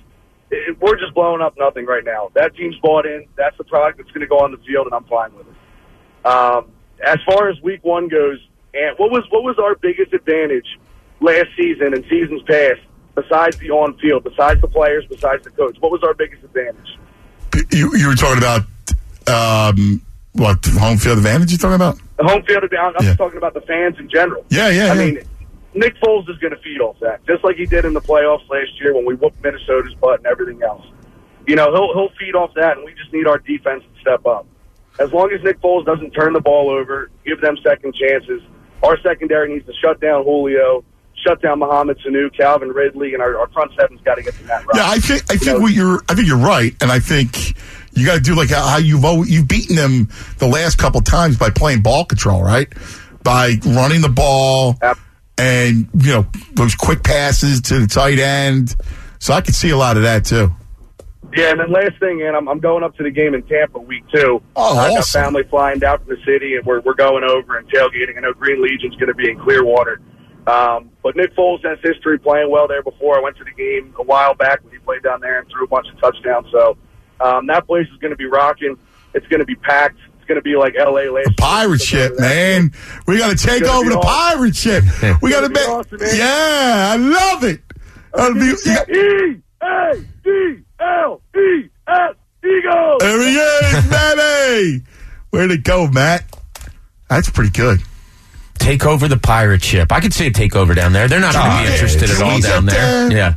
It, 0.50 0.78
we're 0.80 0.98
just 0.98 1.14
blowing 1.14 1.42
up 1.42 1.54
nothing 1.58 1.86
right 1.86 2.04
now. 2.04 2.30
That 2.34 2.54
team's 2.54 2.76
bought 2.78 3.06
in. 3.06 3.26
That's 3.36 3.56
the 3.58 3.64
product 3.64 3.98
that's 3.98 4.10
going 4.10 4.20
to 4.20 4.26
go 4.26 4.38
on 4.38 4.52
the 4.52 4.58
field, 4.58 4.86
and 4.86 4.94
I'm 4.94 5.04
fine 5.04 5.34
with 5.34 5.46
it. 5.46 6.26
Um, 6.26 6.70
as 7.04 7.18
far 7.26 7.48
as 7.48 7.60
week 7.62 7.84
one 7.84 8.08
goes, 8.08 8.38
and 8.74 8.96
what 8.98 9.10
was 9.10 9.24
what 9.30 9.42
was 9.42 9.58
our 9.58 9.74
biggest 9.74 10.12
advantage 10.12 10.66
last 11.20 11.48
season 11.56 11.94
and 11.94 12.04
seasons 12.04 12.42
past 12.42 12.80
besides 13.14 13.56
the 13.58 13.70
on 13.70 13.96
field, 13.98 14.24
besides 14.24 14.60
the 14.60 14.68
players, 14.68 15.04
besides 15.08 15.44
the 15.44 15.50
coach? 15.50 15.76
What 15.80 15.90
was 15.90 16.02
our 16.02 16.14
biggest 16.14 16.44
advantage? 16.44 16.98
You, 17.72 17.96
you 17.96 18.08
were 18.08 18.14
talking 18.14 18.38
about 18.38 18.62
um, 19.28 20.02
what 20.32 20.64
home 20.66 20.98
field 20.98 21.18
advantage? 21.18 21.52
You 21.52 21.58
talking 21.58 21.74
about? 21.74 21.98
The 22.18 22.24
home 22.24 22.42
field 22.44 22.64
advantage. 22.64 22.96
I'm 22.98 23.04
just 23.06 23.18
talking 23.18 23.38
about 23.38 23.54
the 23.54 23.62
fans 23.62 23.98
in 23.98 24.08
general. 24.08 24.44
Yeah, 24.50 24.68
yeah, 24.68 24.84
I 24.84 24.94
yeah. 24.94 24.94
mean, 24.94 25.22
Nick 25.76 25.94
Foles 26.00 26.28
is 26.30 26.38
going 26.38 26.54
to 26.54 26.60
feed 26.62 26.80
off 26.80 26.98
that, 27.00 27.24
just 27.26 27.44
like 27.44 27.56
he 27.56 27.66
did 27.66 27.84
in 27.84 27.92
the 27.92 28.00
playoffs 28.00 28.48
last 28.48 28.80
year 28.80 28.94
when 28.94 29.04
we 29.04 29.14
whooped 29.14 29.42
Minnesota's 29.42 29.94
butt 29.94 30.20
and 30.20 30.26
everything 30.26 30.62
else. 30.62 30.84
You 31.46 31.54
know, 31.54 31.70
he'll 31.72 31.92
he'll 31.94 32.16
feed 32.18 32.34
off 32.34 32.52
that, 32.54 32.76
and 32.76 32.84
we 32.84 32.92
just 32.94 33.12
need 33.12 33.26
our 33.26 33.38
defense 33.38 33.84
to 33.84 34.00
step 34.00 34.26
up. 34.26 34.46
As 34.98 35.12
long 35.12 35.30
as 35.32 35.42
Nick 35.44 35.60
Foles 35.60 35.84
doesn't 35.84 36.12
turn 36.12 36.32
the 36.32 36.40
ball 36.40 36.70
over, 36.70 37.10
give 37.24 37.40
them 37.40 37.56
second 37.62 37.94
chances, 37.94 38.42
our 38.82 38.98
secondary 39.02 39.52
needs 39.52 39.66
to 39.66 39.72
shut 39.74 40.00
down 40.00 40.24
Julio, 40.24 40.82
shut 41.26 41.42
down 41.42 41.58
Mohamed 41.58 41.98
Sanu, 41.98 42.34
Calvin 42.34 42.70
Ridley, 42.70 43.12
and 43.12 43.22
our, 43.22 43.38
our 43.38 43.48
front 43.48 43.72
seven's 43.78 44.00
got 44.00 44.14
to 44.14 44.22
get 44.22 44.34
to 44.34 44.44
that 44.44 44.66
right. 44.66 44.76
Yeah, 44.76 44.88
I 44.88 44.98
think 44.98 45.22
I 45.30 45.36
think 45.36 45.60
what 45.60 45.72
you're 45.72 46.02
I 46.08 46.14
think 46.14 46.26
you're 46.26 46.38
right, 46.38 46.74
and 46.80 46.90
I 46.90 47.00
think 47.00 47.54
you 47.92 48.06
got 48.06 48.14
to 48.14 48.20
do 48.20 48.34
like 48.34 48.48
how, 48.48 48.66
how 48.66 48.78
you've 48.78 49.04
always, 49.04 49.30
you've 49.30 49.46
beaten 49.46 49.76
them 49.76 50.08
the 50.38 50.48
last 50.48 50.78
couple 50.78 51.02
times 51.02 51.36
by 51.36 51.50
playing 51.50 51.82
ball 51.82 52.06
control, 52.06 52.42
right? 52.42 52.72
By 53.22 53.54
running 53.66 54.00
the 54.00 54.08
ball 54.08 54.78
and 55.38 55.88
you 55.98 56.12
know 56.12 56.26
those 56.54 56.74
quick 56.74 57.02
passes 57.02 57.60
to 57.62 57.80
the 57.80 57.86
tight 57.86 58.18
end. 58.18 58.74
So 59.18 59.32
I 59.32 59.40
could 59.40 59.54
see 59.54 59.70
a 59.70 59.76
lot 59.76 59.96
of 59.96 60.02
that 60.02 60.24
too. 60.24 60.52
Yeah, 61.36 61.50
and 61.50 61.60
then 61.60 61.70
last 61.70 61.98
thing, 61.98 62.22
and 62.22 62.36
I'm, 62.36 62.48
I'm 62.48 62.60
going 62.60 62.84
up 62.84 62.96
to 62.96 63.02
the 63.02 63.10
game 63.10 63.34
in 63.34 63.42
Tampa 63.42 63.78
week 63.78 64.04
two. 64.14 64.40
Oh, 64.54 64.78
I 64.78 64.94
got 64.94 65.04
family 65.04 65.42
flying 65.42 65.78
down 65.78 65.98
from 65.98 66.08
the 66.08 66.22
city, 66.24 66.56
and 66.56 66.64
we're 66.64 66.80
we're 66.80 66.94
going 66.94 67.24
over 67.24 67.58
and 67.58 67.68
tailgating. 67.70 68.16
I 68.16 68.20
know 68.20 68.32
Green 68.32 68.62
Legion's 68.62 68.94
going 68.96 69.08
to 69.08 69.14
be 69.14 69.28
in 69.28 69.38
Clearwater, 69.38 70.00
um, 70.46 70.90
but 71.02 71.16
Nick 71.16 71.34
Foles 71.34 71.64
has 71.64 71.78
history 71.82 72.18
playing 72.18 72.50
well 72.50 72.68
there. 72.68 72.82
Before 72.82 73.18
I 73.18 73.20
went 73.20 73.36
to 73.38 73.44
the 73.44 73.50
game 73.50 73.94
a 73.98 74.02
while 74.02 74.34
back 74.34 74.62
when 74.62 74.72
he 74.72 74.78
played 74.78 75.02
down 75.02 75.20
there 75.20 75.40
and 75.40 75.48
threw 75.50 75.64
a 75.64 75.68
bunch 75.68 75.88
of 75.92 76.00
touchdowns. 76.00 76.46
So 76.52 76.76
um, 77.20 77.46
that 77.48 77.66
place 77.66 77.86
is 77.92 77.98
going 77.98 78.12
to 78.12 78.16
be 78.16 78.26
rocking. 78.26 78.76
It's 79.14 79.26
going 79.26 79.40
to 79.40 79.46
be 79.46 79.56
packed. 79.56 79.98
It's 80.26 80.30
going 80.30 80.40
to 80.40 80.42
be 80.42 80.56
like 80.56 80.74
L.A. 80.74 81.08
last. 81.08 81.36
Pirate 81.36 81.80
ship, 81.80 82.18
man. 82.18 82.72
We 83.06 83.18
got 83.18 83.38
to 83.38 83.46
take 83.46 83.62
over 83.62 83.90
the 83.90 83.96
awesome. 83.96 84.38
pirate 84.38 84.56
ship. 84.56 84.82
We 85.22 85.30
got 85.30 85.42
to 85.42 85.48
make. 85.48 86.12
yeah, 86.16 86.90
I 86.92 86.96
love 86.96 87.44
it. 87.44 87.60
That'll 88.12 88.34
be, 88.34 88.52
E 88.90 89.40
A 89.62 90.04
D 90.24 90.64
L 90.80 91.22
E 91.36 91.68
S 91.86 92.14
Eagles. 92.44 92.96
There 92.98 93.20
he 93.20 93.36
is, 93.36 93.88
baby. 93.88 94.84
Where'd 95.30 95.52
it 95.52 95.62
go, 95.62 95.86
Matt? 95.86 96.24
That's 97.08 97.30
pretty 97.30 97.50
good. 97.50 97.80
Take 98.54 98.84
over 98.84 99.06
the 99.06 99.18
pirate 99.18 99.62
ship. 99.62 99.92
I 99.92 100.00
could 100.00 100.12
see 100.12 100.26
a 100.26 100.32
takeover 100.32 100.74
down 100.74 100.92
there. 100.92 101.06
They're 101.06 101.20
not 101.20 101.34
going 101.34 101.50
to 101.52 101.68
be 101.68 101.72
interested 101.72 102.10
at 102.10 102.20
all 102.20 102.40
down 102.40 102.66
there. 102.66 103.08
there? 103.08 103.16
Yeah. 103.16 103.34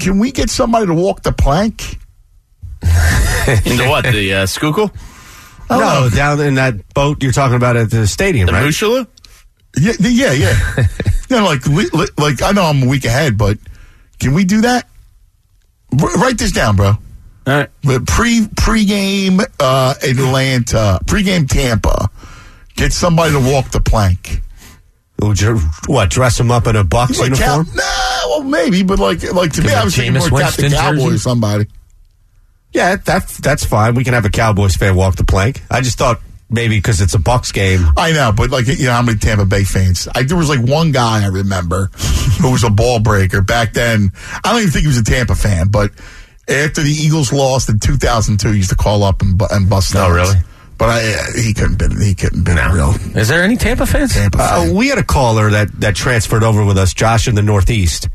Can 0.00 0.18
we 0.18 0.32
get 0.32 0.50
somebody 0.50 0.84
to 0.84 0.94
walk 0.94 1.22
the 1.22 1.32
plank? 1.32 1.98
Into 3.64 3.88
what? 3.88 4.04
The 4.04 4.34
uh, 4.34 4.46
Schuylkill? 4.46 4.92
No, 5.70 6.08
down 6.14 6.40
in 6.40 6.54
that 6.54 6.94
boat 6.94 7.22
you're 7.22 7.32
talking 7.32 7.56
about 7.56 7.76
at 7.76 7.90
the 7.90 8.06
stadium, 8.06 8.46
The 8.46 8.52
right? 8.52 8.64
Mushula? 8.66 9.06
Yeah, 9.76 9.92
yeah, 10.00 10.32
yeah. 10.78 10.84
yeah, 11.28 11.42
like, 11.42 11.66
li- 11.66 11.90
li- 11.92 12.08
like 12.16 12.42
I 12.42 12.52
know 12.52 12.64
I'm 12.64 12.82
a 12.82 12.86
week 12.86 13.04
ahead, 13.04 13.36
but 13.36 13.58
can 14.18 14.32
we 14.34 14.44
do 14.44 14.62
that? 14.62 14.86
R- 16.00 16.14
write 16.16 16.38
this 16.38 16.52
down, 16.52 16.76
bro. 16.76 16.86
All 16.88 16.96
right. 17.46 17.70
The 17.82 18.00
pre 18.06 18.40
pregame 18.40 19.40
uh, 19.60 19.94
Atlanta, 20.02 21.00
pregame 21.04 21.48
Tampa. 21.48 22.10
Get 22.76 22.92
somebody 22.92 23.32
to 23.32 23.40
walk 23.40 23.70
the 23.70 23.80
plank. 23.80 24.40
Would 25.20 25.40
you, 25.40 25.58
what, 25.86 26.10
dress 26.10 26.38
him 26.38 26.50
up 26.50 26.66
in 26.66 26.76
a 26.76 26.84
box 26.84 27.18
Like 27.18 27.30
uniform? 27.30 27.66
Cal- 27.66 27.74
nah, 27.74 28.28
well, 28.28 28.44
maybe, 28.44 28.82
but 28.84 28.98
like, 29.00 29.22
like 29.32 29.50
to 29.52 29.62
Give 29.62 29.70
me, 29.70 29.76
I 29.76 29.84
was 29.84 29.96
thinking 29.96 30.14
Jameis 30.14 30.30
more 30.30 30.40
Captain 30.40 30.64
Winston 30.64 30.70
Cowboy 30.80 31.14
or 31.14 31.18
somebody. 31.18 31.66
Yeah, 32.72 32.96
that's 32.96 33.38
that's 33.38 33.64
fine. 33.64 33.94
We 33.94 34.04
can 34.04 34.14
have 34.14 34.24
a 34.24 34.30
Cowboys 34.30 34.76
fan 34.76 34.94
walk 34.94 35.16
the 35.16 35.24
plank. 35.24 35.62
I 35.70 35.80
just 35.80 35.98
thought 35.98 36.20
maybe 36.50 36.76
because 36.76 37.00
it's 37.00 37.14
a 37.14 37.18
Bucs 37.18 37.52
game. 37.52 37.84
I 37.96 38.12
know, 38.12 38.32
but 38.36 38.50
like 38.50 38.66
you 38.66 38.86
know, 38.86 38.92
how 38.92 39.02
many 39.02 39.18
Tampa 39.18 39.46
Bay 39.46 39.64
fans? 39.64 40.06
I, 40.14 40.22
there 40.22 40.36
was 40.36 40.48
like 40.48 40.60
one 40.60 40.92
guy 40.92 41.24
I 41.24 41.28
remember 41.28 41.86
who 42.40 42.52
was 42.52 42.64
a 42.64 42.70
ball 42.70 43.00
breaker 43.00 43.40
back 43.42 43.72
then. 43.72 44.12
I 44.44 44.52
don't 44.52 44.60
even 44.60 44.70
think 44.70 44.82
he 44.82 44.86
was 44.88 44.98
a 44.98 45.04
Tampa 45.04 45.34
fan, 45.34 45.68
but 45.68 45.92
after 46.48 46.82
the 46.82 46.90
Eagles 46.90 47.32
lost 47.32 47.68
in 47.68 47.78
2002, 47.78 48.50
he 48.50 48.56
used 48.58 48.70
to 48.70 48.76
call 48.76 49.02
up 49.02 49.22
and, 49.22 49.40
and 49.50 49.68
bust. 49.68 49.94
Oh, 49.96 50.00
nuts. 50.00 50.12
really? 50.30 50.42
But 50.78 50.90
I, 50.90 51.12
uh, 51.14 51.24
he 51.42 51.52
couldn't 51.54 51.76
been 51.78 52.00
he 52.00 52.14
couldn't 52.14 52.44
been 52.44 52.56
real 52.72 52.94
Is 53.18 53.26
there 53.28 53.42
any 53.42 53.56
Tampa 53.56 53.84
fans? 53.86 54.14
Tampa 54.14 54.38
Uh, 54.40 54.64
fan. 54.66 54.74
we 54.76 54.88
had 54.88 54.98
a 54.98 55.02
caller 55.04 55.50
that 55.50 55.68
that 55.80 55.96
transferred 55.96 56.44
over 56.44 56.64
with 56.64 56.78
us, 56.78 56.94
Josh 56.94 57.26
in 57.26 57.34
the 57.34 57.42
Northeast. 57.42 58.08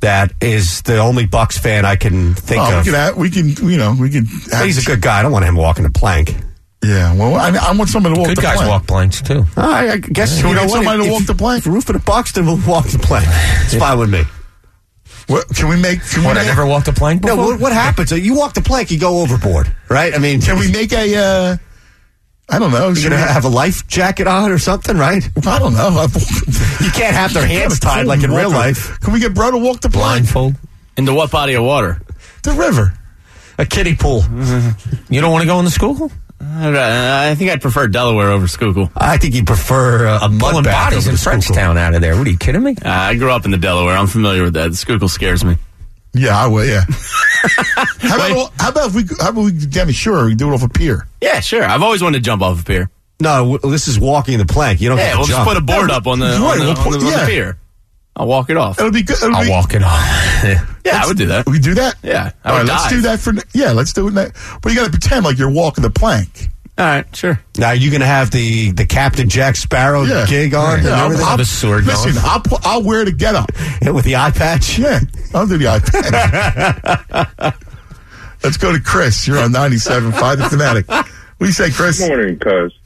That 0.00 0.32
is 0.40 0.82
the 0.82 0.98
only 0.98 1.26
Bucs 1.26 1.58
fan 1.58 1.84
I 1.84 1.96
can 1.96 2.34
think 2.34 2.62
Oh, 2.62 2.68
we 2.70 2.76
of. 2.78 2.84
can, 2.84 2.94
have, 2.94 3.16
we 3.16 3.30
can, 3.30 3.48
you 3.68 3.76
know, 3.78 3.96
we 3.98 4.10
can. 4.10 4.26
Have, 4.52 4.66
He's 4.66 4.78
a 4.78 4.84
good 4.86 5.00
guy. 5.00 5.18
I 5.20 5.22
don't 5.22 5.32
want 5.32 5.44
him 5.46 5.56
walking 5.56 5.84
the 5.84 5.90
plank. 5.90 6.34
Yeah, 6.84 7.14
well, 7.14 7.34
I, 7.34 7.48
I 7.56 7.72
want 7.72 7.88
somebody 7.90 8.14
to 8.14 8.20
walk 8.20 8.28
Good 8.28 8.36
the 8.36 8.42
guys 8.42 8.56
plank. 8.58 8.70
walk 8.70 8.86
planks 8.86 9.22
too. 9.22 9.44
I, 9.56 9.92
I 9.92 9.96
guess 9.96 10.36
Can 10.40 10.44
you 10.44 10.50
we 10.50 10.54
know 10.56 10.60
get 10.62 10.70
what? 10.70 10.76
somebody 10.84 11.04
to 11.06 11.10
walk 11.10 11.26
the 11.26 11.34
plank? 11.34 11.60
If 11.66 11.72
Roof 11.72 11.88
of 11.88 11.94
the 11.94 12.02
Buxton 12.04 12.46
will 12.46 12.60
walk 12.66 12.86
the 12.88 12.98
plank. 12.98 13.26
It's 13.64 13.74
fine 13.74 13.98
with 13.98 14.10
me. 14.10 14.22
What, 15.26 15.48
can 15.56 15.68
we 15.68 15.80
make? 15.80 16.00
Can 16.02 16.22
What? 16.22 16.34
we 16.36 16.40
I 16.40 16.44
make, 16.44 16.46
never 16.54 16.66
walked 16.66 16.86
a 16.88 16.92
plank 16.92 17.24
No, 17.24 17.34
what, 17.34 17.58
what 17.58 17.72
happens? 17.72 18.12
You 18.12 18.36
walk 18.36 18.52
the 18.54 18.60
plank, 18.60 18.90
you 18.92 18.98
go 19.00 19.20
overboard, 19.22 19.74
right? 19.88 20.14
I 20.14 20.18
mean, 20.18 20.40
Can 20.40 20.58
we 20.58 20.70
make 20.70 20.92
a? 20.92 21.16
Uh, 21.16 21.56
I 22.48 22.58
don't 22.60 22.70
know. 22.70 22.86
You're 22.86 22.96
should 22.96 23.10
gonna 23.10 23.22
have 23.22 23.44
a 23.44 23.48
life 23.48 23.86
jacket 23.88 24.26
on 24.28 24.52
or 24.52 24.58
something, 24.58 24.96
right? 24.96 25.22
I 25.46 25.58
don't 25.58 25.74
know. 25.74 26.06
You 26.78 26.92
can't 26.92 27.16
have 27.16 27.32
their 27.34 27.46
hands 27.46 27.80
tied 27.80 28.06
like 28.06 28.22
in 28.22 28.30
real 28.30 28.50
life. 28.50 29.00
Can 29.00 29.12
we 29.12 29.18
get 29.18 29.34
bro 29.34 29.50
to 29.50 29.58
walk 29.58 29.80
the? 29.80 29.88
Blindfold. 29.88 30.54
Into 30.96 31.12
what 31.14 31.30
body 31.30 31.54
of 31.54 31.64
water? 31.64 32.00
The 32.42 32.52
river. 32.52 32.94
A 33.58 33.66
kiddie 33.66 33.96
pool. 33.96 34.22
You 35.08 35.20
don't 35.20 35.32
want 35.32 35.42
to 35.42 35.46
go 35.46 35.58
in 35.58 35.64
the 35.64 35.70
school? 35.70 36.10
I, 36.40 37.30
I 37.30 37.34
think 37.34 37.50
I'd 37.50 37.62
prefer 37.62 37.88
Delaware 37.88 38.30
over 38.30 38.46
Schuylkill. 38.46 38.90
I 38.94 39.16
think 39.18 39.34
you'd 39.34 39.46
prefer 39.46 40.06
uh, 40.06 40.26
a 40.26 40.28
mud 40.28 40.64
bath 40.64 40.90
bodies 40.90 41.06
over 41.06 41.10
in 41.10 41.14
the 41.14 41.18
Schuylkill. 41.18 41.54
Frenchtown 41.54 41.76
out 41.78 41.94
of 41.94 42.00
there. 42.00 42.16
What 42.16 42.26
are 42.26 42.30
you 42.30 42.38
kidding 42.38 42.62
me? 42.62 42.72
Uh, 42.72 42.88
I 42.90 43.14
grew 43.16 43.30
up 43.30 43.44
in 43.44 43.50
the 43.50 43.56
Delaware. 43.58 43.96
I'm 43.96 44.06
familiar 44.06 44.42
with 44.42 44.54
that. 44.54 44.70
The 44.70 44.76
Schuylkill 44.76 45.08
scares 45.08 45.44
me. 45.44 45.56
Yeah, 46.16 46.36
I 46.36 46.46
will. 46.46 46.64
Yeah. 46.64 46.82
how, 48.00 48.16
about, 48.16 48.52
how 48.58 48.68
about 48.70 48.88
if 48.88 48.94
we? 48.94 49.04
How 49.20 49.30
about 49.30 49.42
we? 49.44 49.52
Damn 49.52 49.90
sure 49.92 50.26
we 50.26 50.34
do 50.34 50.50
it 50.50 50.54
off 50.54 50.62
a 50.62 50.68
pier. 50.68 51.06
Yeah, 51.20 51.40
sure. 51.40 51.62
I've 51.64 51.82
always 51.82 52.02
wanted 52.02 52.18
to 52.18 52.22
jump 52.24 52.42
off 52.42 52.60
a 52.60 52.64
pier. 52.64 52.90
No, 53.20 53.52
w- 53.58 53.72
this 53.72 53.88
is 53.88 53.98
walking 53.98 54.38
the 54.38 54.46
plank. 54.46 54.80
You 54.80 54.88
don't 54.90 54.98
Yeah, 54.98 55.04
have 55.04 55.12
to 55.14 55.18
we'll 55.18 55.26
just 55.26 55.36
jump. 55.38 55.48
put 55.48 55.56
a 55.56 55.60
board 55.62 55.90
up 55.90 56.06
on 56.06 56.18
the, 56.18 56.26
on 56.34 56.42
Right, 56.42 56.58
the, 56.58 56.60
we'll 56.64 56.70
on 56.70 56.76
put- 56.76 56.90
the, 56.92 56.98
on 56.98 57.04
the 57.04 57.10
yeah. 57.10 57.26
pier. 57.26 57.58
I'll 58.18 58.26
walk 58.26 58.48
it 58.50 58.56
off. 58.56 58.78
It'll 58.78 58.90
be 58.90 59.02
good. 59.02 59.16
It'll 59.22 59.34
I'll 59.36 59.44
be, 59.44 59.50
walk 59.50 59.74
it 59.74 59.82
off. 59.82 60.00
Yeah, 60.86 61.02
I 61.02 61.06
would 61.08 61.18
do 61.18 61.26
that. 61.26 61.46
We 61.46 61.58
do 61.58 61.74
that. 61.74 61.96
Yeah, 62.04 62.30
I 62.44 62.48
All 62.48 62.54
right, 62.56 62.62
would 62.62 62.68
let's 62.68 62.82
dive. 62.84 62.90
do 62.92 63.00
that 63.02 63.18
for. 63.20 63.32
Yeah, 63.52 63.72
let's 63.72 63.92
do 63.92 64.06
it. 64.08 64.14
ne- 64.14 64.30
But 64.62 64.70
you 64.70 64.76
got 64.78 64.84
to 64.84 64.90
pretend 64.90 65.24
like 65.24 65.36
you're 65.36 65.50
walking 65.50 65.82
the 65.82 65.90
plank. 65.90 66.48
All 66.78 66.84
right, 66.84 67.16
sure. 67.16 67.40
Now, 67.56 67.68
are 67.68 67.74
you 67.74 67.90
going 67.90 68.00
to 68.02 68.06
have 68.06 68.30
the, 68.30 68.70
the 68.72 68.84
Captain 68.84 69.30
Jack 69.30 69.56
Sparrow 69.56 70.02
Yeah. 70.02 70.26
gig 70.26 70.52
on 70.52 70.80
and 70.80 70.84
Yeah, 70.88 70.94
I'll, 70.96 71.04
everything? 71.06 71.26
I'll, 71.26 71.36
the 71.38 71.44
sword 71.46 71.84
listen, 71.86 72.12
going. 72.12 72.24
I'll 72.26 72.40
put, 72.40 72.66
I'll 72.66 72.82
wear 72.82 73.04
the 73.06 73.12
get 73.12 73.34
up. 73.34 73.50
with 73.82 74.04
the 74.04 74.16
eye 74.16 74.30
patch? 74.30 74.78
Yeah, 74.78 75.00
I'll 75.34 75.46
do 75.46 75.56
the 75.56 75.64
iPad. 75.64 77.54
let's 78.44 78.58
go 78.58 78.72
to 78.72 78.80
Chris. 78.80 79.26
You're 79.26 79.38
on 79.38 79.52
97.5 79.52 80.36
The 80.36 80.44
Fanatic. 80.50 80.86
What 80.88 81.06
do 81.40 81.46
you 81.46 81.52
say, 81.52 81.70
Chris? 81.70 81.98
Good 81.98 82.08
morning, 82.08 82.38
cuz. 82.38 82.78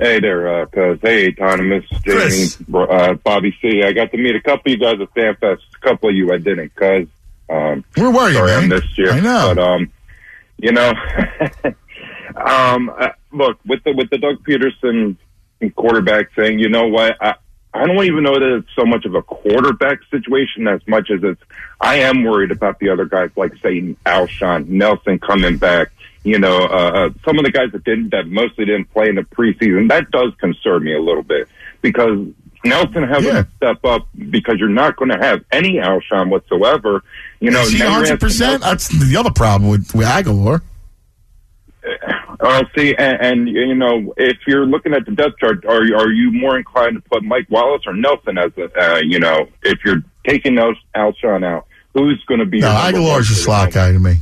Hey 0.00 0.20
there, 0.20 0.62
uh, 0.62 0.66
cuz. 0.66 0.98
Hey, 1.02 1.30
Autonomous, 1.32 1.84
Jamie, 2.04 2.20
Chris. 2.20 2.58
uh, 2.72 3.14
Bobby 3.24 3.56
C. 3.60 3.82
I 3.84 3.92
got 3.92 4.10
to 4.12 4.18
meet 4.18 4.34
a 4.36 4.40
couple 4.40 4.72
of 4.72 4.78
you 4.78 4.84
guys 4.84 5.00
at 5.00 5.12
FanFest. 5.14 5.58
A 5.76 5.78
couple 5.80 6.08
of 6.10 6.14
you 6.14 6.32
I 6.32 6.38
didn't, 6.38 6.74
cuz. 6.76 7.08
Um, 7.48 7.84
Where 7.96 8.10
were 8.10 8.28
you, 8.28 8.34
sorry 8.36 8.52
I 8.52 8.60
man? 8.60 8.68
missed 8.68 8.96
you. 8.98 9.10
I 9.10 9.20
know. 9.20 9.52
But, 9.54 9.62
um, 9.62 9.92
you 10.58 10.72
know, 10.72 10.92
um, 12.36 12.90
uh, 12.90 13.08
look, 13.32 13.58
with 13.66 13.82
the, 13.84 13.92
with 13.92 14.10
the 14.10 14.18
Doug 14.18 14.44
Pederson 14.44 15.16
quarterback 15.74 16.34
thing, 16.34 16.58
you 16.58 16.68
know 16.68 16.88
what? 16.88 17.16
I, 17.20 17.34
I 17.74 17.86
don't 17.86 18.04
even 18.04 18.22
know 18.24 18.34
that 18.34 18.56
it's 18.58 18.68
so 18.76 18.84
much 18.84 19.04
of 19.06 19.14
a 19.14 19.22
quarterback 19.22 20.00
situation 20.10 20.68
as 20.68 20.80
much 20.86 21.10
as 21.10 21.22
it's, 21.22 21.40
I 21.80 21.96
am 22.00 22.24
worried 22.24 22.50
about 22.50 22.78
the 22.80 22.90
other 22.90 23.06
guys 23.06 23.30
like, 23.36 23.52
say, 23.62 23.94
Alshon, 24.04 24.68
Nelson 24.68 25.18
coming 25.18 25.56
back. 25.56 25.88
You 26.24 26.38
know, 26.38 26.58
uh, 26.64 26.66
uh, 26.66 27.10
some 27.24 27.38
of 27.38 27.44
the 27.44 27.50
guys 27.50 27.72
that 27.72 27.82
didn't, 27.82 28.10
that 28.10 28.28
mostly 28.28 28.64
didn't 28.64 28.92
play 28.92 29.08
in 29.08 29.16
the 29.16 29.22
preseason, 29.22 29.88
that 29.88 30.10
does 30.12 30.32
concern 30.38 30.84
me 30.84 30.94
a 30.94 31.00
little 31.00 31.24
bit 31.24 31.48
because 31.80 32.28
Nelson 32.64 33.02
having 33.02 33.24
Yeah. 33.34 33.42
to 33.42 33.48
step 33.56 33.84
up 33.84 34.06
because 34.30 34.56
you're 34.60 34.68
not 34.68 34.94
going 34.96 35.10
to 35.10 35.18
have 35.18 35.44
any 35.50 35.78
Alshon 35.78 36.28
whatsoever. 36.28 37.02
You 37.40 37.50
know, 37.50 37.62
Is 37.62 37.72
he 37.72 37.82
100? 37.82 38.20
percent 38.20 38.62
That's 38.62 38.86
the 38.86 39.16
other 39.16 39.32
problem 39.32 39.68
with 39.70 39.92
with 39.96 40.06
Agholor. 40.06 40.62
Uh, 42.40 42.62
see, 42.76 42.94
and, 42.96 43.20
and 43.20 43.48
you 43.48 43.74
know, 43.74 44.14
if 44.16 44.38
you're 44.46 44.66
looking 44.66 44.94
at 44.94 45.04
the 45.04 45.12
depth 45.12 45.38
chart, 45.38 45.64
are 45.66 45.84
you- 45.84 45.96
are 45.96 46.10
you 46.10 46.30
more 46.32 46.56
inclined 46.56 46.94
to 46.96 47.00
put 47.08 47.22
Mike 47.24 47.46
Wallace 47.50 47.82
or 47.86 47.94
Nelson 47.94 48.38
as 48.38 48.52
a, 48.56 48.70
uh, 48.80 48.98
you 48.98 49.18
know, 49.18 49.48
if 49.62 49.78
you're 49.84 50.02
taking 50.26 50.54
those 50.54 50.76
Alshon 50.96 51.44
out, 51.44 51.66
who's 51.94 52.22
going 52.26 52.40
to 52.40 52.46
be? 52.46 52.60
No, 52.60 52.68
Agholor's 52.68 53.30
a 53.30 53.34
slot 53.34 53.72
guy 53.72 53.92
to 53.92 53.98
me. 53.98 54.16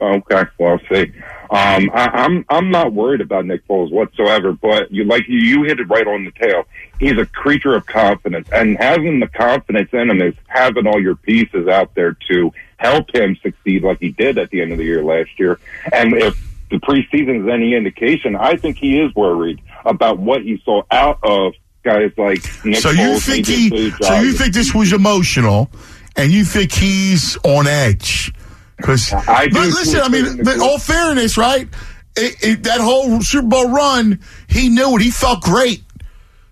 Okay, 0.00 0.42
well, 0.58 0.78
see, 0.92 1.12
Um, 1.50 1.88
I, 1.94 2.10
I'm 2.12 2.44
I'm 2.48 2.70
not 2.70 2.92
worried 2.92 3.20
about 3.20 3.46
Nick 3.46 3.66
Foles 3.68 3.90
whatsoever. 3.92 4.52
But 4.52 4.90
you 4.90 5.04
like 5.04 5.28
you, 5.28 5.38
you 5.38 5.62
hit 5.62 5.78
it 5.78 5.84
right 5.88 6.06
on 6.06 6.24
the 6.24 6.32
tail. 6.32 6.64
He's 6.98 7.16
a 7.16 7.24
creature 7.26 7.74
of 7.74 7.86
confidence, 7.86 8.48
and 8.52 8.76
having 8.76 9.20
the 9.20 9.28
confidence 9.28 9.90
in 9.92 10.10
him 10.10 10.20
is 10.20 10.34
having 10.48 10.86
all 10.86 11.00
your 11.00 11.14
pieces 11.14 11.68
out 11.68 11.94
there 11.94 12.16
to 12.30 12.52
help 12.84 13.14
him 13.14 13.36
succeed, 13.42 13.82
like 13.82 13.98
he 13.98 14.10
did 14.10 14.38
at 14.38 14.50
the 14.50 14.60
end 14.60 14.72
of 14.72 14.78
the 14.78 14.84
year 14.84 15.02
last 15.02 15.30
year. 15.38 15.58
And 15.92 16.12
if 16.14 16.36
the 16.70 16.76
preseason 16.76 17.42
is 17.42 17.48
any 17.48 17.74
indication, 17.74 18.36
I 18.36 18.56
think 18.56 18.76
he 18.76 19.00
is 19.00 19.14
worried 19.14 19.60
about 19.84 20.18
what 20.18 20.42
he 20.42 20.60
saw 20.64 20.82
out 20.90 21.18
of 21.22 21.54
guys 21.82 22.12
like 22.16 22.42
Nick 22.64 22.78
so 22.78 22.90
Foles. 22.90 22.96
you 22.96 23.20
think 23.20 23.46
he? 23.46 23.90
So 24.02 24.20
you 24.20 24.32
think 24.32 24.54
this 24.54 24.74
was 24.74 24.92
emotional, 24.92 25.70
and 26.16 26.30
you 26.30 26.44
think 26.44 26.72
he's 26.72 27.36
on 27.44 27.66
edge? 27.66 28.32
Because 28.76 29.12
I 29.12 29.46
do 29.46 29.60
listen, 29.60 30.00
I 30.00 30.08
mean, 30.08 30.60
all 30.60 30.78
fairness, 30.78 31.38
right? 31.38 31.68
It, 32.16 32.36
it, 32.42 32.62
that 32.64 32.80
whole 32.80 33.20
Super 33.22 33.48
Bowl 33.48 33.70
run, 33.70 34.20
he 34.48 34.68
knew 34.68 34.96
it. 34.96 35.02
He 35.02 35.10
felt 35.10 35.42
great. 35.42 35.82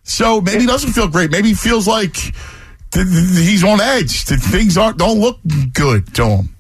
So 0.03 0.41
maybe 0.41 0.61
he 0.61 0.67
doesn't 0.67 0.93
feel 0.93 1.09
great. 1.09 1.31
Maybe 1.31 1.49
he 1.49 1.55
feels 1.55 1.87
like 1.87 2.17
he's 2.95 3.65
on 3.65 3.81
edge. 3.81 4.25
Things 4.25 4.77
aren't 4.77 4.99
don't 4.99 5.19
look 5.19 5.39
good 5.73 6.15
to 6.15 6.27
him. 6.27 6.57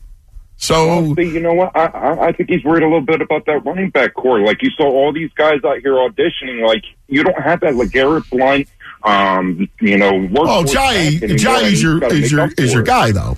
So 0.57 1.15
you 1.19 1.41
know 1.41 1.55
what? 1.55 1.77
I, 1.77 1.87
I 1.87 2.27
I 2.29 2.33
think 2.33 2.49
he's 2.49 2.63
worried 2.63 2.85
a 2.85 2.87
little 2.87 3.01
bit 3.01 3.21
about 3.21 3.47
that 3.47 3.65
running 3.65 3.91
back 3.91 4.15
core. 4.15 4.41
Like 4.41 4.63
you 4.63 4.71
saw 4.71 4.85
all 4.85 5.13
these 5.13 5.33
guys 5.33 5.59
out 5.65 5.79
here 5.81 5.95
auditioning. 5.95 6.65
Like 6.65 6.85
you 7.09 7.25
don't 7.25 7.41
have 7.43 7.61
that 7.61 7.75
LeGarrette 7.75 8.31
Blount. 8.31 8.69
Um, 9.03 9.69
you 9.81 9.99
know, 9.99 10.29
Oh, 10.37 10.65
Jai, 10.65 11.17
Jai 11.17 11.63
is 11.63 11.83
your 11.83 12.05
is 12.05 12.31
your 12.31 12.49
is 12.57 12.73
your 12.73 12.85
guy 12.85 13.11
though, 13.11 13.37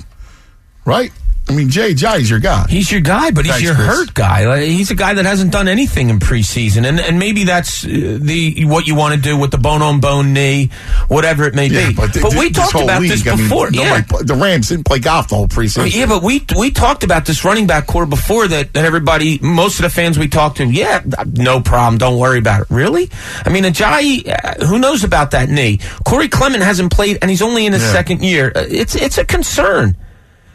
right? 0.84 1.10
I 1.46 1.52
mean, 1.52 1.68
Jay 1.68 1.92
Jai's 1.92 2.30
your 2.30 2.38
guy. 2.40 2.64
He's 2.70 2.90
your 2.90 3.02
guy, 3.02 3.30
but 3.30 3.44
he's 3.44 3.60
your 3.60 3.74
Chris. 3.74 3.86
hurt 3.86 4.14
guy. 4.14 4.46
Like, 4.46 4.62
he's 4.62 4.90
a 4.90 4.94
guy 4.94 5.12
that 5.12 5.26
hasn't 5.26 5.52
done 5.52 5.68
anything 5.68 6.08
in 6.08 6.18
preseason, 6.18 6.86
and 6.88 6.98
and 6.98 7.18
maybe 7.18 7.44
that's 7.44 7.84
uh, 7.84 8.18
the 8.20 8.64
what 8.64 8.86
you 8.86 8.94
want 8.94 9.14
to 9.14 9.20
do 9.20 9.36
with 9.36 9.50
the 9.50 9.58
bone 9.58 9.82
on 9.82 10.00
bone 10.00 10.32
knee, 10.32 10.70
whatever 11.08 11.44
it 11.44 11.54
may 11.54 11.66
Yeah, 11.66 11.88
be. 11.88 11.94
but, 11.94 12.14
th- 12.14 12.24
we 12.38 12.48
talked 12.48 12.74
about 12.74 13.02
league, 13.02 13.10
this 13.10 13.26
I 13.26 13.34
mean, 13.36 13.44
before. 13.44 13.70
nobody 13.70 14.04
yeah. 14.10 14.22
the 14.22 14.34
Rams 14.34 14.70
didn't 14.70 14.86
play 14.86 15.00
golf 15.00 15.28
the 15.28 15.34
whole 15.36 15.46
preseason. 15.46 15.94
Yeah, 15.94 16.06
but 16.06 16.22
we 16.22 16.46
we 16.58 16.70
talked 16.70 17.04
about 17.04 17.26
this 17.26 17.44
running 17.44 17.66
back 17.66 17.86
core 17.86 18.06
before 18.06 18.48
that, 18.48 18.72
that 18.72 18.84
everybody, 18.86 19.38
most 19.40 19.76
of 19.78 19.82
the 19.82 19.90
fans 19.90 20.18
we 20.18 20.28
talked 20.28 20.56
to, 20.56 20.64
yeah, 20.64 21.02
no 21.34 21.60
problem, 21.60 21.98
don't 21.98 22.18
worry 22.18 22.38
about 22.38 22.62
it. 22.62 22.68
Really? 22.70 23.10
I 23.44 23.50
mean, 23.50 23.64
Ajayi, 23.64 24.26
uh, 24.28 24.64
who 24.64 24.78
knows 24.78 25.04
about 25.04 25.32
that 25.32 25.50
knee? 25.50 25.78
Corey 26.06 26.28
Clement 26.28 26.62
hasn't 26.64 26.90
played, 26.90 27.18
and 27.20 27.30
he's 27.30 27.42
only 27.42 27.66
in 27.66 27.74
his 27.74 27.82
Yeah. 27.82 27.92
second 27.92 28.24
year. 28.24 28.50
Uh, 28.56 28.64
It's 28.66 28.94
it's 28.94 29.18
a 29.18 29.26
concern. 29.26 29.94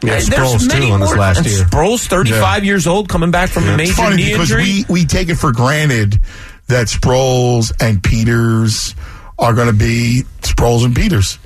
Yeah, 0.02 0.18
Sproles, 0.18 0.70
too, 0.70 0.92
on 0.92 1.00
this 1.00 1.14
last 1.14 1.44
year. 1.44 1.64
Sproles, 1.64 2.06
35 2.06 2.64
years 2.64 2.86
old, 2.86 3.08
coming 3.08 3.30
back 3.30 3.50
from 3.50 3.68
a 3.68 3.76
major 3.76 3.90
It's 3.90 3.98
funny 3.98 4.16
knee 4.16 4.32
because 4.32 4.50
injury. 4.50 4.84
we, 4.88 5.00
we 5.02 5.04
take 5.04 5.28
it 5.28 5.34
for 5.34 5.52
granted 5.52 6.18
that 6.68 6.86
Sproles 6.86 7.72
and 7.80 8.02
Peters 8.02 8.94
are 9.38 9.52
going 9.52 9.66
to 9.66 9.74
be 9.74 10.22
Sproles 10.40 10.84
and 10.84 10.96
Peters. 10.96 11.38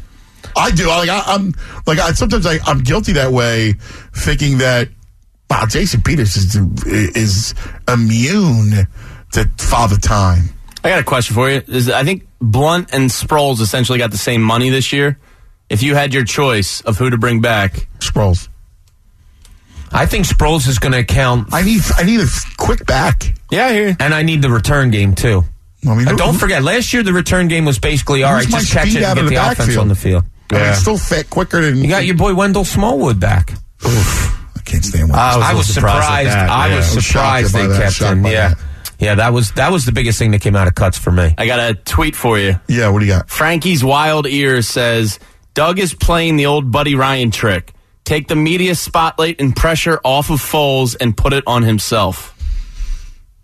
I 0.57 0.71
do. 0.71 0.87
Like 0.87 1.09
I, 1.09 1.23
I'm 1.27 1.53
like 1.87 1.99
I 1.99 2.13
sometimes 2.13 2.47
I, 2.47 2.59
I'm 2.65 2.81
guilty 2.81 3.13
that 3.13 3.33
way, 3.33 3.73
thinking 4.13 4.59
that 4.59 4.89
wow, 5.51 5.67
Jason 5.67 6.03
Peters 6.03 6.37
is 6.37 6.57
is 6.87 7.55
immune 7.89 8.87
to 9.33 9.51
father 9.59 9.97
time. 9.97 10.51
I 10.85 10.91
got 10.91 11.01
a 11.01 11.05
question 11.05 11.35
for 11.35 11.51
you. 11.51 11.63
Is, 11.67 11.89
I 11.89 12.05
think 12.05 12.29
Blount 12.41 12.93
and 12.93 13.11
Sproles 13.11 13.61
essentially 13.61 13.99
got 13.99 14.11
the 14.11 14.19
same 14.19 14.43
money 14.43 14.69
this 14.71 14.93
year. 14.93 15.19
If 15.71 15.83
you 15.83 15.95
had 15.95 16.13
your 16.15 16.25
choice 16.25 16.81
of 16.83 16.99
who 16.99 17.11
to 17.11 17.19
bring 17.19 17.41
back, 17.41 17.87
Sproles. 17.99 18.49
I 19.93 20.07
think 20.07 20.27
Sproles 20.27 20.67
is 20.69 20.79
going 20.79 20.93
to 20.93 21.05
count. 21.05 21.49
I 21.53 21.63
need 21.63 21.81
I 21.97 22.03
need 22.03 22.21
a 22.21 22.27
quick 22.57 22.85
back. 22.87 23.35
Yeah, 23.51 23.71
here. 23.73 23.97
And 24.01 24.13
I 24.13 24.23
need 24.23 24.43
the 24.43 24.51
return 24.51 24.91
game 24.91 25.15
too. 25.15 25.45
I 25.87 25.95
mean, 25.95 26.09
Uh, 26.09 26.17
don't 26.17 26.37
forget, 26.37 26.63
last 26.63 26.93
year 26.93 27.03
the 27.03 27.13
return 27.13 27.47
game 27.49 27.65
was 27.65 27.79
basically 27.79 28.23
all 28.25 28.35
Who's 28.37 28.47
right. 28.47 28.53
my 28.53 28.59
Just 28.61 28.73
catch 28.73 28.95
it 28.95 29.03
out 29.03 29.19
and 29.19 29.27
of 29.27 29.31
get 29.33 29.37
the 29.41 29.41
the 29.41 29.53
offense 29.53 29.59
backfield? 29.59 29.79
on 29.79 29.89
the 29.89 29.95
field. 29.95 30.25
I 30.51 30.55
mean, 30.55 30.65
it's 30.65 30.79
still 30.81 30.99
fit 30.99 31.31
quicker 31.31 31.61
than 31.61 31.79
You 31.79 31.89
got 31.89 32.05
your 32.07 32.17
boy 32.17 32.35
Wendell 32.35 32.65
Smallwood 32.65 33.21
back. 33.21 33.53
I 33.83 34.61
can't 34.65 34.85
stand. 34.85 35.05
Wendell. 35.11 35.19
I 35.21 35.37
was, 35.37 35.45
I 35.47 35.55
was 35.55 35.67
surprised. 35.75 36.05
surprised 36.05 36.31
I 36.31 36.69
yeah. 36.69 36.77
was 36.77 36.93
I 36.93 36.95
was 36.97 37.05
shocked 37.05 37.49
surprised 37.49 37.55
they 37.55 37.67
that, 37.67 37.83
kept 37.83 37.95
shocked 37.95 38.13
him. 38.19 38.27
Yeah, 38.27 38.49
that. 38.49 38.59
yeah. 38.99 39.15
That 39.17 39.33
was 39.33 39.53
that 39.53 39.71
was 39.73 39.85
the 39.85 39.93
biggest 39.93 40.19
thing 40.19 40.31
that 40.33 40.41
came 40.41 40.57
out 40.57 40.67
of 40.69 40.75
cuts 40.75 40.99
for 40.99 41.11
me. 41.13 41.35
I 41.39 41.47
got 41.47 41.61
a 41.71 41.75
tweet 41.75 42.17
for 42.17 42.39
you. 42.39 42.59
Yeah, 42.69 42.89
what 42.89 42.99
do 43.01 43.07
you 43.07 43.13
got? 43.13 43.29
Frankie's 43.31 43.85
Wild 43.85 44.27
ear 44.27 44.63
says 44.63 45.19
Doug 45.55 45.79
is 45.79 45.95
playing 45.95 46.37
the 46.37 46.47
old 46.47 46.71
Buddy 46.73 46.95
Ryan 46.95 47.31
trick. 47.31 47.73
Take 48.05 48.29
the 48.29 48.37
media 48.37 48.75
spotlight 48.75 49.41
and 49.41 49.55
pressure 49.57 50.01
off 50.05 50.29
of 50.31 50.41
Foles 50.41 50.97
and 51.01 51.17
put 51.17 51.33
it 51.33 51.45
on 51.47 51.63
himself. 51.63 52.33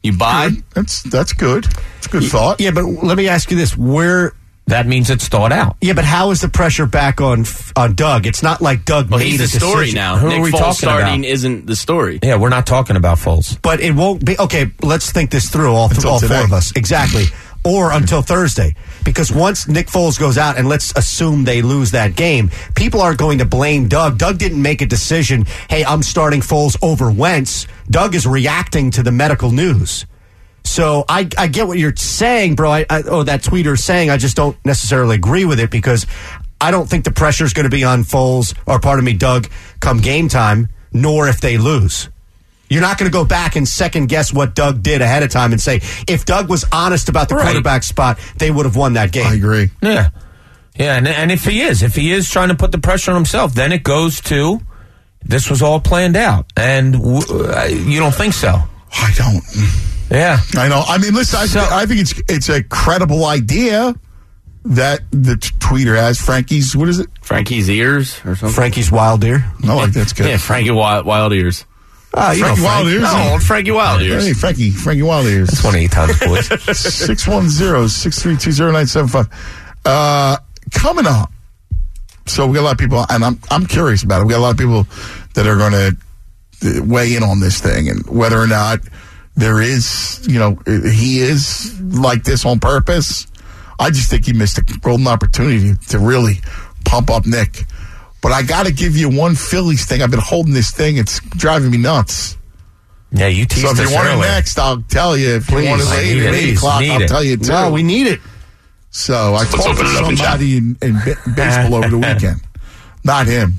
You 0.02 0.16
buy? 0.16 0.50
That's 0.74 1.02
that's 1.04 1.32
good. 1.32 1.66
It's 1.98 2.06
a 2.06 2.10
good 2.10 2.24
thought. 2.24 2.60
Yeah, 2.60 2.70
but 2.72 2.84
let 2.84 3.16
me 3.16 3.28
ask 3.28 3.50
you 3.50 3.56
this: 3.56 3.76
Where? 3.76 4.32
That 4.66 4.86
means 4.86 5.10
it's 5.10 5.26
thought 5.26 5.50
out. 5.50 5.76
Yeah, 5.80 5.94
but 5.94 6.04
how 6.04 6.30
is 6.30 6.42
the 6.42 6.48
pressure 6.48 6.86
back 6.86 7.20
on 7.20 7.44
on 7.76 7.94
Doug? 7.96 8.26
It's 8.26 8.42
not 8.42 8.60
like 8.60 8.84
Doug 8.84 9.10
Well, 9.10 9.18
made 9.18 9.38
the 9.40 9.46
story 9.48 9.86
decision. 9.86 9.96
now. 9.96 10.16
Who 10.16 10.28
Nick 10.28 10.38
are 10.38 10.42
we 10.42 10.50
Foles 10.52 10.58
talking 10.58 10.74
starting 10.74 11.20
about? 11.20 11.24
isn't 11.30 11.66
the 11.66 11.74
story. 11.76 12.18
Yeah, 12.22 12.36
we're 12.36 12.50
not 12.50 12.66
talking 12.66 12.96
about 12.96 13.18
Foles. 13.18 13.60
But 13.62 13.80
it 13.80 13.94
won't 13.94 14.24
be 14.24 14.38
okay. 14.38 14.70
Let's 14.80 15.10
think 15.10 15.30
this 15.30 15.48
through. 15.50 15.72
All, 15.74 15.88
Until 15.90 16.10
all 16.10 16.20
four 16.20 16.44
of 16.44 16.52
us 16.52 16.72
exactly, 16.76 17.24
or 17.64 17.92
until 17.92 18.22
Thursday, 18.22 18.74
because 19.04 19.30
once 19.32 19.68
Nick 19.68 19.88
Foles 19.88 20.18
goes 20.18 20.38
out, 20.38 20.56
and 20.58 20.68
let's 20.68 20.92
assume 20.96 21.44
they 21.44 21.62
lose 21.62 21.90
that 21.90 22.16
game, 22.16 22.50
people 22.74 23.00
aren't 23.00 23.18
going 23.18 23.38
to 23.38 23.44
blame 23.44 23.88
Doug. 23.88 24.18
Doug 24.18 24.38
didn't 24.38 24.62
make 24.62 24.82
a 24.82 24.86
decision. 24.86 25.44
Hey, 25.68 25.84
I'm 25.84 26.02
starting 26.02 26.40
Foles 26.40 26.76
over 26.82 27.10
Wentz. 27.10 27.66
Doug 27.88 28.14
is 28.14 28.26
reacting 28.26 28.90
to 28.92 29.02
the 29.02 29.12
medical 29.12 29.50
news. 29.50 30.06
So 30.64 31.04
I, 31.08 31.28
I 31.36 31.48
get 31.48 31.66
what 31.66 31.78
you're 31.78 31.96
saying, 31.96 32.54
bro. 32.54 32.70
I, 32.70 32.86
I, 32.88 33.02
oh, 33.06 33.22
that 33.24 33.42
tweeter 33.42 33.78
saying. 33.78 34.10
I 34.10 34.16
just 34.18 34.36
don't 34.36 34.56
necessarily 34.64 35.16
agree 35.16 35.44
with 35.44 35.58
it 35.58 35.70
because 35.70 36.06
I 36.60 36.70
don't 36.70 36.88
think 36.88 37.04
the 37.04 37.10
pressure 37.10 37.44
is 37.44 37.52
going 37.52 37.64
to 37.64 37.70
be 37.70 37.84
on 37.84 38.04
Foles 38.04 38.54
or, 38.66 38.78
pardon 38.78 39.04
me, 39.04 39.14
Doug, 39.14 39.48
come 39.80 39.98
game 39.98 40.28
time. 40.28 40.68
Nor 40.92 41.28
if 41.28 41.40
they 41.40 41.56
lose. 41.56 42.08
You're 42.70 42.80
not 42.80 42.96
going 42.98 43.10
to 43.10 43.12
go 43.12 43.24
back 43.26 43.56
and 43.56 43.68
second 43.68 44.06
guess 44.08 44.32
what 44.32 44.54
Doug 44.54 44.82
did 44.82 45.02
ahead 45.02 45.22
of 45.22 45.28
time 45.30 45.52
and 45.52 45.60
say 45.60 45.80
if 46.08 46.24
Doug 46.24 46.48
was 46.48 46.64
honest 46.72 47.08
about 47.10 47.28
the 47.28 47.34
Right. 47.34 47.44
quarterback 47.46 47.82
spot, 47.82 48.18
they 48.38 48.50
would 48.50 48.64
have 48.64 48.76
won 48.76 48.92
that 48.94 49.10
game. 49.12 49.26
I 49.26 49.34
agree. 49.34 49.70
Yeah, 49.82 50.10
yeah, 50.76 50.96
and 50.96 51.06
and 51.08 51.30
if 51.32 51.44
he 51.44 51.60
is, 51.62 51.82
if 51.82 51.96
he 51.96 52.12
is 52.12 52.30
trying 52.30 52.48
to 52.48 52.54
put 52.54 52.72
the 52.72 52.78
pressure 52.78 53.10
on 53.10 53.16
himself, 53.16 53.52
then 53.54 53.72
it 53.72 53.82
goes 53.82 54.20
to 54.22 54.60
this 55.22 55.50
was 55.50 55.60
all 55.60 55.80
planned 55.80 56.16
out, 56.16 56.46
and 56.56 56.94
w- 56.94 57.18
uh, 57.44 57.64
you 57.66 57.98
don't 58.00 58.14
think 58.14 58.32
so? 58.32 58.62
I 58.92 59.12
don't. 59.16 59.42
Yeah, 60.10 60.38
I 60.56 60.68
know. 60.68 60.82
I 60.86 60.98
mean, 60.98 61.12
listen. 61.14 61.38
I, 61.40 61.46
So- 61.46 61.68
I 61.70 61.86
think 61.86 62.00
it's 62.00 62.14
it's 62.28 62.48
a 62.48 62.62
credible 62.62 63.24
idea 63.26 63.94
that 64.64 65.00
the 65.10 65.36
t- 65.36 65.50
tweeter 65.58 65.96
has. 65.96 66.20
Frankie's 66.20 66.74
what 66.76 66.88
is 66.88 66.98
it? 67.00 67.08
Frankie's 67.22 67.68
ears 67.68 68.18
or 68.24 68.34
something. 68.36 68.50
Frankie's 68.54 68.90
wild 68.92 69.20
deer. 69.22 69.44
No, 69.62 69.76
like 69.76 69.92
that's 69.92 70.12
good. 70.12 70.26
Yeah, 70.28 70.36
Frankie 70.38 70.70
Wild, 70.70 71.04
Wild 71.06 71.32
Ears. 71.32 71.64
Ah, 72.14 72.32
you 72.32 72.42
Frankie 72.44 72.60
Frank. 72.62 72.86
Ears. 72.88 73.02
No, 73.02 73.28
old 73.32 73.42
Frankie 73.42 73.70
Wild 73.70 74.02
Ears. 74.02 74.26
Hey, 74.26 74.32
Frankie, 74.32 74.70
Frankie 74.70 75.02
Wild 75.02 75.26
Ears. 75.26 75.48
that's 75.48 75.62
one 75.64 75.74
of 75.76 75.80
eight 75.80 75.92
times, 75.92 76.18
boys. 76.18 76.48
610-632-0975. 78.08 79.30
Uh, 79.84 80.36
coming 80.72 81.06
up. 81.06 81.30
So 82.26 82.46
we 82.46 82.54
got 82.54 82.60
a 82.60 82.64
lot 82.64 82.72
of 82.72 82.78
people, 82.78 83.04
and 83.08 83.24
I'm 83.24 83.38
I'm 83.50 83.66
curious 83.66 84.02
about 84.02 84.20
it. 84.22 84.24
We 84.24 84.30
got 84.32 84.38
a 84.38 84.42
lot 84.42 84.50
of 84.50 84.58
people 84.58 84.86
that 85.34 85.46
are 85.46 85.56
going 85.56 85.72
to 85.72 85.96
weigh 86.82 87.16
in 87.16 87.22
on 87.22 87.40
this 87.40 87.60
thing 87.60 87.88
and 87.88 88.06
whether 88.06 88.38
or 88.38 88.46
not 88.46 88.80
there 89.34 89.60
is, 89.60 90.24
you 90.28 90.38
know, 90.38 90.58
he 90.66 91.20
is 91.20 91.80
like 91.80 92.24
this 92.24 92.44
on 92.44 92.60
purpose. 92.60 93.26
I 93.78 93.88
just 93.90 94.10
think 94.10 94.26
he 94.26 94.32
missed 94.34 94.58
a 94.58 94.62
golden 94.62 95.06
opportunity 95.08 95.74
to 95.88 95.98
really 95.98 96.34
pump 96.84 97.08
up 97.10 97.26
Nick. 97.26 97.64
But 98.22 98.32
I 98.32 98.42
got 98.42 98.66
to 98.66 98.72
give 98.72 98.96
you 98.96 99.08
one 99.08 99.34
Phillies 99.34 99.86
thing. 99.86 100.02
I've 100.02 100.10
been 100.10 100.20
holding 100.20 100.52
this 100.52 100.70
thing. 100.70 100.96
It's 100.98 101.20
driving 101.30 101.70
me 101.70 101.78
nuts. 101.78 102.36
Yeah, 103.12 103.26
you 103.28 103.44
teased 103.46 103.62
So 103.66 103.72
if 103.72 103.80
us 103.80 103.90
you 103.90 103.96
want 103.96 104.08
it 104.08 104.16
next, 104.18 104.58
I'll 104.58 104.82
tell 104.82 105.16
you. 105.16 105.30
If 105.36 105.50
you 105.50 105.56
want 105.56 105.80
it 105.80 105.88
I 105.88 105.96
later 105.96 106.28
at 106.28 106.34
8 106.34 106.56
o'clock, 106.56 106.82
I'll 106.82 107.02
it. 107.02 107.08
tell 107.08 107.24
you 107.24 107.36
too. 107.38 107.50
No, 107.50 107.70
we 107.72 107.82
need 107.82 108.06
it. 108.06 108.20
So 108.90 109.14
I 109.34 109.38
Let's 109.40 109.50
talked 109.52 109.78
to 109.78 109.84
it 109.84 109.96
up 109.96 110.08
and 110.08 110.18
chat. 110.18 110.26
somebody 110.26 110.56
in, 110.58 110.76
in 110.82 110.94
ba- 110.94 111.16
baseball 111.34 111.74
over 111.76 111.88
the 111.88 111.98
weekend. 112.14 112.40
Not 113.04 113.26
him. 113.26 113.54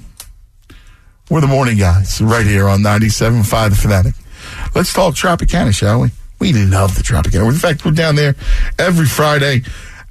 We're 1.30 1.42
the 1.42 1.48
morning 1.48 1.78
guys 1.78 2.22
right 2.22 2.46
here 2.46 2.68
on 2.68 2.82
97.5 2.82 3.70
The 3.72 3.76
Fanatic. 3.76 4.14
Let's 4.76 4.94
talk 4.94 5.16
Tropicana, 5.16 5.74
shall 5.76 6.02
we? 6.02 6.10
We 6.40 6.54
love 6.54 6.96
the 6.96 7.02
Tropicana. 7.02 7.48
In 7.50 7.56
fact, 7.56 7.86
we're 7.86 7.92
down 7.92 8.16
there 8.16 8.36
every 8.78 9.06
Friday. 9.06 9.62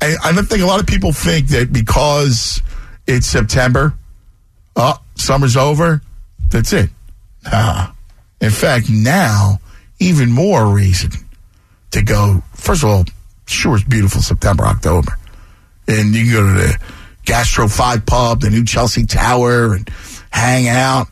And 0.01 0.17
I 0.25 0.33
don't 0.33 0.47
think 0.47 0.63
a 0.63 0.67
lot 0.67 0.81
of 0.81 0.87
people 0.87 1.13
think 1.13 1.49
that 1.49 1.73
because 1.73 2.63
it's 3.07 3.27
September, 3.27 3.93
oh, 4.77 4.99
summer's 5.15 5.57
over, 5.57 6.03
that's 6.51 6.73
it. 6.73 6.91
Nah. 7.45 7.93
In 8.41 8.51
fact, 8.51 8.89
now, 8.91 9.61
even 9.99 10.31
more 10.31 10.67
reason 10.67 11.11
to 11.91 12.03
go. 12.03 12.43
First 12.55 12.83
of 12.83 12.91
all, 12.91 13.05
sure 13.47 13.77
it's 13.77 13.85
beautiful 13.85 14.23
September, 14.23 14.65
October. 14.65 15.13
And 15.87 16.15
you 16.15 16.25
can 16.25 16.33
go 16.33 16.47
to 16.47 16.69
the 16.69 16.79
Gastro 17.25 17.69
5 17.69 18.07
Pub, 18.07 18.41
the 18.41 18.51
new 18.51 18.65
Chelsea 18.65 19.07
Tower, 19.07 19.75
and 19.75 19.89
hang 20.31 20.69
out. 20.69 21.09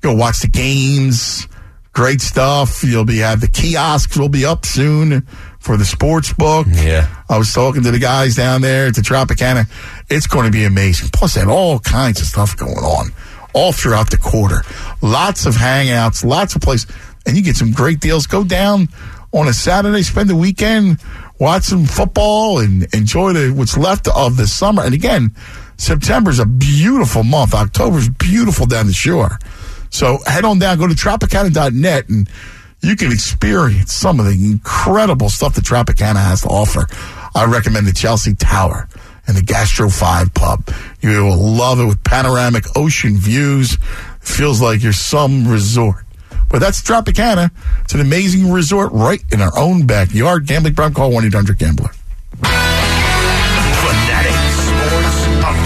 Go 0.00 0.14
watch 0.14 0.40
the 0.40 0.48
games. 0.48 1.46
Great 1.92 2.20
stuff. 2.20 2.82
You'll 2.82 3.04
be 3.04 3.18
have 3.18 3.40
the 3.40 3.48
kiosks 3.48 4.16
will 4.18 4.30
be 4.30 4.44
up 4.44 4.64
soon 4.64 5.26
for 5.62 5.76
the 5.76 5.84
sports 5.84 6.32
book. 6.32 6.66
Yeah. 6.70 7.08
I 7.28 7.38
was 7.38 7.52
talking 7.52 7.82
to 7.84 7.90
the 7.90 7.98
guys 7.98 8.34
down 8.34 8.62
there 8.62 8.86
at 8.88 8.94
the 8.94 9.00
Tropicana. 9.00 9.68
It's 10.10 10.26
going 10.26 10.46
to 10.46 10.50
be 10.50 10.64
amazing. 10.64 11.10
Plus, 11.12 11.34
they 11.34 11.40
have 11.40 11.48
all 11.48 11.78
kinds 11.78 12.20
of 12.20 12.26
stuff 12.26 12.56
going 12.56 12.72
on 12.78 13.12
all 13.54 13.72
throughout 13.72 14.10
the 14.10 14.16
quarter. 14.16 14.62
Lots 15.00 15.46
of 15.46 15.54
hangouts, 15.54 16.24
lots 16.24 16.56
of 16.56 16.62
places, 16.62 16.90
and 17.26 17.36
you 17.36 17.42
get 17.42 17.56
some 17.56 17.70
great 17.70 18.00
deals. 18.00 18.26
Go 18.26 18.44
down 18.44 18.88
on 19.32 19.46
a 19.46 19.52
Saturday, 19.52 20.02
spend 20.02 20.28
the 20.28 20.36
weekend, 20.36 20.98
watch 21.38 21.64
some 21.64 21.86
football, 21.86 22.58
and 22.58 22.92
enjoy 22.94 23.32
the, 23.32 23.50
what's 23.50 23.76
left 23.76 24.08
of 24.08 24.36
the 24.36 24.46
summer. 24.46 24.82
And 24.82 24.94
again, 24.94 25.34
September's 25.76 26.38
a 26.38 26.46
beautiful 26.46 27.22
month. 27.22 27.54
October's 27.54 28.08
beautiful 28.08 28.66
down 28.66 28.88
the 28.88 28.92
shore. 28.92 29.38
So 29.90 30.18
head 30.26 30.44
on 30.44 30.58
down, 30.58 30.78
go 30.78 30.88
to 30.88 30.94
Tropicana.net 30.94 32.08
and 32.08 32.28
you 32.82 32.96
can 32.96 33.12
experience 33.12 33.92
some 33.92 34.18
of 34.18 34.26
the 34.26 34.32
incredible 34.32 35.28
stuff 35.28 35.54
that 35.54 35.64
Tropicana 35.64 36.22
has 36.22 36.42
to 36.42 36.48
offer. 36.48 36.86
I 37.34 37.46
recommend 37.46 37.86
the 37.86 37.92
Chelsea 37.92 38.34
Tower 38.34 38.88
and 39.26 39.36
the 39.36 39.42
Gastro 39.42 39.88
5 39.88 40.34
pub. 40.34 40.68
You 41.00 41.24
will 41.24 41.36
love 41.38 41.78
it 41.78 41.86
with 41.86 42.02
panoramic 42.02 42.64
ocean 42.76 43.16
views. 43.16 43.74
It 43.74 43.78
feels 44.20 44.60
like 44.60 44.82
you're 44.82 44.92
some 44.92 45.46
resort. 45.46 46.04
But 46.50 46.58
that's 46.58 46.82
Tropicana. 46.82 47.50
It's 47.82 47.94
an 47.94 48.00
amazing 48.00 48.50
resort 48.50 48.92
right 48.92 49.22
in 49.32 49.40
our 49.40 49.56
own 49.56 49.86
backyard. 49.86 50.46
Gambling 50.46 50.74
problem, 50.74 50.94
call 50.94 51.12
1-800-GAMBLER. 51.12 51.88
Fanatic 51.88 52.01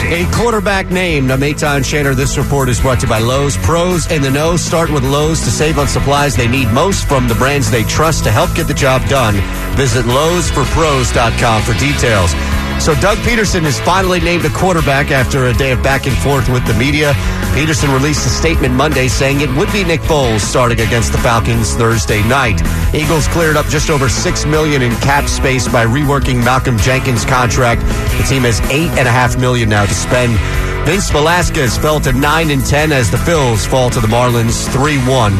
A 0.08 0.24
quarterback 0.30 0.90
named 0.92 1.30
Maton 1.30 1.84
Shanner. 1.84 2.14
This 2.14 2.38
report 2.38 2.68
is 2.68 2.80
brought 2.80 3.00
to 3.00 3.06
you 3.06 3.10
by 3.10 3.18
Lowe's. 3.18 3.56
Pros 3.56 4.08
in 4.10 4.22
the 4.22 4.30
know 4.30 4.56
start 4.56 4.88
with 4.88 5.02
Lowe's 5.02 5.40
to 5.40 5.50
save 5.50 5.80
on 5.80 5.88
supplies 5.88 6.36
they 6.36 6.46
need 6.46 6.68
most 6.68 7.08
from 7.08 7.26
the 7.26 7.34
brands 7.34 7.72
they 7.72 7.82
trust 7.82 8.22
to 8.24 8.30
help 8.30 8.54
get 8.54 8.68
the 8.68 8.74
job 8.74 9.06
done. 9.08 9.34
Visit 9.76 10.04
Lowe'sForPros.com 10.04 11.62
for 11.62 11.72
details. 11.74 12.55
So 12.78 12.94
Doug 13.00 13.18
Pederson 13.18 13.64
is 13.64 13.80
finally 13.80 14.20
named 14.20 14.44
a 14.44 14.50
quarterback 14.50 15.10
after 15.10 15.46
a 15.46 15.54
day 15.54 15.72
of 15.72 15.82
back 15.82 16.06
and 16.06 16.16
forth 16.18 16.48
with 16.48 16.64
the 16.66 16.74
media. 16.74 17.14
Pederson 17.56 17.92
released 17.92 18.24
a 18.26 18.28
statement 18.28 18.74
Monday 18.74 19.08
saying 19.08 19.40
it 19.40 19.50
would 19.56 19.72
be 19.72 19.82
Nick 19.82 20.00
Foles 20.02 20.40
starting 20.40 20.80
against 20.80 21.10
the 21.10 21.18
Falcons 21.18 21.74
Thursday 21.74 22.22
night. 22.28 22.60
Eagles 22.94 23.26
cleared 23.28 23.56
up 23.56 23.66
just 23.66 23.90
over 23.90 24.08
six 24.08 24.46
million 24.46 24.82
in 24.82 24.92
cap 24.96 25.28
space 25.28 25.66
by 25.66 25.84
reworking 25.84 26.44
Malcolm 26.44 26.78
Jenkins' 26.78 27.24
contract. 27.24 27.80
The 28.18 28.26
team 28.28 28.42
has 28.42 28.60
eight 28.70 28.90
and 28.90 29.08
a 29.08 29.10
half 29.10 29.36
million 29.38 29.68
now 29.68 29.86
to 29.86 29.94
spend. 29.94 30.38
Vince 30.86 31.10
Velasquez 31.10 31.76
fell 31.76 31.98
to 31.98 32.12
9 32.12 32.50
and 32.50 32.64
10 32.64 32.92
as 32.92 33.10
the 33.10 33.16
Phils 33.16 33.66
fall 33.66 33.90
to 33.90 33.98
the 33.98 34.06
Marlins 34.06 34.70
3 34.72 34.98
1, 34.98 35.32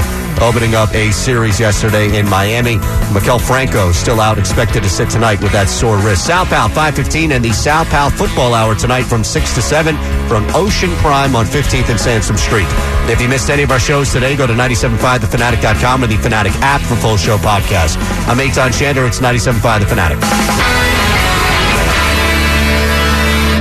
opening 0.43 0.75
up 0.75 0.93
a 0.93 1.13
series 1.13 1.61
yesterday 1.61 2.19
in 2.19 2.29
Miami. 2.29 2.79
Maikel 3.15 3.41
Franco 3.41 3.93
still 3.93 4.21
out, 4.21 4.41
expected 4.41 4.83
to 4.83 4.91
sit 4.91 5.09
tonight 5.09 5.41
with 5.41 5.53
that 5.53 5.69
sore 5.69 5.99
wrist. 5.99 6.27
Southbound 6.27 6.73
515 6.73 7.26
and 7.33 7.45
the 7.45 7.53
Sal 7.53 7.85
Pal 7.87 8.11
Football 8.11 8.55
Hour 8.55 8.75
tonight 8.75 9.05
from 9.05 9.25
6 9.25 9.55
to 9.55 9.63
7 9.63 9.97
from 10.29 10.45
Ocean 10.55 10.91
Prime 10.97 11.35
on 11.35 11.47
15th 11.47 11.89
and 11.91 11.99
Sansom 11.99 12.37
Street. 12.37 12.67
If 13.09 13.21
you 13.21 13.29
missed 13.29 13.49
any 13.51 13.63
of 13.63 13.71
our 13.71 13.79
shows 13.79 14.13
today, 14.13 14.37
go 14.37 14.47
to 14.47 14.53
975thefanatic.com 14.53 16.05
or 16.05 16.07
the 16.07 16.17
Fanatic 16.17 16.53
app 16.61 16.81
for 16.83 16.97
full 16.97 17.17
show 17.17 17.39
podcast. 17.39 17.97
I'm 18.29 18.39
Eytan 18.39 18.71
Shander. 18.73 19.07
It's 19.07 19.21
975 19.21 19.81
The 19.81 19.87
Fanatic. 19.87 20.19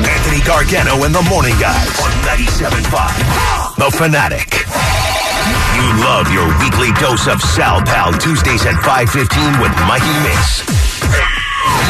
Anthony 0.05 0.41
Gargano 0.43 1.03
and 1.03 1.13
the 1.13 1.23
Morning 1.29 1.55
Guys 1.59 1.99
on 2.01 2.11
975 2.25 3.77
The 3.77 3.89
Fanatic. 3.97 4.49
You 5.75 5.85
love 6.03 6.31
your 6.31 6.47
weekly 6.59 6.91
dose 6.99 7.27
of 7.27 7.41
Sal 7.41 7.81
Pal 7.81 8.13
Tuesdays 8.13 8.65
at 8.65 8.75
5:15 8.83 9.61
with 9.61 9.71
Mikey 9.87 10.15
Miss. 10.23 11.34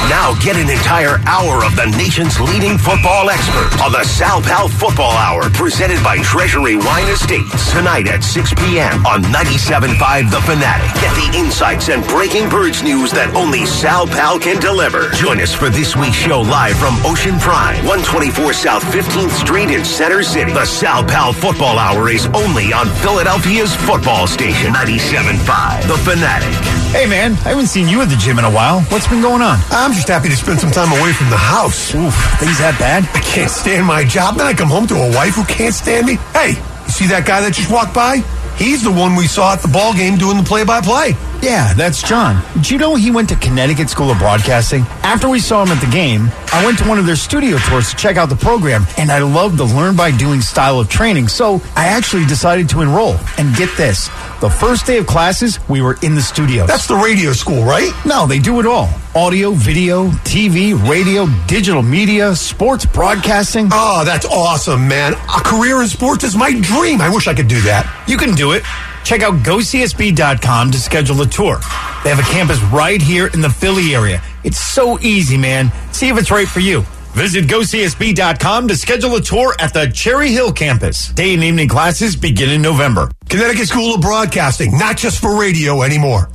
Now 0.09 0.35
get 0.39 0.55
an 0.55 0.69
entire 0.69 1.17
hour 1.26 1.65
of 1.65 1.76
the 1.76 1.88
nation's 1.97 2.39
leading 2.39 2.77
football 2.77 3.30
expert 3.30 3.81
on 3.81 3.91
the 3.91 4.03
Sal 4.03 4.41
Pal 4.41 4.69
Football 4.69 5.11
Hour 5.11 5.49
presented 5.49 6.03
by 6.03 6.17
Treasury 6.19 6.76
Wine 6.76 7.07
Estates 7.09 7.72
tonight 7.72 8.07
at 8.07 8.23
6 8.23 8.53
p.m. 8.55 9.05
on 9.05 9.23
97.5 9.23 10.30
The 10.30 10.41
Fanatic. 10.41 10.93
Get 11.01 11.13
the 11.17 11.38
insights 11.38 11.89
and 11.89 12.05
breaking 12.07 12.49
birds 12.49 12.84
news 12.84 13.11
that 13.11 13.34
only 13.35 13.65
Sal 13.65 14.05
Pal 14.07 14.39
can 14.39 14.59
deliver. 14.61 15.09
Join 15.11 15.41
us 15.41 15.53
for 15.53 15.69
this 15.69 15.95
week's 15.95 16.15
show 16.15 16.41
live 16.41 16.77
from 16.77 16.95
Ocean 17.05 17.39
Prime, 17.39 17.84
124 17.85 18.53
South 18.53 18.84
15th 18.84 19.31
Street 19.31 19.72
in 19.72 19.84
Center 19.84 20.22
City. 20.22 20.53
The 20.53 20.65
Sal 20.65 21.03
Pal 21.03 21.34
Football 21.34 21.80
Hour 21.80 22.09
is 22.09 22.27
only 22.27 22.73
on 22.73 22.88
Philadelphia's 23.01 23.76
football 23.76 24.27
station, 24.27 24.73
97.5 24.73 25.88
The 25.88 25.97
Fanatic. 26.05 26.85
Hey 26.95 27.07
man, 27.07 27.34
I 27.43 27.51
haven't 27.51 27.67
seen 27.67 27.89
you 27.89 28.01
at 28.01 28.07
the 28.07 28.15
gym 28.15 28.39
in 28.39 28.45
a 28.45 28.49
while. 28.49 28.80
What's 28.84 29.05
been 29.05 29.22
going 29.22 29.41
on? 29.41 29.59
I'm 29.69 29.91
just 29.91 30.07
happy 30.07 30.30
to 30.30 30.35
spend 30.35 30.61
some 30.61 30.72
time 30.72 30.88
away 30.97 31.11
from 31.11 31.30
the 31.30 31.35
house. 31.35 31.93
Oof, 31.93 32.15
things 32.39 32.57
that 32.63 32.80
bad? 32.80 33.03
I 33.11 33.19
can't 33.19 33.51
stand 33.51 33.85
my 33.85 34.05
job. 34.05 34.38
Then 34.38 34.47
I 34.47 34.53
come 34.53 34.69
home 34.69 34.88
to 34.88 34.95
a 34.95 35.11
wife 35.11 35.35
who 35.35 35.43
can't 35.43 35.76
stand 35.76 36.07
me. 36.07 36.15
Hey, 36.31 36.55
you 36.55 36.91
see 36.95 37.07
that 37.07 37.27
guy 37.27 37.41
that 37.41 37.51
just 37.51 37.69
walked 37.69 37.93
by? 37.93 38.23
He's 38.55 38.81
the 38.81 38.95
one 38.95 39.17
we 39.17 39.27
saw 39.27 39.51
at 39.51 39.59
the 39.59 39.67
ball 39.67 39.93
game 39.93 40.15
doing 40.15 40.38
the 40.38 40.47
play-by-play. 40.47 41.19
Yeah, 41.41 41.74
that's 41.74 42.02
John. 42.02 42.44
Did 42.56 42.72
you 42.72 42.78
know 42.80 42.95
he 42.95 43.12
went 43.12 43.30
to 43.30 43.36
Connecticut 43.36 43.90
School 43.90 44.10
of 44.10 44.18
Broadcasting? 44.18 44.82
After 45.03 45.30
we 45.30 45.40
saw 45.40 45.62
him 45.64 45.70
at 45.70 45.80
the 45.80 45.91
game, 45.91 46.30
I 46.52 46.66
went 46.66 46.80
to 46.80 46.88
one 46.88 46.98
of 46.98 47.06
their 47.06 47.16
studio 47.16 47.57
tours 47.60 47.91
to 47.91 47.95
check 47.95 48.18
out 48.18 48.30
the 48.30 48.36
program, 48.36 48.86
and 48.98 49.12
I 49.12 49.20
loved 49.20 49.57
the 49.57 49.66
learn 49.66 49.95
by 49.95 50.10
doing 50.10 50.41
style 50.41 50.80
of 50.80 50.90
training, 50.90 51.28
so 51.28 51.62
I 51.76 51.86
actually 51.88 52.26
decided 52.26 52.68
to 52.70 52.82
enroll. 52.82 53.16
And 53.38 53.56
get 53.56 53.70
this, 53.78 54.07
the 54.41 54.49
first 54.49 54.88
day 54.88 54.98
of 54.98 55.06
classes, 55.06 55.60
we 55.70 55.82
were 55.82 55.98
in 56.02 56.16
the 56.16 56.22
studio. 56.22 56.66
That's 56.66 56.88
the 56.88 56.95
radio 56.95 57.32
school, 57.34 57.64
right? 57.64 57.91
No, 58.06 58.26
they 58.26 58.40
do 58.40 58.60
it 58.60 58.66
all. 58.66 58.90
Audio, 59.14 59.52
video, 59.52 60.07
TV, 60.26 60.74
radio, 60.90 61.28
digital 61.48 61.84
media, 61.84 62.36
sports 62.36 62.88
broadcasting. 62.88 63.70
Oh, 63.72 64.03
that's 64.03 64.26
awesome, 64.26 64.88
man. 64.88 65.14
A 65.14 65.41
career 65.44 65.82
in 65.84 65.88
sports 65.88 66.24
is 66.24 66.36
my 66.36 66.52
dream. 66.60 67.02
I 67.02 67.10
wish 67.10 67.28
I 67.28 67.36
could 67.36 67.48
do 67.48 67.62
that. 67.62 67.86
You 68.07 68.18
can 68.18 68.34
do 68.34 68.53
it. 68.53 68.64
Check 69.06 69.22
out 69.22 69.36
gocsb.com 69.44 70.72
to 70.72 70.77
schedule 70.80 71.22
a 71.22 71.27
tour. 71.27 71.60
They 72.03 72.10
have 72.10 72.19
a 72.19 72.23
campus 72.23 72.61
right 72.64 73.02
here 73.02 73.27
in 73.27 73.40
the 73.40 73.49
Philly 73.49 73.94
area. 73.94 74.22
It's 74.44 74.57
so 74.57 74.99
easy, 74.99 75.38
man. 75.38 75.72
See 75.94 76.10
if 76.10 76.18
it's 76.18 76.32
right 76.32 76.48
for 76.48 76.60
you. 76.60 76.82
Visit 77.14 77.45
gocsb.com 77.45 78.68
to 78.68 78.76
schedule 78.76 79.15
a 79.15 79.22
tour 79.22 79.56
at 79.60 79.73
the 79.73 79.88
Cherry 79.88 80.32
Hill 80.32 80.52
campus. 80.52 81.10
Day 81.10 81.34
and 81.36 81.44
evening 81.44 81.69
classes 81.69 82.15
begin 82.15 82.49
in 82.49 82.61
November. 82.61 83.10
Connecticut 83.30 83.68
School 83.68 83.95
of 83.95 84.02
Broadcasting, 84.02 84.77
not 84.77 84.98
just 84.98 85.22
for 85.22 85.40
radio 85.40 85.84
anymore. 85.84 86.30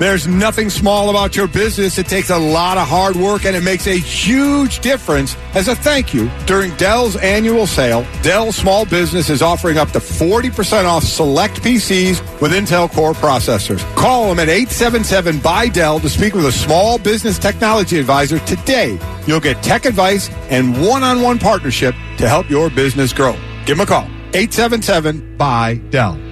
There's 0.00 0.26
nothing 0.26 0.70
small 0.70 1.08
about 1.08 1.36
your 1.36 1.46
business. 1.46 1.98
It 1.98 2.06
takes 2.06 2.30
a 2.30 2.36
lot 2.36 2.78
of 2.78 2.88
hard 2.88 3.14
work 3.14 3.44
and 3.44 3.54
it 3.54 3.62
makes 3.62 3.86
a 3.86 3.96
huge 3.96 4.80
difference. 4.80 5.36
As 5.54 5.68
a 5.68 5.76
thank 5.76 6.12
you, 6.12 6.28
during 6.46 6.74
Dell's 6.76 7.14
annual 7.16 7.68
sale, 7.68 8.04
Dell 8.20 8.50
Small 8.50 8.84
Business 8.84 9.30
is 9.30 9.40
offering 9.40 9.78
up 9.78 9.92
to 9.92 10.00
40% 10.00 10.84
off 10.84 11.04
select 11.04 11.62
PCs 11.62 12.40
with 12.40 12.50
Intel 12.50 12.90
Core 12.90 13.12
processors. 13.12 13.84
Call 13.94 14.28
them 14.28 14.40
at 14.40 14.48
877 14.48 15.38
by 15.38 15.68
Dell 15.68 16.00
to 16.00 16.08
speak 16.08 16.34
with 16.34 16.46
a 16.46 16.52
small 16.52 16.98
business 16.98 17.38
technology 17.38 18.00
advisor 18.00 18.40
today. 18.40 18.98
You'll 19.28 19.38
get 19.38 19.62
tech 19.62 19.84
advice 19.84 20.28
and 20.50 20.74
one-on-one 20.84 21.38
partnership 21.38 21.94
to 22.18 22.28
help 22.28 22.50
your 22.50 22.68
business 22.68 23.12
grow. 23.12 23.34
Give 23.64 23.76
them 23.76 23.80
a 23.80 23.86
call. 23.86 24.04
877 24.34 25.36
by 25.36 25.74
Dell. 25.90 26.23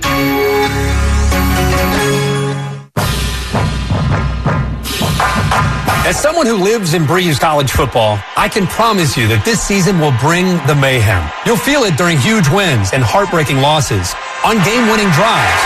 As 6.12 6.20
someone 6.20 6.44
who 6.44 6.56
lives 6.62 6.92
and 6.92 7.06
breathes 7.06 7.38
college 7.38 7.70
football, 7.70 8.20
I 8.36 8.46
can 8.46 8.66
promise 8.66 9.16
you 9.16 9.26
that 9.28 9.46
this 9.46 9.62
season 9.62 9.98
will 9.98 10.12
bring 10.20 10.44
the 10.68 10.76
mayhem. 10.76 11.24
You'll 11.48 11.56
feel 11.56 11.88
it 11.88 11.96
during 11.96 12.18
huge 12.18 12.52
wins 12.52 12.92
and 12.92 13.00
heartbreaking 13.02 13.64
losses, 13.64 14.12
on 14.44 14.60
game-winning 14.60 15.08
drives, 15.16 15.62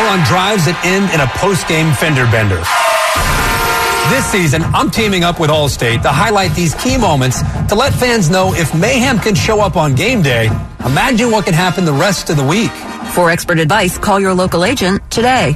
or 0.00 0.08
on 0.08 0.24
drives 0.24 0.64
that 0.64 0.80
end 0.80 1.12
in 1.12 1.20
a 1.20 1.28
post-game 1.36 1.92
fender 1.92 2.24
bender. 2.32 2.56
This 4.08 4.24
season, 4.32 4.64
I'm 4.72 4.88
teaming 4.88 5.24
up 5.24 5.36
with 5.36 5.50
Allstate 5.50 6.00
to 6.08 6.08
highlight 6.08 6.56
these 6.56 6.74
key 6.76 6.96
moments 6.96 7.44
to 7.68 7.74
let 7.74 7.92
fans 7.92 8.30
know 8.30 8.56
if 8.56 8.72
mayhem 8.72 9.20
can 9.20 9.34
show 9.34 9.60
up 9.60 9.76
on 9.76 9.94
game 9.94 10.22
day, 10.22 10.48
imagine 10.88 11.30
what 11.30 11.44
can 11.44 11.52
happen 11.52 11.84
the 11.84 11.92
rest 11.92 12.30
of 12.30 12.40
the 12.40 12.48
week. 12.48 12.72
For 13.12 13.28
expert 13.28 13.58
advice, 13.58 13.98
call 13.98 14.20
your 14.20 14.32
local 14.32 14.64
agent 14.64 15.04
today. 15.10 15.52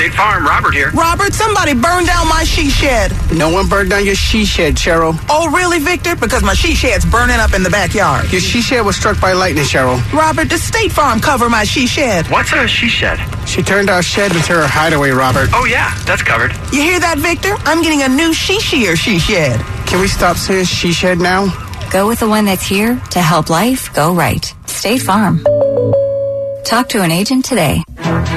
State 0.00 0.14
Farm, 0.14 0.46
Robert 0.46 0.72
here. 0.72 0.90
Robert, 0.92 1.34
somebody 1.34 1.74
burned 1.74 2.06
down 2.06 2.26
my 2.26 2.42
she 2.42 2.70
shed. 2.70 3.12
No 3.32 3.50
one 3.50 3.68
burned 3.68 3.90
down 3.90 4.06
your 4.06 4.14
she 4.14 4.46
shed, 4.46 4.74
Cheryl. 4.76 5.12
Oh, 5.28 5.50
really, 5.50 5.78
Victor? 5.78 6.16
Because 6.16 6.42
my 6.42 6.54
she 6.54 6.74
shed's 6.74 7.04
burning 7.04 7.36
up 7.36 7.52
in 7.52 7.62
the 7.62 7.68
backyard. 7.68 8.32
Your 8.32 8.40
she 8.40 8.62
shed 8.62 8.80
was 8.80 8.96
struck 8.96 9.20
by 9.20 9.34
lightning, 9.34 9.64
Cheryl. 9.64 10.00
Robert, 10.10 10.48
does 10.48 10.62
State 10.62 10.90
Farm 10.90 11.20
cover 11.20 11.50
my 11.50 11.64
she 11.64 11.86
shed? 11.86 12.26
What's 12.30 12.50
a 12.50 12.66
she 12.66 12.88
shed? 12.88 13.18
She 13.46 13.62
turned 13.62 13.90
our 13.90 14.02
shed 14.02 14.34
into 14.34 14.54
her 14.54 14.66
hideaway, 14.66 15.10
Robert. 15.10 15.50
Oh, 15.52 15.66
yeah, 15.66 15.94
that's 16.06 16.22
covered. 16.22 16.52
You 16.72 16.80
hear 16.80 16.98
that, 16.98 17.18
Victor? 17.18 17.54
I'm 17.66 17.82
getting 17.82 18.00
a 18.00 18.08
new 18.08 18.32
she 18.32 18.58
shear 18.58 18.96
she 18.96 19.18
shed. 19.18 19.60
Can 19.86 20.00
we 20.00 20.08
stop 20.08 20.38
saying 20.38 20.64
she 20.64 20.94
shed 20.94 21.18
now? 21.18 21.52
Go 21.90 22.06
with 22.06 22.20
the 22.20 22.28
one 22.28 22.46
that's 22.46 22.66
here 22.66 22.98
to 23.10 23.20
help 23.20 23.50
life 23.50 23.92
go 23.92 24.14
right. 24.14 24.50
State 24.64 25.02
Farm. 25.02 25.44
Talk 26.64 26.88
to 26.90 27.02
an 27.02 27.10
agent 27.10 27.44
today. 27.44 27.82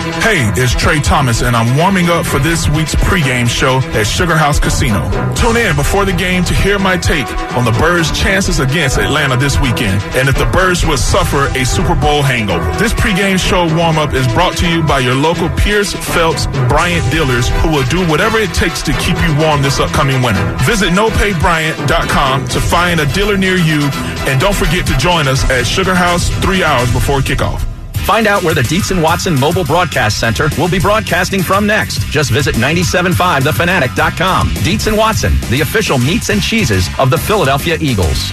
Hey, 0.04 0.52
it's 0.60 0.76
Trey 0.76 1.00
Thomas, 1.00 1.42
and 1.42 1.56
I'm 1.56 1.78
warming 1.78 2.10
up 2.10 2.26
for 2.26 2.38
this 2.38 2.68
week's 2.68 2.94
pregame 2.94 3.48
show 3.48 3.80
at 3.98 4.04
Sugar 4.04 4.36
House 4.36 4.60
Casino. 4.60 5.00
Tune 5.34 5.56
in 5.56 5.78
before 5.78 6.04
the 6.04 6.12
game 6.12 6.44
to 6.44 6.54
hear 6.54 6.78
my 6.78 6.98
take 6.98 7.26
on 7.56 7.64
the 7.64 7.72
Birds' 7.80 8.12
chances 8.12 8.60
against 8.60 8.98
Atlanta 8.98 9.38
this 9.38 9.58
weekend, 9.62 10.04
and 10.20 10.28
if 10.28 10.38
the 10.38 10.46
Birds 10.48 10.86
will 10.86 10.98
suffer 10.98 11.48
a 11.58 11.66
Super 11.66 11.96
Bowl 11.96 12.22
hangover. 12.22 12.70
This 12.78 12.92
pregame 12.92 13.40
show 13.40 13.64
warm 13.78 13.98
up 13.98 14.14
is 14.14 14.28
brought 14.34 14.58
to 14.58 14.68
you 14.70 14.84
by 14.84 15.00
your 15.00 15.16
local 15.16 15.48
Pierce 15.56 15.94
Phelps 15.94 16.48
Bryant 16.68 17.10
dealers, 17.10 17.48
who 17.64 17.72
will 17.72 17.88
do 17.88 18.06
whatever 18.12 18.40
it 18.40 18.54
takes 18.54 18.82
to 18.84 18.92
keep 19.00 19.16
you 19.24 19.34
warm 19.40 19.62
this 19.62 19.80
upcoming 19.80 20.22
winter. 20.22 20.44
Visit 20.64 20.92
nopaybryant.com 20.92 22.48
to 22.50 22.60
find 22.60 23.00
a 23.00 23.06
dealer 23.14 23.38
near 23.38 23.56
you, 23.56 23.80
and 24.28 24.42
don't 24.42 24.56
forget 24.56 24.86
to 24.88 24.98
join 24.98 25.30
us 25.30 25.50
at 25.50 25.64
Sugar 25.64 25.96
House 25.96 26.28
three 26.44 26.62
hours 26.62 26.92
before 26.92 27.22
kickoff. 27.22 27.73
Find 28.06 28.28
out 28.28 28.44
where 28.44 28.54
the 28.54 28.64
Dietz 28.64 28.92
and 28.92 29.02
Watson 29.02 29.40
Mobile 29.40 29.64
Broadcast 29.64 30.20
Center 30.20 30.50
will 30.58 30.70
be 30.70 30.80
broadcasting 30.80 31.42
from 31.42 31.66
next. 31.66 32.00
Just 32.08 32.32
visit 32.32 32.56
975thefanatic.com. 32.56 34.54
Dietz 34.64 34.88
and 34.88 34.98
Watson, 34.98 35.34
the 35.50 35.62
official 35.62 35.98
meats 35.98 36.30
and 36.30 36.42
cheeses 36.42 36.88
of 37.00 37.10
the 37.10 37.18
Philadelphia 37.18 37.78
Eagles. 37.80 38.30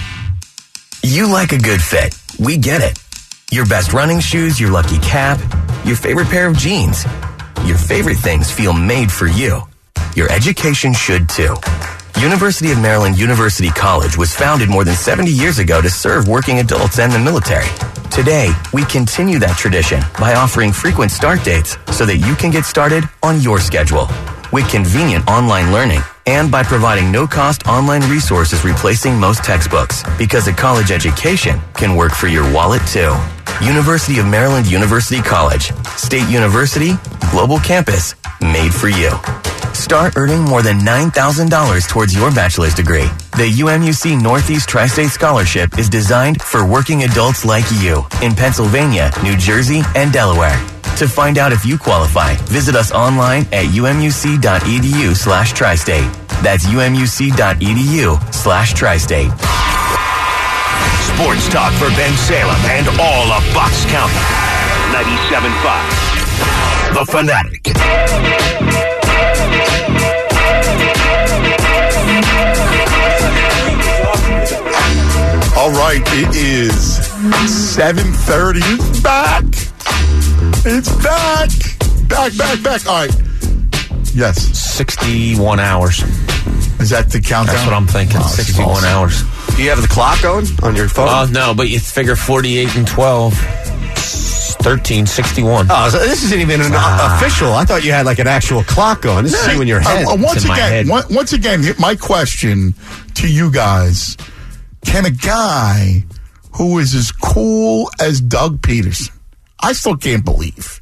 You 1.03 1.31
like 1.31 1.53
a 1.53 1.57
good 1.57 1.81
fit. 1.81 2.13
We 2.37 2.57
get 2.57 2.81
it. 2.81 2.99
Your 3.49 3.65
best 3.65 3.93
running 3.93 4.19
shoes, 4.19 4.59
your 4.59 4.71
lucky 4.71 4.99
cap, 4.99 5.39
your 5.85 5.95
favorite 5.95 6.27
pair 6.27 6.47
of 6.47 6.57
jeans. 6.57 7.05
Your 7.65 7.77
favorite 7.77 8.17
things 8.17 8.51
feel 8.51 8.73
made 8.73 9.11
for 9.11 9.27
you. 9.27 9.61
Your 10.15 10.29
education 10.31 10.93
should 10.93 11.29
too. 11.29 11.55
University 12.19 12.71
of 12.71 12.79
Maryland 12.79 13.17
University 13.17 13.69
College 13.69 14.17
was 14.17 14.35
founded 14.35 14.69
more 14.69 14.83
than 14.83 14.95
70 14.95 15.31
years 15.31 15.59
ago 15.59 15.81
to 15.81 15.89
serve 15.89 16.27
working 16.27 16.59
adults 16.59 16.99
and 16.99 17.11
the 17.11 17.19
military. 17.19 17.67
Today, 18.11 18.51
we 18.73 18.83
continue 18.83 19.39
that 19.39 19.57
tradition 19.57 20.01
by 20.19 20.33
offering 20.35 20.73
frequent 20.73 21.11
start 21.11 21.45
dates 21.45 21.77
so 21.93 22.05
that 22.05 22.17
you 22.17 22.35
can 22.35 22.51
get 22.51 22.65
started 22.65 23.05
on 23.23 23.39
your 23.39 23.61
schedule. 23.61 24.09
With 24.51 24.69
convenient 24.69 25.25
online 25.29 25.71
learning 25.71 26.01
and 26.25 26.51
by 26.51 26.63
providing 26.63 27.11
no-cost 27.11 27.67
online 27.67 28.01
resources 28.09 28.63
replacing 28.63 29.19
most 29.19 29.43
textbooks 29.43 30.03
because 30.17 30.47
a 30.47 30.53
college 30.53 30.91
education 30.91 31.59
can 31.73 31.95
work 31.95 32.11
for 32.13 32.27
your 32.27 32.51
wallet 32.53 32.81
too. 32.87 33.15
University 33.63 34.19
of 34.19 34.25
Maryland 34.25 34.69
University 34.69 35.21
College, 35.21 35.71
State 35.95 36.27
University, 36.29 36.93
Global 37.31 37.59
Campus, 37.59 38.15
made 38.41 38.73
for 38.73 38.89
you. 38.89 39.11
Start 39.73 40.17
earning 40.17 40.41
more 40.41 40.61
than 40.61 40.79
$9,000 40.79 41.87
towards 41.87 42.15
your 42.15 42.31
bachelor's 42.31 42.73
degree. 42.73 43.07
The 43.37 43.49
UMUC 43.59 44.21
Northeast 44.21 44.67
Tri-State 44.67 45.09
Scholarship 45.09 45.77
is 45.79 45.89
designed 45.89 46.41
for 46.41 46.65
working 46.65 47.03
adults 47.03 47.45
like 47.45 47.65
you 47.79 48.03
in 48.21 48.35
Pennsylvania, 48.35 49.11
New 49.23 49.37
Jersey, 49.37 49.81
and 49.95 50.11
Delaware. 50.11 50.59
To 50.97 51.07
find 51.07 51.37
out 51.37 51.51
if 51.51 51.65
you 51.65 51.77
qualify, 51.77 52.35
visit 52.45 52.75
us 52.75 52.91
online 52.91 53.43
at 53.53 53.65
umuc.edu 53.67 55.15
slash 55.15 55.53
tri-state. 55.53 56.10
That's 56.41 56.65
umuc.edu 56.65 58.33
slash 58.33 58.73
tri-state. 58.73 59.31
Sports 61.13 61.47
talk 61.49 61.71
for 61.73 61.89
Bensalem 61.93 62.57
and 62.69 62.87
all 62.99 63.31
of 63.31 63.43
Bucks 63.53 63.85
County. 63.85 64.13
97.5. 64.91 66.93
The 66.93 67.05
Fanatic. 67.05 67.71
All 75.57 75.69
right, 75.71 76.01
it 76.07 76.35
is 76.35 76.97
7.30. 77.77 78.61
It's 78.63 78.99
back. 79.01 79.43
It's 80.65 80.89
back. 81.03 81.49
Back, 82.09 82.35
back, 82.35 82.63
back. 82.63 82.87
All 82.87 83.05
right. 83.05 83.30
Yes. 84.13 84.41
61 84.75 85.59
hours. 85.59 85.99
Is 86.79 86.89
that 86.89 87.09
the 87.11 87.21
countdown? 87.21 87.55
That's 87.55 87.67
what 87.67 87.75
I'm 87.75 87.87
thinking. 87.87 88.17
Oh, 88.19 88.27
61 88.27 88.69
awesome. 88.69 88.89
hours. 88.89 89.55
Do 89.55 89.63
you 89.63 89.69
have 89.69 89.81
the 89.81 89.87
clock 89.87 90.21
going 90.21 90.45
on 90.63 90.75
your 90.75 90.87
phone? 90.89 91.07
Uh, 91.07 91.25
no, 91.31 91.53
but 91.53 91.69
you 91.69 91.79
figure 91.79 92.15
48 92.15 92.75
and 92.75 92.87
12. 92.87 93.33
13, 94.61 95.05
61. 95.07 95.67
Oh, 95.71 95.89
so 95.89 95.97
this 95.99 96.23
isn't 96.23 96.39
even 96.39 96.61
an 96.61 96.71
Ah. 96.73 97.17
official. 97.17 97.53
I 97.53 97.65
thought 97.65 97.83
you 97.83 97.91
had 97.93 98.05
like 98.05 98.19
an 98.19 98.27
actual 98.27 98.63
clock 98.63 99.01
going. 99.01 99.23
This 99.23 99.33
is 99.33 99.53
you 99.55 99.61
in 99.61 99.67
your 99.67 99.79
head. 99.79 100.05
Uh, 100.05 100.11
uh, 100.11 100.15
once 100.17 100.43
again, 100.45 100.91
on- 100.91 101.03
once 101.09 101.33
again, 101.33 101.63
my 101.79 101.95
question 101.95 102.75
to 103.15 103.27
you 103.27 103.49
guys: 103.49 104.17
Can 104.85 105.05
a 105.05 105.09
guy 105.11 106.03
who 106.53 106.77
is 106.77 106.93
as 106.93 107.11
cool 107.11 107.89
as 107.99 108.21
Doug 108.21 108.61
Pederson, 108.61 109.09
I 109.59 109.73
still 109.73 109.95
can't 109.97 110.23
believe, 110.23 110.79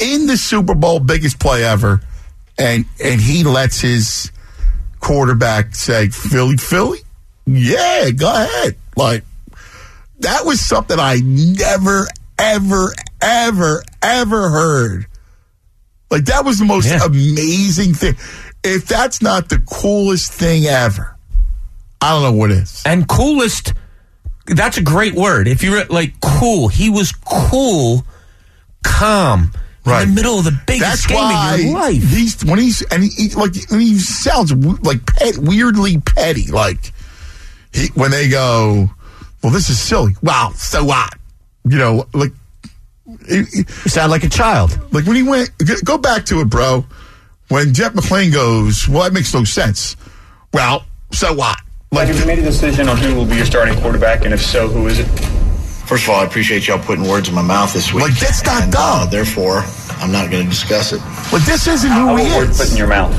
in 0.00 0.26
the 0.26 0.36
Super 0.36 0.74
Bowl, 0.74 0.98
biggest 0.98 1.38
play 1.38 1.62
ever, 1.64 2.00
and 2.60 2.84
and 3.02 3.20
he 3.20 3.42
lets 3.42 3.80
his 3.80 4.30
quarterback 5.00 5.74
say 5.74 6.08
Philly, 6.08 6.58
Philly, 6.58 6.98
yeah, 7.46 8.10
go 8.10 8.32
ahead, 8.32 8.76
like 8.96 9.24
that 10.20 10.44
was 10.44 10.60
something 10.60 10.98
I 11.00 11.20
never, 11.24 12.06
ever, 12.38 12.92
ever, 13.22 13.82
ever 14.02 14.50
heard. 14.50 15.06
Like 16.10 16.26
that 16.26 16.44
was 16.44 16.58
the 16.58 16.66
most 16.66 16.90
amazing 17.04 17.94
thing. 17.94 18.16
If 18.62 18.86
that's 18.86 19.22
not 19.22 19.48
the 19.48 19.58
coolest 19.58 20.32
thing 20.32 20.66
ever, 20.66 21.16
I 22.02 22.10
don't 22.10 22.22
know 22.22 22.38
what 22.38 22.50
is. 22.50 22.82
And 22.84 23.08
coolest, 23.08 23.72
that's 24.46 24.76
a 24.76 24.82
great 24.82 25.14
word. 25.14 25.48
If 25.48 25.62
you're 25.62 25.84
like 25.86 26.20
cool, 26.20 26.68
he 26.68 26.90
was 26.90 27.12
cool, 27.12 28.04
calm, 28.84 29.52
Right. 29.86 30.02
in 30.02 30.10
the 30.10 30.14
middle 30.14 30.38
of 30.38 30.44
the 30.44 30.58
biggest 30.66 30.82
That's 30.82 31.06
game 31.06 31.16
why 31.16 31.54
of 31.54 31.60
your 31.60 31.72
life. 31.74 32.02
he's 32.10 32.44
when 32.44 32.58
he's 32.58 32.82
and 32.90 33.02
he, 33.02 33.08
he- 33.10 33.34
like 33.34 33.52
when 33.70 33.80
he 33.80 33.98
sounds 33.98 34.52
like 34.52 35.04
pet, 35.06 35.38
weirdly 35.38 35.98
petty. 36.00 36.50
Like 36.50 36.92
he, 37.72 37.86
when 37.94 38.10
they 38.10 38.28
go, 38.28 38.90
well, 39.42 39.52
this 39.52 39.70
is 39.70 39.80
silly. 39.80 40.14
Wow, 40.22 40.52
so 40.54 40.84
what? 40.84 41.14
You 41.68 41.78
know, 41.78 42.06
like 42.12 42.32
you 43.28 43.44
sound 43.86 44.10
like 44.10 44.22
a 44.24 44.28
child. 44.28 44.78
Like 44.92 45.06
when 45.06 45.16
he 45.16 45.22
went, 45.22 45.50
go 45.84 45.96
back 45.98 46.26
to 46.26 46.40
it, 46.40 46.50
bro. 46.50 46.84
When 47.48 47.72
Jeff 47.74 47.94
McLane 47.94 48.32
goes, 48.32 48.88
well, 48.88 49.02
that 49.04 49.12
makes 49.12 49.32
no 49.34 49.42
sense. 49.44 49.96
Well, 50.52 50.84
so 51.12 51.32
what? 51.34 51.58
Like, 51.90 52.06
have 52.06 52.20
you 52.20 52.26
made 52.26 52.38
a 52.38 52.42
decision 52.42 52.88
on 52.88 52.96
who 52.98 53.14
will 53.16 53.24
be 53.26 53.34
your 53.36 53.44
starting 53.46 53.76
quarterback, 53.80 54.24
and 54.24 54.32
if 54.32 54.40
so, 54.40 54.68
who 54.68 54.86
is 54.86 55.00
it? 55.00 55.08
First 55.90 56.04
of 56.04 56.10
all, 56.10 56.20
I 56.20 56.24
appreciate 56.24 56.68
y'all 56.68 56.78
putting 56.78 57.02
words 57.02 57.28
in 57.28 57.34
my 57.34 57.42
mouth 57.42 57.74
this 57.74 57.92
week. 57.92 58.04
Like, 58.04 58.14
that's 58.20 58.44
not 58.44 58.62
and, 58.62 58.74
Uh, 58.78 59.06
therefore, 59.06 59.64
I'm 59.98 60.12
not 60.12 60.30
going 60.30 60.44
to 60.44 60.48
discuss 60.48 60.92
it. 60.92 61.02
But 61.32 61.42
this 61.42 61.66
isn't 61.66 61.90
who 61.90 62.14
he 62.14 62.30
Word 62.30 62.54
put 62.54 62.70
in 62.70 62.76
your 62.76 62.86
mouth. 62.86 63.10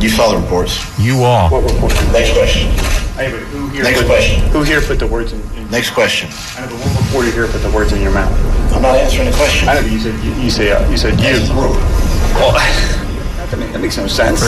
You 0.00 0.08
saw 0.08 0.30
the 0.30 0.38
reports. 0.38 0.78
You 1.00 1.24
are. 1.24 1.50
What 1.50 1.64
report? 1.64 1.92
Next 2.12 2.34
question. 2.34 2.70
Hey, 3.18 3.32
but 3.32 3.40
who 3.50 3.68
here 3.70 3.82
Next 3.82 3.98
put, 3.98 4.06
question. 4.06 4.48
Who 4.50 4.62
here 4.62 4.80
put 4.80 5.00
the 5.00 5.08
words 5.08 5.32
in? 5.32 5.40
in 5.58 5.68
Next 5.72 5.90
question. 5.90 6.30
I 6.54 6.60
know, 6.60 6.70
but 6.70 6.86
what 6.86 7.04
reporter 7.04 7.30
here 7.32 7.48
put 7.48 7.62
the 7.62 7.70
words 7.72 7.92
in 7.92 8.00
your 8.00 8.12
mouth? 8.12 8.30
I'm 8.72 8.82
not 8.82 8.94
answering 8.94 9.28
the 9.28 9.36
question. 9.36 9.68
I 9.68 9.74
know, 9.74 9.82
but 9.82 9.90
you 9.90 9.98
said 9.98 10.14
you, 10.22 10.32
you 10.34 10.50
say 10.50 10.70
uh, 10.70 10.88
you 10.88 10.96
said 10.96 11.18
you. 11.18 11.34
Well, 11.50 11.72
that, 12.54 13.56
makes, 13.58 13.72
that 13.72 13.80
makes 13.80 13.96
no 13.96 14.06
sense. 14.06 14.40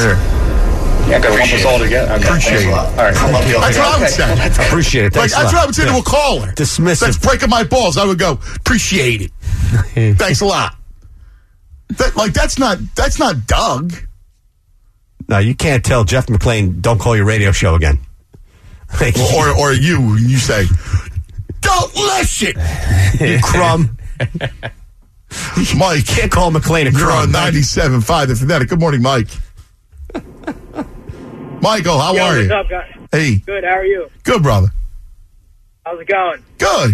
Yeah, 1.08 1.18
gotta 1.20 1.34
lump 1.38 1.52
us 1.52 1.64
all 1.64 1.80
it. 1.80 1.84
together. 1.84 2.12
Okay, 2.14 2.24
Appreciate 2.24 2.50
thanks 2.50 2.64
a 2.64 2.68
it. 2.68 2.72
lot. 2.72 2.86
All 2.88 2.96
right, 3.04 3.16
I'll 3.16 3.32
lump 3.32 3.48
you 3.48 3.54
all 3.56 3.60
That's 3.60 3.76
what 3.78 3.86
I 3.86 4.00
would 4.00 4.08
say. 4.08 4.66
Appreciate 4.68 5.04
it. 5.06 5.14
Like, 5.16 5.30
Thanks 5.30 5.34
a 5.34 5.36
that's 5.40 5.52
what 5.52 5.62
I 5.62 5.66
would 5.66 5.74
say 5.74 5.84
to 5.84 5.90
Yeah. 5.90 5.98
a 5.98 6.02
caller. 6.02 6.52
Dismissive. 6.52 7.00
That's 7.00 7.18
breaking 7.18 7.50
my 7.50 7.64
balls. 7.64 7.96
I 7.98 8.04
would 8.06 8.18
go, 8.18 8.38
appreciate 8.56 9.20
it. 9.22 9.30
Thanks 10.18 10.40
a 10.40 10.46
lot. 10.46 10.76
That, 11.98 12.16
like 12.16 12.32
that's 12.32 12.58
not 12.58 12.78
that's 12.96 13.18
not 13.18 13.46
Doug. 13.46 13.92
No, 15.28 15.38
you 15.38 15.54
can't 15.54 15.84
tell 15.84 16.04
Jeff 16.04 16.26
McLane, 16.26 16.80
don't 16.80 16.98
call 16.98 17.14
your 17.16 17.24
radio 17.26 17.52
show 17.52 17.74
again. 17.74 17.98
Like, 19.00 19.16
Or 19.34 19.50
or, 19.50 19.58
or 19.58 19.72
you 19.72 20.16
you 20.16 20.38
say, 20.38 20.64
don't 21.60 21.94
listen. 21.94 22.54
you 23.20 23.38
crumb. 23.42 23.98
Mike, 25.76 26.06
Can't 26.06 26.30
call 26.30 26.52
McLane 26.52 26.86
a 26.86 26.90
you're 26.96 27.10
on 27.10 27.30
crumb. 27.32 27.52
97.5 27.52 28.28
The 28.28 28.36
Fanatic. 28.36 28.68
Good 28.68 28.78
morning, 28.80 29.02
Mike. 29.02 29.28
Michael, 31.60 31.98
how 31.98 32.14
Yo, 32.14 32.22
are 32.24 32.40
you? 32.40 32.52
up? 32.52 32.66
Hey, 33.12 33.36
Good. 33.36 33.64
How 33.64 33.78
are 33.78 33.84
you? 33.86 34.08
good 34.22 34.42
brother. 34.42 34.68
How's 35.84 36.00
it 36.00 36.08
going? 36.08 36.42
Good. 36.58 36.90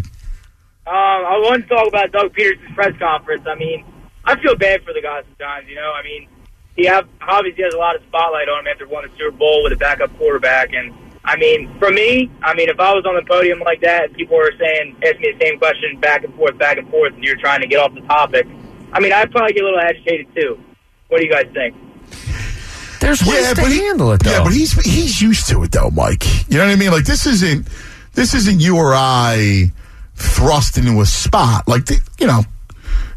Um, 0.86 0.92
I 1.26 1.38
want 1.42 1.62
to 1.68 1.74
talk 1.74 1.86
about 1.88 2.10
Doug 2.12 2.34
Pederson's 2.34 2.74
press 2.74 2.96
conference. 2.98 3.44
I 3.46 3.54
mean, 3.54 3.84
I 4.24 4.40
feel 4.40 4.56
bad 4.56 4.82
for 4.84 4.92
the 4.92 5.00
guy 5.02 5.22
sometimes. 5.22 5.68
You 5.68 5.76
know, 5.76 5.92
I 5.92 6.02
mean, 6.02 6.28
he 6.76 6.86
have, 6.86 7.08
obviously 7.20 7.62
has 7.64 7.74
a 7.74 7.78
lot 7.78 7.94
of 7.96 8.02
spotlight 8.08 8.48
on 8.48 8.60
him 8.60 8.66
after 8.66 8.86
winning 8.88 9.10
a 9.12 9.16
Super 9.16 9.30
Bowl 9.36 9.62
with 9.62 9.72
a 9.72 9.76
backup 9.76 10.16
quarterback. 10.18 10.72
And 10.72 10.92
I 11.24 11.36
mean, 11.36 11.72
for 11.78 11.90
me, 11.90 12.30
I 12.42 12.54
mean, 12.54 12.68
if 12.68 12.80
I 12.80 12.92
was 12.92 13.04
on 13.06 13.14
the 13.14 13.22
podium 13.22 13.60
like 13.60 13.80
that, 13.82 14.06
and 14.06 14.14
people 14.14 14.36
were 14.36 14.52
saying, 14.58 14.96
asking 15.04 15.20
me 15.20 15.32
the 15.38 15.44
same 15.44 15.58
question 15.58 16.00
back 16.00 16.24
and 16.24 16.34
forth, 16.34 16.58
back 16.58 16.78
and 16.78 16.88
forth, 16.90 17.14
and 17.14 17.22
you're 17.22 17.36
trying 17.36 17.60
to 17.60 17.66
get 17.68 17.78
off 17.78 17.94
the 17.94 18.00
topic, 18.02 18.46
I 18.92 18.98
mean, 19.00 19.12
I'd 19.12 19.30
probably 19.30 19.52
get 19.52 19.62
a 19.62 19.66
little 19.66 19.80
agitated 19.80 20.26
too. 20.34 20.58
What 21.08 21.18
do 21.20 21.26
you 21.26 21.32
guys 21.32 21.46
think? 21.54 21.76
There's 23.00 23.22
ways 23.24 23.42
Yeah, 23.42 23.54
to 23.54 23.62
but 23.62 23.72
he- 23.72 23.78
handle 23.80 24.12
it, 24.12 24.22
though. 24.22 24.30
Yeah, 24.30 24.44
but 24.44 24.52
he's 24.52 24.72
he's 24.84 25.20
used 25.20 25.48
to 25.48 25.62
it 25.62 25.72
though, 25.72 25.90
Mike. 25.90 26.24
You 26.50 26.58
know 26.58 26.66
what 26.66 26.72
I 26.72 26.76
mean? 26.76 26.90
Like 26.90 27.04
this 27.04 27.26
isn't 27.26 27.66
this 28.14 28.34
isn't 28.34 28.60
you 28.60 28.76
or 28.76 28.92
I 28.94 29.72
thrust 30.14 30.76
into 30.76 31.00
a 31.00 31.06
spot. 31.06 31.66
Like 31.66 31.86
th- 31.86 32.00
you 32.18 32.26
know, 32.26 32.42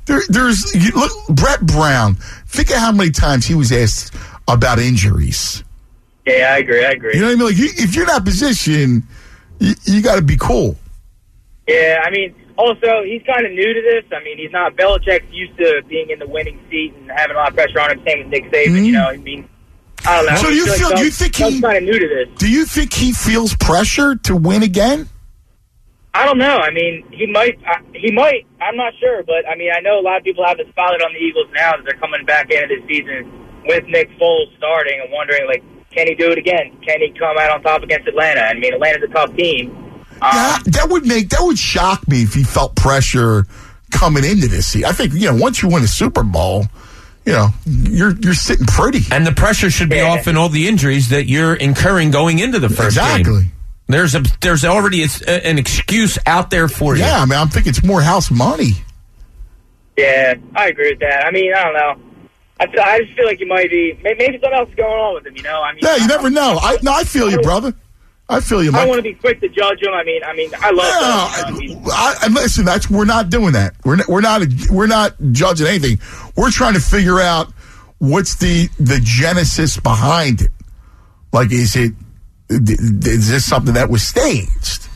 There, 0.05 0.21
there's 0.29 0.73
you 0.73 0.91
look 0.91 1.11
Brett 1.29 1.61
Brown. 1.65 2.15
Think 2.47 2.69
of 2.71 2.77
how 2.77 2.91
many 2.91 3.11
times 3.11 3.45
he 3.45 3.55
was 3.55 3.71
asked 3.71 4.15
about 4.47 4.79
injuries. 4.79 5.63
Yeah, 6.25 6.53
I 6.53 6.59
agree. 6.59 6.85
I 6.85 6.91
agree. 6.91 7.15
You 7.15 7.21
know 7.21 7.27
what 7.27 7.33
I 7.33 7.35
mean? 7.35 7.45
Like, 7.47 7.57
you, 7.57 7.69
if 7.75 7.95
you're 7.95 8.05
not 8.05 8.23
positioned, 8.23 9.03
you, 9.59 9.73
you 9.83 10.01
got 10.01 10.15
to 10.15 10.21
be 10.21 10.37
cool. 10.37 10.77
Yeah, 11.67 12.01
I 12.05 12.09
mean, 12.11 12.33
also 12.57 13.03
he's 13.03 13.21
kind 13.23 13.45
of 13.45 13.51
new 13.51 13.73
to 13.73 13.81
this. 13.81 14.05
I 14.11 14.23
mean, 14.23 14.37
he's 14.37 14.51
not 14.51 14.75
Belichick's 14.75 15.31
used 15.31 15.57
to 15.57 15.81
being 15.87 16.09
in 16.09 16.19
the 16.19 16.27
winning 16.27 16.59
seat 16.69 16.93
and 16.95 17.11
having 17.11 17.35
a 17.35 17.39
lot 17.39 17.49
of 17.49 17.55
pressure 17.55 17.79
on 17.79 17.91
him. 17.91 18.01
Same 18.05 18.19
with 18.19 18.27
Nick 18.27 18.51
Saban. 18.51 18.67
You 18.67 18.71
mm-hmm. 18.71 18.91
know, 18.93 19.07
I 19.09 19.17
mean, 19.17 19.49
I 20.05 20.17
don't 20.17 20.25
know. 20.25 20.35
So 20.41 20.47
I 20.49 20.51
you 20.51 20.65
like 20.65 20.79
feel? 20.79 20.89
Do 20.95 21.03
you 21.05 21.11
think 21.11 21.35
he? 21.35 21.61
kind 21.61 21.77
of 21.77 21.83
new 21.83 21.99
to 21.99 22.07
this? 22.07 22.39
Do 22.39 22.49
you 22.49 22.65
think 22.65 22.93
he 22.93 23.13
feels 23.13 23.55
pressure 23.55 24.15
to 24.15 24.35
win 24.35 24.63
again? 24.63 25.09
I 26.15 26.25
don't 26.25 26.37
know. 26.37 26.57
I 26.57 26.71
mean, 26.71 27.05
he 27.11 27.25
might. 27.25 27.59
He 27.93 28.11
might. 28.11 28.45
I'm 28.61 28.75
not 28.75 28.93
sure, 28.99 29.23
but 29.23 29.47
I 29.49 29.55
mean, 29.55 29.71
I 29.75 29.79
know 29.79 29.99
a 29.99 30.03
lot 30.03 30.17
of 30.17 30.23
people 30.23 30.45
have 30.45 30.57
the 30.57 30.65
spotlight 30.69 31.01
on 31.01 31.13
the 31.13 31.19
Eagles 31.19 31.47
now 31.53 31.71
that 31.71 31.83
they're 31.85 31.99
coming 31.99 32.25
back 32.25 32.51
into 32.51 32.67
this 32.67 32.85
season 32.87 33.31
with 33.65 33.85
Nick 33.87 34.09
Foles 34.19 34.55
starting 34.57 34.99
and 35.01 35.11
wondering, 35.11 35.47
like, 35.47 35.63
can 35.91 36.07
he 36.07 36.15
do 36.15 36.31
it 36.31 36.37
again? 36.37 36.77
Can 36.85 36.99
he 36.99 37.11
come 37.17 37.37
out 37.37 37.51
on 37.51 37.63
top 37.63 37.81
against 37.81 38.07
Atlanta? 38.07 38.41
I 38.41 38.53
mean, 38.53 38.73
Atlanta's 38.73 39.09
a 39.09 39.13
tough 39.13 39.35
team. 39.35 39.75
Yeah, 40.21 40.57
um, 40.57 40.63
that 40.71 40.87
would 40.89 41.05
make 41.05 41.29
that 41.29 41.41
would 41.41 41.57
shock 41.57 42.07
me 42.07 42.23
if 42.23 42.33
he 42.33 42.43
felt 42.43 42.75
pressure 42.75 43.45
coming 43.91 44.23
into 44.23 44.47
this. 44.47 44.67
season. 44.67 44.89
I 44.89 44.91
think 44.91 45.13
you 45.13 45.31
know 45.31 45.35
once 45.35 45.61
you 45.61 45.69
win 45.69 45.83
a 45.83 45.87
Super 45.87 46.23
Bowl, 46.23 46.65
you 47.25 47.31
know 47.33 47.49
you're 47.65 48.15
you're 48.19 48.33
sitting 48.33 48.65
pretty. 48.65 49.01
And 49.11 49.25
the 49.25 49.31
pressure 49.31 49.69
should 49.69 49.89
be 49.89 50.01
off 50.01 50.27
in 50.27 50.37
all 50.37 50.49
the 50.49 50.67
injuries 50.67 51.09
that 51.09 51.27
you're 51.27 51.53
incurring 51.55 52.11
going 52.11 52.39
into 52.39 52.59
the 52.59 52.69
first 52.69 52.97
Exactly. 52.97 53.41
game. 53.43 53.51
There's 53.87 54.15
a 54.15 54.23
there's 54.41 54.63
already 54.65 55.03
a, 55.03 55.07
uh, 55.07 55.31
an 55.43 55.57
excuse 55.59 56.17
out 56.25 56.49
there 56.49 56.67
for 56.67 56.95
you. 56.95 57.01
Yeah, 57.03 57.21
I 57.21 57.25
mean, 57.25 57.37
I'm 57.39 57.49
thinking 57.49 57.69
it's 57.71 57.83
more 57.83 58.01
house 58.01 58.31
money. 58.31 58.71
Yeah, 59.97 60.35
I 60.55 60.67
agree 60.69 60.91
with 60.91 60.99
that. 60.99 61.25
I 61.25 61.31
mean, 61.31 61.53
I 61.53 61.63
don't 61.63 61.73
know. 61.73 61.95
I, 62.59 62.67
feel, 62.67 62.81
I 62.81 62.99
just 62.99 63.13
feel 63.13 63.25
like 63.25 63.39
you 63.39 63.47
might 63.47 63.69
be 63.69 63.93
may- 64.03 64.15
maybe 64.15 64.33
something 64.41 64.53
else 64.53 64.69
is 64.69 64.75
going 64.75 64.89
on 64.89 65.15
with 65.15 65.27
him. 65.27 65.35
You 65.35 65.43
know, 65.43 65.61
I 65.61 65.73
mean, 65.73 65.81
Yeah, 65.83 65.97
you 65.97 66.07
never 66.07 66.29
know. 66.29 66.57
I 66.61 66.77
no, 66.81 66.93
I 66.93 67.03
feel 67.03 67.29
you, 67.29 67.39
brother. 67.41 67.73
I 68.29 68.39
feel 68.39 68.63
you. 68.63 68.69
I 68.69 68.71
Mike. 68.73 68.81
don't 68.83 68.89
want 68.89 68.99
to 68.99 69.03
be 69.03 69.13
quick 69.13 69.41
to 69.41 69.49
judge 69.49 69.81
him. 69.83 69.91
I 69.93 70.03
mean, 70.03 70.23
I 70.23 70.33
mean, 70.33 70.49
I 70.59 70.71
love. 70.71 70.85
Doug, 71.49 71.61
you 71.61 71.69
know, 71.69 71.75
I 71.81 71.81
mean, 71.81 71.83
I, 71.91 72.15
and 72.23 72.33
listen, 72.33 72.63
that's 72.65 72.89
we're 72.89 73.05
not 73.05 73.29
doing 73.29 73.51
that. 73.51 73.75
We're 73.83 73.97
not, 73.97 74.07
we're 74.07 74.21
not 74.21 74.41
we're 74.71 74.87
not 74.87 75.15
judging 75.33 75.67
anything. 75.67 75.99
We're 76.35 76.51
trying 76.51 76.73
to 76.73 76.79
figure 76.79 77.19
out 77.19 77.51
what's 77.99 78.35
the 78.35 78.67
the 78.79 78.99
genesis 79.01 79.77
behind 79.79 80.41
it. 80.41 80.51
Like, 81.31 81.51
is 81.51 81.75
it 81.75 81.93
is 82.49 83.29
this 83.29 83.45
something 83.45 83.73
that 83.75 83.89
was 83.89 84.05
staged? 84.05 84.87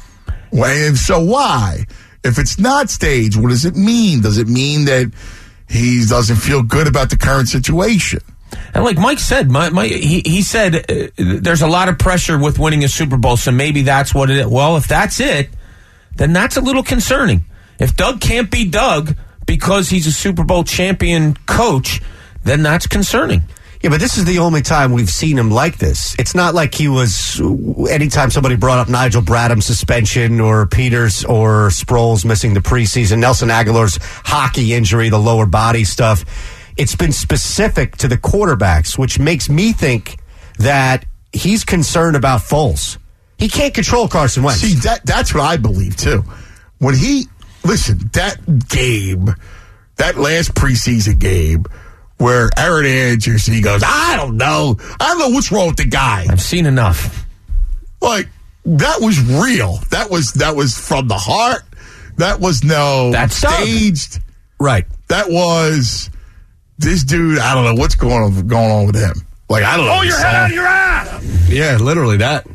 And 0.51 0.97
so 0.97 1.19
why? 1.19 1.85
If 2.23 2.37
it's 2.39 2.59
not 2.59 2.89
staged, 2.89 3.41
what 3.41 3.49
does 3.49 3.65
it 3.65 3.75
mean? 3.75 4.21
Does 4.21 4.37
it 4.37 4.47
mean 4.47 4.85
that 4.85 5.11
he 5.69 6.03
doesn't 6.07 6.37
feel 6.37 6.63
good 6.63 6.87
about 6.87 7.09
the 7.09 7.17
current 7.17 7.47
situation? 7.47 8.19
And 8.73 8.83
like 8.83 8.97
Mike 8.97 9.19
said, 9.19 9.49
my, 9.49 9.69
my 9.69 9.87
he, 9.87 10.21
he 10.25 10.41
said 10.41 10.75
uh, 10.75 11.07
there's 11.17 11.61
a 11.61 11.67
lot 11.67 11.89
of 11.89 11.97
pressure 11.97 12.37
with 12.37 12.59
winning 12.59 12.83
a 12.83 12.87
Super 12.87 13.17
Bowl, 13.17 13.37
so 13.37 13.51
maybe 13.51 13.81
that's 13.81 14.13
what 14.13 14.29
it 14.29 14.37
is. 14.37 14.47
Well, 14.47 14.77
if 14.77 14.87
that's 14.87 15.19
it, 15.19 15.49
then 16.15 16.33
that's 16.33 16.57
a 16.57 16.61
little 16.61 16.83
concerning. 16.83 17.45
If 17.79 17.95
Doug 17.95 18.21
can't 18.21 18.49
be 18.49 18.67
Doug 18.67 19.15
because 19.47 19.89
he's 19.89 20.05
a 20.05 20.11
Super 20.11 20.43
Bowl 20.43 20.63
champion 20.63 21.35
coach, 21.47 22.01
then 22.43 22.61
that's 22.61 22.85
concerning. 22.85 23.41
Yeah, 23.81 23.91
but 23.91 23.99
this 23.99 24.17
is 24.17 24.25
the 24.25 24.39
only 24.39 24.61
time 24.63 24.91
we've 24.91 25.09
seen 25.09 25.37
him 25.37 25.51
like 25.51 25.77
this. 25.77 26.15
It's 26.17 26.33
not 26.33 26.55
like 26.55 26.73
he 26.73 26.87
was. 26.87 27.39
Anytime 27.89 28.31
somebody 28.31 28.55
brought 28.55 28.79
up 28.79 28.89
Nigel 28.89 29.21
Bradham's 29.21 29.65
suspension 29.65 30.39
or 30.39 30.65
Peters 30.65 31.23
or 31.23 31.69
Sproles 31.69 32.25
missing 32.25 32.53
the 32.53 32.59
preseason, 32.59 33.19
Nelson 33.19 33.49
Agholor's 33.49 33.99
hockey 34.01 34.73
injury, 34.73 35.09
the 35.09 35.19
lower 35.19 35.45
body 35.45 35.83
stuff, 35.83 36.25
it's 36.75 36.95
been 36.95 37.11
specific 37.11 37.97
to 37.97 38.07
the 38.07 38.17
quarterbacks, 38.17 38.97
which 38.97 39.19
makes 39.19 39.47
me 39.47 39.73
think 39.73 40.17
that 40.57 41.05
he's 41.31 41.63
concerned 41.63 42.15
about 42.15 42.41
Foles. 42.41 42.97
He 43.37 43.47
can't 43.47 43.75
control 43.75 44.07
Carson 44.07 44.41
Wentz. 44.41 44.61
See, 44.61 44.73
that 44.81 45.05
that's 45.05 45.35
what 45.35 45.43
I 45.43 45.57
believe 45.57 45.95
too. 45.95 46.23
When 46.79 46.95
he 46.95 47.27
listen, 47.67 48.09
that 48.13 48.37
game, 48.69 49.33
that 49.97 50.17
last 50.17 50.53
preseason 50.55 51.19
game 51.19 51.65
where 52.17 52.49
Aaron 52.57 52.85
Andrews 52.85 53.45
he 53.45 53.61
goes, 53.61 53.83
I 53.85 54.15
don't 54.17 54.37
know. 54.37 54.77
I 54.99 55.09
don't 55.09 55.19
know 55.19 55.29
what's 55.29 55.51
wrong 55.51 55.67
with 55.67 55.77
the 55.77 55.85
guy. 55.85 56.25
I've 56.29 56.41
seen 56.41 56.65
enough. 56.65 57.25
Like 58.01 58.27
that 58.65 58.99
was 59.01 59.19
real. 59.21 59.77
That 59.91 60.09
was 60.09 60.33
that 60.33 60.55
was 60.55 60.77
from 60.77 61.07
the 61.07 61.17
heart. 61.17 61.61
That 62.17 62.39
was 62.39 62.63
no 62.63 63.11
That's 63.11 63.39
Doug. 63.39 63.53
staged. 63.53 64.19
Right. 64.59 64.85
That 65.09 65.29
was 65.29 66.09
this 66.79 67.03
dude, 67.03 67.39
I 67.39 67.53
don't 67.55 67.63
know 67.65 67.79
what's 67.79 67.95
going 67.95 68.13
on 68.23 68.47
going 68.47 68.71
on 68.71 68.87
with 68.87 68.95
him. 68.95 69.13
Like 69.49 69.63
I 69.63 69.77
don't 69.77 69.85
know. 69.85 69.97
Oh, 69.99 70.01
your 70.01 70.17
head 70.17 70.35
out 70.35 70.49
of 70.49 70.55
your 70.55 70.65
ass. 70.65 71.49
Yeah, 71.49 71.77
literally 71.77 72.17
that. 72.17 72.47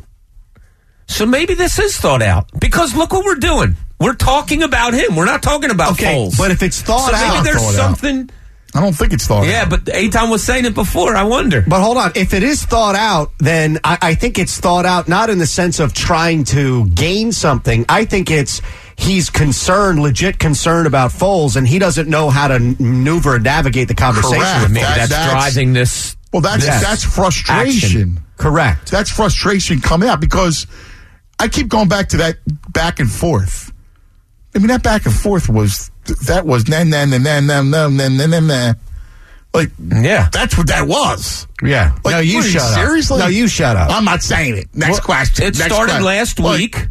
So 1.07 1.25
maybe 1.25 1.53
this 1.53 1.79
is 1.79 1.97
thought 1.97 2.21
out 2.21 2.47
because 2.59 2.95
look 2.95 3.11
what 3.11 3.25
we're 3.25 3.35
doing. 3.35 3.75
We're 3.99 4.15
talking 4.15 4.63
about 4.63 4.93
him. 4.93 5.15
We're 5.15 5.25
not 5.25 5.41
talking 5.43 5.71
about 5.71 5.93
Okay, 5.93 6.13
Foles. 6.15 6.37
but 6.37 6.51
if 6.51 6.61
it's 6.61 6.81
thought 6.81 7.11
so 7.11 7.11
maybe 7.13 7.37
out- 7.37 7.43
there's 7.43 7.57
Thought 7.57 7.67
out. 7.69 7.97
something. 7.99 8.29
I 8.75 8.81
don't 8.81 8.93
think 8.93 9.13
it's 9.13 9.27
thought 9.27 9.43
out. 9.43 9.47
Yeah, 9.49 9.61
out. 9.61 9.69
but 9.69 9.85
Eytan 9.85 10.31
was 10.31 10.43
saying 10.43 10.65
it 10.65 10.73
before. 10.73 11.15
I 11.15 11.23
wonder. 11.23 11.61
But 11.67 11.81
hold 11.81 11.95
on. 11.97 12.11
If 12.15 12.33
it 12.33 12.41
is 12.41 12.63
thought 12.65 12.95
out, 12.95 13.31
then 13.39 13.77
I, 13.83 13.99
I 14.01 14.15
think 14.15 14.39
it's 14.39 14.59
thought 14.59 14.85
out 14.85 15.07
not 15.07 15.29
in 15.29 15.37
the 15.37 15.45
sense 15.45 15.79
of 15.79 15.93
trying 15.93 16.43
to 16.45 16.87
gain 16.87 17.31
something. 17.31 17.85
I 17.87 18.05
think 18.05 18.31
it's 18.31 18.61
he's 18.97 19.29
concerned, 19.29 19.99
legit 20.01 20.39
concerned 20.39 20.87
about 20.87 21.11
Foles, 21.11 21.55
and 21.55 21.67
he 21.67 21.77
doesn't 21.77 22.09
know 22.09 22.31
how 22.31 22.47
to 22.47 22.59
maneuver 22.59 23.35
and 23.35 23.43
navigate 23.43 23.87
the 23.89 23.93
conversation. 23.95 24.39
Correct. 24.39 24.63
with 24.63 24.71
Maybe 24.71 24.85
Foles. 24.85 24.95
that's, 24.95 25.09
that's- 25.11 25.31
driving 25.31 25.73
this. 25.73 26.17
Well, 26.33 26.41
that's 26.41 26.65
this 26.65 26.81
that's 26.81 27.03
frustration. 27.03 27.87
action. 28.17 28.23
Correct. 28.37 28.89
That's 28.89 29.11
frustration 29.11 29.81
coming 29.81 30.09
out 30.09 30.19
because 30.19 30.65
I 31.37 31.47
keep 31.47 31.67
going 31.67 31.89
back 31.89 32.09
to 32.09 32.17
that 32.17 32.37
back 32.73 32.99
and 32.99 33.11
forth. 33.11 33.71
I 34.55 34.59
mean, 34.59 34.67
that 34.67 34.83
back 34.83 35.05
and 35.05 35.13
forth 35.13 35.49
was 35.49 35.89
that 36.27 36.45
was 36.45 36.67
na 36.67 36.83
na 36.83 37.05
na 37.05 37.17
na 37.17 37.39
na 37.39 37.61
na 37.61 37.87
na 37.87 38.07
na 38.07 38.25
na 38.27 38.39
na. 38.39 38.73
Like, 39.53 39.71
Yeah. 39.79 40.29
that's 40.31 40.57
what 40.57 40.67
that 40.67 40.87
was. 40.87 41.47
Yeah. 41.61 41.95
Like, 42.03 42.13
no, 42.15 42.19
you 42.19 42.41
shut 42.41 42.61
up. 42.63 42.73
seriously? 42.73 43.19
No, 43.19 43.27
you 43.27 43.47
shut 43.47 43.77
up. 43.77 43.91
I'm 43.91 44.03
not 44.05 44.23
saying 44.23 44.57
it. 44.57 44.67
Next 44.73 44.91
Well, 44.93 45.01
question. 45.01 45.45
It 45.45 45.57
Next 45.59 45.71
started 45.73 45.91
question. 45.91 46.05
last 46.05 46.39
Like, 46.39 46.57
week, 46.57 46.87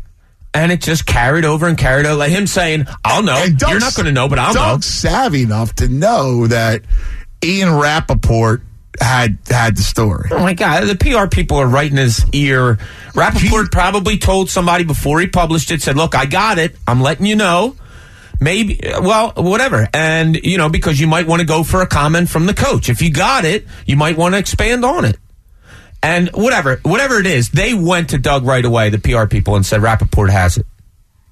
and 0.55 0.70
it 0.70 0.80
just 0.80 1.05
carried 1.05 1.44
over 1.44 1.66
and 1.66 1.76
carried 1.76 2.06
over. 2.06 2.14
Like 2.16 2.30
him 2.30 2.47
saying, 2.47 2.86
"I'll 3.05 3.22
know." 3.22 3.43
and 3.43 3.59
Doug's- 3.59 3.70
You're 3.72 3.80
not 3.80 3.94
going 3.94 4.06
to 4.06 4.12
know, 4.12 4.28
but 4.28 4.39
I'll 4.39 4.55
Doug's 4.55 4.86
savvy 4.86 5.43
enough 5.43 5.74
to 5.76 5.89
know 5.89 6.47
that 6.47 6.82
Ian 7.44 7.74
Rapoport 7.74 8.62
had 9.01 9.39
had 9.48 9.77
the 9.77 9.82
story. 9.82 10.28
Oh 10.31 10.39
my 10.39 10.55
God, 10.55 10.85
the 10.85 10.97
PR 10.97 11.27
people 11.27 11.56
are 11.56 11.66
right 11.66 11.90
in 11.90 11.97
his 11.97 12.24
ear. 12.32 12.78
Rapoport 13.14 13.73
probably 13.73 14.19
told 14.19 14.51
somebody 14.51 14.85
before 14.85 15.20
he 15.20 15.27
published 15.27 15.70
it, 15.70 15.82
said, 15.82 15.97
"Look, 15.97 16.14
I 16.14 16.27
got 16.27 16.59
it. 16.59 16.77
I'm 16.86 17.01
letting 17.01 17.27
you 17.27 17.36
know." 17.36 17.77
Maybe, 18.40 18.81
well, 19.01 19.32
whatever. 19.36 19.89
And, 19.94 20.35
you 20.35 20.59
know, 20.59 20.69
because 20.69 20.98
you 20.98 21.06
might 21.06 21.28
want 21.28 21.40
to 21.40 21.47
go 21.47 21.62
for 21.62 21.81
a 21.81 21.86
comment 21.86 22.28
from 22.28 22.47
the 22.47 22.55
coach. 22.55 22.89
If 22.89 23.01
you 23.01 23.12
got 23.12 23.44
it, 23.44 23.69
you 23.86 23.94
might 23.94 24.16
want 24.16 24.35
to 24.35 24.39
expand 24.39 24.85
on 24.85 25.05
it. 25.05 25.16
And 26.02 26.28
whatever, 26.31 26.81
whatever 26.82 27.20
it 27.20 27.27
is, 27.27 27.51
they 27.51 27.73
went 27.73 28.10
to 28.10 28.19
Doug 28.19 28.44
right 28.44 28.64
away, 28.64 28.90
the 28.90 28.98
PR 28.98 29.27
people, 29.27 29.55
and 29.55 29.64
said, 29.64 29.81
Rapoport 29.81 30.31
has 30.31 30.56
it. 30.56 30.66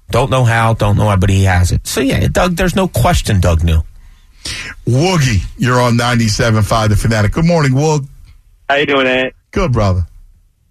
Don't 0.09 0.29
know 0.29 0.45
how, 0.45 0.73
don't 0.73 0.95
know 0.95 1.05
why, 1.05 1.17
but 1.17 1.29
he 1.29 1.43
has 1.43 1.73
it. 1.73 1.85
So, 1.85 1.99
yeah, 1.99 2.27
Doug, 2.29 2.55
there's 2.55 2.77
no 2.77 2.87
question 2.87 3.41
Doug 3.41 3.61
knew. 3.61 3.81
Woogie, 4.85 5.43
you're 5.57 5.79
on 5.79 5.97
97.5 5.97 6.89
The 6.89 6.95
Fanatic. 6.95 7.31
Good 7.31 7.45
morning, 7.45 7.73
Woog. 7.73 8.07
How 8.69 8.75
you 8.75 8.85
doing, 8.85 9.07
Ed? 9.07 9.33
Good, 9.51 9.71
brother. 9.73 10.05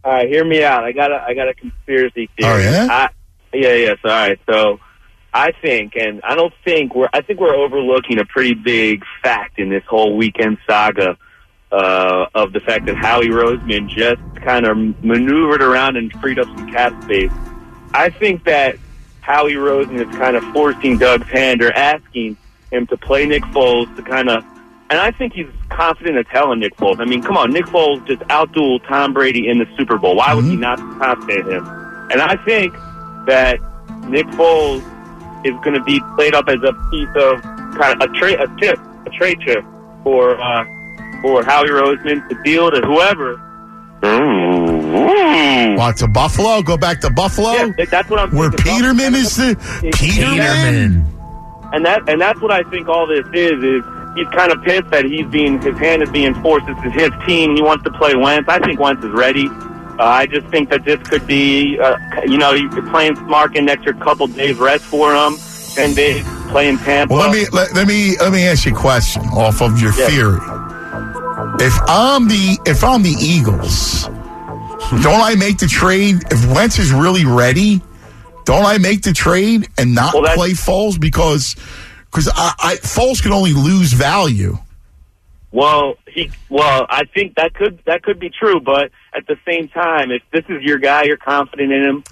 All 0.02 0.12
right, 0.12 0.28
hear 0.28 0.44
me 0.44 0.64
out. 0.64 0.84
I 0.84 0.92
got 0.92 1.12
a 1.12 1.22
I 1.26 1.34
got 1.34 1.48
a 1.48 1.55
conspiracy 1.55 2.30
theory. 2.38 2.66
Oh, 2.66 2.70
yeah? 2.70 2.86
I, 2.90 3.09
yeah, 3.52 3.74
yeah. 3.74 3.94
So, 4.02 4.09
all 4.09 4.14
right. 4.14 4.38
So, 4.48 4.80
I 5.34 5.52
think, 5.52 5.92
and 5.97 6.22
I 6.22 6.34
don't 6.34 6.55
think 6.64 6.94
we're. 6.94 7.10
I 7.12 7.20
think 7.20 7.40
we're 7.40 7.55
overlooking 7.55 8.18
a 8.18 8.24
pretty 8.24 8.55
big 8.55 9.05
fact 9.22 9.59
in 9.59 9.68
this 9.68 9.84
whole 9.84 10.16
weekend 10.16 10.56
saga 10.66 11.18
uh, 11.70 12.26
of 12.34 12.52
the 12.52 12.60
fact 12.60 12.86
that 12.86 12.97
Howie 12.97 13.28
Roseman 13.28 13.88
just 13.88 14.22
kind 14.42 14.66
of 14.66 14.76
maneuvered 15.05 15.62
around 15.62 15.97
and 15.97 16.10
freed 16.14 16.38
up 16.38 16.47
some 16.47 16.72
cap 16.72 17.02
space. 17.05 17.32
I 17.92 18.10
think 18.10 18.44
that 18.44 18.76
Howie 19.20 19.55
Roseman 19.55 20.09
is 20.09 20.16
kind 20.16 20.36
of 20.36 20.42
forcing 20.52 20.98
Doug's 20.98 21.28
hand 21.28 21.62
or 21.62 21.72
asking 21.72 22.36
him 22.70 22.86
to 22.88 22.97
play 22.97 23.26
Nick 23.26 23.42
Foles 23.44 23.94
to 23.97 24.02
kind 24.02 24.28
of. 24.28 24.44
And 24.90 24.98
I 24.98 25.12
think 25.12 25.34
he's 25.34 25.47
confident 25.68 26.18
of 26.18 26.28
telling 26.30 26.59
Nick 26.59 26.76
Foles. 26.76 27.01
I 27.01 27.05
mean, 27.05 27.22
come 27.22 27.36
on, 27.36 27.52
Nick 27.52 27.66
Foles 27.66 28.05
just 28.06 28.22
outdueled 28.22 28.86
Tom 28.88 29.12
Brady 29.12 29.48
in 29.48 29.59
the 29.59 29.66
Super 29.76 29.98
Bowl. 29.98 30.16
Why 30.16 30.34
would 30.34 30.44
he 30.44 30.56
not 30.56 30.78
be 30.78 30.98
confident 30.98 31.47
in 31.47 31.55
him? 31.55 31.66
And 32.10 32.20
I 32.20 32.36
think 32.44 32.72
that 33.26 33.59
Nick 34.09 34.26
Foles 34.28 34.82
is 35.47 35.55
going 35.62 35.74
to 35.74 35.82
be 35.84 36.01
played 36.16 36.34
up 36.34 36.48
as 36.48 36.59
a 36.64 36.72
piece 36.90 37.09
of 37.16 37.40
kind 37.78 38.02
of 38.02 38.10
a 38.10 38.12
trade, 38.18 38.40
a 38.40 38.48
tip, 38.59 38.78
a 39.06 39.10
trade 39.10 39.38
chip 39.47 39.64
for 40.02 40.40
uh, 40.40 40.64
for 41.22 41.44
Howie 41.44 41.68
Roseman 41.68 42.28
to 42.28 42.42
deal 42.42 42.70
to 42.70 42.80
whoever. 42.80 43.40
What, 45.76 45.97
to 45.98 46.09
Buffalo? 46.09 46.62
Go 46.62 46.76
back 46.76 47.01
to 47.01 47.10
Buffalo? 47.10 47.52
Yeah, 47.52 47.84
that's 47.90 48.10
what 48.10 48.18
I'm 48.18 48.34
Where 48.34 48.51
thinking. 48.51 48.74
Peterman 48.74 49.14
is 49.14 49.36
the 49.36 49.56
Peterman? 49.94 51.19
And 51.72 51.84
that 51.84 52.09
and 52.09 52.20
that's 52.20 52.40
what 52.40 52.51
I 52.51 52.62
think 52.64 52.88
all 52.88 53.06
this 53.06 53.26
is 53.32 53.62
is 53.62 53.82
he's 54.14 54.28
kind 54.28 54.51
of 54.52 54.62
pissed 54.62 54.90
that 54.90 55.05
he's 55.05 55.26
being 55.26 55.60
his 55.60 55.76
hand 55.78 56.02
is 56.02 56.10
being 56.10 56.34
forced. 56.42 56.66
This 56.66 56.78
is 56.86 56.92
his 56.92 57.10
team. 57.26 57.55
He 57.56 57.62
wants 57.62 57.84
to 57.84 57.90
play 57.92 58.14
Wentz. 58.14 58.48
I 58.48 58.59
think 58.59 58.80
Wentz 58.80 59.05
is 59.05 59.12
ready. 59.12 59.48
Uh, 59.48 60.05
I 60.05 60.26
just 60.26 60.47
think 60.48 60.70
that 60.70 60.84
this 60.84 60.98
could 61.09 61.26
be, 61.26 61.78
uh, 61.78 61.94
you 62.26 62.38
know, 62.38 62.52
playing 62.90 63.16
smart 63.16 63.55
an 63.56 63.68
extra 63.68 63.92
couple 63.94 64.26
days 64.28 64.56
rest 64.56 64.82
for 64.84 65.14
him, 65.14 65.36
ten 65.74 65.94
days 65.94 66.24
playing 66.48 66.78
Tampa. 66.78 67.12
Well, 67.14 67.28
let 67.30 67.36
me 67.36 67.47
let, 67.52 67.74
let 67.74 67.86
me 67.86 68.16
let 68.18 68.32
me 68.32 68.47
ask 68.47 68.64
you 68.66 68.74
a 68.74 68.78
question 68.78 69.22
off 69.26 69.60
of 69.60 69.80
your 69.80 69.92
Yeah. 69.92 70.06
theory. 70.09 70.40
If 71.60 71.74
I'm 71.86 72.28
the 72.28 72.59
if 72.66 72.82
I'm 72.82 73.02
the 73.02 73.14
Eagles, 73.20 74.05
don't 75.02 75.20
I 75.20 75.34
make 75.36 75.59
the 75.59 75.66
trade? 75.66 76.22
If 76.30 76.47
Wentz 76.52 76.78
is 76.78 76.92
really 76.92 77.24
ready, 77.26 77.82
don't 78.45 78.65
I 78.65 78.79
make 78.79 79.03
the 79.03 79.12
trade 79.12 79.69
and 79.79 79.95
not 79.95 80.15
Well, 80.15 80.35
play 80.35 80.51
Foles 80.51 81.01
because 81.01 81.57
because 82.07 82.29
I, 82.29 82.55
I 82.59 82.75
Foles 82.77 83.23
can 83.23 83.33
only 83.33 83.53
lose 83.53 83.93
value. 83.93 84.59
Well, 85.53 85.95
he 86.07 86.31
well, 86.49 86.87
I 86.89 87.05
think 87.05 87.35
that 87.37 87.55
could 87.55 87.81
that 87.87 88.03
could 88.03 88.21
be 88.21 88.31
true, 88.31 88.61
but 88.61 88.91
at 89.15 89.27
the 89.27 89.37
same 89.47 89.69
time, 89.69 90.11
if 90.11 90.23
this 90.33 90.45
is 90.49 90.62
your 90.62 90.79
guy, 90.79 91.05
you're 91.05 91.17
confident 91.17 91.73
in 91.73 91.83
him. 91.83 92.05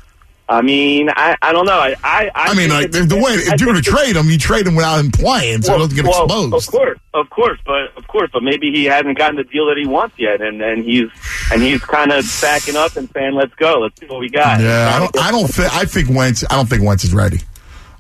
I 0.49 0.63
mean, 0.63 1.11
I, 1.11 1.37
I 1.43 1.53
don't 1.53 1.67
know. 1.67 1.79
I 1.79 1.95
I, 2.03 2.31
I, 2.35 2.55
mean, 2.55 2.71
like 2.71 2.91
the, 2.91 3.03
the 3.03 3.17
way 3.17 3.33
I 3.33 3.55
if 3.55 3.61
you're 3.61 3.71
going 3.71 3.83
to 3.83 3.91
trade 3.91 4.17
him, 4.17 4.31
you 4.31 4.39
trade 4.39 4.67
him 4.67 4.77
without 4.77 4.99
him 4.99 5.11
playing, 5.11 5.61
so 5.61 5.75
he 5.75 5.79
doesn't 5.81 5.95
get 5.95 6.05
well, 6.07 6.25
exposed. 6.25 6.55
Of 6.55 6.73
course, 6.73 6.99
of 7.13 7.31
course, 7.31 7.59
but 7.67 7.97
of 7.97 8.07
course, 8.09 8.31
but 8.33 8.43
maybe 8.43 8.73
he 8.73 8.87
hasn't 8.87 9.19
gotten 9.19 9.37
the 9.37 9.45
deal 9.45 9.67
that 9.67 9.77
he 9.77 9.87
wants 9.87 10.19
yet, 10.19 10.41
and 10.41 10.63
and 10.63 10.83
he's 10.85 11.11
and 11.53 11.61
he's 11.61 11.83
kind 11.85 12.13
of 12.13 12.25
backing 12.41 12.77
up 12.77 12.97
and 12.97 13.11
saying, 13.11 13.35
"Let's 13.35 13.55
go, 13.57 13.81
let's 13.81 14.01
see 14.01 14.07
what 14.07 14.21
we 14.21 14.31
got." 14.31 14.61
Yeah, 14.61 14.93
I 14.95 14.99
don't. 14.99 15.19
I 15.19 15.31
don't 15.31 15.49
think. 15.49 15.75
I 15.75 15.85
think 15.85 16.09
Wentz. 16.09 16.45
I 16.49 16.57
don't 16.57 16.69
think 16.69 16.83
Wentz 16.83 17.05
is 17.05 17.13
ready. 17.13 17.41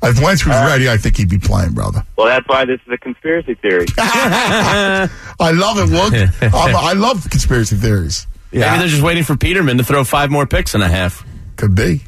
If 0.02 0.22
Wentz 0.22 0.46
was 0.46 0.54
ready, 0.54 0.88
I 0.88 0.96
think 0.96 1.16
he'd 1.16 1.28
be 1.28 1.40
playing, 1.40 1.72
brother. 1.72 2.06
Well, 2.16 2.28
that's 2.28 2.46
why 2.48 2.64
this 2.64 2.80
is 2.86 2.92
a 2.92 2.98
conspiracy 2.98 3.54
theory. 3.54 3.86
I 3.98 5.08
love 5.40 5.78
it, 5.78 5.88
Wook. 5.90 6.42
I'm- 6.54 6.76
I 6.76 6.92
love 6.92 7.28
conspiracy 7.28 7.76
theories. 7.76 8.26
Maybe 8.52 8.64
they're 8.64 8.88
just 8.88 9.02
waiting 9.02 9.24
for 9.24 9.36
Peterman 9.36 9.76
to 9.78 9.84
throw 9.84 10.04
five 10.04 10.30
more 10.30 10.46
picks 10.46 10.74
and 10.74 10.82
a 10.82 10.88
half. 10.88 11.26
Could 11.56 11.74
be. 11.74 12.02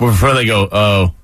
Before 0.00 0.34
they 0.34 0.46
go, 0.46 0.68
oh, 0.70 1.14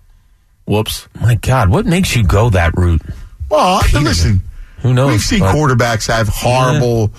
whoops. 0.67 1.09
My 1.21 1.35
God, 1.37 1.69
what 1.71 1.87
makes 1.87 2.15
you 2.15 2.23
go 2.25 2.51
that 2.51 2.75
route? 2.77 3.03
Well, 3.51 3.81
listen. 3.95 4.43
Who 4.81 4.93
knows? 4.93 5.11
We've 5.13 5.21
seen 5.21 5.41
but- 5.41 5.55
quarterbacks 5.55 6.07
have 6.09 6.29
horrible 6.29 7.11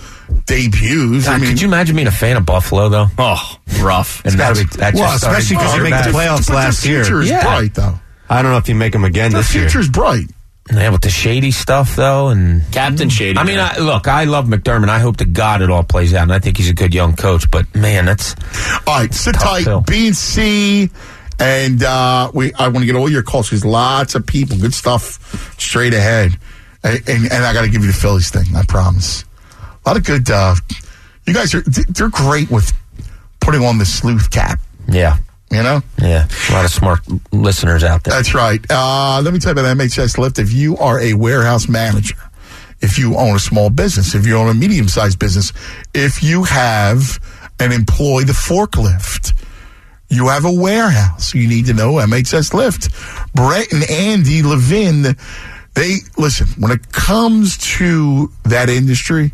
debuts. 0.46 1.24
God, 1.26 1.34
I 1.34 1.38
mean, 1.38 1.50
could 1.50 1.60
you 1.60 1.68
imagine 1.68 1.96
being 1.96 2.08
a 2.08 2.12
fan 2.12 2.36
of 2.36 2.46
Buffalo 2.46 2.88
though? 2.88 3.06
Oh, 3.18 3.56
rough. 3.80 4.24
And 4.24 4.36
gotta 4.36 4.60
that's, 4.64 4.76
that 4.76 4.94
well, 4.94 5.04
just 5.10 5.24
started 5.24 5.38
especially 5.40 5.56
'cause 5.56 5.72
going 5.76 5.84
they 5.84 5.90
make 5.90 6.04
the 6.04 6.10
playoffs 6.10 6.46
but 6.46 6.54
last 6.54 6.82
the 6.82 6.88
year. 6.90 7.04
future 7.04 7.20
is 7.22 7.28
Yeah. 7.30 7.42
bright, 7.42 7.74
though. 7.74 7.98
I 8.30 8.42
don't 8.42 8.52
know 8.52 8.58
if 8.58 8.68
you 8.68 8.74
make 8.74 8.92
them 8.92 9.04
again 9.04 9.32
The 9.32 9.38
this 9.38 9.54
year. 9.54 9.64
The 9.64 9.70
future's 9.70 9.88
bright. 9.90 10.26
Yeah, 10.70 10.90
with 10.90 11.00
the 11.00 11.08
shady 11.10 11.50
stuff 11.50 11.96
though, 11.96 12.28
and 12.28 12.62
Captain 12.72 13.08
Shady. 13.08 13.38
I 13.38 13.44
mean. 13.44 13.58
I, 13.58 13.78
look, 13.78 14.06
I 14.06 14.24
love 14.24 14.46
McDermott. 14.46 14.90
I 14.90 14.98
hope 14.98 15.16
to 15.16 15.24
God 15.24 15.62
it 15.62 15.70
all 15.70 15.82
plays 15.82 16.12
out, 16.12 16.24
and 16.24 16.32
I 16.32 16.40
think 16.40 16.58
he's 16.58 16.68
a 16.68 16.74
good 16.74 16.92
young 16.94 17.16
coach. 17.16 17.50
But 17.50 17.74
man, 17.74 18.04
that's 18.04 18.36
All 18.86 18.98
right, 18.98 19.12
sit 19.14 19.34
tight. 19.34 19.64
pill. 19.64 19.80
B 19.80 20.08
and 20.08 20.16
C, 20.16 20.90
and 21.38 21.82
uh, 21.82 22.30
we. 22.34 22.52
I 22.54 22.68
want 22.68 22.78
to 22.80 22.86
get 22.86 22.96
all 22.96 23.10
your 23.10 23.22
calls 23.22 23.48
because 23.48 23.64
lots 23.64 24.14
of 24.14 24.26
people, 24.26 24.56
good 24.58 24.74
stuff, 24.74 25.54
straight 25.60 25.94
ahead. 25.94 26.38
And, 26.82 26.96
and, 27.08 27.24
and 27.32 27.44
I 27.44 27.52
got 27.52 27.62
to 27.62 27.68
give 27.68 27.82
you 27.82 27.88
the 27.88 27.92
Phillies 27.98 28.30
thing. 28.30 28.54
I 28.56 28.62
promise. 28.66 29.24
A 29.84 29.88
lot 29.88 29.96
of 29.96 30.04
good. 30.04 30.30
Uh, 30.30 30.54
you 31.26 31.34
guys 31.34 31.54
are. 31.54 31.62
They're 31.62 32.08
great 32.08 32.50
with 32.50 32.72
putting 33.40 33.64
on 33.64 33.78
the 33.78 33.84
sleuth 33.86 34.30
cap. 34.30 34.58
yeah, 34.88 35.16
You 35.50 35.62
know. 35.62 35.80
yeah. 36.00 36.28
A 36.50 36.52
lot 36.52 36.64
of 36.64 36.70
smart 36.70 37.00
listeners 37.32 37.82
out 37.84 38.04
there. 38.04 38.14
That's 38.14 38.34
right. 38.34 38.60
Uh, 38.70 39.20
let 39.22 39.32
me 39.32 39.38
tell 39.40 39.54
you 39.54 39.60
about 39.60 39.76
MHS 39.76 40.18
Lift. 40.18 40.38
If 40.38 40.52
you 40.52 40.76
are 40.78 41.00
a 41.00 41.14
warehouse 41.14 41.68
manager, 41.68 42.16
if 42.80 42.98
you 42.98 43.16
own 43.16 43.36
a 43.36 43.38
small 43.38 43.70
business, 43.70 44.14
if 44.14 44.26
you 44.26 44.36
own 44.36 44.48
a 44.48 44.54
medium 44.54 44.88
sized 44.88 45.18
business, 45.18 45.52
if 45.94 46.22
you 46.22 46.44
have 46.44 47.18
an 47.60 47.72
employee, 47.72 48.24
the 48.24 48.32
forklift, 48.32 49.32
you 50.08 50.28
have 50.28 50.44
a 50.44 50.52
warehouse, 50.52 51.34
you 51.34 51.46
need 51.48 51.66
to 51.66 51.74
know 51.74 51.94
MHS 51.94 52.54
Lift. 52.54 52.88
Brett 53.34 53.72
and 53.72 53.88
Andy 53.90 54.42
Levin, 54.42 55.16
they 55.74 55.96
listen, 56.16 56.46
when 56.58 56.72
it 56.72 56.90
comes 56.92 57.58
to 57.76 58.32
that 58.44 58.70
industry, 58.70 59.32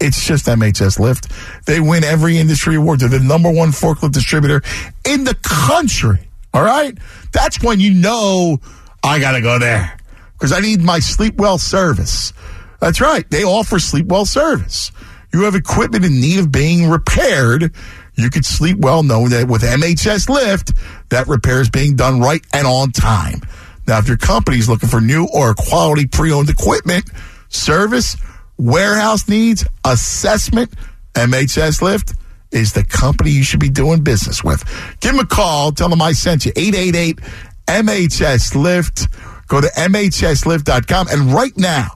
it's 0.00 0.24
just 0.24 0.46
MHS 0.46 0.98
Lift. 0.98 1.30
They 1.66 1.80
win 1.80 2.04
every 2.04 2.38
industry 2.38 2.76
award. 2.76 3.00
They're 3.00 3.08
the 3.08 3.20
number 3.20 3.50
one 3.50 3.70
forklift 3.70 4.12
distributor 4.12 4.62
in 5.04 5.24
the 5.24 5.34
country. 5.42 6.28
All 6.54 6.62
right? 6.62 6.96
That's 7.32 7.62
when 7.62 7.80
you 7.80 7.94
know 7.94 8.60
I 9.02 9.18
got 9.18 9.32
to 9.32 9.40
go 9.40 9.58
there 9.58 9.96
because 10.32 10.52
I 10.52 10.60
need 10.60 10.82
my 10.82 10.98
sleep 10.98 11.36
well 11.36 11.58
service. 11.58 12.32
That's 12.80 13.00
right. 13.00 13.28
They 13.30 13.44
offer 13.44 13.78
sleep 13.78 14.06
well 14.06 14.26
service. 14.26 14.90
You 15.32 15.44
have 15.44 15.54
equipment 15.54 16.04
in 16.04 16.20
need 16.20 16.40
of 16.40 16.52
being 16.52 16.90
repaired. 16.90 17.74
You 18.14 18.30
could 18.30 18.44
sleep 18.44 18.78
well 18.78 19.02
knowing 19.02 19.30
that 19.30 19.48
with 19.48 19.62
MHS 19.62 20.28
Lift, 20.28 20.72
that 21.08 21.28
repair 21.28 21.60
is 21.60 21.70
being 21.70 21.96
done 21.96 22.20
right 22.20 22.44
and 22.52 22.66
on 22.66 22.92
time. 22.92 23.40
Now, 23.86 23.98
if 23.98 24.06
your 24.06 24.16
company 24.16 24.58
is 24.58 24.68
looking 24.68 24.88
for 24.88 25.00
new 25.00 25.26
or 25.32 25.54
quality 25.54 26.06
pre-owned 26.06 26.50
equipment, 26.50 27.10
service, 27.48 28.16
warehouse 28.58 29.28
needs, 29.28 29.66
assessment, 29.84 30.72
MHS 31.14 31.82
Lift 31.82 32.14
is 32.52 32.74
the 32.74 32.84
company 32.84 33.30
you 33.30 33.42
should 33.42 33.60
be 33.60 33.70
doing 33.70 34.02
business 34.02 34.44
with. 34.44 34.62
Give 35.00 35.12
them 35.12 35.24
a 35.24 35.26
call. 35.26 35.72
Tell 35.72 35.88
them 35.88 36.02
I 36.02 36.12
sent 36.12 36.44
you. 36.44 36.52
888 36.54 37.18
MHS 37.66 38.54
Lift. 38.54 39.08
Go 39.48 39.60
to 39.60 39.68
MHSLift.com. 39.68 41.08
And 41.10 41.32
right 41.32 41.56
now, 41.56 41.88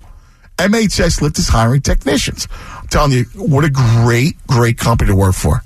MHS 0.58 1.20
Lift 1.20 1.38
is 1.38 1.48
hiring 1.48 1.82
technicians. 1.82 2.48
I'm 2.78 2.88
telling 2.88 3.12
you, 3.12 3.24
what 3.34 3.64
a 3.64 3.70
great, 3.70 4.34
great 4.46 4.78
company 4.78 5.10
to 5.10 5.16
work 5.16 5.34
for. 5.34 5.62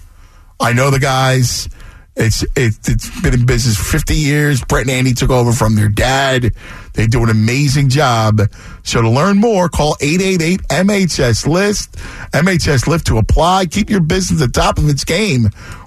I 0.61 0.73
know 0.73 0.91
the 0.91 0.99
guys. 0.99 1.69
It's 2.17 2.43
it, 2.43 2.75
it's 2.87 3.23
been 3.23 3.35
in 3.35 3.47
business 3.47 3.79
50 3.79 4.15
years. 4.15 4.63
Brett 4.65 4.83
and 4.83 4.91
Andy 4.91 5.15
took 5.15 5.31
over 5.31 5.53
from 5.53 5.75
their 5.75 5.89
dad. 5.89 6.53
They 6.93 7.07
do 7.07 7.23
an 7.23 7.31
amazing 7.31 7.89
job. 7.89 8.41
So 8.83 9.01
to 9.01 9.09
learn 9.09 9.39
more, 9.39 9.69
call 9.69 9.97
888 10.01 10.61
MHS 10.69 11.47
Lift. 11.47 11.97
MHS 12.33 12.87
Lift 12.87 13.07
to 13.07 13.19
apply. 13.19 13.67
Keep 13.67 13.91
your 13.91 14.01
business 14.01 14.43
at 14.43 14.53
the 14.53 14.61
top 14.61 14.79
of 14.79 14.89
its 14.89 15.05
game 15.05 15.45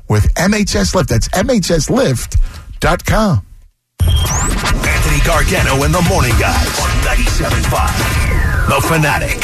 with 0.09 0.33
MHS 0.35 0.95
Lift. 0.95 1.09
That's 1.09 1.27
MHSLift.com. 1.29 3.45
Anthony 4.05 5.19
Gargano 5.25 5.83
and 5.83 5.93
the 5.93 6.01
Morning 6.09 6.33
Guys 6.39 6.79
on 6.79 6.89
97.5. 7.03 8.52
The 8.73 8.81
Fanatic. 8.81 9.39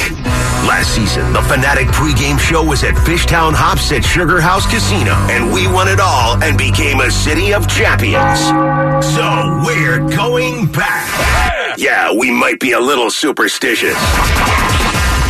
Last 0.65 0.95
season, 0.95 1.33
the 1.33 1.41
Fanatic 1.43 1.85
pregame 1.89 2.39
show 2.39 2.63
was 2.63 2.83
at 2.83 2.95
Fishtown 2.95 3.53
Hops 3.53 3.91
at 3.91 4.03
Sugar 4.03 4.41
House 4.41 4.65
Casino, 4.65 5.13
and 5.29 5.53
we 5.53 5.67
won 5.67 5.87
it 5.87 5.99
all 5.99 6.41
and 6.41 6.57
became 6.57 6.99
a 6.99 7.11
city 7.11 7.53
of 7.53 7.67
champions. 7.67 8.39
So 9.05 9.61
we're 9.63 9.99
going 10.09 10.65
back. 10.65 11.77
Yeah, 11.77 12.11
we 12.11 12.31
might 12.31 12.59
be 12.59 12.71
a 12.71 12.79
little 12.79 13.11
superstitious. 13.11 13.93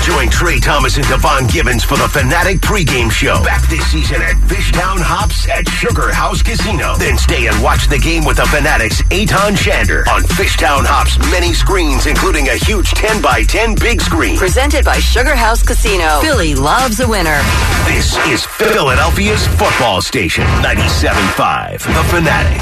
Join 0.03 0.29
Trey 0.29 0.59
Thomas 0.59 0.97
and 0.97 1.05
Devon 1.07 1.47
Gibbons 1.47 1.83
for 1.83 1.97
the 1.97 2.07
Fanatic 2.07 2.59
pregame 2.59 3.11
show. 3.11 3.43
Back 3.43 3.67
this 3.69 3.85
season 3.91 4.21
at 4.21 4.35
Fishtown 4.47 4.99
Hops 4.99 5.47
at 5.49 5.67
Sugar 5.69 6.11
House 6.13 6.41
Casino. 6.41 6.95
Then 6.97 7.17
stay 7.17 7.47
and 7.47 7.61
watch 7.61 7.87
the 7.87 7.99
game 7.99 8.25
with 8.25 8.37
the 8.37 8.45
Fanatics' 8.45 9.01
Eytan 9.03 9.55
Shander 9.55 10.07
on 10.07 10.23
Fishtown 10.23 10.85
Hops 10.85 11.17
many 11.31 11.53
screens, 11.53 12.07
including 12.07 12.47
a 12.49 12.55
huge 12.55 12.89
10 12.91 13.21
by 13.21 13.43
10 13.43 13.75
big 13.75 14.01
screen. 14.01 14.37
Presented 14.37 14.85
by 14.85 14.99
Sugar 14.99 15.35
House 15.35 15.61
Casino. 15.61 16.21
Philly 16.21 16.55
loves 16.55 16.99
a 16.99 17.07
winner. 17.07 17.39
This 17.85 18.17
is 18.27 18.45
Philadelphia's 18.45 19.45
football 19.59 20.01
station, 20.01 20.45
97.5. 20.63 21.83
The 21.83 22.03
Fanatic. 22.09 22.61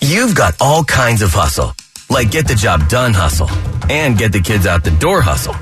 You've 0.00 0.34
got 0.34 0.54
all 0.60 0.84
kinds 0.84 1.22
of 1.22 1.32
hustle, 1.32 1.74
like 2.10 2.30
get 2.30 2.46
the 2.46 2.54
job 2.54 2.88
done 2.88 3.12
hustle 3.12 3.50
and 3.90 4.16
get 4.16 4.32
the 4.32 4.40
kids 4.40 4.66
out 4.66 4.84
the 4.84 4.90
door 4.92 5.20
hustle. 5.20 5.54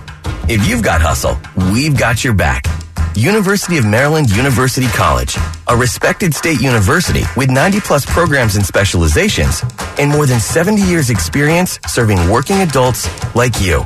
If 0.48 0.66
you've 0.66 0.82
got 0.82 1.00
hustle, 1.00 1.38
we've 1.72 1.96
got 1.96 2.22
your 2.22 2.34
back. 2.34 2.66
University 3.16 3.78
of 3.78 3.86
Maryland 3.86 4.28
University 4.34 4.88
College, 4.88 5.36
a 5.68 5.76
respected 5.76 6.34
state 6.34 6.60
university 6.60 7.22
with 7.36 7.48
90 7.50 7.80
plus 7.80 8.04
programs 8.04 8.56
and 8.56 8.66
specializations 8.66 9.62
and 9.98 10.10
more 10.10 10.26
than 10.26 10.40
70 10.40 10.82
years 10.82 11.10
experience 11.10 11.78
serving 11.86 12.28
working 12.28 12.56
adults 12.56 13.08
like 13.34 13.60
you. 13.60 13.84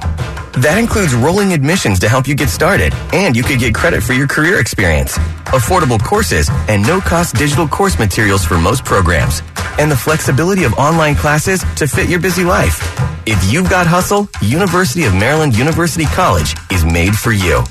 That 0.55 0.79
includes 0.79 1.15
rolling 1.15 1.53
admissions 1.53 1.99
to 2.01 2.09
help 2.09 2.27
you 2.27 2.35
get 2.35 2.49
started, 2.49 2.93
and 3.12 3.37
you 3.37 3.43
could 3.43 3.59
get 3.59 3.75
credit 3.75 4.03
for 4.03 4.15
your 4.15 4.27
career 4.27 4.59
experience, 4.59 5.16
affordable 5.47 6.03
courses, 6.03 6.49
and 6.69 6.83
no-cost 6.87 7.37
digital 7.37 7.69
course 7.69 7.99
materials 7.99 8.45
for 8.45 8.59
most 8.59 8.85
programs, 8.85 9.43
and 9.79 9.91
the 9.91 9.97
flexibility 9.97 10.65
of 10.65 10.73
online 10.75 11.15
classes 11.15 11.62
to 11.77 11.87
fit 11.87 12.09
your 12.09 12.19
busy 12.19 12.45
life. 12.45 12.81
If 13.27 13.53
you've 13.53 13.69
got 13.69 13.87
hustle, 13.87 14.29
University 14.41 15.05
of 15.05 15.15
Maryland 15.15 15.57
University 15.57 16.07
College 16.07 16.55
is 16.73 16.85
made 16.85 17.15
for 17.15 17.33
you. 17.33 17.62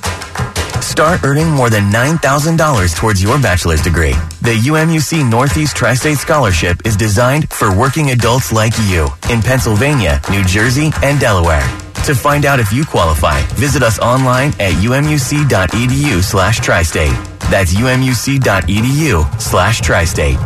Start 0.82 1.24
earning 1.24 1.49
more 1.49 1.70
than 1.70 1.91
$9,000 1.91 2.95
towards 2.95 3.22
your 3.22 3.40
bachelor's 3.40 3.82
degree. 3.82 4.14
The 4.41 4.54
UMUC 4.54 5.30
Northeast 5.30 5.76
Tri-State 5.76 6.18
Scholarship 6.18 6.86
is 6.86 6.95
designed 6.95 7.49
for 7.49 7.76
working 7.76 8.12
adults 8.12 8.52
like 8.52 8.74
you 8.88 9.08
in 9.30 9.41
Pennsylvania, 9.41 10.22
New 10.32 10.44
Jersey, 10.45 10.91
and 11.04 11.20
Delaware. 11.20 11.68
To 12.08 12.16
find 12.16 12.46
out 12.46 12.62
if 12.62 12.72
you 12.72 12.86
qualify, 12.86 13.42
visit 13.60 13.84
us 13.84 14.00
online 14.00 14.56
at 14.64 14.72
umuc.edu 14.80 16.24
slash 16.24 16.60
tri-state. 16.62 17.12
That's 17.52 17.74
umuc.edu 17.74 19.42
slash 19.42 19.82
tri-state. 19.82 20.40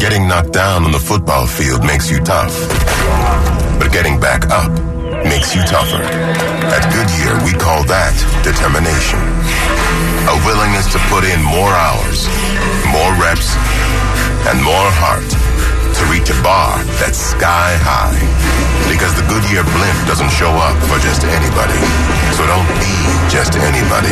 Getting 0.00 0.26
knocked 0.26 0.52
down 0.52 0.82
on 0.82 0.90
the 0.90 0.98
football 0.98 1.46
field 1.46 1.84
makes 1.86 2.10
you 2.10 2.18
tough. 2.18 2.50
But 3.78 3.92
getting 3.92 4.18
back 4.18 4.50
up 4.50 4.72
makes 5.22 5.54
you 5.54 5.62
tougher. 5.70 6.02
At 6.02 6.82
Goodyear, 6.90 7.46
we 7.46 7.54
call 7.54 7.86
that 7.86 8.10
determination. 8.42 9.22
A 10.26 10.34
willingness 10.50 10.90
to 10.90 10.98
put 11.14 11.22
in 11.22 11.38
more 11.46 11.70
hours, 11.78 12.26
more 12.90 13.14
reps, 13.22 13.54
and 14.50 14.58
more 14.66 14.90
heart 14.98 15.30
to 15.94 16.02
reach 16.10 16.28
a 16.30 16.42
bar 16.42 16.82
that's 16.98 17.18
sky 17.18 17.78
high. 17.86 18.67
Because 18.98 19.14
the 19.14 19.22
Goodyear 19.30 19.62
blimp 19.62 19.98
doesn't 20.10 20.30
show 20.34 20.50
up 20.50 20.74
for 20.90 20.98
just 20.98 21.22
anybody. 21.22 21.78
So 22.34 22.42
don't 22.50 22.66
be 22.82 22.94
just 23.30 23.54
anybody. 23.54 24.10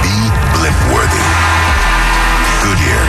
Be 0.00 0.16
blimp 0.56 0.78
worthy. 0.88 1.20
Goodyear, 2.64 3.02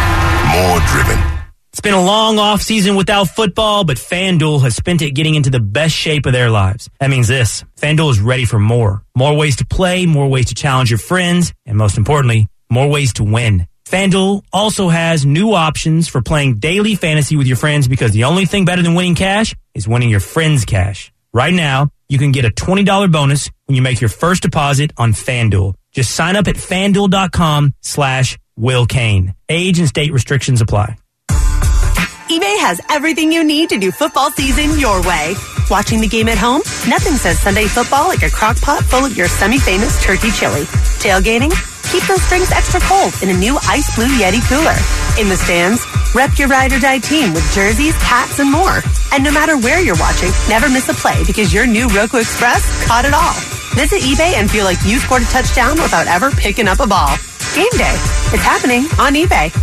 more 0.51 0.83
driven. 0.91 1.33
It's 1.71 1.79
been 1.79 1.93
a 1.93 2.03
long 2.03 2.39
off 2.39 2.61
season 2.61 2.97
without 2.97 3.29
football, 3.29 3.85
but 3.85 3.95
FanDuel 3.95 4.61
has 4.63 4.75
spent 4.75 5.01
it 5.01 5.11
getting 5.11 5.35
into 5.35 5.49
the 5.49 5.61
best 5.61 5.95
shape 5.95 6.25
of 6.25 6.33
their 6.33 6.49
lives. 6.49 6.89
That 6.99 7.09
means 7.09 7.29
this. 7.29 7.63
FanDuel 7.79 8.11
is 8.11 8.19
ready 8.19 8.43
for 8.43 8.59
more. 8.59 9.01
More 9.15 9.33
ways 9.33 9.55
to 9.55 9.65
play, 9.65 10.05
more 10.05 10.27
ways 10.27 10.47
to 10.47 10.55
challenge 10.55 10.91
your 10.91 10.99
friends, 10.99 11.53
and 11.65 11.77
most 11.77 11.97
importantly, 11.97 12.49
more 12.69 12.89
ways 12.89 13.13
to 13.13 13.23
win. 13.23 13.65
FanDuel 13.85 14.43
also 14.51 14.89
has 14.89 15.25
new 15.25 15.53
options 15.53 16.09
for 16.09 16.21
playing 16.21 16.55
daily 16.59 16.95
fantasy 16.95 17.37
with 17.37 17.47
your 17.47 17.57
friends 17.57 17.87
because 17.87 18.11
the 18.11 18.25
only 18.25 18.45
thing 18.45 18.65
better 18.65 18.81
than 18.81 18.93
winning 18.93 19.15
cash 19.15 19.55
is 19.73 19.87
winning 19.87 20.09
your 20.09 20.19
friends' 20.19 20.65
cash. 20.65 21.12
Right 21.33 21.53
now, 21.53 21.89
you 22.09 22.19
can 22.19 22.31
get 22.31 22.45
a 22.45 22.51
$20 22.51 23.11
bonus 23.11 23.49
when 23.65 23.75
you 23.75 23.81
make 23.81 23.99
your 23.99 24.09
first 24.09 24.43
deposit 24.43 24.93
on 24.97 25.13
FanDuel. 25.13 25.73
Just 25.91 26.11
sign 26.11 26.35
up 26.35 26.47
at 26.47 26.55
fanduel.com 26.55 27.73
slash 27.81 28.37
Will 28.55 28.85
Kane. 28.85 29.33
Age 29.49 29.79
and 29.79 29.87
state 29.87 30.13
restrictions 30.13 30.61
apply. 30.61 30.95
eBay 31.29 32.59
has 32.59 32.79
everything 32.89 33.31
you 33.31 33.43
need 33.43 33.69
to 33.69 33.79
do 33.79 33.91
football 33.91 34.29
season 34.29 34.79
your 34.79 35.01
way. 35.07 35.33
Watching 35.71 36.01
the 36.01 36.07
game 36.07 36.29
at 36.29 36.37
home? 36.37 36.61
Nothing 36.87 37.13
says 37.13 37.39
Sunday 37.39 37.65
football 37.65 38.07
like 38.07 38.21
a 38.21 38.29
crock 38.29 38.61
pot 38.61 38.83
full 38.83 39.03
of 39.03 39.17
your 39.17 39.27
semi-famous 39.27 40.03
turkey 40.03 40.29
chili. 40.29 40.65
Tailgating? 40.99 41.51
Keep 41.93 42.07
those 42.07 42.27
drinks 42.27 42.51
extra 42.51 42.79
cold 42.81 43.13
in 43.21 43.29
a 43.29 43.37
new 43.37 43.55
ice 43.69 43.95
blue 43.95 44.09
Yeti 44.17 44.41
cooler. 44.49 44.73
In 45.21 45.29
the 45.29 45.37
stands? 45.37 45.85
Rep 46.15 46.39
your 46.39 46.47
ride 46.47 46.73
or 46.73 46.79
die 46.79 46.97
team 46.97 47.33
with 47.33 47.45
jerseys, 47.53 47.93
hats, 48.01 48.39
and 48.39 48.51
more. 48.51 48.81
And 49.13 49.23
no 49.23 49.31
matter 49.31 49.59
where 49.59 49.79
you're 49.79 50.01
watching, 50.01 50.31
never 50.49 50.67
miss 50.69 50.89
a 50.89 50.95
play 50.95 51.23
because 51.27 51.53
your 51.53 51.67
new 51.67 51.85
Roku 51.89 52.17
Express 52.17 52.65
caught 52.87 53.05
it 53.05 53.13
all. 53.13 53.33
Visit 53.77 54.01
eBay 54.01 54.33
and 54.41 54.49
feel 54.49 54.65
like 54.65 54.83
you 54.83 54.97
scored 54.97 55.21
a 55.21 55.25
touchdown 55.25 55.79
without 55.79 56.07
ever 56.07 56.31
picking 56.31 56.67
up 56.67 56.79
a 56.79 56.87
ball. 56.87 57.15
Game 57.53 57.69
day. 57.77 57.93
It's 58.33 58.41
happening 58.41 58.85
on 58.97 59.13
eBay. 59.13 59.53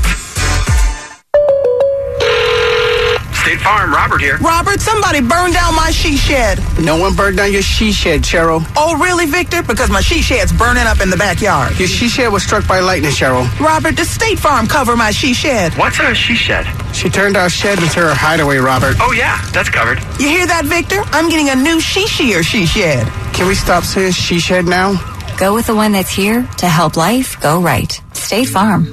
State 3.41 3.61
Farm, 3.61 3.91
Robert 3.91 4.21
here. 4.21 4.37
Robert, 4.37 4.81
somebody 4.81 5.21
burned 5.21 5.55
down 5.55 5.75
my 5.75 5.91
she 5.91 6.15
shed. 6.15 6.59
No 6.79 6.99
one 6.99 7.17
burned 7.17 7.39
down 7.39 7.51
your 7.51 7.63
she 7.63 7.91
shed, 7.91 8.21
Cheryl. 8.21 8.63
Oh, 8.77 8.99
really, 8.99 9.25
Victor? 9.25 9.63
Because 9.63 9.89
my 9.91 10.03
she 10.03 10.21
shed's 10.21 10.53
burning 10.53 10.87
up 10.87 11.01
in 11.01 11.09
the 11.09 11.17
backyard. 11.17 11.79
Your 11.79 11.89
she 11.89 12.07
shed 12.09 12.31
was 12.31 12.43
struck 12.43 12.69
by 12.69 12.81
lightning, 12.81 13.13
Cheryl. 13.13 13.49
Robert, 13.59 13.97
does 13.97 14.11
State 14.11 14.39
Farm 14.39 14.67
cover 14.67 14.95
my 14.95 15.11
she 15.11 15.33
shed? 15.33 15.73
What's 15.79 15.99
a 16.01 16.15
she 16.15 16.35
shed? 16.35 16.67
She 16.95 17.09
turned 17.09 17.39
our 17.39 17.49
shed 17.49 17.79
into 17.79 18.01
her 18.01 18.15
hideaway, 18.15 18.59
Robert. 18.59 18.97
Oh, 19.01 19.13
yeah, 19.13 19.41
that's 19.53 19.71
covered. 19.71 19.99
You 20.21 20.29
hear 20.29 20.47
that, 20.47 20.67
Victor? 20.67 21.01
I'm 21.07 21.31
getting 21.31 21.49
a 21.49 21.57
new 21.57 21.81
she 21.81 22.07
she 22.07 22.35
or 22.35 22.43
she 22.43 22.67
shed. 22.67 23.07
Can 23.33 23.49
we 23.49 23.55
stop 23.55 23.85
saying 23.85 24.13
she 24.13 24.39
shed 24.39 24.67
now? 24.67 25.01
Go 25.39 25.55
with 25.55 25.67
the 25.67 25.75
one 25.75 25.93
that's 25.93 26.11
here 26.11 26.47
to 26.59 26.67
help 26.67 26.99
life 26.99 27.41
go 27.41 27.63
right. 27.63 27.99
State 28.13 28.49
Farm. 28.49 28.91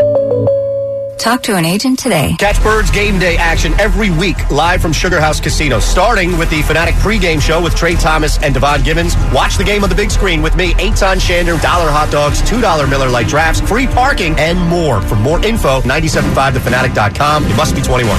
Talk 1.18 1.42
to 1.44 1.56
an 1.56 1.66
agent 1.66 1.98
today. 1.98 2.36
Catch 2.38 2.62
Birds 2.62 2.92
game 2.92 3.18
day 3.18 3.38
action 3.38 3.74
every 3.80 4.12
week 4.12 4.50
live 4.52 4.82
from 4.82 4.94
Sugar 4.94 5.20
House 5.20 5.40
Casino, 5.42 5.80
starting 5.80 6.38
with 6.38 6.50
the 6.52 6.62
Fanatic 6.62 6.94
pregame 6.96 7.42
show 7.42 7.62
with 7.62 7.76
Trey 7.76 7.96
Thomas 7.96 8.42
and 8.44 8.54
Devon 8.54 8.84
Gibbons. 8.84 9.16
Watch 9.34 9.58
the 9.58 9.64
game 9.64 9.84
on 9.84 9.90
the 9.90 9.96
big 9.96 10.12
screen 10.12 10.42
with 10.42 10.56
me, 10.56 10.74
Eytan 10.74 11.18
Shander, 11.18 11.60
dollar 11.62 11.90
hot 11.90 12.10
dogs, 12.12 12.42
$2 12.44 12.90
Miller 12.90 13.10
Lite 13.10 13.28
drafts, 13.28 13.60
free 13.62 13.88
parking, 13.88 14.36
and 14.38 14.60
more. 14.70 15.02
For 15.02 15.16
more 15.16 15.44
info, 15.44 15.82
975thefanatic.com. 15.82 17.48
You 17.48 17.56
must 17.56 17.76
be 17.76 17.82
21. 17.82 18.16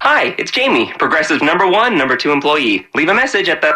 Hi, 0.00 0.34
it's 0.36 0.50
Jamie, 0.50 0.92
Progressive 0.98 1.42
number 1.42 1.68
one, 1.68 1.96
number 1.96 2.16
two 2.16 2.32
employee. 2.32 2.86
Leave 2.94 3.08
a 3.08 3.14
message 3.14 3.48
at 3.48 3.60
the. 3.60 3.72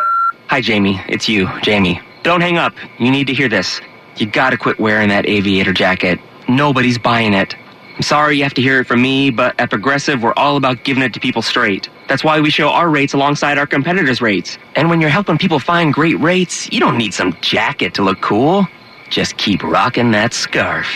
Hi, 0.49 0.61
Jamie. 0.61 1.01
It's 1.09 1.29
you, 1.29 1.49
Jamie. 1.63 2.01
Don't 2.25 2.41
hang 2.41 2.59
up. 2.59 2.75
You 2.99 3.13
need 3.13 3.29
to 3.29 3.35
hear 3.35 3.49
this. 3.49 3.81
You 4.17 4.27
gotta 4.27 4.57
quit 4.57 4.81
wearing 4.81 5.11
that 5.11 5.27
aviator 5.27 5.73
jacket. 5.73 6.19
Nobody's 6.49 6.99
buying 6.99 7.33
it. 7.33 7.55
I'm 7.97 8.03
sorry 8.03 8.37
you 8.37 8.43
have 8.43 8.53
to 8.55 8.63
hear 8.63 8.81
it 8.81 8.85
from 8.85 9.01
me, 9.01 9.31
but 9.31 9.59
at 9.59 9.71
Progressive, 9.71 10.23
we're 10.23 10.35
all 10.35 10.59
about 10.59 10.85
giving 10.85 11.03
it 11.03 11.15
to 11.15 11.21
people 11.21 11.41
straight. 11.41 11.89
That's 12.09 12.23
why 12.23 12.41
we 12.41 12.51
show 12.51 12.69
our 12.69 12.91
rates 12.91 13.15
alongside 13.15 13.57
our 13.57 13.67
competitors' 13.67 14.21
rates. 14.21 14.59
And 14.75 14.91
when 14.91 15.01
you're 15.01 15.09
helping 15.09 15.39
people 15.39 15.59
find 15.59 15.95
great 15.95 16.21
rates, 16.21 16.71
you 16.71 16.79
don't 16.79 16.99
need 16.99 17.15
some 17.15 17.35
jacket 17.41 17.95
to 17.95 18.03
look 18.03 18.21
cool. 18.21 18.69
Just 19.09 19.39
keep 19.39 19.63
rocking 19.63 20.11
that 20.11 20.35
scarf. 20.35 20.87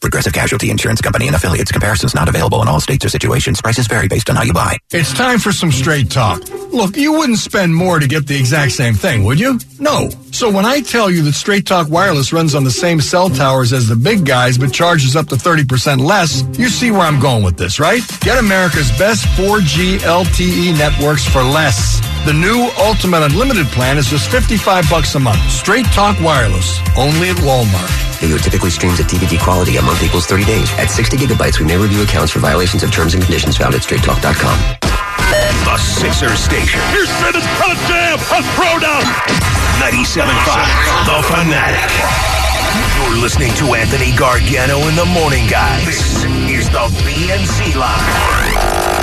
Progressive 0.00 0.32
Casualty 0.32 0.70
Insurance 0.70 1.00
Company 1.02 1.26
and 1.26 1.36
affiliates. 1.36 1.70
Comparisons 1.70 2.14
not 2.14 2.28
available 2.28 2.62
in 2.62 2.68
all 2.68 2.80
states 2.80 3.04
or 3.04 3.10
situations. 3.10 3.60
Prices 3.60 3.86
vary 3.86 4.08
based 4.08 4.30
on 4.30 4.36
how 4.36 4.42
you 4.42 4.52
buy. 4.54 4.78
It's 4.92 5.12
time 5.12 5.38
for 5.38 5.52
some 5.52 5.70
straight 5.70 6.10
talk. 6.10 6.42
Look, 6.72 6.96
you 6.96 7.12
wouldn't 7.12 7.38
spend 7.38 7.74
more 7.74 7.98
to 7.98 8.08
get 8.08 8.26
the 8.26 8.38
exact 8.38 8.72
same 8.72 8.94
thing, 8.94 9.24
would 9.24 9.38
you? 9.38 9.58
No. 9.78 10.08
So 10.30 10.50
when 10.50 10.64
I 10.64 10.80
tell 10.80 11.10
you 11.10 11.22
that 11.22 11.32
Straight 11.32 11.66
Talk 11.66 11.88
Wireless 11.90 12.32
runs 12.32 12.54
on 12.54 12.64
the 12.64 12.70
same 12.70 13.00
cell 13.00 13.28
towers 13.28 13.72
as 13.72 13.88
the 13.88 13.96
big 13.96 14.24
guys 14.24 14.56
but 14.56 14.72
charges 14.72 15.16
up 15.16 15.26
to 15.28 15.34
30% 15.34 16.00
less, 16.00 16.44
you 16.58 16.68
see 16.68 16.90
where 16.90 17.02
I'm 17.02 17.20
going 17.20 17.42
with 17.42 17.56
this, 17.58 17.78
right? 17.78 18.02
Get 18.20 18.38
America's 18.38 18.90
best 18.98 19.26
4G 19.36 19.98
LTE 19.98 20.78
networks 20.78 21.26
for 21.26 21.42
less. 21.42 22.00
The 22.26 22.34
new 22.36 22.68
Ultimate 22.76 23.22
Unlimited 23.24 23.66
plan 23.68 23.96
is 23.96 24.06
just 24.06 24.30
55 24.30 24.84
bucks 24.90 25.14
a 25.14 25.18
month. 25.18 25.40
Straight 25.50 25.86
Talk 25.86 26.20
Wireless, 26.20 26.78
only 26.96 27.30
at 27.30 27.36
Walmart. 27.40 27.88
Video 28.20 28.36
typically 28.36 28.68
streams 28.68 29.00
at 29.00 29.06
DVD 29.06 29.40
quality. 29.40 29.78
A 29.78 29.82
month 29.82 30.02
equals 30.02 30.26
30 30.26 30.44
days. 30.44 30.70
At 30.76 30.90
60 30.90 31.16
gigabytes, 31.16 31.58
we 31.58 31.64
may 31.64 31.78
review 31.78 32.02
accounts 32.02 32.30
for 32.30 32.38
violations 32.40 32.82
of 32.82 32.92
terms 32.92 33.14
and 33.14 33.22
conditions 33.22 33.56
found 33.56 33.74
at 33.74 33.80
straighttalk.com. 33.80 34.56
The 35.64 35.76
Sixer 35.78 36.36
Station. 36.36 36.80
Here's 36.92 37.08
Simmons, 37.08 37.46
cut 37.56 37.72
a 37.72 37.78
jam, 37.88 38.18
a 38.20 38.40
throwdown. 38.52 39.04
97.5, 39.80 40.28
The 41.08 41.18
Fanatic. 41.24 41.88
You're 43.00 43.16
listening 43.16 43.54
to 43.64 43.72
Anthony 43.72 44.12
Gargano 44.14 44.76
in 44.92 44.94
the 44.94 45.06
Morning 45.06 45.48
Guys. 45.48 45.86
This 45.86 46.24
is 46.52 46.68
the 46.68 46.84
BNC 47.00 47.74
Line. 47.80 48.99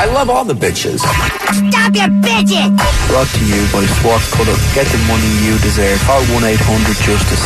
I 0.00 0.06
love 0.06 0.30
all 0.30 0.46
the 0.46 0.54
bitches. 0.54 1.00
Stop 1.00 1.94
your 1.94 2.08
bitching! 2.24 2.74
Brought 3.08 3.28
to 3.36 3.44
you 3.44 3.60
by 3.70 3.84
Swartz 4.00 4.32
Culleton. 4.32 4.74
Get 4.74 4.86
the 4.86 4.96
money 5.04 5.28
you 5.44 5.58
deserve. 5.58 6.00
Call 6.00 6.22
1-800-JUSTICE. 6.40 7.44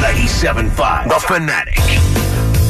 97.5, 0.00 1.08
The 1.10 1.20
Fanatic. 1.20 1.78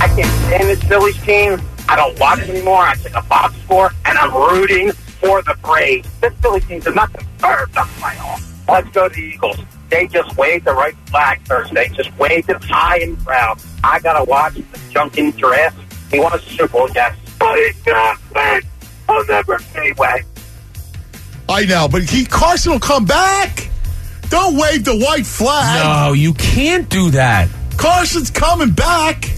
I 0.02 0.08
can't 0.08 0.26
stand 0.48 0.68
this 0.68 0.82
Phillies 0.82 1.22
team. 1.22 1.62
I 1.88 1.94
don't 1.94 2.18
watch 2.18 2.40
it 2.40 2.50
anymore. 2.50 2.82
I 2.82 2.96
took 2.96 3.14
a 3.14 3.22
box 3.22 3.54
score, 3.62 3.92
and 4.04 4.18
I'm 4.18 4.34
rooting 4.34 4.90
for 4.90 5.42
the 5.42 5.54
Braves. 5.62 6.08
This 6.20 6.34
Phillies 6.42 6.66
team 6.66 6.80
does 6.80 6.96
not 6.96 7.12
deserve 7.12 7.72
the 7.72 7.86
playoffs. 8.00 8.50
Let's 8.66 8.88
go 8.88 9.08
to 9.08 9.14
the 9.14 9.20
Eagles. 9.20 9.58
They 9.90 10.08
just 10.08 10.36
waved 10.36 10.64
the 10.64 10.74
right 10.74 10.96
flag 11.06 11.40
Thursday. 11.42 11.88
Just 11.90 12.10
waved 12.18 12.50
it 12.50 12.64
high 12.64 12.98
and 12.98 13.16
proud. 13.24 13.60
I 13.84 14.00
gotta 14.00 14.24
watch 14.24 14.54
the 14.54 14.78
Junkin 14.90 15.30
dress. 15.36 15.72
He 16.10 16.18
won 16.18 16.32
a 16.32 16.40
Super 16.40 16.66
Bowl, 16.66 16.88
yes. 16.92 17.16
But 17.38 17.56
he 17.56 17.70
got 17.84 18.18
win. 18.34 18.62
I'll 19.08 19.26
never 19.26 19.58
be 19.74 19.92
way. 19.92 20.22
I 21.48 21.64
know, 21.66 21.88
but 21.90 22.02
he 22.02 22.24
Carson 22.24 22.72
will 22.72 22.80
come 22.80 23.04
back. 23.04 23.68
Don't 24.28 24.56
wave 24.56 24.84
the 24.84 24.96
white 24.96 25.26
flag. 25.26 25.84
No, 25.84 26.12
you 26.12 26.32
can't 26.34 26.88
do 26.88 27.10
that. 27.10 27.48
Carson's 27.76 28.30
coming 28.30 28.70
back. 28.70 29.30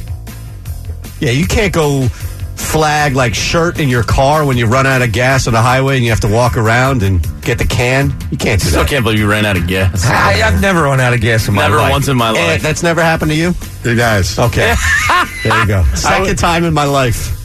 Yeah, 1.21 1.31
you 1.31 1.47
can't 1.47 1.73
go 1.73 2.09
flag 2.57 3.15
like 3.15 3.35
shirt 3.35 3.79
in 3.79 3.89
your 3.89 4.03
car 4.03 4.45
when 4.45 4.57
you 4.57 4.67
run 4.67 4.87
out 4.87 5.03
of 5.03 5.13
gas 5.13 5.47
on 5.47 5.53
the 5.53 5.61
highway 5.61 5.97
and 5.97 6.05
you 6.05 6.11
have 6.11 6.21
to 6.21 6.29
walk 6.29 6.57
around 6.57 7.03
and 7.03 7.27
get 7.43 7.59
the 7.59 7.67
can. 7.67 8.15
You 8.31 8.37
can't 8.37 8.61
do 8.61 8.69
Still 8.69 8.83
that. 8.83 8.89
can't 8.91 9.05
believe 9.05 9.19
you 9.19 9.31
ran 9.31 9.45
out 9.47 9.57
of 9.57 9.67
gas. 9.67 10.05
I, 10.07 10.33
have 10.35 10.61
never 10.61 10.83
run 10.83 11.01
out 11.01 11.13
of 11.13 11.21
gas 11.21 11.49
in 11.49 11.55
my 11.55 11.63
life. 11.63 11.71
Never 11.71 11.83
life. 11.83 11.93
once 11.93 12.09
in 12.09 12.17
my 12.17 12.31
life. 12.31 12.41
Eh, 12.41 12.57
that's 12.59 12.83
never 12.83 13.03
happened 13.03 13.31
to 13.31 13.37
you? 13.37 13.49
It 13.85 13.99
has. 13.99 14.39
Okay. 14.39 14.75
there 15.43 15.61
you 15.61 15.67
go. 15.67 15.85
Second 15.95 16.39
time 16.39 16.65
in 16.65 16.75
my 16.75 16.85
life. 16.85 17.36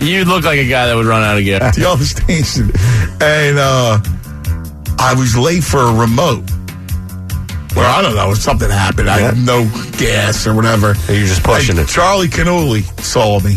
You 0.00 0.24
look 0.24 0.44
like 0.44 0.58
a 0.58 0.68
guy 0.68 0.86
that 0.86 0.94
would 0.94 1.06
run 1.06 1.22
out 1.22 1.38
of 1.38 1.44
gas. 1.44 1.62
at 1.62 1.74
the 1.74 1.88
other 1.88 2.04
station, 2.04 2.70
and 3.20 3.58
uh, 3.58 3.98
I 4.98 5.14
was 5.18 5.36
late 5.36 5.64
for 5.64 5.78
a 5.78 5.92
remote, 5.94 6.44
Well, 7.74 7.86
I 7.98 8.02
don't 8.02 8.14
know. 8.14 8.34
Something 8.34 8.70
happened. 8.70 9.08
I 9.10 9.18
had 9.18 9.36
no 9.38 9.64
gas 9.98 10.46
or 10.46 10.54
whatever. 10.54 10.94
You're 11.08 11.26
just 11.26 11.42
pushing 11.42 11.76
Hey, 11.76 11.82
it. 11.82 11.88
Charlie 11.88 12.28
Canoli 12.28 12.82
saw 13.00 13.40
me, 13.40 13.56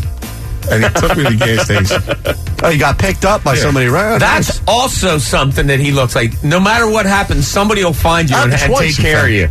and 0.72 0.84
he 0.84 0.90
took 1.00 1.18
me 1.18 1.24
to 1.26 1.30
the 1.32 1.46
gas 1.46 1.66
station. 1.66 2.02
Oh, 2.64 2.70
you 2.70 2.80
got 2.80 2.98
picked 3.00 3.26
up 3.26 3.44
by 3.44 3.56
Yeah. 3.56 3.62
somebody, 3.62 3.88
right? 3.88 4.20
That's 4.20 4.62
also 4.68 5.18
something 5.18 5.68
that 5.68 5.80
he 5.80 5.92
looks 5.92 6.16
like. 6.16 6.44
No 6.44 6.60
matter 6.60 6.90
what 6.90 7.06
happens, 7.06 7.48
somebody 7.48 7.84
will 7.84 7.94
find 7.94 8.30
you 8.30 8.36
and, 8.38 8.54
and 8.54 8.76
take 8.76 8.96
care 8.98 9.26
of 9.26 9.32
you. 9.32 9.50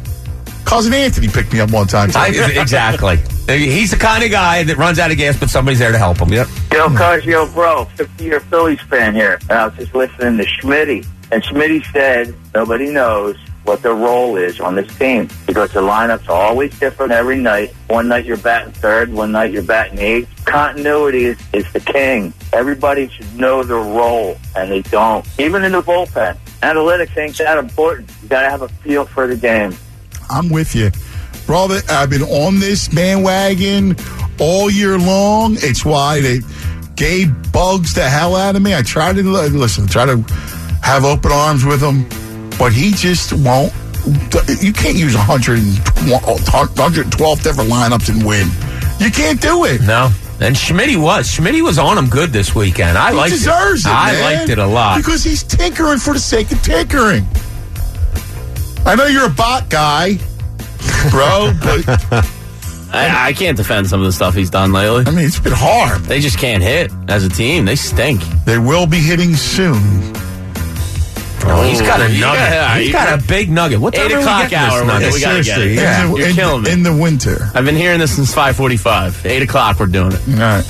Cousin 0.65 0.93
Anthony 0.95 1.27
picked 1.29 1.53
me 1.53 1.61
up 1.61 1.71
one 1.73 1.87
time. 1.89 2.11
I, 2.15 2.29
exactly. 2.29 3.19
He's 3.59 3.91
the 3.91 3.97
kind 3.97 4.23
of 4.23 4.31
guy 4.31 4.63
that 4.65 4.77
runs 4.77 4.99
out 4.99 5.11
of 5.11 5.17
gas, 5.17 5.39
but 5.39 5.51
somebody's 5.51 5.79
there 5.79 5.93
to 5.93 5.99
help 5.99 6.19
him. 6.19 6.33
Yep. 6.33 6.49
Yo, 6.73 6.89
cuz, 6.97 7.25
yo, 7.25 7.47
bro, 7.53 7.85
50 7.97 8.25
year 8.25 8.41
Phillies 8.41 8.81
fan 8.83 9.15
here. 9.15 9.39
And 9.43 9.53
I 9.53 9.67
was 9.67 9.77
just 9.77 9.95
listening 9.95 10.37
to 10.39 10.45
Schmitty. 10.45 11.07
And 11.33 11.43
Schmitty 11.43 11.85
said 11.93 12.35
nobody 12.55 12.91
knows 12.91 13.37
what 13.65 13.83
their 13.83 13.95
role 13.95 14.37
is 14.37 14.59
on 14.59 14.75
this 14.75 14.99
team 14.99 15.29
because 15.47 15.73
the 15.73 15.81
lineups 15.81 16.29
are 16.29 16.49
always 16.49 16.77
different 16.81 17.13
every 17.13 17.39
night. 17.39 17.73
One 17.89 18.09
night 18.09 18.25
you're 18.25 18.37
batting 18.37 18.73
third, 18.73 19.13
one 19.13 19.33
night 19.33 19.53
you're 19.53 19.63
batting 19.63 19.99
eighth. 19.99 20.45
Continuity 20.45 21.27
is, 21.27 21.39
is 21.53 21.73
the 21.73 21.81
king. 21.81 22.33
Everybody 22.53 23.09
should 23.09 23.37
know 23.37 23.63
their 23.63 23.77
role, 23.77 24.37
and 24.57 24.71
they 24.71 24.83
don't. 24.83 25.25
Even 25.39 25.63
in 25.63 25.73
the 25.73 25.83
bullpen. 25.83 26.37
Analytics 26.63 27.17
ain't 27.17 27.39
that 27.39 27.59
important. 27.59 28.11
You 28.23 28.29
got 28.29 28.43
to 28.43 28.51
have 28.51 28.63
a 28.63 28.69
feel 28.69 29.05
for 29.05 29.27
the 29.27 29.37
game. 29.37 29.75
I'm 30.29 30.49
with 30.49 30.75
you. 30.75 30.91
I've 31.53 32.11
been 32.11 32.23
on 32.23 32.61
this 32.61 32.89
bandwagon 32.89 33.97
all 34.39 34.71
year 34.71 34.99
long. 34.99 35.57
It's 35.59 35.85
why 35.85 36.21
they 36.21 36.41
Gabe 36.95 37.35
bugs 37.53 37.95
the 37.95 38.09
hell 38.09 38.37
out 38.37 38.57
of 38.57 38.63
me. 38.63 38.75
I 38.75 38.83
try 38.83 39.13
to 39.13 39.23
listen, 39.23 39.87
try 39.87 40.07
to 40.07 40.19
have 40.83 41.05
open 41.05 41.33
arms 41.33 41.65
with 41.65 41.83
him, 41.83 42.09
but 42.59 42.73
he 42.73 42.93
just 42.93 43.33
won't. 43.33 43.73
You 44.61 44.73
can't 44.73 44.97
use 44.97 45.17
112, 45.17 46.13
112 46.23 47.43
different 47.43 47.71
lineups 47.71 48.09
and 48.09 48.25
win. 48.25 48.49
You 48.99 49.11
can't 49.11 49.41
do 49.41 49.65
it. 49.65 49.81
No. 49.83 50.11
And 50.41 50.57
Schmitty 50.57 51.01
was. 51.01 51.29
Schmitty 51.29 51.63
was 51.63 51.79
on 51.79 51.99
him 51.99 52.09
good 52.09 52.31
this 52.31 52.55
weekend. 52.55 52.97
I 52.97 53.11
he 53.11 53.17
liked 53.17 53.33
deserves 53.33 53.85
it. 53.85 53.91
I 53.91 54.13
man. 54.13 54.39
liked 54.39 54.51
it 54.51 54.59
a 54.59 54.67
lot. 54.67 54.97
because 54.99 55.23
he's 55.25 55.43
tinkering 55.43 55.99
for 55.99 56.15
the 56.15 56.21
sake 56.21 56.51
of 56.53 56.63
tinkering. 56.63 57.27
I 58.87 58.95
know 58.95 59.07
you're 59.07 59.27
a 59.27 59.31
bot 59.31 59.69
guy, 59.69 60.19
bro, 61.11 61.53
but 61.63 61.85
I, 62.93 63.29
I 63.29 63.33
can't 63.33 63.57
defend 63.57 63.89
some 63.89 64.01
of 64.01 64.07
the 64.07 64.13
stuff 64.13 64.35
he's 64.35 64.51
done 64.51 64.73
lately. 64.73 65.05
I 65.07 65.11
mean 65.11 65.25
it's 65.27 65.39
been 65.41 65.53
hard. 65.55 66.01
They 66.03 66.21
just 66.21 66.39
can't 66.39 66.63
hit 66.63 66.91
as 67.09 67.25
a 67.25 67.29
team. 67.29 67.65
They 67.65 67.77
stink. 67.77 68.21
They 68.45 68.59
will 68.59 68.87
be 68.87 68.99
hitting 68.99 69.35
soon. 69.35 70.13
Oh, 71.43 71.67
he's 71.67 71.81
got 71.81 72.01
a 72.03 72.13
you 72.13 72.21
nugget. 72.21 72.39
got- 72.51 72.77
he's 72.79 72.87
you 72.89 72.93
got 72.93 73.09
got- 73.09 73.23
a 73.25 73.27
big 73.27 73.49
nugget. 73.51 73.81
What 73.81 73.95
time 73.95 74.07
Eight 74.07 74.13
are 74.13 74.17
we 74.19 74.23
o'clock 74.23 74.51
getting 74.51 74.59
hour. 74.59 74.85
nugget? 74.85 75.13
We 75.15 75.21
gotta 75.21 75.43
get 75.43 75.59
it. 75.61 75.71
Yeah. 75.73 76.05
in, 76.05 76.11
the, 76.13 76.19
You're 76.19 76.29
in- 76.29 76.35
killing 76.35 76.63
me. 76.65 76.71
in 76.73 76.83
the 76.83 76.93
winter. 76.95 77.49
I've 77.55 77.65
been 77.65 77.77
hearing 77.77 77.99
this 78.01 78.15
since 78.15 78.35
5:45. 78.35 79.25
Eight 79.25 79.43
o'clock. 79.43 79.81
We're 79.81 79.87
doing 79.87 80.13
it. 80.13 80.21
All 80.29 80.35
right. 80.39 80.65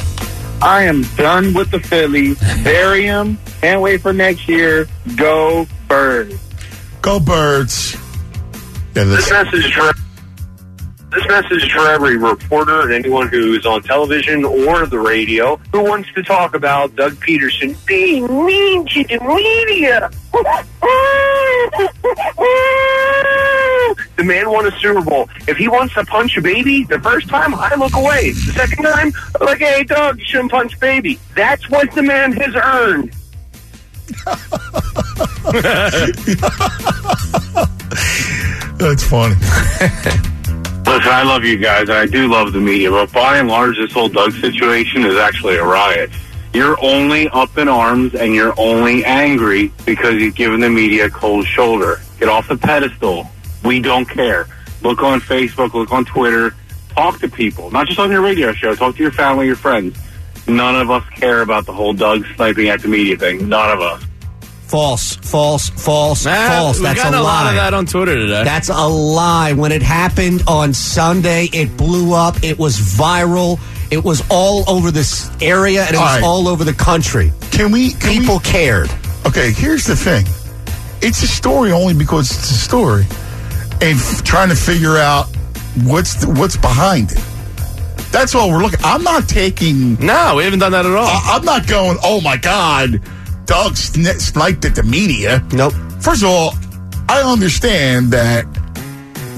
I 0.63 0.83
am 0.85 1.03
done 1.17 1.55
with 1.55 1.71
the 1.71 1.81
Phillies. 1.81 2.39
Bury 2.63 3.09
'em. 3.09 3.39
Can't 3.63 3.81
wait 3.81 4.01
for 4.03 4.13
next 4.13 4.47
year. 4.49 4.87
Go 5.17 5.67
Birds. 5.89 6.35
Go 7.03 7.19
birds. 7.19 7.97
Yeah, 8.95 9.05
This 9.05 9.29
this, 9.29 9.31
message 9.31 9.65
is 9.67 9.73
for 9.73 9.93
this 11.13 11.27
message 11.29 11.63
is 11.65 11.71
for 11.71 11.87
every 11.89 12.17
reporter 12.17 12.83
and 12.83 12.93
anyone 12.93 13.29
who's 13.29 13.65
on 13.65 13.83
television 13.83 14.45
or 14.45 14.85
the 14.87 14.99
radio 14.99 15.57
who 15.71 15.85
wants 15.85 16.13
to 16.15 16.25
talk 16.25 16.57
about 16.57 16.97
Doug 16.97 17.13
Pederson 17.15 17.77
being 17.87 18.25
mean 18.45 18.85
to 18.87 19.05
the 19.05 19.21
media. 19.21 20.11
the 24.17 24.25
man 24.25 24.51
won 24.51 24.67
a 24.67 24.73
Super 24.81 25.03
Bowl. 25.03 25.29
If 25.47 25.57
he 25.57 25.69
wants 25.69 25.95
to 25.95 26.05
punch 26.05 26.37
a 26.37 26.41
baby, 26.41 26.83
the 26.85 26.99
first 26.99 27.29
time 27.29 27.55
I 27.55 27.73
look 27.77 27.95
away. 27.95 28.31
The 28.31 28.53
second 28.53 28.83
time, 28.83 29.13
I'm 29.41 29.47
like, 29.47 29.59
hey, 29.59 29.85
Doug, 29.85 30.19
you 30.19 30.25
shouldn't 30.25 30.51
punch 30.51 30.81
baby. 30.81 31.21
That's 31.37 31.69
what 31.71 31.93
the 31.93 32.03
man 32.03 32.33
has 32.33 32.57
earned. 32.57 33.15
that's 38.81 39.05
funny. 39.05 39.35
Listen, 40.91 41.13
I 41.13 41.23
love 41.23 41.45
you 41.45 41.57
guys, 41.57 41.89
I 41.89 42.07
do 42.07 42.29
love 42.29 42.53
the 42.53 42.61
media, 42.61 42.91
but 42.91 43.13
by 43.13 43.39
and 43.39 43.49
large, 43.49 43.77
this 43.77 43.93
whole 43.93 44.09
Doug 44.09 44.33
situation 44.33 45.05
is 45.05 45.17
actually 45.17 45.57
a 45.57 45.65
riot. 45.65 46.11
You're 46.53 46.77
only 46.83 47.29
up 47.29 47.57
in 47.59 47.69
arms 47.69 48.15
and 48.15 48.35
you're 48.35 48.55
only 48.59 49.05
angry 49.05 49.73
because 49.87 50.15
you've 50.15 50.35
given 50.35 50.61
the 50.61 50.69
media 50.69 51.07
a 51.07 51.11
cold 51.11 51.47
shoulder. 51.47 52.01
Get 52.19 52.29
off 52.29 52.49
the 52.49 52.57
pedestal. 52.57 53.31
We 53.65 53.81
don't 53.81 54.09
care. 54.09 54.49
Look 54.83 55.03
on 55.03 55.21
Facebook, 55.21 55.75
look 55.75 55.93
on 55.93 56.05
Twitter, 56.05 56.55
talk 56.89 57.21
to 57.21 57.29
people, 57.29 57.71
not 57.71 57.87
just 57.87 58.01
on 58.01 58.11
your 58.11 58.23
radio 58.23 58.53
show, 58.53 58.75
talk 58.75 58.97
to 58.97 59.03
your 59.03 59.13
family, 59.13 59.47
your 59.47 59.57
friends. 59.57 59.97
None 60.49 60.75
of 60.75 60.91
us 60.91 61.05
care 61.11 61.43
about 61.43 61.67
the 61.67 61.73
whole 61.73 61.93
Doug 61.93 62.25
sniping 62.35 62.69
at 62.69 62.83
the 62.83 62.89
media 62.89 63.17
thing. 63.17 63.49
None 63.49 63.71
of 63.71 63.81
us. 63.81 64.05
False, 64.71 65.17
false, 65.17 65.69
false, 65.71 66.27
Ah, 66.27 66.47
false. 66.49 66.77
we've 66.79 66.85
That's 66.85 67.03
gotten 67.03 67.15
a 67.19 67.21
a 67.21 67.23
lot 67.23 67.45
lie. 67.45 67.51
of 67.51 67.55
that 67.57 67.75
on 67.75 67.87
Twitter 67.87 68.15
today. 68.15 68.45
That's 68.45 68.69
a 68.69 68.87
lie. 68.87 69.53
When 69.53 69.73
it 69.73 69.83
happened 69.83 70.45
on 70.47 70.73
Sunday, 70.75 71.49
it 71.53 71.77
blew 71.77 72.15
up. 72.15 72.45
It 72.45 72.57
was 72.57 72.77
viral. 72.79 73.59
It 73.91 74.05
was 74.05 74.23
all 74.31 74.63
over 74.71 74.93
this 74.93 75.29
area, 75.43 75.83
and 75.83 75.91
it 75.95 75.97
All 75.97 76.03
was 76.05 76.15
right. 76.15 76.23
all 76.23 76.47
over 76.47 76.63
the 76.63 76.73
country. 76.73 77.33
Can 77.51 77.73
we? 77.73 77.91
Can 77.95 78.21
People 78.21 78.37
we, 78.37 78.45
cared. 78.45 78.89
okay, 79.27 79.51
here's 79.51 79.85
the 79.87 79.97
thing. 79.97 80.25
It's 81.03 81.21
a 81.25 81.27
story 81.27 81.73
only 81.73 81.95
because 81.95 82.31
it's 82.31 82.51
a 82.53 82.55
story, 82.55 83.07
and 83.81 83.99
f- 83.99 84.23
trying 84.23 84.51
to 84.51 84.55
figure 84.55 84.97
out 84.99 85.27
what's 85.83 86.15
the, 86.15 86.31
what's 86.31 86.57
behind 86.57 87.11
it. 87.11 87.19
That's 88.13 88.37
all 88.37 88.51
we're 88.53 88.63
looking. 88.63 88.79
I'm 88.85 89.03
not 89.03 89.29
taking. 89.29 89.95
no, 89.97 90.35
we 90.37 90.45
haven't 90.45 90.61
done 90.61 90.71
that 90.73 90.87
at 90.87 90.93
all. 90.95 91.07
I, 91.09 91.33
I'm 91.37 91.45
not 91.45 91.67
going. 91.67 91.99
Oh 92.05 92.21
my 92.21 92.37
God, 92.37 93.01
Doug 93.51 93.77
sn- 93.77 94.21
sniped 94.21 94.65
at 94.65 94.77
the 94.77 94.85
media. 94.85 95.45
Nope. 95.53 95.75
First 96.01 96.23
of 96.23 96.29
all, 96.29 96.55
I 97.09 97.21
understand 97.21 98.13
that 98.13 98.45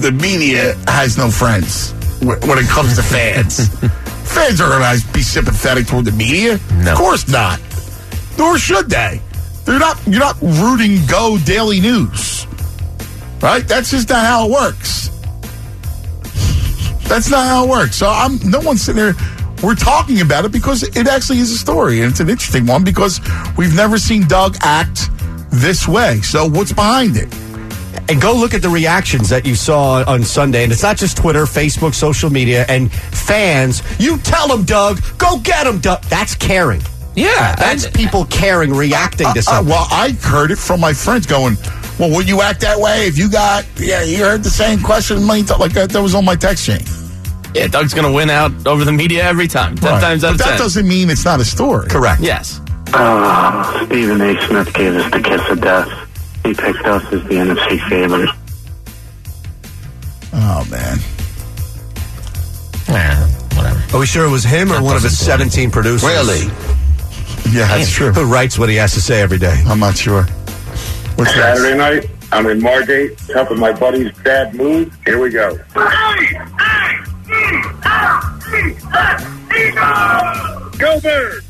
the 0.01 0.11
media 0.11 0.75
has 0.87 1.17
no 1.17 1.31
friends 1.31 1.93
when 2.21 2.59
it 2.59 2.67
comes 2.67 2.95
to 2.95 3.01
fans. 3.01 3.69
fans 4.35 4.61
are 4.61 4.69
going 4.69 4.99
to 4.99 5.13
be 5.13 5.23
sympathetic 5.23 5.87
toward 5.87 6.05
the 6.05 6.11
media. 6.11 6.59
No. 6.73 6.91
Of 6.91 6.97
course 6.99 7.27
not. 7.27 7.59
Nor 8.37 8.59
should 8.59 8.87
they. 8.87 9.19
They're 9.65 9.79
not. 9.79 9.99
You're 10.05 10.19
not 10.19 10.39
rooting 10.39 11.03
Go 11.07 11.39
Daily 11.39 11.81
News, 11.81 12.45
right? 13.41 13.67
That's 13.67 13.89
just 13.89 14.09
not 14.09 14.23
how 14.23 14.45
it 14.45 14.51
works. 14.51 15.09
That's 17.09 17.31
not 17.31 17.47
how 17.47 17.63
it 17.63 17.69
works. 17.71 17.95
So 17.95 18.07
I'm. 18.07 18.37
No 18.47 18.59
one's 18.59 18.83
sitting 18.83 19.01
there. 19.01 19.15
We're 19.63 19.75
talking 19.75 20.19
about 20.21 20.43
it 20.45 20.51
because 20.51 20.83
it 20.83 21.07
actually 21.07 21.39
is 21.39 21.51
a 21.51 21.57
story, 21.57 22.01
and 22.01 22.11
it's 22.11 22.19
an 22.19 22.29
interesting 22.29 22.65
one 22.65 22.83
because 22.83 23.21
we've 23.57 23.73
never 23.75 23.97
seen 23.97 24.27
Doug 24.27 24.57
act 24.61 25.09
this 25.51 25.87
way. 25.87 26.19
So 26.21 26.45
what's 26.49 26.73
behind 26.73 27.15
it? 27.15 27.33
And 28.09 28.21
go 28.21 28.33
look 28.33 28.53
at 28.53 28.61
the 28.61 28.67
reactions 28.69 29.29
that 29.29 29.45
you 29.45 29.55
saw 29.55 30.03
on 30.05 30.23
Sunday. 30.23 30.63
And 30.63 30.73
it's 30.73 30.83
not 30.83 30.97
just 30.97 31.15
Twitter, 31.15 31.45
Facebook, 31.45 31.93
social 31.93 32.29
media, 32.29 32.65
and 32.67 32.91
fans. 32.91 33.81
You 33.99 34.17
tell 34.17 34.49
them, 34.49 34.65
Doug, 34.65 34.99
go 35.17 35.39
get 35.39 35.65
him, 35.65 35.79
Doug. 35.79 36.01
That's 36.03 36.35
caring. 36.35 36.81
Yeah, 37.15 37.55
That's 37.55 37.85
and- 37.85 37.93
people 37.93 38.25
caring, 38.25 38.73
reacting 38.73 39.31
to 39.33 39.39
Uh, 39.39 39.43
something. 39.43 39.69
well, 39.71 39.87
I 39.89 40.09
heard 40.21 40.51
it 40.51 40.57
from 40.59 40.81
my 40.81 40.91
friends 40.93 41.25
going, 41.25 41.57
"Well, 41.97 42.09
would 42.09 42.27
you 42.27 42.41
act 42.41 42.59
that 42.61 42.79
way 42.79 43.07
if 43.07 43.17
you 43.17 43.29
got? 43.29 43.63
Yeah, 43.77 44.01
you 44.03 44.17
heard 44.17 44.43
the 44.43 44.49
same 44.49 44.81
question 44.81 45.25
many 45.25 45.43
times. 45.43 45.61
Like 45.61 45.73
that, 45.73 45.91
that 45.91 46.01
was 46.01 46.15
on 46.15 46.25
my 46.25 46.35
text 46.35 46.65
chain. 46.65 46.81
Yeah, 47.53 47.67
Doug's 47.67 47.93
going 47.93 48.07
to 48.07 48.11
win 48.13 48.29
out 48.29 48.51
over 48.67 48.83
the 48.85 48.91
media 48.91 49.23
every 49.23 49.47
time. 49.47 49.75
Ten 49.75 49.91
Right. 49.93 50.01
times 50.01 50.23
out 50.23 50.29
but 50.29 50.33
of 50.33 50.37
that 50.39 50.49
ten. 50.51 50.57
doesn't 50.59 50.87
mean 50.87 51.09
it's 51.09 51.25
not 51.25 51.39
a 51.39 51.45
story. 51.45 51.87
Correct. 51.87 52.21
Yes. 52.21 52.59
Uh, 52.93 53.85
Stephen 53.85 54.21
A. 54.21 54.39
Smith 54.47 54.73
gave 54.73 54.95
us 54.95 55.11
the 55.11 55.19
kiss 55.21 55.41
of 55.49 55.61
death. 55.61 55.87
He 56.43 56.53
picked 56.53 56.85
us 56.85 57.03
as 57.13 57.23
the 57.23 57.35
NFC 57.35 57.79
favorite. 57.89 58.29
Oh 60.35 60.65
man, 60.69 60.97
Yeah, 62.89 63.19
whatever. 63.55 63.95
Are 63.95 63.99
we 63.99 64.05
sure 64.05 64.25
it 64.25 64.31
was 64.31 64.43
him 64.43 64.71
or 64.73 64.81
one 64.81 64.95
of 64.95 65.03
his 65.03 65.11
doesn't 65.19 65.51
17 65.51 65.71
producers? 65.71 66.03
Really? 66.09 66.45
yeah, 67.51 67.67
that's 67.67 67.91
true. 67.91 68.11
Who 68.11 68.25
writes 68.25 68.57
what 68.57 68.67
he 68.69 68.75
has 68.75 68.93
to 68.93 69.01
say 69.01 69.21
every 69.21 69.37
day? 69.37 69.61
I'm 69.67 69.79
not 69.79 69.95
sure. 69.95 70.23
What's 71.15 71.33
that? 71.35 71.57
Saturday 71.57 71.77
night, 71.77 72.09
I'm 72.31 72.47
in 72.47 72.61
Margate, 72.61 73.19
helping 73.33 73.59
my 73.59 73.71
buddy's 73.73 74.11
bad 74.23 74.55
mood. 74.55 74.91
Here 75.05 75.19
we 75.19 75.29
go. 75.29 75.57
Go 80.77 80.99
Birds! 80.99 81.45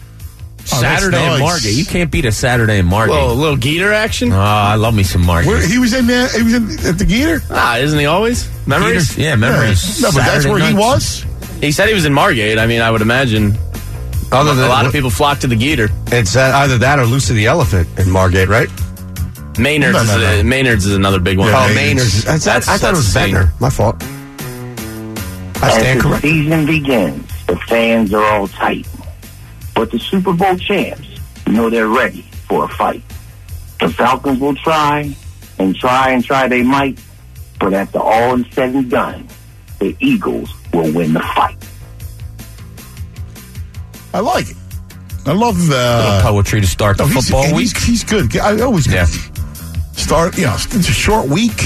Oh, 0.72 0.80
that's 0.81 1.01
Saturday 1.01 1.18
in 1.22 1.26
nice. 1.26 1.39
Margate. 1.41 1.73
You 1.76 1.85
can't 1.85 2.10
beat 2.11 2.23
a 2.26 2.31
Saturday 2.31 2.80
in 2.80 2.85
Margate. 2.85 3.15
Well, 3.15 3.31
a 3.31 3.34
little 3.34 3.57
Geeter 3.57 3.91
action. 3.93 4.31
Oh, 4.31 4.39
I 4.39 4.76
love 4.76 4.95
me 4.95 5.03
some 5.03 5.26
Margate. 5.26 5.49
Where, 5.49 5.68
he 5.68 5.77
was 5.77 5.93
in 5.93 6.07
there. 6.07 6.30
He 6.30 6.41
was 6.43 6.53
in, 6.53 6.64
at 6.88 6.97
the 6.97 7.03
Geeter. 7.05 7.41
Ah, 7.49 7.77
isn't 7.77 7.97
he 7.99 8.05
always? 8.05 8.47
Memories? 8.65 9.10
Peter's- 9.10 9.18
yeah, 9.18 9.35
memories. 9.35 10.01
No, 10.01 10.10
but 10.11 10.18
that's 10.19 10.43
Saturday 10.43 10.49
where 10.51 10.69
he 10.69 10.73
was. 10.73 11.26
He 11.60 11.72
said 11.72 11.88
he 11.89 11.93
was 11.93 12.05
in 12.05 12.14
Margate. 12.14 12.57
I 12.60 12.65
mean, 12.68 12.81
I 12.81 12.91
would 12.91 13.01
imagine 13.01 13.57
Other 14.31 14.51
than, 14.51 14.60
a 14.60 14.61
than 14.61 14.69
lot 14.69 14.85
of 14.85 14.91
people 14.93 15.10
flock 15.10 15.39
to 15.39 15.47
the 15.47 15.55
Geeter. 15.55 15.89
It's 16.14 16.35
uh, 16.38 16.51
either 16.55 16.77
that 16.77 16.97
or 16.99 17.05
Lucy 17.05 17.34
the 17.34 17.47
Elephant 17.47 17.88
in 17.99 18.10
Margate, 18.10 18.47
right? 18.47 18.69
Maynard's, 19.60 19.93
No, 19.95 20.03
no, 20.03 20.15
is, 20.15 20.22
no. 20.35 20.39
a- 20.39 20.43
Maynard's 20.43 20.85
is 20.85 20.95
another 20.95 21.19
big 21.19 21.38
one. 21.38 21.49
Yeah, 21.49 21.68
Oh, 21.69 21.73
Maynard's. 21.76 22.26
I, 22.26 22.34
I, 22.34 22.35
I 22.35 22.39
thought 22.39 22.93
it 22.93 22.95
was 22.97 23.14
that's 23.14 23.14
the 23.14 23.19
Ventnor. 23.19 23.51
My 23.60 23.69
fault. 23.69 24.01
I 25.64 25.69
As 25.80 25.95
the 25.95 26.02
corrected. 26.02 26.30
season 26.30 26.65
begins, 26.65 27.45
the 27.45 27.56
fans 27.68 28.14
are 28.14 28.23
all 28.23 28.48
tight. 28.48 28.88
But 29.76 29.91
the 29.91 29.99
Super 29.99 30.34
Bowl 30.34 30.57
champs 30.57 31.07
know 31.48 31.69
they're 31.69 31.88
ready 31.88 32.22
for 32.48 32.65
a 32.65 32.68
fight. 32.68 33.02
The 33.80 33.90
Falcons 33.90 34.40
will 34.40 34.56
try 34.56 35.14
and 35.60 35.76
try 35.76 36.11
and 36.11 36.23
try 36.23 36.48
they 36.48 36.64
might, 36.64 36.99
but 37.60 37.73
after 37.73 37.99
all 37.99 38.40
is 38.40 38.45
said 38.53 38.73
and 38.76 38.90
done, 38.90 39.27
the 39.80 39.95
Eagles 39.99 40.53
will 40.73 40.91
win 40.94 41.14
the 41.14 41.19
fight. 41.35 41.57
I 44.14 44.19
like 44.19 44.49
it. 44.49 44.57
I 45.26 45.31
love 45.31 45.68
the 45.68 46.19
poetry 46.22 46.61
to 46.61 46.68
start 46.68 46.98
the 46.98 47.03
No, 47.06 47.10
he's- 47.10 47.26
football 47.26 47.44
and 47.45 47.56
week. 47.56 47.76
He's, 47.77 47.84
he's 47.85 48.03
good. 48.03 48.35
I 48.38 48.60
always 48.61 48.85
Yeah. 48.88 49.06
start. 49.94 50.38
You 50.38 50.45
know, 50.45 50.53
it's 50.56 50.90
a 50.90 50.91
short 50.91 51.27
week. 51.30 51.64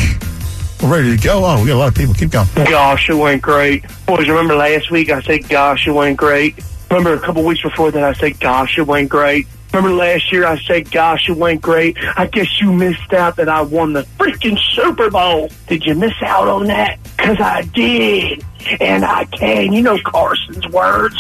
We're 0.82 0.92
ready 0.92 1.18
to 1.18 1.24
go. 1.24 1.44
Oh, 1.44 1.62
we 1.62 1.68
got 1.68 1.76
a 1.76 1.80
lot 1.80 1.88
of 1.88 1.96
people. 1.96 2.14
Keep 2.14 2.32
going. 2.32 2.48
Gosh, 2.56 3.10
it 3.10 3.16
went 3.16 3.42
great. 3.42 3.84
Boys, 4.06 4.30
remember 4.30 4.56
last 4.56 4.92
week 4.92 5.10
I 5.10 5.22
said, 5.22 5.50
gosh, 5.50 5.88
it 5.88 5.92
went 5.92 6.18
great. 6.18 6.64
Remember 6.92 7.14
a 7.14 7.20
couple 7.20 7.44
weeks 7.44 7.62
before 7.62 7.92
that 7.92 8.04
I 8.04 8.14
said, 8.14 8.40
gosh, 8.40 8.78
it 8.78 8.84
went 8.84 9.10
great. 9.10 9.48
Remember 9.74 9.96
last 9.96 10.32
year 10.32 10.46
I 10.46 10.58
said, 10.60 10.90
gosh, 10.92 11.30
it 11.30 11.36
went 11.36 11.62
great. 11.62 11.98
I 12.16 12.28
guess 12.28 12.62
you 12.62 12.72
missed 12.72 13.12
out 13.12 13.36
that 13.38 13.50
I 13.50 13.62
won 13.62 13.94
the 13.94 14.04
freaking 14.20 14.58
Super 14.76 15.10
Bowl. 15.10 15.50
Did 15.68 15.84
you 15.84 15.96
miss 15.96 16.14
out 16.22 16.48
on 16.48 16.66
that? 16.68 17.00
Because 17.04 17.40
I 17.42 17.64
did. 17.64 18.44
And 18.80 19.04
I 19.04 19.26
can. 19.26 19.74
You 19.74 19.82
know 19.82 19.98
Carson's 20.06 20.68
words. 20.68 21.16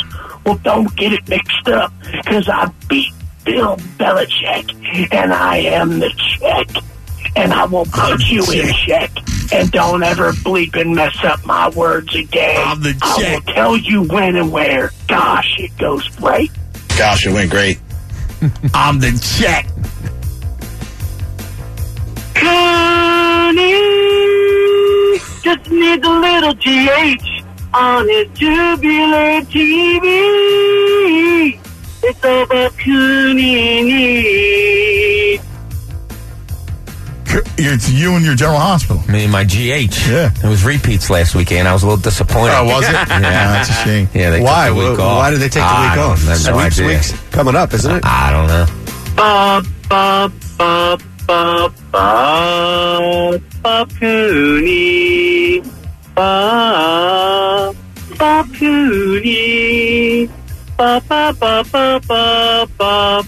Well, 0.45 0.59
don't 0.63 0.95
get 0.95 1.13
it 1.13 1.27
mixed 1.27 1.67
up 1.67 1.91
because 2.11 2.47
I 2.47 2.71
beat 2.87 3.11
Bill 3.43 3.77
Belichick 3.97 5.13
and 5.13 5.33
I 5.33 5.57
am 5.57 5.99
the 5.99 6.09
check. 6.39 6.83
And 7.37 7.53
I 7.53 7.65
will 7.65 7.85
put 7.85 8.19
you 8.27 8.43
in 8.51 8.73
check. 8.73 9.11
And 9.53 9.71
don't 9.71 10.03
ever 10.03 10.31
bleep 10.31 10.75
and 10.79 10.95
mess 10.95 11.15
up 11.23 11.45
my 11.45 11.69
words 11.69 12.13
again. 12.15 12.61
I'm 12.65 12.81
the 12.81 12.93
check. 12.93 13.03
I 13.03 13.33
will 13.33 13.41
tell 13.53 13.77
you 13.77 14.03
when 14.03 14.35
and 14.35 14.51
where. 14.51 14.91
Gosh, 15.07 15.55
it 15.59 15.77
goes 15.77 16.07
great. 16.09 16.51
Gosh, 16.97 17.25
it 17.25 17.31
went 17.31 17.51
great. 17.51 17.79
I'm 18.73 18.99
the 18.99 19.11
check. 19.39 19.67
Honey, 22.35 23.71
just 25.41 25.69
need 25.71 26.03
a 26.03 26.09
little 26.09 26.53
GH 26.53 27.23
on 27.73 28.07
his 28.09 28.27
tubular 28.37 29.41
TV. 29.41 30.07
It's 32.03 32.23
all 32.23 32.43
about 32.43 32.77
Cooney. 32.77 33.77
It's 37.57 37.89
you 37.89 38.15
and 38.15 38.25
your 38.25 38.35
general 38.35 38.59
hospital. 38.59 39.03
Me 39.11 39.23
and 39.23 39.31
my 39.31 39.43
GH. 39.43 40.07
Yeah. 40.09 40.31
It 40.43 40.47
was 40.47 40.63
repeats 40.63 41.09
last 41.09 41.35
weekend. 41.35 41.67
I 41.67 41.73
was 41.73 41.83
a 41.83 41.87
little 41.87 42.01
disappointed. 42.01 42.53
Oh, 42.55 42.65
was 42.65 42.87
it? 42.87 42.91
yeah. 42.93 43.07
Yeah, 43.07 43.19
that's 43.53 43.69
a 43.69 43.73
shame. 43.73 44.09
Yeah, 44.13 44.29
they 44.31 44.41
Why? 44.41 44.67
took 44.69 44.77
the 44.77 44.89
week 44.89 44.97
Why- 44.99 45.05
off. 45.05 45.17
why 45.17 45.29
did 45.31 45.39
they 45.39 45.49
take 45.49 45.53
the 45.53 45.59
ah, 45.63 45.77
I 45.77 45.89
week 45.89 45.95
don't- 45.95 46.11
off? 46.11 46.27
I 46.27 46.31
have 46.31 46.45
no 46.45 46.57
Weeks- 46.63 46.79
idea. 46.79 46.87
weeks 46.87 47.13
coming 47.31 47.55
up, 47.55 47.73
isn't 47.73 47.95
it? 47.95 48.03
I 48.05 48.31
don't 48.31 48.47
know. 48.47 48.65
Bob, 49.15 49.65
Bob, 49.89 50.31
Bob, 50.57 51.01
Bob, 51.27 51.73
Bob, 51.91 53.41
Bob 53.61 53.89
Cooney. 53.99 55.61
Bob, 56.15 57.75
Bob 58.17 58.53
Cooney. 58.55 60.29
Bob, 60.77 61.07
Bob, 61.07 61.39
Bob, 61.39 61.71
Bob, 61.71 62.07
Bob, 62.07 62.69
Bob. 62.77 63.25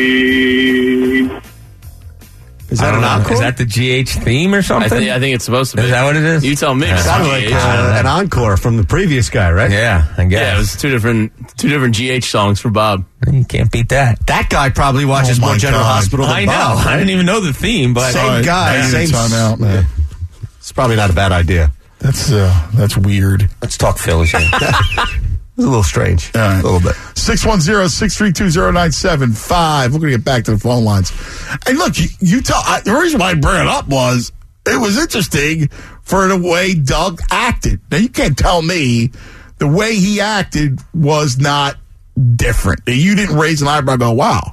Cooney. 0.00 1.40
Is 2.70 2.78
that 2.78 2.94
an 2.94 3.02
encore? 3.02 3.32
Is 3.32 3.40
that 3.40 3.56
the 3.56 3.64
GH 3.64 4.08
theme 4.24 4.54
or 4.54 4.58
I, 4.58 4.60
something? 4.60 5.10
I 5.10 5.18
think 5.18 5.34
it's 5.34 5.44
supposed 5.44 5.72
to 5.72 5.78
be. 5.78 5.82
Is 5.84 5.90
that 5.90 6.04
what 6.04 6.14
it 6.16 6.22
is? 6.22 6.44
You 6.44 6.54
tell 6.54 6.72
me. 6.74 6.86
Yeah. 6.86 6.94
It's 6.94 7.04
Sounded 7.04 7.28
like 7.28 7.48
GH. 7.48 7.52
uh, 7.52 7.96
an 7.98 8.06
encore 8.06 8.56
from 8.56 8.76
the 8.76 8.84
previous 8.84 9.28
guy, 9.28 9.50
right? 9.50 9.70
yeah, 9.72 10.14
I 10.16 10.24
guess. 10.26 10.40
yeah, 10.40 10.54
it 10.54 10.58
was 10.58 10.76
two 10.76 10.88
different 10.88 11.32
two 11.58 11.68
different 11.68 11.96
GH 11.96 12.24
songs 12.24 12.60
for 12.60 12.70
Bob. 12.70 13.04
You 13.30 13.44
can't 13.44 13.70
beat 13.72 13.88
that. 13.88 14.24
That 14.28 14.48
guy 14.50 14.70
probably 14.70 15.04
watches 15.04 15.38
Oh, 15.42 15.46
more 15.46 15.56
General 15.56 15.82
God. 15.82 15.94
Hospital 15.96 16.26
than 16.26 16.36
I 16.36 16.44
know. 16.44 16.52
Bob. 16.52 16.86
I 16.86 16.96
didn't 16.96 17.10
even 17.10 17.26
know 17.26 17.40
the 17.40 17.52
theme, 17.52 17.92
but 17.92 18.12
Same 18.12 18.44
guy, 18.44 18.82
same 18.82 19.08
time 19.08 19.32
out, 19.32 19.58
man. 19.58 19.84
It's 20.58 20.70
probably 20.70 20.94
not 20.96 21.10
a 21.10 21.14
bad 21.14 21.32
idea. 21.32 21.72
That's 22.00 22.32
uh, 22.32 22.68
that's 22.74 22.96
weird. 22.96 23.48
let's 23.62 23.76
talk 23.76 23.98
Phillies. 23.98 24.34
It's 25.56 25.66
a 25.66 25.68
little 25.68 25.82
strange. 25.82 26.30
Right. 26.34 26.58
A 26.58 26.62
little 26.62 26.80
bit. 26.80 26.94
610-632-0975. 27.16 29.84
We're 29.84 29.88
going 29.98 30.12
to 30.12 30.16
get 30.16 30.24
back 30.24 30.44
to 30.44 30.52
the 30.52 30.58
phone 30.58 30.84
lines. 30.84 31.12
And 31.66 31.76
look, 31.76 31.98
you, 31.98 32.06
you 32.20 32.40
tell, 32.40 32.60
I, 32.64 32.80
the 32.80 32.94
reason 32.94 33.20
why 33.20 33.30
I 33.30 33.34
brought 33.34 33.60
it 33.60 33.66
up 33.66 33.86
was 33.88 34.32
it 34.66 34.80
was 34.80 34.96
interesting 34.96 35.68
for 36.02 36.28
the 36.28 36.38
way 36.38 36.74
Doug 36.74 37.20
acted. 37.30 37.80
Now, 37.90 37.98
you 37.98 38.08
can't 38.08 38.38
tell 38.38 38.62
me 38.62 39.10
the 39.58 39.68
way 39.68 39.96
he 39.96 40.20
acted 40.20 40.80
was 40.94 41.38
not 41.38 41.76
different. 42.36 42.80
You 42.86 43.14
didn't 43.14 43.36
raise 43.36 43.60
an 43.60 43.68
eyebrow 43.68 43.94
and 43.94 44.00
go, 44.00 44.12
wow, 44.12 44.52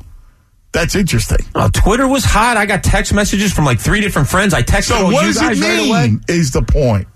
that's 0.74 0.96
interesting. 0.96 1.46
Oh, 1.56 1.70
Twitter 1.74 2.08
was 2.08 2.26
hot. 2.26 2.58
I 2.58 2.66
got 2.66 2.84
text 2.84 3.14
messages 3.14 3.54
from 3.54 3.66
like 3.66 3.80
three 3.80 4.02
different 4.02 4.28
friends. 4.28 4.54
I 4.54 4.62
texted 4.62 4.84
So 4.84 4.96
all 5.06 5.14
what 5.14 5.22
you 5.22 5.28
does 5.34 5.40
guys 5.40 5.60
it 5.60 5.64
right 5.64 5.90
away. 5.90 6.08
mean 6.10 6.22
is 6.28 6.52
the 6.52 6.64
point. 6.64 7.08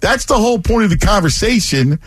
That's 0.00 0.26
the 0.26 0.36
whole 0.36 0.58
point 0.58 0.84
of 0.84 0.90
the 0.90 0.98
conversation. 0.98 1.98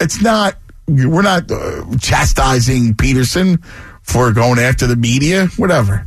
It's 0.00 0.20
not, 0.20 0.56
we're 0.88 1.22
not 1.22 1.50
uh, 1.50 1.84
chastising 2.00 2.94
Pederson 2.94 3.64
for 4.02 4.32
going 4.32 4.58
after 4.58 4.86
the 4.86 4.96
media, 4.96 5.46
whatever. 5.56 6.06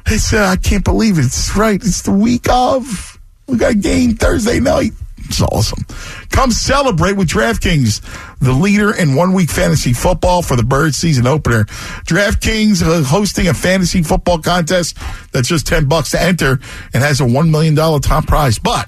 It's, 0.05 0.31
uh, 0.31 0.45
I 0.45 0.57
can't 0.57 0.85
believe 0.85 1.17
it. 1.17 1.25
It's 1.25 1.55
right. 1.55 1.75
It's 1.75 2.03
the 2.03 2.11
week 2.11 2.47
of. 2.49 3.19
We 3.47 3.57
got 3.57 3.71
a 3.71 3.75
game 3.75 4.13
Thursday 4.15 4.59
night. 4.59 4.91
It's 5.27 5.41
awesome. 5.41 5.83
Come 6.29 6.51
celebrate 6.51 7.17
with 7.17 7.27
DraftKings, 7.27 8.01
the 8.39 8.53
leader 8.53 8.95
in 8.95 9.15
one 9.15 9.33
week 9.33 9.49
fantasy 9.49 9.93
football 9.93 10.41
for 10.41 10.55
the 10.55 10.63
Bird 10.63 10.95
season 10.95 11.27
opener. 11.27 11.65
DraftKings 12.05 12.81
uh, 12.81 13.03
hosting 13.03 13.47
a 13.47 13.53
fantasy 13.53 14.01
football 14.03 14.39
contest 14.39 14.97
that's 15.31 15.47
just 15.47 15.67
10 15.67 15.87
bucks 15.87 16.11
to 16.11 16.21
enter 16.21 16.59
and 16.93 17.03
has 17.03 17.19
a 17.19 17.25
$1 17.25 17.49
million 17.49 17.75
top 17.75 18.25
prize. 18.27 18.57
But 18.57 18.87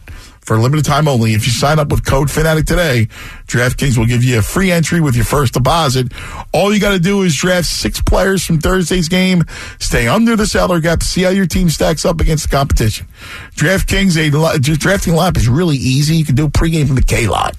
for 0.49 0.55
a 0.55 0.59
limited 0.59 0.83
time 0.83 1.07
only, 1.07 1.35
if 1.35 1.45
you 1.45 1.51
sign 1.51 1.77
up 1.77 1.89
with 1.89 2.03
code 2.03 2.31
Fanatic 2.31 2.65
today, 2.65 3.07
DraftKings 3.45 3.99
will 3.99 4.07
give 4.07 4.23
you 4.23 4.39
a 4.39 4.41
free 4.41 4.71
entry 4.71 4.99
with 4.99 5.15
your 5.15 5.23
first 5.23 5.53
deposit. 5.53 6.11
All 6.51 6.73
you 6.73 6.79
got 6.79 6.93
to 6.93 6.99
do 6.99 7.21
is 7.21 7.35
draft 7.35 7.67
six 7.67 8.01
players 8.01 8.43
from 8.43 8.57
Thursday's 8.57 9.09
game, 9.09 9.43
stay 9.77 10.07
under 10.07 10.35
the 10.35 10.47
salary 10.47 10.81
cap, 10.81 11.03
see 11.03 11.21
how 11.21 11.29
your 11.29 11.45
team 11.45 11.69
stacks 11.69 12.03
up 12.03 12.19
against 12.19 12.49
the 12.49 12.49
competition. 12.49 13.05
DraftKings, 13.57 14.17
a 14.17 14.59
drafting 14.59 15.13
lineup 15.13 15.37
is 15.37 15.47
really 15.47 15.77
easy. 15.77 16.15
You 16.15 16.25
can 16.25 16.33
do 16.33 16.47
pregame 16.47 16.87
from 16.87 16.95
the 16.95 17.03
K 17.03 17.27
lot. 17.27 17.55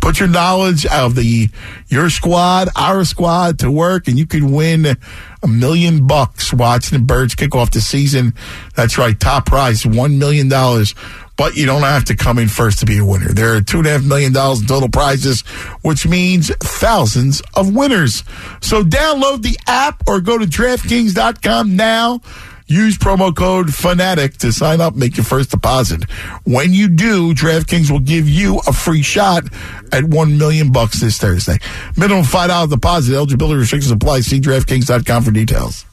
Put 0.00 0.18
your 0.18 0.28
knowledge 0.28 0.84
of 0.86 1.14
the 1.14 1.48
your 1.86 2.10
squad, 2.10 2.70
our 2.74 3.04
squad 3.04 3.60
to 3.60 3.70
work, 3.70 4.08
and 4.08 4.18
you 4.18 4.26
could 4.26 4.42
win 4.42 4.96
a 5.44 5.46
million 5.46 6.08
bucks 6.08 6.52
watching 6.52 6.98
the 6.98 7.04
Birds 7.04 7.36
kick 7.36 7.54
off 7.54 7.70
the 7.70 7.80
season. 7.80 8.34
That's 8.74 8.98
right, 8.98 9.18
top 9.18 9.46
prize, 9.46 9.86
one 9.86 10.18
million 10.18 10.48
dollars. 10.48 10.96
But 11.36 11.56
you 11.56 11.66
don't 11.66 11.82
have 11.82 12.04
to 12.06 12.16
come 12.16 12.38
in 12.38 12.48
first 12.48 12.80
to 12.80 12.86
be 12.86 12.98
a 12.98 13.04
winner. 13.04 13.28
There 13.28 13.56
are 13.56 13.60
two 13.60 13.78
and 13.78 13.86
a 13.86 13.90
half 13.90 14.04
million 14.04 14.32
dollars 14.32 14.60
in 14.60 14.66
total 14.66 14.88
prizes, 14.88 15.40
which 15.82 16.06
means 16.06 16.54
thousands 16.56 17.42
of 17.54 17.74
winners. 17.74 18.22
So 18.60 18.82
download 18.82 19.42
the 19.42 19.58
app 19.66 20.02
or 20.06 20.20
go 20.20 20.38
to 20.38 20.44
DraftKings.com 20.44 21.74
now. 21.74 22.20
Use 22.66 22.96
promo 22.96 23.34
code 23.36 23.66
FANATIC 23.66 24.38
to 24.38 24.52
sign 24.52 24.80
up, 24.80 24.94
make 24.94 25.16
your 25.16 25.24
first 25.24 25.50
deposit. 25.50 26.04
When 26.44 26.72
you 26.72 26.88
do, 26.88 27.34
DraftKings 27.34 27.90
will 27.90 27.98
give 28.00 28.28
you 28.28 28.60
a 28.66 28.72
free 28.72 29.02
shot 29.02 29.44
at 29.92 30.04
one 30.04 30.38
million 30.38 30.72
bucks 30.72 31.00
this 31.00 31.18
Thursday. 31.18 31.58
Minimum 31.96 32.24
five 32.24 32.48
dollar 32.48 32.68
deposit. 32.68 33.14
Eligibility 33.14 33.58
restrictions 33.58 33.90
apply. 33.90 34.20
See 34.20 34.40
DraftKings.com 34.40 35.22
for 35.22 35.30
details. 35.32 35.84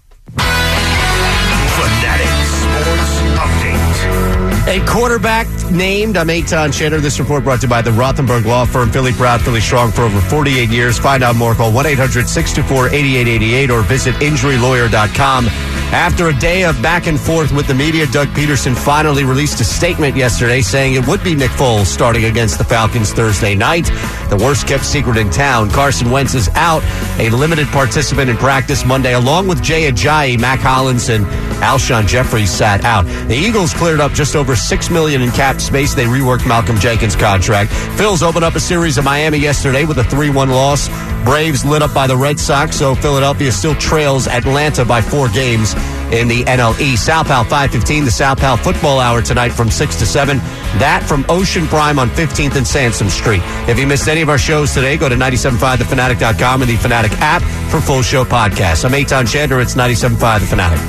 A 4.69 4.85
quarterback 4.85 5.47
named. 5.71 6.15
I'm 6.15 6.27
Eytan 6.27 6.69
Shander. 6.69 7.01
This 7.01 7.19
report 7.19 7.43
brought 7.43 7.61
to 7.61 7.65
you 7.65 7.69
by 7.71 7.81
the 7.81 7.89
Rothenberg 7.89 8.45
Law 8.45 8.65
Firm. 8.65 8.91
Philly 8.91 9.11
proud, 9.13 9.41
Philly 9.41 9.61
strong 9.61 9.91
for 9.91 10.03
over 10.03 10.21
48 10.21 10.69
years. 10.69 10.99
Find 10.99 11.23
out 11.23 11.35
more. 11.35 11.55
Call 11.55 11.73
1 11.73 11.87
800 11.87 12.29
624 12.29 12.89
8888 12.93 13.71
or 13.71 13.81
visit 13.81 14.13
injurylawyer.com. 14.17 15.45
After 15.91 16.27
a 16.27 16.33
day 16.37 16.65
of 16.65 16.79
back 16.83 17.07
and 17.07 17.19
forth 17.19 17.51
with 17.51 17.65
the 17.65 17.73
media, 17.73 18.05
Doug 18.05 18.27
Pederson 18.29 18.77
finally 18.77 19.23
released 19.23 19.59
a 19.59 19.63
statement 19.63 20.15
yesterday 20.15 20.61
saying 20.61 20.93
it 20.93 21.07
would 21.07 21.23
be 21.23 21.33
Nick 21.33 21.49
Foles 21.49 21.87
starting 21.87 22.25
against 22.25 22.59
the 22.59 22.63
Falcons 22.63 23.11
Thursday 23.11 23.55
night. 23.55 23.85
The 24.29 24.37
worst 24.39 24.67
kept 24.67 24.85
secret 24.85 25.17
in 25.17 25.31
town. 25.31 25.71
Carson 25.71 26.11
Wentz 26.11 26.35
is 26.35 26.47
out, 26.49 26.83
a 27.19 27.31
limited 27.31 27.65
participant 27.69 28.29
in 28.29 28.37
practice 28.37 28.85
Monday, 28.85 29.15
along 29.15 29.47
with 29.47 29.63
Jay 29.63 29.91
Ajayi, 29.91 30.39
Mack 30.39 30.59
Hollins, 30.59 31.09
and 31.09 31.25
Alshon 31.59 32.05
Jeffery 32.07 32.45
sat 32.45 32.85
out. 32.85 33.05
The 33.27 33.35
Eagles 33.35 33.73
cleared 33.73 33.99
up 33.99 34.11
just 34.11 34.35
over 34.35 34.55
six 34.55 34.91
million 34.91 35.23
in 35.23 35.31
cap 35.31 35.59
space. 35.59 35.95
They 35.95 36.05
reworked 36.05 36.47
Malcolm 36.47 36.77
Jenkins' 36.77 37.15
contract. 37.15 37.71
Phil's 37.97 38.21
opened 38.21 38.45
up 38.45 38.53
a 38.53 38.59
series 38.59 38.99
in 38.99 39.05
Miami 39.05 39.39
yesterday 39.39 39.85
with 39.85 39.97
a 39.97 40.03
3-1 40.03 40.49
loss. 40.49 40.87
Braves 41.25 41.65
lit 41.65 41.81
up 41.81 41.93
by 41.93 42.05
the 42.07 42.15
Red 42.15 42.39
Sox, 42.39 42.77
so 42.77 42.93
Philadelphia 42.95 43.51
still 43.51 43.75
trails 43.75 44.27
Atlanta 44.27 44.85
by 44.85 45.01
four 45.01 45.27
games 45.29 45.75
in 46.11 46.27
the 46.27 46.43
NL 46.43 46.79
East. 46.79 47.05
South 47.05 47.27
Pal 47.27 47.43
515, 47.43 48.05
the 48.05 48.11
South 48.11 48.39
Pal 48.39 48.57
football 48.57 48.99
hour 48.99 49.21
tonight 49.21 49.49
from 49.49 49.69
6 49.69 49.95
to 49.97 50.05
7. 50.05 50.37
That 50.77 51.03
from 51.07 51.25
Ocean 51.29 51.67
Prime 51.67 51.99
on 51.99 52.09
15th 52.09 52.55
and 52.55 52.67
Sansom 52.67 53.09
Street. 53.09 53.41
If 53.67 53.79
you 53.79 53.87
missed 53.87 54.07
any 54.07 54.21
of 54.21 54.29
our 54.29 54.37
shows 54.37 54.73
today, 54.73 54.97
go 54.97 55.09
to 55.09 55.15
975thefanatic.com 55.15 56.61
and 56.61 56.69
the 56.69 56.75
Fanatic 56.77 57.11
app 57.19 57.41
for 57.71 57.79
full 57.81 58.01
show 58.01 58.23
podcasts. 58.23 58.85
I'm 58.85 58.91
Eytan 58.91 59.25
Shander. 59.25 59.61
It's 59.61 59.75
975 59.75 60.41
The 60.41 60.47
Fanatic. 60.47 60.79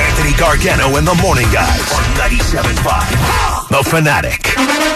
Anthony 0.00 0.32
Gargano 0.36 0.96
and 0.96 1.06
the 1.06 1.14
Morning 1.22 1.46
Guys 1.52 1.92
on 1.92 2.04
97.5. 2.16 3.68
The 3.68 3.90
Fanatic. 3.90 4.87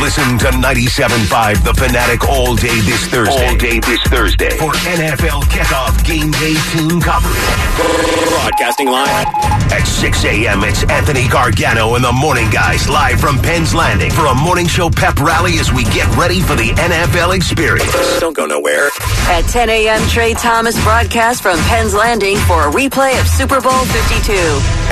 Listen 0.00 0.36
to 0.38 0.48
97.5 0.48 1.64
The 1.64 1.72
Fanatic 1.72 2.28
all 2.28 2.54
day 2.54 2.80
this 2.80 3.06
Thursday. 3.08 3.48
All 3.48 3.56
day 3.56 3.80
this 3.80 4.00
Thursday. 4.04 4.50
For 4.58 4.70
NFL 4.84 5.42
kickoff 5.48 6.04
game 6.04 6.30
day 6.32 6.54
team 6.70 7.00
coverage. 7.00 8.28
Broadcasting 8.28 8.88
live. 8.88 9.26
At 9.72 9.84
6 9.84 10.24
a.m., 10.26 10.64
it's 10.64 10.84
Anthony 10.84 11.26
Gargano 11.28 11.94
and 11.94 12.04
the 12.04 12.12
Morning 12.12 12.48
Guys 12.50 12.88
live 12.88 13.18
from 13.18 13.38
Penn's 13.38 13.74
Landing 13.74 14.10
for 14.10 14.26
a 14.26 14.34
morning 14.34 14.66
show 14.66 14.90
pep 14.90 15.18
rally 15.18 15.58
as 15.58 15.72
we 15.72 15.84
get 15.84 16.06
ready 16.14 16.40
for 16.40 16.54
the 16.54 16.70
NFL 16.76 17.34
experience. 17.34 17.90
Don't 18.20 18.36
go 18.36 18.44
nowhere. 18.44 18.90
At 19.28 19.42
10 19.48 19.70
a.m., 19.70 20.00
Trey 20.08 20.34
Thomas 20.34 20.80
broadcasts 20.84 21.40
from 21.40 21.58
Penn's 21.60 21.94
Landing 21.94 22.36
for 22.46 22.68
a 22.68 22.70
replay 22.70 23.18
of 23.18 23.26
Super 23.26 23.60
Bowl 23.60 23.72
52. 23.72 24.32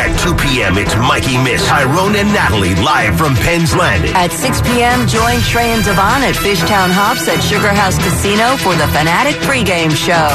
At 0.00 0.18
2 0.24 0.34
p.m., 0.34 0.78
it's 0.78 0.96
Mikey 0.96 1.36
Miss, 1.44 1.64
Tyrone, 1.68 2.16
and 2.16 2.32
Natalie 2.32 2.74
live 2.76 3.16
from 3.16 3.34
Penn's 3.36 3.76
Landing. 3.76 4.12
At 4.14 4.32
6 4.32 4.60
p.m., 4.62 4.93
join 5.02 5.42
Trey 5.42 5.74
and 5.74 5.82
Devon 5.82 6.22
at 6.22 6.38
Fishtown 6.38 6.94
Hops 6.94 7.26
at 7.26 7.42
Sugar 7.42 7.74
House 7.74 7.98
Casino 7.98 8.54
for 8.62 8.78
the 8.78 8.86
Fanatic 8.94 9.34
pregame 9.42 9.90
show. 9.90 10.30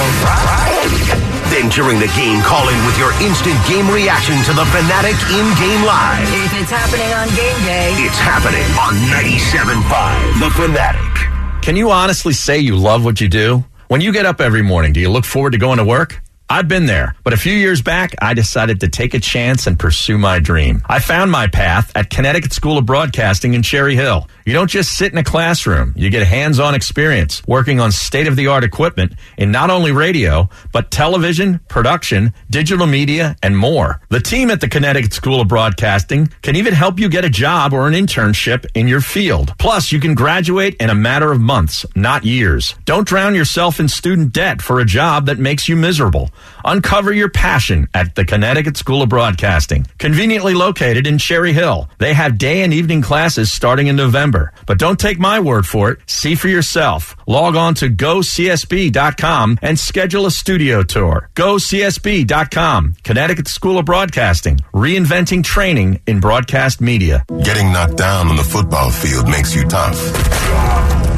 Then 1.48 1.72
during 1.72 1.98
the 1.98 2.12
game, 2.14 2.44
call 2.44 2.68
in 2.68 2.78
with 2.86 3.00
your 3.00 3.16
instant 3.24 3.56
game 3.66 3.88
reaction 3.90 4.36
to 4.44 4.54
the 4.54 4.68
Fanatic 4.70 5.16
in-game 5.32 5.82
live. 5.88 6.22
If 6.44 6.52
it's 6.60 6.70
happening 6.72 7.10
on 7.16 7.28
game 7.40 7.60
day, 7.64 7.96
It's 8.04 8.20
happening 8.20 8.68
on 8.76 8.94
97.5 9.10 10.44
The 10.44 10.50
Fanatic. 10.52 11.64
Can 11.64 11.76
you 11.76 11.90
honestly 11.90 12.34
say 12.34 12.60
you 12.60 12.76
love 12.76 13.04
what 13.06 13.20
you 13.22 13.30
do? 13.30 13.64
When 13.88 14.02
you 14.02 14.12
get 14.12 14.26
up 14.28 14.42
every 14.42 14.62
morning, 14.62 14.94
do 14.94 15.00
you 15.00 15.10
look 15.10 15.26
forward 15.26 15.54
to 15.54 15.58
going 15.58 15.78
to 15.80 15.86
work? 15.86 16.22
I've 16.52 16.68
been 16.68 16.88
there, 16.88 17.14
but 17.24 17.34
a 17.34 17.38
few 17.38 17.54
years 17.54 17.84
back, 17.84 18.16
I 18.24 18.34
decided 18.34 18.80
to 18.80 18.88
take 18.88 19.14
a 19.14 19.20
chance 19.20 19.68
and 19.68 19.78
pursue 19.78 20.18
my 20.18 20.40
dream. 20.40 20.82
I 20.90 20.98
found 20.98 21.30
my 21.30 21.46
path 21.46 21.92
at 21.96 22.10
Connecticut 22.10 22.54
School 22.54 22.80
of 22.80 22.88
Broadcasting 22.88 23.54
in 23.54 23.62
Cherry 23.62 23.96
Hill. 23.96 24.28
You 24.48 24.54
don't 24.54 24.68
just 24.68 24.98
sit 24.98 25.12
in 25.12 25.20
a 25.20 25.24
classroom, 25.24 25.94
you 25.96 26.10
get 26.10 26.26
hands 26.26 26.60
on 26.60 26.74
experience 26.74 27.44
working 27.46 27.80
on 27.80 27.92
state 27.92 28.26
of 28.26 28.36
the 28.36 28.48
art 28.48 28.64
equipment 28.64 29.14
in 29.38 29.52
not 29.52 29.70
only 29.70 29.92
radio, 29.92 30.50
but 30.72 30.90
television, 30.90 31.60
production, 31.68 32.34
digital 32.50 32.88
media, 32.88 33.36
and 33.44 33.56
more. 33.56 34.02
The 34.10 34.20
team 34.20 34.50
at 34.50 34.60
the 34.60 34.68
Connecticut 34.68 35.14
School 35.14 35.42
of 35.42 35.48
Broadcasting 35.48 36.30
can 36.42 36.56
even 36.56 36.74
help 36.74 36.98
you 36.98 37.10
get 37.10 37.26
a 37.26 37.30
job 37.30 37.74
or 37.74 37.88
an 37.88 37.94
internship 37.94 38.66
in 38.74 38.88
your 38.88 39.02
field. 39.02 39.54
Plus, 39.60 39.92
you 39.92 40.00
can 40.00 40.16
graduate 40.16 40.78
in 40.80 40.90
a 40.90 40.96
matter 40.96 41.32
of 41.32 41.40
months, 41.40 41.86
not 41.96 42.26
years. 42.26 42.74
Don't 42.86 43.08
drown 43.08 43.36
yourself 43.36 43.80
in 43.80 43.88
student 43.88 44.34
debt 44.34 44.64
for 44.64 44.80
a 44.80 44.86
job 44.86 45.28
that 45.28 45.38
makes 45.38 45.70
you 45.70 45.76
miserable. 45.76 46.32
Uncover 46.64 47.12
your 47.14 47.30
passion 47.30 47.88
at 47.94 48.16
the 48.16 48.26
Connecticut 48.26 48.78
School 48.78 49.02
of 49.02 49.10
Broadcasting, 49.10 49.86
conveniently 49.98 50.54
located 50.54 51.08
in 51.08 51.18
Cherry 51.18 51.54
Hill. 51.54 51.90
They 51.98 52.14
have 52.14 52.38
day 52.38 52.62
and 52.64 52.74
evening 52.74 53.02
classes 53.02 53.52
starting 53.52 53.88
in 53.88 53.96
November. 53.96 54.54
But 54.66 54.80
don't 54.80 55.00
take 55.00 55.20
my 55.20 55.40
word 55.40 55.66
for 55.66 55.92
it. 55.92 56.00
See 56.10 56.36
for 56.36 56.48
yourself. 56.48 57.16
Log 57.28 57.56
on 57.56 57.76
to 57.76 57.90
gocsb.com 57.90 59.60
and 59.62 59.80
schedule 59.80 60.26
a 60.26 60.32
studio 60.32 60.84
tour. 60.84 61.30
GoCSB.com, 61.36 62.96
Connecticut 63.04 63.48
School 63.48 63.78
of 63.78 63.86
Broadcasting, 63.86 64.58
reinventing 64.74 65.44
training 65.44 66.02
in 66.08 66.20
broadcast 66.20 66.82
media. 66.82 67.26
Getting 67.44 67.72
knocked 67.72 67.98
down 67.98 68.28
on 68.28 68.36
the 68.36 68.44
football 68.44 68.92
field 68.92 69.28
makes 69.30 69.56
you 69.56 69.64
tough. 69.68 69.98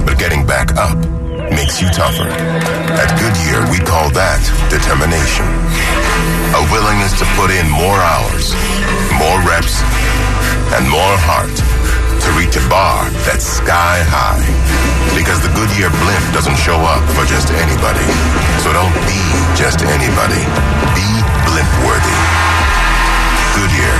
But 0.06 0.18
getting 0.18 0.46
back 0.46 0.76
up 0.76 1.21
makes 1.52 1.82
you 1.82 1.90
tougher. 1.92 2.28
At 2.98 3.12
Goodyear, 3.20 3.68
we 3.72 3.80
call 3.84 4.10
that 4.16 4.42
determination. 4.72 5.48
A 6.56 6.62
willingness 6.72 7.16
to 7.20 7.26
put 7.40 7.52
in 7.52 7.68
more 7.70 8.00
hours, 8.00 8.56
more 9.16 9.40
reps, 9.48 9.80
and 10.76 10.88
more 10.88 11.16
heart 11.28 11.52
to 12.22 12.30
reach 12.38 12.56
a 12.56 12.64
bar 12.70 13.10
that's 13.26 13.44
sky 13.44 14.04
high. 14.08 14.46
Because 15.18 15.42
the 15.42 15.52
Goodyear 15.58 15.90
blimp 16.04 16.26
doesn't 16.34 16.58
show 16.58 16.78
up 16.78 17.04
for 17.18 17.26
just 17.26 17.50
anybody. 17.52 18.06
So 18.62 18.72
don't 18.72 18.94
be 19.10 19.22
just 19.58 19.82
anybody. 19.82 20.42
Be 20.96 21.08
blimp 21.50 21.72
worthy. 21.84 22.18
Goodyear, 23.58 23.96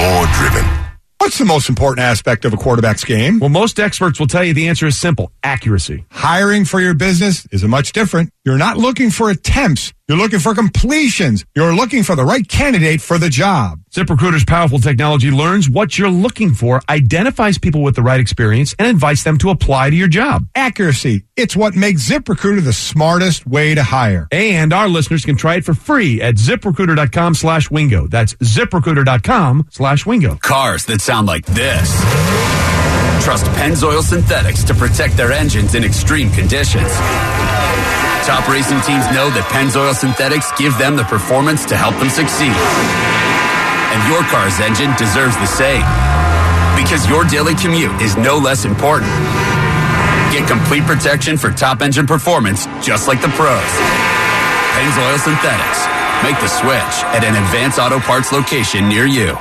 more 0.00 0.24
driven. 0.38 0.85
What's 1.18 1.38
the 1.38 1.44
most 1.44 1.68
important 1.68 2.04
aspect 2.04 2.44
of 2.44 2.52
a 2.52 2.56
quarterback's 2.56 3.02
game? 3.04 3.40
Well, 3.40 3.48
most 3.48 3.80
experts 3.80 4.20
will 4.20 4.26
tell 4.26 4.44
you 4.44 4.52
the 4.52 4.68
answer 4.68 4.86
is 4.86 4.98
simple 4.98 5.32
accuracy. 5.42 6.04
Hiring 6.12 6.64
for 6.66 6.78
your 6.78 6.94
business 6.94 7.46
is 7.50 7.62
a 7.62 7.68
much 7.68 7.92
different. 7.92 8.30
You're 8.44 8.58
not 8.58 8.76
looking 8.76 9.10
for 9.10 9.30
attempts. 9.30 9.92
You're 10.08 10.18
looking 10.18 10.38
for 10.38 10.54
completions. 10.54 11.44
You're 11.56 11.74
looking 11.74 12.04
for 12.04 12.14
the 12.14 12.24
right 12.24 12.46
candidate 12.46 13.00
for 13.00 13.18
the 13.18 13.28
job. 13.28 13.80
ZipRecruiter's 13.90 14.44
powerful 14.44 14.78
technology 14.78 15.32
learns 15.32 15.68
what 15.68 15.98
you're 15.98 16.08
looking 16.08 16.54
for, 16.54 16.80
identifies 16.88 17.58
people 17.58 17.82
with 17.82 17.96
the 17.96 18.02
right 18.02 18.20
experience, 18.20 18.72
and 18.78 18.86
invites 18.86 19.24
them 19.24 19.36
to 19.38 19.50
apply 19.50 19.90
to 19.90 19.96
your 19.96 20.06
job. 20.06 20.46
Accuracy. 20.54 21.24
It's 21.34 21.56
what 21.56 21.74
makes 21.74 22.08
ZipRecruiter 22.08 22.62
the 22.62 22.72
smartest 22.72 23.48
way 23.48 23.74
to 23.74 23.82
hire. 23.82 24.28
And 24.30 24.72
our 24.72 24.86
listeners 24.88 25.24
can 25.24 25.34
try 25.34 25.56
it 25.56 25.64
for 25.64 25.74
free 25.74 26.22
at 26.22 26.36
ziprecruiter.com 26.36 27.34
slash 27.34 27.68
wingo. 27.68 28.06
That's 28.06 28.34
ziprecruiter.com 28.34 29.66
slash 29.72 30.06
wingo. 30.06 30.36
Cars 30.36 30.84
that 30.84 31.00
sound 31.00 31.26
like 31.26 31.46
this. 31.46 32.75
Trust 33.20 33.46
Pennzoil 33.56 34.02
Synthetics 34.02 34.62
to 34.64 34.74
protect 34.74 35.16
their 35.16 35.32
engines 35.32 35.74
in 35.74 35.84
extreme 35.84 36.30
conditions. 36.30 36.90
Top 38.26 38.48
racing 38.48 38.80
teams 38.82 39.06
know 39.14 39.30
that 39.30 39.46
Pennzoil 39.50 39.94
Synthetics 39.94 40.50
give 40.58 40.76
them 40.78 40.96
the 40.96 41.04
performance 41.04 41.64
to 41.66 41.76
help 41.76 41.94
them 41.98 42.10
succeed. 42.10 42.54
And 43.94 44.00
your 44.10 44.22
car's 44.30 44.58
engine 44.58 44.90
deserves 44.98 45.38
the 45.38 45.46
same. 45.46 45.86
Because 46.74 47.06
your 47.06 47.24
daily 47.24 47.54
commute 47.54 47.94
is 48.02 48.16
no 48.16 48.38
less 48.38 48.64
important. 48.64 49.10
Get 50.34 50.46
complete 50.50 50.82
protection 50.84 51.36
for 51.38 51.50
top 51.50 51.82
engine 51.82 52.06
performance 52.06 52.66
just 52.82 53.06
like 53.06 53.22
the 53.22 53.30
pros. 53.34 53.72
Pennzoil 54.74 55.18
Synthetics. 55.22 55.80
Make 56.22 56.38
the 56.42 56.48
switch 56.48 56.96
at 57.14 57.22
an 57.22 57.34
Advance 57.34 57.78
Auto 57.78 57.98
Parts 58.00 58.32
location 58.32 58.88
near 58.88 59.06
you. 59.06 59.36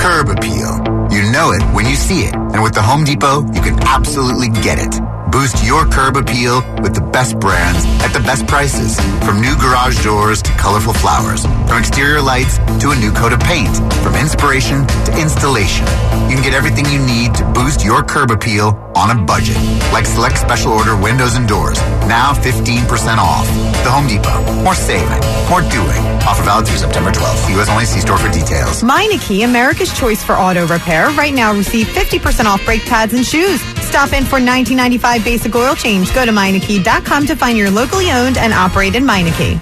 Curb 0.00 0.28
appeal. 0.28 0.97
You 1.10 1.32
know 1.32 1.52
it 1.52 1.62
when 1.74 1.86
you 1.86 1.96
see 1.96 2.20
it. 2.20 2.34
And 2.34 2.62
with 2.62 2.74
the 2.74 2.82
Home 2.82 3.04
Depot, 3.04 3.40
you 3.52 3.60
can 3.60 3.78
absolutely 3.80 4.48
get 4.48 4.78
it. 4.78 4.94
Boost 5.30 5.62
your 5.62 5.84
curb 5.86 6.16
appeal 6.16 6.62
with 6.80 6.94
the 6.94 7.02
best 7.12 7.38
brands 7.38 7.84
at 8.02 8.12
the 8.16 8.20
best 8.20 8.46
prices. 8.46 8.98
From 9.24 9.40
new 9.40 9.54
garage 9.56 10.02
doors 10.02 10.40
to 10.40 10.50
colorful 10.52 10.94
flowers. 10.94 11.44
From 11.68 11.78
exterior 11.78 12.22
lights 12.22 12.56
to 12.80 12.90
a 12.90 12.96
new 12.96 13.12
coat 13.12 13.32
of 13.34 13.40
paint. 13.40 13.76
From 14.02 14.14
inspiration 14.14 14.86
to 14.86 15.20
installation. 15.20 15.84
You 16.28 16.36
can 16.36 16.42
get 16.42 16.54
everything 16.54 16.86
you 16.86 16.98
need 17.04 17.34
to 17.34 17.44
boost 17.52 17.84
your 17.84 18.02
curb 18.02 18.30
appeal 18.30 18.72
on 18.96 19.10
a 19.10 19.20
budget. 19.22 19.56
Like 19.92 20.06
select 20.06 20.38
special 20.38 20.72
order 20.72 20.96
windows 20.96 21.36
and 21.36 21.46
doors. 21.46 21.78
Now 22.08 22.32
15% 22.32 22.88
off. 23.18 23.46
The 23.84 23.90
Home 23.90 24.08
Depot. 24.08 24.40
More 24.64 24.74
saving. 24.74 25.20
More 25.50 25.60
doing. 25.68 26.02
Offer 26.24 26.42
valid 26.42 26.66
through 26.66 26.78
September 26.78 27.10
12th. 27.10 27.50
U.S. 27.54 27.68
only. 27.68 27.84
See 27.84 28.00
store 28.00 28.18
for 28.18 28.30
details. 28.30 28.82
Meineke, 28.82 29.44
America's 29.44 29.92
choice 29.98 30.22
for 30.24 30.34
auto 30.34 30.66
repair. 30.66 31.08
Right 31.10 31.32
now, 31.34 31.52
receive 31.52 31.86
50% 31.86 32.44
off 32.46 32.64
brake 32.64 32.84
pads 32.84 33.12
and 33.12 33.24
shoes. 33.24 33.60
Stop 33.88 34.12
in 34.12 34.24
for 34.24 34.36
1995 34.36 35.17
basic 35.24 35.54
oil 35.54 35.74
change. 35.74 36.14
Go 36.14 36.24
to 36.24 36.32
Meineke.com 36.32 37.26
to 37.26 37.36
find 37.36 37.56
your 37.56 37.70
locally 37.70 38.10
owned 38.10 38.36
and 38.36 38.52
operated 38.52 39.02
Meineke. 39.02 39.60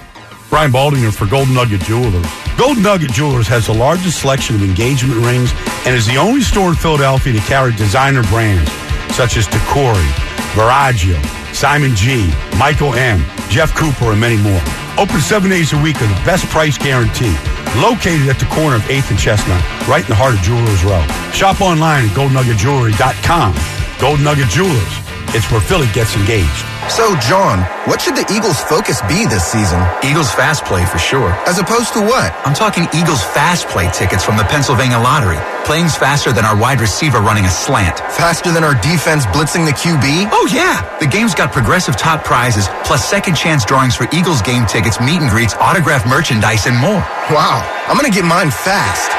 Brian 0.49 0.71
Baldinger 0.71 1.13
for 1.13 1.25
Golden 1.25 1.53
Nugget 1.53 1.81
Jewelers. 1.81 2.25
Golden 2.57 2.83
Nugget 2.83 3.11
Jewelers 3.11 3.47
has 3.47 3.67
the 3.67 3.73
largest 3.73 4.21
selection 4.21 4.55
of 4.55 4.63
engagement 4.63 5.23
rings 5.25 5.51
and 5.85 5.95
is 5.95 6.07
the 6.07 6.17
only 6.17 6.41
store 6.41 6.69
in 6.69 6.75
Philadelphia 6.75 7.33
to 7.33 7.39
carry 7.41 7.73
designer 7.75 8.23
brands 8.23 8.71
such 9.17 9.35
as 9.35 9.47
Tacori, 9.47 10.07
Verragio, 10.53 11.17
Simon 11.53 11.95
G, 11.95 12.31
Michael 12.57 12.93
M, 12.93 13.19
Jeff 13.49 13.75
Cooper, 13.75 14.11
and 14.11 14.21
many 14.21 14.37
more. 14.37 14.61
Open 14.97 15.19
seven 15.21 15.49
days 15.49 15.73
a 15.73 15.81
week 15.81 15.99
with 15.99 16.09
the 16.09 16.21
best 16.25 16.45
price 16.47 16.77
guarantee. 16.77 17.35
Located 17.81 18.29
at 18.29 18.39
the 18.39 18.45
corner 18.49 18.75
of 18.75 18.83
8th 18.83 19.09
and 19.11 19.19
Chestnut, 19.19 19.61
right 19.87 20.03
in 20.03 20.09
the 20.09 20.15
heart 20.15 20.33
of 20.33 20.41
Jewelers 20.41 20.83
Row. 20.83 21.01
Shop 21.33 21.61
online 21.61 22.05
at 22.05 22.11
goldnuggetjewelry.com. 22.11 23.55
Golden 23.99 24.23
Nugget 24.23 24.49
Jewelers. 24.49 25.06
It's 25.35 25.51
where 25.51 25.59
Philly 25.59 25.87
gets 25.91 26.15
engaged. 26.15 26.63
So, 26.87 27.15
John, 27.19 27.59
what 27.83 27.99
should 27.99 28.15
the 28.15 28.23
Eagles' 28.31 28.61
focus 28.63 29.01
be 29.11 29.27
this 29.27 29.43
season? 29.43 29.83
Eagles 30.03 30.31
Fast 30.31 30.63
Play 30.63 30.85
for 30.85 30.97
sure. 30.97 31.35
As 31.43 31.59
opposed 31.59 31.91
to 31.93 31.99
what? 31.99 32.31
I'm 32.47 32.55
talking 32.55 32.87
Eagles 32.95 33.21
Fast 33.35 33.67
Play 33.67 33.91
tickets 33.91 34.23
from 34.23 34.37
the 34.37 34.47
Pennsylvania 34.47 34.97
Lottery. 34.97 35.37
Playing's 35.67 35.97
faster 35.97 36.31
than 36.31 36.45
our 36.45 36.55
wide 36.55 36.79
receiver 36.79 37.19
running 37.19 37.43
a 37.43 37.51
slant. 37.51 37.99
Faster 38.15 38.53
than 38.53 38.63
our 38.63 38.73
defense 38.79 39.25
blitzing 39.35 39.67
the 39.67 39.75
QB? 39.75 40.31
Oh, 40.31 40.47
yeah. 40.47 40.79
The 40.99 41.07
game's 41.07 41.35
got 41.35 41.51
progressive 41.51 41.97
top 41.97 42.23
prizes, 42.23 42.69
plus 42.87 43.03
second 43.03 43.35
chance 43.35 43.65
drawings 43.65 43.95
for 43.95 44.07
Eagles 44.15 44.41
game 44.41 44.65
tickets, 44.65 44.99
meet 45.01 45.19
and 45.19 45.29
greets, 45.29 45.55
autographed 45.55 46.07
merchandise, 46.07 46.67
and 46.67 46.77
more. 46.77 47.03
Wow. 47.35 47.67
I'm 47.87 47.97
going 47.99 48.09
to 48.09 48.15
get 48.15 48.23
mine 48.23 48.49
fast. 48.49 49.11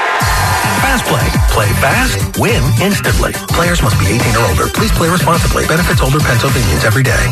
Fast 0.80 1.04
Play. 1.06 1.26
Play 1.52 1.70
fast, 1.82 2.38
win 2.38 2.62
instantly. 2.80 3.32
Players 3.54 3.82
must 3.82 3.98
be 3.98 4.06
18 4.06 4.36
or 4.36 4.44
older. 4.50 4.66
Please 4.72 4.92
play 4.92 5.08
responsibly. 5.08 5.66
Benefits 5.66 6.00
older 6.00 6.20
Pennsylvanians 6.20 6.84
every 6.84 7.02
day. 7.02 7.24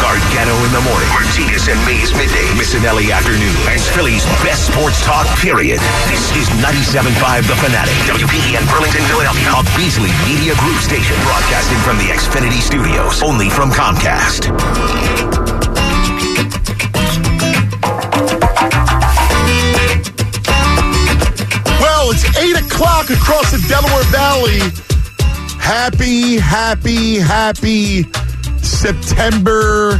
Gargano 0.00 0.54
in 0.64 0.72
the 0.72 0.80
morning. 0.86 1.08
Martinez 1.10 1.68
and 1.68 1.78
Mays 1.84 2.14
midday. 2.14 2.46
Missanelli 2.54 3.10
afternoon. 3.10 3.56
And 3.68 3.80
Philly's 3.80 4.24
best 4.44 4.70
sports 4.70 5.02
talk, 5.04 5.26
period. 5.38 5.80
This 6.06 6.30
is 6.36 6.46
97.5 6.62 7.48
The 7.48 7.56
Fanatic. 7.56 7.94
WPEN 8.06 8.62
Burlington, 8.70 9.04
Philadelphia. 9.10 9.50
A 9.52 9.62
Beasley 9.76 10.12
Media 10.24 10.54
Group 10.56 10.78
station 10.78 11.16
broadcasting 11.26 11.78
from 11.80 11.98
the 11.98 12.14
Xfinity 12.14 12.62
Studios. 12.62 13.22
Only 13.22 13.50
from 13.50 13.70
Comcast. 13.70 15.47
It's 22.10 22.24
8 22.38 22.64
o'clock 22.64 23.10
across 23.10 23.50
the 23.50 23.62
Delaware 23.68 24.02
Valley. 24.04 24.60
Happy, 25.60 26.38
happy, 26.38 27.16
happy 27.16 28.04
September 28.62 29.92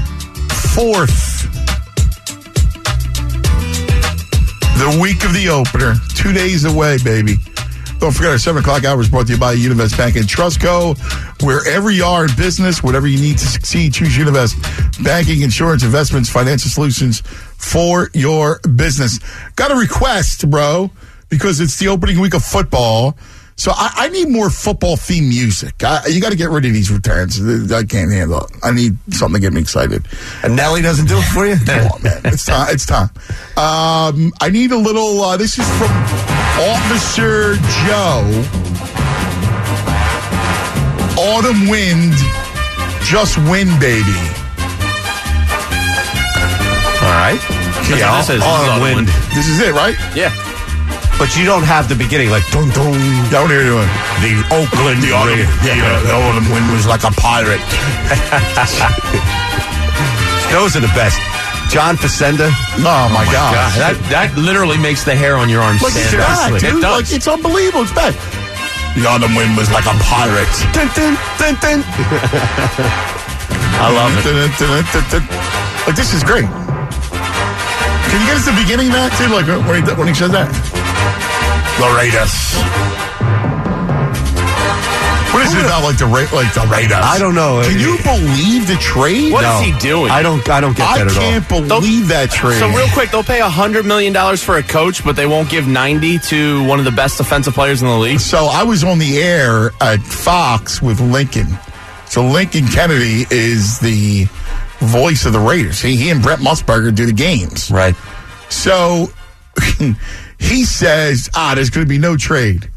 4th. 0.72 1.42
The 4.78 4.98
week 5.02 5.22
of 5.24 5.34
the 5.34 5.50
opener. 5.50 5.96
Two 6.14 6.32
days 6.32 6.64
away, 6.64 6.96
baby. 7.04 7.34
Don't 7.98 8.12
forget 8.12 8.30
our 8.30 8.38
7 8.38 8.62
o'clock 8.62 8.84
hours 8.84 9.10
brought 9.10 9.26
to 9.26 9.34
you 9.34 9.38
by 9.38 9.54
Univest 9.54 9.98
Bank 9.98 10.16
and 10.16 10.24
Trustco. 10.24 10.96
Wherever 11.42 11.90
you 11.90 12.04
are 12.04 12.24
in 12.24 12.34
business, 12.36 12.82
whatever 12.82 13.06
you 13.06 13.20
need 13.20 13.36
to 13.36 13.46
succeed, 13.46 13.92
choose 13.92 14.16
Univest. 14.16 14.54
Banking, 15.04 15.42
insurance, 15.42 15.82
investments, 15.82 16.30
financial 16.30 16.70
solutions 16.70 17.20
for 17.20 18.08
your 18.14 18.60
business. 18.60 19.20
Got 19.56 19.72
a 19.72 19.74
request, 19.74 20.48
bro, 20.48 20.90
because 21.28 21.60
it's 21.60 21.78
the 21.78 21.88
opening 21.88 22.20
week 22.20 22.34
of 22.34 22.42
football. 22.44 23.16
So 23.56 23.72
I, 23.74 23.90
I 23.96 24.08
need 24.10 24.28
more 24.28 24.50
football 24.50 24.96
theme 24.96 25.28
music. 25.28 25.82
I, 25.82 26.06
you 26.06 26.20
got 26.20 26.30
to 26.30 26.36
get 26.36 26.48
rid 26.50 26.64
of 26.64 26.72
these 26.72 26.92
returns. 26.92 27.40
I 27.72 27.82
can't 27.82 28.12
handle 28.12 28.42
it. 28.44 28.50
I 28.62 28.70
need 28.70 28.96
something 29.12 29.40
to 29.40 29.44
get 29.44 29.52
me 29.52 29.60
excited. 29.60 30.06
And 30.44 30.54
Nelly 30.54 30.80
doesn't 30.80 31.06
do 31.06 31.18
it 31.18 31.24
for 31.34 31.44
you? 31.44 31.56
Come 31.66 31.90
on, 31.90 32.02
man. 32.04 32.20
It's 32.26 32.46
time. 32.46 32.68
It's 32.70 32.86
time. 32.86 33.10
Um, 33.56 34.32
I 34.40 34.48
need 34.52 34.70
a 34.70 34.76
little. 34.78 35.20
Uh, 35.22 35.36
this 35.36 35.58
is 35.58 35.66
from 35.76 35.90
Officer 36.70 37.56
Joe. 37.84 38.22
Autumn 41.18 41.68
wind, 41.68 42.12
just 43.02 43.38
wind, 43.50 43.70
baby. 43.80 44.14
All 47.02 47.14
right. 47.18 47.40
Yeah, 47.90 48.18
this 48.18 48.30
is- 48.30 48.40
all 48.42 48.58
this 48.58 48.68
is 48.68 48.68
in 48.68 48.70
Autumn 48.70 48.82
wind. 48.82 48.94
Wind. 48.94 49.08
This 49.34 49.48
is 49.48 49.58
it, 49.60 49.74
right? 49.74 49.96
Yeah. 50.14 50.30
But 51.18 51.34
you 51.34 51.42
don't 51.44 51.66
have 51.66 51.88
the 51.90 51.98
beginning 51.98 52.30
like 52.30 52.46
dun 52.54 52.70
dun. 52.70 52.94
Down 53.34 53.50
here 53.50 53.66
doing 53.66 53.90
the 54.22 54.38
Oakland 54.54 55.02
the 55.02 55.10
autumn, 55.10 55.34
Raiders. 55.34 55.50
yeah, 55.66 55.98
the 56.06 56.14
autumn 56.14 56.46
wind 56.54 56.70
was 56.70 56.86
like 56.86 57.02
a 57.02 57.10
pirate. 57.18 57.58
Those 60.54 60.78
are 60.78 60.80
the 60.80 60.88
best. 60.94 61.18
John 61.74 61.98
Facenda. 62.00 62.48
Oh 62.80 63.10
my, 63.12 63.26
oh, 63.28 63.32
God. 63.34 63.52
That 63.76 63.98
that 64.08 64.32
literally 64.38 64.78
makes 64.78 65.02
the 65.04 65.12
hair 65.18 65.34
on 65.36 65.50
your 65.50 65.60
arms 65.60 65.82
Like 65.82 65.92
stand 65.92 66.22
up. 66.22 66.54
dude. 66.56 66.80
Like 66.80 67.10
it's 67.10 67.26
unbelievable. 67.28 67.82
It's 67.82 67.92
back. 67.92 68.14
The 68.96 69.02
autumn 69.04 69.34
wind 69.34 69.58
was 69.58 69.68
like 69.74 69.84
a 69.90 69.94
pirate. 70.06 70.48
Dun, 70.74 70.86
dun, 70.96 71.12
dun, 71.36 71.54
dun. 71.60 71.82
I 73.82 73.90
love 73.92 74.14
it. 74.22 74.24
Like 75.84 75.96
this 75.98 76.14
is 76.14 76.22
great. 76.24 76.46
Can 78.08 78.16
you 78.22 78.26
get 78.30 78.38
us 78.40 78.46
the 78.48 78.54
beginning 78.56 78.86
of 78.88 78.94
that 78.96 79.12
too? 79.20 79.28
Like 79.28 79.44
when 79.68 79.82
he, 79.84 79.92
when 79.98 80.08
he 80.08 80.14
says 80.14 80.30
that? 80.32 80.48
The 81.78 81.94
Raiders. 81.96 82.34
What 85.32 85.46
is 85.46 85.54
it 85.54 85.60
about 85.64 85.84
like 85.84 85.98
the 85.98 86.06
Ra- 86.06 86.26
like 86.36 86.52
the 86.52 86.66
Raiders? 86.68 86.98
I 87.00 87.18
don't 87.20 87.34
know. 87.36 87.62
Can 87.64 87.78
you 87.78 87.96
believe 88.02 88.66
the 88.66 88.76
trade? 88.80 89.32
What 89.32 89.44
is 89.44 89.50
No. 89.50 89.60
he 89.60 89.78
doing? 89.78 90.10
I 90.10 90.22
don't. 90.22 90.46
I 90.48 90.60
don't 90.60 90.76
get 90.76 90.88
I 90.88 90.98
that 90.98 91.06
at 91.06 91.16
all. 91.16 91.22
I 91.22 91.30
can't 91.30 91.48
believe 91.48 92.08
that 92.08 92.30
trade. 92.30 92.58
So 92.58 92.68
real 92.70 92.88
quick, 92.92 93.10
they'll 93.12 93.22
pay 93.22 93.38
hundred 93.38 93.86
million 93.86 94.12
dollars 94.12 94.42
for 94.42 94.56
a 94.56 94.62
coach, 94.62 95.04
but 95.04 95.14
they 95.14 95.26
won't 95.26 95.48
give 95.50 95.68
ninety 95.68 96.18
to 96.30 96.64
one 96.64 96.80
of 96.80 96.84
the 96.84 96.90
best 96.90 97.18
defensive 97.18 97.54
players 97.54 97.80
in 97.82 97.86
the 97.88 97.96
league. 97.96 98.18
So 98.20 98.46
I 98.46 98.64
was 98.64 98.82
on 98.82 98.98
the 98.98 99.18
air 99.18 99.70
at 99.80 100.00
Fox 100.00 100.82
with 100.82 101.00
Lincoln. 101.00 101.46
So 102.06 102.24
Lincoln 102.24 102.66
Kennedy 102.66 103.24
is 103.30 103.78
the 103.78 104.24
voice 104.80 105.26
of 105.26 105.32
the 105.32 105.38
Raiders. 105.40 105.80
He, 105.80 105.94
he 105.94 106.10
and 106.10 106.22
Brent 106.22 106.40
Musburger 106.40 106.92
do 106.92 107.06
the 107.06 107.12
games. 107.12 107.70
Right. 107.70 107.94
So 108.48 109.08
he 110.38 110.64
says, 110.64 111.28
ah, 111.34 111.52
there's 111.54 111.70
going 111.70 111.84
to 111.86 111.88
be 111.88 111.98
no 111.98 112.16
trade. 112.16 112.70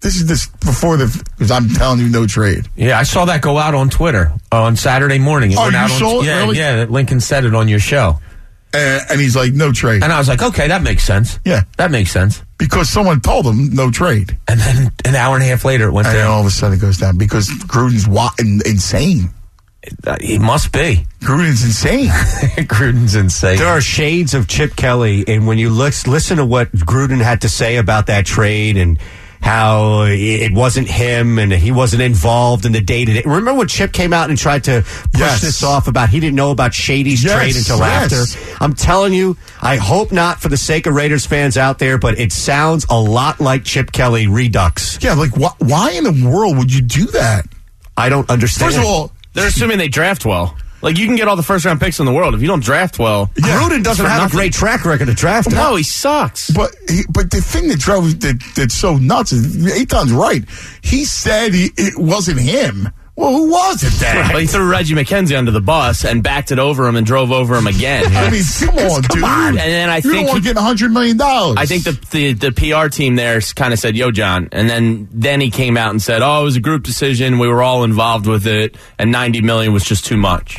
This 0.00 0.16
is 0.16 0.26
this 0.26 0.46
before 0.46 0.96
the, 0.96 1.06
because 1.36 1.50
I'm 1.50 1.68
telling 1.68 2.00
you 2.00 2.08
no 2.08 2.26
trade. 2.26 2.68
Yeah, 2.74 2.98
I 2.98 3.02
saw 3.02 3.26
that 3.26 3.42
go 3.42 3.58
out 3.58 3.74
on 3.74 3.90
Twitter 3.90 4.32
on 4.50 4.76
Saturday 4.76 5.18
morning. 5.18 5.52
It 5.52 5.58
Oh, 5.58 5.62
went 5.62 5.72
you 5.72 5.78
out 5.78 5.90
on, 5.90 5.98
saw 5.98 6.20
it? 6.22 6.26
Yeah, 6.26 6.38
Really? 6.40 6.56
yeah. 6.58 6.86
Lincoln 6.88 7.20
said 7.20 7.44
it 7.44 7.54
on 7.54 7.68
your 7.68 7.80
show, 7.80 8.18
And, 8.72 9.02
and 9.10 9.20
he's 9.20 9.36
like, 9.36 9.52
no 9.52 9.72
trade. 9.72 10.02
and 10.02 10.10
I 10.10 10.18
was 10.18 10.26
like, 10.28 10.40
okay, 10.42 10.68
that 10.68 10.82
makes 10.82 11.04
sense. 11.04 11.38
Yeah. 11.44 11.64
that 11.76 11.90
makes 11.90 12.12
sense. 12.12 12.42
Because 12.56 12.88
someone 12.88 13.20
told 13.20 13.44
him 13.46 13.74
no 13.74 13.90
trade. 13.90 14.38
And 14.48 14.58
then 14.58 14.90
an 15.04 15.16
hour 15.16 15.34
and 15.34 15.44
a 15.44 15.46
half 15.48 15.66
later, 15.66 15.88
it 15.88 15.92
went 15.92 16.06
And 16.08 16.16
down. 16.16 16.30
all 16.30 16.40
of 16.40 16.46
a 16.46 16.50
sudden 16.50 16.78
it 16.78 16.80
goes 16.80 16.96
down 16.96 17.18
because 17.18 17.48
Gruden's 17.50 18.08
wa- 18.08 18.30
insane. 18.38 19.28
Uh, 20.06 20.16
he 20.20 20.38
must 20.38 20.72
be. 20.72 21.06
Gruden's 21.20 21.64
insane. 21.64 22.08
Gruden's 22.66 23.14
insane. 23.14 23.58
There 23.58 23.66
are 23.68 23.80
shades 23.80 24.34
of 24.34 24.46
Chip 24.46 24.76
Kelly, 24.76 25.24
and 25.26 25.46
when 25.46 25.56
you 25.58 25.70
lis- 25.70 26.06
listen 26.06 26.36
to 26.36 26.44
what 26.44 26.70
Gruden 26.72 27.20
had 27.22 27.40
to 27.42 27.48
say 27.48 27.76
about 27.76 28.06
that 28.08 28.26
trade 28.26 28.76
and 28.76 28.98
how 29.40 30.02
it 30.02 30.52
wasn't 30.52 30.86
him 30.86 31.38
and 31.38 31.50
he 31.50 31.72
wasn't 31.72 32.02
involved 32.02 32.66
in 32.66 32.72
the 32.72 32.80
day 32.82 33.06
to 33.06 33.12
day. 33.14 33.22
Remember 33.24 33.54
when 33.54 33.68
Chip 33.68 33.90
came 33.90 34.12
out 34.12 34.28
and 34.28 34.38
tried 34.38 34.64
to 34.64 34.82
push 34.82 35.18
Yes. 35.18 35.40
this 35.40 35.62
off 35.62 35.88
about 35.88 36.10
he 36.10 36.20
didn't 36.20 36.36
know 36.36 36.50
about 36.50 36.74
Shady's 36.74 37.24
Yes, 37.24 37.34
trade 37.38 37.56
until 37.56 37.78
yes. 37.78 38.36
after? 38.36 38.62
I'm 38.62 38.74
telling 38.74 39.14
you, 39.14 39.38
I 39.62 39.76
hope 39.76 40.12
not 40.12 40.42
for 40.42 40.50
the 40.50 40.58
sake 40.58 40.86
of 40.86 40.92
Raiders 40.94 41.24
fans 41.24 41.56
out 41.56 41.78
there, 41.78 41.96
but 41.96 42.18
it 42.18 42.32
sounds 42.32 42.84
a 42.90 43.00
lot 43.00 43.40
like 43.40 43.64
Chip 43.64 43.92
Kelly 43.92 44.26
redux. 44.26 44.98
yeah, 45.02 45.14
like 45.14 45.30
wh- 45.32 45.58
why 45.62 45.92
in 45.92 46.04
the 46.04 46.28
world 46.28 46.58
would 46.58 46.70
you 46.72 46.82
do 46.82 47.06
that? 47.06 47.46
I 47.96 48.10
don't 48.10 48.28
understand. 48.28 48.74
First 48.74 48.78
of 48.78 48.84
all, 48.84 49.10
They're 49.32 49.46
assuming 49.48 49.78
they 49.78 49.88
draft 49.88 50.24
well. 50.24 50.56
Like 50.82 50.96
you 50.96 51.06
can 51.06 51.16
get 51.16 51.28
all 51.28 51.36
the 51.36 51.42
first 51.42 51.64
round 51.64 51.80
picks 51.80 52.00
in 52.00 52.06
the 52.06 52.12
world 52.12 52.34
if 52.34 52.40
you 52.40 52.46
don't 52.46 52.62
draft 52.62 52.98
well. 52.98 53.26
Gruden 53.34 53.82
doesn't 53.84 54.04
have 54.04 54.22
nothing. 54.22 54.38
a 54.38 54.40
great 54.40 54.52
track 54.52 54.84
record 54.84 55.08
of 55.08 55.16
drafting. 55.16 55.54
No, 55.54 55.76
he 55.76 55.82
sucks. 55.82 56.50
But 56.50 56.74
he, 56.88 57.02
but 57.10 57.30
the 57.30 57.42
thing 57.42 57.68
that 57.68 57.78
drove 57.78 58.20
that 58.20 58.42
that's 58.56 58.74
so 58.74 58.96
nuts 58.96 59.32
is 59.32 59.56
Eytan's 59.56 60.12
right. 60.12 60.44
He 60.82 61.04
said 61.04 61.52
he, 61.52 61.70
it 61.76 61.98
wasn't 61.98 62.40
him. 62.40 62.88
Well, 63.20 63.32
who 63.32 63.50
was 63.50 63.82
it 63.84 63.92
then? 64.00 64.28
Well, 64.30 64.38
he 64.40 64.46
threw 64.46 64.66
Reggie 64.70 64.94
McKenzie 64.94 65.36
under 65.36 65.50
the 65.50 65.60
bus 65.60 66.06
and 66.06 66.22
backed 66.22 66.52
it 66.52 66.58
over 66.58 66.88
him 66.88 66.96
and 66.96 67.06
drove 67.06 67.30
over 67.30 67.54
him 67.54 67.66
again. 67.66 68.04
I 68.16 68.30
mean, 68.30 68.42
come 68.58 68.78
on, 68.78 69.02
come 69.02 69.52
dude. 69.52 69.60
And 69.60 69.72
then 69.72 69.90
I 69.90 69.98
You're 69.98 70.12
think 70.14 70.30
he- 70.30 70.40
getting 70.40 70.62
$100 70.62 70.90
million. 70.92 71.20
I 71.20 71.66
think 71.66 71.84
the, 71.84 71.92
the 72.10 72.32
the 72.32 72.52
PR 72.52 72.88
team 72.88 73.16
there 73.16 73.38
kind 73.54 73.74
of 73.74 73.78
said, 73.78 73.94
"Yo, 73.94 74.10
John," 74.10 74.48
and 74.52 74.70
then 74.70 75.08
then 75.12 75.40
he 75.42 75.50
came 75.50 75.76
out 75.76 75.90
and 75.90 76.00
said, 76.00 76.22
"Oh, 76.22 76.40
it 76.40 76.44
was 76.44 76.56
a 76.56 76.60
group 76.60 76.82
decision. 76.82 77.38
We 77.38 77.48
were 77.48 77.62
all 77.62 77.84
involved 77.84 78.26
with 78.26 78.46
it, 78.46 78.76
and 78.98 79.12
ninety 79.12 79.42
million 79.42 79.72
was 79.74 79.84
just 79.84 80.06
too 80.06 80.16
much." 80.16 80.56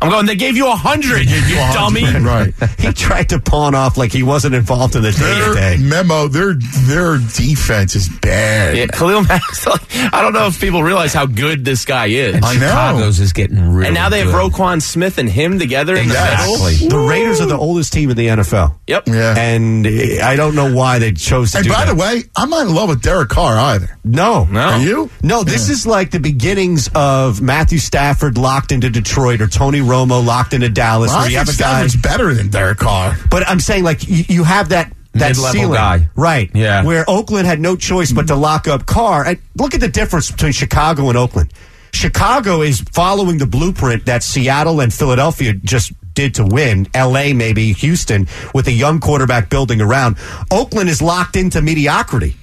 I'm 0.00 0.10
going. 0.10 0.26
They 0.26 0.36
gave 0.36 0.56
you 0.56 0.68
a 0.68 0.74
hundred, 0.76 1.28
you 1.30 1.54
dummy. 1.72 2.02
Right. 2.04 2.52
he 2.78 2.92
tried 2.92 3.28
to 3.30 3.38
pawn 3.40 3.74
off 3.74 3.96
like 3.96 4.12
he 4.12 4.22
wasn't 4.22 4.54
involved 4.54 4.96
in 4.96 5.02
the 5.02 5.12
day-to-day. 5.12 5.76
memo, 5.80 6.28
their 6.28 6.54
their 6.54 7.18
defense 7.18 7.94
is 7.96 8.08
bad. 8.20 8.76
Yeah, 8.76 8.86
Khalil 8.86 9.22
Mack. 9.22 9.42
I 10.12 10.20
don't 10.22 10.32
know 10.32 10.46
if 10.48 10.60
people 10.60 10.82
realize 10.82 11.12
how 11.14 11.26
good 11.26 11.64
this 11.64 11.84
guy 11.84 12.06
is. 12.06 12.34
I 12.36 12.54
know. 12.54 12.60
Chicago's 12.68 13.20
is 13.20 13.32
getting 13.32 13.60
really 13.72 13.86
and 13.86 13.94
now 13.94 14.08
they 14.08 14.20
have 14.20 14.32
good. 14.32 14.52
Roquan 14.52 14.82
Smith 14.82 15.18
and 15.18 15.28
him 15.28 15.58
together 15.58 15.94
in 15.94 16.08
the 16.08 16.14
Exactly. 16.14 16.72
middle. 16.84 16.88
The 17.00 17.08
Raiders 17.08 17.40
are 17.40 17.46
the 17.46 17.56
oldest 17.58 17.92
team 17.92 18.10
in 18.10 18.16
the 18.16 18.26
NFL. 18.28 18.74
Yep. 18.86 19.08
Yeah. 19.08 19.34
And 19.38 19.86
I 19.86 20.36
don't 20.36 20.54
know 20.54 20.74
why 20.74 20.98
they 20.98 21.12
chose 21.12 21.52
to 21.52 21.58
And 21.58 21.66
do 21.66 21.72
by 21.72 21.84
that. 21.84 21.94
the 21.94 22.00
way, 22.00 22.22
I'm 22.36 22.50
not 22.50 22.66
in 22.66 22.74
love 22.74 22.88
with 22.88 23.02
Derek 23.02 23.28
Carr 23.28 23.56
either. 23.58 23.98
no. 24.04 24.44
No. 24.44 24.60
Are 24.60 24.78
you? 24.80 25.10
No, 25.22 25.42
this 25.44 25.68
is 25.68 25.86
like 25.86 26.10
the 26.10 26.20
beginnings 26.20 26.88
of 26.94 27.40
Matthew 27.40 27.78
Stafford 27.78 28.36
locked 28.38 28.72
into 28.72 28.90
Detroit 28.90 29.40
or 29.40 29.46
Tony 29.62 29.78
Romo 29.78 30.26
locked 30.26 30.54
into 30.54 30.68
Dallas, 30.68 31.10
Well, 31.10 31.18
where 31.20 31.26
I 31.28 31.30
you 31.30 31.36
think 31.36 31.46
have 31.46 31.54
a 31.54 31.58
guy. 31.58 31.86
Stafford's 31.86 31.96
better 32.02 32.34
than 32.34 32.48
Derek 32.50 32.78
Carr. 32.78 33.16
But 33.30 33.48
I'm 33.48 33.60
saying, 33.60 33.84
like, 33.84 34.08
you, 34.08 34.24
you 34.28 34.42
have 34.44 34.70
that 34.70 34.92
that 35.12 35.28
Mid-level 35.36 35.52
ceiling, 35.52 35.74
guy. 35.74 36.08
right? 36.16 36.50
Yeah. 36.52 36.82
Where 36.84 37.04
Oakland 37.08 37.46
had 37.46 37.60
no 37.60 37.76
choice 37.76 38.10
but 38.10 38.26
to 38.26 38.34
lock 38.34 38.66
up 38.66 38.86
Carr. 38.86 39.24
And 39.24 39.38
look 39.56 39.74
at 39.74 39.80
the 39.80 39.86
difference 39.86 40.32
between 40.32 40.50
Chicago 40.50 41.10
and 41.10 41.16
Oakland. 41.16 41.52
Chicago 41.92 42.62
is 42.62 42.80
following 42.80 43.38
the 43.38 43.46
blueprint 43.46 44.06
that 44.06 44.24
Seattle 44.24 44.80
and 44.80 44.92
Philadelphia 44.92 45.52
just 45.52 45.92
did 46.12 46.34
to 46.34 46.44
win. 46.44 46.88
L.A. 46.92 47.32
maybe 47.32 47.72
Houston 47.74 48.26
with 48.52 48.66
a 48.66 48.72
young 48.72 48.98
quarterback 48.98 49.48
building 49.48 49.80
around. 49.80 50.16
Oakland 50.50 50.88
is 50.88 51.00
locked 51.00 51.36
into 51.36 51.62
mediocrity. 51.62 52.34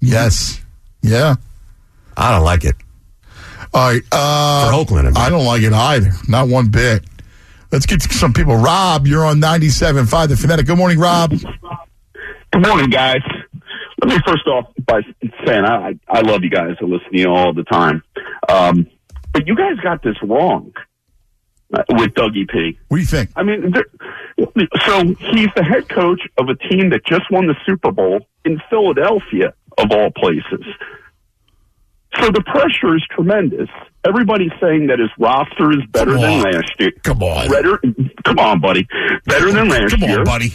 Yes. 0.00 0.60
Yeah. 1.02 1.36
I 2.16 2.32
don't 2.32 2.44
like 2.44 2.64
it. 2.64 2.74
All 3.74 3.88
right. 3.90 4.02
Uh, 4.12 4.70
For 4.70 4.74
Oakland, 4.74 5.08
I 5.08 5.10
mean. 5.10 5.16
I 5.18 5.30
don't 5.30 5.44
like 5.44 5.62
it 5.62 5.72
either. 5.72 6.10
Not 6.28 6.48
one 6.48 6.68
bit. 6.68 7.04
Let's 7.72 7.86
get 7.86 8.00
to 8.02 8.14
some 8.14 8.32
people. 8.32 8.56
Rob, 8.56 9.06
you're 9.06 9.24
on 9.24 9.40
97.5 9.40 10.28
The 10.28 10.36
Fanatic. 10.36 10.66
Good 10.66 10.78
morning, 10.78 10.98
Rob. 10.98 11.30
Good 11.30 12.66
morning, 12.66 12.90
guys. 12.90 13.20
Let 14.00 14.10
me 14.10 14.18
first 14.26 14.46
off 14.46 14.66
by 14.86 15.00
saying 15.46 15.64
I, 15.64 15.98
I 16.08 16.20
love 16.20 16.42
you 16.42 16.50
guys. 16.50 16.76
I 16.80 16.84
listen 16.84 17.10
to 17.12 17.18
you 17.18 17.28
all 17.28 17.52
the 17.52 17.64
time. 17.64 18.02
Um, 18.48 18.86
but 19.32 19.46
you 19.46 19.56
guys 19.56 19.76
got 19.82 20.02
this 20.02 20.16
wrong 20.22 20.72
uh, 21.74 21.82
with 21.88 22.12
Dougie 22.14 22.48
P. 22.48 22.78
What 22.88 22.98
do 22.98 23.00
you 23.00 23.06
think? 23.06 23.30
I 23.36 23.42
mean, 23.42 23.74
so 24.86 25.04
he's 25.04 25.48
the 25.56 25.64
head 25.68 25.88
coach 25.88 26.20
of 26.38 26.48
a 26.48 26.54
team 26.54 26.90
that 26.90 27.04
just 27.04 27.30
won 27.30 27.46
the 27.46 27.56
Super 27.66 27.90
Bowl 27.90 28.20
in 28.44 28.60
Philadelphia, 28.70 29.52
of 29.78 29.90
all 29.90 30.10
places. 30.12 30.64
So 32.20 32.30
the 32.30 32.42
pressure 32.42 32.96
is 32.96 33.04
tremendous. 33.10 33.68
Everybody's 34.06 34.52
saying 34.60 34.86
that 34.86 34.98
his 34.98 35.10
roster 35.18 35.70
is 35.72 35.84
better 35.90 36.12
Come 36.12 36.20
than 36.22 36.32
on. 36.46 36.52
last 36.52 36.72
year. 36.78 36.92
Come 37.02 37.22
on. 37.22 37.48
Better, 37.50 37.78
come 38.24 38.38
on, 38.38 38.60
buddy. 38.60 38.86
Better 39.24 39.50
than 39.52 39.68
last 39.68 39.90
Come 39.90 40.02
year. 40.08 40.20
on, 40.20 40.24
buddy. 40.24 40.52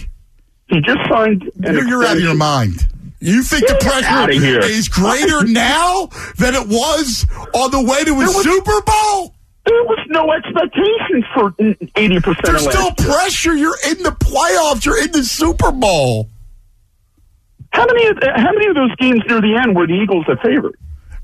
He 0.68 0.80
just 0.82 1.00
signed. 1.10 1.44
An 1.64 1.74
You're, 1.74 1.88
you're 1.88 2.04
out 2.06 2.18
of 2.18 2.24
your 2.24 2.36
mind. 2.36 2.88
You 3.20 3.44
think 3.44 3.68
the 3.68 3.74
Get 3.80 3.86
outta 4.04 4.26
pressure 4.28 4.40
here. 4.42 4.60
is 4.62 4.88
greater 4.88 5.44
now 5.46 6.08
than 6.38 6.56
it 6.56 6.68
was 6.68 7.26
on 7.54 7.70
the 7.72 7.84
way 7.84 8.04
to 8.06 8.12
a 8.12 8.16
was- 8.16 8.42
Super 8.44 8.82
Bowl? 8.82 9.36
There 9.64 9.84
was 9.84 10.00
no 10.10 10.32
expectations 10.32 11.24
for 11.36 11.54
eighty 11.96 12.20
percent 12.20 12.40
of 12.40 12.46
There's 12.46 12.66
last 12.66 12.72
still 12.76 13.06
year. 13.06 13.14
pressure. 13.16 13.56
You're 13.56 13.78
in 13.92 14.02
the 14.02 14.10
playoffs. 14.10 14.84
You're 14.86 15.00
in 15.04 15.12
the 15.12 15.24
Super 15.24 15.72
Bowl. 15.72 16.30
How 17.72 17.86
many? 17.86 18.08
Of, 18.08 18.18
how 18.36 18.52
many 18.54 18.68
of 18.68 18.76
those 18.76 18.96
games 18.96 19.22
near 19.28 19.40
the 19.40 19.56
end 19.62 19.76
were 19.76 19.86
the 19.86 19.94
Eagles 19.94 20.26
the 20.28 20.38
favorite? 20.44 20.76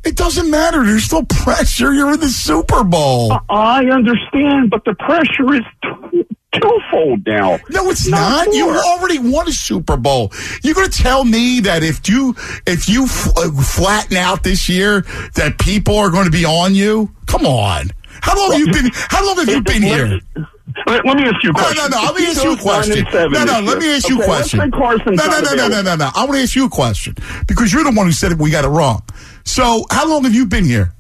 It 0.08 0.16
doesn't 0.16 0.50
matter. 0.50 0.86
There's 0.86 1.04
still 1.04 1.26
pressure. 1.26 1.94
You're 1.94 2.14
in 2.14 2.22
the 2.22 2.30
Super 2.30 2.86
Bowl. 2.86 3.38
I 3.50 3.84
understand, 3.88 4.70
but 4.70 4.86
the 4.86 4.96
pressure 4.96 5.54
is 5.54 5.64
twofold 6.54 7.28
now. 7.28 7.60
No, 7.70 7.90
it's 7.90 8.08
not. 8.08 8.54
You 8.54 8.70
already 8.70 9.20
won 9.20 9.50
a 9.50 9.52
Super 9.52 9.98
Bowl. 9.98 10.32
You're 10.64 10.76
going 10.76 10.90
to 10.90 10.98
tell 10.98 11.26
me 11.26 11.60
that 11.60 11.84
if 11.84 12.08
you 12.08 12.36
if 12.66 12.88
you 12.88 13.04
uh, 13.04 13.52
flatten 13.62 14.16
out 14.16 14.44
this 14.44 14.70
year, 14.70 15.02
that 15.36 15.60
people 15.60 15.98
are 15.98 16.10
going 16.10 16.26
to 16.26 16.32
be 16.32 16.46
on 16.46 16.74
you? 16.74 17.12
Come 17.26 17.46
on. 17.46 17.90
How 18.22 18.38
long 18.38 18.52
have 18.54 18.60
you 18.62 18.72
been? 18.72 18.90
How 18.94 19.26
long 19.26 19.36
have 19.36 19.50
you 19.50 19.62
been 19.62 19.84
here? 19.84 20.22
Let, 20.86 21.06
let 21.06 21.18
me 21.18 21.24
ask 21.24 21.44
you 21.44 21.50
a 21.50 21.54
question. 21.54 21.84
no, 21.84 21.88
no. 21.90 22.00
No. 22.00 22.12
Let 22.12 22.16
me 22.16 22.28
ask 22.28 22.44
you 22.44 22.54
a 22.54 22.58
question. 22.58 23.06
No, 23.14 23.44
no. 23.44 23.60
Let 23.60 23.80
me 23.80 23.96
ask 23.96 24.10
you 24.10 24.22
a 24.22 24.26
question. 24.26 24.60
Let's 24.60 24.72
say 24.74 24.80
Carson's 24.80 25.18
No, 25.18 25.28
no, 25.28 25.40
no, 25.42 25.54
no, 25.56 25.68
no, 25.68 25.82
no, 25.82 25.96
no. 25.96 26.10
I 26.16 26.26
want 26.26 26.38
to 26.38 26.44
ask 26.44 26.56
you 26.56 26.66
a 26.66 26.70
question 26.70 27.16
because 27.48 27.74
you're 27.74 27.84
the 27.84 27.92
one 27.92 28.06
who 28.06 28.12
said 28.12 28.32
it. 28.32 28.38
We 28.38 28.52
got 28.52 28.64
it 28.64 28.70
wrong. 28.70 29.02
So, 29.48 29.86
how 29.90 30.08
long 30.08 30.24
have 30.26 30.36
you 30.36 30.46
been 30.46 30.66
here? 30.66 30.94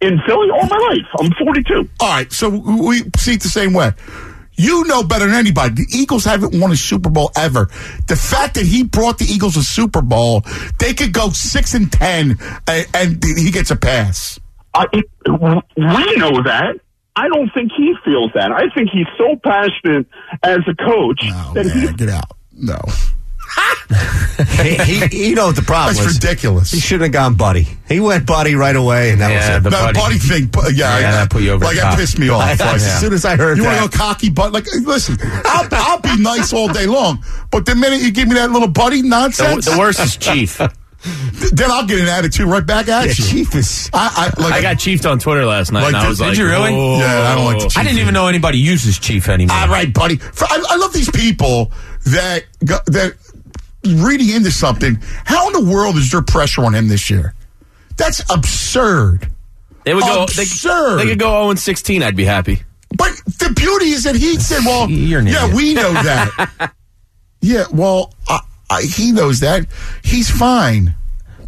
In 0.00 0.20
Philly, 0.26 0.50
all 0.50 0.66
my 0.66 0.78
life. 0.90 1.06
I'm 1.18 1.32
42. 1.32 1.88
All 2.00 2.08
right, 2.08 2.32
so 2.32 2.48
we 2.48 3.02
see 3.16 3.34
it 3.34 3.42
the 3.42 3.48
same 3.48 3.72
way. 3.72 3.92
You 4.56 4.84
know 4.84 5.02
better 5.02 5.26
than 5.26 5.34
anybody. 5.34 5.74
The 5.74 5.86
Eagles 5.90 6.24
haven't 6.24 6.58
won 6.60 6.70
a 6.70 6.76
Super 6.76 7.10
Bowl 7.10 7.32
ever. 7.36 7.68
The 8.06 8.14
fact 8.14 8.54
that 8.54 8.64
he 8.64 8.84
brought 8.84 9.18
the 9.18 9.24
Eagles 9.24 9.56
a 9.56 9.64
Super 9.64 10.00
Bowl, 10.00 10.42
they 10.78 10.94
could 10.94 11.12
go 11.12 11.30
six 11.30 11.74
and 11.74 11.90
ten, 11.90 12.38
and, 12.68 12.86
and 12.94 13.24
he 13.24 13.50
gets 13.50 13.72
a 13.72 13.76
pass. 13.76 14.38
I, 14.72 14.86
it, 14.92 15.04
we 15.26 16.16
know 16.16 16.40
that. 16.44 16.76
I 17.16 17.28
don't 17.28 17.50
think 17.52 17.72
he 17.76 17.94
feels 18.04 18.30
that. 18.34 18.52
I 18.52 18.68
think 18.74 18.90
he's 18.90 19.06
so 19.18 19.36
passionate 19.42 20.06
as 20.42 20.58
a 20.68 20.74
coach 20.74 21.20
that 21.54 21.66
he 21.66 21.92
Get 21.96 22.10
out. 22.10 22.30
No. 22.52 22.78
he, 24.62 24.74
he, 25.08 25.28
you 25.28 25.34
know 25.34 25.46
what 25.46 25.56
the 25.56 25.62
problem 25.62 25.94
That's 25.94 26.06
was? 26.06 26.14
ridiculous. 26.16 26.70
He 26.70 26.80
shouldn't 26.80 27.02
have 27.04 27.12
gone 27.12 27.34
buddy. 27.36 27.66
He 27.88 28.00
went 28.00 28.26
buddy 28.26 28.54
right 28.54 28.74
away, 28.74 29.10
and 29.10 29.20
that 29.20 29.30
Yeah, 29.30 29.54
was 29.56 29.62
the 29.64 29.68
it. 29.68 29.72
No, 29.72 29.80
buddy- 29.86 29.98
buddy, 29.98 30.18
thing, 30.18 30.48
pu- 30.48 30.72
yeah, 30.74 30.98
Yeah, 30.98 31.08
I- 31.08 31.12
that 31.12 31.30
put 31.30 31.42
you 31.42 31.52
over 31.52 31.64
like 31.64 31.76
the 31.76 31.82
that 31.82 31.98
pissed 31.98 32.18
me 32.18 32.28
off. 32.28 32.42
I- 32.60 32.64
Like, 32.64 32.74
as 32.76 33.00
soon 33.00 33.12
as 33.12 33.24
I 33.24 33.36
heard 33.36 33.56
you 33.58 33.62
that. 33.64 33.80
want 33.80 33.92
to 33.92 33.98
go 33.98 34.04
cocky, 34.04 34.30
but 34.30 34.52
like, 34.52 34.66
listen, 34.82 35.16
I'll, 35.22 35.68
I'll 35.72 36.00
be 36.00 36.16
nice 36.20 36.52
all 36.52 36.68
day 36.72 36.86
long, 36.86 37.22
but 37.50 37.66
the 37.66 37.74
minute 37.74 38.00
you 38.00 38.10
give 38.10 38.28
me 38.28 38.34
that 38.34 38.50
little 38.50 38.68
buddy 38.68 39.02
nonsense, 39.02 39.66
the 39.66 39.78
worst 39.78 40.00
is 40.00 40.16
Chief. 40.16 40.58
then 41.52 41.70
I'll 41.70 41.86
get 41.86 41.98
an 42.00 42.08
attitude 42.08 42.46
right 42.46 42.64
back 42.64 42.88
at 42.88 43.02
Yeah, 43.04 43.08
you. 43.08 43.14
Chief 43.14 43.54
is. 43.54 43.90
I, 43.92 44.32
I, 44.36 44.42
like, 44.42 44.52
I 44.54 44.62
got 44.62 44.78
chiefed 44.78 45.04
on 45.04 45.18
Twitter 45.18 45.44
last 45.44 45.70
night, 45.70 45.82
Like 45.82 45.88
and 45.88 45.96
I 45.98 46.00
this- 46.00 46.08
was 46.08 46.18
did 46.20 46.28
like, 46.28 46.38
you 46.38 46.46
really? 46.46 46.72
"Whoa." 46.72 46.98
Yeah, 46.98 47.30
I 47.30 47.34
don't 47.34 47.44
like 47.44 47.58
the 47.62 47.68
Chief. 47.68 47.78
I 47.78 47.82
didn't 47.84 47.98
even 47.98 48.14
know 48.14 48.26
anybody 48.26 48.58
uses 48.58 48.98
Chief 48.98 49.28
anymore. 49.28 49.54
All 49.56 49.68
right, 49.68 49.92
buddy. 49.92 50.16
For, 50.16 50.46
I, 50.46 50.62
I 50.70 50.76
love 50.76 50.92
these 50.94 51.10
people 51.10 51.72
that 52.06 52.44
go, 52.64 52.78
that 52.86 53.14
reading 53.86 54.30
into 54.30 54.50
something. 54.50 54.98
How 55.24 55.46
in 55.48 55.52
the 55.64 55.70
world 55.72 55.96
is 55.96 56.10
there 56.10 56.22
pressure 56.22 56.64
on 56.64 56.74
him 56.74 56.88
this 56.88 57.10
year? 57.10 57.34
That's 57.96 58.20
absurd. 58.30 59.30
They 59.84 59.94
would 59.94 60.02
go. 60.02 60.26
They, 60.26 60.42
Absurd. 60.42 60.98
they 60.98 61.06
could 61.06 61.18
go 61.18 61.42
0 61.42 61.50
and 61.50 61.58
16. 61.58 62.02
I'd 62.02 62.16
be 62.16 62.24
happy. 62.24 62.62
But 62.96 63.12
the 63.26 63.52
beauty 63.54 63.90
is 63.90 64.04
that 64.04 64.14
he 64.14 64.38
said, 64.38 64.60
"Well, 64.64 64.88
yeah, 64.90 65.54
we 65.54 65.74
know 65.74 65.92
that. 65.92 66.72
yeah, 67.40 67.64
well, 67.72 68.14
I, 68.26 68.40
I, 68.70 68.82
he 68.82 69.12
knows 69.12 69.40
that. 69.40 69.66
He's 70.02 70.30
fine. 70.30 70.94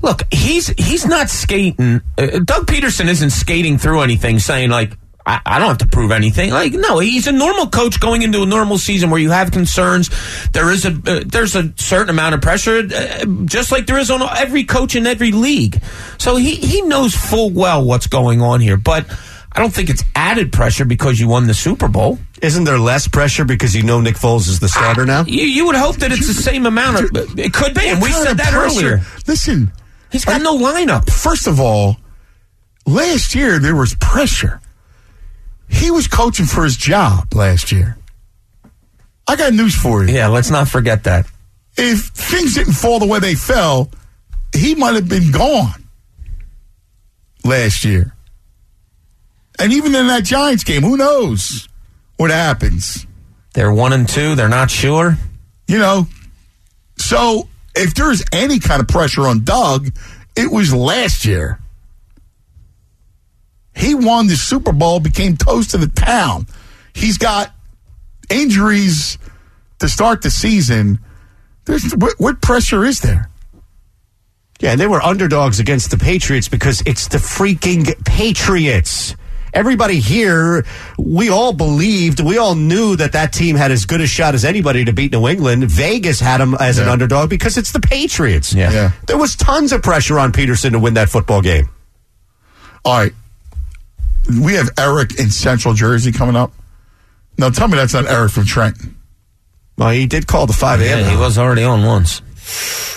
Look, 0.02 0.22
he's 0.32 0.68
he's 0.68 1.06
not 1.06 1.30
skating. 1.30 2.02
Uh, 2.18 2.40
Doug 2.40 2.66
Pederson 2.66 3.08
isn't 3.08 3.30
skating 3.30 3.78
through 3.78 4.00
anything, 4.02 4.38
saying 4.38 4.70
like. 4.70 4.96
I, 5.26 5.40
I 5.44 5.58
don't 5.58 5.68
have 5.68 5.78
to 5.78 5.88
prove 5.88 6.12
anything. 6.12 6.50
Like 6.50 6.72
no, 6.72 7.00
he's 7.00 7.26
a 7.26 7.32
normal 7.32 7.66
coach 7.66 7.98
going 7.98 8.22
into 8.22 8.42
a 8.42 8.46
normal 8.46 8.78
season 8.78 9.10
where 9.10 9.20
you 9.20 9.30
have 9.30 9.50
concerns. 9.50 10.08
There 10.52 10.70
is 10.70 10.84
a 10.84 10.90
uh, 10.90 11.24
there's 11.26 11.56
a 11.56 11.72
certain 11.76 12.10
amount 12.10 12.36
of 12.36 12.40
pressure, 12.42 12.78
uh, 12.94 13.24
just 13.44 13.72
like 13.72 13.86
there 13.86 13.98
is 13.98 14.10
on 14.10 14.22
every 14.22 14.64
coach 14.64 14.94
in 14.94 15.06
every 15.06 15.32
league. 15.32 15.82
So 16.18 16.36
he 16.36 16.54
he 16.54 16.82
knows 16.82 17.14
full 17.14 17.50
well 17.50 17.84
what's 17.84 18.06
going 18.06 18.40
on 18.40 18.60
here. 18.60 18.76
But 18.76 19.04
I 19.52 19.60
don't 19.60 19.72
think 19.74 19.90
it's 19.90 20.04
added 20.14 20.52
pressure 20.52 20.84
because 20.84 21.18
you 21.18 21.26
won 21.28 21.46
the 21.48 21.54
Super 21.54 21.88
Bowl. 21.88 22.18
Isn't 22.42 22.64
there 22.64 22.78
less 22.78 23.08
pressure 23.08 23.44
because 23.44 23.74
you 23.74 23.82
know 23.82 24.00
Nick 24.00 24.14
Foles 24.16 24.46
is 24.48 24.60
the 24.60 24.68
starter 24.68 25.06
now? 25.06 25.24
You, 25.26 25.42
you 25.42 25.66
would 25.66 25.74
hope 25.76 25.96
that 25.96 26.12
it's 26.12 26.26
the 26.28 26.34
same 26.34 26.66
amount 26.66 27.00
of. 27.00 27.38
It 27.38 27.52
could 27.52 27.74
be, 27.74 27.88
and 27.88 28.00
we 28.00 28.12
said 28.12 28.36
that 28.36 28.52
pressure? 28.52 28.78
earlier. 28.78 29.00
Listen, 29.26 29.72
He's 30.12 30.24
got 30.24 30.40
no 30.42 30.56
lineup. 30.56 31.10
first 31.10 31.46
of 31.48 31.58
all, 31.58 31.96
last 32.86 33.34
year 33.34 33.58
there 33.58 33.74
was 33.74 33.94
pressure. 33.96 34.60
He 35.68 35.90
was 35.90 36.06
coaching 36.06 36.46
for 36.46 36.64
his 36.64 36.76
job 36.76 37.34
last 37.34 37.72
year. 37.72 37.96
I 39.28 39.36
got 39.36 39.52
news 39.52 39.74
for 39.74 40.04
you. 40.04 40.14
Yeah, 40.14 40.28
let's 40.28 40.50
not 40.50 40.68
forget 40.68 41.04
that. 41.04 41.26
If 41.76 42.06
things 42.06 42.54
didn't 42.54 42.74
fall 42.74 42.98
the 42.98 43.06
way 43.06 43.18
they 43.18 43.34
fell, 43.34 43.90
he 44.54 44.74
might 44.74 44.94
have 44.94 45.08
been 45.08 45.32
gone 45.32 45.84
last 47.44 47.84
year. 47.84 48.14
And 49.58 49.72
even 49.72 49.94
in 49.94 50.06
that 50.06 50.24
Giants 50.24 50.64
game, 50.64 50.82
who 50.82 50.96
knows 50.96 51.68
what 52.16 52.30
happens? 52.30 53.06
They're 53.54 53.72
one 53.72 53.92
and 53.92 54.08
two. 54.08 54.34
They're 54.34 54.48
not 54.48 54.70
sure. 54.70 55.16
You 55.66 55.78
know, 55.78 56.06
so 56.98 57.48
if 57.74 57.94
there's 57.94 58.22
any 58.32 58.58
kind 58.58 58.80
of 58.80 58.88
pressure 58.88 59.22
on 59.22 59.44
Doug, 59.44 59.90
it 60.36 60.50
was 60.50 60.72
last 60.74 61.24
year. 61.24 61.58
He 63.76 63.94
won 63.94 64.26
the 64.26 64.36
Super 64.36 64.72
Bowl, 64.72 65.00
became 65.00 65.36
toast 65.36 65.74
of 65.74 65.80
the 65.82 65.88
town. 65.88 66.46
He's 66.94 67.18
got 67.18 67.52
injuries 68.30 69.18
to 69.80 69.88
start 69.88 70.22
the 70.22 70.30
season. 70.30 70.98
There's 71.66 71.92
what, 71.94 72.14
what 72.18 72.40
pressure 72.40 72.84
is 72.84 73.00
there? 73.00 73.28
Yeah, 74.60 74.72
and 74.72 74.80
they 74.80 74.86
were 74.86 75.02
underdogs 75.02 75.60
against 75.60 75.90
the 75.90 75.98
Patriots 75.98 76.48
because 76.48 76.82
it's 76.86 77.08
the 77.08 77.18
freaking 77.18 78.02
Patriots. 78.06 79.14
Everybody 79.52 80.00
here, 80.00 80.64
we 80.98 81.28
all 81.28 81.52
believed, 81.52 82.20
we 82.20 82.38
all 82.38 82.54
knew 82.54 82.96
that 82.96 83.12
that 83.12 83.32
team 83.32 83.56
had 83.56 83.70
as 83.70 83.84
good 83.84 84.00
a 84.00 84.06
shot 84.06 84.34
as 84.34 84.44
anybody 84.44 84.84
to 84.86 84.92
beat 84.92 85.12
New 85.12 85.28
England. 85.28 85.64
Vegas 85.64 86.20
had 86.20 86.40
them 86.40 86.54
as 86.58 86.78
an 86.78 86.88
underdog 86.88 87.30
because 87.30 87.56
it's 87.56 87.72
the 87.72 87.80
Patriots. 87.80 88.54
Yeah. 88.54 88.70
Yeah. 88.72 88.90
There 89.06 89.18
was 89.18 89.36
tons 89.36 89.72
of 89.72 89.82
pressure 89.82 90.18
on 90.18 90.32
Pederson 90.32 90.72
to 90.72 90.78
win 90.78 90.94
that 90.94 91.08
football 91.10 91.42
game. 91.42 91.68
All 92.84 92.98
right. 92.98 93.12
We 94.42 94.54
have 94.54 94.70
Eric 94.78 95.18
in 95.18 95.30
Central 95.30 95.74
Jersey 95.74 96.12
coming 96.12 96.36
up. 96.36 96.52
Now 97.38 97.50
tell 97.50 97.68
me 97.68 97.76
that's 97.76 97.94
not 97.94 98.06
Eric 98.06 98.32
from 98.32 98.44
Trenton. 98.44 98.96
Well, 99.78 99.90
he 99.90 100.06
did 100.06 100.26
call 100.26 100.46
the 100.46 100.52
5 100.54 100.80
a.m. 100.80 101.00
Yeah, 101.00 101.10
he 101.10 101.16
was 101.16 101.36
already 101.38 101.62
on 101.62 101.84
once. 101.84 102.22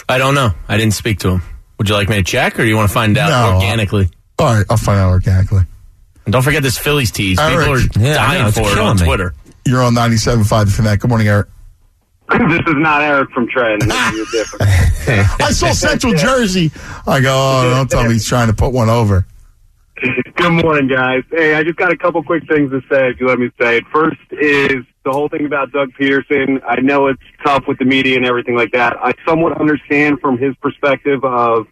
I 0.07 0.17
don't 0.17 0.33
know. 0.33 0.51
I 0.67 0.77
didn't 0.77 0.93
speak 0.93 1.19
to 1.19 1.29
him. 1.31 1.41
Would 1.77 1.89
you 1.89 1.95
like 1.95 2.09
me 2.09 2.15
to 2.15 2.23
check, 2.23 2.57
or 2.59 2.63
do 2.63 2.67
you 2.69 2.75
want 2.75 2.89
to 2.89 2.93
find 2.93 3.17
out 3.17 3.29
No. 3.29 3.55
organically? 3.55 4.09
All 4.39 4.53
right, 4.53 4.65
I'll 4.69 4.77
find 4.77 4.97
out 4.99 5.09
organically. 5.09 5.63
And 6.25 6.31
don't 6.33 6.41
forget 6.43 6.63
this 6.63 6.77
Phillies 6.77 7.11
tease. 7.11 7.37
Eric. 7.39 7.59
People 7.59 8.01
are 8.03 8.05
Yeah, 8.07 8.13
dying 8.15 8.43
know, 8.45 8.51
for 8.51 8.61
it 8.71 8.77
on 8.77 8.95
me. 8.97 9.05
Twitter. 9.05 9.33
You're 9.65 9.83
on 9.83 9.93
97.5 9.93 10.65
The 10.65 10.71
Fanatic. 10.71 11.01
Good 11.01 11.09
morning, 11.09 11.27
Eric. 11.27 11.47
this 12.29 12.59
is 12.67 12.75
not 12.77 13.01
Eric 13.01 13.29
from 13.31 13.47
Trenton. 13.49 13.89
I 13.91 15.49
saw 15.51 15.71
Central 15.73 16.13
Jersey. 16.15 16.71
I 17.07 17.19
go, 17.21 17.33
oh, 17.33 17.69
don't 17.71 17.89
tell 17.89 18.03
me 18.03 18.13
he's 18.13 18.25
trying 18.27 18.47
to 18.47 18.53
put 18.53 18.71
one 18.71 18.87
over. 18.89 19.25
Good 19.99 20.63
morning, 20.63 20.87
guys. 20.87 21.23
Hey, 21.29 21.55
I 21.55 21.63
just 21.63 21.75
got 21.75 21.91
a 21.91 21.97
couple 21.97 22.23
quick 22.23 22.43
things 22.47 22.71
to 22.71 22.79
say, 22.89 23.09
if 23.09 23.19
you 23.19 23.27
let 23.27 23.37
me 23.37 23.51
say 23.59 23.77
it. 23.77 23.83
First 23.91 24.17
is 24.31 24.85
the 25.03 25.11
whole 25.11 25.27
thing 25.27 25.45
about 25.45 25.73
Doug 25.73 25.89
Pederson. 25.99 26.61
I 26.65 26.79
know 26.79 27.07
it's 27.07 27.21
tough 27.45 27.65
with 27.67 27.79
the 27.79 27.85
media 27.85 28.15
and 28.15 28.25
everything 28.25 28.55
like 28.55 28.71
that. 28.71 28.95
I 28.97 29.13
somewhat 29.27 29.59
understand 29.59 30.21
from 30.21 30.37
his 30.37 30.55
perspective 30.61 31.25
of 31.25 31.67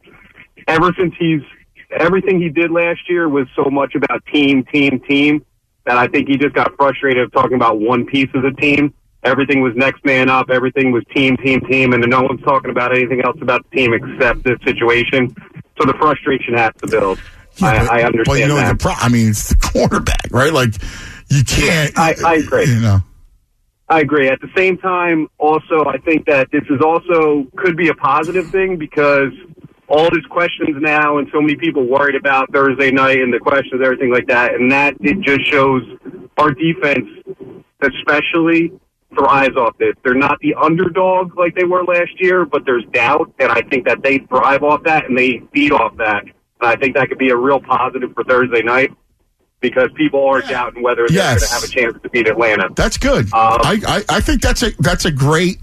ever 0.68 0.92
since 1.00 1.14
he's 1.18 1.42
everything 1.90 2.42
he 2.42 2.50
did 2.50 2.70
last 2.70 3.00
year 3.10 3.30
was 3.30 3.48
so 3.56 3.70
much 3.70 3.96
about 3.96 4.26
team, 4.26 4.66
team, 4.66 5.00
team 5.08 5.46
that 5.86 5.98
I 5.98 6.08
think 6.08 6.28
he 6.28 6.36
just 6.36 6.54
got 6.54 6.76
frustrated 6.76 7.24
of 7.24 7.32
talking 7.32 7.56
about 7.56 7.80
one 7.80 8.06
piece 8.06 8.30
of 8.34 8.42
the 8.42 8.52
team. 8.52 8.94
Everything 9.24 9.62
was 9.62 9.74
next 9.78 10.04
man 10.04 10.30
up. 10.30 10.50
Everything 10.50 10.92
was 10.92 11.04
team, 11.16 11.38
team, 11.38 11.62
team, 11.62 11.94
and 11.94 12.06
no 12.10 12.24
one's 12.24 12.42
talking 12.42 12.72
about 12.72 12.94
anything 12.94 13.22
else 13.22 13.38
about 13.42 13.66
the 13.70 13.78
team 13.78 13.94
except 13.94 14.44
this 14.44 14.60
situation. 14.66 15.34
So 15.80 15.86
the 15.86 15.94
frustration 15.98 16.56
has 16.56 16.74
to 16.82 16.88
build. 16.88 17.20
I, 17.62 18.00
I 18.00 18.04
understand 18.04 18.26
But 18.26 18.40
you 18.40 18.48
know, 18.48 18.56
that. 18.56 18.78
the 18.78 18.78
pro- 18.78 18.94
I 18.94 19.10
mean, 19.10 19.30
it's 19.30 19.50
the 19.50 19.56
quarterback, 19.56 20.28
right? 20.32 20.54
Like, 20.54 20.74
you 21.30 21.44
can't. 21.44 21.98
I, 21.98 22.16
I 22.26 22.36
agree. 22.36 22.66
You 22.66 22.80
know, 22.80 23.00
I 23.90 24.02
agree. 24.02 24.30
At 24.30 24.42
the 24.42 24.50
same 24.56 24.78
time, 24.78 25.28
also, 25.38 25.86
I 25.86 25.98
think 25.98 26.26
that 26.28 26.50
this 26.52 26.64
is 26.70 26.82
also 26.82 27.48
could 27.56 27.78
be 27.78 27.90
a 27.90 27.94
positive 27.94 28.50
thing 28.50 28.78
because 28.78 29.32
all 29.88 30.10
these 30.12 30.26
questions 30.30 30.76
now 30.82 31.18
and 31.18 31.30
so 31.34 31.40
many 31.40 31.56
people 31.56 31.86
worried 31.88 32.16
about 32.16 32.52
Thursday 32.52 32.92
night 32.92 33.20
and 33.20 33.34
the 33.34 33.40
questions, 33.40 33.82
everything 33.84 34.12
like 34.12 34.28
that, 34.28 34.54
and 34.56 34.72
that 34.72 34.96
it 35.00 35.20
just 35.22 35.50
shows 35.50 35.82
our 36.38 36.52
defense, 36.52 37.08
especially 37.82 38.72
thrives 39.18 39.56
off 39.56 39.78
this. 39.78 39.94
They're 40.04 40.14
not 40.14 40.38
the 40.42 40.54
underdog 40.56 41.38
like 41.38 41.56
they 41.56 41.64
were 41.64 41.84
last 41.84 42.12
year, 42.20 42.46
but 42.46 42.66
there's 42.66 42.84
doubt, 42.92 43.32
and 43.40 43.52
I 43.52 43.62
think 43.62 43.88
that 43.88 44.04
they 44.04 44.20
thrive 44.20 44.64
off 44.64 44.84
that 44.84 45.06
and 45.06 45.18
they 45.18 45.42
feed 45.54 45.72
off 45.72 45.96
that. 45.98 46.26
And 46.62 46.70
I 46.70 46.76
think 46.76 46.96
that 46.96 47.10
could 47.10 47.18
be 47.18 47.30
a 47.30 47.36
real 47.36 47.60
positive 47.60 48.14
for 48.14 48.24
Thursday 48.24 48.62
night 48.64 48.92
because 49.60 49.90
people 49.96 50.26
are 50.26 50.42
doubting 50.42 50.84
whether 50.84 51.08
they're 51.08 51.16
Yes. 51.18 51.40
going 51.40 51.48
to 51.48 51.54
have 51.56 51.64
a 51.64 51.68
chance 51.94 52.04
to 52.04 52.10
beat 52.10 52.28
Atlanta. 52.28 52.70
that's 52.76 52.98
good. 52.98 53.26
Um, 53.34 53.60
I, 53.64 53.80
I, 53.88 54.18
I 54.18 54.20
think 54.22 54.42
that's 54.42 54.64
a 54.64 54.72
that's 54.80 55.06
a 55.06 55.12
great 55.12 55.58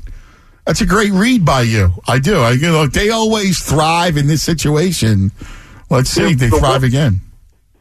that's 0.67 0.81
a 0.81 0.87
great 0.87 1.13
read 1.13 1.45
by 1.45 1.63
you. 1.63 1.91
I 2.09 2.19
do. 2.19 2.39
I 2.39 2.53
you 2.53 2.63
know 2.63 2.87
they 2.87 3.11
always 3.11 3.59
thrive 3.63 4.17
in 4.17 4.27
this 4.27 4.43
situation. 4.43 5.31
Let's 5.91 6.11
see, 6.11 6.23
Yeah, 6.23 6.29
they 6.37 6.49
the 6.49 6.59
thrive 6.59 6.83
one- 6.83 6.85
again. 6.85 7.21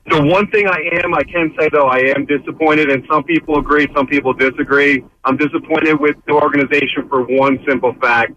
The 0.05 0.21
one 0.21 0.47
thing 0.47 0.67
I 0.67 0.99
am, 1.01 1.13
I 1.13 1.23
can 1.23 1.55
say 1.57 1.69
though, 1.71 1.87
I 1.87 1.99
am 2.13 2.25
disappointed, 2.25 2.89
and 2.89 3.05
some 3.09 3.23
people 3.23 3.57
agree, 3.57 3.87
some 3.95 4.05
people 4.05 4.33
disagree. 4.33 5.01
I'm 5.23 5.37
disappointed 5.37 5.93
with 5.97 6.17
the 6.27 6.33
organization 6.33 7.07
for 7.07 7.21
one 7.23 7.63
simple 7.65 7.93
fact, 8.01 8.33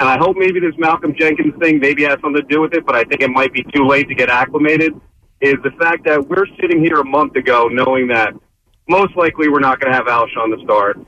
and 0.00 0.08
I 0.08 0.18
hope 0.18 0.36
maybe 0.36 0.58
this 0.58 0.74
Malcolm 0.78 1.14
Jenkins 1.16 1.54
thing 1.60 1.78
maybe 1.78 2.02
has 2.02 2.18
something 2.20 2.42
to 2.42 2.42
do 2.42 2.60
with 2.60 2.74
it, 2.74 2.84
but 2.84 2.96
I 2.96 3.04
think 3.04 3.20
it 3.20 3.30
might 3.30 3.52
be 3.52 3.62
too 3.72 3.86
late 3.86 4.08
to 4.08 4.14
get 4.14 4.28
acclimated. 4.28 4.92
Is 5.40 5.54
the 5.62 5.70
fact 5.78 6.04
that 6.04 6.28
we're 6.28 6.46
sitting 6.60 6.84
here 6.84 7.00
a 7.00 7.04
month 7.04 7.36
ago 7.36 7.68
knowing 7.68 8.08
that 8.08 8.34
most 8.88 9.16
likely 9.16 9.48
we're 9.48 9.60
not 9.60 9.80
going 9.80 9.92
to 9.92 9.96
have 9.96 10.06
Alshon 10.06 10.56
to 10.56 10.62
start. 10.64 10.98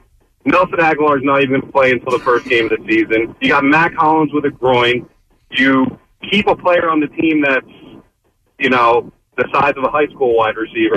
Nelson 0.44 0.78
Agholor 0.78 1.18
is 1.18 1.24
not 1.24 1.42
even 1.42 1.60
going 1.60 1.62
to 1.62 1.72
play 1.72 1.92
until 1.92 2.16
the 2.16 2.24
first 2.24 2.46
game 2.46 2.64
of 2.66 2.70
the 2.70 2.84
season. 2.88 3.34
You 3.40 3.48
got 3.48 3.64
Mack 3.64 3.94
Hollins 3.94 4.32
with 4.32 4.44
a 4.44 4.50
groin. 4.50 5.08
You 5.50 5.98
keep 6.30 6.46
a 6.46 6.56
player 6.56 6.88
on 6.88 7.00
the 7.00 7.08
team 7.08 7.42
that's 7.42 7.66
you 8.62 8.70
know, 8.70 9.12
the 9.36 9.48
size 9.52 9.74
of 9.76 9.84
a 9.84 9.90
high 9.90 10.06
school 10.06 10.36
wide 10.36 10.56
receiver, 10.56 10.96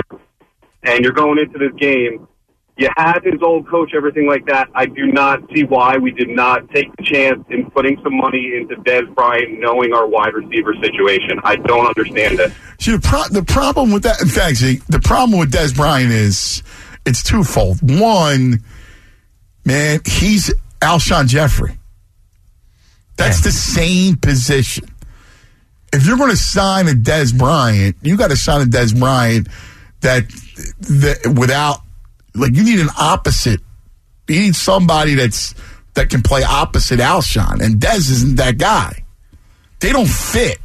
and 0.84 1.02
you're 1.02 1.12
going 1.12 1.38
into 1.38 1.58
this 1.58 1.72
game, 1.78 2.28
you 2.76 2.88
have 2.96 3.22
his 3.24 3.40
old 3.42 3.66
coach, 3.68 3.92
everything 3.94 4.26
like 4.26 4.44
that. 4.46 4.68
I 4.74 4.84
do 4.84 5.06
not 5.06 5.40
see 5.54 5.64
why 5.64 5.96
we 5.96 6.10
did 6.10 6.28
not 6.28 6.68
take 6.70 6.94
the 6.96 7.04
chance 7.04 7.42
in 7.48 7.70
putting 7.70 7.98
some 8.02 8.16
money 8.16 8.52
into 8.54 8.76
Dez 8.76 9.12
Bryant, 9.14 9.58
knowing 9.58 9.94
our 9.94 10.06
wide 10.06 10.34
receiver 10.34 10.74
situation. 10.82 11.40
I 11.42 11.56
don't 11.56 11.86
understand 11.86 12.38
it. 12.38 12.52
See, 12.78 12.92
the, 12.92 13.00
pro- 13.00 13.28
the 13.30 13.42
problem 13.44 13.92
with 13.92 14.02
that, 14.02 14.20
in 14.20 14.28
fact, 14.28 14.60
the 14.60 15.00
problem 15.00 15.40
with 15.40 15.50
Dez 15.50 15.74
Bryant 15.74 16.12
is 16.12 16.62
it's 17.06 17.22
twofold. 17.22 17.78
One, 17.82 18.62
man, 19.64 20.00
he's 20.04 20.52
Alshon 20.80 21.28
Jeffery. 21.28 21.78
That's 23.16 23.42
the 23.42 23.52
same 23.52 24.16
position. 24.16 24.86
If 25.94 26.06
you're 26.06 26.18
going 26.18 26.30
to 26.30 26.36
sign 26.36 26.88
a 26.88 26.92
Dez 26.92 27.36
Bryant, 27.36 27.96
you 28.02 28.18
got 28.18 28.28
to 28.28 28.36
sign 28.36 28.60
a 28.60 28.64
Dez 28.64 28.98
Bryant 28.98 29.48
that, 30.02 30.28
that 30.80 31.34
without, 31.38 31.80
like, 32.36 32.54
you 32.54 32.64
need 32.64 32.80
an 32.80 32.88
opposite. 32.98 33.60
You 34.28 34.40
need 34.40 34.56
somebody 34.56 35.14
that's 35.14 35.54
that 35.94 36.10
can 36.10 36.22
play 36.22 36.42
opposite 36.42 37.00
Alshon, 37.00 37.60
and 37.60 37.80
Dez 37.80 38.10
isn't 38.10 38.36
that 38.36 38.58
guy. 38.58 39.04
They 39.80 39.92
don't 39.92 40.08
fit. 40.08 40.58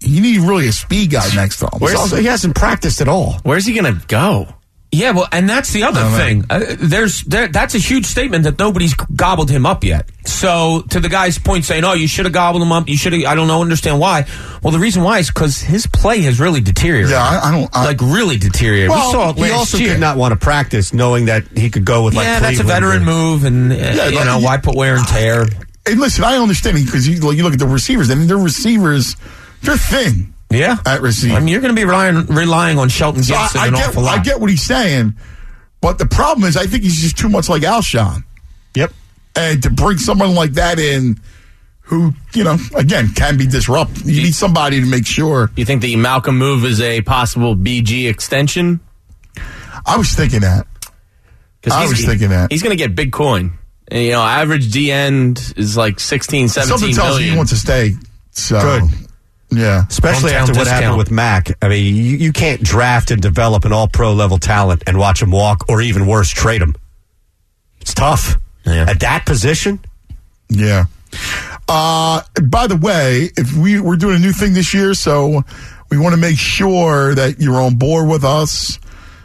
You 0.00 0.20
need 0.20 0.38
really 0.40 0.68
a 0.68 0.72
speed 0.72 1.10
guy 1.10 1.28
next 1.34 1.58
to 1.58 1.66
him. 1.66 1.80
So- 2.08 2.16
he 2.16 2.26
hasn't 2.26 2.54
practiced 2.54 3.00
at 3.00 3.08
all. 3.08 3.40
Where's 3.42 3.66
he 3.66 3.74
going 3.74 3.98
to 3.98 4.06
go? 4.06 4.46
Yeah, 4.90 5.10
well, 5.10 5.28
and 5.32 5.46
that's 5.48 5.70
the 5.70 5.82
other 5.82 6.00
I 6.00 6.16
thing. 6.16 6.44
Uh, 6.48 6.60
there's 6.78 7.22
there, 7.24 7.46
that's 7.48 7.74
a 7.74 7.78
huge 7.78 8.06
statement 8.06 8.44
that 8.44 8.58
nobody's 8.58 8.94
gobbled 8.94 9.50
him 9.50 9.66
up 9.66 9.84
yet. 9.84 10.08
So 10.24 10.82
to 10.88 10.98
the 10.98 11.10
guy's 11.10 11.38
point, 11.38 11.66
saying, 11.66 11.84
"Oh, 11.84 11.92
you 11.92 12.08
should 12.08 12.24
have 12.24 12.32
gobbled 12.32 12.62
him 12.62 12.72
up. 12.72 12.88
You 12.88 12.96
should 12.96 13.12
have." 13.12 13.22
I 13.24 13.34
don't 13.34 13.48
know, 13.48 13.60
understand 13.60 14.00
why. 14.00 14.24
Well, 14.62 14.72
the 14.72 14.78
reason 14.78 15.02
why 15.02 15.18
is 15.18 15.28
because 15.28 15.60
his 15.60 15.86
play 15.86 16.22
has 16.22 16.40
really 16.40 16.62
deteriorated. 16.62 17.10
Yeah, 17.10 17.22
I, 17.22 17.48
I 17.48 17.52
don't. 17.52 17.68
I, 17.76 17.84
like 17.84 18.00
really 18.00 18.38
deteriorated. 18.38 18.90
we 18.90 18.96
saw 19.12 19.30
it 19.30 19.36
he 19.36 19.50
also 19.50 19.76
year. 19.76 19.92
did 19.92 20.00
not 20.00 20.16
want 20.16 20.32
to 20.32 20.36
practice, 20.38 20.94
knowing 20.94 21.26
that 21.26 21.46
he 21.48 21.68
could 21.68 21.84
go 21.84 22.04
with 22.04 22.14
like 22.14 22.24
yeah, 22.24 22.40
that's 22.40 22.60
a 22.60 22.62
veteran 22.62 23.02
or- 23.02 23.04
move, 23.04 23.44
and 23.44 23.70
uh, 23.70 23.74
Yeah, 23.74 24.08
you 24.08 24.16
like, 24.16 24.24
know 24.24 24.38
why 24.38 24.56
put 24.56 24.74
wear 24.74 24.96
and 24.96 25.06
tear. 25.06 25.42
and 25.86 26.00
listen, 26.00 26.24
I 26.24 26.36
understand 26.38 26.82
because 26.82 27.06
you, 27.06 27.20
like, 27.20 27.36
you 27.36 27.42
look 27.42 27.52
at 27.52 27.58
the 27.58 27.66
receivers. 27.66 28.10
I 28.10 28.14
mean, 28.14 28.26
their 28.26 28.38
receivers, 28.38 29.16
they're 29.62 29.76
thin. 29.76 30.32
Yeah, 30.50 30.78
at 30.86 31.02
receiver. 31.02 31.34
I 31.34 31.40
mean, 31.40 31.48
you're 31.48 31.60
going 31.60 31.74
to 31.74 31.80
be 31.80 31.84
relying 31.84 32.26
relying 32.26 32.78
on 32.78 32.88
Shelton 32.88 33.22
So 33.22 33.34
I, 33.34 33.42
Gibson 33.42 33.60
I 33.60 33.66
an 33.66 33.74
get, 33.74 33.88
awful 33.88 34.02
lot. 34.02 34.18
I 34.18 34.22
get 34.22 34.40
what 34.40 34.48
he's 34.48 34.64
saying, 34.64 35.14
but 35.80 35.98
the 35.98 36.06
problem 36.06 36.48
is, 36.48 36.56
I 36.56 36.66
think 36.66 36.82
he's 36.82 37.00
just 37.00 37.18
too 37.18 37.28
much 37.28 37.48
like 37.48 37.62
Alshon. 37.62 38.24
Yep. 38.74 38.92
And 39.36 39.62
to 39.62 39.70
bring 39.70 39.98
someone 39.98 40.34
like 40.34 40.52
that 40.52 40.78
in, 40.78 41.20
who 41.82 42.12
you 42.34 42.44
know, 42.44 42.56
again, 42.76 43.08
can 43.14 43.36
be 43.36 43.46
disruptive. 43.46 44.08
You 44.08 44.22
need 44.22 44.34
somebody 44.34 44.80
to 44.80 44.86
make 44.86 45.06
sure. 45.06 45.50
You 45.56 45.64
think 45.64 45.82
the 45.82 45.96
Malcolm 45.96 46.38
move 46.38 46.64
is 46.64 46.80
a 46.80 47.02
possible 47.02 47.54
BG 47.54 48.08
extension? 48.08 48.80
I 49.86 49.96
was 49.96 50.12
thinking 50.12 50.40
that. 50.40 50.66
I 51.70 51.86
was 51.86 52.04
thinking 52.04 52.30
that. 52.30 52.50
He's 52.50 52.62
going 52.62 52.76
to 52.76 52.82
get 52.82 52.94
big 52.94 53.12
coin. 53.12 53.52
And, 53.88 54.04
you 54.04 54.12
know, 54.12 54.22
average 54.22 54.70
D 54.70 54.92
end 54.92 55.54
is 55.56 55.76
like 55.76 55.98
16, 55.98 56.48
17 56.48 56.78
Something 56.78 56.94
tells 56.94 57.16
me 57.16 57.20
million. 57.20 57.32
he 57.32 57.36
wants 57.36 57.52
to 57.52 57.58
stay. 57.58 57.94
So 58.32 58.60
Good. 58.60 59.07
Yeah, 59.50 59.84
Especially 59.88 60.32
Hometown 60.32 60.34
after 60.34 60.52
what 60.52 60.58
discount. 60.64 60.82
happened 60.82 60.98
with 60.98 61.10
Mack. 61.10 61.48
I 61.62 61.68
mean, 61.68 61.94
you, 61.96 62.02
you 62.18 62.32
can't 62.32 62.62
draft 62.62 63.10
and 63.10 63.22
develop 63.22 63.64
an 63.64 63.72
all 63.72 63.88
pro 63.88 64.12
level 64.12 64.38
talent 64.38 64.82
and 64.86 64.98
watch 64.98 65.22
him 65.22 65.30
walk, 65.30 65.64
or 65.70 65.80
even 65.80 66.06
worse, 66.06 66.28
trade 66.28 66.60
him. 66.60 66.74
It's 67.80 67.94
tough. 67.94 68.36
Yeah. 68.66 68.84
At 68.90 69.00
that 69.00 69.24
position, 69.24 69.80
Yeah. 70.50 70.84
Uh, 71.66 72.20
by 72.42 72.66
the 72.66 72.76
way, 72.76 73.30
if 73.36 73.54
we 73.56 73.80
we're 73.80 73.96
doing 73.96 74.16
a 74.16 74.18
new 74.18 74.32
thing 74.32 74.52
this 74.52 74.74
year, 74.74 74.92
so 74.94 75.42
we 75.90 75.96
want 75.98 76.14
to 76.14 76.20
make 76.20 76.36
sure 76.38 77.14
that 77.14 77.40
you're 77.40 77.60
on 77.60 77.76
board 77.76 78.08
with 78.08 78.24
us. 78.24 78.78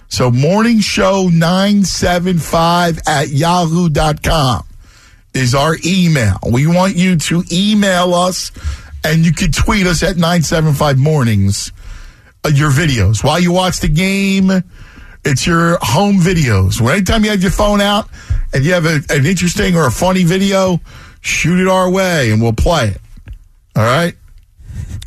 So 0.08 0.30
morning 0.32 0.80
show 0.80 1.28
975 1.28 3.00
at 3.08 3.30
yahoo.com 3.30 4.64
is 5.34 5.56
our 5.56 5.76
email. 5.86 6.38
We 6.50 6.68
want 6.68 6.96
you 6.96 7.18
to 7.18 7.44
email 7.52 8.14
us 8.14 8.52
and 9.04 9.26
you 9.26 9.34
can 9.34 9.52
tweet 9.52 9.86
us 9.88 10.04
at 10.04 10.16
975 10.18 10.98
mornings. 10.98 11.72
uh, 12.46 12.50
your 12.50 12.72
videos 12.72 13.24
while 13.24 13.40
you 13.40 13.52
watch 13.52 13.80
the 13.80 13.88
game. 13.88 14.52
It's 15.26 15.48
your 15.48 15.78
home 15.82 16.18
videos. 16.18 16.82
When 16.82 16.96
anytime 16.96 17.24
you 17.24 17.32
have 17.32 17.42
your 17.42 17.52
phone 17.52 17.80
out 17.80 18.10
and 18.54 18.66
you 18.66 18.74
have 18.74 18.86
a, 18.86 19.00
an 19.10 19.26
interesting 19.26 19.76
or 19.78 19.88
a 19.88 19.92
funny 19.92 20.24
video, 20.26 20.82
shoot 21.22 21.62
it 21.62 21.68
our 21.70 21.90
way 21.90 22.32
and 22.32 22.42
we'll 22.42 22.52
play 22.52 22.90
it. 22.90 23.02
All 23.76 23.84
right. 23.86 24.16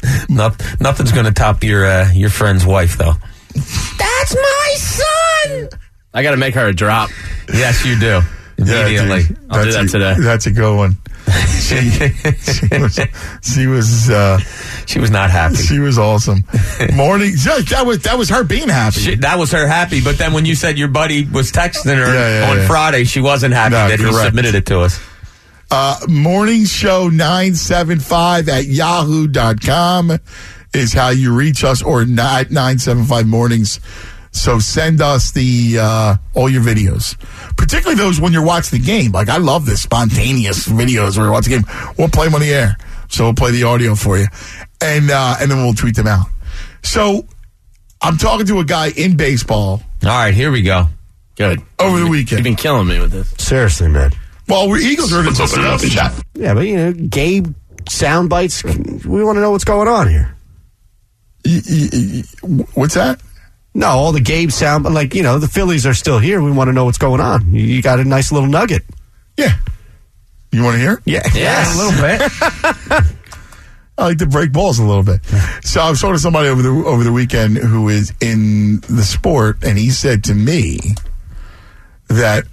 Noth- 0.31 0.81
nothing's 0.81 1.13
going 1.13 1.27
to 1.27 1.33
top 1.33 1.63
your 1.63 1.85
uh, 1.87 2.11
your 2.13 2.31
friend's 2.31 2.65
wife, 2.65 2.97
though. 2.97 3.13
That's 3.55 4.35
my 4.35 4.75
son. 4.77 5.69
I 6.15 6.23
got 6.23 6.31
to 6.31 6.37
make 6.39 6.55
her 6.55 6.67
a 6.69 6.75
drop. 6.75 7.11
Yes, 7.53 7.85
you 7.85 7.99
do. 7.99 8.21
Immediately. 8.59 9.25
dude. 9.25 9.39
I'll 9.51 9.65
do 9.65 9.73
that 9.73 9.85
a- 9.85 9.89
today. 9.89 10.15
That's 10.19 10.47
a 10.47 10.51
good 10.51 10.75
one. 10.77 10.97
She, 11.67 11.81
she 11.91 12.79
was, 12.79 13.01
she 13.43 13.67
was, 13.67 14.09
uh, 14.11 14.39
she 14.87 15.01
was 15.01 15.11
not 15.11 15.31
happy. 15.31 15.57
She 15.57 15.81
was 15.81 15.99
awesome. 15.99 16.45
Morning. 16.95 17.33
That 17.45 17.83
was 17.85 18.01
that 18.03 18.17
was 18.17 18.29
her 18.29 18.45
being 18.45 18.69
happy. 18.69 19.01
She, 19.01 19.15
that 19.17 19.37
was 19.37 19.51
her 19.51 19.67
happy, 19.67 20.01
but 20.01 20.17
then 20.17 20.33
when 20.33 20.45
you 20.47 20.55
said 20.55 20.79
your 20.79 20.87
buddy 20.89 21.25
was 21.27 21.51
texting 21.51 21.97
her 21.97 22.15
Yeah, 22.15 22.41
yeah, 22.45 22.51
on 22.51 22.57
yeah. 22.59 22.67
Friday, 22.69 23.03
she 23.05 23.21
wasn't 23.21 23.53
happy 23.55 23.73
No, 23.73 23.89
that 23.89 23.99
he 23.99 24.13
submitted 24.13 24.55
it 24.55 24.67
to 24.67 24.81
us. 24.81 25.01
Uh, 25.71 25.99
morning 26.09 26.65
show 26.67 27.09
975 27.09 28.49
at 28.49 28.67
yahoo.com 28.67 30.13
is 30.73 30.93
how 30.93 31.09
you 31.09 31.35
reach 31.35 31.65
us 31.65 31.83
or 31.83 32.05
not 32.05 32.51
975 32.53 33.27
mornings. 33.27 33.81
So 34.31 34.59
send 34.61 35.01
us 35.01 35.33
the, 35.33 35.79
uh, 35.81 36.17
all 36.35 36.49
your 36.51 36.63
videos, 36.63 37.17
particularly 37.57 37.97
those 37.97 38.21
when 38.21 38.33
you're 38.33 38.45
watching 38.45 38.79
the 38.79 38.85
game. 38.85 39.13
Like 39.13 39.29
I 39.29 39.39
love 39.39 39.67
this 39.67 39.83
spontaneous 39.83 40.69
videos 40.69 41.17
where 41.17 41.27
you 41.27 41.33
watch 41.33 41.45
the 41.45 41.51
game. 41.51 41.65
We'll 41.99 42.09
play 42.09 42.27
them 42.27 42.35
on 42.35 42.41
the 42.41 42.53
air. 42.53 42.77
So 43.09 43.25
we'll 43.25 43.35
play 43.35 43.53
the 43.53 43.65
audio 43.65 43.95
for 43.95 44.19
you 44.19 44.27
and, 44.81 45.11
uh, 45.11 45.37
and 45.41 45.51
then 45.51 45.59
we'll 45.59 45.75
tweet 45.75 45.97
them 45.97 46.07
out. 46.07 46.27
So 46.83 47.27
I'm 48.03 48.17
talking 48.19 48.47
to 48.47 48.59
a 48.61 48.65
guy 48.65 48.91
in 48.91 49.17
baseball. 49.17 49.83
All 50.03 50.09
right, 50.09 50.35
here 50.35 50.51
we 50.51 50.63
go. 50.63 50.87
Good. 51.37 51.63
Over 51.79 52.01
the 52.01 52.07
weekend. 52.07 52.39
You've 52.39 52.45
been 52.45 52.57
killing 52.57 52.87
me 52.87 52.99
with 52.99 53.13
this. 53.13 53.33
Seriously, 53.39 53.89
man. 53.89 54.13
Well, 54.49 54.69
we're 54.69 54.79
Eagles 54.79 55.13
are 55.13 55.23
Let's 55.23 55.41
open 55.41 55.65
up 55.65 55.81
and 55.81 55.91
chat. 55.91 56.13
Yeah, 56.35 56.55
but 56.55 56.67
you 56.67 56.77
know, 56.77 56.93
Gabe 56.93 57.55
sound 57.89 58.31
bites. 58.31 58.63
We 58.65 59.25
want 59.25 59.37
to 59.37 59.41
know 59.41 59.51
what's 59.51 59.65
going 59.65 59.89
on 59.89 60.09
here. 60.09 60.37
What's 62.75 62.95
that? 62.95 63.21
No, 63.77 63.89
all 63.89 64.13
the 64.13 64.21
Gabe 64.21 64.51
sound, 64.51 64.85
like 64.85 65.15
you 65.15 65.23
know, 65.23 65.39
the 65.39 65.49
Phillies 65.49 65.85
are 65.87 65.93
still 65.95 66.19
here. 66.19 66.41
We 66.41 66.51
want 66.51 66.69
to 66.69 66.73
know 66.73 66.87
what's 66.87 66.97
going 66.99 67.21
on. 67.21 67.53
You- 67.53 67.63
You 67.65 67.83
got 67.83 68.01
a 68.01 68.05
nice 68.05 68.33
little 68.33 68.49
nugget. 68.49 68.85
Yeah. 69.37 69.53
You 70.51 70.63
want 70.65 70.77
to 70.77 70.81
hear? 70.81 71.03
Yeah, 71.05 71.21
Yeah, 71.35 71.75
a 71.75 71.77
little 71.77 72.01
bit. 72.01 73.03
I 73.99 74.05
like 74.05 74.19
to 74.19 74.27
break 74.27 74.53
balls 74.53 74.79
a 74.79 74.85
little 74.85 75.03
bit. 75.03 75.25
So 75.63 75.81
I 75.81 75.91
was 75.91 76.01
talking 76.01 76.15
to 76.17 76.21
somebody 76.21 76.49
over 76.49 76.63
the 76.63 76.69
over 76.71 77.05
the 77.05 77.13
weekend 77.13 77.59
who 77.59 77.89
is 77.91 78.13
in 78.21 78.81
the 78.89 79.03
sport, 79.03 79.63
and 79.63 79.77
he 79.79 79.91
said 79.91 80.25
to 80.25 80.35
me 80.35 80.79
that 82.09 82.45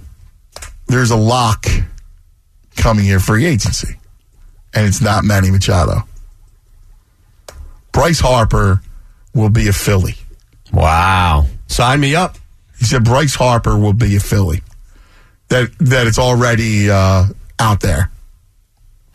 there's 0.88 1.12
a 1.12 1.18
lock 1.18 1.66
coming 2.76 3.06
here 3.06 3.20
free 3.20 3.46
agency, 3.46 3.96
and 4.74 4.86
it's 4.88 5.02
not 5.02 5.24
Manny 5.24 5.52
Machado. 5.52 6.04
Bryce 7.94 8.20
Harper 8.20 8.82
will 9.34 9.50
be 9.50 9.68
a 9.70 9.74
Philly. 9.74 10.16
Wow. 10.74 11.46
Sign 11.68 12.00
me 12.00 12.16
up. 12.16 12.38
He 12.80 12.86
said 12.86 13.04
Bryce 13.04 13.36
Harper 13.36 13.78
will 13.78 13.94
be 13.94 14.16
a 14.16 14.20
Philly. 14.20 14.62
That 15.50 15.70
that 15.80 16.08
it's 16.08 16.20
already 16.20 16.90
uh, 16.90 17.26
out 17.60 17.80
there. 17.82 18.10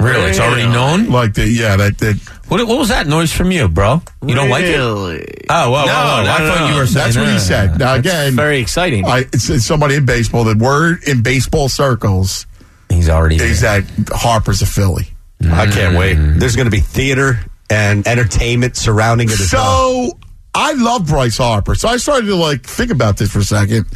Really? 0.00 0.30
It's 0.30 0.38
already 0.38 0.68
known? 0.68 1.10
Like 1.10 1.34
the 1.34 1.46
yeah, 1.48 1.76
that 1.76 1.98
that 1.98 2.16
What, 2.46 2.64
what 2.68 2.78
was 2.78 2.88
that 2.90 3.08
noise 3.08 3.32
from 3.32 3.50
you, 3.50 3.66
bro? 3.68 4.00
You 4.24 4.36
don't 4.36 4.48
like 4.48 4.64
it? 4.64 4.76
Oh, 4.78 4.94
whoa, 5.00 5.70
whoa, 5.70 5.86
No, 5.86 5.92
whoa. 5.92 6.22
no, 6.22 6.30
I 6.30 6.38
no, 6.38 6.46
thought 6.46 6.60
no. 6.60 6.68
you 6.74 6.80
were 6.80 6.86
saying 6.86 7.04
That's 7.06 7.16
what 7.16 7.28
he 7.28 7.38
said. 7.40 7.78
Now 7.80 7.94
again, 7.94 8.36
Very 8.36 8.60
exciting. 8.60 9.04
I, 9.04 9.20
it's, 9.32 9.50
it's 9.50 9.64
somebody 9.64 9.96
in 9.96 10.06
baseball. 10.06 10.44
The 10.44 10.56
word 10.56 11.02
in 11.08 11.22
baseball 11.22 11.68
circles 11.68 12.46
He's 12.88 13.08
already 13.08 13.36
is 13.36 13.62
that 13.62 13.84
Harper's 14.10 14.62
a 14.62 14.66
Philly. 14.66 15.08
I 15.42 15.66
can't 15.66 15.96
wait. 15.98 16.14
There's 16.14 16.54
going 16.56 16.66
to 16.66 16.70
be 16.70 16.80
theater 16.80 17.40
and 17.68 18.06
entertainment 18.06 18.76
surrounding 18.76 19.28
it 19.28 19.38
as 19.40 19.52
well. 19.52 20.10
So 20.10 20.18
I 20.58 20.72
love 20.72 21.06
Bryce 21.06 21.38
Harper. 21.38 21.74
So 21.76 21.88
I 21.88 21.98
started 21.98 22.26
to 22.26 22.34
like 22.36 22.62
think 22.62 22.90
about 22.90 23.16
this 23.16 23.30
for 23.32 23.38
a 23.38 23.44
second. 23.44 23.86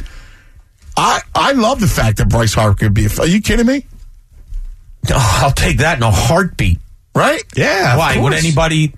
I 0.95 1.19
I 1.35 1.51
love 1.51 1.79
the 1.81 1.87
fact 1.87 2.17
that 2.17 2.29
Bryce 2.29 2.53
Harper 2.53 2.75
could 2.77 2.93
be. 2.93 3.05
A, 3.05 3.09
are 3.19 3.27
you 3.27 3.41
kidding 3.41 3.65
me? 3.65 3.85
Oh, 5.11 5.39
I'll 5.43 5.51
take 5.51 5.79
that 5.79 5.97
in 5.97 6.03
a 6.03 6.11
heartbeat. 6.11 6.79
Right? 7.15 7.43
Yeah. 7.55 7.93
of 7.93 7.99
Why? 7.99 8.17
Would 8.17 8.33
anybody? 8.33 8.93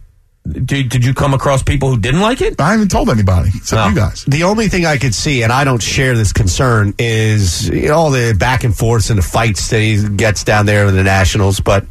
Did, 0.47 0.89
did 0.89 1.03
you 1.03 1.15
come 1.15 1.33
across 1.33 1.63
people 1.63 1.89
who 1.89 1.99
didn't 1.99 2.21
like 2.21 2.39
it? 2.39 2.61
I 2.61 2.73
haven't 2.73 2.91
told 2.91 3.09
anybody 3.09 3.49
except 3.55 3.71
No. 3.79 3.87
you 3.89 3.95
guys. 3.95 4.23
The 4.25 4.43
only 4.43 4.67
thing 4.67 4.85
I 4.85 4.97
could 4.97 5.15
see, 5.15 5.41
and 5.41 5.51
I 5.51 5.63
don't 5.63 5.81
share 5.81 6.15
this 6.15 6.31
concern, 6.33 6.93
is 6.99 7.67
you 7.67 7.87
know, 7.87 7.95
all 7.95 8.11
the 8.11 8.35
back 8.39 8.63
and 8.63 8.77
forths 8.77 9.09
and 9.09 9.17
the 9.17 9.23
fights 9.23 9.69
that 9.71 9.79
he 9.79 10.07
gets 10.07 10.43
down 10.43 10.67
there 10.67 10.85
with 10.85 10.93
the 10.93 11.01
Nationals. 11.03 11.59
But 11.61 11.85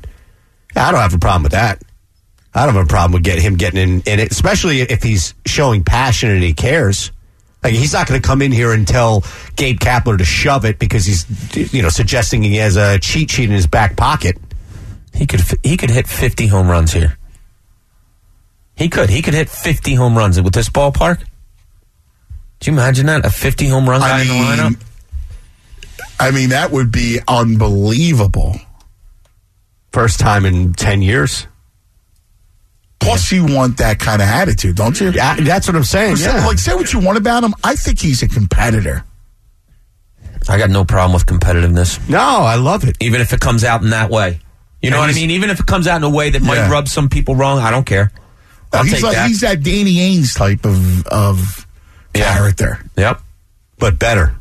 I 0.77 0.93
don't 0.93 1.01
have 1.01 1.15
a 1.15 1.19
problem 1.19 1.43
with 1.43 1.51
that. 1.53 1.83
I 2.55 2.67
don't 2.67 2.75
have 2.75 2.85
a 2.85 2.89
problem 2.89 3.13
with 3.13 3.25
get 3.25 3.39
him 3.41 3.57
getting 3.57 3.81
in, 3.81 4.01
in 4.03 4.21
it, 4.21 4.31
especially 4.31 4.81
if 4.81 5.03
he's 5.03 5.35
showing 5.45 5.83
passion 5.83 6.31
and 6.31 6.43
he 6.43 6.55
cares. 6.55 7.11
Like 7.65 7.75
he's 7.75 7.93
not 7.93 8.07
going 8.07 8.21
to 8.21 8.27
come 8.27 8.43
in 8.43 8.53
here 8.53 8.73
and 8.73 8.87
tell 8.87 9.25
Gabe 9.57 9.81
Kapler 9.81 10.19
to 10.19 10.25
shove 10.25 10.65
it 10.65 10.79
because 10.79 11.07
he's, 11.07 11.73
you 11.73 11.83
know, 11.83 11.89
suggesting 11.89 12.43
he 12.43 12.57
has 12.57 12.77
a 12.77 12.99
cheat 12.99 13.31
sheet 13.31 13.49
in 13.49 13.55
his 13.55 13.67
back 13.67 13.97
pocket. 13.97 14.37
He 15.15 15.27
could 15.27 15.41
he 15.63 15.77
could 15.77 15.91
hit 15.91 16.07
50 16.07 16.47
home 16.47 16.69
runs 16.69 16.93
here. 16.93 17.17
He 18.77 18.89
could. 18.89 19.09
He 19.09 19.23
could 19.23 19.35
hit 19.35 19.49
50 19.49 19.95
home 19.95 20.17
runs 20.17 20.41
with 20.41 20.53
this 20.53 20.69
ballpark. 20.69 21.21
Do 22.61 22.71
you 22.71 22.73
imagine 22.73 23.07
that? 23.07 23.25
A 23.25 23.31
50 23.31 23.69
home 23.69 23.89
run 23.89 24.01
guy 24.01 24.19
I 24.19 24.23
in 24.23 24.29
the 24.29 24.35
lineup? 24.35 24.83
I 26.21 26.31
mean 26.31 26.51
that 26.51 26.71
would 26.71 26.93
be 26.93 27.21
unbelievable. 27.27 28.57
First 29.93 30.21
time 30.21 30.45
in 30.45 30.73
ten 30.73 31.03
years. 31.03 31.47
Plus, 33.05 33.33
you 33.33 33.45
want 33.47 33.77
that 33.79 33.99
kind 33.99 34.21
of 34.23 34.29
attitude, 34.29 34.77
don't 34.77 34.99
you? 35.01 35.11
Yeah, 35.11 35.37
that's 35.37 35.67
what 35.67 35.77
I'm 35.77 35.85
saying. 35.85 36.17
Say- 36.17 36.27
Yeah. 36.33 36.47
Like, 36.47 36.59
say 36.59 36.75
what 36.75 36.93
you 36.93 36.99
want 37.01 37.19
about 37.19 37.45
him. 37.45 37.55
I 37.63 37.77
think 37.77 38.01
he's 38.01 38.23
a 38.23 38.29
competitor. 38.29 39.05
I 40.49 40.59
got 40.59 40.71
no 40.71 40.85
problem 40.85 41.13
with 41.15 41.25
competitiveness. 41.27 42.07
No, 42.09 42.19
I 42.19 42.57
love 42.57 42.85
it. 42.85 42.97
Even 43.01 43.21
if 43.21 43.33
it 43.33 43.41
comes 43.41 43.65
out 43.65 43.83
in 43.83 43.91
that 43.91 44.11
way. 44.11 44.41
You 44.83 44.91
know 44.91 44.97
And 44.97 45.09
what 45.09 45.11
I 45.11 45.15
mean? 45.15 45.31
Even 45.31 45.49
if 45.49 45.61
it 45.61 45.67
comes 45.67 45.87
out 45.87 45.97
in 45.97 46.03
a 46.05 46.11
way 46.11 46.29
that 46.31 46.43
might 46.43 46.57
Yeah. 46.57 46.71
rub 46.71 46.89
some 46.89 47.09
people 47.09 47.35
wrong, 47.35 47.59
I 47.59 47.71
don't 47.71 47.87
care. 47.87 48.13
I'll 48.73 48.83
he's 48.83 48.95
take 48.95 49.03
like 49.03 49.15
that. 49.15 49.29
he's 49.29 49.41
that 49.41 49.63
Danny 49.63 49.95
Ainge 49.95 50.37
type 50.37 50.67
of 50.67 51.07
of 51.07 51.67
character. 52.13 52.85
Yep. 52.97 53.23
but 53.79 53.99
better, 53.99 54.35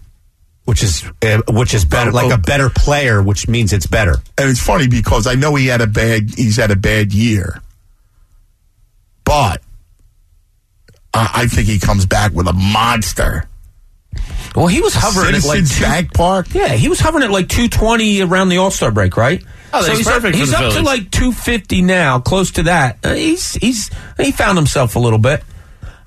which 0.66 0.84
is 0.84 1.06
uh, 1.22 1.40
which 1.50 1.74
is 1.74 1.86
better, 1.86 2.12
like 2.12 2.32
a 2.34 2.38
better 2.38 2.70
player, 2.70 3.22
which 3.22 3.48
means 3.48 3.72
it's 3.72 3.88
better. 3.88 4.16
And 4.38 4.50
it's 4.50 4.60
funny 4.60 4.88
because 4.88 5.28
I 5.28 5.36
know 5.36 5.56
he 5.56 5.68
had 5.68 5.80
a 5.82 5.88
bad 5.88 6.32
he's 6.36 6.58
had 6.58 6.72
a 6.72 6.76
bad 6.76 7.14
year, 7.14 7.62
but 9.24 9.62
I, 11.14 11.32
I 11.34 11.48
think 11.48 11.68
he 11.68 11.80
comes 11.80 12.06
back 12.06 12.34
with 12.34 12.48
a 12.48 12.54
monster. 12.54 13.48
Well, 14.56 14.68
he 14.68 14.82
was 14.82 14.94
hovering 14.94 15.36
at 15.36 15.44
like 15.44 15.58
Citizens 15.58 15.78
two, 15.80 15.84
Bank 15.84 16.14
Park. 16.14 16.54
Yeah, 16.54 16.70
he 16.70 16.88
was 16.88 17.00
hovering 17.00 17.24
at 17.24 17.32
like 17.32 17.50
220 17.50 18.22
around 18.22 18.50
the 18.50 18.58
All 18.58 18.72
Star 18.72 18.92
break, 18.92 19.18
right? 19.18 19.44
Oh, 19.74 19.84
he's 19.84 19.98
he's 19.98 20.08
perfect 20.08 20.26
Up, 20.26 20.32
for 20.34 20.38
he's 20.38 20.52
the 20.52 20.58
up 20.58 20.74
to 20.74 20.82
like 20.84 21.10
250 21.10 21.82
now, 21.82 22.20
close 22.20 22.52
to 22.52 22.64
that. 22.64 23.00
Uh, 23.04 23.14
he's 23.16 23.54
he's 23.56 23.90
he 24.18 24.32
found 24.32 24.58
himself 24.58 24.96
a 24.96 25.00
little 25.00 25.18
bit. 25.18 25.44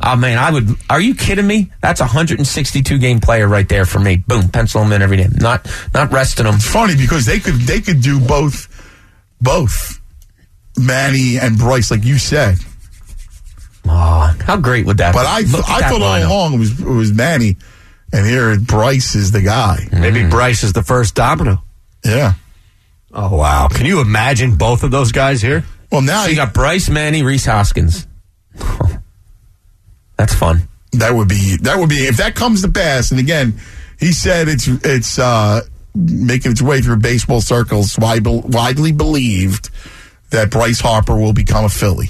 Oh 0.01 0.15
man, 0.15 0.39
I 0.39 0.53
would. 0.53 0.69
Are 0.89 1.01
you 1.01 1.15
kidding 1.15 1.47
me? 1.47 1.73
That's 1.81 2.01
a 2.01 2.05
162 2.05 2.99
game 2.99 3.19
player 3.19 3.49
right 3.49 3.69
there 3.69 3.87
for 3.87 3.99
me. 3.99 4.17
Boom, 4.17 4.49
pencil 4.51 4.83
him 4.83 4.93
in 4.93 5.03
every 5.03 5.17
day. 5.17 5.27
Not 5.33 5.69
not 5.93 6.13
resting 6.13 6.47
him. 6.47 6.55
It's 6.55 6.71
funny 6.71 6.95
because 6.97 7.25
they 7.27 7.41
could 7.41 7.55
they 7.55 7.81
could 7.81 8.03
do 8.03 8.21
both 8.21 8.69
both 9.41 10.01
Manny 10.79 11.39
and 11.39 11.59
Bryce, 11.59 11.91
like 11.91 12.05
you 12.05 12.19
said. 12.19 12.59
Oh, 13.89 14.37
how 14.45 14.57
great 14.57 14.87
would 14.87 14.99
that? 14.99 15.15
But 15.15 15.23
be? 15.23 15.29
I 15.29 15.41
Look 15.51 15.69
I 15.69 15.81
that 15.81 15.91
thought 15.91 16.03
all 16.03 16.23
along 16.23 16.55
it 16.55 16.59
was 16.59 16.81
it 16.81 16.87
was 16.87 17.13
Manny, 17.13 17.57
and 18.13 18.27
here 18.27 18.59
Bryce 18.59 19.15
is 19.15 19.33
the 19.33 19.43
guy. 19.43 19.89
Maybe 19.93 20.27
Bryce 20.29 20.63
is 20.63 20.73
the 20.73 20.83
first 20.83 21.15
domino. 21.15 21.63
Yeah. 22.05 22.35
Oh 23.13 23.37
wow! 23.37 23.69
Can 23.69 23.87
you 23.87 24.01
imagine 24.01 24.57
both 24.57 24.83
of 24.83 24.91
those 24.91 25.13
guys 25.13 25.41
here? 25.41 25.65
Well, 25.91 26.03
now 26.03 26.25
So 26.25 26.31
you 26.31 26.37
got 26.37 26.53
Bryce, 26.53 26.89
Manny, 26.89 27.23
Rhys 27.23 27.47
Hoskins. 27.47 28.07
That's 30.17 30.35
fun. 30.35 30.69
That 30.93 31.15
would 31.15 31.29
be 31.29 31.57
that 31.63 31.79
would 31.79 31.89
be 31.89 32.07
if 32.07 32.17
that 32.19 32.35
comes 32.35 32.63
to 32.63 32.69
pass. 32.69 33.11
And 33.11 33.21
again, 33.21 33.61
he 33.99 34.13
said 34.13 34.49
it's 34.49 34.67
it's 34.67 35.19
uh, 35.19 35.61
making 35.95 36.53
its 36.53 36.63
way 36.63 36.81
through 36.81 36.97
baseball 36.97 37.41
circles. 37.41 37.97
Widely, 37.99 38.41
widely 38.45 38.93
believed 38.93 39.71
that 40.31 40.51
Bryce 40.51 40.81
Harper 40.81 41.17
will 41.17 41.33
become 41.33 41.65
a 41.65 41.69
Philly. 41.69 42.09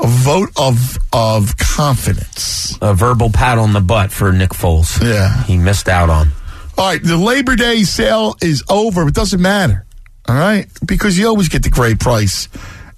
a 0.00 0.06
vote 0.06 0.50
of, 0.56 0.98
of 1.12 1.56
confidence. 1.58 2.76
A 2.80 2.94
verbal 2.94 3.30
pat 3.30 3.58
on 3.58 3.72
the 3.74 3.80
butt 3.80 4.10
for 4.10 4.32
Nick 4.32 4.50
Foles. 4.50 5.02
Yeah. 5.02 5.44
He 5.44 5.56
missed 5.58 5.88
out 5.88 6.08
on. 6.10 6.28
All 6.76 6.88
right, 6.88 7.02
the 7.02 7.16
Labor 7.16 7.54
Day 7.54 7.84
sale 7.84 8.36
is 8.42 8.64
over. 8.68 9.06
It 9.06 9.14
doesn't 9.14 9.40
matter. 9.40 9.84
All 10.28 10.34
right, 10.34 10.66
because 10.84 11.18
you 11.18 11.26
always 11.26 11.48
get 11.48 11.62
the 11.62 11.70
great 11.70 12.00
price 12.00 12.48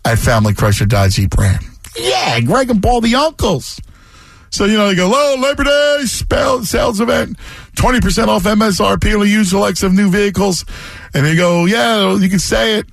at 0.05 0.19
Family 0.19 0.53
Chrysler 0.53 0.89
Dodge 0.89 1.19
Ram. 1.37 1.61
Yeah, 1.99 2.41
Greg 2.41 2.71
and 2.71 2.83
Paul, 2.83 3.01
the 3.01 3.15
uncles. 3.15 3.81
So 4.51 4.65
you 4.65 4.77
know 4.77 4.89
they 4.89 4.95
go, 4.95 5.11
"Oh, 5.13 5.37
Labor 5.41 5.65
Day 5.65 6.05
sales 6.07 7.01
event, 7.01 7.37
twenty 7.75 8.01
percent 8.01 8.31
off 8.31 8.45
MSRP 8.45 9.15
on 9.15 9.23
a 9.23 9.25
used 9.25 9.51
selection 9.51 9.87
of 9.89 9.95
new 9.95 10.11
vehicles," 10.11 10.65
and 11.15 11.27
they 11.27 11.35
go, 11.35 11.65
"Yeah, 11.65 12.15
you 12.15 12.29
can 12.29 12.39
say 12.39 12.77
it." 12.79 12.87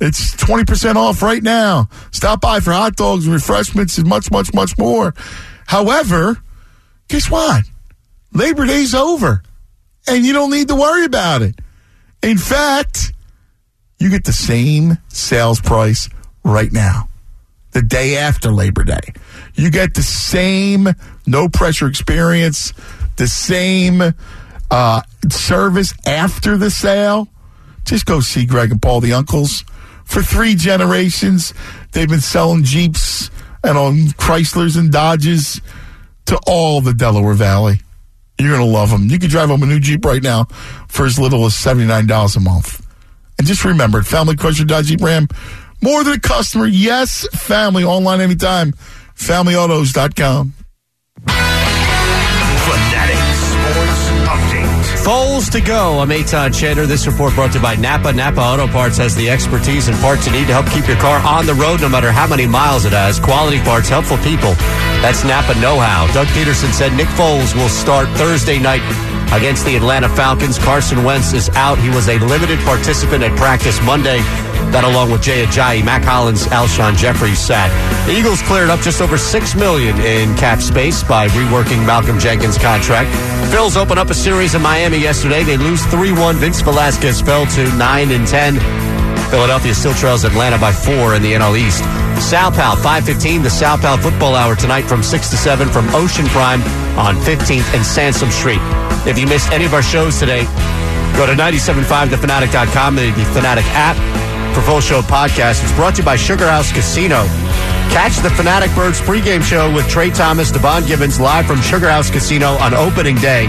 It's 0.00 0.34
20% 0.34 0.96
off 0.96 1.22
right 1.22 1.44
now. 1.44 1.88
Stop 2.10 2.40
by 2.40 2.58
for 2.58 2.72
hot 2.72 2.96
dogs, 2.96 3.24
and 3.24 3.32
refreshments, 3.32 3.98
and 3.98 4.08
much, 4.08 4.32
much, 4.32 4.52
much 4.52 4.76
more. 4.76 5.14
However, 5.66 6.42
guess 7.06 7.30
what? 7.30 7.62
Labor 8.32 8.66
Day's 8.66 8.96
over 8.96 9.44
and 10.06 10.24
you 10.24 10.32
don't 10.32 10.50
need 10.50 10.68
to 10.68 10.74
worry 10.74 11.04
about 11.04 11.42
it. 11.42 11.58
In 12.22 12.38
fact, 12.38 13.12
you 14.02 14.10
get 14.10 14.24
the 14.24 14.32
same 14.32 14.98
sales 15.06 15.60
price 15.60 16.08
right 16.42 16.72
now, 16.72 17.08
the 17.70 17.82
day 17.82 18.16
after 18.16 18.50
Labor 18.50 18.82
Day. 18.82 19.12
You 19.54 19.70
get 19.70 19.94
the 19.94 20.02
same 20.02 20.88
no 21.24 21.48
pressure 21.48 21.86
experience, 21.86 22.72
the 23.16 23.28
same 23.28 24.02
uh, 24.72 25.02
service 25.30 25.94
after 26.04 26.56
the 26.56 26.68
sale. 26.68 27.28
Just 27.84 28.04
go 28.04 28.18
see 28.18 28.44
Greg 28.44 28.72
and 28.72 28.82
Paul, 28.82 29.00
the 29.00 29.12
uncles. 29.12 29.64
For 30.04 30.20
three 30.20 30.56
generations, 30.56 31.54
they've 31.92 32.08
been 32.08 32.20
selling 32.20 32.64
Jeeps 32.64 33.30
and 33.62 33.78
on 33.78 33.94
Chryslers 34.18 34.76
and 34.76 34.90
Dodges 34.90 35.60
to 36.26 36.40
all 36.48 36.80
the 36.80 36.92
Delaware 36.92 37.34
Valley. 37.34 37.80
You're 38.36 38.50
going 38.50 38.68
to 38.68 38.72
love 38.72 38.90
them. 38.90 39.08
You 39.08 39.20
can 39.20 39.30
drive 39.30 39.50
home 39.50 39.62
a 39.62 39.66
new 39.66 39.78
Jeep 39.78 40.04
right 40.04 40.22
now 40.22 40.46
for 40.88 41.06
as 41.06 41.20
little 41.20 41.44
as 41.44 41.52
$79 41.52 42.36
a 42.36 42.40
month. 42.40 42.81
And 43.42 43.46
just 43.48 43.64
remember, 43.64 43.98
at 43.98 44.06
Family 44.06 44.36
Chrysler 44.36 44.68
Dodge 44.68 45.02
Ram, 45.02 45.26
more 45.82 46.04
than 46.04 46.12
a 46.12 46.20
customer. 46.20 46.64
Yes, 46.64 47.26
family. 47.32 47.82
Online 47.82 48.20
anytime. 48.20 48.72
FamilyAutos.com. 49.16 50.52
Fanatic 51.26 53.18
Sports 53.42 54.10
Update. 54.30 55.02
Foles 55.04 55.50
to 55.50 55.60
go. 55.60 55.98
I'm 55.98 56.10
Eytan 56.10 56.50
Shander. 56.50 56.86
This 56.86 57.04
report 57.08 57.34
brought 57.34 57.50
to 57.50 57.58
you 57.58 57.62
by 57.64 57.74
Napa. 57.74 58.12
Napa 58.12 58.40
Auto 58.40 58.68
Parts 58.68 58.96
has 58.98 59.16
the 59.16 59.28
expertise 59.28 59.88
and 59.88 59.96
parts 59.98 60.24
you 60.24 60.32
need 60.32 60.46
to 60.46 60.52
help 60.52 60.66
keep 60.66 60.86
your 60.86 60.98
car 60.98 61.18
on 61.26 61.44
the 61.44 61.54
road 61.54 61.80
no 61.80 61.88
matter 61.88 62.12
how 62.12 62.28
many 62.28 62.46
miles 62.46 62.84
it 62.84 62.92
has. 62.92 63.18
Quality 63.18 63.58
parts, 63.62 63.88
helpful 63.88 64.18
people. 64.18 64.54
That's 65.02 65.24
Napa 65.24 65.58
know-how. 65.60 66.06
Doug 66.14 66.28
Pederson 66.28 66.72
said 66.72 66.92
Nick 66.94 67.08
Foles 67.08 67.56
will 67.56 67.68
start 67.68 68.08
Thursday 68.16 68.60
night 68.60 68.82
against 69.32 69.64
the 69.66 69.74
Atlanta 69.74 70.08
Falcons. 70.08 70.60
Carson 70.60 71.02
Wentz 71.02 71.32
is 71.32 71.48
out. 71.50 71.76
He 71.78 71.88
was 71.88 72.08
a 72.08 72.20
limited 72.20 72.60
participant 72.60 73.24
at 73.24 73.36
practice 73.36 73.82
Monday. 73.82 74.18
That 74.70 74.84
along 74.84 75.10
with 75.10 75.20
Jay 75.20 75.44
Ajayi, 75.44 75.84
Mack 75.84 76.04
Hollins, 76.04 76.46
Alshon 76.46 76.96
Jeffries 76.96 77.40
sat. 77.40 77.68
The 78.06 78.16
Eagles 78.16 78.40
cleared 78.42 78.70
up 78.70 78.78
just 78.80 79.02
over 79.02 79.18
six 79.18 79.56
million 79.56 79.98
in 80.00 80.36
cap 80.36 80.60
space 80.62 81.02
by 81.02 81.26
reworking 81.28 81.84
Malcolm 81.84 82.20
Jenkins' 82.20 82.56
contract. 82.56 83.10
Phils 83.50 83.76
opened 83.76 83.98
up 83.98 84.08
a 84.08 84.14
series 84.14 84.54
in 84.54 84.62
Miami 84.62 84.98
yesterday. 84.98 85.42
They 85.42 85.56
lose 85.56 85.82
3-1. 85.86 86.36
Vince 86.36 86.60
Velasquez 86.60 87.20
fell 87.20 87.44
to 87.46 87.76
9 87.76 88.10
and 88.12 88.26
10. 88.26 88.91
Philadelphia 89.32 89.72
still 89.72 89.94
trails 89.94 90.24
Atlanta 90.24 90.58
by 90.58 90.70
four 90.70 91.14
in 91.14 91.22
the 91.22 91.32
NL 91.32 91.56
East. 91.56 91.80
Sal 92.20 92.52
Pal, 92.52 92.76
515, 92.76 93.42
the 93.42 93.48
Sal 93.48 93.78
Pal 93.78 93.96
Football 93.96 94.34
Hour 94.34 94.54
tonight 94.54 94.82
from 94.82 95.02
6 95.02 95.30
to 95.30 95.36
7 95.38 95.70
from 95.70 95.88
Ocean 95.94 96.26
Prime 96.26 96.60
on 96.98 97.16
15th 97.16 97.74
and 97.74 97.82
Sansom 97.84 98.30
Street. 98.30 98.60
If 99.08 99.18
you 99.18 99.26
missed 99.26 99.50
any 99.50 99.64
of 99.64 99.72
our 99.72 99.82
shows 99.82 100.18
today, 100.18 100.44
go 101.16 101.24
to 101.24 101.32
975thefanatic.com, 101.32 102.94
the 102.96 103.10
Fanatic 103.32 103.64
app 103.72 103.96
for 104.54 104.60
full 104.60 104.82
show 104.82 105.00
podcast. 105.00 105.62
It's 105.64 105.72
brought 105.72 105.94
to 105.94 106.02
you 106.02 106.04
by 106.04 106.16
Sugar 106.16 106.46
House 106.46 106.70
Casino. 106.70 107.24
Catch 107.88 108.16
the 108.18 108.28
Fanatic 108.28 108.74
Birds 108.74 109.00
pregame 109.00 109.42
show 109.42 109.74
with 109.74 109.88
Trey 109.88 110.10
Thomas, 110.10 110.50
Devon 110.50 110.84
Gibbons 110.84 111.18
live 111.18 111.46
from 111.46 111.62
Sugar 111.62 111.88
House 111.88 112.10
Casino 112.10 112.48
on 112.60 112.74
opening 112.74 113.16
day. 113.16 113.48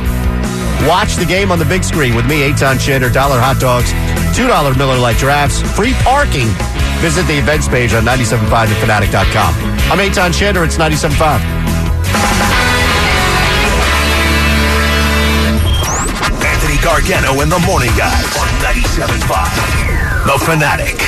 Watch 0.87 1.15
the 1.15 1.25
game 1.25 1.51
on 1.51 1.59
the 1.59 1.65
big 1.65 1.83
screen 1.83 2.15
with 2.15 2.25
me, 2.25 2.41
Eytan 2.49 2.75
Shander, 2.75 3.11
dollar 3.11 3.39
hot 3.39 3.59
dogs, 3.59 3.93
$2 4.35 4.77
Miller 4.77 4.97
Lite 4.97 5.17
drafts, 5.17 5.61
free 5.75 5.93
parking. 6.03 6.47
Visit 6.99 7.27
the 7.27 7.37
events 7.37 7.67
page 7.67 7.93
on 7.93 8.03
975thefanatic.com. 8.03 9.53
I'm 9.91 9.99
Eytan 9.99 10.31
Shander, 10.31 10.65
it's 10.65 10.77
97.5. 10.77 11.39
Anthony 16.43 16.77
Gargano 16.83 17.39
and 17.41 17.51
the 17.51 17.59
Morning 17.65 17.91
Guys 17.95 18.27
on 18.37 18.47
97.5. 18.63 20.25
The 20.25 20.37
Fanatic. 20.45 20.99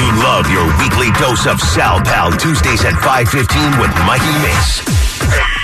You 0.00 0.08
love 0.24 0.48
your 0.50 0.64
weekly 0.78 1.10
dose 1.20 1.46
of 1.46 1.60
Sal 1.60 2.00
Pal 2.00 2.32
Tuesdays 2.32 2.84
at 2.84 2.94
5.15 2.94 3.80
with 3.80 3.92
Mikey 4.06 4.32
Mace. 4.40 5.59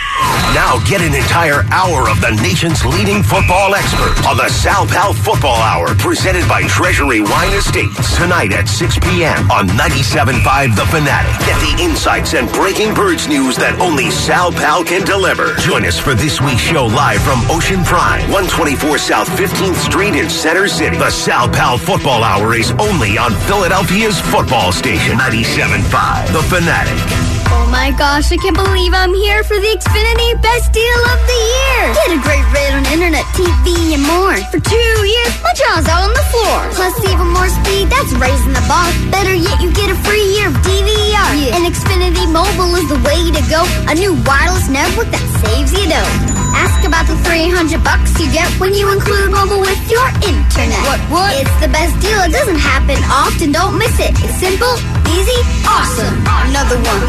Now 0.57 0.81
get 0.89 1.03
an 1.03 1.15
entire 1.15 1.63
hour 1.69 2.09
of 2.09 2.21
the 2.21 2.33
nation's 2.41 2.85
leading 2.85 3.23
football 3.23 3.75
expert 3.75 4.17
on 4.27 4.37
the 4.37 4.49
Sal 4.49 4.87
Pal 4.87 5.13
Football 5.13 5.61
Hour 5.61 5.95
presented 5.97 6.49
by 6.49 6.63
Treasury 6.65 7.21
Wine 7.21 7.53
Estates 7.53 8.17
tonight 8.17 8.53
at 8.53 8.67
6 8.67 8.99
p.m. 9.01 9.51
on 9.51 9.69
97.5 9.69 10.75
The 10.75 10.87
Fanatic. 10.87 11.37
Get 11.45 11.61
the 11.61 11.85
insights 11.85 12.35
and 12.35 12.49
breaking 12.53 12.95
birds 12.95 13.29
news 13.29 13.57
that 13.57 13.79
only 13.81 14.11
Sal 14.11 14.51
Pal 14.51 14.83
can 14.83 15.05
deliver. 15.05 15.55
Join 15.57 15.85
us 15.85 15.99
for 15.99 16.15
this 16.15 16.41
week's 16.41 16.63
show 16.63 16.87
live 16.87 17.21
from 17.21 17.45
Ocean 17.51 17.85
Prime, 17.85 18.25
124 18.33 18.97
South 18.97 19.29
15th 19.29 19.77
Street 19.77 20.15
in 20.15 20.31
Center 20.31 20.69
City. 20.69 20.97
The 20.97 21.11
Sal 21.11 21.49
Pal 21.49 21.77
Football 21.77 22.25
Hour 22.25 22.55
is 22.55 22.73
only 22.81 23.19
on 23.19 23.33
Philadelphia's 23.45 24.21
football 24.33 24.73
station, 24.73 25.19
97.5 25.19 26.33
The 26.33 26.43
Fanatic. 26.49 27.36
Oh 27.53 27.67
my 27.71 27.95
gosh, 27.95 28.33
I 28.33 28.37
can't 28.37 28.57
believe 28.57 28.93
I'm 28.95 29.15
here 29.15 29.43
for 29.45 29.55
the 29.55 29.71
Xfinity 29.79 30.31
Best 30.43 30.73
Deal 30.73 31.01
of 31.13 31.19
the 31.27 31.41
Year. 31.55 31.83
Get 31.95 32.11
a 32.19 32.21
great 32.23 32.47
rate 32.51 32.75
on 32.75 32.83
internet, 32.91 33.25
TV, 33.39 33.95
and 33.95 34.03
more. 34.03 34.37
For 34.51 34.59
two 34.59 34.93
years, 35.07 35.33
my 35.43 35.53
jaw's 35.55 35.87
out 35.87 36.03
on 36.07 36.13
the 36.15 36.27
floor. 36.35 36.59
Plus 36.75 36.95
even 37.07 37.29
more 37.31 37.49
speed, 37.49 37.87
that's 37.91 38.13
raising 38.19 38.55
the 38.55 38.65
bar. 38.67 38.87
Better 39.15 39.35
yet, 39.35 39.63
you 39.63 39.71
get 39.73 39.91
a 39.91 39.99
free 40.03 40.27
year 40.35 40.49
of 40.49 40.57
DVR. 40.67 41.55
And 41.55 41.63
Xfinity 41.67 42.27
Mobile 42.31 42.75
is 42.75 42.89
the 42.91 43.01
way 43.07 43.21
to 43.31 43.43
go. 43.47 43.63
A 43.91 43.95
new 43.95 44.15
wireless 44.27 44.69
network 44.69 45.11
that 45.15 45.23
saves 45.47 45.71
you 45.71 45.87
dough. 45.87 46.13
Ask 46.57 46.83
about 46.89 47.07
the 47.07 47.17
300 47.29 47.85
bucks 47.85 48.17
you 48.19 48.33
get 48.33 48.49
when 48.59 48.73
you 48.73 48.89
include 48.91 49.31
mobile 49.31 49.61
with 49.61 49.79
your 49.91 50.07
internet. 50.25 50.81
What, 50.89 51.01
what? 51.13 51.31
It's 51.37 51.53
the 51.61 51.69
best 51.69 51.93
deal. 52.01 52.19
It 52.25 52.33
doesn't 52.33 52.59
happen 52.59 52.97
often. 53.13 53.53
Don't 53.53 53.77
miss 53.77 53.93
it. 54.01 54.17
It's 54.25 54.41
simple, 54.41 54.73
easy, 55.13 55.39
awesome. 55.67 56.15
Another 56.51 56.77
one. 56.83 57.01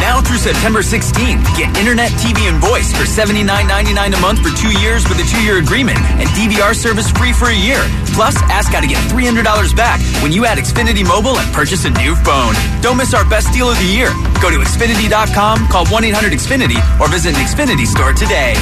Now 0.00 0.20
through 0.20 0.38
September 0.38 0.80
16th, 0.80 1.44
get 1.56 1.76
internet, 1.76 2.10
TV, 2.22 2.48
and 2.48 2.60
voice 2.60 2.92
for 2.92 3.04
$79.99 3.04 4.16
a 4.16 4.20
month 4.20 4.40
for 4.40 4.50
two 4.56 4.72
years 4.80 5.08
with 5.08 5.18
a 5.18 5.26
two-year 5.28 5.58
agreement 5.58 5.98
and 6.20 6.28
DVR 6.30 6.74
service 6.74 7.10
free 7.10 7.32
for 7.32 7.48
a 7.48 7.56
year. 7.56 7.80
Plus, 8.14 8.36
ask 8.48 8.72
how 8.72 8.80
to 8.80 8.86
get 8.86 8.98
$300 9.10 9.44
back 9.76 10.00
when 10.22 10.32
you 10.32 10.46
add 10.46 10.58
Xfinity 10.58 11.06
Mobile 11.06 11.38
and 11.38 11.52
purchase 11.52 11.84
a 11.84 11.90
new 11.90 12.14
phone. 12.24 12.54
Don't 12.80 12.96
miss 12.96 13.12
our 13.14 13.28
best 13.28 13.52
deal 13.52 13.68
of 13.70 13.76
the 13.78 13.84
year. 13.84 14.08
Go 14.40 14.50
to 14.50 14.58
Xfinity.com, 14.58 15.68
call 15.68 15.84
1-800-XFINITY, 15.86 17.00
or 17.00 17.08
visit 17.08 17.36
an 17.36 17.44
Xfinity 17.44 17.86
store 17.86 18.12
today. 18.12 18.54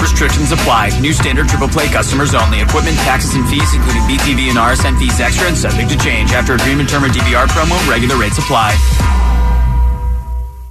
Restrictions 0.00 0.50
apply. 0.52 0.90
New 1.00 1.12
standard 1.12 1.48
triple 1.48 1.68
play 1.68 1.86
customers 1.88 2.34
only. 2.34 2.60
Equipment, 2.60 2.96
taxes, 3.04 3.34
and 3.36 3.46
fees, 3.48 3.68
including 3.74 4.02
BTV 4.08 4.48
and 4.48 4.58
RSN 4.58 4.98
fees 4.98 5.20
extra 5.20 5.46
and 5.46 5.56
subject 5.56 5.90
to 5.90 5.98
change. 5.98 6.32
After 6.32 6.54
agreement 6.54 6.88
term 6.88 7.04
or 7.04 7.08
DVR 7.08 7.46
promo, 7.48 7.76
regular 7.88 8.16
rates 8.16 8.38
apply. 8.38 8.72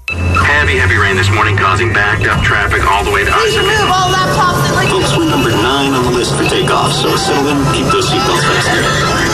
Heavy, 0.09 0.77
heavy 0.77 0.97
rain 0.97 1.15
this 1.15 1.29
morning 1.29 1.55
causing 1.55 1.93
backed 1.93 2.25
up 2.25 2.43
traffic 2.43 2.83
all 2.89 3.03
the 3.05 3.11
way 3.11 3.23
to 3.23 3.31
We 3.31 3.51
should 3.51 3.63
I-70. 3.63 3.79
move 3.79 3.91
all 3.93 4.09
laptops 4.11 4.65
and 4.65 4.75
like. 4.75 4.89
Folks, 4.89 5.15
we're 5.15 5.29
number 5.29 5.51
nine 5.51 5.93
on 5.93 6.03
the 6.03 6.11
list 6.11 6.35
for 6.35 6.43
takeoff, 6.49 6.91
so 6.91 7.15
settle 7.15 7.47
in, 7.47 7.57
keep 7.73 7.85
those 7.93 8.09
seatbelts 8.09 8.43
fastened. 8.43 9.28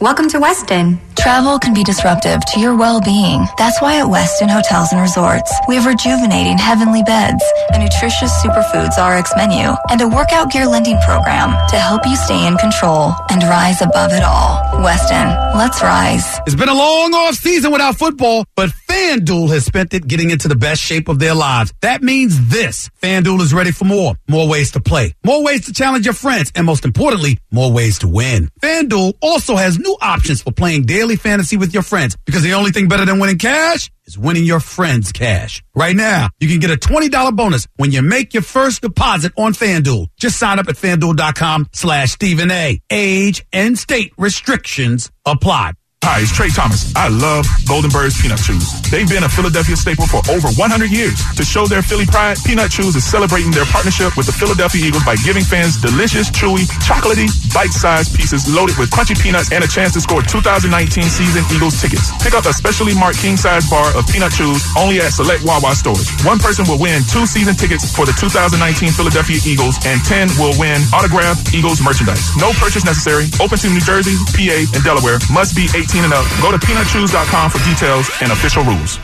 Welcome 0.00 0.30
to 0.30 0.38
Westin. 0.38 0.98
Travel 1.14 1.58
can 1.58 1.74
be 1.74 1.84
disruptive 1.84 2.40
to 2.54 2.60
your 2.60 2.74
well-being. 2.74 3.46
That's 3.58 3.82
why 3.82 4.00
at 4.00 4.06
Westin 4.06 4.48
Hotels 4.48 4.92
and 4.92 5.00
Resorts, 5.02 5.52
we 5.68 5.74
have 5.74 5.84
rejuvenating 5.84 6.56
heavenly 6.56 7.02
beds, 7.02 7.44
a 7.74 7.78
nutritious 7.78 8.32
superfoods 8.42 8.96
RX 8.96 9.34
menu, 9.36 9.76
and 9.90 10.00
a 10.00 10.08
workout 10.08 10.50
gear 10.50 10.66
lending 10.66 10.98
program 11.04 11.50
to 11.68 11.76
help 11.76 12.06
you 12.06 12.16
stay 12.16 12.46
in 12.46 12.56
control 12.56 13.12
and 13.30 13.42
rise 13.42 13.82
above 13.82 14.12
it 14.12 14.22
all. 14.22 14.64
Westin, 14.80 15.28
let's 15.54 15.82
rise. 15.82 16.24
It's 16.46 16.56
been 16.56 16.70
a 16.70 16.74
long 16.74 17.12
off 17.12 17.34
season 17.34 17.70
without 17.70 17.98
football, 17.98 18.46
but 18.56 18.70
FanDuel 19.00 19.48
has 19.48 19.64
spent 19.64 19.94
it 19.94 20.06
getting 20.06 20.28
into 20.28 20.46
the 20.46 20.54
best 20.54 20.82
shape 20.82 21.08
of 21.08 21.18
their 21.18 21.34
lives. 21.34 21.72
That 21.80 22.02
means 22.02 22.50
this. 22.50 22.90
FanDuel 23.02 23.40
is 23.40 23.54
ready 23.54 23.70
for 23.72 23.86
more. 23.86 24.14
More 24.28 24.46
ways 24.46 24.72
to 24.72 24.80
play. 24.80 25.14
More 25.24 25.42
ways 25.42 25.64
to 25.64 25.72
challenge 25.72 26.04
your 26.04 26.12
friends. 26.12 26.52
And 26.54 26.66
most 26.66 26.84
importantly, 26.84 27.38
more 27.50 27.72
ways 27.72 28.00
to 28.00 28.08
win. 28.08 28.50
FanDuel 28.60 29.14
also 29.22 29.56
has 29.56 29.78
new 29.78 29.96
options 30.02 30.42
for 30.42 30.52
playing 30.52 30.84
daily 30.84 31.16
fantasy 31.16 31.56
with 31.56 31.72
your 31.72 31.82
friends 31.82 32.14
because 32.26 32.42
the 32.42 32.52
only 32.52 32.72
thing 32.72 32.88
better 32.88 33.06
than 33.06 33.18
winning 33.18 33.38
cash 33.38 33.90
is 34.04 34.18
winning 34.18 34.44
your 34.44 34.60
friends 34.60 35.12
cash. 35.12 35.62
Right 35.74 35.96
now, 35.96 36.28
you 36.38 36.46
can 36.46 36.58
get 36.58 36.70
a 36.70 36.76
$20 36.76 37.34
bonus 37.34 37.66
when 37.76 37.92
you 37.92 38.02
make 38.02 38.34
your 38.34 38.42
first 38.42 38.82
deposit 38.82 39.32
on 39.38 39.54
FanDuel. 39.54 40.08
Just 40.18 40.38
sign 40.38 40.58
up 40.58 40.68
at 40.68 40.76
fanduel.com 40.76 41.68
slash 41.72 42.12
Stephen 42.12 42.50
A. 42.50 42.78
Age 42.90 43.46
and 43.50 43.78
state 43.78 44.12
restrictions 44.18 45.10
apply. 45.24 45.72
Hi, 46.00 46.24
it's 46.24 46.32
Trey 46.32 46.48
Thomas. 46.48 46.88
I 46.96 47.12
love 47.12 47.44
Golden 47.68 47.92
Bird's 47.92 48.16
Peanut 48.16 48.40
Chews. 48.40 48.80
They've 48.88 49.04
been 49.04 49.20
a 49.20 49.28
Philadelphia 49.28 49.76
staple 49.76 50.08
for 50.08 50.24
over 50.32 50.48
100 50.56 50.88
years. 50.88 51.20
To 51.36 51.44
show 51.44 51.68
their 51.68 51.84
Philly 51.84 52.08
pride, 52.08 52.40
Peanut 52.40 52.72
Chews 52.72 52.96
is 52.96 53.04
celebrating 53.04 53.52
their 53.52 53.68
partnership 53.68 54.16
with 54.16 54.24
the 54.24 54.32
Philadelphia 54.32 54.80
Eagles 54.80 55.04
by 55.04 55.20
giving 55.20 55.44
fans 55.44 55.76
delicious, 55.76 56.32
chewy, 56.32 56.64
chocolatey, 56.80 57.28
bite-sized 57.52 58.16
pieces 58.16 58.48
loaded 58.48 58.80
with 58.80 58.88
crunchy 58.88 59.12
peanuts 59.12 59.52
and 59.52 59.60
a 59.60 59.68
chance 59.68 59.92
to 59.92 60.00
score 60.00 60.24
2019 60.24 60.72
season 61.04 61.44
Eagles 61.52 61.76
tickets. 61.76 62.16
Pick 62.24 62.32
up 62.32 62.48
a 62.48 62.52
specially 62.56 62.96
marked 62.96 63.20
king-size 63.20 63.68
bar 63.68 63.92
of 63.92 64.08
Peanut 64.08 64.32
Chews 64.32 64.64
only 64.80 65.04
at 65.04 65.12
select 65.12 65.44
Wawa 65.44 65.76
stores. 65.76 66.08
One 66.24 66.40
person 66.40 66.64
will 66.64 66.80
win 66.80 67.04
two 67.12 67.28
season 67.28 67.60
tickets 67.60 67.84
for 67.92 68.08
the 68.08 68.16
2019 68.16 68.88
Philadelphia 68.96 69.36
Eagles, 69.44 69.76
and 69.84 70.00
10 70.08 70.32
will 70.40 70.56
win 70.56 70.80
autographed 70.96 71.52
Eagles 71.52 71.84
merchandise. 71.84 72.24
No 72.40 72.56
purchase 72.56 72.88
necessary. 72.88 73.28
Open 73.36 73.60
to 73.60 73.68
New 73.68 73.84
Jersey, 73.84 74.16
PA, 74.32 74.64
and 74.64 74.80
Delaware. 74.80 75.20
Must 75.28 75.52
be 75.52 75.68
18 75.76 75.89
and 75.98 76.12
up. 76.12 76.24
Go 76.40 76.52
to 76.52 76.58
peanutchews.com 76.58 77.50
for 77.50 77.58
details 77.64 78.08
and 78.22 78.30
official 78.30 78.62
rules. 78.62 78.98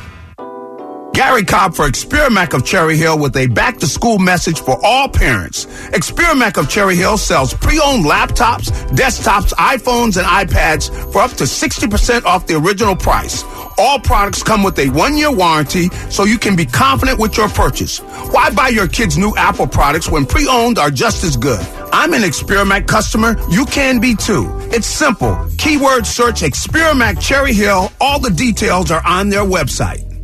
Gary 1.16 1.44
Cobb 1.44 1.74
for 1.74 1.88
Experimac 1.88 2.52
of 2.52 2.62
Cherry 2.62 2.94
Hill 2.94 3.18
with 3.18 3.34
a 3.38 3.46
back 3.46 3.78
to 3.78 3.86
school 3.86 4.18
message 4.18 4.60
for 4.60 4.78
all 4.84 5.08
parents. 5.08 5.64
Experimac 5.94 6.58
of 6.58 6.68
Cherry 6.68 6.94
Hill 6.94 7.16
sells 7.16 7.54
pre 7.54 7.80
owned 7.80 8.04
laptops, 8.04 8.70
desktops, 8.90 9.54
iPhones, 9.54 10.18
and 10.18 10.26
iPads 10.26 10.90
for 11.10 11.22
up 11.22 11.30
to 11.30 11.44
60% 11.44 12.26
off 12.26 12.46
the 12.46 12.56
original 12.56 12.94
price. 12.94 13.44
All 13.78 13.98
products 13.98 14.42
come 14.42 14.62
with 14.62 14.78
a 14.78 14.90
one 14.90 15.16
year 15.16 15.32
warranty 15.32 15.88
so 16.10 16.24
you 16.24 16.36
can 16.36 16.54
be 16.54 16.66
confident 16.66 17.18
with 17.18 17.38
your 17.38 17.48
purchase. 17.48 18.00
Why 18.30 18.50
buy 18.50 18.68
your 18.68 18.86
kids 18.86 19.16
new 19.16 19.34
Apple 19.36 19.66
products 19.66 20.10
when 20.10 20.26
pre 20.26 20.46
owned 20.46 20.78
are 20.78 20.90
just 20.90 21.24
as 21.24 21.38
good? 21.38 21.66
I'm 21.94 22.12
an 22.12 22.24
Experimac 22.24 22.86
customer. 22.86 23.36
You 23.48 23.64
can 23.64 24.00
be 24.00 24.16
too. 24.16 24.50
It's 24.70 24.86
simple. 24.86 25.48
Keyword 25.56 26.06
search 26.06 26.42
Experimac 26.42 27.22
Cherry 27.22 27.54
Hill. 27.54 27.90
All 28.02 28.20
the 28.20 28.28
details 28.28 28.90
are 28.90 29.02
on 29.06 29.30
their 29.30 29.44
website. 29.44 30.15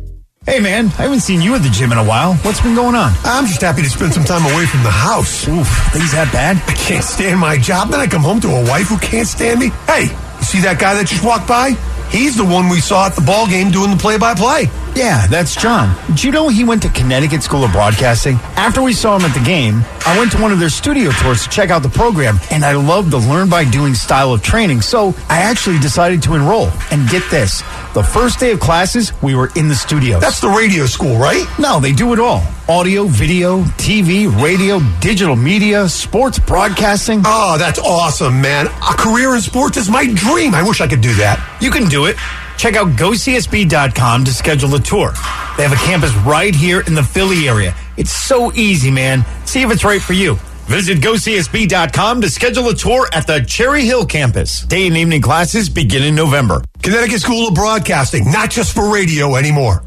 Hey 0.45 0.59
man, 0.59 0.87
I 0.99 1.07
haven't 1.07 1.21
seen 1.21 1.41
you 1.41 1.55
at 1.55 1.63
the 1.63 1.69
gym 1.69 1.93
in 1.93 1.97
a 1.97 2.03
while. 2.03 2.33
What's 2.43 2.59
been 2.59 2.75
going 2.75 2.95
on? 2.95 3.13
I'm 3.23 3.45
just 3.45 3.61
happy 3.61 3.81
to 3.81 3.89
spend 3.89 4.13
some 4.13 4.25
time 4.25 4.43
away 4.43 4.65
from 4.65 4.83
the 4.83 4.91
house. 4.91 5.47
Oof, 5.47 5.65
things 5.93 6.11
that 6.11 6.33
bad? 6.33 6.57
I 6.67 6.73
can't 6.73 7.03
stand 7.03 7.39
my 7.39 7.57
job. 7.57 7.91
Then 7.91 8.01
I 8.01 8.07
come 8.07 8.23
home 8.23 8.41
to 8.41 8.49
a 8.49 8.63
wife 8.67 8.87
who 8.87 8.97
can't 8.97 9.25
stand 9.25 9.61
me. 9.61 9.69
Hey, 9.87 10.11
you 10.11 10.43
see 10.43 10.59
that 10.67 10.79
guy 10.79 10.95
that 10.95 11.07
just 11.07 11.23
walked 11.23 11.47
by? 11.47 11.79
He's 12.11 12.35
the 12.35 12.43
one 12.43 12.67
we 12.67 12.81
saw 12.81 13.05
at 13.07 13.15
the 13.15 13.21
ball 13.21 13.47
game 13.47 13.71
doing 13.71 13.91
the 13.91 13.95
play-by-play. 13.95 14.67
Yeah, 14.95 15.25
that's 15.25 15.55
John. 15.55 15.95
Did 16.07 16.23
you 16.23 16.31
know 16.31 16.49
he 16.49 16.63
went 16.63 16.83
to 16.83 16.89
Connecticut 16.89 17.41
School 17.41 17.63
of 17.63 17.71
Broadcasting? 17.71 18.35
After 18.55 18.81
we 18.83 18.93
saw 18.93 19.15
him 19.17 19.23
at 19.25 19.33
the 19.33 19.43
game, 19.43 19.81
I 20.05 20.15
went 20.19 20.31
to 20.33 20.41
one 20.41 20.51
of 20.51 20.59
their 20.59 20.69
studio 20.69 21.09
tours 21.11 21.43
to 21.43 21.49
check 21.49 21.71
out 21.71 21.81
the 21.81 21.89
program, 21.89 22.37
and 22.51 22.63
I 22.63 22.73
love 22.73 23.09
the 23.09 23.17
learn 23.17 23.49
by 23.49 23.63
doing 23.65 23.95
style 23.95 24.33
of 24.33 24.43
training, 24.43 24.81
so 24.81 25.15
I 25.29 25.39
actually 25.39 25.79
decided 25.79 26.21
to 26.23 26.35
enroll. 26.35 26.69
And 26.91 27.09
get 27.09 27.23
this, 27.31 27.61
the 27.95 28.03
first 28.03 28.39
day 28.39 28.51
of 28.51 28.59
classes, 28.59 29.13
we 29.23 29.33
were 29.33 29.49
in 29.55 29.67
the 29.67 29.73
studio. 29.75 30.19
That's 30.19 30.39
the 30.39 30.49
radio 30.49 30.85
school, 30.85 31.17
right? 31.17 31.43
No, 31.57 31.79
they 31.79 31.91
do 31.91 32.13
it 32.13 32.19
all. 32.19 32.43
Audio, 32.69 33.05
video, 33.05 33.63
TV, 33.81 34.27
radio, 34.41 34.79
digital 35.01 35.35
media, 35.35 35.89
sports 35.89 36.37
broadcasting. 36.37 37.23
Oh, 37.25 37.57
that's 37.57 37.79
awesome, 37.79 38.41
man. 38.41 38.67
A 38.67 38.95
career 38.95 39.33
in 39.33 39.41
sports 39.41 39.75
is 39.77 39.89
my 39.89 40.05
dream. 40.05 40.53
I 40.53 40.61
wish 40.61 40.81
I 40.81 40.87
could 40.87 41.01
do 41.01 41.13
that. 41.15 41.57
You 41.59 41.71
can 41.71 41.89
do 41.89 42.05
it. 42.05 42.15
Check 42.57 42.75
out 42.75 42.87
gocsb.com 42.89 44.25
to 44.25 44.33
schedule 44.33 44.75
a 44.75 44.79
tour. 44.79 45.11
They 45.57 45.63
have 45.63 45.73
a 45.73 45.85
campus 45.85 46.13
right 46.25 46.53
here 46.55 46.81
in 46.81 46.93
the 46.93 47.03
Philly 47.03 47.47
area. 47.47 47.73
It's 47.97 48.11
so 48.11 48.51
easy, 48.53 48.91
man. 48.91 49.25
See 49.45 49.61
if 49.61 49.71
it's 49.71 49.83
right 49.83 50.01
for 50.01 50.13
you. 50.13 50.35
Visit 50.65 50.99
gocsb.com 50.99 52.21
to 52.21 52.29
schedule 52.29 52.69
a 52.69 52.73
tour 52.73 53.05
at 53.11 53.27
the 53.27 53.41
Cherry 53.41 53.83
Hill 53.83 54.05
campus. 54.05 54.61
Day 54.61 54.87
and 54.87 54.95
evening 54.95 55.21
classes 55.21 55.67
begin 55.69 56.03
in 56.03 56.15
November. 56.15 56.61
Connecticut 56.81 57.19
School 57.19 57.49
of 57.49 57.53
Broadcasting, 57.53 58.31
not 58.31 58.49
just 58.49 58.73
for 58.73 58.93
radio 58.93 59.35
anymore. 59.35 59.83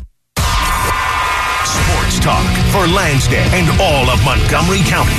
Sports 1.65 2.21
talk 2.21 2.45
for 2.73 2.87
Lansdale 2.87 3.49
and 3.55 3.81
all 3.81 4.11
of 4.11 4.23
Montgomery 4.25 4.81
County. 4.85 5.17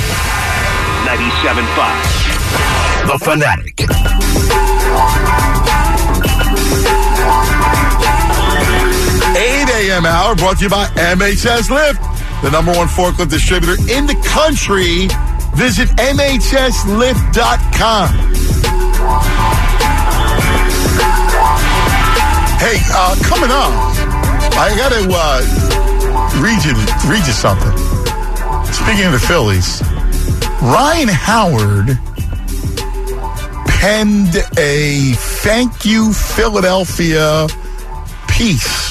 97.5. 1.04 3.08
The 3.08 3.18
Fanatic. 3.24 5.47
a.m. 9.98 10.06
hour 10.06 10.34
brought 10.36 10.58
to 10.58 10.64
you 10.64 10.70
by 10.70 10.86
MHS 10.86 11.70
Lift, 11.70 12.00
the 12.42 12.50
number 12.50 12.72
one 12.72 12.86
forklift 12.86 13.30
distributor 13.30 13.72
in 13.90 14.06
the 14.06 14.14
country. 14.26 15.08
Visit 15.56 15.88
MHSLift.com. 15.98 18.08
Hey, 22.58 22.78
uh, 22.94 23.16
coming 23.24 23.50
up, 23.50 23.72
I 24.54 24.74
got 24.76 24.92
to 24.92 25.08
uh, 25.10 25.40
read 26.40 26.64
you 26.64 26.74
read 27.10 27.26
you 27.26 27.32
something. 27.32 27.76
Speaking 28.72 29.06
of 29.06 29.12
the 29.12 29.18
Phillies, 29.26 29.82
Ryan 30.62 31.08
Howard 31.08 31.98
penned 33.66 34.36
a 34.58 35.14
thank 35.42 35.84
you 35.84 36.12
Philadelphia 36.12 37.48
piece 38.28 38.87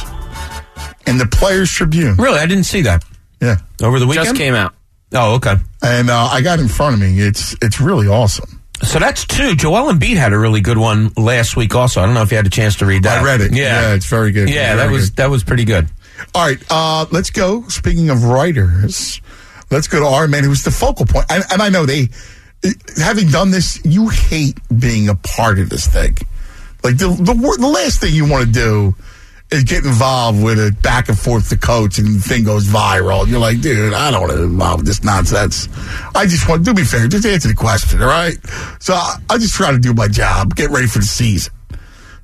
in 1.08 1.18
the 1.18 1.26
Players 1.26 1.72
Tribune. 1.72 2.16
Really, 2.16 2.40
I 2.40 2.46
didn't 2.46 2.66
see 2.66 2.82
that. 2.84 3.04
Yeah, 3.42 3.58
over 3.82 4.00
the 4.00 4.08
weekend. 4.08 4.28
Just 4.28 4.38
came 4.38 4.54
out. 4.56 4.74
Oh, 5.14 5.36
okay. 5.36 5.56
and 5.82 6.10
uh, 6.10 6.30
I 6.32 6.42
got 6.42 6.60
in 6.60 6.68
front 6.68 6.96
of 6.96 7.00
me. 7.02 7.20
It's 7.20 7.56
it's 7.62 7.80
really 7.80 8.08
awesome. 8.08 8.62
So 8.84 9.00
that's 9.00 9.26
two. 9.26 9.56
Joel 9.56 9.92
Embiid 9.92 10.18
had 10.18 10.34
a 10.34 10.38
really 10.38 10.62
good 10.62 10.78
one 10.78 11.12
last 11.18 11.56
week. 11.56 11.74
Also, 11.74 12.02
I 12.02 12.06
don't 12.06 12.14
know 12.14 12.22
if 12.22 12.30
you 12.32 12.38
had 12.38 12.46
a 12.46 12.50
chance 12.52 12.76
to 12.78 12.86
read 12.86 13.04
that. 13.04 13.24
I 13.24 13.26
read 13.26 13.42
it. 13.42 13.52
Yeah, 13.54 13.90
Yeah, 13.90 13.94
it's 13.96 14.06
very 14.06 14.32
good. 14.32 14.50
Yeah, 14.50 14.76
Very 14.76 14.88
that 14.88 14.94
was 14.94 15.10
good. 15.10 15.18
that 15.18 15.30
was 15.32 15.44
pretty 15.44 15.66
good. 15.66 15.88
All 16.36 16.46
right, 16.46 16.60
uh, 16.70 17.06
let's 17.12 17.30
go. 17.30 17.64
Speaking 17.70 18.10
of 18.10 18.24
writers, 18.24 19.22
let's 19.72 19.88
go 19.88 20.00
to 20.00 20.06
our 20.06 20.28
man 20.28 20.44
who 20.44 20.50
was 20.50 20.64
the 20.64 20.72
focal 20.72 21.06
point. 21.06 21.26
And, 21.30 21.44
and 21.52 21.62
I 21.62 21.70
know 21.70 21.86
they, 21.86 22.10
having 22.98 23.30
done 23.30 23.52
this, 23.52 23.80
you 23.86 24.10
hate 24.10 24.58
being 24.80 25.10
a 25.10 25.16
part 25.16 25.60
of 25.60 25.70
this 25.70 25.88
thing. 25.88 26.18
Like 26.84 26.98
the 26.98 27.08
the, 27.10 27.34
the 27.60 27.68
last 27.68 28.00
thing 28.02 28.14
you 28.14 28.30
want 28.30 28.46
to 28.48 28.52
do 28.52 28.88
is 28.90 28.96
get 29.50 29.86
involved 29.86 30.44
with 30.44 30.60
it 30.60 30.82
back 30.82 31.08
and 31.08 31.18
forth 31.18 31.50
the 31.50 31.58
coach 31.58 31.98
and 32.00 32.08
the 32.08 32.20
thing 32.20 32.44
goes 32.44 32.66
viral. 32.66 33.22
And 33.22 33.32
you're 33.32 33.40
like, 33.40 33.62
dude, 33.62 33.94
I 33.94 34.12
don't 34.12 34.22
want 34.22 34.34
to 34.34 34.44
involve 34.44 34.86
this 34.86 35.04
nonsense. 35.04 35.70
I 36.16 36.26
just 36.26 36.50
want, 36.50 36.66
to 36.66 36.72
do 36.72 36.76
me 36.76 36.82
a 36.82 36.86
favor, 36.86 37.08
just 37.08 37.26
answer 37.26 37.48
the 37.48 37.54
question, 37.54 38.02
all 38.02 38.10
right? 38.10 38.36
So 38.80 38.94
I, 38.94 39.16
I 39.30 39.38
just 39.38 39.54
try 39.54 39.72
to 39.72 39.80
do 39.80 39.94
my 39.94 40.10
job, 40.10 40.56
get 40.56 40.70
ready 40.70 40.88
for 40.88 41.00
the 41.00 41.06
season. 41.06 41.54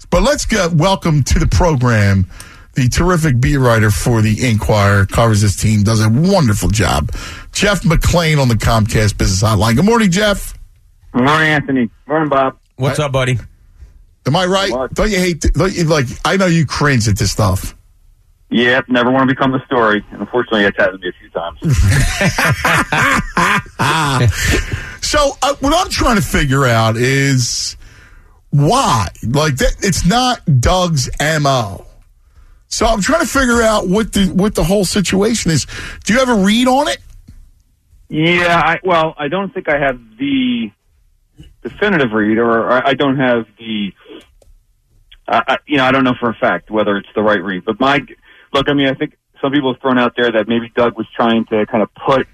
But 0.10 0.22
let's 0.22 0.46
get 0.46 0.74
welcome 0.74 1.24
to 1.24 1.40
the 1.40 1.48
program. 1.48 2.28
The 2.76 2.90
terrific 2.90 3.40
beat 3.40 3.58
writer 3.58 3.92
for 3.92 4.22
the 4.22 4.48
Inquirer 4.48 5.06
covers 5.06 5.42
this 5.42 5.56
team, 5.56 5.84
does 5.84 6.02
a 6.02 6.10
wonderful 6.10 6.70
job. 6.70 7.12
Jeff 7.52 7.84
McLane 7.84 8.42
on 8.42 8.48
the 8.48 8.56
Comcast 8.56 9.18
Business 9.18 9.44
Hotline. 9.44 9.76
Good 9.76 9.86
morning, 9.86 10.12
Jeff. 10.12 10.58
Good 11.14 11.24
morning, 11.24 11.50
Anthony. 11.50 11.90
Morning, 12.08 12.30
Bob. 12.30 12.58
What's 12.76 13.00
up, 13.00 13.12
buddy? 13.12 13.38
Am 14.26 14.36
I 14.36 14.46
right? 14.46 14.72
Don't 14.94 15.12
you 15.12 15.18
hate? 15.20 15.42
Don't 15.42 15.76
you, 15.76 15.84
like 15.86 16.06
I 16.26 16.38
know 16.38 16.46
you 16.46 16.66
cringe 16.66 17.08
at 17.08 17.18
this 17.18 17.32
stuff. 17.32 17.76
Yep, 18.50 18.86
never 18.88 19.10
want 19.12 19.28
to 19.28 19.36
become 19.36 19.52
the 19.52 19.66
story. 19.66 20.06
And 20.12 20.22
unfortunately, 20.22 20.66
it's 20.66 20.78
happened 20.78 21.02
to 21.02 21.08
me 21.08 21.10
a 21.10 21.14
few 21.20 21.30
times. 21.32 21.60
So 25.04 25.38
uh, 25.44 25.54
what 25.60 25.74
I'm 25.76 25.92
trying 25.92 26.16
to 26.16 26.24
figure 26.24 26.66
out 26.66 26.98
is 26.98 27.78
why. 28.50 29.10
Like 29.22 29.58
that, 29.58 29.76
it's 29.82 30.06
not 30.08 30.42
Doug's 30.60 31.08
mo. 31.22 31.86
So 32.68 32.88
I'm 32.88 33.02
trying 33.02 33.22
to 33.22 33.28
figure 33.28 33.62
out 33.62 33.88
what 33.88 34.14
the 34.14 34.28
what 34.28 34.56
the 34.56 34.64
whole 34.64 34.86
situation 34.86 35.52
is. 35.52 35.68
Do 36.06 36.14
you 36.14 36.20
have 36.20 36.30
a 36.30 36.44
read 36.44 36.68
on 36.68 36.88
it? 36.88 36.98
yeah, 38.10 38.60
I, 38.60 38.80
well, 38.84 39.14
I 39.18 39.28
don't 39.28 39.54
think 39.54 39.70
I 39.70 39.78
have 39.78 40.00
the 40.18 40.72
definitive 41.62 42.12
read, 42.12 42.38
or, 42.38 42.50
or 42.50 42.88
I 42.88 42.94
don't 42.94 43.18
have 43.18 43.46
the, 43.58 43.94
You 45.68 45.78
know, 45.78 45.86
I 45.86 45.92
don't 45.92 46.04
know 46.04 46.16
for 46.20 46.30
a 46.30 46.36
fact 46.36 46.70
whether 46.70 46.98
it's 46.98 47.10
the 47.16 47.24
right 47.24 47.42
read. 47.42 47.66
But 47.66 47.80
my 47.80 48.02
look, 48.54 48.70
I 48.70 48.74
mean, 48.74 48.88
I 48.88 48.94
think 48.94 49.18
some 49.42 49.52
people 49.52 49.74
have 49.74 49.82
thrown 49.82 49.98
out 49.98 50.14
there 50.16 50.32
that 50.32 50.48
maybe 50.48 50.72
Doug 50.76 50.98
was 50.98 51.08
trying 51.16 51.46
to 51.46 51.66
kind 51.66 51.84
of 51.84 51.90
put 51.94 52.28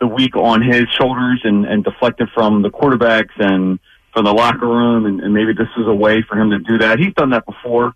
the 0.00 0.06
week 0.06 0.36
on 0.36 0.62
his 0.62 0.84
shoulders 0.98 1.40
and, 1.44 1.64
and 1.64 1.84
deflect 1.84 2.20
it 2.20 2.28
from 2.34 2.62
the 2.62 2.70
quarterbacks 2.70 3.38
and 3.38 3.78
from 4.12 4.24
the 4.24 4.32
locker 4.32 4.66
room, 4.66 5.06
and, 5.06 5.20
and 5.20 5.32
maybe 5.32 5.52
this 5.52 5.68
was 5.76 5.86
a 5.86 5.94
way 5.94 6.22
for 6.28 6.36
him 6.36 6.50
to 6.50 6.58
do 6.58 6.78
that. 6.78 6.98
He's 6.98 7.14
done 7.14 7.30
that 7.30 7.46
before, 7.46 7.94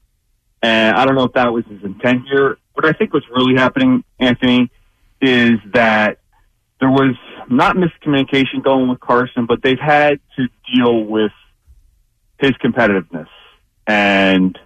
and 0.62 0.96
I 0.96 1.04
don't 1.04 1.14
know 1.14 1.24
if 1.24 1.32
that 1.34 1.52
was 1.52 1.64
his 1.66 1.82
intent 1.82 2.22
here. 2.30 2.56
What 2.72 2.86
I 2.86 2.92
think 2.92 3.12
what's 3.12 3.26
really 3.28 3.56
happening, 3.56 4.04
Anthony, 4.18 4.70
is 5.20 5.58
that 5.72 6.18
there 6.80 6.90
was 6.90 7.16
not 7.50 7.76
miscommunication 7.76 8.62
going 8.62 8.88
with 8.88 9.00
Carson, 9.00 9.46
but 9.46 9.62
they've 9.62 9.78
had 9.78 10.20
to 10.36 10.48
deal 10.74 11.04
with 11.04 11.32
his 12.38 12.52
competitiveness 12.64 13.28
and 13.86 14.58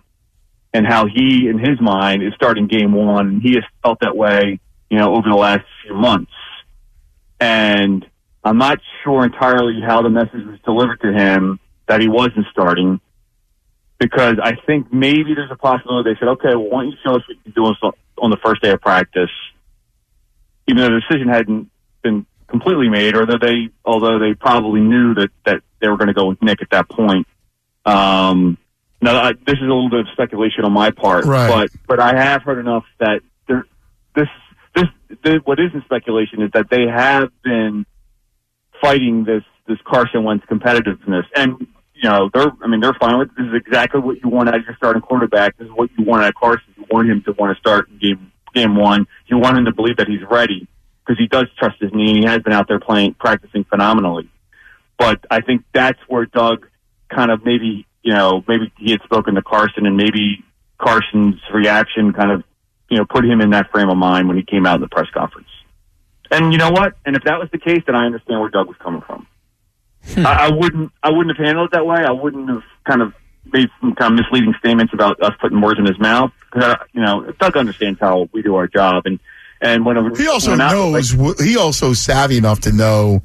and 0.72 0.86
how 0.86 1.06
he, 1.06 1.48
in 1.48 1.58
his 1.58 1.80
mind, 1.80 2.22
is 2.22 2.32
starting 2.34 2.66
game 2.68 2.92
one, 2.92 3.26
and 3.26 3.42
he 3.42 3.54
has 3.54 3.64
felt 3.82 3.98
that 4.00 4.16
way, 4.16 4.60
you 4.88 4.98
know, 4.98 5.14
over 5.16 5.28
the 5.28 5.36
last 5.36 5.64
few 5.82 5.94
months. 5.94 6.30
And 7.40 8.06
I'm 8.44 8.58
not 8.58 8.78
sure 9.02 9.24
entirely 9.24 9.80
how 9.80 10.02
the 10.02 10.10
message 10.10 10.46
was 10.46 10.60
delivered 10.64 11.00
to 11.00 11.12
him 11.12 11.58
that 11.88 12.00
he 12.00 12.08
wasn't 12.08 12.46
starting, 12.52 13.00
because 13.98 14.36
I 14.40 14.54
think 14.64 14.92
maybe 14.92 15.34
there's 15.34 15.50
a 15.50 15.56
possibility 15.56 16.14
they 16.14 16.18
said, 16.20 16.28
okay, 16.28 16.54
well, 16.54 16.70
why 16.70 16.82
don't 16.82 16.92
you 16.92 16.98
show 17.04 17.16
us 17.16 17.22
what 17.26 17.36
you 17.36 17.42
can 17.42 17.52
do 17.52 17.64
on- 17.64 18.30
the 18.30 18.36
first 18.44 18.62
day 18.62 18.70
of 18.70 18.80
practice, 18.80 19.30
even 20.68 20.82
though 20.82 20.90
the 20.90 21.00
decision 21.00 21.28
hadn't 21.28 21.70
been 22.02 22.26
completely 22.46 22.88
made, 22.88 23.16
or 23.16 23.26
that 23.26 23.40
they, 23.40 23.70
although 23.84 24.18
they 24.18 24.34
probably 24.34 24.80
knew 24.80 25.14
that 25.14 25.30
that 25.46 25.62
they 25.80 25.88
were 25.88 25.96
going 25.96 26.08
to 26.08 26.14
go 26.14 26.26
with 26.26 26.40
Nick 26.42 26.62
at 26.62 26.70
that 26.70 26.88
point. 26.88 27.26
Um, 27.86 28.58
now, 29.02 29.20
I, 29.22 29.32
this 29.32 29.54
is 29.54 29.60
a 29.60 29.62
little 29.62 29.88
bit 29.90 30.00
of 30.00 30.06
speculation 30.12 30.64
on 30.64 30.72
my 30.72 30.90
part, 30.90 31.24
Right. 31.24 31.48
but 31.48 31.70
but 31.86 32.00
I 32.00 32.14
have 32.22 32.42
heard 32.42 32.58
enough 32.58 32.84
that 32.98 33.20
there, 33.48 33.64
this 34.14 34.28
this 34.74 34.84
this 35.24 35.34
what 35.44 35.58
isn't 35.58 35.84
speculation 35.84 36.42
is 36.42 36.50
that 36.54 36.68
they 36.70 36.86
have 36.86 37.30
been 37.42 37.86
fighting 38.80 39.24
this 39.24 39.42
this 39.66 39.78
Carson 39.86 40.24
Wentz 40.24 40.44
competitiveness, 40.46 41.24
and 41.36 41.66
you 41.94 42.08
know 42.08 42.30
they're 42.32 42.52
I 42.62 42.66
mean 42.66 42.80
they're 42.80 42.96
fine 43.00 43.18
with 43.18 43.28
this 43.36 43.46
is 43.46 43.54
exactly 43.54 44.00
what 44.00 44.16
you 44.22 44.28
want 44.28 44.48
out 44.48 44.56
of 44.56 44.64
your 44.64 44.76
starting 44.76 45.02
quarterback. 45.02 45.56
This 45.58 45.66
is 45.66 45.72
what 45.72 45.90
you 45.98 46.04
want 46.04 46.22
out 46.22 46.28
of 46.30 46.34
Carson. 46.34 46.72
You 46.76 46.84
want 46.90 47.08
him 47.08 47.22
to 47.24 47.32
want 47.32 47.56
to 47.56 47.60
start 47.60 47.88
in 47.88 47.98
game 47.98 48.32
game 48.54 48.76
one. 48.76 49.06
You 49.26 49.38
want 49.38 49.56
him 49.58 49.64
to 49.66 49.72
believe 49.72 49.96
that 49.98 50.08
he's 50.08 50.22
ready 50.30 50.66
because 51.06 51.18
he 51.18 51.26
does 51.26 51.46
trust 51.58 51.76
his 51.80 51.90
knee 51.92 52.10
and 52.10 52.18
he 52.18 52.24
has 52.26 52.42
been 52.42 52.52
out 52.52 52.68
there 52.68 52.80
playing 52.80 53.14
practicing 53.14 53.64
phenomenally. 53.64 54.28
But 54.98 55.24
I 55.30 55.40
think 55.40 55.62
that's 55.72 55.98
where 56.08 56.26
Doug 56.26 56.66
kind 57.08 57.30
of 57.30 57.44
maybe 57.44 57.86
you 58.02 58.12
know 58.14 58.42
maybe 58.48 58.72
he 58.78 58.90
had 58.92 59.02
spoken 59.02 59.34
to 59.34 59.42
Carson 59.42 59.86
and 59.86 59.96
maybe 59.96 60.44
Carson's 60.78 61.40
reaction 61.52 62.12
kind 62.12 62.30
of 62.30 62.42
you 62.88 62.96
know 62.98 63.04
put 63.04 63.24
him 63.24 63.40
in 63.40 63.50
that 63.50 63.70
frame 63.70 63.88
of 63.90 63.96
mind 63.96 64.28
when 64.28 64.36
he 64.36 64.42
came 64.42 64.66
out 64.66 64.76
in 64.76 64.80
the 64.80 64.88
press 64.88 65.08
conference. 65.12 65.48
And 66.30 66.52
you 66.52 66.58
know 66.58 66.70
what? 66.70 66.94
And 67.04 67.16
if 67.16 67.24
that 67.24 67.38
was 67.40 67.48
the 67.50 67.58
case, 67.58 67.82
then 67.86 67.96
I 67.96 68.06
understand 68.06 68.40
where 68.40 68.50
Doug 68.50 68.68
was 68.68 68.76
coming 68.78 69.00
from. 69.02 69.26
Hmm. 70.14 70.24
I, 70.26 70.46
I 70.46 70.50
wouldn't. 70.50 70.92
I 71.02 71.10
wouldn't 71.10 71.36
have 71.36 71.44
handled 71.44 71.70
it 71.70 71.72
that 71.72 71.84
way. 71.86 71.96
I 72.04 72.12
wouldn't 72.12 72.48
have 72.48 72.62
kind 72.86 73.02
of 73.02 73.12
made 73.52 73.68
some 73.80 73.94
kind 73.96 74.12
of 74.14 74.24
misleading 74.24 74.54
statements 74.58 74.92
about 74.94 75.20
us 75.22 75.32
putting 75.40 75.60
words 75.60 75.78
in 75.80 75.86
his 75.86 75.98
mouth. 75.98 76.30
Because 76.52 76.74
uh, 76.74 76.84
you 76.92 77.02
know, 77.02 77.30
Doug 77.40 77.56
understands 77.56 77.98
how 78.00 78.28
we 78.32 78.42
do 78.42 78.54
our 78.54 78.66
job, 78.68 79.06
and 79.06 79.18
and 79.60 79.84
when 79.84 80.14
He 80.14 80.26
also 80.28 80.52
when 80.52 80.60
I- 80.60 80.72
knows. 80.72 81.10
he 81.40 81.56
also 81.58 81.92
savvy 81.92 82.38
enough 82.38 82.60
to 82.60 82.72
know 82.72 83.22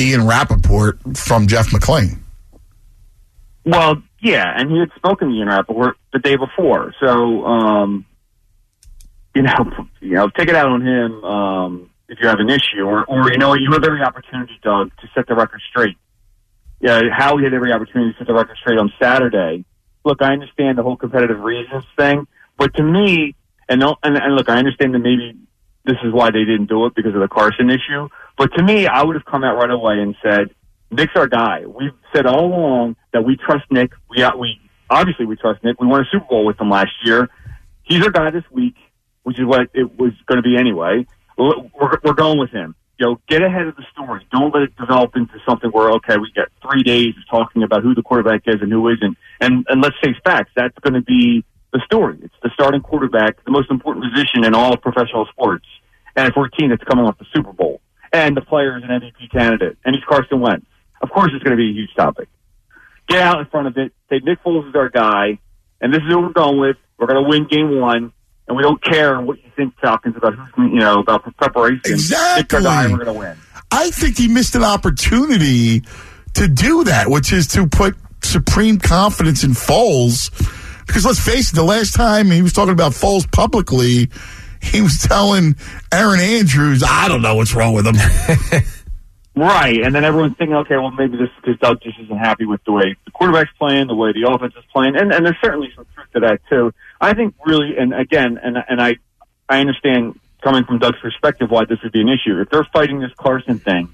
Ian 0.00 0.26
Rapoport 0.26 0.98
from 1.16 1.46
Jeff 1.46 1.68
McLane. 1.70 2.18
Well, 3.64 4.02
yeah, 4.20 4.52
and 4.56 4.70
he 4.70 4.78
had 4.78 4.90
spoken 4.96 5.28
to 5.28 5.34
Ian 5.34 5.48
Rapoport 5.48 5.96
the 6.12 6.18
day 6.18 6.36
before, 6.36 6.94
so 7.00 7.44
um, 7.44 8.06
you 9.34 9.42
know, 9.42 9.52
you 10.00 10.14
know, 10.14 10.28
take 10.28 10.48
it 10.48 10.54
out 10.54 10.68
on 10.68 10.82
him 10.82 11.24
um, 11.24 11.90
if 12.08 12.18
you 12.20 12.28
have 12.28 12.40
an 12.40 12.50
issue, 12.50 12.82
or 12.82 13.04
or 13.04 13.30
you 13.30 13.38
know, 13.38 13.54
you 13.54 13.70
have 13.72 13.84
every 13.84 14.02
opportunity, 14.02 14.58
Doug, 14.62 14.90
to 15.00 15.08
set 15.14 15.26
the 15.28 15.34
record 15.34 15.60
straight. 15.70 15.96
Yeah, 16.80 17.00
Howie 17.16 17.44
had 17.44 17.54
every 17.54 17.72
opportunity 17.72 18.12
to 18.12 18.18
set 18.18 18.26
the 18.26 18.34
record 18.34 18.56
straight 18.60 18.78
on 18.78 18.92
Saturday. 19.00 19.64
Look, 20.04 20.20
I 20.20 20.32
understand 20.32 20.78
the 20.78 20.82
whole 20.82 20.96
competitive 20.96 21.38
reasons 21.38 21.84
thing, 21.96 22.26
but 22.58 22.74
to 22.74 22.82
me, 22.82 23.36
and 23.68 23.82
and, 23.82 24.16
and 24.16 24.34
look, 24.34 24.48
I 24.48 24.58
understand 24.58 24.94
that 24.94 24.98
maybe 24.98 25.38
this 25.84 25.96
is 26.04 26.12
why 26.12 26.30
they 26.30 26.44
didn't 26.44 26.66
do 26.66 26.86
it 26.86 26.94
because 26.94 27.14
of 27.14 27.20
the 27.20 27.28
Carson 27.28 27.70
issue. 27.70 28.08
But 28.36 28.52
to 28.56 28.62
me, 28.62 28.86
I 28.86 29.02
would 29.02 29.16
have 29.16 29.24
come 29.24 29.44
out 29.44 29.56
right 29.56 29.70
away 29.70 30.00
and 30.00 30.14
said, 30.22 30.50
Nick's 30.92 31.12
our 31.16 31.26
guy. 31.26 31.64
We've 31.66 31.92
said 32.14 32.26
all 32.26 32.46
along 32.46 32.96
that 33.12 33.24
we 33.24 33.36
trust 33.36 33.64
Nick. 33.70 33.92
We 34.10 34.22
uh, 34.22 34.36
we 34.36 34.60
obviously 34.90 35.24
we 35.24 35.36
trust 35.36 35.64
Nick. 35.64 35.80
We 35.80 35.86
won 35.86 36.02
a 36.02 36.04
Super 36.12 36.26
Bowl 36.26 36.44
with 36.44 36.60
him 36.60 36.70
last 36.70 36.92
year. 37.04 37.28
He's 37.82 38.04
our 38.04 38.10
guy 38.10 38.30
this 38.30 38.44
week, 38.50 38.76
which 39.22 39.38
is 39.38 39.46
what 39.46 39.70
it 39.74 39.98
was 39.98 40.12
going 40.26 40.36
to 40.36 40.42
be 40.42 40.56
anyway. 40.56 41.06
We're, 41.38 41.56
we're 41.80 41.98
we're 42.04 42.14
going 42.14 42.38
with 42.38 42.50
him. 42.50 42.74
You 42.98 43.06
know, 43.06 43.20
get 43.26 43.42
ahead 43.42 43.66
of 43.66 43.74
the 43.76 43.84
story. 43.92 44.26
Don't 44.30 44.54
let 44.54 44.64
it 44.64 44.76
develop 44.76 45.16
into 45.16 45.34
something 45.48 45.70
where 45.70 45.90
okay, 45.92 46.18
we 46.18 46.30
got 46.36 46.48
three 46.62 46.82
days 46.82 47.14
of 47.16 47.38
talking 47.38 47.62
about 47.62 47.82
who 47.82 47.94
the 47.94 48.02
quarterback 48.02 48.42
is 48.46 48.60
and 48.60 48.70
who 48.70 48.86
isn't. 48.88 49.16
And 49.40 49.66
and 49.68 49.82
let's 49.82 49.96
face 50.02 50.16
facts. 50.24 50.50
That's 50.54 50.78
going 50.80 50.94
to 50.94 51.00
be 51.00 51.44
the 51.72 51.80
story. 51.86 52.18
It's 52.22 52.34
the 52.42 52.50
starting 52.52 52.82
quarterback, 52.82 53.42
the 53.44 53.50
most 53.50 53.70
important 53.70 54.04
position 54.12 54.44
in 54.44 54.54
all 54.54 54.74
of 54.74 54.82
professional 54.82 55.26
sports, 55.32 55.64
and 56.16 56.32
for 56.34 56.44
a 56.44 56.50
team 56.50 56.68
that's 56.68 56.84
coming 56.84 57.06
off 57.06 57.18
the 57.18 57.24
Super 57.34 57.52
Bowl, 57.52 57.80
and 58.12 58.36
the 58.36 58.42
player 58.42 58.76
is 58.76 58.84
an 58.84 58.90
MVP 58.90 59.32
candidate, 59.32 59.78
and 59.86 59.96
he's 59.96 60.04
Carson 60.04 60.40
Wentz. 60.40 60.66
Of 61.02 61.10
course, 61.10 61.32
it's 61.34 61.42
going 61.42 61.56
to 61.56 61.60
be 61.60 61.70
a 61.70 61.72
huge 61.72 61.94
topic. 61.94 62.28
Get 63.08 63.20
out 63.20 63.40
in 63.40 63.46
front 63.46 63.66
of 63.66 63.76
it. 63.76 63.92
Say 64.08 64.20
Nick 64.22 64.42
Foles 64.42 64.68
is 64.68 64.74
our 64.74 64.88
guy, 64.88 65.38
and 65.80 65.92
this 65.92 66.00
is 66.06 66.14
what 66.14 66.22
we're 66.22 66.32
going 66.32 66.60
with. 66.60 66.76
We're 66.98 67.08
going 67.08 67.22
to 67.22 67.28
win 67.28 67.48
Game 67.48 67.80
One, 67.80 68.12
and 68.46 68.56
we 68.56 68.62
don't 68.62 68.82
care 68.82 69.20
what 69.20 69.38
you 69.42 69.50
think, 69.56 69.74
Falcons, 69.80 70.16
about 70.16 70.34
who's 70.34 70.72
you 70.72 70.78
know 70.78 71.00
about 71.00 71.24
the 71.24 71.32
preparation. 71.32 71.80
Exactly. 71.84 72.42
Nick's 72.42 72.54
our 72.54 72.60
guy, 72.62 72.86
we're 72.86 73.04
going 73.04 73.14
to 73.14 73.18
win. 73.18 73.36
I 73.70 73.90
think 73.90 74.18
he 74.18 74.28
missed 74.28 74.54
an 74.54 74.62
opportunity 74.62 75.82
to 76.34 76.48
do 76.48 76.84
that, 76.84 77.08
which 77.08 77.32
is 77.32 77.46
to 77.48 77.66
put 77.66 77.96
supreme 78.22 78.78
confidence 78.78 79.44
in 79.44 79.50
Foles. 79.50 80.30
Because 80.86 81.04
let's 81.04 81.20
face 81.20 81.52
it, 81.52 81.56
the 81.56 81.64
last 81.64 81.94
time 81.94 82.30
he 82.30 82.42
was 82.42 82.52
talking 82.52 82.72
about 82.72 82.92
Foles 82.92 83.30
publicly, 83.30 84.08
he 84.60 84.80
was 84.80 84.98
telling 84.98 85.56
Erin 85.90 86.20
Andrews, 86.20 86.82
I 86.86 87.08
don't 87.08 87.22
know 87.22 87.34
what's 87.34 87.54
wrong 87.54 87.72
with 87.74 87.86
him. 87.86 87.96
Right, 89.34 89.80
and 89.82 89.94
then 89.94 90.04
everyone's 90.04 90.36
thinking, 90.36 90.56
okay, 90.56 90.76
well, 90.76 90.90
maybe 90.90 91.16
this 91.16 91.28
is 91.28 91.34
because 91.42 91.58
Doug 91.58 91.80
just 91.82 91.98
isn't 92.00 92.18
happy 92.18 92.44
with 92.44 92.62
the 92.64 92.72
way 92.72 92.94
the 93.06 93.10
quarterback's 93.12 93.50
playing, 93.58 93.86
the 93.86 93.94
way 93.94 94.12
the 94.12 94.30
offense 94.30 94.52
is 94.58 94.64
playing, 94.72 94.94
and, 94.94 95.10
and 95.10 95.24
there's 95.24 95.38
certainly 95.42 95.72
some 95.74 95.86
truth 95.94 96.06
to 96.12 96.20
that 96.20 96.40
too. 96.50 96.72
I 97.00 97.14
think 97.14 97.34
really, 97.46 97.76
and 97.78 97.94
again, 97.94 98.38
and 98.42 98.58
and 98.68 98.80
I 98.82 98.96
I 99.48 99.60
understand 99.60 100.20
coming 100.42 100.64
from 100.64 100.78
Doug's 100.80 100.98
perspective 101.00 101.50
why 101.50 101.64
this 101.64 101.78
would 101.82 101.92
be 101.92 102.02
an 102.02 102.08
issue. 102.10 102.40
If 102.42 102.50
they're 102.50 102.66
fighting 102.74 103.00
this 103.00 103.12
Carson 103.16 103.58
thing, 103.58 103.88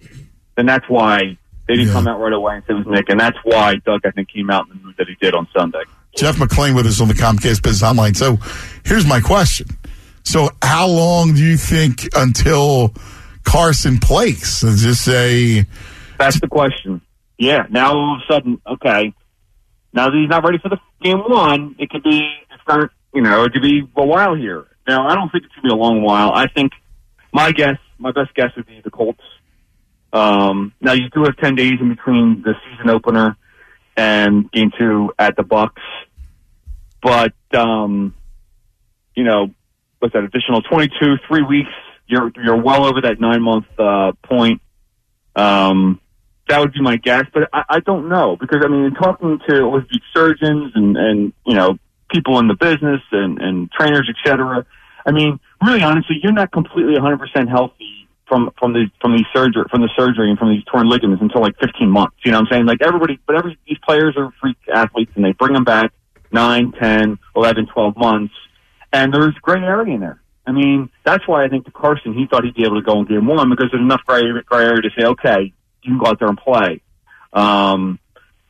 then 0.56 0.66
that's 0.66 0.88
why 0.88 1.36
They 1.68 1.74
didn't 1.74 1.88
Yeah. 1.88 1.92
come 1.92 2.08
out 2.08 2.18
right 2.18 2.32
away 2.32 2.54
and 2.56 2.64
say 2.66 2.72
it 2.72 2.76
was 2.78 2.86
Nick, 2.86 3.10
and 3.10 3.20
that's 3.20 3.36
why 3.44 3.74
Doug, 3.84 4.00
I 4.06 4.10
think, 4.10 4.30
came 4.30 4.48
out 4.50 4.64
in 4.72 4.78
the 4.78 4.84
mood 4.86 4.94
that 4.96 5.06
he 5.06 5.14
did 5.20 5.34
on 5.34 5.46
Sunday. 5.54 5.82
Jeff 6.16 6.36
McLane 6.36 6.74
with 6.74 6.86
us 6.86 6.98
on 7.00 7.08
the 7.08 7.14
Comcast 7.14 7.62
Business 7.62 7.82
Online. 7.82 8.14
So 8.14 8.38
here's 8.86 9.06
my 9.06 9.20
question. 9.20 9.66
So 10.24 10.48
how 10.62 10.88
long 10.88 11.34
do 11.34 11.44
you 11.44 11.58
think 11.58 12.08
until 12.16 12.94
Carson 13.48 13.98
plays? 13.98 14.62
Is 14.62 14.84
this 14.84 15.08
a 15.08 15.64
That's 16.18 16.38
the 16.40 16.48
question. 16.48 17.00
Yeah. 17.38 17.66
Now 17.70 17.94
all 17.94 18.16
of 18.16 18.20
a 18.20 18.32
sudden, 18.32 18.60
okay. 18.66 19.14
Now 19.92 20.10
that 20.10 20.16
he's 20.16 20.28
not 20.28 20.44
ready 20.44 20.58
for 20.58 20.68
the 20.68 20.78
game 21.02 21.18
one, 21.18 21.74
it 21.78 21.88
could 21.88 22.02
be. 22.02 22.20
It's 22.50 22.62
not. 22.68 22.90
You 23.14 23.22
know, 23.22 23.44
it 23.44 23.52
could 23.52 23.62
be 23.62 23.82
a 23.96 24.06
while 24.06 24.34
here. 24.34 24.66
Now 24.86 25.08
I 25.08 25.14
don't 25.14 25.32
think 25.32 25.44
it's 25.44 25.54
gonna 25.54 25.68
be 25.68 25.72
a 25.72 25.76
long 25.76 26.02
while. 26.02 26.30
I 26.32 26.46
think 26.46 26.72
my 27.32 27.52
guess, 27.52 27.78
my 27.98 28.12
best 28.12 28.34
guess 28.34 28.50
would 28.56 28.66
be 28.66 28.82
the 28.84 28.90
Colts. 28.90 29.24
Um, 30.12 30.74
now 30.80 30.92
you 30.92 31.08
do 31.08 31.24
have 31.24 31.36
ten 31.38 31.54
days 31.54 31.80
in 31.80 31.88
between 31.88 32.42
the 32.42 32.54
season 32.68 32.90
opener 32.90 33.36
and 33.96 34.50
game 34.52 34.70
two 34.78 35.12
at 35.18 35.36
the 35.36 35.42
Bucs, 35.42 35.70
but 37.02 37.32
um, 37.58 38.14
you 39.14 39.24
know, 39.24 39.50
what's 40.00 40.12
that 40.12 40.24
additional 40.24 40.60
twenty 40.60 40.92
two, 41.00 41.16
three 41.26 41.42
weeks? 41.42 41.70
You're 42.08 42.32
you're 42.42 42.60
well 42.60 42.86
over 42.86 43.00
that 43.02 43.20
nine 43.20 43.42
month 43.42 43.66
uh, 43.78 44.12
point. 44.24 44.60
Um, 45.36 46.00
that 46.48 46.60
would 46.60 46.72
be 46.72 46.80
my 46.80 46.96
guess, 46.96 47.24
but 47.32 47.48
I, 47.52 47.64
I 47.68 47.80
don't 47.80 48.08
know 48.08 48.36
because 48.36 48.62
I 48.64 48.68
mean, 48.68 48.84
in 48.84 48.94
talking 48.94 49.38
to 49.48 49.60
orthopedic 49.62 50.02
surgeons 50.14 50.72
and 50.74 50.96
and 50.96 51.32
you 51.46 51.54
know 51.54 51.78
people 52.10 52.38
in 52.38 52.48
the 52.48 52.54
business 52.54 53.02
and 53.12 53.38
and 53.40 53.70
trainers, 53.70 54.10
etc. 54.10 54.66
I 55.06 55.12
mean, 55.12 55.38
really 55.64 55.82
honestly, 55.82 56.16
you're 56.22 56.32
not 56.32 56.50
completely 56.50 56.94
100 56.94 57.18
percent 57.18 57.50
healthy 57.50 58.08
from 58.26 58.50
from 58.58 58.72
the 58.72 58.86
from 59.00 59.12
the 59.12 59.24
surgery 59.34 59.64
from 59.70 59.82
the 59.82 59.90
surgery 59.96 60.30
and 60.30 60.38
from 60.38 60.50
these 60.50 60.64
torn 60.64 60.88
ligaments 60.88 61.22
until 61.22 61.42
like 61.42 61.56
15 61.60 61.90
months. 61.90 62.16
You 62.24 62.32
know 62.32 62.38
what 62.38 62.48
I'm 62.48 62.52
saying? 62.52 62.66
Like 62.66 62.82
everybody, 62.82 63.18
but 63.26 63.36
every 63.36 63.58
these 63.66 63.78
players 63.86 64.14
are 64.16 64.32
freak 64.40 64.56
athletes 64.72 65.12
and 65.14 65.24
they 65.24 65.32
bring 65.32 65.52
them 65.52 65.64
back 65.64 65.92
nine, 66.32 66.72
ten, 66.72 67.18
eleven, 67.34 67.66
twelve 67.66 67.96
months, 67.96 68.34
and 68.92 69.12
there's 69.12 69.34
gray 69.42 69.60
area 69.60 69.94
in 69.94 70.00
there. 70.00 70.20
I 70.48 70.52
mean, 70.52 70.88
that's 71.04 71.28
why 71.28 71.44
I 71.44 71.48
think 71.48 71.66
to 71.66 71.70
Carson, 71.70 72.14
he 72.14 72.26
thought 72.26 72.42
he'd 72.42 72.54
be 72.54 72.64
able 72.64 72.80
to 72.80 72.82
go 72.82 72.98
in 73.00 73.04
game 73.04 73.26
one 73.26 73.50
because 73.50 73.68
there's 73.70 73.82
enough 73.82 74.00
gray, 74.06 74.22
area 74.22 74.80
to 74.80 74.90
say, 74.98 75.04
okay, 75.04 75.52
you 75.82 75.90
can 75.90 75.98
go 75.98 76.06
out 76.06 76.18
there 76.18 76.28
and 76.28 76.38
play. 76.38 76.80
Um, 77.34 77.98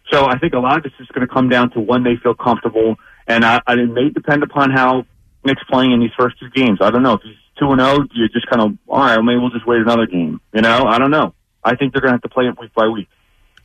so 0.09 0.25
I 0.27 0.39
think 0.39 0.55
a 0.55 0.61
lot 0.61 0.77
of 0.77 0.85
this 0.85 0.93
is 1.01 1.09
going 1.09 1.27
to 1.27 1.33
come 1.33 1.49
down 1.49 1.73
to 1.73 1.81
when 1.81 2.05
they 2.05 2.15
feel 2.23 2.35
comfortable, 2.35 2.95
and 3.27 3.45
I, 3.45 3.61
I, 3.67 3.73
it 3.73 3.91
may 3.91 4.11
depend 4.11 4.45
upon 4.45 4.71
how 4.71 5.07
Nick's 5.45 5.65
playing 5.69 5.91
in 5.91 5.99
these 5.99 6.13
first 6.17 6.39
two 6.39 6.49
games. 6.51 6.79
I 6.81 6.91
don't 6.93 7.03
know 7.03 7.15
if 7.15 7.23
he's 7.23 7.35
two 7.59 7.73
and 7.73 7.81
zero. 7.81 8.07
You 8.15 8.29
just 8.29 8.47
kind 8.47 8.63
of 8.63 8.79
all 8.87 9.01
right. 9.01 9.21
Maybe 9.21 9.41
we'll 9.41 9.51
just 9.51 9.67
wait 9.67 9.81
another 9.81 10.07
game. 10.07 10.41
You 10.55 10.63
know, 10.63 10.85
I 10.85 10.99
don't 10.99 11.11
know. 11.11 11.35
I 11.65 11.75
think 11.75 11.93
they're 11.93 12.01
going 12.01 12.13
to 12.13 12.15
have 12.15 12.23
to 12.23 12.29
play 12.29 12.47
it 12.47 12.59
week 12.61 12.73
by 12.75 12.87
week. 12.87 13.09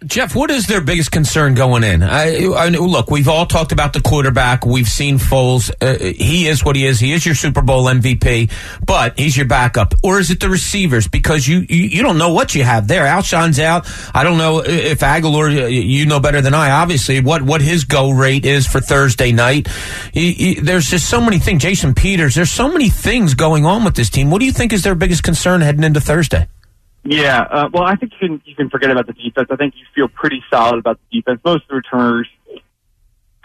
Jeff, 0.05 0.35
what 0.35 0.51
is 0.51 0.67
their 0.67 0.81
biggest 0.81 1.11
concern 1.11 1.53
going 1.55 1.83
in? 1.83 2.03
I, 2.03 2.43
I 2.45 2.69
look, 2.69 3.09
we've 3.09 3.27
all 3.27 3.45
talked 3.45 3.71
about 3.71 3.93
the 3.93 4.01
quarterback. 4.01 4.65
We've 4.65 4.87
seen 4.87 5.17
Foles. 5.17 5.71
Uh, 5.81 5.97
he 5.99 6.47
is 6.47 6.63
what 6.63 6.75
he 6.75 6.85
is. 6.85 6.99
He 6.99 7.13
is 7.13 7.25
your 7.25 7.35
Super 7.35 7.61
Bowl 7.61 7.85
MVP, 7.85 8.51
but 8.85 9.17
he's 9.17 9.37
your 9.37 9.45
backup. 9.45 9.93
Or 10.03 10.19
is 10.19 10.31
it 10.31 10.39
the 10.39 10.49
receivers? 10.49 11.07
Because 11.07 11.47
you 11.47 11.65
you, 11.69 11.83
you 11.83 12.03
don't 12.03 12.17
know 12.17 12.33
what 12.33 12.55
you 12.55 12.63
have 12.63 12.87
there. 12.87 13.05
Alshon's 13.05 13.59
out. 13.59 13.87
I 14.13 14.23
don't 14.23 14.37
know 14.37 14.63
if 14.65 14.99
Agholor. 14.99 15.71
You 15.71 16.05
know 16.05 16.19
better 16.19 16.41
than 16.41 16.53
I, 16.53 16.71
obviously, 16.71 17.19
what 17.21 17.41
what 17.41 17.61
his 17.61 17.83
go 17.83 18.11
rate 18.11 18.45
is 18.45 18.67
for 18.67 18.79
Thursday 18.79 19.31
night. 19.31 19.67
He, 20.13 20.33
he, 20.33 20.53
there's 20.59 20.89
just 20.89 21.09
so 21.09 21.21
many 21.21 21.39
things. 21.39 21.61
Jason 21.61 21.93
Peters. 21.93 22.35
There's 22.35 22.51
so 22.51 22.71
many 22.71 22.89
things 22.89 23.33
going 23.33 23.65
on 23.65 23.83
with 23.83 23.95
this 23.95 24.09
team. 24.09 24.29
What 24.29 24.39
do 24.39 24.45
you 24.45 24.51
think 24.51 24.73
is 24.73 24.83
their 24.83 24.95
biggest 24.95 25.23
concern 25.23 25.61
heading 25.61 25.83
into 25.83 26.01
Thursday? 26.01 26.47
Yeah, 27.03 27.41
uh, 27.41 27.69
well, 27.73 27.83
I 27.83 27.95
think 27.95 28.13
you 28.13 28.27
can 28.27 28.41
you 28.45 28.55
can 28.55 28.69
forget 28.69 28.89
about 28.89 29.07
the 29.07 29.13
defense. 29.13 29.49
I 29.51 29.55
think 29.57 29.73
you 29.75 29.85
feel 29.93 30.07
pretty 30.07 30.41
solid 30.49 30.79
about 30.79 30.99
the 30.99 31.19
defense. 31.19 31.41
Most 31.43 31.63
of 31.63 31.69
the 31.69 31.75
returners, 31.75 32.29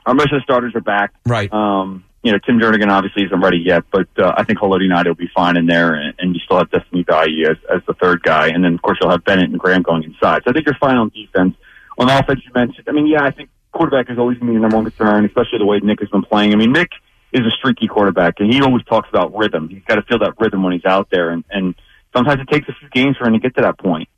or 0.07 0.15
most 0.15 0.33
of 0.33 0.39
the 0.39 0.43
starters 0.45 0.75
are 0.77 0.81
back. 0.81 1.13
Right. 1.27 1.53
Um, 1.53 2.05
you 2.23 2.33
know, 2.33 2.39
Tim 2.39 2.59
Jernigan 2.61 2.89
obviously 2.89 3.25
isn't 3.25 3.41
ready 3.41 3.59
yet, 3.59 3.85
but 3.93 4.09
uh, 4.19 4.33
I 4.37 4.45
think 4.45 4.59
Haloti 4.59 4.89
Ngata 4.89 5.07
will 5.07 5.15
be 5.15 5.31
fine 5.35 5.57
in 5.57 5.67
there, 5.67 5.95
and, 5.95 6.15
and 6.19 6.35
you 6.35 6.41
still 6.45 6.59
have 6.59 6.71
Destiny 6.71 7.05
Vaeao 7.05 7.51
as, 7.51 7.57
as 7.73 7.81
the 7.87 7.95
third 7.95 8.23
guy, 8.23 8.49
and 8.49 8.65
then 8.65 8.75
of 8.75 8.83
course 8.83 8.99
you'll 9.01 9.11
have 9.11 9.25
Bennett 9.25 9.51
and 9.51 9.59
Graham 9.59 9.83
going 9.83 10.05
inside. 10.05 10.43
So 10.45 10.51
I 10.51 10.53
think 10.53 10.67
you're 10.67 10.77
fine 10.81 10.97
on 10.97 11.11
defense. 11.11 11.55
On 11.97 12.09
offense, 12.09 12.41
you 12.45 12.53
mentioned. 12.55 12.87
I 12.89 12.93
mean, 12.93 13.07
yeah, 13.07 13.25
I 13.25 13.31
think 13.31 13.51
quarterback 13.73 14.11
is 14.11 14.19
always 14.19 14.39
going 14.39 14.49
to 14.49 14.53
be 14.53 14.57
the 14.57 14.63
number 14.63 14.77
one 14.77 14.85
concern, 14.85 15.25
especially 15.25 15.59
the 15.59 15.67
way 15.67 15.81
Nick 15.81 16.01
has 16.01 16.09
been 16.09 16.23
playing. 16.23 16.53
I 16.53 16.57
mean, 16.57 16.73
Nick 16.73 16.91
is 17.33 17.47
a 17.47 17.51
streaky 17.51 17.87
quarterback, 17.89 18.35
and 18.39 18.53
he 18.53 18.61
always 18.63 18.85
talks 18.85 19.09
about 19.09 19.37
rhythm. 19.37 19.69
He's 19.69 19.83
got 19.87 19.97
to 19.97 20.03
feel 20.03 20.19
that 20.21 20.35
rhythm 20.39 20.63
when 20.63 20.73
he's 20.73 20.85
out 20.85 21.09
there, 21.11 21.31
and, 21.31 21.45
and 21.51 21.75
sometimes 22.15 22.41
it 22.41 22.49
takes 22.53 22.69
a 22.69 22.73
few 22.79 22.89
games 22.91 23.17
for 23.17 23.27
him 23.27 23.35
to 23.35 23.39
get 23.39 23.55
to 23.57 23.63
that 23.63 23.79
point 23.79 24.09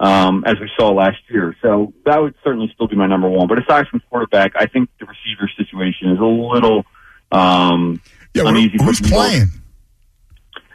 um, 0.00 0.44
as 0.46 0.58
we 0.60 0.70
saw 0.78 0.90
last 0.90 1.18
year. 1.28 1.56
So 1.62 1.92
that 2.04 2.20
would 2.20 2.34
certainly 2.44 2.70
still 2.74 2.88
be 2.88 2.96
my 2.96 3.06
number 3.06 3.28
one. 3.28 3.48
But 3.48 3.58
aside 3.58 3.86
from 3.88 4.02
quarterback, 4.10 4.52
I 4.56 4.66
think 4.66 4.90
the 5.00 5.06
receiver 5.06 5.50
situation 5.56 6.10
is 6.10 6.18
a 6.18 6.24
little 6.24 6.84
um, 7.32 8.00
yeah, 8.34 8.44
uneasy. 8.46 8.76
who's 8.78 9.00
playing? 9.00 9.48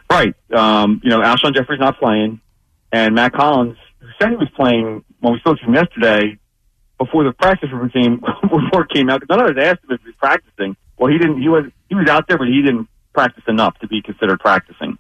Right. 0.10 0.34
Um, 0.52 1.02
you 1.04 1.10
know, 1.10 1.22
Alshon 1.22 1.56
Jeffery's 1.56 1.80
not 1.80 1.98
playing, 1.98 2.42
and 2.92 3.16
Mack 3.16 3.34
Hollins, 3.34 3.78
who 4.00 4.08
said 4.20 4.32
he 4.32 4.36
was 4.36 4.50
playing 4.56 5.06
when 5.22 5.34
we 5.34 5.40
spoke 5.40 5.58
to 5.60 5.66
him 5.66 5.74
yesterday, 5.74 6.38
before 6.98 7.24
the 7.24 7.32
practice 7.32 7.70
routine 7.72 8.22
report 8.44 8.92
came 8.92 9.10
out, 9.10 9.22
because 9.22 9.36
none 9.36 9.50
of 9.50 9.56
us 9.56 9.64
asked 9.64 9.84
him 9.84 9.92
if 9.92 10.02
he 10.02 10.08
was 10.08 10.16
practicing. 10.18 10.76
Well, 10.98 11.12
he 11.12 11.18
didn't. 11.18 11.42
He 11.42 11.48
was 11.48 11.66
he 11.88 11.96
was 11.96 12.08
out 12.10 12.28
there, 12.28 12.38
but 12.38 12.48
he 12.48 12.62
didn't 12.62 12.88
practice 13.14 13.44
enough 13.48 13.78
to 13.80 13.88
be 13.88 14.02
considered 14.02 14.40
practicing. 14.40 14.98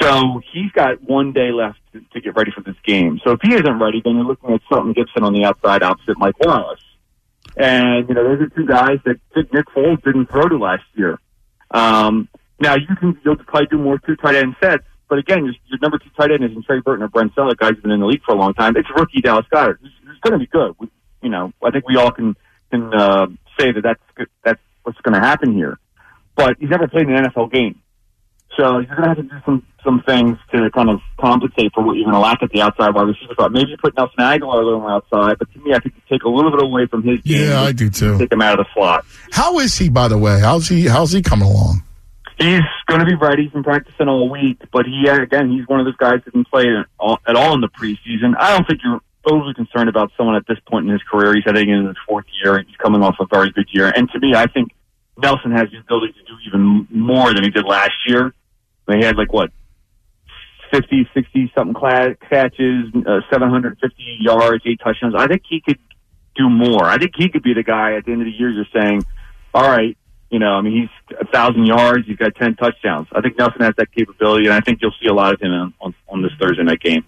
So 0.00 0.40
he's 0.52 0.70
got 0.72 1.02
one 1.02 1.32
day 1.32 1.50
left 1.50 1.78
to, 1.92 2.00
to 2.12 2.20
get 2.20 2.36
ready 2.36 2.52
for 2.54 2.62
this 2.62 2.76
game. 2.84 3.20
So 3.24 3.32
if 3.32 3.40
he 3.42 3.54
isn't 3.54 3.78
ready, 3.78 4.00
then 4.04 4.16
you're 4.16 4.24
looking 4.24 4.52
at 4.52 4.60
Shelton 4.68 4.92
Gibson 4.92 5.24
on 5.24 5.32
the 5.32 5.44
outside 5.44 5.82
opposite 5.82 6.18
Mike 6.18 6.38
Wallace. 6.40 6.80
And, 7.56 8.08
you 8.08 8.14
know, 8.14 8.22
those 8.22 8.42
are 8.42 8.48
two 8.48 8.66
guys 8.66 8.98
that 9.04 9.18
Nick 9.52 9.66
Foles 9.74 10.02
didn't 10.04 10.30
throw 10.30 10.48
to 10.48 10.56
last 10.56 10.84
year. 10.94 11.18
Um, 11.70 12.28
now 12.60 12.74
you 12.76 12.86
can, 12.98 13.18
you'll 13.24 13.36
probably 13.36 13.66
do 13.66 13.78
more 13.78 13.98
two 13.98 14.16
tight 14.16 14.36
end 14.36 14.54
sets, 14.62 14.84
but 15.08 15.18
again, 15.18 15.44
your, 15.44 15.54
your 15.66 15.78
number 15.80 15.98
two 15.98 16.10
tight 16.16 16.30
end 16.30 16.44
isn't 16.44 16.64
Trey 16.64 16.80
Burton 16.80 17.02
or 17.04 17.08
Brent 17.08 17.34
Celek, 17.34 17.56
guys 17.56 17.70
who've 17.70 17.82
been 17.82 17.90
in 17.90 18.00
the 18.00 18.06
league 18.06 18.22
for 18.24 18.34
a 18.34 18.38
long 18.38 18.54
time. 18.54 18.76
It's 18.76 18.88
rookie 18.94 19.20
Dallas 19.20 19.46
Goedert, 19.52 19.78
who's, 19.80 19.92
who's 20.06 20.18
going 20.20 20.32
to 20.32 20.38
be 20.38 20.46
good. 20.46 20.74
We, 20.78 20.88
you 21.22 21.30
know, 21.30 21.52
I 21.64 21.70
think 21.70 21.88
we 21.88 21.96
all 21.96 22.12
can, 22.12 22.36
can, 22.70 22.94
uh, 22.94 23.26
say 23.58 23.72
that 23.72 23.82
that's, 23.82 24.28
that's 24.44 24.60
what's 24.82 25.00
going 25.00 25.20
to 25.20 25.26
happen 25.26 25.52
here. 25.54 25.78
But 26.36 26.56
he's 26.60 26.70
never 26.70 26.86
played 26.86 27.08
an 27.08 27.24
NFL 27.24 27.52
game. 27.52 27.80
So 28.58 28.80
you're 28.80 28.96
going 28.96 29.02
to 29.02 29.08
have 29.08 29.16
to 29.18 29.22
do 29.22 29.36
some 29.44 29.64
some 29.84 30.02
things 30.04 30.36
to 30.50 30.68
kind 30.72 30.90
of 30.90 30.98
compensate 31.20 31.72
for 31.72 31.84
what 31.84 31.94
you're 31.94 32.04
going 32.04 32.14
to 32.14 32.20
lack 32.20 32.42
at 32.42 32.50
the 32.50 32.60
outside 32.60 32.92
wide 32.92 33.06
receiver 33.06 33.32
spot. 33.32 33.52
Maybe 33.52 33.70
you 33.70 33.76
put 33.76 33.96
Nelson 33.96 34.16
Agholor 34.18 34.60
a 34.60 34.64
little 34.64 34.80
more 34.80 34.90
outside, 34.90 35.38
but 35.38 35.50
to 35.52 35.60
me, 35.60 35.72
I 35.72 35.78
think 35.78 35.94
you 35.94 36.02
take 36.10 36.24
a 36.24 36.28
little 36.28 36.50
bit 36.50 36.60
away 36.62 36.86
from 36.86 37.04
his 37.04 37.20
game. 37.20 37.48
Yeah, 37.50 37.62
I 37.62 37.70
do 37.70 37.88
too. 37.88 38.18
Take 38.18 38.32
him 38.32 38.42
out 38.42 38.58
of 38.58 38.66
the 38.66 38.74
slot. 38.74 39.06
How 39.30 39.60
is 39.60 39.76
he, 39.76 39.88
by 39.88 40.08
the 40.08 40.18
way? 40.18 40.40
How's 40.40 40.66
he? 40.66 40.86
How's 40.86 41.12
he 41.12 41.22
coming 41.22 41.46
along? 41.46 41.84
He's 42.38 42.60
going 42.88 43.00
to 43.00 43.06
be 43.06 43.14
ready. 43.14 43.44
He's 43.44 43.52
been 43.52 43.62
practicing 43.62 44.08
all 44.08 44.28
week, 44.28 44.60
but 44.72 44.86
he 44.86 45.08
uh, 45.08 45.22
again, 45.22 45.52
he's 45.52 45.66
one 45.68 45.78
of 45.78 45.86
those 45.86 45.96
guys 45.96 46.20
that 46.24 46.32
didn't 46.32 46.48
play 46.48 46.64
at 46.66 46.86
all, 46.98 47.18
at 47.28 47.36
all 47.36 47.54
in 47.54 47.60
the 47.60 47.68
preseason. 47.68 48.34
I 48.38 48.56
don't 48.56 48.66
think 48.66 48.80
you're 48.82 49.00
overly 49.24 49.54
concerned 49.54 49.88
about 49.88 50.10
someone 50.16 50.34
at 50.34 50.46
this 50.48 50.58
point 50.68 50.86
in 50.86 50.92
his 50.92 51.02
career. 51.08 51.34
He's 51.34 51.44
heading 51.44 51.70
into 51.70 51.88
his 51.88 51.96
fourth 52.06 52.26
year. 52.42 52.56
And 52.56 52.66
he's 52.66 52.76
coming 52.76 53.02
off 53.02 53.16
a 53.20 53.26
very 53.26 53.52
good 53.52 53.68
year, 53.70 53.92
and 53.94 54.10
to 54.10 54.18
me, 54.18 54.34
I 54.34 54.46
think 54.46 54.70
Nelson 55.16 55.52
has 55.52 55.70
the 55.70 55.78
ability 55.78 56.14
to 56.14 56.24
do 56.26 56.34
even 56.46 56.88
more 56.90 57.32
than 57.32 57.44
he 57.44 57.50
did 57.50 57.64
last 57.64 57.94
year. 58.06 58.32
They 58.88 59.04
had 59.04 59.16
like 59.16 59.32
what 59.32 59.50
50, 60.72 61.08
60 61.14 61.52
something 61.56 61.74
catches, 62.28 62.92
uh, 63.06 63.20
750 63.30 64.18
yards, 64.20 64.64
eight 64.66 64.80
touchdowns. 64.82 65.14
I 65.16 65.26
think 65.26 65.42
he 65.48 65.60
could 65.60 65.78
do 66.34 66.48
more. 66.48 66.84
I 66.84 66.98
think 66.98 67.12
he 67.16 67.28
could 67.28 67.42
be 67.42 67.54
the 67.54 67.62
guy 67.62 67.94
at 67.96 68.04
the 68.04 68.12
end 68.12 68.22
of 68.22 68.26
the 68.26 68.32
year 68.32 68.50
you're 68.50 68.64
saying, 68.74 69.04
all 69.54 69.68
right, 69.68 69.96
you 70.30 70.38
know, 70.38 70.52
I 70.52 70.60
mean, 70.60 70.82
he's 70.82 71.16
a 71.18 71.26
thousand 71.26 71.66
yards, 71.66 72.06
he's 72.06 72.16
got 72.16 72.34
10 72.34 72.56
touchdowns. 72.56 73.08
I 73.12 73.20
think 73.20 73.38
Nelson 73.38 73.62
has 73.62 73.74
that 73.76 73.92
capability, 73.92 74.46
and 74.46 74.54
I 74.54 74.60
think 74.60 74.80
you'll 74.82 74.94
see 75.00 75.08
a 75.08 75.14
lot 75.14 75.32
of 75.32 75.40
him 75.40 75.74
on, 75.80 75.94
on, 76.08 76.22
this 76.22 76.32
Thursday 76.38 76.62
night 76.62 76.80
game. 76.80 77.04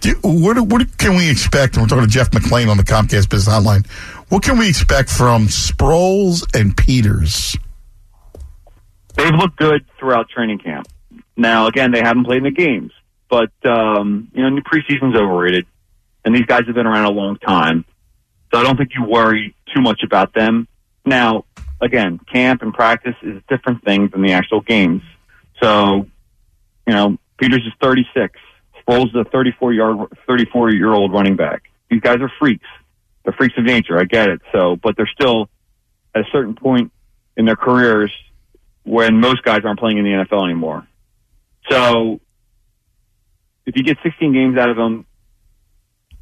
Do, 0.00 0.14
what, 0.22 0.60
what 0.60 0.98
can 0.98 1.16
we 1.16 1.30
expect? 1.30 1.76
And 1.76 1.82
we're 1.82 1.88
talking 1.88 2.04
to 2.04 2.10
Jeff 2.10 2.30
McLane 2.30 2.68
on 2.68 2.76
the 2.76 2.84
Comcast 2.84 3.28
Business 3.28 3.48
Hotline. 3.48 3.86
What 4.28 4.42
can 4.42 4.58
we 4.58 4.68
expect 4.68 5.10
from 5.10 5.46
Sproles 5.46 6.44
and 6.58 6.76
Peters? 6.76 7.56
They've 9.16 9.34
looked 9.34 9.56
good 9.56 9.86
throughout 9.98 10.28
training 10.28 10.58
camp. 10.58 10.86
Now, 11.36 11.66
again, 11.66 11.90
they 11.90 12.00
haven't 12.00 12.24
played 12.24 12.38
in 12.38 12.44
the 12.44 12.50
games, 12.50 12.92
but 13.28 13.50
um, 13.64 14.30
you 14.34 14.42
know, 14.42 14.60
preseason's 14.62 15.16
overrated, 15.16 15.66
and 16.24 16.34
these 16.34 16.46
guys 16.46 16.66
have 16.66 16.74
been 16.74 16.86
around 16.86 17.06
a 17.06 17.10
long 17.10 17.36
time, 17.38 17.84
so 18.52 18.60
I 18.60 18.62
don't 18.62 18.76
think 18.76 18.90
you 18.94 19.04
worry 19.04 19.54
too 19.74 19.80
much 19.80 20.02
about 20.02 20.34
them. 20.34 20.68
Now, 21.04 21.44
again, 21.80 22.18
camp 22.30 22.62
and 22.62 22.72
practice 22.74 23.14
is 23.22 23.38
a 23.38 23.54
different 23.54 23.84
thing 23.84 24.08
than 24.08 24.22
the 24.22 24.32
actual 24.32 24.60
games. 24.60 25.02
So, 25.62 26.06
you 26.86 26.94
know, 26.94 27.18
Peters 27.38 27.62
is 27.66 27.72
36. 27.80 28.38
Sproles 28.86 29.08
is 29.08 29.14
a 29.14 29.24
34 29.24 29.72
yard, 29.72 30.08
34 30.26 30.70
year 30.70 30.92
old 30.92 31.12
running 31.12 31.36
back. 31.36 31.62
These 31.90 32.00
guys 32.00 32.18
are 32.20 32.30
freaks. 32.38 32.66
They're 33.24 33.32
freaks 33.32 33.54
of 33.56 33.64
nature. 33.64 33.98
I 33.98 34.04
get 34.04 34.28
it. 34.28 34.40
So, 34.52 34.76
but 34.76 34.96
they're 34.96 35.10
still 35.12 35.48
at 36.14 36.22
a 36.22 36.30
certain 36.32 36.54
point 36.54 36.92
in 37.36 37.44
their 37.44 37.56
careers 37.56 38.12
when 38.86 39.20
most 39.20 39.42
guys 39.42 39.60
aren't 39.64 39.80
playing 39.80 39.98
in 39.98 40.04
the 40.04 40.10
NFL 40.10 40.44
anymore. 40.44 40.86
So 41.68 42.20
if 43.66 43.76
you 43.76 43.82
get 43.82 43.98
16 44.02 44.32
games 44.32 44.56
out 44.56 44.70
of 44.70 44.76
them, 44.76 45.04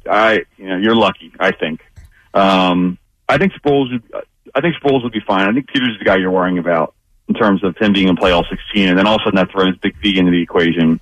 I, 0.09 0.41
you 0.57 0.67
know, 0.67 0.77
you're 0.77 0.95
lucky. 0.95 1.31
I 1.39 1.51
think. 1.51 1.81
Um, 2.33 2.97
I 3.29 3.37
think 3.37 3.53
Sproles. 3.53 4.01
I 4.53 4.61
think 4.61 4.75
Sproles 4.75 5.03
would 5.03 5.13
be 5.13 5.21
fine. 5.25 5.47
I 5.47 5.53
think 5.53 5.67
Peters 5.67 5.93
is 5.93 5.99
the 5.99 6.05
guy 6.05 6.17
you're 6.17 6.31
worrying 6.31 6.57
about 6.57 6.95
in 7.27 7.35
terms 7.35 7.63
of 7.63 7.75
him 7.77 7.93
being 7.93 8.07
in 8.07 8.15
play 8.15 8.31
all 8.31 8.45
16, 8.49 8.87
and 8.87 8.97
then 8.97 9.07
all 9.07 9.15
of 9.15 9.21
a 9.21 9.23
sudden 9.25 9.37
that 9.37 9.51
throws 9.51 9.77
Big 9.77 9.95
V 10.01 10.17
into 10.17 10.31
the 10.31 10.41
equation, 10.41 10.99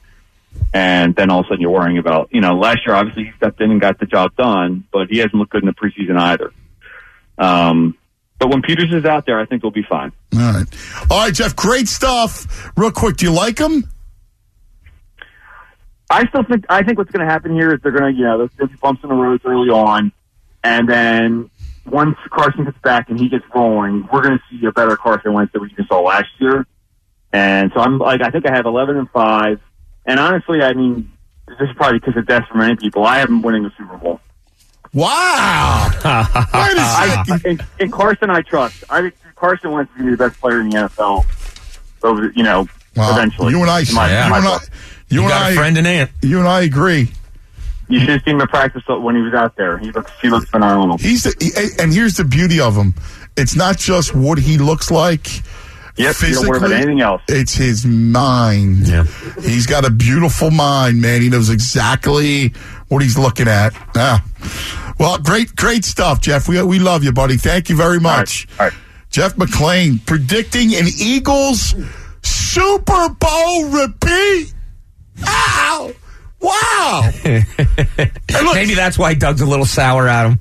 and 0.73 1.15
then 1.15 1.29
all 1.29 1.39
of 1.39 1.45
a 1.45 1.49
sudden 1.49 1.61
you're 1.61 1.71
worrying 1.71 1.97
about, 1.97 2.29
you 2.31 2.39
know, 2.39 2.53
last 2.57 2.85
year 2.85 2.95
obviously 2.95 3.25
he 3.25 3.31
stepped 3.35 3.59
in 3.59 3.71
and 3.71 3.81
got 3.81 3.99
the 3.99 4.05
job 4.05 4.33
done, 4.37 4.85
but 4.91 5.09
he 5.09 5.17
hasn't 5.17 5.35
looked 5.35 5.51
good 5.51 5.63
in 5.63 5.67
the 5.67 5.73
preseason 5.73 6.17
either. 6.17 6.51
Um, 7.37 7.97
but 8.43 8.49
when 8.49 8.61
Peters 8.61 8.93
is 8.93 9.05
out 9.05 9.25
there, 9.25 9.39
I 9.39 9.45
think 9.45 9.61
he'll 9.61 9.71
be 9.71 9.85
fine. 9.89 10.11
All 10.35 10.39
right. 10.41 10.65
All 11.09 11.19
right, 11.19 11.33
Jeff, 11.33 11.55
great 11.55 11.87
stuff. 11.87 12.73
Real 12.75 12.91
quick, 12.91 13.15
do 13.15 13.25
you 13.25 13.31
like 13.31 13.57
him? 13.57 13.89
I 16.09 16.27
still 16.27 16.43
think 16.43 16.65
I 16.67 16.83
think 16.83 16.97
what's 16.97 17.09
going 17.09 17.25
to 17.25 17.31
happen 17.31 17.53
here 17.53 17.73
is 17.73 17.79
they're 17.81 17.93
going 17.93 18.13
to 18.13 18.19
you 18.19 18.25
know 18.25 18.39
there's 18.39 18.49
going 18.57 18.67
to 18.67 18.73
be 18.73 18.79
bumps 18.81 19.01
in 19.01 19.07
the 19.07 19.15
roads 19.15 19.43
early 19.45 19.69
on, 19.69 20.11
and 20.61 20.89
then 20.89 21.49
once 21.89 22.17
Carson 22.31 22.65
gets 22.65 22.77
back 22.79 23.09
and 23.09 23.17
he 23.17 23.29
gets 23.29 23.45
rolling, 23.55 24.09
we're 24.11 24.21
going 24.21 24.37
to 24.37 24.43
see 24.51 24.65
a 24.65 24.73
better 24.73 24.97
Carson 24.97 25.31
Wentz 25.31 25.53
than 25.53 25.61
we 25.61 25.73
saw 25.87 26.01
last 26.01 26.27
year. 26.39 26.67
And 27.31 27.71
so 27.73 27.79
I'm 27.79 27.97
like 27.97 28.21
I 28.21 28.29
think 28.29 28.45
I 28.45 28.53
have 28.53 28.65
11 28.65 28.97
and 28.97 29.09
five, 29.11 29.61
and 30.05 30.19
honestly, 30.19 30.61
I 30.61 30.73
mean 30.73 31.09
this 31.47 31.55
is 31.61 31.69
probably 31.77 31.99
because 31.99 32.17
of 32.17 32.27
death 32.27 32.43
for 32.51 32.57
many 32.57 32.75
people. 32.75 33.05
I 33.05 33.19
have 33.19 33.29
him 33.29 33.41
winning 33.41 33.63
the 33.63 33.71
Super 33.77 33.95
Bowl. 33.95 34.19
Wow! 34.93 35.89
Wait 35.93 36.05
a 36.05 36.81
I, 36.81 37.23
second. 37.27 37.45
in, 37.45 37.85
in 37.85 37.91
Carson, 37.91 38.29
I 38.29 38.41
trust. 38.41 38.83
I 38.89 39.01
think 39.01 39.15
Carson 39.35 39.71
Wentz 39.71 39.91
is 39.91 39.97
going 39.97 40.05
to 40.11 40.11
be 40.11 40.23
the 40.23 40.29
best 40.29 40.39
player 40.39 40.61
in 40.61 40.69
the 40.69 40.77
NFL. 40.77 41.25
Over 42.03 42.31
you 42.35 42.43
know, 42.43 42.67
Wow. 42.95 43.13
eventually. 43.13 43.51
You 43.53 43.61
and 43.61 43.69
I, 43.71 43.79
In 43.79 43.93
my- 43.95 44.07
you 44.07 44.13
and 44.15 44.33
I, 44.35 44.41
book. 44.41 44.69
you, 45.09 45.21
and 45.21 45.29
got 45.29 45.41
I, 45.41 45.49
a 45.51 45.55
friend 45.55 45.77
and 45.77 45.87
aunt. 45.87 46.11
You 46.21 46.39
and 46.39 46.47
I 46.47 46.61
agree. 46.61 47.11
You 47.89 47.99
should 47.99 48.09
have 48.09 48.21
seen 48.23 48.35
him 48.35 48.41
in 48.41 48.47
practice 48.47 48.83
when 48.87 49.15
he 49.15 49.21
was 49.21 49.33
out 49.33 49.55
there. 49.55 49.77
He 49.79 49.91
looks 49.91 50.11
he 50.21 50.29
looks 50.29 50.49
phenomenal. 50.49 50.97
He's 50.97 51.23
the, 51.23 51.33
he- 51.39 51.81
and 51.81 51.91
here's 51.91 52.15
the 52.17 52.23
beauty 52.23 52.59
of 52.59 52.75
him. 52.75 52.93
It's 53.35 53.55
not 53.55 53.77
just 53.77 54.13
what 54.15 54.37
he 54.37 54.57
looks 54.57 54.91
like. 54.91 55.27
Yep, 55.95 56.15
you 56.21 56.33
don't 56.33 56.47
worry 56.47 56.57
about 56.57 56.61
physically, 56.61 56.75
anything 56.75 57.01
else. 57.01 57.21
It's 57.27 57.53
his 57.53 57.85
mind. 57.85 58.87
Yeah. 58.87 59.03
He's 59.41 59.67
got 59.67 59.85
a 59.85 59.91
beautiful 59.91 60.49
mind, 60.49 61.01
man. 61.01 61.21
He 61.21 61.29
knows 61.29 61.49
exactly 61.51 62.49
what 62.87 63.01
he's 63.03 63.17
looking 63.17 63.47
at. 63.47 63.73
Yeah. 63.95 64.19
Well, 64.99 65.17
great, 65.17 65.55
great 65.55 65.85
stuff, 65.85 66.21
Jeff. 66.21 66.47
We 66.47 66.61
we 66.63 66.79
love 66.79 67.03
you, 67.03 67.11
buddy. 67.11 67.37
Thank 67.37 67.69
you 67.69 67.75
very 67.75 67.99
much. 67.99 68.47
All 68.59 68.67
right. 68.67 68.73
Jeff 69.09 69.35
McLane 69.35 70.03
predicting 70.05 70.73
an 70.75 70.85
Eagles 70.99 71.75
Super 72.23 73.09
Bowl 73.09 73.65
repeat. 73.69 74.53
Ow! 75.27 75.91
Wow! 76.39 77.11
Maybe 77.23 78.73
that's 78.73 78.97
why 78.97 79.13
Doug's 79.13 79.41
a 79.41 79.45
little 79.45 79.65
sour 79.65 80.07
at 80.07 80.25
him. 80.27 80.39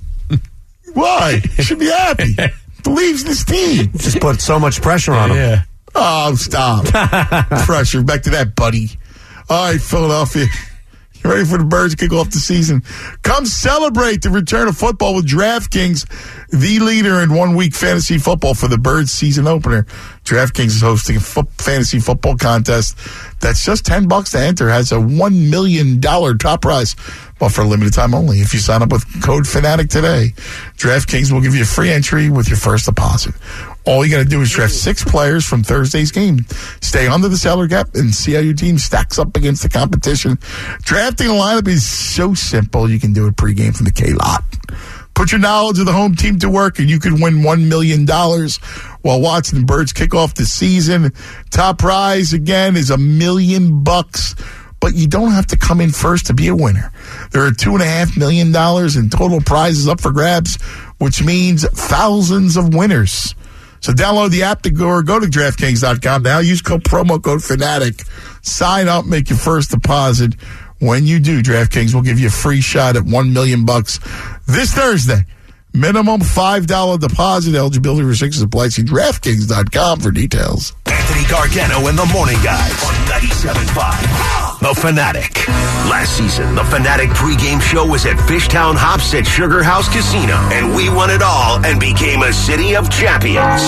Why? 0.94 1.40
He 1.56 1.62
should 1.62 1.78
be 1.78 1.90
happy. 1.90 2.34
Believes 2.82 3.22
in 3.22 3.28
his 3.28 3.44
team. 3.44 3.92
Just 3.96 4.20
put 4.20 4.40
so 4.40 4.58
much 4.58 4.82
pressure 4.82 5.12
on 5.12 5.30
him. 5.30 5.36
Yeah. 5.36 5.62
Oh, 5.94 6.34
stop. 6.34 6.84
Pressure. 7.66 8.02
Back 8.02 8.22
to 8.22 8.30
that, 8.30 8.56
buddy. 8.56 8.90
All 9.48 9.70
right, 9.70 9.80
Philadelphia. 9.80 10.46
Ready 11.24 11.44
for 11.44 11.56
the 11.56 11.64
Birds 11.64 11.94
to 11.94 11.96
kick 11.96 12.12
off 12.12 12.30
the 12.30 12.38
season? 12.38 12.82
Come 13.22 13.46
celebrate 13.46 14.22
the 14.22 14.30
return 14.30 14.66
of 14.66 14.76
football 14.76 15.14
with 15.14 15.26
DraftKings, 15.26 16.06
the 16.50 16.80
leader 16.80 17.20
in 17.20 17.32
one 17.32 17.54
week 17.54 17.74
fantasy 17.74 18.18
football 18.18 18.54
for 18.54 18.66
the 18.66 18.78
Birds 18.78 19.12
season 19.12 19.46
opener. 19.46 19.84
DraftKings 20.24 20.66
is 20.66 20.80
hosting 20.80 21.16
a 21.16 21.20
fo- 21.20 21.48
fantasy 21.58 22.00
football 22.00 22.36
contest 22.36 22.96
that's 23.40 23.64
just 23.64 23.86
10 23.86 24.08
bucks 24.08 24.32
to 24.32 24.40
enter, 24.40 24.68
has 24.68 24.90
a 24.90 24.96
$1 24.96 25.50
million 25.50 26.00
top 26.00 26.62
prize, 26.62 26.96
but 27.38 27.50
for 27.50 27.60
a 27.62 27.66
limited 27.66 27.92
time 27.92 28.14
only. 28.14 28.38
If 28.40 28.52
you 28.52 28.58
sign 28.60 28.82
up 28.82 28.90
with 28.90 29.04
code 29.22 29.44
FANATIC 29.44 29.90
today, 29.90 30.32
DraftKings 30.76 31.30
will 31.30 31.40
give 31.40 31.54
you 31.54 31.62
a 31.62 31.66
free 31.66 31.90
entry 31.90 32.30
with 32.30 32.48
your 32.48 32.58
first 32.58 32.86
deposit. 32.86 33.34
All 33.84 34.04
you 34.04 34.12
got 34.12 34.18
to 34.18 34.24
do 34.24 34.40
is 34.40 34.50
draft 34.50 34.72
six 34.72 35.02
players 35.02 35.44
from 35.44 35.62
Thursday's 35.62 36.12
game. 36.12 36.46
Stay 36.80 37.08
under 37.08 37.28
the 37.28 37.36
salary 37.36 37.68
cap 37.68 37.88
and 37.94 38.14
see 38.14 38.32
how 38.34 38.40
your 38.40 38.54
team 38.54 38.78
stacks 38.78 39.18
up 39.18 39.36
against 39.36 39.62
the 39.62 39.68
competition. 39.68 40.38
Drafting 40.82 41.28
a 41.28 41.32
lineup 41.32 41.66
is 41.66 41.84
so 41.84 42.32
simple. 42.34 42.88
You 42.88 43.00
can 43.00 43.12
do 43.12 43.26
it 43.26 43.36
pregame 43.36 43.76
from 43.76 43.86
the 43.86 43.92
K 43.92 44.12
lot. 44.12 44.44
Put 45.14 45.32
your 45.32 45.40
knowledge 45.40 45.78
of 45.78 45.86
the 45.86 45.92
home 45.92 46.14
team 46.14 46.38
to 46.38 46.48
work 46.48 46.78
and 46.78 46.88
you 46.88 46.98
could 46.98 47.20
win 47.20 47.42
$1 47.42 47.68
million 47.68 48.06
while 49.02 49.20
watching 49.20 49.58
the 49.58 49.64
Birds 49.64 49.92
kick 49.92 50.14
off 50.14 50.34
the 50.34 50.46
season. 50.46 51.12
Top 51.50 51.78
prize 51.78 52.32
again 52.32 52.76
is 52.76 52.90
a 52.90 52.96
million 52.96 53.82
bucks, 53.82 54.34
but 54.80 54.94
you 54.94 55.06
don't 55.06 55.32
have 55.32 55.46
to 55.48 55.56
come 55.56 55.80
in 55.80 55.90
first 55.90 56.26
to 56.26 56.34
be 56.34 56.48
a 56.48 56.56
winner. 56.56 56.92
There 57.32 57.44
are 57.44 57.52
two 57.52 57.72
and 57.72 57.82
a 57.82 57.86
half 57.86 58.16
million 58.16 58.52
dollars 58.52 58.96
in 58.96 59.10
total 59.10 59.40
prizes 59.40 59.86
up 59.86 60.00
for 60.00 60.12
grabs, 60.12 60.60
which 60.98 61.22
means 61.22 61.68
thousands 61.68 62.56
of 62.56 62.74
winners. 62.74 63.34
So 63.82 63.92
download 63.92 64.30
the 64.30 64.44
app 64.44 64.62
to 64.62 64.70
go 64.70 64.86
or 64.88 65.02
go 65.02 65.20
to 65.20 65.26
DraftKings.com 65.26 66.22
now. 66.22 66.38
Use 66.38 66.62
code 66.62 66.84
promo 66.84 67.22
code 67.22 67.42
Fanatic. 67.42 68.02
Sign 68.40 68.88
up, 68.88 69.04
make 69.04 69.28
your 69.28 69.38
first 69.38 69.70
deposit. 69.70 70.34
When 70.78 71.04
you 71.04 71.18
do, 71.20 71.42
DraftKings 71.42 71.92
will 71.94 72.02
give 72.02 72.18
you 72.18 72.28
a 72.28 72.30
free 72.30 72.60
shot 72.60 72.96
at 72.96 73.04
one 73.04 73.32
million 73.32 73.64
bucks 73.66 73.98
this 74.46 74.72
Thursday. 74.72 75.26
Minimum 75.74 76.20
five 76.20 76.66
dollar 76.66 76.98
deposit. 76.98 77.54
Eligibility 77.54 78.02
restrictions 78.04 78.42
apply. 78.42 78.68
See 78.68 78.82
DraftKings.com 78.82 80.00
for 80.00 80.10
details. 80.10 80.74
Anthony 80.86 81.26
Gargano 81.28 81.88
and 81.88 81.98
the 81.98 82.06
Morning 82.06 82.38
Guys 82.42 82.84
on 82.84 82.94
97.5. 83.06 84.41
The 84.62 84.72
Fanatic. 84.74 85.48
Last 85.90 86.16
season, 86.16 86.54
the 86.54 86.62
Fanatic 86.62 87.08
pregame 87.10 87.60
show 87.60 87.84
was 87.84 88.06
at 88.06 88.16
Fishtown 88.16 88.76
Hops 88.76 89.12
at 89.12 89.26
Sugar 89.26 89.60
House 89.60 89.88
Casino, 89.88 90.36
and 90.52 90.76
we 90.76 90.88
won 90.88 91.10
it 91.10 91.20
all 91.20 91.58
and 91.66 91.80
became 91.80 92.22
a 92.22 92.32
city 92.32 92.76
of 92.76 92.88
champions. 92.88 93.60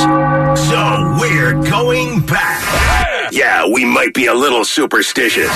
So 0.70 1.18
we're 1.18 1.60
going 1.68 2.20
back. 2.20 3.32
Yeah, 3.32 3.66
we 3.66 3.84
might 3.84 4.14
be 4.14 4.26
a 4.26 4.34
little 4.34 4.64
superstitious. 4.64 5.50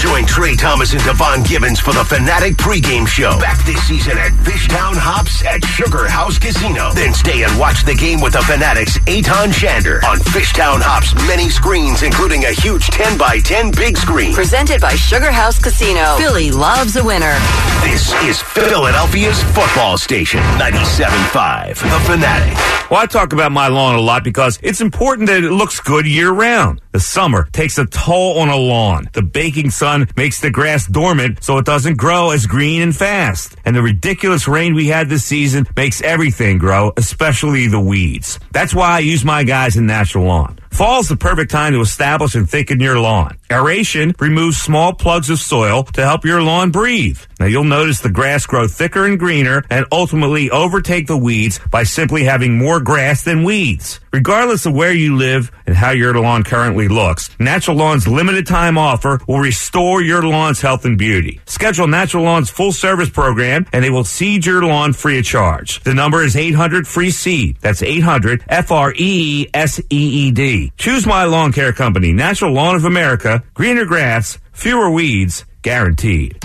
Join 0.00 0.26
Trey 0.26 0.54
Thomas 0.56 0.92
and 0.92 1.02
Devon 1.04 1.42
Gibbons 1.42 1.80
for 1.80 1.92
the 1.92 2.04
Fanatic 2.04 2.54
pregame 2.56 3.08
show. 3.08 3.38
Back 3.40 3.64
this 3.64 3.82
season 3.88 4.18
at 4.18 4.32
Fishtown 4.44 4.94
Hops 4.94 5.44
at 5.44 5.64
Sugar 5.64 6.06
House 6.06 6.38
Casino. 6.38 6.92
Then 6.92 7.14
stay 7.14 7.42
and 7.42 7.58
watch 7.58 7.84
the 7.84 7.94
game 7.94 8.20
with 8.20 8.34
the 8.34 8.42
Fanatics' 8.42 8.98
Eytan 9.08 9.52
Shander 9.56 10.04
on 10.04 10.18
Fishtown 10.18 10.80
Hops 10.82 11.14
many 11.26 11.48
screens, 11.48 12.02
including 12.02 12.44
a 12.44 12.52
huge 12.52 12.86
10 12.88 13.16
by 13.16 13.38
10 13.40 13.72
big 13.72 13.96
screen. 13.96 14.34
Presented 14.34 14.80
by 14.80 14.94
Sugar 14.94 15.32
House 15.32 15.58
Casino. 15.58 16.16
Philly 16.18 16.50
loves 16.50 16.96
a 16.96 17.04
winner. 17.04 17.34
This 17.82 18.12
is 18.24 18.40
Philadelphia's 18.42 19.42
football 19.56 19.96
station, 19.96 20.40
97.5. 20.60 21.80
The 21.80 22.00
Fanatic. 22.04 22.56
Well, 22.90 23.00
I 23.00 23.06
talk 23.06 23.32
about 23.32 23.50
my 23.50 23.66
lawn 23.66 23.96
a 23.96 24.00
lot 24.00 24.22
because 24.22 24.60
it's 24.62 24.80
important 24.80 25.26
that 25.28 25.42
it 25.42 25.50
looks 25.50 25.80
good 25.80 26.06
year 26.06 26.30
round. 26.30 26.80
The 26.92 27.00
summer 27.00 27.48
takes 27.50 27.78
a 27.78 27.86
toll 27.86 28.38
on 28.38 28.48
a 28.48 28.56
lawn. 28.56 29.08
The 29.12 29.22
baking 29.22 29.70
sun 29.86 30.08
makes 30.16 30.40
the 30.40 30.50
grass 30.50 30.84
dormant 30.88 31.44
so 31.44 31.58
it 31.58 31.64
doesn't 31.64 31.96
grow 31.96 32.32
as 32.32 32.46
green 32.46 32.82
and 32.82 32.94
fast. 32.94 33.54
And 33.64 33.76
the 33.76 33.82
ridiculous 33.82 34.48
rain 34.48 34.74
we 34.74 34.88
had 34.88 35.08
this 35.08 35.24
season 35.24 35.64
makes 35.76 36.02
everything 36.02 36.58
grow, 36.58 36.92
especially 36.96 37.68
the 37.68 37.78
weeds. 37.78 38.40
That's 38.50 38.74
why 38.74 38.90
I 38.96 38.98
use 38.98 39.24
my 39.24 39.44
guys 39.44 39.76
in 39.76 39.86
Natural 39.86 40.24
Lawn. 40.24 40.58
Fall's 40.70 41.08
the 41.08 41.16
perfect 41.16 41.50
time 41.50 41.72
to 41.72 41.80
establish 41.80 42.34
and 42.34 42.48
thicken 42.48 42.80
your 42.80 42.98
lawn. 42.98 43.38
Aeration 43.50 44.14
removes 44.18 44.56
small 44.56 44.92
plugs 44.92 45.30
of 45.30 45.38
soil 45.38 45.84
to 45.84 46.02
help 46.02 46.24
your 46.24 46.42
lawn 46.42 46.70
breathe. 46.70 47.20
Now 47.38 47.46
you'll 47.46 47.64
notice 47.64 48.00
the 48.00 48.10
grass 48.10 48.46
grow 48.46 48.66
thicker 48.66 49.06
and 49.06 49.18
greener 49.18 49.62
and 49.70 49.86
ultimately 49.92 50.50
overtake 50.50 51.06
the 51.06 51.16
weeds 51.16 51.60
by 51.70 51.84
simply 51.84 52.24
having 52.24 52.58
more 52.58 52.80
grass 52.80 53.22
than 53.22 53.44
weeds. 53.44 54.00
Regardless 54.12 54.64
of 54.64 54.74
where 54.74 54.94
you 54.94 55.16
live 55.16 55.52
and 55.66 55.76
how 55.76 55.90
your 55.90 56.14
lawn 56.14 56.42
currently 56.42 56.88
looks, 56.88 57.28
Natural 57.38 57.76
Lawn's 57.76 58.08
limited 58.08 58.46
time 58.46 58.78
offer 58.78 59.20
will 59.28 59.40
restore 59.40 60.00
your 60.00 60.22
lawn's 60.22 60.62
health 60.62 60.86
and 60.86 60.96
beauty. 60.96 61.40
Schedule 61.46 61.86
Natural 61.86 62.24
Lawn's 62.24 62.48
full 62.50 62.72
service 62.72 63.10
program 63.10 63.66
and 63.72 63.84
they 63.84 63.90
will 63.90 64.04
seed 64.04 64.46
your 64.46 64.64
lawn 64.64 64.94
free 64.94 65.18
of 65.18 65.24
charge. 65.26 65.82
The 65.82 65.94
number 65.94 66.22
is 66.22 66.34
800 66.34 66.88
free 66.88 67.10
seed. 67.10 67.58
That's 67.60 67.82
800 67.82 68.44
F 68.48 68.72
R 68.72 68.92
E 68.92 68.96
E 68.98 69.50
S 69.52 69.78
E 69.78 69.84
E 69.90 70.30
D. 70.30 70.55
Choose 70.76 71.06
my 71.06 71.24
lawn 71.24 71.52
care 71.52 71.72
company, 71.72 72.12
Natural 72.12 72.52
Lawn 72.52 72.76
of 72.76 72.84
America. 72.84 73.42
Greener 73.54 73.84
grass, 73.84 74.38
fewer 74.52 74.90
weeds, 74.90 75.44
guaranteed. 75.62 76.38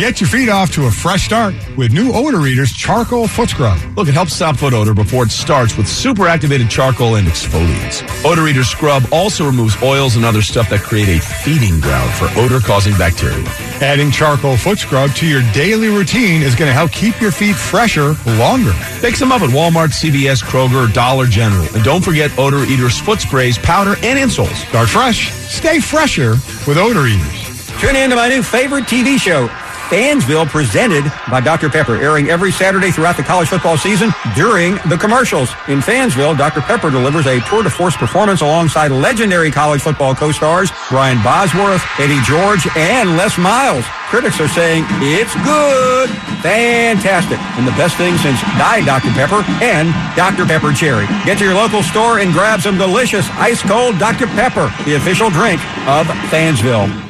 Get 0.00 0.18
your 0.18 0.28
feet 0.28 0.48
off 0.48 0.72
to 0.72 0.86
a 0.86 0.90
fresh 0.90 1.26
start 1.26 1.54
with 1.76 1.92
new 1.92 2.10
Odor 2.14 2.46
Eaters 2.46 2.72
Charcoal 2.72 3.28
Foot 3.28 3.50
Scrub. 3.50 3.78
Look, 3.98 4.08
it 4.08 4.14
helps 4.14 4.32
stop 4.32 4.56
foot 4.56 4.72
odor 4.72 4.94
before 4.94 5.24
it 5.24 5.30
starts 5.30 5.76
with 5.76 5.86
super 5.86 6.26
activated 6.26 6.70
charcoal 6.70 7.16
and 7.16 7.28
exfoliates. 7.28 8.02
Odor 8.24 8.48
Eater 8.48 8.64
Scrub 8.64 9.02
also 9.12 9.44
removes 9.44 9.76
oils 9.82 10.16
and 10.16 10.24
other 10.24 10.40
stuff 10.40 10.70
that 10.70 10.80
create 10.80 11.10
a 11.10 11.20
feeding 11.20 11.80
ground 11.80 12.10
for 12.14 12.30
odor 12.40 12.60
causing 12.60 12.96
bacteria. 12.96 13.44
Adding 13.82 14.10
Charcoal 14.10 14.56
Foot 14.56 14.78
Scrub 14.78 15.10
to 15.16 15.26
your 15.26 15.42
daily 15.52 15.88
routine 15.88 16.40
is 16.40 16.54
going 16.54 16.70
to 16.70 16.72
help 16.72 16.92
keep 16.92 17.20
your 17.20 17.30
feet 17.30 17.54
fresher 17.54 18.14
longer. 18.38 18.72
Pick 19.02 19.16
some 19.16 19.30
up 19.30 19.42
at 19.42 19.50
Walmart, 19.50 19.92
CVS, 19.92 20.42
Kroger, 20.42 20.90
Dollar 20.94 21.26
General. 21.26 21.68
And 21.74 21.84
don't 21.84 22.02
forget 22.02 22.30
Odor 22.38 22.64
Eater's 22.64 22.98
foot 22.98 23.20
sprays, 23.20 23.58
powder, 23.58 23.96
and 24.02 24.18
insoles. 24.18 24.66
Start 24.70 24.88
fresh, 24.88 25.30
stay 25.30 25.78
fresher 25.78 26.30
with 26.66 26.78
Odor 26.78 27.06
Eaters. 27.06 27.50
Tune 27.80 27.96
in 27.96 28.08
to 28.10 28.16
my 28.16 28.28
new 28.28 28.42
favorite 28.42 28.84
TV 28.84 29.18
show, 29.18 29.48
Fansville, 29.90 30.46
presented 30.46 31.02
by 31.28 31.40
Dr. 31.40 31.68
Pepper, 31.68 31.96
airing 31.96 32.30
every 32.30 32.52
Saturday 32.52 32.92
throughout 32.92 33.16
the 33.16 33.24
college 33.24 33.48
football 33.48 33.76
season 33.76 34.10
during 34.36 34.76
the 34.88 34.96
commercials. 34.96 35.50
In 35.66 35.80
Fansville, 35.80 36.38
Dr. 36.38 36.60
Pepper 36.60 36.90
delivers 36.90 37.26
a 37.26 37.40
tour 37.40 37.64
de 37.64 37.70
force 37.70 37.96
performance 37.96 38.40
alongside 38.40 38.92
legendary 38.92 39.50
college 39.50 39.82
football 39.82 40.14
co-stars 40.14 40.70
Brian 40.90 41.20
Bosworth, 41.24 41.82
Eddie 41.98 42.22
George, 42.22 42.68
and 42.76 43.16
Les 43.16 43.36
Miles. 43.36 43.84
Critics 44.06 44.40
are 44.40 44.46
saying 44.46 44.84
it's 45.02 45.34
good, 45.42 46.08
fantastic, 46.38 47.38
and 47.58 47.66
the 47.66 47.72
best 47.72 47.96
thing 47.96 48.16
since 48.18 48.40
Diet 48.58 48.86
Dr. 48.86 49.10
Pepper 49.10 49.42
and 49.60 49.90
Dr. 50.14 50.46
Pepper 50.46 50.72
Cherry. 50.72 51.06
Get 51.24 51.38
to 51.38 51.44
your 51.44 51.54
local 51.54 51.82
store 51.82 52.20
and 52.20 52.32
grab 52.32 52.60
some 52.60 52.78
delicious 52.78 53.28
ice 53.30 53.60
cold 53.62 53.98
Dr. 53.98 54.26
Pepper, 54.38 54.72
the 54.84 54.94
official 54.94 55.30
drink 55.30 55.60
of 55.88 56.06
Fansville. 56.30 57.09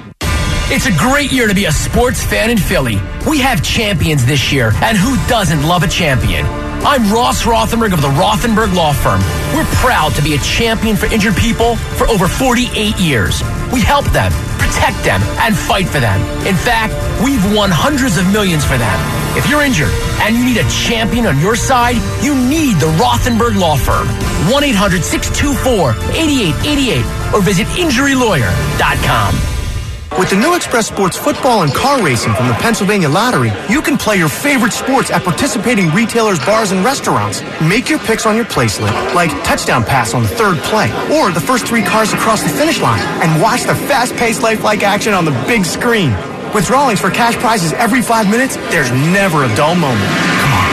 It's 0.73 0.87
a 0.87 0.97
great 0.97 1.33
year 1.33 1.49
to 1.49 1.55
be 1.55 1.65
a 1.65 1.73
sports 1.73 2.23
fan 2.23 2.49
in 2.49 2.57
Philly. 2.57 2.95
We 3.29 3.41
have 3.41 3.61
champions 3.61 4.25
this 4.25 4.53
year, 4.53 4.71
and 4.85 4.97
who 4.97 5.17
doesn't 5.27 5.65
love 5.67 5.83
a 5.83 5.89
champion? 5.89 6.47
I'm 6.87 7.13
Ross 7.13 7.43
Rothenberg 7.43 7.93
of 7.93 8.01
the 8.01 8.15
Rothenberg 8.15 8.73
Law 8.73 8.93
Firm. 8.93 9.21
We're 9.53 9.67
proud 9.83 10.15
to 10.15 10.23
be 10.23 10.37
a 10.37 10.39
champion 10.39 10.97
for 10.97 11.07
injured 11.07 11.35
people 11.35 11.75
for 11.75 12.07
over 12.07 12.29
48 12.29 12.97
years. 13.01 13.43
We 13.73 13.81
help 13.81 14.05
them, 14.13 14.31
protect 14.63 15.03
them, 15.03 15.21
and 15.43 15.57
fight 15.57 15.89
for 15.89 15.99
them. 15.99 16.21
In 16.47 16.55
fact, 16.55 16.95
we've 17.25 17.43
won 17.53 17.71
hundreds 17.73 18.17
of 18.17 18.31
millions 18.31 18.65
for 18.65 18.79
them. 18.79 18.99
If 19.37 19.51
you're 19.51 19.63
injured 19.63 19.91
and 20.23 20.37
you 20.37 20.45
need 20.45 20.59
a 20.59 20.71
champion 20.71 21.27
on 21.27 21.41
your 21.41 21.57
side, 21.57 21.99
you 22.23 22.37
need 22.37 22.77
the 22.79 22.95
Rothenberg 22.95 23.59
Law 23.59 23.75
Firm. 23.75 24.07
1 24.49 24.63
800 24.63 25.03
624 25.03 25.99
8888 26.15 27.35
or 27.35 27.43
visit 27.43 27.67
injurylawyer.com. 27.75 29.60
With 30.19 30.29
the 30.29 30.37
new 30.37 30.55
Express 30.55 30.87
Sports 30.87 31.17
football 31.17 31.63
and 31.63 31.73
car 31.73 32.03
racing 32.03 32.35
from 32.35 32.49
the 32.49 32.55
Pennsylvania 32.55 33.09
Lottery, 33.09 33.51
you 33.71 33.81
can 33.81 33.97
play 33.97 34.17
your 34.17 34.29
favorite 34.29 34.73
sports 34.73 35.11
at 35.11 35.23
participating 35.23 35.89
retailers, 35.91 36.39
bars, 36.45 36.73
and 36.73 36.85
restaurants. 36.85 37.43
Make 37.63 37.89
your 37.89 37.99
picks 38.01 38.27
on 38.27 38.37
your 38.37 38.45
play 38.45 38.69
slip, 38.69 38.93
like 39.15 39.31
touchdown 39.45 39.83
pass 39.83 40.13
on 40.13 40.23
the 40.23 40.29
third 40.29 40.59
play, 40.59 40.91
or 41.17 41.31
the 41.31 41.41
first 41.41 41.67
three 41.67 41.83
cars 41.83 42.13
across 42.13 42.43
the 42.43 42.51
finish 42.51 42.81
line, 42.81 43.01
and 43.23 43.41
watch 43.41 43.63
the 43.63 43.75
fast-paced 43.75 44.43
lifelike 44.43 44.83
action 44.83 45.15
on 45.15 45.25
the 45.25 45.33
big 45.47 45.65
screen. 45.65 46.11
With 46.55 46.67
drawings 46.67 47.01
for 47.01 47.11
cash 47.11 47.37
prizes 47.37 47.73
every 47.73 48.03
five 48.03 48.29
minutes, 48.29 48.57
there's 48.71 48.91
never 48.91 49.45
a 49.45 49.55
dull 49.55 49.75
moment. 49.75 50.11
Come 50.11 50.53
on. 50.53 50.70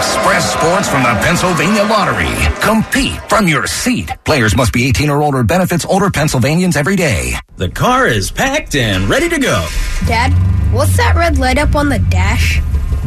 Yes! 0.00 0.16
Express 0.16 0.52
Sports 0.52 0.88
from 0.88 1.02
the 1.02 1.20
Pennsylvania 1.22 1.82
Lottery. 1.82 2.32
Compete 2.60 3.20
from 3.28 3.46
your 3.46 3.66
seat. 3.66 4.10
Players 4.24 4.56
must 4.56 4.72
be 4.72 4.86
18 4.86 5.10
or 5.10 5.22
older. 5.22 5.42
Benefits 5.42 5.84
older 5.84 6.10
Pennsylvanians 6.10 6.76
every 6.76 6.96
day. 6.96 7.34
The 7.56 7.68
car 7.68 8.06
is 8.06 8.30
packed 8.30 8.74
and 8.76 9.08
ready 9.08 9.28
to 9.28 9.38
go. 9.38 9.66
Dad, 10.06 10.32
what's 10.72 10.96
that 10.96 11.16
red 11.16 11.38
light 11.38 11.58
up 11.58 11.74
on 11.74 11.90
the 11.90 11.98
dash? 11.98 12.60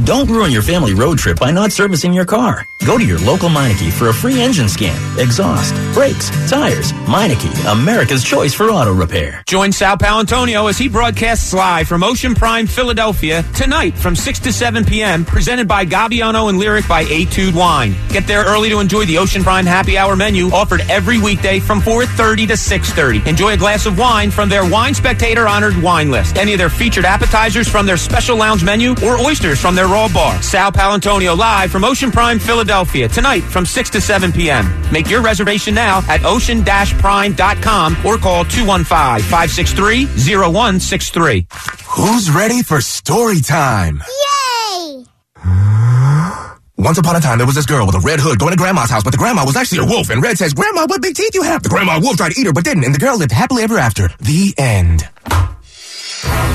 Don't 0.05 0.27
ruin 0.27 0.51
your 0.51 0.63
family 0.63 0.95
road 0.95 1.19
trip 1.19 1.39
by 1.39 1.51
not 1.51 1.71
servicing 1.71 2.13
your 2.13 2.25
car. 2.25 2.67
Go 2.85 2.97
to 2.97 3.05
your 3.05 3.19
local 3.19 3.47
Meineke 3.47 3.91
for 3.93 4.09
a 4.09 4.13
free 4.13 4.41
engine 4.41 4.67
scan, 4.67 4.99
exhaust, 5.19 5.73
brakes, 5.93 6.29
tires. 6.49 6.91
Meineke, 7.05 7.71
America's 7.71 8.23
choice 8.23 8.55
for 8.55 8.71
auto 8.71 8.91
repair. 8.91 9.43
Join 9.47 9.71
Sal 9.71 9.95
Paolantonio 9.97 10.67
as 10.67 10.79
he 10.79 10.89
broadcasts 10.89 11.53
live 11.53 11.87
from 11.87 12.03
Ocean 12.03 12.33
Prime, 12.33 12.65
Philadelphia, 12.65 13.43
tonight 13.55 13.95
from 13.95 14.15
6 14.15 14.39
to 14.39 14.51
7 14.51 14.83
p.m., 14.83 15.23
presented 15.25 15.67
by 15.67 15.85
Gabbiano 15.85 16.49
and 16.49 16.57
Lyric 16.57 16.87
by 16.87 17.05
Etude 17.05 17.53
Wine. 17.53 17.95
Get 18.09 18.25
there 18.25 18.43
early 18.45 18.69
to 18.69 18.79
enjoy 18.79 19.05
the 19.05 19.19
Ocean 19.19 19.43
Prime 19.43 19.65
happy 19.67 19.95
hour 19.95 20.15
menu 20.15 20.47
offered 20.47 20.81
every 20.89 21.19
weekday 21.19 21.59
from 21.59 21.79
4.30 21.79 22.47
to 22.47 22.53
6.30. 22.53 23.27
Enjoy 23.27 23.53
a 23.53 23.57
glass 23.57 23.85
of 23.85 23.99
wine 23.99 24.31
from 24.31 24.49
their 24.49 24.67
Wine 24.67 24.95
Spectator 24.95 25.47
honored 25.47 25.79
wine 25.81 26.09
list. 26.09 26.37
Any 26.37 26.53
of 26.53 26.57
their 26.57 26.69
featured 26.69 27.05
appetizers 27.05 27.69
from 27.69 27.85
their 27.85 27.97
special 27.97 28.35
lounge 28.35 28.63
menu 28.63 28.95
or 29.05 29.19
oysters 29.19 29.61
from 29.61 29.75
their 29.75 29.82
raw 29.87 30.11
bar. 30.11 30.41
Sal 30.41 30.71
Paolantonio 30.71 31.37
live 31.37 31.69
from 31.71 31.83
Ocean 31.83 32.11
Prime, 32.11 32.39
Philadelphia, 32.39 33.07
tonight 33.07 33.41
from 33.41 33.65
6 33.65 33.89
to 33.91 34.01
7 34.01 34.31
p.m. 34.31 34.65
Make 34.91 35.09
your 35.09 35.21
reservation 35.21 35.75
now 35.75 36.01
at 36.07 36.23
ocean-prime.com 36.25 37.97
or 38.05 38.17
call 38.17 38.45
215-563-0163. 38.45 41.45
Who's 41.87 42.31
ready 42.31 42.63
for 42.63 42.81
story 42.81 43.39
time? 43.41 44.01
Yay! 44.07 45.03
Once 46.77 46.97
upon 46.97 47.15
a 47.15 47.19
time, 47.19 47.37
there 47.37 47.47
was 47.47 47.55
this 47.55 47.65
girl 47.65 47.85
with 47.85 47.95
a 47.95 47.99
red 47.99 48.19
hood 48.19 48.39
going 48.39 48.51
to 48.51 48.57
grandma's 48.57 48.89
house, 48.89 49.03
but 49.03 49.11
the 49.11 49.17
grandma 49.17 49.45
was 49.45 49.55
actually 49.55 49.79
a 49.85 49.87
wolf. 49.87 50.09
And 50.09 50.21
Red 50.21 50.37
says, 50.37 50.53
Grandma, 50.53 50.85
what 50.87 51.01
big 51.01 51.15
teeth 51.15 51.33
you 51.33 51.43
have? 51.43 51.63
The 51.63 51.69
grandma 51.69 51.97
wolf 51.99 52.17
tried 52.17 52.33
to 52.33 52.39
eat 52.41 52.45
her, 52.47 52.53
but 52.53 52.63
didn't. 52.65 52.83
And 52.83 52.93
the 52.93 52.99
girl 52.99 53.17
lived 53.17 53.31
happily 53.31 53.63
ever 53.63 53.77
after. 53.77 54.09
The 54.19 54.53
end. 54.57 55.07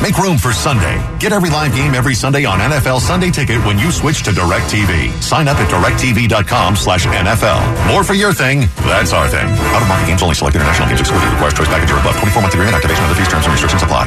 Make 0.03 0.17
room 0.19 0.39
for 0.39 0.53
Sunday. 0.53 0.99
Get 1.19 1.33
every 1.33 1.51
live 1.51 1.75
game 1.75 1.95
every 1.95 2.15
Sunday 2.15 2.45
on 2.45 2.59
NFL 2.61 3.01
Sunday 3.01 3.31
Ticket 3.31 3.59
when 3.67 3.79
you 3.79 3.91
switch 3.91 4.23
to 4.25 4.31
DirecTV. 4.31 5.11
Sign 5.23 5.49
up 5.49 5.57
at 5.59 5.69
directtv.com 5.71 6.77
slash 6.77 7.07
NFL. 7.07 7.87
More 7.87 8.05
for 8.05 8.15
your 8.15 8.33
thing, 8.33 8.69
that's 8.87 9.13
our 9.13 9.29
thing. 9.29 9.47
Out 9.75 9.83
of 9.83 9.89
market 9.89 10.07
games 10.07 10.23
only. 10.23 10.35
Select 10.35 10.57
international 10.57 10.89
games 10.89 11.01
excluded. 11.01 11.29
Requires 11.33 11.55
choice 11.55 11.69
package 11.69 11.91
or 11.91 11.99
above. 11.99 12.17
24 12.19 12.43
month 12.43 12.55
agreement. 12.55 12.77
Activation 12.77 13.05
of 13.05 13.11
the 13.11 13.17
fees, 13.17 13.29
terms, 13.29 13.45
and 13.45 13.53
restrictions 13.53 13.83
apply. 13.83 14.07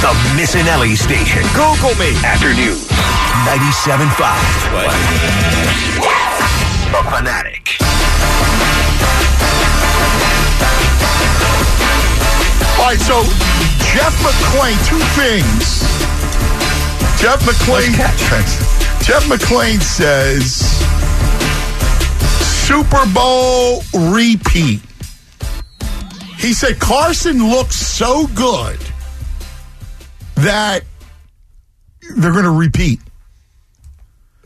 The 0.00 0.12
Missanelli 0.36 0.96
Station. 0.96 1.42
Google 1.52 1.94
me. 2.00 2.16
Afternoon. 2.24 2.76
97.5. 3.46 4.16
The 6.92 7.02
Fanatic. 7.10 8.79
Right, 12.90 12.98
so 12.98 13.22
Jeff 13.94 14.12
McLane, 14.18 14.74
two 14.88 14.98
things. 15.14 15.80
Jeff 17.20 17.38
McLane. 17.42 17.94
Jeff 19.04 19.22
McLane 19.26 19.80
says 19.80 20.56
Super 22.66 23.06
Bowl 23.14 23.84
repeat. 24.12 24.80
He 26.40 26.52
said 26.52 26.80
Carson 26.80 27.48
looks 27.48 27.76
so 27.76 28.26
good 28.34 28.80
that 30.34 30.80
they're 32.16 32.32
going 32.32 32.42
to 32.42 32.50
repeat. 32.50 32.98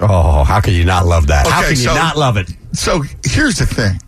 Oh, 0.00 0.44
how 0.44 0.60
can 0.60 0.74
you 0.74 0.84
not 0.84 1.06
love 1.06 1.28
that? 1.28 1.46
how 1.46 1.60
Okay, 1.60 1.68
can 1.70 1.78
you 1.78 1.84
so- 1.84 1.94
not 1.94 2.18
love 2.18 2.36
it? 2.36 2.50
So 2.74 3.04
here's 3.24 3.56
the 3.56 3.64
thing. 3.64 3.98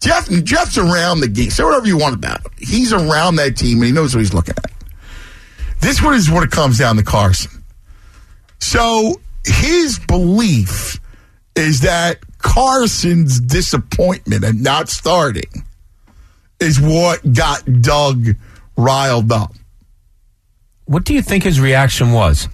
Jeff 0.00 0.28
Jeff's 0.44 0.78
around 0.78 1.20
the 1.20 1.28
game. 1.28 1.50
Say 1.50 1.64
whatever 1.64 1.86
you 1.86 1.98
want 1.98 2.14
about 2.14 2.44
him. 2.44 2.52
He's 2.58 2.92
around 2.92 3.36
that 3.36 3.56
team 3.56 3.78
and 3.78 3.86
he 3.86 3.92
knows 3.92 4.14
what 4.14 4.20
he's 4.20 4.34
looking 4.34 4.54
at. 4.56 4.72
This 5.80 6.02
one 6.02 6.14
is 6.14 6.30
what 6.30 6.42
it 6.42 6.50
comes 6.50 6.78
down 6.78 6.96
to 6.96 7.02
Carson. 7.02 7.64
So 8.58 9.20
his 9.44 9.98
belief 9.98 11.00
is 11.54 11.80
that 11.80 12.18
Carson's 12.38 13.40
disappointment 13.40 14.44
at 14.44 14.54
not 14.54 14.88
starting 14.88 15.64
is 16.60 16.80
what 16.80 17.32
got 17.32 17.64
Doug 17.82 18.28
riled 18.76 19.32
up. 19.32 19.52
What 20.84 21.04
do 21.04 21.14
you 21.14 21.22
think 21.22 21.44
his 21.44 21.60
reaction 21.60 22.12
was? 22.12 22.48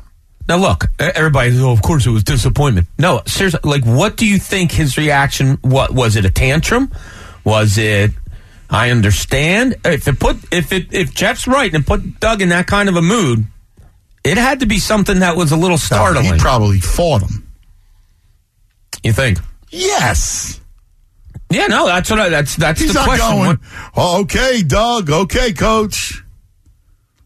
Now, 0.48 0.56
look, 0.56 0.86
everybody, 0.98 1.56
oh, 1.60 1.70
of 1.70 1.82
course 1.82 2.06
it 2.06 2.10
was 2.10 2.24
disappointment. 2.24 2.88
No, 2.98 3.22
seriously, 3.26 3.60
like, 3.64 3.84
what 3.84 4.16
do 4.16 4.26
you 4.26 4.38
think 4.38 4.72
his 4.72 4.98
reaction? 4.98 5.58
What 5.62 5.92
was 5.92 6.16
it? 6.16 6.24
A 6.24 6.30
tantrum? 6.30 6.92
Was 7.44 7.78
it? 7.78 8.12
I 8.70 8.90
understand. 8.90 9.76
If 9.84 10.08
it 10.08 10.18
put, 10.18 10.36
if 10.52 10.72
it, 10.72 10.92
if 10.94 11.12
Jeff's 11.14 11.46
right 11.46 11.72
and 11.74 11.86
put 11.86 12.20
Doug 12.20 12.40
in 12.40 12.48
that 12.50 12.66
kind 12.66 12.88
of 12.88 12.96
a 12.96 13.02
mood, 13.02 13.44
it 14.24 14.38
had 14.38 14.60
to 14.60 14.66
be 14.66 14.78
something 14.78 15.18
that 15.20 15.36
was 15.36 15.52
a 15.52 15.56
little 15.56 15.78
startling. 15.78 16.32
he 16.34 16.38
probably 16.38 16.80
fought 16.80 17.22
him. 17.22 17.46
You 19.02 19.12
think? 19.12 19.38
Yes. 19.70 20.60
Yeah, 21.50 21.66
no, 21.66 21.86
that's 21.86 22.08
what 22.08 22.18
I, 22.20 22.28
that's 22.30 22.56
that's 22.56 22.80
He's 22.80 22.92
the 22.94 23.00
not 23.00 23.04
question. 23.04 23.36
going. 23.36 23.58
"Oh, 23.94 24.20
okay, 24.22 24.62
Doug. 24.62 25.10
Okay, 25.10 25.52
coach. 25.52 26.22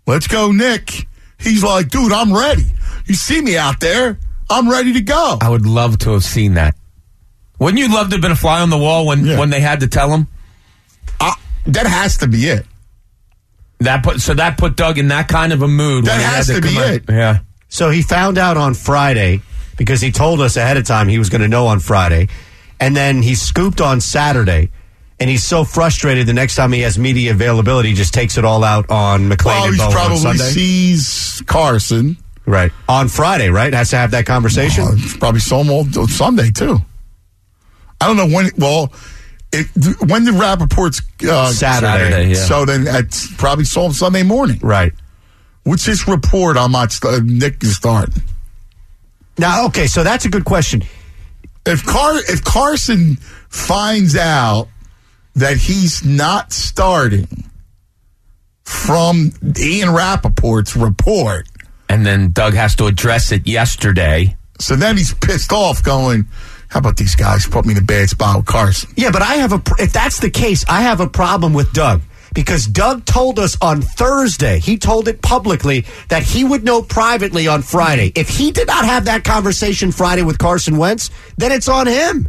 Let's 0.07 0.27
go, 0.27 0.51
Nick. 0.53 1.07
He's 1.39 1.63
like, 1.63 1.91
dude, 1.91 2.13
I'm 2.13 2.33
ready. 2.33 2.65
You 3.07 3.15
see 3.15 3.41
me 3.41 3.57
out 3.57 3.79
there. 3.79 4.19
I'm 4.49 4.69
ready 4.71 4.95
to 4.95 5.01
go. 5.01 5.39
I 5.41 5.49
would 5.51 5.67
love 5.67 5.99
to 5.99 6.11
have 6.13 6.25
seen 6.25 6.55
that. 6.55 6.75
Wouldn't 7.59 7.79
you 7.79 7.93
love 7.93 8.09
to 8.11 8.17
have 8.17 8.23
been 8.23 8.31
a 8.33 8.37
fly 8.37 8.61
on 8.61 8.71
the 8.71 8.79
wall 8.79 9.07
when 9.07 9.27
when 9.39 9.51
they 9.51 9.61
had 9.61 9.81
to 9.81 9.87
tell 9.87 10.11
him? 10.11 10.27
Uh, 11.21 11.33
that 11.67 11.87
has 11.87 12.19
to 12.19 12.27
be 12.29 12.47
it. 12.49 12.67
That 13.81 14.03
put 14.03 14.21
so 14.21 14.35
that 14.35 14.57
put 14.59 14.77
Doug 14.77 14.99
in 14.99 15.09
that 15.09 15.29
kind 15.29 15.53
of 15.53 15.63
a 15.63 15.69
mood. 15.69 16.05
That 16.05 16.17
when 16.19 16.21
has 16.27 16.49
had 16.49 16.57
to 16.57 16.61
be 16.63 16.79
out- 16.79 16.91
it. 16.95 17.05
Yeah. 17.09 17.39
So 17.69 17.91
he 17.91 18.03
found 18.03 18.39
out 18.39 18.57
on 18.57 18.75
Friday 18.75 19.43
because 19.77 20.01
he 20.01 20.11
told 20.13 20.41
us 20.41 20.57
ahead 20.57 20.77
of 20.77 20.85
time 20.85 21.09
he 21.09 21.19
was 21.19 21.29
going 21.29 21.41
to 21.43 21.49
know 21.49 21.67
on 21.67 21.81
Friday. 21.81 22.29
And 22.79 22.97
then 22.97 23.23
he 23.23 23.35
scooped 23.35 23.81
on 23.81 24.01
Saturday. 24.01 24.71
And 25.19 25.31
he's 25.31 25.43
so 25.45 25.65
frustrated 25.65 26.27
the 26.27 26.35
next 26.35 26.57
time 26.57 26.73
he 26.73 26.81
has 26.83 26.99
media 26.99 27.31
availability, 27.31 27.89
he 27.89 27.95
just 27.95 28.13
takes 28.13 28.37
it 28.37 28.45
all 28.45 28.63
out 28.63 28.91
on 28.91 29.31
McLane 29.31 29.45
Well, 29.47 29.65
and 29.65 29.73
he's 29.75 29.79
Bowen 29.79 29.89
on 29.89 29.93
probably 29.95 30.19
Sunday. 30.19 30.45
sees 30.45 31.43
Carson. 31.47 32.19
Right. 32.45 32.71
On 32.87 33.09
Friday, 33.09 33.49
right? 33.49 33.73
Has 33.73 33.91
to 33.91 33.97
have 33.97 34.11
that 34.11 34.27
conversation. 34.27 34.85
Well, 34.85 34.97
probably 35.19 35.41
saw 35.41 35.63
him 35.63 35.71
all 35.71 35.87
Sunday, 36.07 36.51
too. 36.51 36.81
I 38.07 38.15
don't 38.15 38.31
know 38.31 38.37
when. 38.37 38.51
Well, 38.57 38.93
it, 39.53 39.67
when 40.09 40.25
did 40.25 40.35
Rapoport's 40.35 41.03
uh, 41.29 41.51
Saturday. 41.51 42.11
Saturday, 42.11 42.29
yeah. 42.31 42.35
So 42.35 42.65
then 42.65 42.87
I 42.87 43.03
probably 43.37 43.65
him 43.65 43.93
Sunday 43.93 44.23
morning. 44.23 44.61
Right. 44.63 44.93
What's 45.65 45.85
this 45.85 46.07
report 46.07 46.57
on 46.57 46.71
my 46.71 46.87
st- 46.87 47.25
Nick 47.25 47.65
is 47.65 47.75
starting? 47.75 48.23
Now, 49.39 49.67
okay, 49.67 49.89
so 49.89 50.05
that's 50.05 50.25
a 50.25 50.29
good 50.29 50.45
question. 50.45 50.85
If 51.67 51.85
Car 51.85 52.17
if 52.17 52.45
Carson 52.45 53.17
finds 53.49 54.15
out 54.15 54.69
that 55.35 55.57
he's 55.57 56.05
not 56.05 56.53
starting 56.53 57.27
from 58.63 59.33
Ian 59.59 59.89
Rapoport's 59.89 60.77
report, 60.77 61.49
and 61.89 62.07
then 62.07 62.31
Doug 62.31 62.55
has 62.55 62.77
to 62.77 62.87
address 62.87 63.33
it 63.33 63.49
yesterday. 63.49 64.37
So 64.61 64.77
then 64.77 64.97
he's 64.97 65.13
pissed 65.13 65.53
off, 65.53 65.83
going, 65.83 66.27
"How 66.77 66.81
about 66.81 66.99
these 66.99 67.15
guys 67.15 67.43
who 67.43 67.51
put 67.51 67.65
me 67.65 67.73
in 67.73 67.79
a 67.79 67.81
bad 67.81 68.11
spot 68.11 68.37
with 68.37 68.45
Carson?" 68.45 68.91
Yeah, 68.97 69.11
but 69.11 69.23
I 69.23 69.37
have 69.37 69.55
a. 69.55 69.63
If 69.79 69.95
that's 69.95 70.21
the 70.21 70.29
case, 70.29 70.63
I 70.69 70.83
have 70.83 71.01
a 71.01 71.09
problem 71.09 71.55
with 71.55 71.73
Doug 71.73 72.03
because 72.35 72.67
Doug 72.67 73.07
told 73.07 73.39
us 73.39 73.57
on 73.63 73.81
Thursday. 73.81 74.59
He 74.59 74.77
told 74.77 75.09
it 75.09 75.23
publicly 75.23 75.87
that 76.09 76.23
he 76.23 76.45
would 76.45 76.65
know 76.65 76.83
privately 76.83 77.49
on 77.49 77.63
Friday. 77.63 78.13
If 78.15 78.29
he 78.29 78.51
did 78.51 78.67
not 78.67 78.85
have 78.85 79.07
that 79.07 79.25
conversation 79.25 79.91
Friday 79.91 80.21
with 80.21 80.37
Carson 80.37 80.77
Wentz, 80.77 81.09
then 81.39 81.51
it's 81.51 81.67
on 81.67 81.87
him. 81.87 82.29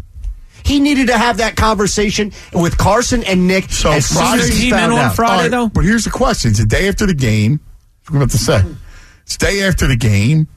He 0.64 0.80
needed 0.80 1.08
to 1.08 1.18
have 1.18 1.38
that 1.38 1.58
conversation 1.58 2.32
with 2.54 2.78
Carson 2.78 3.26
and 3.26 3.48
Nick. 3.50 3.70
So 3.70 3.92
as 3.92 4.06
soon 4.06 4.40
as 4.40 4.48
he 4.58 4.70
found 4.70 4.94
out. 4.94 5.20
All 5.20 5.26
right, 5.42 5.52
But 5.74 5.84
here's 5.84 6.06
the 6.06 6.10
question: 6.10 6.52
It's 6.52 6.60
the 6.62 6.66
day 6.66 6.88
after 6.88 7.06
the 7.06 7.14
game. 7.14 7.60
What 8.08 8.16
am 8.16 8.22
I 8.22 8.24
about 8.24 8.32
to 8.32 8.38
say? 8.38 8.64
It's 9.24 9.36
day 9.36 9.64
after 9.64 9.88
the 9.88 9.98
game, 9.98 10.48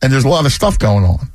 and 0.00 0.12
there's 0.12 0.24
a 0.24 0.28
lot 0.28 0.46
of 0.46 0.52
stuff 0.52 0.78
going 0.78 1.04
on. 1.04 1.32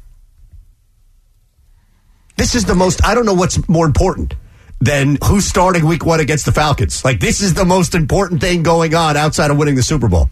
This 2.38 2.53
is 2.53 2.65
the 2.65 2.75
most. 2.75 3.03
I 3.05 3.15
don't 3.15 3.25
know 3.25 3.33
what's 3.33 3.67
more 3.69 3.85
important 3.85 4.33
than 4.81 5.17
who's 5.23 5.45
starting 5.45 5.85
Week 5.85 6.05
One 6.05 6.19
against 6.19 6.45
the 6.45 6.51
Falcons. 6.51 7.05
Like 7.05 7.19
this 7.19 7.41
is 7.41 7.53
the 7.53 7.65
most 7.65 7.95
important 7.95 8.41
thing 8.41 8.61
going 8.61 8.93
on 8.93 9.15
outside 9.15 9.51
of 9.51 9.57
winning 9.57 9.75
the 9.75 9.83
Super 9.83 10.09
Bowl. 10.09 10.30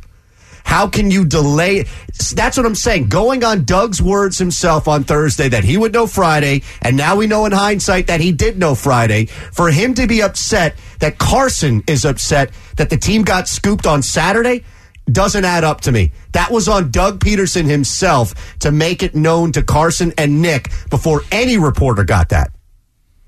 How 0.65 0.87
can 0.87 1.11
you 1.11 1.25
delay? 1.25 1.85
That's 2.33 2.57
what 2.57 2.65
I'm 2.65 2.75
saying. 2.75 3.09
Going 3.09 3.43
on 3.43 3.63
Doug's 3.63 4.01
words 4.01 4.37
himself 4.37 4.87
on 4.87 5.03
Thursday 5.03 5.49
that 5.49 5.63
he 5.63 5.77
would 5.77 5.93
know 5.93 6.07
Friday, 6.07 6.63
and 6.81 6.97
now 6.97 7.15
we 7.15 7.27
know 7.27 7.45
in 7.45 7.51
hindsight 7.51 8.07
that 8.07 8.21
he 8.21 8.31
did 8.31 8.57
know 8.57 8.73
Friday. 8.73 9.25
For 9.25 9.71
him 9.71 9.93
to 9.95 10.07
be 10.07 10.21
upset 10.21 10.75
that 10.99 11.17
Carson 11.17 11.83
is 11.87 12.05
upset 12.05 12.51
that 12.77 12.89
the 12.89 12.97
team 12.97 13.23
got 13.23 13.47
scooped 13.47 13.85
on 13.85 14.01
Saturday 14.01 14.63
doesn't 15.11 15.43
add 15.45 15.63
up 15.63 15.81
to 15.81 15.91
me. 15.91 16.11
That 16.31 16.49
was 16.51 16.67
on 16.67 16.91
Doug 16.91 17.19
Pederson 17.19 17.65
himself 17.65 18.33
to 18.59 18.71
make 18.71 19.03
it 19.03 19.15
known 19.15 19.51
to 19.53 19.61
Carson 19.63 20.13
and 20.17 20.41
Nick 20.41 20.69
before 20.89 21.21
any 21.31 21.57
reporter 21.57 22.03
got 22.03 22.29
that. 22.29 22.51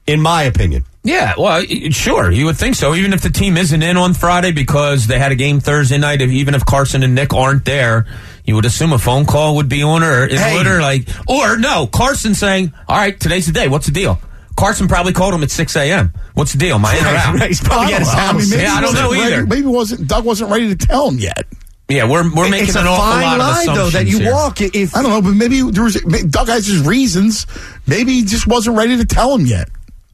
In 0.07 0.21
my 0.21 0.43
opinion. 0.43 0.85
Yeah, 1.03 1.33
well, 1.37 1.63
sure, 1.91 2.31
you 2.31 2.45
would 2.45 2.57
think 2.57 2.75
so. 2.75 2.95
Even 2.95 3.13
if 3.13 3.21
the 3.21 3.29
team 3.29 3.57
isn't 3.57 3.83
in 3.83 3.95
on 3.97 4.13
Friday 4.13 4.51
because 4.51 5.05
they 5.07 5.19
had 5.19 5.31
a 5.31 5.35
game 5.35 5.59
Thursday 5.59 5.97
night, 5.99 6.21
even 6.21 6.55
if 6.55 6.65
Carson 6.65 7.03
and 7.03 7.13
Nick 7.13 7.33
aren't 7.33 7.65
there, 7.65 8.05
you 8.43 8.55
would 8.55 8.65
assume 8.65 8.91
a 8.93 8.97
phone 8.99 9.25
call 9.25 9.55
would 9.57 9.69
be 9.69 9.83
on 9.83 10.03
or 10.03 10.25
in 10.25 10.37
Hey. 10.37 10.57
order, 10.57 10.81
like, 10.81 11.07
or 11.27 11.57
no, 11.57 11.85
Carson 11.85 12.33
saying, 12.33 12.73
"All 12.87 12.97
right, 12.97 13.19
today's 13.19 13.45
the 13.45 13.51
day. 13.51 13.67
What's 13.67 13.85
the 13.85 13.91
deal?" 13.91 14.19
Carson 14.55 14.87
probably 14.87 15.13
called 15.13 15.33
him 15.33 15.43
at 15.43 15.51
six 15.51 15.75
a.m. 15.75 16.11
What's 16.33 16.53
the 16.53 16.57
deal? 16.59 16.79
I 16.83 16.95
in 16.97 17.03
or 17.03 17.07
Right, 17.07 17.27
out? 17.27 17.35
right. 17.35 17.47
He's 17.49 17.61
probably 17.61 17.93
at 17.93 17.99
his 17.99 18.09
I 18.09 18.13
mean, 18.13 18.41
house. 18.41 18.49
maybe 18.49 18.61
Yeah, 18.63 18.73
I 18.73 18.81
don't 18.81 18.93
know 18.95 19.07
wasn't 19.09 19.25
either. 19.27 19.35
ready- 19.43 19.47
maybe 19.49 19.67
wasn't 19.67 20.07
Doug 20.07 20.25
wasn't 20.25 20.49
ready 20.51 20.73
to 20.75 20.87
tell 20.87 21.09
him 21.09 21.19
yet. 21.19 21.45
Yeah, 21.87 22.05
we're 22.09 22.23
we're 22.35 22.49
making 22.49 22.69
It's 22.69 22.75
a 22.75 22.79
an 22.81 22.87
awful 22.87 23.03
fine 23.03 23.21
lot 23.21 23.33
of 23.39 23.47
line, 23.47 23.65
though, 23.67 23.73
that 23.75 23.87
assumptions 24.07 24.11
you 24.11 24.19
here. 24.21 24.33
walk. 24.33 24.59
If 24.61 24.95
I 24.95 25.03
don't 25.03 25.11
know, 25.11 25.21
but 25.21 25.35
maybe 25.35 25.61
there 25.69 25.83
was 25.83 25.93
Doug 26.29 26.47
has 26.47 26.65
his 26.65 26.81
reasons. 26.85 27.45
Maybe 27.85 28.13
he 28.13 28.23
just 28.23 28.47
wasn't 28.47 28.75
ready 28.77 28.97
to 28.97 29.05
tell 29.05 29.35
him 29.35 29.45
yet. 29.45 29.69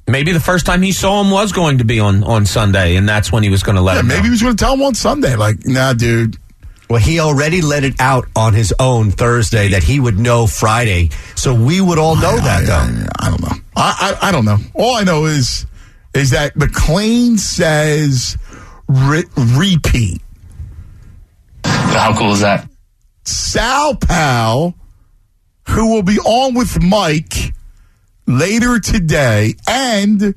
Maybe 0.07 0.33
the 0.33 0.41
first 0.41 0.65
time 0.65 0.81
he 0.81 0.91
saw 0.91 1.21
him 1.23 1.31
was 1.31 1.53
going 1.53 1.77
to 1.77 1.85
be 1.85 1.99
on 2.01 2.23
on 2.25 2.45
Sunday, 2.45 2.97
and 2.97 3.07
that's 3.07 3.31
when 3.31 3.43
he 3.43 3.49
was 3.49 3.63
going 3.63 3.77
to 3.77 3.81
let 3.81 3.93
Yeah, 3.93 3.99
him. 4.01 4.07
maybe 4.07 4.17
know. 4.19 4.23
he 4.25 4.29
was 4.31 4.41
going 4.41 4.55
to 4.57 4.61
tell 4.61 4.73
him 4.73 4.81
on 4.81 4.95
Sunday. 4.95 5.35
Like, 5.37 5.65
nah, 5.65 5.93
dude. 5.93 6.35
Well, 6.89 6.99
he 6.99 7.21
already 7.21 7.61
let 7.61 7.85
it 7.85 7.93
out 8.01 8.25
on 8.35 8.53
his 8.53 8.73
own 8.77 9.11
Thursday 9.11 9.69
that 9.69 9.81
he 9.83 10.01
would 10.01 10.19
know 10.19 10.45
Friday, 10.47 11.11
so 11.35 11.53
we 11.55 11.79
would 11.79 11.97
all 11.97 12.15
know 12.17 12.35
that, 12.35 12.65
though. 12.65 12.73
I, 12.73 13.27
I 13.27 13.29
don't 13.29 13.41
know. 13.41 13.55
I, 13.77 14.17
I 14.21 14.27
I 14.27 14.31
don't 14.33 14.43
know. 14.43 14.57
All 14.73 14.95
I 14.97 15.03
know 15.05 15.23
is 15.23 15.65
is 16.13 16.31
that 16.31 16.53
McLane 16.55 17.39
says 17.39 18.37
re- 18.89 19.23
repeat. 19.37 20.21
How 21.63 22.15
cool 22.17 22.31
is 22.33 22.41
that? 22.41 22.67
Sal 23.25 23.95
Pal, 23.95 24.75
who 25.69 25.93
will 25.93 26.03
be 26.03 26.19
on 26.19 26.53
with 26.53 26.81
Mike 26.81 27.53
later 28.25 28.79
today, 28.79 29.55
and 29.67 30.35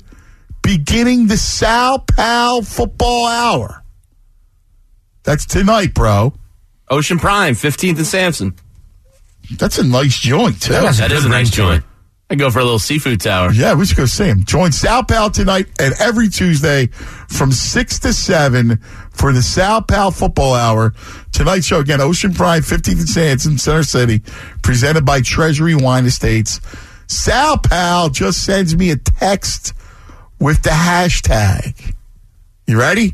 beginning 0.61 1.27
the 1.27 1.37
Sal 1.37 1.99
Pal 1.99 2.61
football 2.61 3.27
hour. 3.27 3.83
That's 5.23 5.45
tonight, 5.45 5.93
bro. 5.93 6.33
Ocean 6.89 7.17
Prime, 7.17 7.55
15th 7.55 7.97
and 7.97 8.05
Sansom. 8.07 8.55
That's 9.57 9.77
a 9.79 9.83
nice 9.83 10.17
joint, 10.17 10.61
too. 10.61 10.73
that 10.73 11.11
is 11.11 11.25
a 11.25 11.29
nice 11.29 11.49
joint. 11.49 11.83
I 12.29 12.35
go 12.35 12.49
for 12.49 12.59
a 12.59 12.63
little 12.63 12.79
seafood 12.79 13.21
tower. 13.21 13.51
Yeah, 13.51 13.75
we 13.75 13.85
should 13.85 13.97
go 13.97 14.05
see 14.05 14.25
him. 14.25 14.45
Join 14.45 14.71
Sal 14.71 15.03
Pal 15.03 15.29
tonight 15.29 15.67
and 15.79 15.93
every 15.99 16.27
Tuesday 16.27 16.87
from 16.87 17.51
6 17.51 17.99
to 17.99 18.13
7 18.13 18.79
for 19.15 19.31
the 19.31 19.41
Sal 19.41 19.81
Pal 19.81 20.11
Football 20.11 20.53
Hour. 20.53 20.93
Tonight's 21.31 21.65
show, 21.65 21.79
again, 21.79 22.01
Ocean 22.01 22.33
Prime, 22.33 22.61
15th 22.61 22.99
and 22.99 23.09
Sansom, 23.09 23.57
Center 23.57 23.83
City, 23.83 24.21
presented 24.61 25.05
by 25.05 25.21
Treasury 25.21 25.75
Wine 25.75 26.05
Estates. 26.05 26.59
Sal 27.07 27.57
Pal 27.57 28.09
just 28.09 28.43
sends 28.43 28.75
me 28.75 28.91
a 28.91 28.97
text 28.97 29.73
with 30.39 30.63
the 30.63 30.71
hashtag. 30.71 31.95
You 32.67 32.79
ready? 32.79 33.13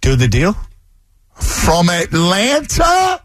Do 0.00 0.16
the 0.16 0.28
deal? 0.28 0.56
From 1.34 1.88
Atlanta 1.88 3.22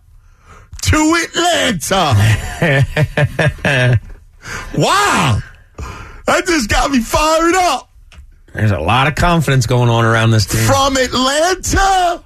to 0.83 1.25
Atlanta. 1.25 2.13
wow. 4.77 5.39
That 6.25 6.45
just 6.45 6.69
got 6.69 6.91
me 6.91 7.01
fired 7.01 7.55
up. 7.55 7.86
There's 8.57 8.71
a 8.71 8.79
lot 8.79 9.07
of 9.07 9.13
confidence 9.13 9.67
going 9.67 9.89
on 9.89 10.03
around 10.03 10.31
this 10.31 10.47
team. 10.47 10.65
From 10.65 10.97
Atlanta 10.97 12.23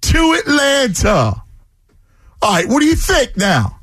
to 0.00 0.40
Atlanta. 0.40 1.42
All 2.40 2.54
right, 2.54 2.66
what 2.66 2.80
do 2.80 2.86
you 2.86 2.96
think 2.96 3.36
now? 3.36 3.78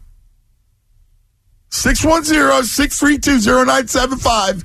610-632-0975. 1.69 4.63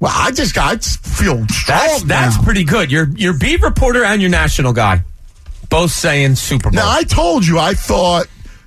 Well, 0.00 0.12
I 0.14 0.30
just 0.30 0.54
got 0.54 0.70
I 0.70 0.76
just 0.76 1.04
feel 1.04 1.46
strong 1.48 1.78
That's 1.78 2.02
that's 2.04 2.38
now. 2.38 2.44
pretty 2.44 2.64
good. 2.64 2.90
Your 2.90 3.06
your 3.10 3.36
beat 3.36 3.60
reporter 3.60 4.02
and 4.04 4.22
your 4.22 4.30
national 4.30 4.72
guy, 4.72 5.02
both 5.68 5.90
saying 5.90 6.36
Super 6.36 6.70
Bowl. 6.70 6.76
Now, 6.76 6.88
I 6.88 7.02
told 7.02 7.46
you 7.46 7.58
I 7.58 7.74
thought 7.74 8.26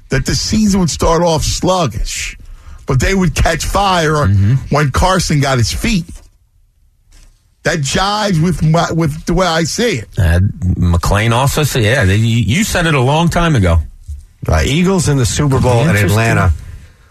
that 0.09 0.23
the 0.25 0.35
season 0.35 0.81
would 0.81 0.91
start 0.91 1.23
off 1.23 1.43
sluggish, 1.43 2.37
but 2.85 2.99
they 2.99 3.15
would 3.15 3.33
catch 3.33 3.65
fire 3.65 4.27
mm-hmm. 4.27 4.55
when 4.75 4.91
Carson 4.91 5.39
got 5.39 5.57
his 5.57 5.73
feet. 5.73 6.20
That 7.63 7.79
jives 7.79 8.43
with 8.43 8.63
my, 8.63 8.91
with 8.91 9.25
the 9.25 9.33
way 9.33 9.45
I 9.45 9.63
see 9.63 9.99
it. 9.99 10.09
Uh, 10.17 10.39
McLane 10.39 11.31
also 11.31 11.63
said, 11.63 11.83
yeah, 11.83 12.05
they, 12.05 12.15
you 12.15 12.37
you 12.37 12.63
said 12.63 12.87
it 12.87 12.95
a 12.95 13.01
long 13.01 13.29
time 13.29 13.55
ago. 13.55 13.77
Uh, 14.47 14.63
Eagles 14.65 15.07
in 15.07 15.17
the 15.17 15.25
Super 15.25 15.59
Bowl 15.61 15.87
in 15.87 15.95
Atlanta. 15.95 16.51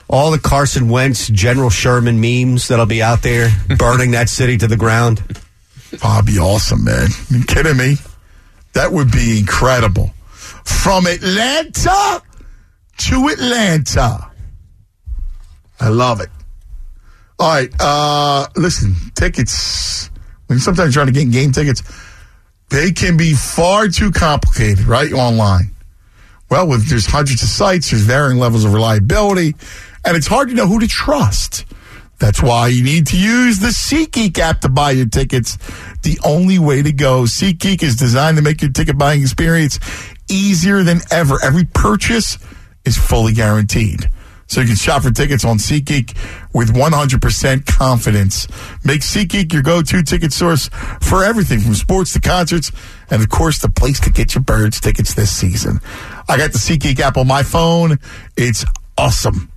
All 0.09 0.33
the 0.33 0.41
Carson 0.41 0.89
Wentz, 0.89 1.29
General 1.29 1.71
Sherman 1.71 2.21
memes 2.21 2.67
that'll 2.67 2.87
be 2.87 3.01
out 3.01 3.23
there 3.23 3.49
burning 3.79 4.11
that 4.11 4.29
city 4.29 4.59
to 4.59 4.67
the 4.67 4.77
ground. 4.77 5.19
That'd 5.93 6.27
be 6.27 6.39
awesome, 6.39 6.83
man. 6.85 7.09
You 7.29 7.45
kidding 7.45 7.77
me? 7.77 7.95
That 8.73 8.91
would 8.93 9.13
be 9.13 9.39
incredible. 9.39 10.11
From 10.65 11.07
Atlanta 11.07 12.23
to 12.99 13.29
Atlanta. 13.29 14.31
I 15.79 15.89
love 15.89 16.21
it. 16.21 16.29
All 17.39 17.49
right. 17.49 17.73
Uh, 17.81 18.47
listen, 18.57 18.95
tickets. 19.15 20.10
You're 20.51 20.59
sometimes 20.59 20.95
trying 20.95 21.07
to 21.07 21.13
get 21.13 21.31
game 21.31 21.53
tickets, 21.53 21.83
they 22.71 22.93
can 22.93 23.17
be 23.17 23.33
far 23.35 23.89
too 23.89 24.11
complicated, 24.11 24.85
right? 24.85 25.13
Online. 25.13 25.71
Well, 26.51 26.69
with 26.69 26.89
there's 26.89 27.07
hundreds 27.07 27.43
of 27.43 27.49
sites, 27.49 27.91
there's 27.91 28.03
varying 28.03 28.39
levels 28.39 28.65
of 28.65 28.75
reliability, 28.75 29.55
and 30.05 30.17
it's 30.17 30.27
hard 30.27 30.49
to 30.49 30.55
know 30.55 30.67
who 30.67 30.81
to 30.81 30.89
trust. 30.89 31.65
That's 32.19 32.43
why 32.43 32.69
you 32.69 32.85
need 32.85 33.07
to 33.09 33.19
use 33.19 33.61
the 33.61 33.69
SeatGeek 33.69 34.39
app 34.39 34.61
to 34.61 34.69
buy 34.69 34.91
your 34.91 35.07
tickets. 35.07 35.57
The 36.03 36.19
only 36.23 36.59
way 36.59 36.83
to 36.83 36.93
go. 36.93 37.23
SeatGeek 37.23 37.83
is 37.83 37.97
designed 37.97 38.37
to 38.37 38.43
make 38.43 38.61
your 38.61 38.71
ticket 38.71 38.99
buying 38.99 39.23
experience 39.23 39.79
easier 40.29 40.83
than 40.83 41.01
ever. 41.11 41.39
Every 41.43 41.65
purchase 41.65 42.39
is 42.85 42.99
fully 42.99 43.33
guaranteed. 43.33 44.11
So 44.51 44.61
you 44.61 44.67
can 44.67 44.77
shop 44.77 45.05
for 45.05 45.13
tickets 45.13 45.45
on 45.45 45.59
SeatGeek 45.59 46.17
with 46.53 46.75
100% 46.75 47.67
confidence. 47.67 48.49
Make 48.85 49.03
SeatGeek 49.03 49.53
your 49.53 49.63
go-to 49.63 50.03
ticket 50.03 50.33
source 50.33 50.69
for 51.01 51.23
everything 51.23 51.61
from 51.61 51.75
sports 51.75 52.13
to 52.15 52.21
concerts 52.21 52.73
and 53.11 53.23
of 53.23 53.29
course 53.29 53.61
the 53.61 53.71
place 53.71 54.01
to 54.01 54.11
get 54.11 54.35
your 54.35 54.43
birds 54.43 54.81
tickets 54.81 55.15
this 55.15 55.31
season. 55.31 55.79
I 56.29 56.37
got 56.37 56.51
the 56.51 56.59
SeatGeek 56.59 56.99
app 56.99 57.17
on 57.17 57.29
my 57.29 57.45
phone. 57.45 58.01
It's 58.37 58.65
awesome. 58.99 59.53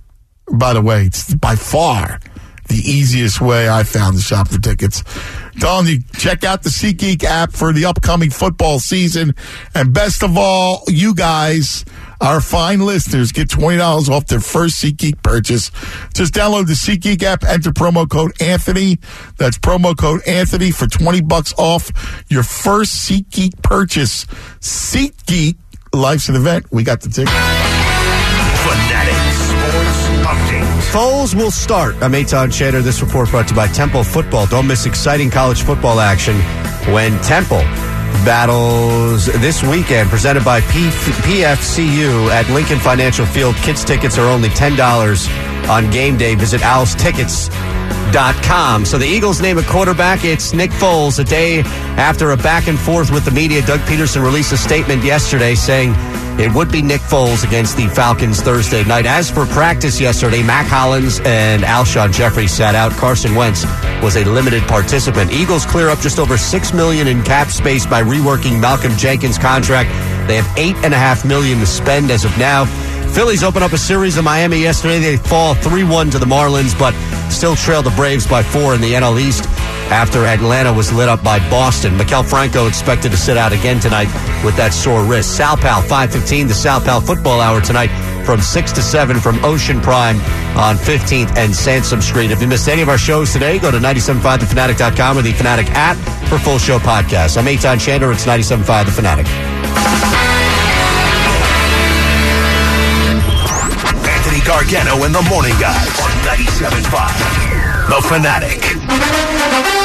By 0.52 0.74
the 0.74 0.80
way, 0.80 1.06
it's 1.06 1.34
by 1.34 1.56
far 1.56 2.20
the 2.68 2.76
easiest 2.76 3.40
way 3.40 3.68
I 3.68 3.82
found 3.82 4.16
to 4.16 4.22
shop 4.22 4.46
for 4.46 4.60
tickets. 4.60 5.02
Telling 5.58 5.86
you, 5.86 5.98
check 6.16 6.44
out 6.44 6.62
the 6.62 6.70
SeatGeek 6.70 7.24
app 7.24 7.52
for 7.52 7.72
the 7.72 7.86
upcoming 7.86 8.30
football 8.30 8.78
season. 8.78 9.34
And 9.74 9.92
best 9.92 10.22
of 10.22 10.38
all, 10.38 10.84
you 10.86 11.14
guys, 11.14 11.84
our 12.24 12.40
fine 12.40 12.80
listeners, 12.80 13.32
get 13.32 13.48
$20 13.48 14.08
off 14.08 14.26
their 14.26 14.40
first 14.40 14.82
SeatGeek 14.82 15.22
purchase. 15.22 15.70
Just 16.14 16.32
download 16.32 16.66
the 16.66 16.72
SeatGeek 16.72 17.22
app, 17.22 17.44
enter 17.44 17.70
promo 17.70 18.08
code 18.08 18.32
Anthony. 18.40 18.98
That's 19.36 19.58
promo 19.58 19.96
code 19.96 20.22
Anthony 20.26 20.70
for 20.70 20.86
20 20.86 21.20
bucks 21.20 21.52
off 21.58 22.24
your 22.30 22.42
first 22.42 23.08
SeatGeek 23.08 23.62
purchase. 23.62 24.24
SeatGeek, 24.60 25.56
life's 25.92 26.30
an 26.30 26.36
event. 26.36 26.64
We 26.72 26.82
got 26.82 27.02
the 27.02 27.10
ticket. 27.10 27.28
Fanatic 28.64 29.14
Sports 29.34 30.08
Update. 30.24 30.64
Foles 30.92 31.34
will 31.34 31.50
start. 31.50 31.94
I'm 31.96 32.12
Eytan 32.12 32.48
Shander. 32.48 32.82
This 32.82 33.02
report 33.02 33.28
brought 33.28 33.48
to 33.48 33.54
you 33.54 33.56
by 33.56 33.66
Temple 33.66 34.02
Football. 34.02 34.46
Don't 34.46 34.66
miss 34.66 34.86
exciting 34.86 35.30
college 35.30 35.62
football 35.62 36.00
action 36.00 36.36
when 36.90 37.20
Temple 37.20 37.62
battles 38.24 39.26
this 39.26 39.62
weekend, 39.62 40.08
presented 40.10 40.44
by 40.44 40.60
P- 40.62 40.88
PFCU 40.88 42.28
at 42.30 42.48
Lincoln 42.50 42.78
Financial 42.78 43.26
Field. 43.26 43.54
Kids 43.56 43.84
tickets 43.84 44.16
are 44.18 44.28
only 44.28 44.48
$10 44.50 45.68
on 45.68 45.90
game 45.90 46.16
day. 46.16 46.34
Visit 46.34 46.60
owlstickets.com. 46.62 48.84
So 48.84 48.98
the 48.98 49.06
Eagles 49.06 49.40
name 49.40 49.58
a 49.58 49.62
quarterback. 49.62 50.24
It's 50.24 50.52
Nick 50.52 50.70
Foles. 50.70 51.18
A 51.18 51.24
day 51.24 51.62
after 51.96 52.30
a 52.30 52.36
back 52.36 52.68
and 52.68 52.78
forth 52.78 53.10
with 53.10 53.24
the 53.24 53.30
media, 53.30 53.64
Doug 53.66 53.80
Pederson 53.80 54.22
released 54.24 54.52
a 54.52 54.56
statement 54.56 55.02
yesterday 55.04 55.54
saying 55.54 55.94
it 56.38 56.52
would 56.52 56.70
be 56.70 56.82
Nick 56.82 57.00
Foles 57.00 57.46
against 57.46 57.76
the 57.76 57.88
Falcons 57.88 58.40
Thursday 58.40 58.84
night. 58.84 59.06
As 59.06 59.30
for 59.30 59.46
practice 59.46 60.00
yesterday, 60.00 60.42
Mack 60.42 60.66
Hollins 60.66 61.20
and 61.24 61.62
Alshon 61.62 62.12
Jeffery 62.12 62.46
sat 62.46 62.74
out. 62.74 62.92
Carson 62.92 63.34
Wentz 63.34 63.64
was 64.02 64.16
a 64.16 64.24
limited 64.24 64.62
participant. 64.64 65.32
Eagles 65.32 65.64
clear 65.64 65.88
up 65.88 66.00
just 66.00 66.18
over 66.18 66.36
six 66.36 66.72
million 66.72 67.06
in 67.06 67.22
cap 67.22 67.48
space 67.48 67.86
by 67.86 68.02
reworking 68.02 68.60
Malcolm 68.60 68.96
Jenkins' 68.96 69.38
contract. 69.38 69.90
They 70.28 70.36
have 70.36 70.58
eight 70.58 70.76
and 70.76 70.92
a 70.92 70.98
half 70.98 71.24
million 71.24 71.58
to 71.60 71.66
spend 71.66 72.10
as 72.10 72.24
of 72.24 72.36
now. 72.38 72.64
Phillies 73.14 73.44
open 73.44 73.62
up 73.62 73.72
a 73.72 73.78
series 73.78 74.18
in 74.18 74.24
Miami 74.24 74.60
yesterday. 74.60 74.98
They 74.98 75.16
fall 75.16 75.54
3 75.54 75.84
1 75.84 76.10
to 76.10 76.18
the 76.18 76.26
Marlins, 76.26 76.76
but 76.76 76.92
still 77.30 77.54
trail 77.54 77.80
the 77.80 77.90
Braves 77.90 78.26
by 78.26 78.42
four 78.42 78.74
in 78.74 78.80
the 78.80 78.92
NL 78.92 79.20
East 79.20 79.44
after 79.88 80.24
Atlanta 80.24 80.72
was 80.72 80.92
lit 80.92 81.08
up 81.08 81.22
by 81.22 81.38
Boston. 81.48 81.96
Maikel 81.96 82.28
Franco 82.28 82.66
expected 82.66 83.12
to 83.12 83.16
sit 83.16 83.36
out 83.36 83.52
again 83.52 83.78
tonight 83.78 84.08
with 84.44 84.56
that 84.56 84.72
sore 84.72 85.04
wrist. 85.04 85.36
Sal 85.36 85.56
Pal, 85.56 85.80
515, 85.82 86.48
the 86.48 86.54
Sal 86.54 86.80
Pal 86.80 87.00
football 87.00 87.40
hour 87.40 87.60
tonight 87.60 87.90
from 88.24 88.40
6 88.40 88.72
to 88.72 88.82
7 88.82 89.20
from 89.20 89.44
Ocean 89.44 89.80
Prime 89.80 90.16
on 90.58 90.74
15th 90.74 91.36
and 91.36 91.54
Sansom 91.54 92.00
Street. 92.00 92.32
If 92.32 92.42
you 92.42 92.48
missed 92.48 92.68
any 92.68 92.82
of 92.82 92.88
our 92.88 92.98
shows 92.98 93.32
today, 93.32 93.60
go 93.60 93.70
to 93.70 93.78
975thefanatic.com 93.78 95.18
or 95.18 95.22
the 95.22 95.32
Fanatic 95.32 95.66
app 95.70 95.96
for 96.28 96.38
full 96.38 96.58
show 96.58 96.80
podcasts. 96.80 97.36
I'm 97.36 97.44
Eytan 97.44 97.78
Shander. 97.78 98.12
It's 98.12 98.26
975 98.26 98.86
The 98.86 98.92
Fanatic. 98.92 100.43
Gargano 104.44 105.04
and 105.04 105.14
the 105.14 105.22
Morning 105.30 105.54
Guys 105.58 106.00
on 106.00 106.10
97.5. 106.22 107.88
The 107.88 108.02
Fanatic. 108.08 109.83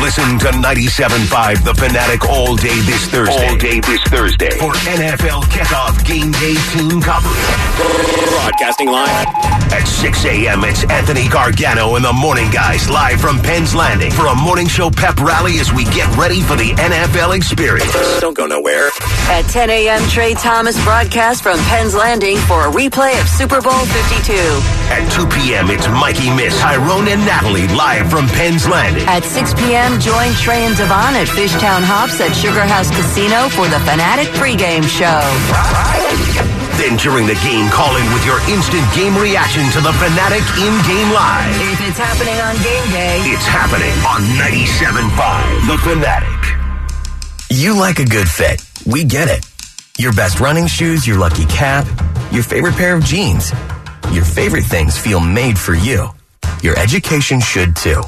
Listen 0.00 0.38
to 0.38 0.46
97.5 0.46 1.62
The 1.62 1.74
Fanatic 1.74 2.24
all 2.24 2.56
day 2.56 2.80
this 2.88 3.06
Thursday. 3.08 3.48
All 3.48 3.56
day 3.56 3.80
this 3.80 4.02
Thursday. 4.04 4.50
For 4.58 4.72
NFL 4.88 5.42
kickoff 5.52 6.04
game 6.06 6.32
day 6.32 6.54
team 6.72 7.02
coverage. 7.02 8.30
Broadcasting 8.30 8.88
live. 8.88 9.26
At 9.70 9.84
6 9.86 10.24
a.m., 10.24 10.64
it's 10.64 10.84
Anthony 10.84 11.28
Gargano 11.28 11.94
and 11.94 12.04
the 12.04 12.12
Morning 12.12 12.50
Guys 12.50 12.88
live 12.90 13.20
from 13.20 13.38
Penn's 13.40 13.74
Landing 13.74 14.10
for 14.10 14.26
a 14.26 14.34
morning 14.34 14.66
show 14.66 14.90
pep 14.90 15.20
rally 15.20 15.58
as 15.60 15.72
we 15.72 15.84
get 15.84 16.08
ready 16.16 16.40
for 16.40 16.56
the 16.56 16.72
NFL 16.72 17.36
experience. 17.36 17.92
Don't 18.20 18.36
go 18.36 18.46
nowhere. 18.46 18.88
At 19.28 19.42
10 19.42 19.70
a.m., 19.70 20.02
Trey 20.08 20.34
Thomas 20.34 20.82
broadcasts 20.82 21.40
from 21.40 21.58
Penn's 21.68 21.94
Landing 21.94 22.38
for 22.38 22.66
a 22.66 22.70
replay 22.72 23.20
of 23.20 23.28
Super 23.28 23.60
Bowl 23.60 23.84
52. 24.24 24.32
At 24.90 25.06
2 25.12 25.26
p.m., 25.28 25.70
it's 25.70 25.86
Mikey 25.88 26.34
Miss, 26.34 26.58
Tyrone, 26.58 27.06
and 27.06 27.20
Natalie 27.24 27.68
live 27.68 28.10
from 28.10 28.26
Penn's 28.28 28.66
Landing. 28.66 29.04
At 29.06 29.22
6 29.24 29.54
p.m., 29.54 29.89
join 29.98 30.30
Trey 30.38 30.66
and 30.66 30.76
Devon 30.76 31.16
at 31.16 31.26
Fishtown 31.26 31.82
Hops 31.82 32.20
at 32.20 32.36
Sugar 32.36 32.62
House 32.62 32.90
Casino 32.94 33.48
for 33.50 33.66
the 33.66 33.80
Fanatic 33.82 34.28
pregame 34.38 34.84
show. 34.86 35.24
Then 36.78 36.96
during 36.96 37.26
the 37.26 37.34
game, 37.42 37.68
call 37.68 37.96
in 37.96 38.06
with 38.12 38.24
your 38.24 38.38
instant 38.48 38.84
game 38.94 39.16
reaction 39.16 39.64
to 39.72 39.80
the 39.80 39.92
Fanatic 39.96 40.44
in-game 40.56 41.10
live. 41.12 41.54
If 41.72 41.80
it's 41.88 41.98
happening 41.98 42.38
on 42.40 42.54
game 42.62 42.86
day, 42.92 43.18
It's 43.26 43.48
happening 43.48 43.92
on 44.06 44.20
97.5 44.36 45.66
The 45.66 45.78
Fanatic. 45.82 46.40
You 47.50 47.78
like 47.78 47.98
a 47.98 48.04
good 48.04 48.28
fit. 48.28 48.62
We 48.86 49.04
get 49.04 49.28
it. 49.28 49.44
Your 49.98 50.12
best 50.12 50.40
running 50.40 50.66
shoes, 50.66 51.06
your 51.06 51.18
lucky 51.18 51.44
cap, 51.46 51.86
your 52.32 52.42
favorite 52.42 52.74
pair 52.76 52.94
of 52.94 53.04
jeans. 53.04 53.52
Your 54.12 54.24
favorite 54.24 54.64
things 54.64 54.96
feel 54.96 55.20
made 55.20 55.58
for 55.58 55.74
you. 55.74 56.08
Your 56.62 56.78
education 56.78 57.40
should 57.40 57.76
too. 57.76 58.02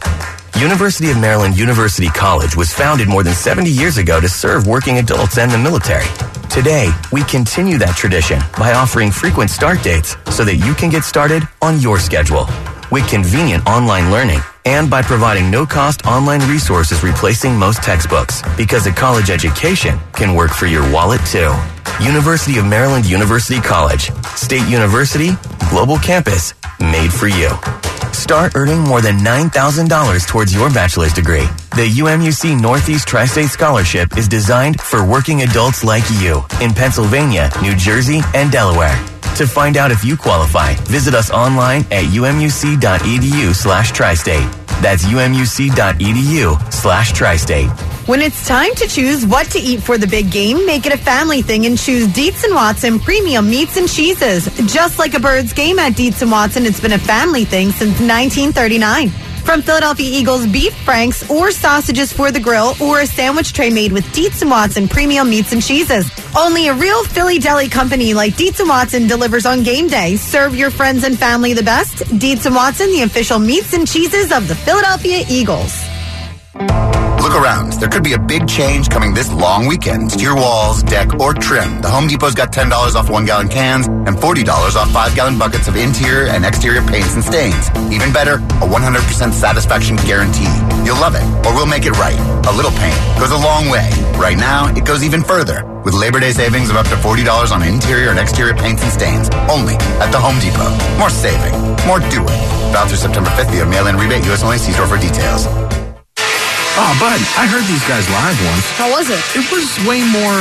University 0.61 1.11
of 1.11 1.19
Maryland 1.19 1.59
University 1.59 2.09
College 2.09 2.57
was 2.57 2.73
founded 2.73 3.09
more 3.09 3.23
than 3.23 3.35
70 3.35 3.71
years 3.71 3.97
ago 3.97 4.21
to 4.21 4.29
serve 4.29 4.67
working 4.67 4.99
adults 4.99 5.39
and 5.39 5.51
the 5.51 5.59
military. 5.59 6.07
Today, 6.51 6.91
we 7.11 7.25
continue 7.25 7.79
that 7.79 7.97
tradition 7.97 8.39
by 8.59 8.73
offering 8.73 9.11
frequent 9.11 9.51
start 9.51 9.83
dates 9.83 10.17
so 10.31 10.45
that 10.45 10.57
you 10.57 10.75
can 10.75 10.91
get 10.91 11.05
started 11.05 11.43
on 11.63 11.81
your 11.81 11.99
schedule 11.99 12.47
with 12.91 13.09
convenient 13.09 13.67
online 13.67 14.11
learning 14.11 14.41
and 14.65 14.91
by 14.91 15.03
providing 15.03 15.51
no-cost 15.51 16.07
online 16.07 16.41
resources 16.49 17.03
replacing 17.03 17.57
most 17.57 17.83
textbooks 17.83 18.43
because 18.57 18.87
a 18.87 18.93
college 18.93 19.31
education 19.31 19.99
can 20.13 20.35
work 20.35 20.51
for 20.51 20.67
your 20.67 20.83
wallet 20.93 21.21
too. 21.27 21.53
University 22.01 22.59
of 22.59 22.67
Maryland 22.67 23.07
University 23.07 23.61
College, 23.61 24.11
State 24.37 24.67
University, 24.69 25.31
Global 25.71 25.99
Campus, 25.99 26.55
made 26.81 27.13
for 27.13 27.29
you. 27.29 27.51
Start 28.13 28.55
earning 28.55 28.81
more 28.81 29.01
than 29.01 29.19
$9,000 29.19 30.27
towards 30.29 30.55
your 30.55 30.69
bachelor's 30.71 31.13
degree. 31.13 31.47
The 31.75 31.89
UMUC 31.99 32.61
Northeast 32.61 33.09
Tri-State 33.09 33.49
Scholarship 33.49 34.17
is 34.17 34.29
designed 34.29 34.81
for 34.81 35.07
working 35.07 35.43
adults 35.43 35.83
like 35.83 36.05
you 36.21 36.43
in 36.61 36.73
Pennsylvania, 36.73 37.51
New 37.63 37.75
Jersey, 37.75 38.21
and 38.35 38.53
Delaware. 38.53 38.97
To 39.37 39.47
find 39.47 39.77
out 39.77 39.91
if 39.91 40.05
you 40.05 40.17
qualify, 40.17 40.75
visit 40.85 41.15
us 41.15 41.31
online 41.31 41.81
at 41.91 42.05
umuc.edu 42.05 43.55
slash 43.55 43.91
tri-state. 43.91 44.49
That's 44.83 45.05
umuc.edu 45.05 46.73
slash 46.73 47.13
tri-state. 47.13 47.69
When 48.07 48.21
it's 48.21 48.47
time 48.47 48.75
to 48.75 48.87
choose 48.87 49.25
what 49.25 49.47
to 49.53 49.59
eat 49.59 49.83
for 49.83 49.97
the 49.97 50.07
big 50.07 50.31
game, 50.31 50.67
make 50.67 50.87
it 50.87 50.93
a 50.93 50.99
family 50.99 51.41
thing 51.41 51.67
and 51.67 51.79
choose 51.79 52.07
Dietz 52.09 52.45
and 52.45 52.55
Watson 52.55 52.99
premium 53.01 53.49
meats 53.49 53.77
and 53.77 53.89
cheeses. 53.89 54.45
Just 54.73 54.99
like 54.99 55.15
a 55.15 55.21
bird's 55.21 55.53
game 55.53 55.79
at 55.79 55.97
Dietz 55.97 56.21
and 56.21 56.31
Watson, 56.31 56.67
it's 56.67 56.81
been 56.81 56.93
a 56.93 56.99
family 56.99 57.45
thing 57.45 57.71
since 57.71 57.99
1939. 58.01 59.11
From 59.45 59.61
Philadelphia 59.61 60.09
Eagles 60.09 60.47
beef 60.47 60.75
franks 60.85 61.29
or 61.29 61.51
sausages 61.51 62.13
for 62.13 62.31
the 62.31 62.41
grill 62.41 62.75
or 62.81 63.01
a 63.01 63.07
sandwich 63.07 63.53
tray 63.53 63.71
made 63.71 63.93
with 63.93 64.11
Dietz 64.13 64.41
and 64.41 64.51
Watson 64.51 64.89
premium 64.89 65.29
meats 65.29 65.53
and 65.53 65.63
cheeses. 65.63 66.11
Only 66.37 66.69
a 66.69 66.75
real 66.75 67.05
Philly 67.05 67.39
deli 67.39 67.69
company 67.69 68.15
like 68.15 68.37
Dietz 68.37 68.61
Watson 68.67 69.07
delivers 69.07 69.45
on 69.45 69.63
game 69.63 69.89
day. 69.89 70.17
Serve 70.17 70.55
your 70.55 70.71
friends 70.71 71.05
and 71.05 71.19
family 71.19 71.53
the 71.53 71.63
best. 71.63 71.99
Dietz 72.19 72.47
and 72.47 72.55
Watson, 72.55 72.91
the 72.93 73.03
official 73.03 73.39
meats 73.39 73.75
and 73.75 73.87
cheeses 73.87 74.33
of 74.33 74.49
the 74.49 74.55
Philadelphia 74.55 75.25
Eagles. 75.29 75.92
Look 76.55 77.33
around. 77.33 77.73
There 77.81 77.89
could 77.89 78.05
be 78.05 78.13
a 78.13 78.19
big 78.19 78.47
change 78.47 78.91
coming 78.91 79.15
this 79.15 79.33
long 79.33 79.67
weekend 79.67 80.11
to 80.11 80.19
your 80.19 80.37
walls, 80.37 80.83
deck, 80.83 81.19
or 81.19 81.33
trim. 81.33 81.81
The 81.81 81.89
Home 81.89 82.07
Depot's 82.07 82.35
got 82.35 82.53
$10 82.53 82.71
off 82.95 83.09
one 83.09 83.25
gallon 83.25 83.49
cans 83.49 83.87
and 83.87 84.17
$40 84.17 84.77
off 84.77 84.91
five 84.93 85.15
gallon 85.15 85.39
buckets 85.39 85.67
of 85.69 85.77
interior 85.77 86.29
and 86.29 86.45
exterior 86.45 86.83
paints 86.83 87.15
and 87.15 87.25
stains. 87.25 87.71
Even 87.91 88.13
better, 88.13 88.35
a 88.61 88.69
100% 88.69 89.33
satisfaction 89.33 89.97
guarantee. 90.05 90.53
You'll 90.85 91.01
love 91.01 91.15
it, 91.15 91.25
or 91.47 91.55
we'll 91.55 91.67
make 91.67 91.87
it 91.87 91.93
right. 91.93 92.19
A 92.47 92.53
little 92.53 92.73
paint 92.73 93.01
goes 93.19 93.31
a 93.31 93.39
long 93.39 93.71
way. 93.71 93.89
Right 94.21 94.37
now, 94.37 94.69
it 94.75 94.85
goes 94.85 95.03
even 95.03 95.25
further 95.25 95.65
with 95.85 95.95
Labor 95.95 96.21
Day 96.21 96.33
savings 96.33 96.69
of 96.69 96.77
up 96.77 96.87
to 96.89 96.97
$40 96.97 97.51
on 97.51 97.63
interior 97.63 98.11
and 98.11 98.19
exterior 98.19 98.55
paints 98.55 98.83
and 98.83 98.93
stains. 98.93 99.31
Only 99.49 99.75
at 100.05 100.13
the 100.13 100.21
Home 100.21 100.39
Depot. 100.39 100.69
More 100.99 101.09
saving, 101.09 101.57
more 101.89 102.01
doing. 102.13 102.41
Valid 102.77 102.89
through 102.89 102.99
September 102.99 103.31
5th 103.31 103.51
via 103.51 103.65
mail-in 103.65 103.97
rebate. 103.97 104.25
U.S. 104.27 104.43
only. 104.43 104.59
See 104.59 104.73
store 104.73 104.87
for 104.87 104.99
details. 104.99 105.47
Oh, 106.75 106.97
bud, 106.97 107.21
I 107.37 107.45
heard 107.45 107.65
these 107.69 107.85
guys 107.85 108.09
live 108.09 108.39
once. 108.49 108.71
How 108.81 108.89
was 108.91 109.11
it? 109.11 109.21
It 109.37 109.45
was 109.53 109.77
way 109.85 110.01
more. 110.09 110.41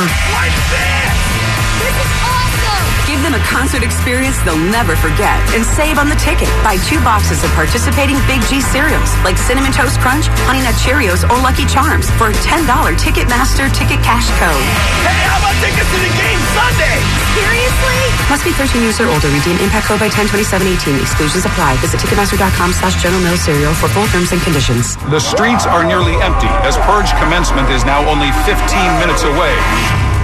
Give 3.11 3.19
them 3.27 3.35
a 3.35 3.43
concert 3.43 3.83
experience 3.83 4.40
they'll 4.48 4.56
never 4.72 4.95
forget 4.95 5.35
and 5.51 5.67
save 5.67 5.99
on 5.99 6.07
the 6.07 6.15
ticket. 6.15 6.48
Buy 6.64 6.80
two 6.88 6.95
boxes 7.03 7.43
of 7.43 7.51
participating 7.59 8.15
Big 8.23 8.40
G 8.48 8.64
cereals 8.64 9.11
like 9.27 9.35
Cinnamon 9.35 9.75
Toast 9.75 9.99
Crunch, 9.99 10.31
Honey 10.48 10.64
Nut 10.64 10.80
Cheerios, 10.80 11.27
or 11.27 11.35
Lucky 11.43 11.67
Charms 11.67 12.07
for 12.15 12.31
a 12.31 12.35
$10 12.40 12.64
Ticketmaster 12.95 13.67
ticket 13.75 13.99
cash 13.99 14.31
code. 14.40 14.64
Hey, 15.03 15.27
how 15.27 15.43
about 15.43 15.51
tickets 15.59 15.91
to 15.91 15.99
the 15.99 16.14
game 16.15 16.40
Sunday? 16.56 17.03
Seriously? 17.35 17.99
Must 18.31 18.48
be 18.48 18.56
13 18.56 18.80
years 18.80 18.95
or 19.03 19.11
older. 19.11 19.27
Redeem 19.27 19.59
impact 19.59 19.91
code 19.91 19.99
by 19.99 20.07
102718. 20.07 21.03
Exclusions 21.03 21.43
apply. 21.43 21.75
Visit 21.83 21.99
Ticketmaster.com 21.99 22.72
slash 22.72 22.95
General 23.03 23.19
Mills 23.27 23.43
Cereal 23.43 23.75
for 23.75 23.91
full 23.91 24.07
terms 24.15 24.31
and 24.31 24.40
conditions. 24.40 24.95
The 25.11 25.19
streets 25.19 25.67
are 25.67 25.83
nearly 25.83 26.15
empty 26.23 26.48
as 26.64 26.80
purge 26.88 27.11
commencement 27.19 27.67
is 27.75 27.83
now 27.83 28.07
only 28.07 28.31
15 28.48 28.56
minutes 29.03 29.27
away. 29.27 29.51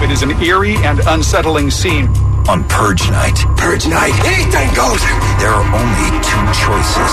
It 0.00 0.08
is 0.08 0.24
an 0.24 0.32
eerie 0.40 0.80
and 0.88 1.04
unsettling 1.04 1.68
scene. 1.68 2.08
On 2.48 2.64
Purge 2.64 3.10
Night. 3.10 3.36
Purge 3.58 3.86
Night. 3.86 4.16
Anything 4.24 4.72
goes. 4.72 5.04
There 5.36 5.52
are 5.52 5.68
only 5.68 6.08
two 6.24 6.44
choices. 6.56 7.12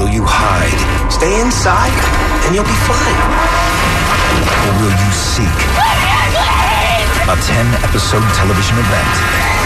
Will 0.00 0.08
you 0.08 0.24
hide? 0.24 1.12
Stay 1.12 1.38
inside 1.38 1.92
and 2.48 2.54
you'll 2.56 2.64
be 2.64 2.80
fine. 2.88 3.20
Or 4.64 4.72
will 4.80 4.96
you 4.96 5.12
seek 5.12 5.58
a 7.28 7.36
10 7.36 7.84
episode 7.84 8.24
television 8.32 8.78
event? 8.80 9.57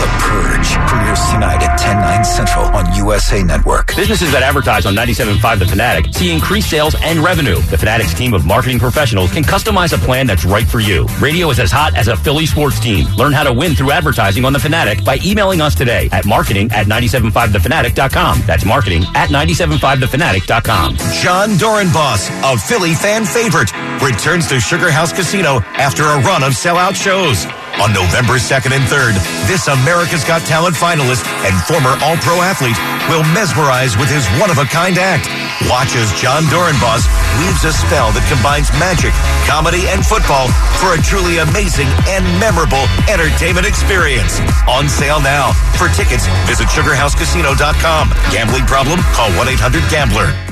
The 0.00 0.06
Purge 0.24 0.68
premieres 0.88 1.20
tonight 1.30 1.62
at 1.62 1.76
10, 1.78 2.00
9 2.00 2.24
central 2.24 2.64
on 2.66 2.94
USA 2.94 3.42
Network. 3.42 3.94
Businesses 3.94 4.32
that 4.32 4.42
advertise 4.42 4.86
on 4.86 4.94
97.5 4.94 5.58
The 5.58 5.66
Fanatic 5.66 6.14
see 6.14 6.32
increased 6.32 6.70
sales 6.70 6.94
and 7.02 7.18
revenue. 7.18 7.56
The 7.56 7.76
Fanatic's 7.76 8.14
team 8.14 8.32
of 8.32 8.46
marketing 8.46 8.78
professionals 8.78 9.30
can 9.30 9.42
customize 9.42 9.92
a 9.92 9.98
plan 9.98 10.26
that's 10.26 10.46
right 10.46 10.66
for 10.66 10.80
you. 10.80 11.06
Radio 11.20 11.50
is 11.50 11.58
as 11.60 11.70
hot 11.70 11.94
as 11.96 12.08
a 12.08 12.16
Philly 12.16 12.46
sports 12.46 12.80
team. 12.80 13.06
Learn 13.16 13.32
how 13.32 13.42
to 13.42 13.52
win 13.52 13.74
through 13.74 13.90
advertising 13.90 14.46
on 14.46 14.54
The 14.54 14.58
Fanatic 14.58 15.04
by 15.04 15.18
emailing 15.22 15.60
us 15.60 15.74
today 15.74 16.08
at 16.12 16.24
marketing 16.24 16.70
at 16.72 16.86
975thefanatic.com. 16.86 18.42
That's 18.46 18.64
marketing 18.64 19.04
at 19.14 19.28
975thefanatic.com. 19.28 20.96
Jon 21.20 21.50
Dorenbos, 21.60 22.54
a 22.54 22.56
Philly 22.56 22.94
fan 22.94 23.26
favorite, 23.26 23.70
returns 24.02 24.48
to 24.48 24.60
Sugar 24.60 24.90
House 24.90 25.12
Casino 25.12 25.60
after 25.76 26.04
a 26.04 26.20
run 26.20 26.42
of 26.42 26.52
sellout 26.52 26.94
shows. 26.94 27.44
On 27.78 27.94
November 27.94 28.42
2nd 28.42 28.74
and 28.74 28.84
3rd, 28.90 29.14
this 29.46 29.70
America's 29.70 30.24
Got 30.26 30.42
Talent 30.42 30.74
finalist 30.74 31.22
and 31.46 31.54
former 31.64 31.94
All-Pro 32.02 32.42
athlete 32.42 32.76
will 33.06 33.22
mesmerize 33.30 33.96
with 33.96 34.10
his 34.10 34.26
one-of-a-kind 34.42 34.98
act. 34.98 35.30
Watch 35.70 35.94
as 35.94 36.10
Jon 36.18 36.42
Dorenbos 36.50 37.06
weaves 37.38 37.62
a 37.62 37.72
spell 37.72 38.10
that 38.12 38.26
combines 38.26 38.68
magic, 38.82 39.14
comedy, 39.46 39.86
and 39.86 40.04
football 40.04 40.50
for 40.82 40.98
a 40.98 41.00
truly 41.00 41.38
amazing 41.38 41.88
and 42.10 42.26
memorable 42.42 42.84
entertainment 43.06 43.64
experience. 43.64 44.42
On 44.66 44.90
sale 44.90 45.22
now. 45.22 45.54
For 45.78 45.86
tickets, 45.94 46.26
visit 46.50 46.66
sugarhousecasino.com. 46.68 48.10
Gambling 48.34 48.66
problem? 48.66 48.98
Call 49.14 49.30
1-800-GAMBLER. 49.38 50.49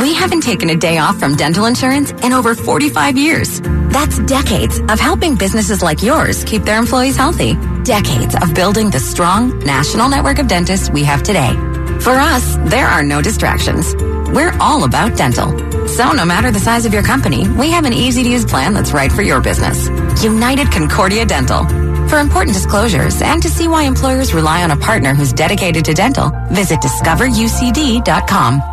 We 0.00 0.14
haven't 0.14 0.42
taken 0.42 0.70
a 0.70 0.76
day 0.76 0.98
off 0.98 1.18
from 1.18 1.36
dental 1.36 1.66
insurance 1.66 2.10
in 2.10 2.32
over 2.32 2.54
45 2.54 3.16
years. 3.16 3.60
That's 3.60 4.18
decades 4.20 4.80
of 4.80 4.98
helping 4.98 5.36
businesses 5.36 5.82
like 5.82 6.02
yours 6.02 6.44
keep 6.44 6.62
their 6.62 6.78
employees 6.78 7.16
healthy. 7.16 7.54
Decades 7.84 8.34
of 8.34 8.54
building 8.54 8.90
the 8.90 9.00
strong 9.00 9.58
national 9.60 10.08
network 10.08 10.38
of 10.38 10.48
dentists 10.48 10.90
we 10.90 11.04
have 11.04 11.22
today. 11.22 11.52
For 12.00 12.10
us, 12.10 12.56
there 12.64 12.86
are 12.86 13.02
no 13.02 13.22
distractions. 13.22 13.94
We're 13.94 14.56
all 14.60 14.84
about 14.84 15.16
dental. 15.16 15.50
So 15.88 16.12
no 16.12 16.24
matter 16.24 16.50
the 16.50 16.58
size 16.58 16.86
of 16.86 16.94
your 16.94 17.02
company, 17.02 17.48
we 17.48 17.70
have 17.70 17.84
an 17.84 17.92
easy 17.92 18.22
to 18.22 18.30
use 18.30 18.44
plan 18.44 18.72
that's 18.74 18.92
right 18.92 19.12
for 19.12 19.22
your 19.22 19.40
business. 19.40 19.88
United 20.24 20.72
Concordia 20.72 21.26
Dental. 21.26 21.64
For 22.08 22.18
important 22.18 22.54
disclosures 22.54 23.20
and 23.22 23.42
to 23.42 23.48
see 23.48 23.68
why 23.68 23.84
employers 23.84 24.34
rely 24.34 24.64
on 24.64 24.70
a 24.70 24.76
partner 24.76 25.14
who's 25.14 25.32
dedicated 25.32 25.84
to 25.84 25.94
dental, 25.94 26.30
visit 26.50 26.80
discoverucd.com. 26.80 28.71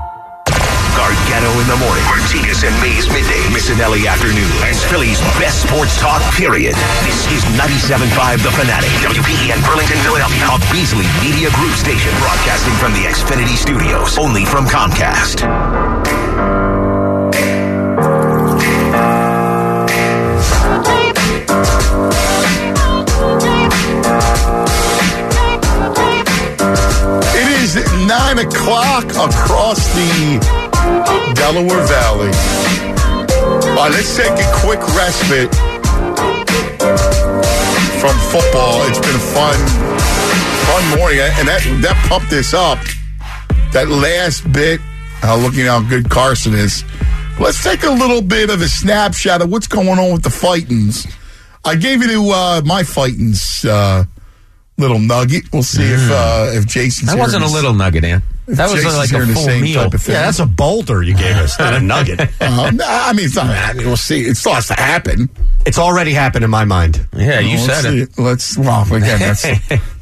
Gargano 1.29 1.61
in 1.61 1.67
the 1.67 1.77
morning. 1.77 2.03
Martinez 2.09 2.63
and 2.63 2.73
Mays 2.81 3.05
midday. 3.07 3.37
Missanelli 3.53 4.07
afternoon. 4.09 4.49
And 4.65 4.75
Philly's 4.89 5.21
best 5.37 5.61
sports 5.61 5.93
talk, 6.01 6.21
period. 6.33 6.73
This 7.05 7.29
is 7.29 7.45
97.5 7.53 8.41
The 8.41 8.49
Fanatic. 8.49 8.89
WPEN 9.05 9.61
Burlington, 9.61 9.97
Philadelphia. 10.01 10.49
A 10.49 10.57
Beasley 10.73 11.05
Media 11.21 11.51
Group 11.53 11.73
station. 11.77 12.11
Broadcasting 12.17 12.73
from 12.81 12.93
the 12.93 13.05
Xfinity 13.05 13.55
Studios. 13.61 14.17
Only 14.17 14.43
from 14.43 14.65
Comcast. 14.65 15.45
It 27.37 27.47
is 27.61 27.75
nine 28.07 28.39
o'clock 28.39 29.05
across 29.13 29.93
the 29.93 30.58
Delaware 31.35 31.85
Valley. 31.87 32.31
All 33.69 33.75
right, 33.75 33.91
let's 33.91 34.15
take 34.15 34.31
a 34.31 34.49
quick 34.61 34.79
respite 34.95 35.53
from 37.99 38.15
football. 38.31 38.81
It's 38.87 38.99
been 38.99 39.15
a 39.15 39.25
fun, 39.33 39.57
fun 40.67 40.97
morning, 40.97 41.19
and 41.19 41.47
that 41.47 41.61
that 41.81 42.05
pumped 42.07 42.29
this 42.29 42.53
up. 42.53 42.79
That 43.73 43.89
last 43.89 44.51
bit, 44.51 44.79
uh, 45.23 45.35
looking 45.37 45.65
how 45.65 45.81
good 45.81 46.09
Carson 46.09 46.53
is. 46.53 46.83
Let's 47.39 47.63
take 47.63 47.83
a 47.83 47.91
little 47.91 48.21
bit 48.21 48.49
of 48.49 48.61
a 48.61 48.67
snapshot 48.67 49.41
of 49.41 49.49
what's 49.51 49.67
going 49.67 49.87
on 49.87 50.11
with 50.11 50.23
the 50.23 50.29
fightings. 50.29 51.07
I 51.63 51.75
gave 51.75 52.01
you 52.01 52.07
to 52.07 52.31
uh, 52.31 52.61
my 52.65 52.83
fightings 52.83 53.63
uh, 53.65 54.05
little 54.77 54.99
nugget. 54.99 55.43
We'll 55.53 55.63
see 55.63 55.83
if 55.83 56.11
uh, 56.11 56.51
if 56.53 56.65
Jayson's 56.65 57.07
That 57.07 57.17
wasn't 57.17 57.43
a 57.43 57.47
little 57.47 57.73
nugget, 57.73 58.03
Dan. 58.03 58.23
If 58.49 58.57
That 58.57 58.71
was 58.71 58.83
Jayson's 58.83 58.97
like 58.97 59.09
here 59.09 59.19
a 59.19 59.21
in 59.23 59.27
the 59.29 59.33
full 59.35 59.43
same 59.43 59.61
meal. 59.61 59.83
type 59.83 59.93
of 59.93 60.01
thing. 60.01 60.15
Yeah, 60.15 60.21
that's 60.23 60.39
a 60.39 60.45
boulder 60.45 61.03
you 61.03 61.13
gave 61.15 61.35
us, 61.37 61.57
not 61.59 61.73
a 61.73 61.79
nugget. 61.79 62.19
Uh, 62.41 62.71
I 62.83 63.13
mean, 63.13 63.25
it's 63.25 63.35
not. 63.35 63.47
I 63.47 63.73
mean, 63.73 63.85
we'll 63.85 63.95
see. 63.97 64.21
It 64.21 64.35
still 64.37 64.53
has 64.53 64.67
to 64.67 64.73
happen. 64.73 65.29
It's 65.65 65.77
already 65.77 66.11
happened 66.13 66.43
in 66.43 66.49
my 66.49 66.65
mind. 66.65 67.05
Yeah, 67.15 67.39
you 67.39 67.57
Well, 67.57 67.67
let's 67.67 67.81
said 67.83 67.93
it. 67.93 68.13
see. 68.15 68.21
Let's 68.23 68.57
well 68.57 68.93
again. 68.93 69.19
Let's 69.19 69.41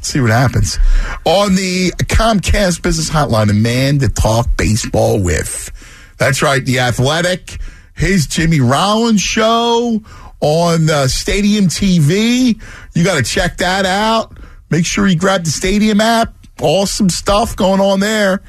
see 0.08 0.20
what 0.20 0.30
happens 0.30 0.78
on 1.24 1.54
the 1.56 1.90
Comcast 2.04 2.82
Business 2.82 3.10
Hotline. 3.10 3.50
A 3.50 3.54
man 3.54 3.98
to 3.98 4.08
talk 4.08 4.48
baseball 4.56 5.20
with. 5.22 5.70
That's 6.18 6.42
right. 6.42 6.64
The 6.64 6.78
Athletic, 6.80 7.58
his 7.94 8.26
Jimmy 8.26 8.60
Rollins 8.60 9.20
show 9.20 10.00
on 10.40 10.88
uh, 10.88 11.06
Stadium 11.08 11.66
TV. 11.66 12.60
You 12.94 13.04
got 13.04 13.16
to 13.16 13.22
check 13.22 13.58
that 13.58 13.84
out. 13.84 14.38
Make 14.70 14.86
sure 14.86 15.06
you 15.06 15.16
grab 15.16 15.44
the 15.44 15.50
Stadium 15.50 16.00
app. 16.00 16.34
Awesome 16.60 17.08
stuff 17.08 17.54
going 17.56 17.80
on 17.80 18.00
there. 18.00 18.42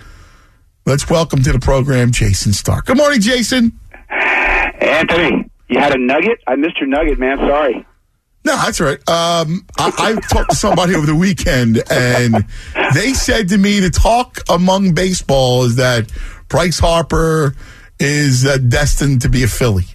Let's 0.85 1.09
welcome 1.09 1.43
to 1.43 1.51
the 1.51 1.59
program 1.59 2.11
Jayson 2.11 2.53
Stark. 2.53 2.85
Good 2.85 2.97
morning, 2.97 3.19
Jayson. 3.19 3.73
Anthony, 4.09 5.49
you 5.67 5.79
had 5.79 5.93
a 5.93 5.99
nugget? 5.99 6.39
I 6.47 6.55
missed 6.55 6.79
your 6.79 6.87
nugget, 6.87 7.19
man. 7.19 7.37
Sorry. 7.37 7.85
No, 8.45 8.55
that's 8.55 8.79
right. 8.79 8.97
Um, 9.07 9.65
I, 9.77 9.91
I 9.97 10.15
talked 10.15 10.51
to 10.51 10.55
somebody 10.55 10.95
over 10.95 11.05
the 11.05 11.15
weekend, 11.15 11.83
and 11.91 12.45
they 12.95 13.13
said 13.13 13.49
to 13.49 13.57
me 13.57 13.79
the 13.79 13.89
talk 13.89 14.39
among 14.49 14.93
baseball 14.93 15.65
is 15.65 15.75
that 15.75 16.09
Bryce 16.47 16.79
Harper 16.79 17.53
is 17.99 18.45
uh, 18.45 18.57
destined 18.57 19.21
to 19.21 19.29
be 19.29 19.43
a 19.43 19.47
Philly. 19.47 19.85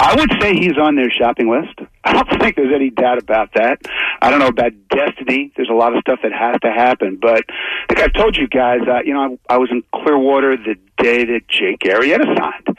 I 0.00 0.14
would 0.16 0.30
say 0.40 0.54
he's 0.54 0.78
on 0.78 0.94
their 0.94 1.10
shopping 1.10 1.50
list. 1.50 1.78
I 2.04 2.12
don't 2.12 2.40
think 2.40 2.56
there's 2.56 2.74
any 2.74 2.90
doubt 2.90 3.18
about 3.18 3.52
that. 3.54 3.80
I 4.22 4.30
don't 4.30 4.38
know 4.38 4.46
about 4.46 4.72
destiny. 4.88 5.52
There's 5.56 5.68
a 5.68 5.74
lot 5.74 5.94
of 5.94 6.00
stuff 6.00 6.20
that 6.22 6.32
has 6.32 6.56
to 6.62 6.70
happen, 6.70 7.18
but 7.20 7.44
think 7.88 8.00
I've 8.00 8.12
told 8.12 8.36
you 8.36 8.48
guys. 8.48 8.80
Uh, 8.86 9.00
you 9.04 9.12
know, 9.12 9.38
I, 9.50 9.54
I 9.54 9.58
was 9.58 9.70
in 9.70 9.82
Clearwater 9.94 10.56
the 10.56 10.76
day 11.02 11.24
that 11.24 11.48
Jake 11.48 11.80
Arrieta 11.80 12.24
signed. 12.38 12.78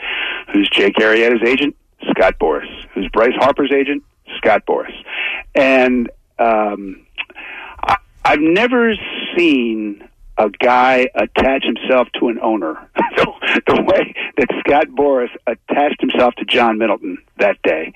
Who's 0.53 0.69
Jake 0.69 0.95
Arrieta's 0.95 1.47
agent? 1.47 1.75
Scott 2.09 2.39
Boras. 2.39 2.69
Who's 2.93 3.09
Bryce 3.09 3.35
Harper's 3.35 3.71
agent? 3.71 4.03
Scott 4.37 4.65
Boras. 4.65 4.95
And 5.55 6.09
um, 6.37 7.05
I, 7.83 7.97
I've 8.23 8.39
never 8.39 8.93
seen 9.37 10.07
a 10.39 10.49
guy 10.49 11.09
attach 11.15 11.63
himself 11.63 12.07
to 12.17 12.29
an 12.29 12.39
owner 12.41 12.89
the, 12.95 13.83
way 13.83 14.15
that 14.37 14.47
Scott 14.61 14.87
Boras 14.87 15.29
attached 15.45 15.99
himself 15.99 16.33
to 16.35 16.45
John 16.45 16.77
Middleton 16.77 17.17
that 17.39 17.61
day. 17.61 17.93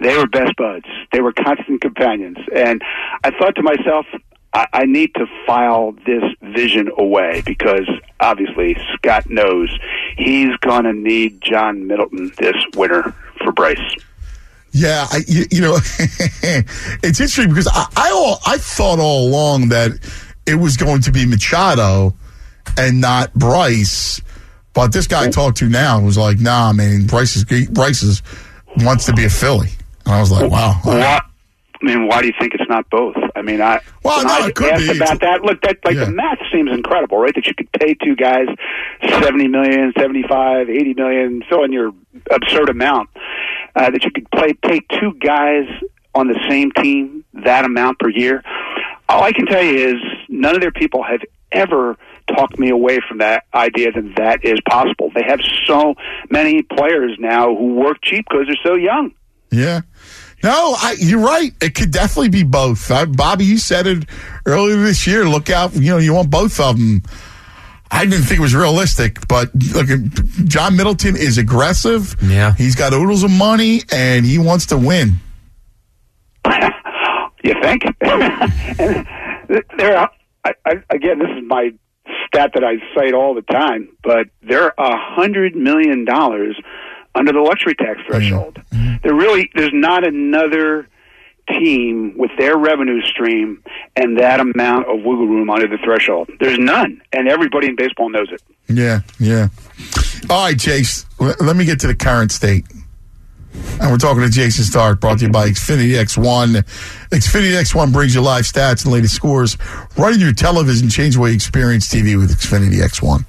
They 0.00 0.16
were 0.16 0.26
best 0.26 0.54
buds. 0.56 0.84
They 1.12 1.20
were 1.20 1.32
constant 1.32 1.80
companions. 1.80 2.36
And 2.54 2.82
I 3.24 3.30
thought 3.30 3.56
to 3.56 3.62
myself, 3.62 4.04
I, 4.52 4.66
I 4.72 4.84
need 4.84 5.14
to 5.14 5.26
file 5.46 5.92
this 6.04 6.22
vision 6.42 6.90
away 6.98 7.42
because 7.46 7.88
obviously 8.20 8.76
Scott 8.94 9.30
knows 9.30 9.70
he's 10.18 10.54
going 10.58 10.84
to 10.84 10.92
need 10.92 11.40
John 11.40 11.86
Middleton 11.86 12.30
this 12.38 12.56
winter 12.76 13.14
for 13.42 13.52
Bryce. 13.52 13.78
Yeah, 14.72 15.06
I, 15.10 15.20
you, 15.26 15.46
you 15.50 15.60
know, 15.62 15.76
it's 15.98 17.18
interesting 17.20 17.48
because 17.48 17.68
I, 17.68 17.86
I 17.96 18.10
all 18.10 18.40
I 18.46 18.58
thought 18.58 18.98
all 18.98 19.26
along 19.26 19.70
that 19.70 19.92
it 20.46 20.54
was 20.56 20.76
going 20.76 21.02
to 21.02 21.12
be 21.12 21.26
Machado 21.26 22.14
and 22.78 23.00
not 23.00 23.32
Bryce, 23.34 24.20
but 24.74 24.92
this 24.92 25.06
guy 25.06 25.24
I 25.24 25.30
talked 25.30 25.58
to 25.58 25.68
now 25.68 26.00
was 26.00 26.16
like, 26.18 26.38
"Nah, 26.38 26.72
man, 26.72 27.06
Bryce 27.06 27.36
is 27.36 27.44
Bryce 27.68 28.02
is 28.02 28.22
wants 28.78 29.06
to 29.06 29.12
be 29.12 29.24
a 29.24 29.30
Philly." 29.30 29.70
And 30.04 30.14
I 30.14 30.20
was 30.20 30.30
like, 30.30 30.50
wow. 30.50 30.78
What? 30.84 30.98
I 31.82 31.84
mean, 31.84 32.06
why 32.06 32.20
do 32.22 32.28
you 32.28 32.32
think 32.38 32.54
it's 32.54 32.68
not 32.70 32.88
both? 32.90 33.16
I 33.34 33.42
mean, 33.42 33.60
I 33.60 33.80
Well, 34.02 34.22
no, 34.24 34.30
I 34.32 34.38
asked 34.46 34.56
be. 34.56 34.96
about 34.96 35.20
that. 35.20 35.42
Look, 35.42 35.60
that 35.62 35.78
like 35.84 35.96
Yeah. 35.96 36.04
the 36.06 36.10
math 36.12 36.38
seems 36.52 36.70
incredible, 36.70 37.18
right? 37.18 37.34
That 37.34 37.46
you 37.46 37.54
could 37.54 37.70
pay 37.72 37.94
two 37.94 38.16
guys 38.16 38.46
seventy 39.20 39.46
million, 39.48 39.92
seventy-five, 39.98 40.70
eighty 40.70 40.94
million, 40.94 41.42
fill 41.48 41.64
in 41.64 41.72
your 41.72 41.92
absurd 42.30 42.68
amount. 42.70 43.10
Uh, 43.74 43.90
that 43.90 44.04
you 44.04 44.10
could 44.10 44.30
play 44.30 44.52
pay 44.54 44.80
two 44.98 45.12
guys 45.20 45.66
on 46.14 46.28
the 46.28 46.38
same 46.48 46.70
team 46.72 47.24
that 47.34 47.64
amount 47.66 47.98
per 47.98 48.08
year. 48.08 48.42
All 49.08 49.22
I 49.22 49.32
can 49.32 49.46
tell 49.46 49.62
you 49.62 49.94
is 49.94 50.02
none 50.28 50.54
of 50.54 50.60
their 50.60 50.72
people 50.72 51.02
have 51.02 51.20
ever 51.52 51.96
talked 52.34 52.58
me 52.58 52.70
away 52.70 52.98
from 53.08 53.18
that 53.18 53.44
idea 53.54 53.92
that 53.92 54.14
that 54.16 54.44
is 54.44 54.58
possible. 54.68 55.10
They 55.14 55.22
have 55.22 55.40
so 55.66 55.94
many 56.28 56.62
players 56.62 57.16
now 57.18 57.54
who 57.54 57.74
work 57.74 57.98
cheap 58.02 58.26
because 58.28 58.46
they're 58.46 58.56
so 58.64 58.74
young. 58.74 59.12
Yeah. 59.50 59.82
No, 60.42 60.74
I, 60.76 60.96
you're 60.98 61.24
right. 61.24 61.52
It 61.62 61.74
could 61.74 61.90
definitely 61.90 62.28
be 62.28 62.42
both. 62.42 62.90
I, 62.90 63.04
Bobby, 63.04 63.44
you 63.44 63.58
said 63.58 63.86
it 63.86 64.04
earlier 64.44 64.76
this 64.76 65.06
year. 65.06 65.24
Look 65.28 65.50
out. 65.50 65.74
You 65.74 65.92
know, 65.92 65.98
you 65.98 66.14
want 66.14 66.30
both 66.30 66.60
of 66.60 66.76
them. 66.76 67.02
I 67.90 68.04
didn't 68.04 68.24
think 68.24 68.40
it 68.40 68.42
was 68.42 68.54
realistic, 68.54 69.26
but 69.28 69.50
look, 69.72 69.86
John 70.44 70.76
Middleton 70.76 71.16
is 71.16 71.38
aggressive. 71.38 72.16
Yeah. 72.20 72.52
He's 72.52 72.74
got 72.74 72.92
oodles 72.92 73.22
of 73.22 73.30
money 73.30 73.82
and 73.92 74.26
he 74.26 74.38
wants 74.38 74.66
to 74.66 74.76
win. 74.76 75.14
You 77.46 77.54
think? 77.62 77.84
and 78.00 79.06
there, 79.78 79.98
I, 80.44 80.52
I, 80.64 80.72
again, 80.90 81.20
this 81.20 81.30
is 81.36 81.44
my 81.46 81.70
stat 82.26 82.50
that 82.54 82.64
I 82.64 82.74
cite 82.92 83.14
all 83.14 83.34
the 83.34 83.42
time, 83.42 83.88
but 84.02 84.26
they're 84.42 84.74
a 84.76 84.96
hundred 84.96 85.54
million 85.54 86.04
dollars 86.04 86.60
under 87.14 87.32
the 87.32 87.40
luxury 87.40 87.76
tax 87.76 88.00
mm-hmm. 88.00 88.10
threshold. 88.10 88.60
Mm-hmm. 88.72 88.96
There 89.04 89.14
really, 89.14 89.48
there's 89.54 89.72
not 89.72 90.04
another 90.04 90.88
team 91.48 92.14
with 92.16 92.32
their 92.36 92.56
revenue 92.56 93.00
stream 93.02 93.62
and 93.94 94.18
that 94.18 94.40
amount 94.40 94.88
of 94.88 94.96
wiggle 95.04 95.28
room 95.28 95.48
under 95.48 95.68
the 95.68 95.78
threshold. 95.84 96.28
There's 96.40 96.58
none, 96.58 97.00
and 97.12 97.28
everybody 97.28 97.68
in 97.68 97.76
baseball 97.76 98.10
knows 98.10 98.28
it. 98.32 98.42
Yeah, 98.68 99.02
yeah. 99.20 99.48
All 100.28 100.46
right, 100.46 100.58
Chase, 100.58 101.06
let 101.20 101.54
me 101.54 101.64
get 101.64 101.78
to 101.80 101.86
the 101.86 101.94
current 101.94 102.32
state. 102.32 102.64
And 103.80 103.90
we're 103.90 103.98
talking 103.98 104.22
to 104.22 104.28
Jayson 104.28 104.64
Stark, 104.64 105.00
brought 105.00 105.18
to 105.18 105.26
you 105.26 105.30
by 105.30 105.48
Xfinity 105.48 105.92
X1. 105.92 106.62
Xfinity 107.10 107.52
X1 107.52 107.92
brings 107.92 108.14
you 108.14 108.22
live 108.22 108.44
stats 108.44 108.84
and 108.84 108.92
latest 108.92 109.14
scores 109.14 109.58
right 109.98 110.14
on 110.14 110.20
your 110.20 110.32
television. 110.32 110.88
Change 110.88 111.14
the 111.14 111.20
way 111.20 111.30
you 111.30 111.34
experience 111.34 111.88
TV 111.88 112.18
with 112.18 112.30
Xfinity 112.30 112.82
X1. 112.82 113.24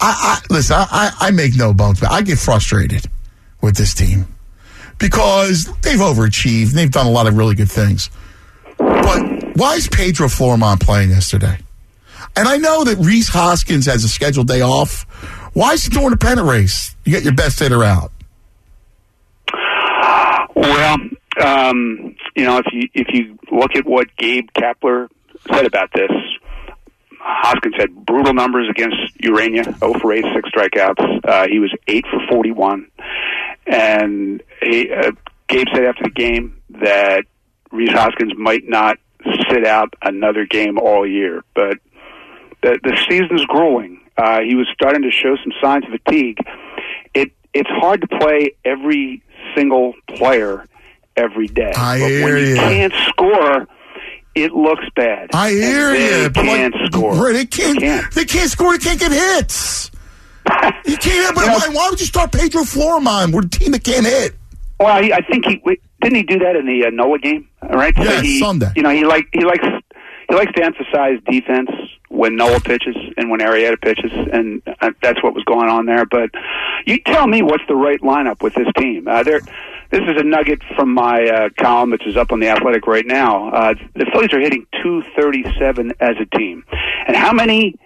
I, 0.00 0.40
I 0.50 0.52
listen. 0.52 0.76
I, 0.78 1.12
I, 1.20 1.30
make 1.30 1.56
no 1.56 1.72
bones, 1.72 2.00
but 2.00 2.10
I 2.10 2.22
get 2.22 2.38
frustrated 2.38 3.06
with 3.60 3.76
this 3.76 3.94
team 3.94 4.26
because 4.98 5.66
they've 5.82 5.98
overachieved. 5.98 6.70
And 6.70 6.78
they've 6.78 6.90
done 6.90 7.06
a 7.06 7.10
lot 7.10 7.26
of 7.26 7.36
really 7.36 7.54
good 7.54 7.70
things. 7.70 8.10
But 8.76 9.56
why 9.56 9.74
is 9.76 9.88
Pedro 9.88 10.28
Florimon 10.28 10.80
playing 10.80 11.10
yesterday? 11.10 11.58
And 12.36 12.48
I 12.48 12.56
know 12.56 12.84
that 12.84 12.98
Rhys 12.98 13.28
Hoskins 13.28 13.86
has 13.86 14.04
a 14.04 14.08
scheduled 14.08 14.48
day 14.48 14.60
off. 14.60 15.02
Why 15.54 15.72
is 15.72 15.84
he 15.84 15.90
doing 15.90 16.12
a 16.12 16.16
pennant 16.16 16.48
race? 16.48 16.96
You 17.04 17.12
get 17.12 17.24
your 17.24 17.34
best 17.34 17.58
hitter 17.58 17.84
out. 17.84 18.10
Well, 20.62 20.96
um, 21.44 22.14
you 22.36 22.44
know, 22.44 22.58
if 22.58 22.66
you 22.72 22.88
if 22.94 23.08
you 23.12 23.36
look 23.50 23.74
at 23.74 23.84
what 23.84 24.06
Gabe 24.16 24.48
Kapler 24.56 25.08
said 25.50 25.66
about 25.66 25.90
this, 25.92 26.10
Hoskins 27.18 27.74
had 27.76 28.06
brutal 28.06 28.32
numbers 28.32 28.68
against 28.70 28.96
Ureña, 29.18 29.76
0 29.78 29.94
for 30.00 30.12
8, 30.12 30.24
six 30.34 30.50
strikeouts. 30.50 31.20
Uh, 31.24 31.46
he 31.48 31.58
was 31.58 31.72
8 31.88 32.04
for 32.10 32.20
41. 32.30 32.86
And 33.66 34.42
he, 34.62 34.92
uh, 34.92 35.10
Gabe 35.48 35.66
said 35.74 35.84
after 35.84 36.04
the 36.04 36.10
game 36.10 36.62
that 36.80 37.24
Rhys 37.72 37.90
Hoskins 37.90 38.32
might 38.36 38.68
not 38.68 38.98
sit 39.50 39.66
out 39.66 39.94
another 40.00 40.46
game 40.46 40.78
all 40.78 41.04
year. 41.04 41.42
But 41.54 41.78
the, 42.62 42.78
the 42.82 42.96
season's 43.10 43.44
grueling. 43.46 44.00
Uh, 44.16 44.40
he 44.46 44.54
was 44.54 44.68
starting 44.72 45.02
to 45.02 45.10
show 45.10 45.36
some 45.42 45.52
signs 45.60 45.84
of 45.86 46.00
fatigue. 46.04 46.38
It 47.14 47.32
It's 47.52 47.70
hard 47.70 48.02
to 48.02 48.06
play 48.06 48.54
every 48.64 49.22
single 49.54 49.94
player 50.08 50.66
every 51.16 51.48
day. 51.48 51.72
I 51.76 51.98
but 52.00 52.08
hear 52.08 52.24
when 52.34 52.46
you 52.46 52.54
ya. 52.54 52.60
can't 52.62 52.92
score, 53.08 53.66
it 54.34 54.52
looks 54.52 54.84
bad. 54.96 55.30
I 55.34 55.50
hear 55.50 55.92
they 55.92 56.22
you. 56.22 56.30
can't 56.30 56.74
like, 56.74 56.92
score. 56.92 57.14
Right, 57.14 57.32
they 57.32 57.46
can't, 57.46 58.12
They 58.14 58.24
can't 58.24 58.50
score. 58.50 58.76
They 58.76 58.84
can't 58.84 59.00
get 59.00 59.12
hits. 59.12 59.90
You 60.84 60.96
can't. 60.96 61.34
But 61.34 61.46
why, 61.46 61.68
why 61.72 61.88
would 61.90 62.00
you 62.00 62.06
start 62.06 62.32
Pedro 62.32 62.62
Florimon? 62.62 63.32
We're 63.32 63.42
a 63.42 63.48
team 63.48 63.72
that 63.72 63.84
can't 63.84 64.04
hit. 64.04 64.34
Well, 64.80 65.00
he, 65.02 65.12
I 65.12 65.20
think 65.20 65.44
he 65.46 65.62
didn't 66.02 66.16
he 66.16 66.22
do 66.24 66.38
that 66.40 66.56
in 66.56 66.66
the 66.66 66.86
uh, 66.86 66.90
Nola 66.90 67.18
game. 67.18 67.48
All 67.62 67.68
right, 67.70 67.94
Yeah, 67.96 68.20
he, 68.20 68.40
Sunday. 68.40 68.70
You 68.74 68.82
know, 68.82 68.90
he 68.90 69.04
like 69.04 69.28
he 69.32 69.44
likes 69.44 69.64
he 70.32 70.38
likes 70.38 70.52
to 70.52 70.64
emphasize 70.64 71.18
defense 71.30 71.70
when 72.08 72.36
Nola 72.36 72.58
pitches 72.60 72.96
and 73.18 73.30
when 73.30 73.40
Arrieta 73.40 73.80
pitches, 73.80 74.10
and 74.32 74.62
uh, 74.80 74.90
that's 75.02 75.22
what 75.22 75.34
was 75.34 75.44
going 75.44 75.68
on 75.68 75.84
there. 75.86 76.06
But 76.06 76.30
you 76.86 76.98
tell 77.02 77.26
me 77.26 77.42
what's 77.42 77.64
the 77.68 77.74
right 77.74 78.00
lineup 78.00 78.42
with 78.42 78.54
this 78.54 78.68
team? 78.78 79.06
Uh, 79.08 79.22
there, 79.22 79.40
this 79.90 80.00
is 80.00 80.18
a 80.18 80.24
nugget 80.24 80.60
from 80.74 80.94
my 80.94 81.24
uh, 81.26 81.48
column, 81.58 81.90
which 81.90 82.06
is 82.06 82.16
up 82.16 82.32
on 82.32 82.40
the 82.40 82.48
Athletic 82.48 82.86
right 82.86 83.06
now. 83.06 83.50
Uh, 83.50 83.74
the 83.94 84.06
Phillies 84.12 84.32
are 84.32 84.40
hitting 84.40 84.66
237 84.82 85.92
as 86.00 86.16
a 86.18 86.36
team, 86.38 86.64
and 87.06 87.14
how 87.14 87.32
many 87.32 87.78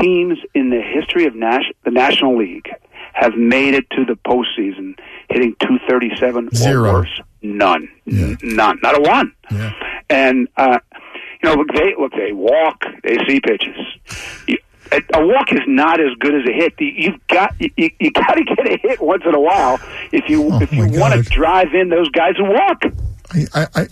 teams 0.00 0.38
in 0.54 0.70
the 0.70 0.80
history 0.82 1.26
of 1.26 1.34
Nash- 1.36 1.70
the 1.84 1.90
National 1.92 2.36
League 2.36 2.68
have 3.14 3.34
made 3.36 3.74
it 3.74 3.88
to 3.90 4.04
the 4.04 4.14
postseason 4.26 4.98
hitting 5.30 5.54
237 5.60 6.50
Zero. 6.54 6.90
or 6.90 6.92
worse? 6.94 7.20
None. 7.42 7.88
N- 8.06 8.36
None. 8.42 8.78
Not 8.82 8.98
a 8.98 9.00
one. 9.00 9.32
And 10.10 10.48
uh, 10.56 10.78
you 11.42 11.48
know, 11.48 11.54
look, 11.54 11.68
they 11.74 11.94
look. 11.98 12.12
They 12.12 12.32
walk. 12.32 12.84
They 13.02 13.16
see 13.26 13.40
pitches. 13.40 13.76
You, 14.46 14.58
a, 14.90 15.26
walk 15.26 15.52
is 15.52 15.60
not 15.66 16.00
as 16.00 16.14
good 16.18 16.34
as 16.34 16.48
a 16.48 16.52
hit. 16.52 16.74
You- 16.78 16.86
You've 17.12 17.26
got 17.28 17.54
you, 17.60 17.70
you, 17.76 18.10
got 18.10 18.34
to 18.34 18.44
get 18.44 18.66
a 18.66 18.78
hit 18.82 19.00
once 19.00 19.22
in 19.26 19.34
a 19.34 19.40
while 19.40 19.78
if 20.12 20.28
you 20.28 20.50
if 20.60 20.72
you 20.72 20.86
want 20.88 21.14
to 21.14 21.22
drive 21.30 21.74
in 21.74 21.88
those 21.90 22.08
guys 22.10 22.34
who 22.36 22.44
walk. 22.44 22.82
I, 23.30 23.46
I, 23.54 23.66
I 23.82 23.86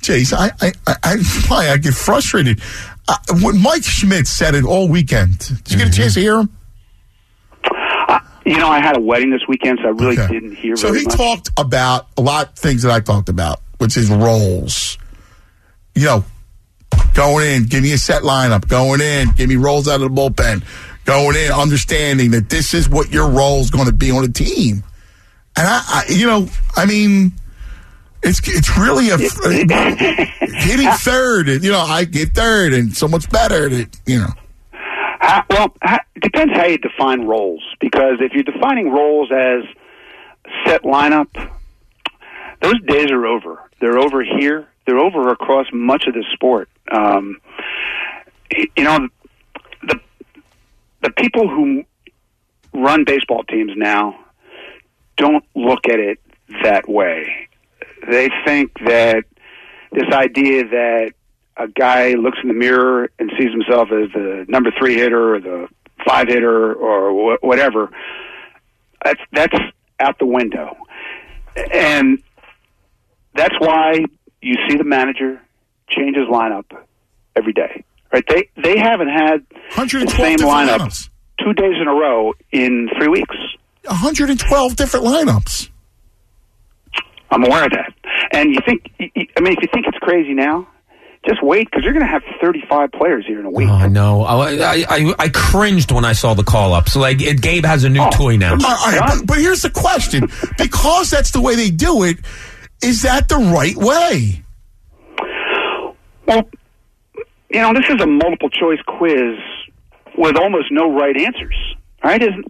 Jace, 0.00 0.32
I, 0.32 0.50
I, 0.60 0.72
I, 1.02 1.16
why 1.48 1.70
I 1.70 1.76
get 1.76 1.92
frustrated. 1.94 2.60
Uh, 3.08 3.16
when 3.42 3.60
Mike 3.60 3.82
Schmidt 3.82 4.28
said 4.28 4.54
it 4.54 4.64
all 4.64 4.86
weekend, 4.88 5.38
did 5.38 5.72
you 5.72 5.78
get 5.78 5.88
a 5.88 5.92
chance 5.92 6.14
to 6.14 6.20
hear 6.20 6.38
him? 6.38 6.50
You 8.46 8.56
know, 8.56 8.68
I 8.68 8.80
had 8.80 8.96
a 8.96 9.00
wedding 9.00 9.30
this 9.30 9.42
weekend, 9.46 9.78
so 9.82 9.88
I 9.88 9.90
really 9.90 10.18
Okay. 10.18 10.32
didn't 10.32 10.54
hear 10.56 10.74
So 10.76 10.92
he 10.94 11.04
much. 11.04 11.14
talked 11.16 11.50
about 11.58 12.06
a 12.16 12.22
lot 12.22 12.48
of 12.48 12.54
things 12.54 12.82
that 12.82 12.90
I 12.92 13.00
talked 13.00 13.28
about, 13.28 13.60
which 13.76 13.96
is 13.98 14.08
roles. 14.10 14.96
You 15.94 16.04
know, 16.06 16.24
going 17.14 17.46
in, 17.46 17.64
give 17.64 17.82
me 17.82 17.92
a 17.92 17.98
set 17.98 18.22
lineup. 18.22 18.68
Going 18.68 19.00
in, 19.00 19.30
give 19.32 19.48
me 19.48 19.56
rolls 19.56 19.88
out 19.88 20.00
of 20.00 20.14
the 20.14 20.20
bullpen. 20.20 20.64
Going 21.04 21.36
in, 21.36 21.50
understanding 21.50 22.32
that 22.32 22.48
this 22.50 22.74
is 22.74 22.88
what 22.88 23.10
your 23.10 23.28
role 23.30 23.60
is 23.60 23.70
going 23.70 23.86
to 23.86 23.92
be 23.92 24.10
on 24.10 24.24
a 24.24 24.28
team. 24.28 24.84
And 25.56 25.66
I, 25.66 25.80
I 25.86 26.04
you 26.08 26.26
know, 26.26 26.48
I 26.76 26.86
mean, 26.86 27.32
it's 28.22 28.40
it's 28.46 28.76
really 28.76 29.10
a 29.10 29.16
hitting 30.46 30.90
third. 30.92 31.48
and, 31.48 31.64
You 31.64 31.72
know, 31.72 31.80
I 31.80 32.04
get 32.04 32.34
third, 32.34 32.72
and 32.74 32.96
so 32.96 33.08
much 33.08 33.28
better. 33.30 33.68
That 33.68 33.98
you 34.06 34.18
know. 34.18 34.32
How, 35.20 35.44
well, 35.50 35.74
it 35.82 36.22
depends 36.22 36.52
how 36.54 36.66
you 36.66 36.78
define 36.78 37.22
roles. 37.22 37.62
Because 37.80 38.18
if 38.20 38.32
you're 38.32 38.44
defining 38.44 38.90
roles 38.90 39.30
as 39.32 39.64
set 40.64 40.82
lineup, 40.82 41.28
those 42.60 42.80
days 42.86 43.10
are 43.10 43.26
over. 43.26 43.58
They're 43.80 43.98
over 43.98 44.22
here. 44.22 44.68
They're 44.88 44.98
over 44.98 45.28
across 45.28 45.66
much 45.70 46.04
of 46.06 46.14
the 46.14 46.24
sport. 46.32 46.70
Um, 46.90 47.42
you 48.74 48.84
know, 48.84 49.06
the 49.82 50.00
the 51.02 51.10
people 51.10 51.46
who 51.46 51.84
run 52.72 53.04
baseball 53.04 53.44
teams 53.44 53.72
now 53.76 54.18
don't 55.18 55.44
look 55.54 55.80
at 55.90 56.00
it 56.00 56.20
that 56.62 56.88
way. 56.88 57.50
They 58.10 58.30
think 58.46 58.72
that 58.86 59.24
this 59.92 60.08
idea 60.10 60.66
that 60.66 61.12
a 61.58 61.68
guy 61.68 62.14
looks 62.14 62.38
in 62.42 62.48
the 62.48 62.54
mirror 62.54 63.10
and 63.18 63.30
sees 63.38 63.50
himself 63.50 63.90
as 63.92 64.10
the 64.14 64.46
number 64.48 64.70
three 64.78 64.94
hitter 64.94 65.34
or 65.34 65.40
the 65.40 65.68
five 66.06 66.28
hitter 66.28 66.72
or 66.72 67.36
wh- 67.36 67.44
whatever, 67.44 67.90
that's 69.04 69.20
that's 69.34 69.58
out 70.00 70.18
the 70.18 70.24
window, 70.24 70.74
and 71.74 72.22
that's 73.34 73.54
why 73.60 74.04
you 74.40 74.54
see 74.68 74.76
the 74.76 74.84
manager 74.84 75.40
change 75.88 76.16
his 76.16 76.26
lineup 76.26 76.64
every 77.36 77.52
day. 77.52 77.84
Right? 78.12 78.24
They 78.28 78.48
they 78.62 78.78
haven't 78.78 79.08
had 79.08 79.44
the 79.76 79.88
same 79.88 80.38
lineup 80.38 80.78
lineups. 80.78 81.10
two 81.38 81.52
days 81.52 81.74
in 81.80 81.88
a 81.88 81.94
row 81.94 82.32
in 82.52 82.88
three 82.96 83.08
weeks. 83.08 83.36
112 83.84 84.76
different 84.76 85.06
lineups. 85.06 85.70
I'm 87.30 87.44
aware 87.44 87.64
of 87.64 87.72
that. 87.72 87.92
And 88.32 88.54
you 88.54 88.60
think, 88.64 88.90
I 89.00 89.40
mean, 89.40 89.52
if 89.52 89.62
you 89.62 89.68
think 89.72 89.86
it's 89.86 89.98
crazy 89.98 90.34
now, 90.34 90.66
just 91.26 91.42
wait 91.42 91.68
because 91.70 91.84
you're 91.84 91.92
going 91.92 92.04
to 92.04 92.10
have 92.10 92.22
35 92.40 92.92
players 92.92 93.26
here 93.26 93.40
in 93.40 93.46
a 93.46 93.50
week. 93.50 93.68
Oh, 93.68 93.72
I 93.72 93.88
know. 93.88 94.22
I, 94.22 94.54
I, 94.54 94.84
I, 94.88 95.14
I 95.18 95.28
cringed 95.28 95.92
when 95.92 96.04
I 96.04 96.12
saw 96.12 96.34
the 96.34 96.44
call 96.44 96.72
up. 96.72 96.88
So, 96.88 97.00
like, 97.00 97.20
it, 97.20 97.42
Gabe 97.42 97.64
has 97.64 97.84
a 97.84 97.88
new 97.88 98.00
oh, 98.00 98.10
toy 98.10 98.36
now. 98.36 98.52
All 98.52 98.58
right, 98.58 99.00
but, 99.06 99.26
but 99.26 99.38
here's 99.38 99.62
the 99.62 99.70
question: 99.70 100.28
because 100.56 101.10
that's 101.10 101.32
the 101.32 101.40
way 101.40 101.56
they 101.56 101.70
do 101.70 102.04
it, 102.04 102.18
is 102.82 103.02
that 103.02 103.28
the 103.28 103.36
right 103.36 103.76
way? 103.76 104.42
Well, 106.26 106.48
you 107.50 107.60
know, 107.60 107.72
this 107.72 107.88
is 107.88 108.00
a 108.00 108.06
multiple 108.06 108.50
choice 108.50 108.80
quiz 108.86 109.38
with 110.16 110.36
almost 110.36 110.70
no 110.70 110.92
right 110.92 111.16
answers. 111.16 111.56
Right? 112.04 112.22
Isn't 112.22 112.44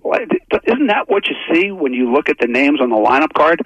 isn't 0.67 0.87
that 0.89 1.09
what 1.09 1.27
you 1.27 1.35
see 1.51 1.71
when 1.71 1.95
you 1.95 2.13
look 2.13 2.29
at 2.29 2.37
the 2.39 2.47
names 2.47 2.81
on 2.83 2.91
the 2.91 2.97
lineup 2.97 3.33
card? 3.33 3.63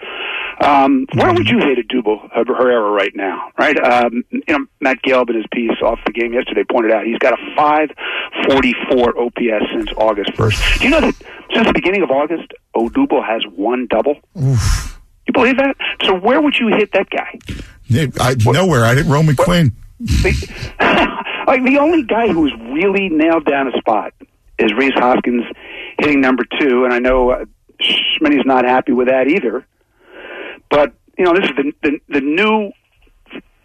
Um, 0.61 1.07
where 1.15 1.33
would 1.33 1.49
you 1.49 1.59
hit 1.59 1.79
Odubel 1.89 2.31
Herrera 2.31 2.89
right 2.89 3.11
now? 3.17 3.51
Right? 3.59 3.77
Um, 3.83 4.23
you 4.31 4.43
know, 4.49 4.67
Matt 4.81 4.99
Gelb 5.05 5.31
in 5.31 5.37
his 5.37 5.47
piece 5.53 5.77
off 5.83 5.99
the 6.07 6.13
game 6.13 6.33
yesterday 6.33 6.63
pointed 6.71 6.93
out 6.93 7.05
he's 7.05 7.19
got 7.19 7.33
a 7.33 7.57
544 7.57 9.19
OPS 9.19 9.65
since 9.75 9.91
August 9.97 10.31
1st. 10.35 10.79
Do 10.79 10.85
you 10.85 10.91
know 10.91 11.01
that 11.01 11.15
since 11.53 11.67
the 11.67 11.73
beginning 11.75 12.03
of 12.03 12.11
August, 12.13 12.53
Odubel 12.77 13.27
has 13.27 13.43
one 13.53 13.89
double? 13.91 14.21
Oof. 14.41 15.02
You 15.33 15.41
believe 15.41 15.57
that? 15.57 15.77
So 16.05 16.15
where 16.15 16.41
would 16.43 16.57
you 16.59 16.69
hit 16.69 16.93
that 16.93 17.09
guy? 17.09 17.39
I, 18.21 18.37
nowhere. 18.45 18.85
I 18.85 18.95
hit 18.95 19.07
Roman 19.07 19.37
Quinn. 19.37 19.75
like 20.01 21.65
the 21.65 21.79
only 21.81 22.03
guy 22.03 22.29
who's 22.29 22.53
really 22.73 23.09
nailed 23.09 23.47
down 23.47 23.69
a 23.69 23.79
spot 23.79 24.13
is 24.59 24.73
Rhys 24.75 24.93
Hoskins 24.95 25.45
hitting 25.99 26.21
number 26.21 26.45
two, 26.61 26.85
and 26.85 26.93
I 26.93 26.99
know 26.99 27.31
uh, 27.31 27.45
Schmitty's 27.81 28.45
not 28.45 28.65
happy 28.65 28.93
with 28.93 29.09
that 29.09 29.29
either. 29.29 29.65
But 30.71 30.93
you 31.17 31.25
know, 31.25 31.35
this 31.35 31.45
is 31.45 31.57
the 31.57 31.73
the, 31.83 31.99
the 32.09 32.21
new 32.21 32.73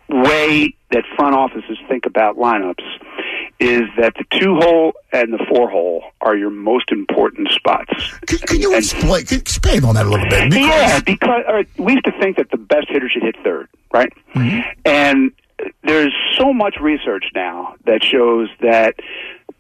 way 0.10 0.74
that 0.92 1.04
front 1.18 1.36
offices 1.36 1.78
think 1.90 2.06
about 2.06 2.38
lineups 2.38 2.84
is 3.60 3.84
that 3.98 4.14
the 4.16 4.40
two 4.40 4.56
hole 4.56 4.94
and 5.12 5.34
the 5.34 5.44
four 5.50 5.70
hole 5.70 6.04
are 6.22 6.36
your 6.36 6.50
most 6.50 6.92
important 6.92 7.50
spots. 7.50 7.92
Can, 8.28 8.40
can 8.40 8.62
you 8.62 8.76
explain, 8.76 9.26
can 9.26 9.40
expand 9.40 9.86
on 9.86 9.96
that 9.96 10.06
a 10.06 10.10
little 10.10 10.30
bit? 10.30 10.50
Because 10.50 10.68
yeah, 10.68 11.00
because 11.00 11.44
uh, 11.48 11.64
we 11.78 11.94
used 11.94 12.06
to 12.06 12.12
think 12.20 12.38
that 12.38 12.52
the 12.52 12.58
best 12.58 12.88
hitter 12.90 13.10
should 13.10 13.24
hit 13.24 13.36
third, 13.44 13.68
right? 13.92 14.12
Mm-hmm. 14.36 14.70
And 14.86 15.32
there's 15.84 16.14
so 16.38 16.54
much 16.54 16.78
research 16.80 17.26
now 17.34 17.76
that 17.86 18.04
shows 18.04 18.50
that 18.62 18.96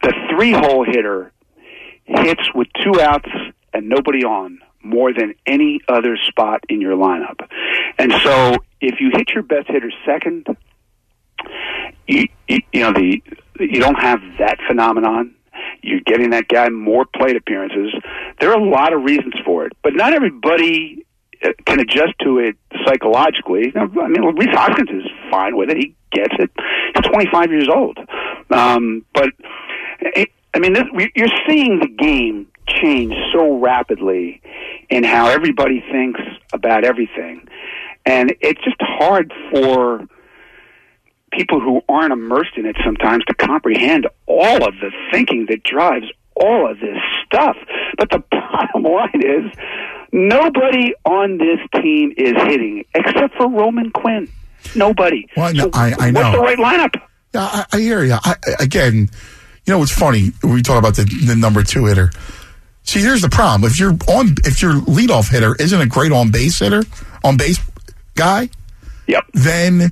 the 0.03 0.13
three 0.29 0.51
hole 0.51 0.85
hitter 0.85 1.31
hits 2.05 2.53
with 2.53 2.67
two 2.83 3.01
outs 3.01 3.29
and 3.73 3.89
nobody 3.89 4.23
on 4.23 4.59
more 4.83 5.11
than 5.11 5.33
any 5.45 5.81
other 5.89 6.17
spot 6.17 6.63
in 6.69 6.81
your 6.81 6.95
lineup. 6.95 7.39
And 7.97 8.13
so 8.23 8.55
if 8.79 9.01
you 9.01 9.09
hit 9.11 9.29
your 9.29 9.43
best 9.43 9.67
hitter 9.67 9.91
second, 10.05 10.47
you, 12.07 12.27
you 12.47 12.61
know 12.75 12.93
the 12.93 13.21
you 13.59 13.79
don't 13.79 13.99
have 13.99 14.19
that 14.39 14.57
phenomenon. 14.67 15.35
You're 15.81 16.01
getting 16.01 16.31
that 16.31 16.47
guy 16.47 16.69
more 16.69 17.05
plate 17.05 17.35
appearances. 17.35 17.93
There 18.39 18.51
are 18.51 18.59
a 18.59 18.69
lot 18.69 18.93
of 18.93 19.03
reasons 19.03 19.33
for 19.45 19.65
it, 19.65 19.73
but 19.83 19.93
not 19.95 20.13
everybody 20.13 21.05
uh, 21.43 21.49
can 21.65 21.79
adjust 21.79 22.13
to 22.23 22.39
it 22.39 22.57
psychologically. 22.85 23.73
I 23.75 23.85
mean, 23.85 24.23
Rhys 24.35 24.49
Hoskins 24.51 24.89
is 24.89 25.11
fine 25.31 25.55
with 25.55 25.69
it. 25.69 25.77
He 25.77 25.95
gets 26.11 26.33
it. 26.39 26.49
He's 26.95 27.11
25 27.11 27.51
years 27.51 27.69
old. 27.69 27.97
Um, 28.49 29.05
but, 29.13 29.29
it, 29.99 30.29
I 30.53 30.59
mean, 30.59 30.73
this, 30.73 30.85
you're 31.15 31.27
seeing 31.47 31.79
the 31.79 31.87
game 31.87 32.47
change 32.67 33.13
so 33.33 33.57
rapidly 33.59 34.41
in 34.89 35.03
how 35.03 35.29
everybody 35.29 35.83
thinks 35.91 36.21
about 36.53 36.83
everything. 36.83 37.47
And 38.05 38.33
it's 38.41 38.61
just 38.63 38.77
hard 38.79 39.33
for 39.51 40.07
people 41.31 41.59
who 41.59 41.81
aren't 41.89 42.13
immersed 42.13 42.57
in 42.57 42.65
it 42.65 42.75
sometimes 42.83 43.25
to 43.25 43.33
comprehend 43.33 44.07
all 44.25 44.67
of 44.67 44.73
the 44.75 44.91
thinking 45.11 45.45
that 45.49 45.63
drives 45.63 46.05
all 46.35 46.69
of 46.69 46.79
this 46.79 46.97
stuff. 47.25 47.57
But 47.97 48.09
the 48.09 48.23
bottom 48.31 48.83
line 48.83 49.21
is 49.23 49.51
nobody 50.11 50.93
on 51.05 51.37
this 51.37 51.59
team 51.81 52.13
is 52.17 52.33
hitting 52.33 52.85
except 52.93 53.35
for 53.35 53.49
Roman 53.49 53.91
Quinn. 53.91 54.29
Nobody. 54.75 55.27
Well, 55.35 55.53
so 55.55 55.69
I, 55.73 55.93
I 55.99 56.11
know. 56.11 56.21
What's 56.21 56.37
the 56.37 56.43
right 56.43 56.57
lineup? 56.57 57.01
Yeah, 57.33 57.41
I, 57.43 57.65
I 57.73 57.79
hear 57.79 58.03
you. 58.03 58.17
I, 58.23 58.35
again, 58.59 59.09
you 59.65 59.73
know, 59.73 59.81
it's 59.83 59.91
funny. 59.91 60.31
We 60.43 60.61
talk 60.61 60.79
about 60.79 60.95
the, 60.95 61.03
the 61.25 61.35
number 61.35 61.63
two 61.63 61.85
hitter. 61.85 62.11
See, 62.83 63.01
here's 63.01 63.21
the 63.21 63.29
problem. 63.29 63.69
If 63.69 63.79
you're 63.79 63.91
on, 64.07 64.35
if 64.45 64.61
your 64.61 64.73
leadoff 64.73 65.29
hitter 65.29 65.55
isn't 65.59 65.79
a 65.79 65.85
great 65.85 66.11
on 66.11 66.31
base 66.31 66.59
hitter, 66.59 66.83
on 67.23 67.35
base 67.35 67.59
guy, 68.15 68.49
yep. 69.07 69.25
then 69.33 69.91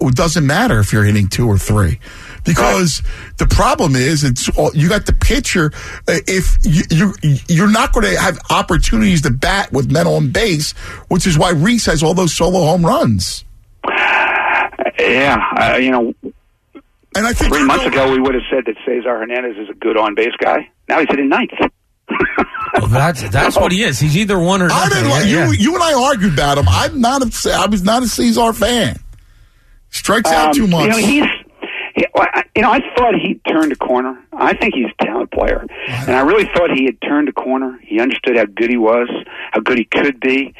it 0.00 0.14
doesn't 0.14 0.46
matter 0.46 0.78
if 0.80 0.92
you're 0.92 1.04
hitting 1.04 1.28
two 1.28 1.46
or 1.46 1.58
three, 1.58 2.00
because 2.44 3.02
right. 3.02 3.38
the 3.38 3.46
problem 3.46 3.96
is 3.96 4.24
it's 4.24 4.48
all, 4.50 4.70
you 4.74 4.88
got 4.88 5.06
the 5.06 5.12
pitcher. 5.12 5.70
Uh, 6.06 6.18
if 6.26 6.56
you, 6.62 6.82
you 6.90 7.36
you're 7.48 7.70
not 7.70 7.92
going 7.92 8.06
to 8.06 8.20
have 8.20 8.38
opportunities 8.50 9.22
to 9.22 9.30
bat 9.30 9.72
with 9.72 9.90
men 9.90 10.06
on 10.06 10.30
base, 10.30 10.72
which 11.08 11.26
is 11.26 11.38
why 11.38 11.50
Rhys 11.50 11.86
has 11.86 12.02
all 12.02 12.14
those 12.14 12.34
solo 12.34 12.60
home 12.60 12.84
runs. 12.84 13.44
Yeah, 14.98 15.38
uh, 15.56 15.76
you 15.76 15.90
know, 15.90 16.14
and 17.14 17.26
I 17.26 17.32
think 17.32 17.52
three 17.52 17.64
months 17.64 17.86
ago 17.86 18.12
we 18.12 18.20
would 18.20 18.34
have 18.34 18.44
said 18.50 18.64
that 18.66 18.76
Cesar 18.84 19.18
Hernandez 19.18 19.56
is 19.56 19.68
a 19.68 19.74
good 19.74 19.96
on 19.96 20.14
base 20.14 20.34
guy. 20.38 20.70
Now 20.88 20.98
he's 21.00 21.08
hitting 21.08 21.28
ninth. 21.28 21.50
well, 22.74 22.86
that's 22.86 23.28
that's 23.30 23.56
what 23.56 23.72
he 23.72 23.82
is. 23.82 23.98
He's 23.98 24.16
either 24.16 24.38
one 24.38 24.62
or 24.62 24.68
nothing. 24.68 25.04
I 25.04 25.20
yeah, 25.20 25.24
you, 25.24 25.38
yeah. 25.38 25.50
you 25.52 25.74
and 25.74 25.82
I 25.82 25.94
argued 25.94 26.32
about 26.32 26.58
him. 26.58 26.66
I'm 26.68 27.00
not 27.00 27.22
a, 27.22 27.52
I 27.52 27.66
was 27.66 27.82
not 27.82 28.02
a 28.02 28.08
Cesar 28.08 28.52
fan. 28.52 28.98
Strikes 29.90 30.30
out 30.30 30.48
um, 30.48 30.54
too 30.54 30.66
much. 30.66 30.84
You 30.84 30.90
know, 30.90 30.96
he's. 30.98 31.24
He, 31.94 32.06
you 32.54 32.62
know, 32.62 32.70
I 32.70 32.80
thought 32.96 33.14
he'd 33.14 33.40
turned 33.44 33.72
a 33.72 33.76
corner. 33.76 34.22
I 34.32 34.56
think 34.56 34.74
he's 34.74 34.86
a 34.86 35.04
talented 35.04 35.30
player, 35.32 35.64
and 35.88 36.10
I 36.10 36.20
really 36.20 36.44
thought 36.54 36.70
he 36.70 36.84
had 36.84 37.00
turned 37.00 37.28
a 37.28 37.32
corner. 37.32 37.78
He 37.82 38.00
understood 38.00 38.36
how 38.36 38.44
good 38.44 38.70
he 38.70 38.76
was, 38.76 39.08
how 39.52 39.60
good 39.60 39.78
he 39.78 39.84
could 39.84 40.20
be, 40.20 40.54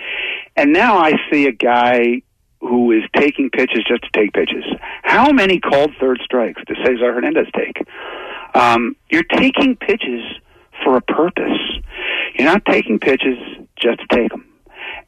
and 0.57 0.73
now 0.73 0.99
I 0.99 1.13
see 1.31 1.47
a 1.47 1.53
guy 1.53 2.23
who 2.61 2.91
is 2.93 3.05
taking 3.17 3.51
pitches 3.51 3.85
just 3.87 4.03
to 4.03 4.11
take 4.13 4.33
pitches. 4.33 4.65
How 5.03 5.31
many 5.31 5.61
called 5.61 5.93
third 6.01 6.21
strikes 6.25 6.61
does 6.67 6.77
Cesar 6.85 7.13
Hernandez 7.13 7.47
take? 7.57 7.87
Um, 8.55 8.97
you're 9.11 9.23
taking 9.23 9.77
pitches 9.77 10.23
for 10.83 10.97
a 10.97 11.01
purpose. 11.01 11.59
You're 12.35 12.49
not 12.49 12.65
taking 12.65 12.99
pitches 12.99 13.39
just 13.81 14.01
to 14.01 14.07
take 14.13 14.31
them. 14.31 14.45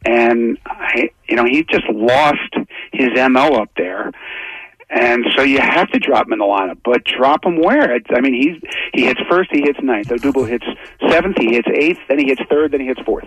And 0.04 0.58
I, 0.64 1.10
you 1.28 1.36
know, 1.36 1.44
he 1.44 1.64
just 1.64 1.84
lost 1.90 2.54
his 2.92 3.10
mo 3.16 3.60
up 3.60 3.70
there, 3.76 4.12
and 4.88 5.24
so 5.36 5.42
you 5.42 5.58
have 5.60 5.90
to 5.90 5.98
drop 5.98 6.26
him 6.26 6.32
in 6.32 6.38
the 6.38 6.44
lineup. 6.44 6.78
But 6.82 7.04
drop 7.04 7.44
him 7.44 7.60
where? 7.60 7.96
It's, 7.96 8.06
I 8.10 8.20
mean, 8.20 8.34
he's 8.34 8.70
he 8.94 9.04
hits 9.04 9.20
first, 9.28 9.50
he 9.52 9.60
hits 9.60 9.78
ninth. 9.82 10.08
Odubel 10.08 10.48
hits 10.48 10.64
seventh, 11.08 11.36
he 11.38 11.54
hits 11.54 11.68
eighth, 11.72 11.98
then 12.08 12.18
he 12.18 12.26
hits 12.26 12.40
third, 12.48 12.72
then 12.72 12.80
he 12.80 12.86
hits 12.86 13.00
fourth. 13.04 13.26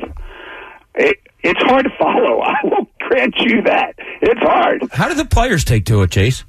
It, 0.95 1.17
it's 1.41 1.61
hard 1.63 1.85
to 1.85 1.91
follow. 1.99 2.41
I 2.41 2.55
will 2.63 2.87
grant 2.99 3.35
you 3.37 3.61
that. 3.63 3.93
It's 4.21 4.41
hard. 4.41 4.83
How 4.91 5.07
do 5.09 5.15
the 5.15 5.25
players 5.25 5.63
take 5.63 5.85
to 5.85 6.01
it, 6.01 6.11
Chase? 6.11 6.43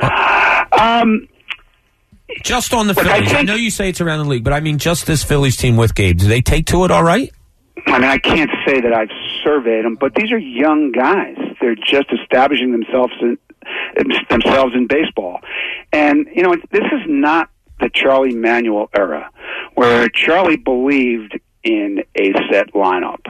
Um, 0.00 1.28
just 2.42 2.72
on 2.72 2.86
the 2.86 2.94
Look, 2.94 3.06
I 3.06 3.20
Phillies. 3.20 3.34
I, 3.34 3.42
know 3.42 3.54
you 3.54 3.70
say 3.70 3.88
it's 3.88 4.00
around 4.00 4.18
the 4.20 4.30
league, 4.30 4.44
but 4.44 4.52
I 4.52 4.60
mean 4.60 4.78
just 4.78 5.06
this 5.06 5.24
Phillies 5.24 5.56
team 5.56 5.76
with 5.76 5.94
Gabe. 5.94 6.18
Do 6.18 6.28
they 6.28 6.40
take 6.40 6.66
to 6.66 6.84
it 6.84 6.90
all 6.90 7.02
right? 7.02 7.32
I 7.88 7.98
mean, 7.98 8.10
I 8.10 8.18
can't 8.18 8.50
say 8.66 8.80
that 8.80 8.92
I've 8.92 9.10
surveyed 9.42 9.84
them, 9.84 9.96
but 9.96 10.14
these 10.14 10.30
are 10.30 10.38
young 10.38 10.92
guys. 10.92 11.36
They're 11.60 11.74
just 11.74 12.06
establishing 12.12 12.72
themselves 12.72 13.14
in, 13.20 13.38
themselves 14.28 14.74
in 14.74 14.86
baseball, 14.86 15.40
and 15.92 16.26
you 16.34 16.42
know, 16.42 16.54
this 16.70 16.84
is 16.84 17.02
not 17.06 17.50
the 17.80 17.88
Charlie 17.88 18.34
Manuel 18.34 18.90
era, 18.94 19.30
where 19.74 20.08
Charlie 20.08 20.56
believed 20.56 21.38
in 21.64 22.02
a 22.14 22.32
set 22.50 22.72
lineup. 22.72 23.20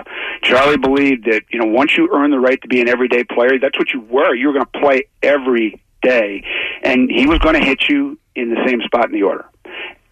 Charlie 0.42 0.76
believed 0.76 1.24
that 1.26 1.42
you 1.50 1.60
know 1.60 1.66
once 1.66 1.96
you 1.96 2.08
earn 2.12 2.30
the 2.30 2.40
right 2.40 2.60
to 2.62 2.68
be 2.68 2.80
an 2.80 2.88
everyday 2.88 3.24
player, 3.24 3.58
that's 3.60 3.78
what 3.78 3.92
you 3.92 4.00
were. 4.00 4.34
You 4.34 4.48
were 4.48 4.54
going 4.54 4.66
to 4.66 4.80
play 4.80 5.04
every 5.22 5.80
day, 6.02 6.44
and 6.82 7.10
he 7.10 7.26
was 7.26 7.38
going 7.38 7.54
to 7.54 7.64
hit 7.64 7.88
you 7.88 8.18
in 8.34 8.50
the 8.50 8.62
same 8.66 8.80
spot 8.82 9.06
in 9.06 9.12
the 9.12 9.22
order, 9.22 9.46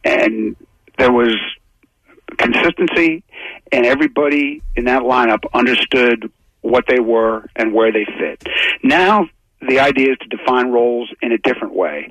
and 0.05 0.57
there 0.99 1.12
was 1.12 1.36
consistency, 2.36 3.23
and 3.73 3.86
everybody 3.86 4.62
in 4.74 4.84
that 4.84 5.02
lineup 5.02 5.44
understood 5.52 6.31
what 6.60 6.84
they 6.89 7.00
were 7.00 7.48
and 7.55 7.73
where 7.73 7.92
they 7.92 8.05
fit. 8.05 8.42
Now 8.82 9.28
the 9.66 9.81
idea 9.81 10.12
is 10.12 10.18
to 10.18 10.28
define 10.28 10.70
roles 10.70 11.10
in 11.23 11.32
a 11.32 11.39
different 11.39 11.74
way, 11.74 12.10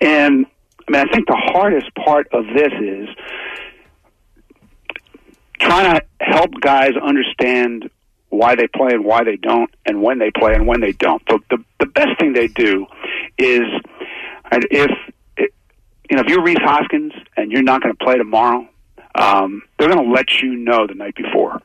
and 0.00 0.46
I 0.88 0.90
mean 0.90 1.08
I 1.08 1.12
think 1.12 1.26
the 1.26 1.40
hardest 1.52 1.94
part 1.94 2.28
of 2.32 2.46
this 2.46 2.72
is 2.80 3.08
trying 5.60 5.96
to 5.96 6.02
help 6.20 6.50
guys 6.60 6.92
understand 7.02 7.90
why 8.30 8.54
they 8.54 8.68
play 8.68 8.92
and 8.92 9.04
why 9.04 9.24
they 9.24 9.36
don't, 9.36 9.70
and 9.86 10.02
when 10.02 10.18
they 10.18 10.30
play 10.30 10.54
and 10.54 10.66
when 10.66 10.80
they 10.80 10.92
don't. 10.92 11.24
The 11.26 11.38
the, 11.50 11.64
the 11.80 11.86
best 11.86 12.18
thing 12.18 12.32
they 12.32 12.48
do 12.48 12.86
is 13.36 13.62
if 14.52 14.90
you 16.10 16.16
know 16.16 16.22
if 16.22 16.28
you're 16.28 16.42
Rhys 16.42 16.58
Hoskins 16.60 17.12
and 17.36 17.50
you're 17.52 17.62
not 17.62 17.82
going 17.82 17.94
to 17.94 18.04
play 18.04 18.16
tomorrow, 18.16 18.66
um, 19.18 19.62
they're 19.78 19.88
going 19.88 20.04
to 20.04 20.12
let 20.12 20.26
you 20.42 20.56
know 20.56 20.86
the 20.86 20.94
night 20.94 21.14
before. 21.14 21.60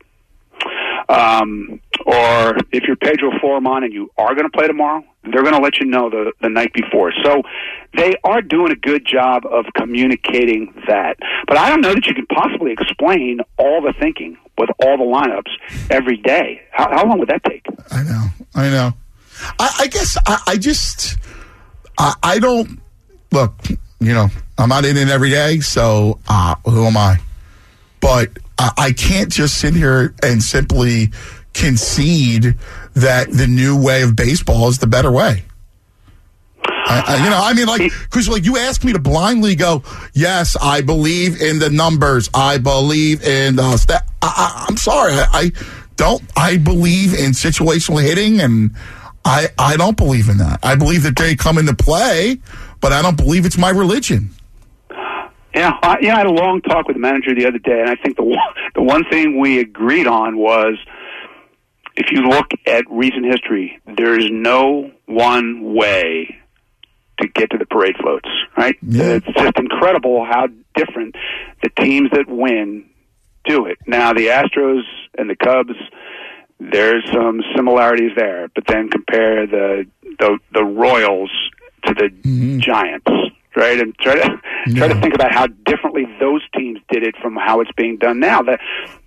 Um, 1.09 1.82
or 2.06 2.56
if 2.72 2.83
you're 2.83 2.95
Pedro 2.95 3.32
Florimon 3.32 3.83
and 3.83 3.93
you 3.93 4.09
are 4.17 4.33
going 4.33 4.49
to 4.49 4.57
play 4.57 4.67
tomorrow, 4.67 5.03
they're 5.23 5.43
going 5.43 5.56
to 5.56 5.61
let 5.61 5.77
you 5.77 5.85
know 5.85 6.09
the, 6.09 6.32
the 6.41 6.49
night 6.49 6.73
before. 6.73 7.11
So 7.23 7.43
they 7.95 8.15
are 8.23 8.41
doing 8.41 8.72
a 8.72 8.75
good 8.75 9.06
job 9.06 9.45
of 9.45 9.65
communicating 9.75 10.73
that. 10.88 11.17
But 11.48 11.57
I 11.57 11.69
don't 11.69 11.82
know 11.82 11.93
that 11.93 12.06
you 12.06 12.14
can 12.14 12.25
possibly 12.27 12.72
explain 12.72 13.40
all 13.57 13.82
the 13.82 13.93
thinking 13.99 14.38
with 14.57 14.69
all 14.83 14.98
the 14.98 15.03
lineups 15.03 15.90
every 15.90 16.17
day. 16.17 16.61
How, 16.72 16.90
how 16.90 17.06
long 17.06 17.19
would 17.19 17.30
that 17.30 17.43
take? 17.43 17.65
I 17.91 18.03
know. 18.03 18.27
I 18.56 18.69
know. 18.69 18.93
I, 19.59 19.75
I 19.80 19.88
guess 19.88 20.17
I, 20.25 20.40
I 20.48 20.57
just 20.57 21.17
I, 21.98 22.14
I 22.23 22.40
don't 22.40 22.80
look. 23.32 23.53
You 23.99 24.14
know, 24.14 24.27
I'm 24.57 24.69
not 24.69 24.85
in 24.85 24.98
it 24.98 25.09
every 25.09 25.30
day, 25.30 25.59
so 25.59 26.19
uh, 26.27 26.56
who 26.65 26.85
am 26.85 26.98
I? 26.98 27.19
But 28.03 28.38
I, 28.59 28.91
can't 28.91 29.32
just 29.32 29.57
sit 29.57 29.73
here 29.73 30.14
and 30.22 30.43
simply 30.43 31.11
concede 31.53 32.56
that 32.95 33.32
the 33.32 33.48
new 33.48 33.82
way 33.82 34.01
of 34.01 34.14
baseball 34.14 34.67
is 34.67 34.80
the 34.80 34.88
better 34.88 35.09
way. 35.09 35.45
I, 36.65 37.03
I, 37.07 37.23
you 37.23 37.30
know, 37.30 37.40
I 37.41 37.53
mean, 37.53 37.67
like, 37.67 37.93
because 38.03 38.27
like 38.27 38.43
you 38.43 38.57
asked 38.57 38.83
me 38.83 38.91
to 38.91 38.99
blindly 38.99 39.56
go, 39.56 39.83
yes, 40.14 40.57
I 40.61 40.82
believe 40.82 41.41
in 41.41 41.59
the 41.59 41.69
numbers, 41.69 42.30
I 42.33 42.57
believe 42.57 43.23
in 43.23 43.56
the 43.56 43.77
stat. 43.77 44.06
I, 44.22 44.65
I'm 44.67 44.75
sorry, 44.75 45.14
I, 45.14 45.27
I 45.32 45.51
don't. 45.95 46.22
I 46.35 46.57
believe 46.57 47.14
in 47.14 47.32
situational 47.32 48.03
hitting, 48.03 48.41
and 48.41 48.75
I 49.23 49.48
I 49.57 49.77
don't 49.77 49.95
believe 49.95 50.27
in 50.27 50.40
that. 50.40 50.59
I 50.61 50.75
believe 50.75 51.03
that 51.03 51.15
they 51.15 51.38
come 51.38 51.57
into 51.57 51.73
play, 51.73 52.40
but 52.82 52.91
I 52.91 53.01
don't 53.01 53.15
believe 53.15 53.45
it's 53.45 53.57
my 53.57 53.69
religion. 53.69 54.32
Yeah, 55.53 55.77
I, 55.82 55.98
yeah. 56.01 56.15
I 56.15 56.17
had 56.19 56.25
a 56.25 56.32
long 56.32 56.61
talk 56.61 56.88
with 56.88 56.95
the 56.95 56.99
manager 57.01 57.35
the 57.35 57.45
other 57.45 57.59
day, 57.59 57.80
and 57.80 57.90
I 57.90 57.95
think 57.95 58.17
the 58.17 58.23
one, 58.23 58.40
the 58.75 58.82
one 58.82 59.03
thing 59.09 59.40
we 59.40 59.59
agreed 59.59 60.07
on 60.07 60.38
was, 60.38 60.77
if 61.95 62.11
you 62.11 62.23
look 62.27 62.48
at 62.65 62.85
recent 62.90 63.25
history, 63.25 63.80
there 63.85 64.17
is 64.17 64.27
no 64.32 64.91
one 65.06 65.75
way 65.75 66.38
to 67.19 67.27
get 67.27 67.51
to 67.51 67.57
the 67.57 67.65
parade 67.65 67.95
floats. 68.01 68.30
Right? 68.57 68.75
It's 68.82 69.25
just 69.27 69.57
incredible 69.57 70.25
how 70.25 70.48
different 70.75 71.15
the 71.61 71.69
teams 71.69 72.09
that 72.11 72.27
win 72.27 72.90
do 73.45 73.65
it. 73.65 73.77
Now, 73.85 74.14
the 74.14 74.27
Astros 74.27 74.82
and 75.17 75.30
the 75.30 75.35
Cubs, 75.35 75.75
there's 76.59 77.03
some 77.14 77.41
similarities 77.56 78.11
there, 78.15 78.49
but 78.56 78.64
then 78.67 78.90
compare 78.90 79.45
the 79.45 79.85
the, 80.19 80.40
the 80.53 80.64
Royals 80.64 81.32
to 81.85 81.93
the 81.93 82.09
mm-hmm. 82.09 82.59
Giants, 82.59 83.11
right? 83.56 83.80
And 83.80 83.98
try 83.98 84.15
to 84.15 84.41
try 84.75 84.88
to 84.88 84.99
think 85.01 85.14
about 85.14 85.33
how 85.33 85.48
differently 85.65 86.06
those 86.19 86.41
teams 86.57 86.80
did 86.91 87.03
it 87.03 87.15
from 87.22 87.35
how 87.35 87.61
it's 87.61 87.72
being 87.75 87.98
done 87.98 88.19
now. 88.19 88.41
The 88.41 88.57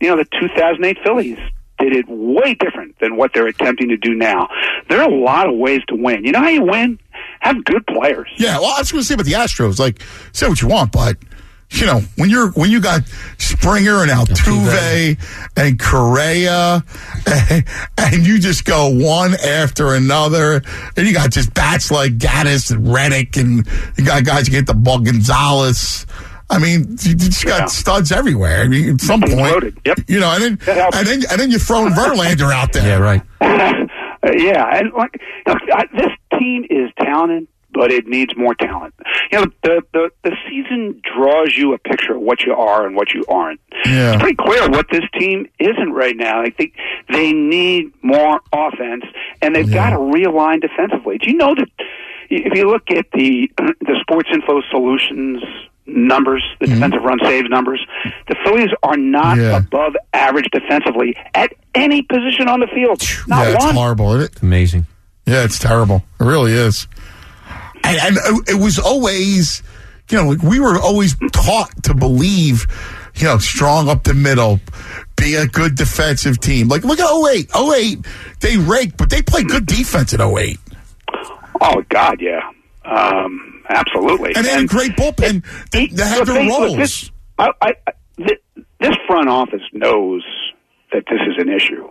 you 0.01 0.09
know 0.09 0.17
the 0.17 0.27
2008 0.41 0.99
Phillies 1.05 1.39
did 1.79 1.95
it 1.95 2.07
way 2.09 2.55
different 2.55 2.99
than 3.01 3.17
what 3.17 3.33
they're 3.35 3.47
attempting 3.47 3.89
to 3.89 3.97
do 3.97 4.15
now. 4.15 4.49
There 4.89 5.01
are 5.01 5.09
a 5.09 5.15
lot 5.15 5.49
of 5.49 5.57
ways 5.57 5.83
to 5.89 5.95
win. 5.95 6.25
You 6.25 6.33
know 6.33 6.41
how 6.41 6.49
you 6.49 6.63
win? 6.63 6.99
Have 7.41 7.65
good 7.65 7.87
players. 7.87 8.29
Yeah, 8.39 8.59
well, 8.59 8.73
I 8.75 8.81
was 8.81 8.91
going 8.91 9.03
to 9.03 9.07
say 9.07 9.15
about 9.15 9.27
the 9.27 9.33
Astros, 9.33 9.79
like, 9.79 10.03
say 10.33 10.49
what 10.49 10.63
you 10.63 10.69
want, 10.69 10.93
but 10.93 11.17
you 11.71 11.87
know, 11.87 12.01
when 12.17 12.31
you're 12.31 12.51
when 12.53 12.71
you 12.71 12.81
got 12.81 13.03
Springer 13.39 14.03
and 14.03 14.11
Altuve 14.11 15.19
and 15.57 15.79
Correa, 15.79 16.85
and, 17.27 17.65
and 17.99 18.27
you 18.27 18.39
just 18.39 18.65
go 18.65 18.89
one 18.89 19.35
after 19.35 19.95
another, 19.95 20.63
and 20.97 21.07
you 21.07 21.13
got 21.13 21.31
just 21.31 21.53
bats 21.55 21.91
like 21.91 22.19
Gattis 22.19 22.71
and 22.71 22.93
Reddick, 22.93 23.37
and 23.37 23.67
you 23.97 24.05
got 24.05 24.25
guys 24.25 24.47
you 24.47 24.53
get 24.53 24.67
the 24.67 24.75
ball 24.75 25.01
Gonzalez. 25.01 26.07
I 26.49 26.59
mean, 26.59 26.97
you 27.03 27.15
just 27.17 27.45
got 27.45 27.71
studs 27.71 28.13
everywhere. 28.13 28.63
I 28.63 28.69
mean, 28.69 28.95
at 28.95 29.01
some 29.01 29.21
point, 29.21 29.77
you 30.07 30.21
know, 30.21 30.31
and 30.31 30.43
then 30.43 30.59
and 30.69 31.07
then 31.07 31.23
and 31.31 31.41
then 31.41 31.51
you're 31.51 31.59
throwing 31.59 31.93
Verlander 31.93 32.53
out 32.53 32.73
there. 32.73 32.87
Yeah, 32.87 32.99
right. 32.99 33.23
Uh, 33.41 34.33
yeah, 34.37 34.79
and 34.79 34.93
like 34.93 35.21
look, 35.47 35.59
I, 35.75 35.87
this 35.93 36.39
team 36.39 36.65
is 36.71 36.91
talented, 37.03 37.49
but 37.77 37.93
it 37.93 38.07
needs 38.07 38.35
more 38.37 38.55
talent. 38.55 38.95
You 39.31 39.41
know, 39.41 39.47
the, 39.63 39.83
the 39.93 40.11
the 40.23 40.37
season 40.49 41.01
draws 41.15 41.55
you 41.57 41.75
a 41.75 41.79
picture 41.79 42.17
of 42.17 42.23
what 42.23 42.41
you 42.41 42.55
are 42.55 42.87
and 42.87 42.97
what 42.97 43.13
you 43.13 43.25
aren't. 43.29 43.61
Yeah. 43.85 44.15
It's 44.15 44.23
pretty 44.23 44.37
clear 44.37 44.69
what 44.71 44.87
this 44.91 45.05
team 45.19 45.47
isn't 45.59 45.93
right 45.93 46.17
now. 46.17 46.41
I 46.41 46.51
think 46.51 46.75
they 47.13 47.33
need 47.33 47.93
more 48.03 48.41
offense, 48.53 49.05
and 49.43 49.55
they've 49.55 49.71
got 49.71 49.91
to 49.91 49.99
realign 49.99 50.61
defensively. 50.63 51.19
Do 51.19 51.31
you 51.31 51.37
know 51.37 51.55
that 51.55 51.69
if 52.31 52.57
you 52.57 52.69
look 52.69 52.91
at 52.91 53.07
the 53.13 53.51
the 53.59 53.97
Sports 54.01 54.31
Info 54.33 54.63
Solutions 54.71 55.43
numbers, 55.85 56.43
the 56.59 56.67
mm-hmm. 56.67 56.75
defensive 56.75 57.03
run 57.03 57.19
saves 57.23 57.49
numbers, 57.49 57.87
the 58.29 58.37
Phillies 58.45 58.71
are 58.83 58.97
not 58.97 59.37
Yeah. 59.37 59.59
above 59.59 59.97
average 60.13 60.49
defensively 60.51 61.15
at 61.35 61.53
any 61.75 62.03
position 62.03 62.49
on 62.49 62.61
the 62.61 62.67
field. 62.69 63.03
Not 63.29 63.47
yeah, 63.47 63.55
it's 63.55 63.65
one. 63.65 63.75
horrible. 63.75 64.15
Isn't 64.15 64.33
it? 64.37 64.43
Amazing. 64.43 64.87
Yeah, 65.27 65.43
it's 65.45 65.59
terrible. 65.59 66.05
It 66.21 66.25
really 66.25 66.53
is. 66.53 66.87
And, 67.85 67.99
and 67.99 68.17
it- 68.17 68.51
it 68.57 68.61
was 68.63 68.79
always, 68.79 69.63
you 70.11 70.19
know, 70.19 70.29
like 70.31 70.43
we 70.43 70.61
were 70.61 70.79
always 70.81 71.15
taught 71.33 71.71
to 71.85 71.95
believe, 71.95 72.67
you 73.17 73.25
know, 73.25 73.39
strong 73.39 73.89
up 73.89 74.05
the 74.05 74.15
middle, 74.15 74.61
be 75.17 75.35
a 75.35 75.47
good 75.47 75.75
defensive 75.77 76.39
team. 76.41 76.69
Like, 76.69 76.85
look 76.85 77.01
at 77.01 77.09
08. 77.11 77.51
08, 77.57 78.07
they 78.41 78.57
raked, 78.57 78.97
but 78.97 79.11
they 79.11 79.23
played 79.23 79.49
good 79.49 79.67
defense 79.67 80.13
at 80.15 80.21
08. 80.21 80.59
Oh 81.61 81.83
God, 81.89 82.21
yeah, 82.21 82.41
um, 82.85 83.63
absolutely. 83.71 84.35
And 84.37 84.45
they 84.45 84.51
had 84.51 84.65
a 84.65 84.67
great 84.67 84.93
bullpen. 84.93 85.43
They, 85.71 85.87
they 85.87 86.05
had 86.05 86.27
their 86.27 86.45
look, 86.45 86.61
roles. 86.61 86.77
this, 86.77 87.11
I, 87.39 87.51
I, 87.63 87.73
this 88.19 88.95
front 89.07 89.29
office 89.31 89.63
knows 89.73 90.23
that 90.93 91.05
this 91.11 91.21
is 91.27 91.35
an 91.39 91.49
issue. 91.49 91.89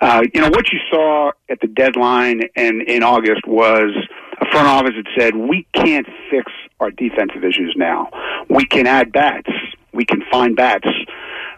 Uh, 0.00 0.22
you 0.32 0.40
know 0.40 0.48
what 0.48 0.72
you 0.72 0.78
saw 0.90 1.30
at 1.50 1.60
the 1.60 1.66
deadline 1.66 2.42
and 2.56 2.82
in 2.82 3.02
August 3.02 3.46
was 3.46 3.92
a 4.40 4.46
front 4.50 4.66
office 4.66 4.94
that 4.96 5.06
said 5.18 5.36
we 5.36 5.66
can't 5.74 6.06
fix 6.30 6.50
our 6.80 6.90
defensive 6.90 7.44
issues 7.44 7.74
now. 7.76 8.08
We 8.48 8.64
can 8.64 8.86
add 8.86 9.12
bats. 9.12 9.50
We 9.92 10.04
can 10.04 10.22
find 10.30 10.56
bats. 10.56 10.88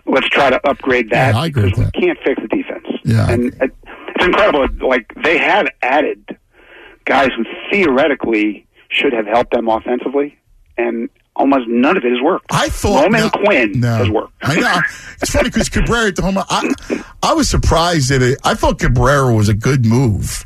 Let's 0.07 0.29
try 0.29 0.51
to 0.51 0.69
upgrade 0.69 1.11
that 1.11 1.35
Yeah, 1.35 1.41
I 1.41 1.47
agree 1.47 1.65
with 1.65 1.77
because 1.77 1.93
we 1.95 2.01
can't 2.01 2.19
fix 2.25 2.43
the 2.43 2.49
defense. 2.49 2.87
Yeah, 3.05 3.31
and 3.31 3.55
it's 3.61 4.25
incredible. 4.25 4.67
Like 4.87 5.13
they 5.23 5.39
have 5.39 5.69
added 5.83 6.37
guys 7.05 7.31
who 7.37 7.45
theoretically 7.71 8.67
should 8.89 9.13
have 9.13 9.27
helped 9.27 9.53
them 9.53 9.69
offensively, 9.69 10.37
and 10.77 11.09
almost 11.37 11.69
none 11.69 11.97
of 11.97 12.05
it 12.05 12.11
has 12.11 12.21
worked. 12.21 12.47
I 12.51 12.69
thought 12.69 13.05
Roman 13.05 13.21
no, 13.21 13.31
Quinn 13.31 13.73
no. 13.81 13.95
has 13.97 14.11
worked. 14.11 14.33
I 14.43 14.57
know. 14.57 14.81
It's 15.21 15.31
funny 15.31 15.51
because 15.51 15.69
Cabrera 15.69 16.09
at 16.09 16.17
the 16.17 16.23
home. 16.23 16.39
I, 16.39 17.05
I 17.23 17.35
was 17.35 17.49
surprised 17.49 18.11
that 18.11 18.23
it. 18.23 18.39
I 18.45 18.55
thought 18.55 18.79
Cabrera 18.79 19.33
was 19.33 19.49
a 19.49 19.55
good 19.55 19.87
move, 19.87 20.45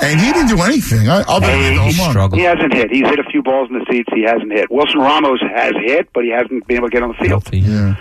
and 0.00 0.20
he 0.20 0.32
didn't 0.32 0.48
do 0.48 0.62
anything. 0.62 1.08
I, 1.08 1.22
I'll 1.28 1.40
He, 1.40 1.46
the 1.46 2.02
home 2.02 2.16
run. 2.16 2.30
he 2.32 2.42
hasn't 2.42 2.72
hit. 2.72 2.90
He's 2.90 3.06
hit 3.06 3.18
a 3.18 3.24
few 3.30 3.42
balls 3.42 3.68
in 3.70 3.78
the 3.78 3.86
seats. 3.90 4.08
He 4.14 4.22
hasn't 4.22 4.50
hit. 4.52 4.70
Wilson 4.70 5.00
Ramos 5.00 5.40
has 5.40 5.72
hit, 5.84 6.08
but 6.14 6.24
he 6.24 6.30
hasn't 6.30 6.66
been 6.66 6.78
able 6.78 6.88
to 6.88 6.92
get 6.92 7.02
on 7.02 7.10
the 7.10 7.26
field. 7.26 7.44
Yeah. 7.52 7.96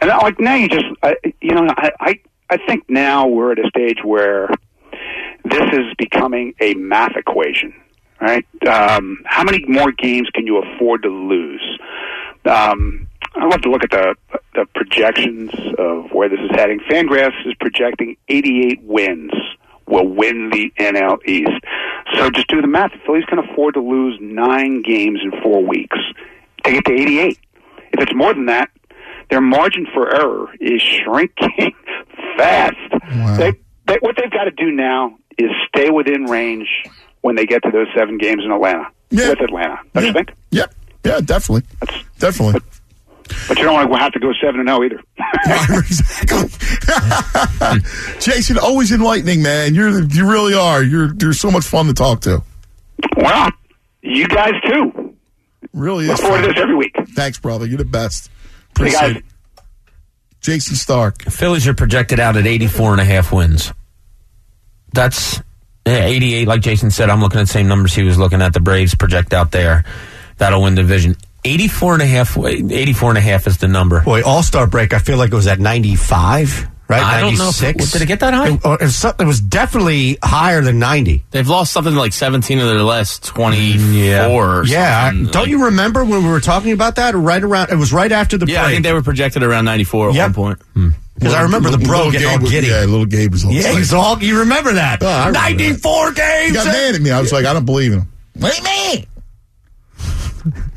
And 0.00 0.10
uh, 0.10 0.18
like 0.22 0.38
now, 0.38 0.54
you 0.54 0.68
just, 0.68 0.84
I, 1.02 1.16
you 1.40 1.52
know, 1.54 1.66
I, 1.76 1.90
I, 2.00 2.20
I 2.50 2.56
think 2.66 2.84
now 2.88 3.26
we're 3.26 3.52
at 3.52 3.58
a 3.58 3.68
stage 3.68 3.98
where 4.04 4.48
this 5.44 5.62
is 5.72 5.94
becoming 5.98 6.54
a 6.60 6.74
math 6.74 7.16
equation, 7.16 7.74
right? 8.20 8.44
Um, 8.68 9.22
how 9.24 9.42
many 9.44 9.64
more 9.66 9.92
games 9.92 10.28
can 10.34 10.46
you 10.46 10.58
afford 10.58 11.02
to 11.02 11.08
lose? 11.08 11.78
Um, 12.44 13.08
I'd 13.34 13.50
love 13.50 13.62
to 13.62 13.70
look 13.70 13.82
at 13.84 13.90
the 13.90 14.14
the 14.54 14.64
projections 14.74 15.50
of 15.78 16.10
where 16.12 16.28
this 16.28 16.40
is 16.40 16.50
heading. 16.52 16.80
Fangraphs 16.88 17.46
is 17.46 17.54
projecting 17.60 18.16
88 18.28 18.80
wins 18.82 19.32
will 19.86 20.08
win 20.08 20.50
the 20.50 20.72
NL 20.78 21.18
East. 21.26 21.50
So 22.14 22.30
just 22.30 22.48
do 22.48 22.60
the 22.60 22.66
math. 22.66 22.92
The 22.92 22.98
Phillies 23.06 23.24
can 23.28 23.38
afford 23.38 23.74
to 23.74 23.80
lose 23.80 24.18
nine 24.20 24.82
games 24.82 25.20
in 25.22 25.40
four 25.42 25.64
weeks 25.64 25.98
to 26.64 26.72
get 26.72 26.84
to 26.86 26.92
88. 26.92 27.38
If 27.92 28.02
it's 28.02 28.14
more 28.14 28.34
than 28.34 28.46
that, 28.46 28.70
their 29.30 29.40
margin 29.40 29.86
for 29.92 30.14
error 30.14 30.48
is 30.60 30.80
shrinking 30.82 31.74
fast. 32.36 32.76
They, 33.38 33.52
they, 33.86 33.96
what 34.00 34.16
they've 34.16 34.30
got 34.30 34.44
to 34.44 34.50
do 34.50 34.70
now 34.70 35.16
is 35.38 35.50
stay 35.68 35.90
within 35.90 36.24
range 36.24 36.68
when 37.22 37.34
they 37.34 37.44
get 37.44 37.62
to 37.64 37.70
those 37.70 37.88
seven 37.96 38.18
games 38.18 38.42
in 38.44 38.52
Atlanta 38.52 38.86
with 39.10 39.40
Atlanta. 39.40 39.78
Don't 39.94 40.06
you 40.06 40.12
think? 40.12 40.30
Yep. 40.50 40.74
Yeah, 41.04 41.20
definitely. 41.20 41.62
definitely. 42.18 42.54
But 42.54 42.75
you 43.50 43.54
don't 43.56 43.74
want 43.74 43.90
to 43.92 43.98
have 43.98 44.12
to 44.12 44.20
go 44.20 44.32
seven 44.40 44.60
and 44.60 44.68
zero 44.68 44.84
either. 44.84 45.02
Jayson, 48.20 48.58
always 48.58 48.92
enlightening, 48.92 49.42
man. 49.42 49.74
You're 49.74 50.02
you 50.02 50.30
really 50.30 50.54
are. 50.54 50.82
You're 50.82 51.14
you're 51.20 51.32
so 51.32 51.50
much 51.50 51.64
fun 51.64 51.86
to 51.86 51.94
talk 51.94 52.20
to. 52.22 52.42
Well, 53.16 53.50
you 54.02 54.26
guys 54.28 54.52
too. 54.66 55.14
Really 55.72 56.06
Look 56.06 56.18
is. 56.18 56.24
forward 56.24 56.42
to 56.42 56.48
this 56.48 56.58
every 56.58 56.76
week. 56.76 56.94
Thanks, 57.10 57.38
brother. 57.38 57.66
You're 57.66 57.78
the 57.78 57.84
best. 57.84 58.30
Hey, 58.76 58.90
guys. 58.90 58.94
Appreciate 58.94 59.16
it. 59.18 59.24
Jayson 60.40 60.76
Stark. 60.76 61.22
Phillies 61.24 61.66
are 61.66 61.74
projected 61.74 62.20
out 62.20 62.36
at 62.36 62.46
84 62.46 62.92
and 62.92 63.00
a 63.00 63.04
half 63.04 63.32
wins. 63.32 63.72
That's 64.92 65.40
yeah, 65.84 66.04
88, 66.04 66.48
like 66.48 66.62
Jayson 66.62 66.92
said. 66.92 67.10
I'm 67.10 67.20
looking 67.20 67.40
at 67.40 67.48
the 67.48 67.52
same 67.52 67.68
numbers 67.68 67.94
he 67.94 68.02
was 68.02 68.18
looking 68.18 68.42
at. 68.42 68.52
The 68.52 68.60
Braves 68.60 68.94
project 68.94 69.34
out 69.34 69.50
there. 69.50 69.84
That'll 70.38 70.62
win 70.62 70.74
the 70.74 70.82
division. 70.82 71.16
84 71.46 71.94
and 71.94 72.02
a 72.02 72.06
half, 72.06 72.36
84 72.36 73.10
and 73.10 73.18
a 73.18 73.20
half 73.20 73.46
is 73.46 73.58
the 73.58 73.68
number. 73.68 74.00
Boy, 74.02 74.22
All 74.22 74.42
Star 74.42 74.66
break, 74.66 74.92
I 74.92 74.98
feel 74.98 75.16
like 75.16 75.32
it 75.32 75.36
was 75.36 75.46
at 75.46 75.58
95, 75.60 76.68
right? 76.88 77.02
I 77.02 77.20
don't 77.20 77.38
know 77.38 77.48
if- 77.50 77.62
96. 77.62 77.92
did 77.92 78.02
it 78.02 78.06
get 78.06 78.20
that 78.20 78.34
high? 78.34 78.48
It, 78.54 78.64
or 78.64 78.74
it, 78.74 78.82
was, 78.82 79.04
it 79.04 79.24
was 79.26 79.40
definitely 79.40 80.18
higher 80.22 80.60
than 80.60 80.78
90. 80.78 81.24
They've 81.30 81.48
lost 81.48 81.72
something 81.72 81.94
like 81.94 82.12
17 82.12 82.58
of 82.58 82.66
their 82.68 82.82
last 82.82 83.24
24 83.24 83.78
mm, 83.80 84.30
or 84.30 84.64
Yeah. 84.66 85.12
Don't 85.30 85.48
you 85.48 85.64
remember 85.66 86.04
when 86.04 86.24
we 86.24 86.28
were 86.30 86.40
talking 86.40 86.72
about 86.72 86.96
that? 86.96 87.14
Right 87.14 87.42
around, 87.42 87.70
it 87.70 87.76
was 87.76 87.92
right 87.92 88.10
after 88.12 88.36
the 88.38 88.46
Yeah, 88.46 88.62
break. 88.62 88.68
I 88.68 88.72
think 88.72 88.84
they 88.84 88.92
were 88.92 89.02
projected 89.02 89.42
around 89.42 89.64
94 89.66 90.10
at 90.10 90.14
Yep. 90.14 90.24
one 90.24 90.34
point. 90.34 90.58
Hmm. 90.74 90.88
Because 91.14 91.32
I 91.32 91.42
remember 91.42 91.70
the 91.70 91.78
bro 91.78 91.96
Little 92.08 92.12
getting 92.12 92.28
Gabe 92.28 92.36
all 92.36 92.42
was- 92.42 92.50
giddy. 92.50 92.66
Yeah, 92.66 92.80
little 92.80 93.06
Gabe 93.06 93.32
was 93.32 93.44
all 93.44 93.50
Yeah, 93.50 93.58
excited. 93.60 93.78
he's 93.78 93.92
all. 93.94 94.22
You 94.22 94.38
remember 94.40 94.74
that? 94.74 95.02
Oh, 95.02 95.06
I 95.06 95.28
remember 95.28 95.38
that. 95.38 95.56
94 95.56 96.12
games. 96.12 96.46
He 96.48 96.52
got 96.52 96.66
mad 96.66 96.94
at 96.94 97.00
me. 97.00 97.10
I 97.10 97.20
was 97.22 97.32
like, 97.32 97.46
I 97.46 97.54
don't 97.54 97.64
believe 97.64 97.92
in 97.94 98.00
him. 98.00 98.12
What 98.34 98.52
do 98.52 98.58
you 98.58 98.64
mean? 98.64 99.06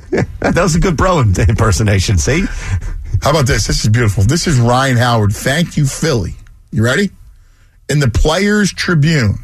that 0.39 0.55
was 0.55 0.75
a 0.75 0.79
good 0.79 0.97
bro 0.97 1.19
impersonation. 1.19 2.17
See? 2.17 2.45
How 3.21 3.31
about 3.31 3.47
this? 3.47 3.67
This 3.67 3.83
is 3.83 3.89
beautiful. 3.89 4.23
This 4.23 4.47
is 4.47 4.59
Ryan 4.59 4.97
Howard. 4.97 5.33
Thank 5.33 5.77
you, 5.77 5.85
Philly. 5.85 6.35
You 6.71 6.83
ready? 6.83 7.11
In 7.89 7.99
the 7.99 8.09
Players 8.09 8.71
Tribune. 8.71 9.39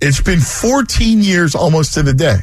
It's 0.00 0.20
been 0.20 0.40
14 0.40 1.20
years 1.20 1.54
almost 1.54 1.94
to 1.94 2.02
the 2.02 2.14
day. 2.14 2.38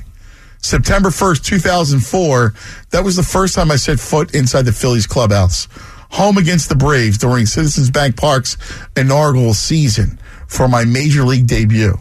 September 0.62 1.10
1st, 1.10 1.44
2004. 1.44 2.54
That 2.92 3.04
was 3.04 3.16
the 3.16 3.24
first 3.24 3.56
time 3.56 3.72
I 3.72 3.78
set 3.78 4.00
foot 4.00 4.36
inside 4.36 4.64
the 4.64 4.72
Phillies 4.72 5.08
clubhouse. 5.08 5.68
Home 6.12 6.38
against 6.38 6.70
the 6.70 6.76
Braves 6.76 7.18
during 7.18 7.46
Citizens 7.46 7.90
Bank 7.90 8.16
Park's 8.18 8.58
inaugural 8.96 9.54
season 9.54 10.20
for 10.48 10.68
my 10.68 10.86
major 10.86 11.24
league 11.24 11.48
debut. 11.48 11.98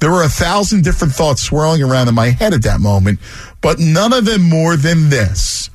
There 0.00 0.10
were 0.10 0.22
a 0.22 0.28
thousand 0.28 0.82
different 0.82 1.14
thoughts 1.14 1.42
swirling 1.42 1.82
around 1.82 2.08
in 2.08 2.14
my 2.14 2.30
head 2.30 2.54
at 2.54 2.62
that 2.62 2.80
moment, 2.80 3.20
but 3.60 3.78
none 3.78 4.12
of 4.12 4.24
them 4.24 4.42
more 4.42 4.76
than 4.76 5.10
this. 5.10 5.68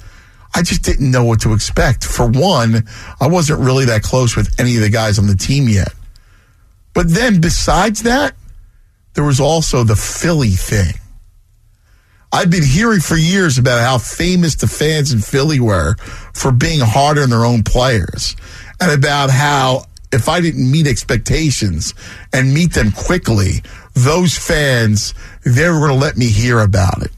I 0.53 0.61
just 0.63 0.83
didn't 0.83 1.11
know 1.11 1.23
what 1.23 1.41
to 1.41 1.53
expect. 1.53 2.03
For 2.03 2.27
one, 2.27 2.87
I 3.19 3.27
wasn't 3.27 3.59
really 3.59 3.85
that 3.85 4.01
close 4.03 4.35
with 4.35 4.59
any 4.59 4.75
of 4.77 4.81
the 4.81 4.89
guys 4.89 5.19
on 5.19 5.27
the 5.27 5.35
team 5.35 5.69
yet. 5.69 5.93
But 6.93 7.09
then 7.09 7.41
besides 7.41 8.03
that, 8.03 8.35
there 9.13 9.23
was 9.23 9.39
also 9.39 9.83
the 9.83 9.95
Philly 9.95 10.51
thing. 10.51 10.93
I've 12.31 12.49
been 12.49 12.63
hearing 12.63 13.01
for 13.01 13.15
years 13.15 13.57
about 13.57 13.81
how 13.81 13.97
famous 13.97 14.55
the 14.55 14.67
fans 14.67 15.13
in 15.13 15.19
Philly 15.19 15.59
were 15.59 15.95
for 16.33 16.51
being 16.51 16.79
hard 16.81 17.17
on 17.17 17.29
their 17.29 17.45
own 17.45 17.63
players 17.63 18.35
and 18.81 18.91
about 18.91 19.29
how 19.29 19.85
if 20.11 20.29
I 20.29 20.41
didn't 20.41 20.69
meet 20.69 20.87
expectations 20.87 21.93
and 22.33 22.53
meet 22.53 22.73
them 22.73 22.91
quickly, 22.91 23.61
those 23.95 24.37
fans, 24.37 25.13
they 25.43 25.67
were 25.67 25.79
going 25.79 25.89
to 25.89 25.95
let 25.95 26.17
me 26.17 26.27
hear 26.27 26.59
about 26.59 27.01
it. 27.01 27.11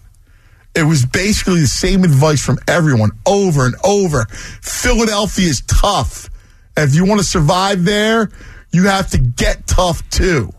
It 0.75 0.83
was 0.83 1.05
basically 1.05 1.61
the 1.61 1.67
same 1.67 2.03
advice 2.03 2.43
from 2.43 2.59
everyone 2.67 3.11
over 3.25 3.65
and 3.65 3.75
over. 3.83 4.25
Philadelphia 4.61 5.49
is 5.49 5.61
tough. 5.61 6.29
If 6.77 6.93
you 6.93 7.03
want 7.03 7.19
to 7.19 7.25
survive 7.25 7.83
there, 7.83 8.29
you 8.71 8.85
have 8.85 9.09
to 9.11 9.17
get 9.17 9.65
tough 9.65 10.07
too. 10.09 10.53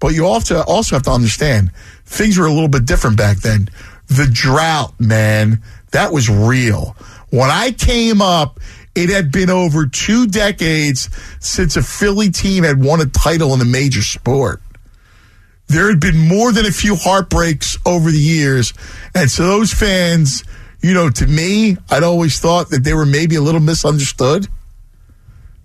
But 0.00 0.14
you 0.14 0.26
also 0.26 0.60
also 0.62 0.96
have 0.96 1.04
to 1.04 1.12
understand 1.12 1.70
things 2.04 2.36
were 2.36 2.46
a 2.46 2.52
little 2.52 2.68
bit 2.68 2.84
different 2.84 3.16
back 3.16 3.38
then. 3.38 3.68
The 4.08 4.28
drought, 4.30 4.98
man, 4.98 5.62
that 5.92 6.12
was 6.12 6.28
real. 6.28 6.96
When 7.30 7.48
I 7.48 7.70
came 7.70 8.20
up, 8.20 8.58
it 8.96 9.08
had 9.08 9.30
been 9.30 9.48
over 9.48 9.86
two 9.86 10.26
decades 10.26 11.08
since 11.38 11.76
a 11.76 11.82
Philly 11.82 12.30
team 12.30 12.64
had 12.64 12.82
won 12.82 13.00
a 13.00 13.06
title 13.06 13.54
in 13.54 13.60
a 13.60 13.64
major 13.64 14.02
sport. 14.02 14.60
There 15.72 15.88
had 15.88 16.00
been 16.00 16.18
more 16.18 16.52
than 16.52 16.66
a 16.66 16.70
few 16.70 16.96
heartbreaks 16.96 17.78
over 17.86 18.10
the 18.10 18.18
years. 18.18 18.74
And 19.14 19.30
so 19.30 19.46
those 19.46 19.72
fans, 19.72 20.44
you 20.82 20.92
know, 20.92 21.08
to 21.08 21.26
me, 21.26 21.78
I'd 21.90 22.02
always 22.02 22.38
thought 22.38 22.68
that 22.70 22.84
they 22.84 22.92
were 22.92 23.06
maybe 23.06 23.36
a 23.36 23.40
little 23.40 23.60
misunderstood 23.60 24.48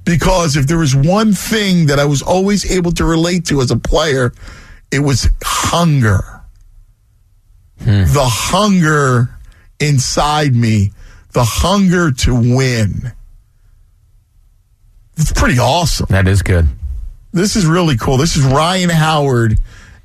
because 0.05 0.55
if 0.55 0.65
there 0.67 0.77
was 0.77 0.95
one 0.95 1.33
thing 1.33 1.87
that 1.87 1.99
I 1.99 2.05
was 2.05 2.21
always 2.21 2.71
able 2.71 2.93
to 2.93 3.03
relate 3.03 3.45
to 3.47 3.59
as 3.59 3.69
a 3.69 3.75
player, 3.75 4.33
it 4.91 4.99
was 4.99 5.27
hunger. 5.43 6.41
Hmm. 7.79 8.05
The 8.05 8.25
hunger 8.25 9.29
inside 9.81 10.55
me, 10.55 10.91
the 11.33 11.43
hunger 11.43 12.11
to 12.11 12.33
win. 12.33 13.11
It's 15.17 15.33
pretty 15.33 15.59
awesome. 15.59 16.07
That 16.09 16.29
is 16.29 16.41
good. 16.41 16.69
This 17.33 17.57
is 17.57 17.65
really 17.65 17.97
cool. 17.97 18.15
This 18.15 18.37
is 18.37 18.45
Ryan 18.45 18.89
Howard 18.89 19.59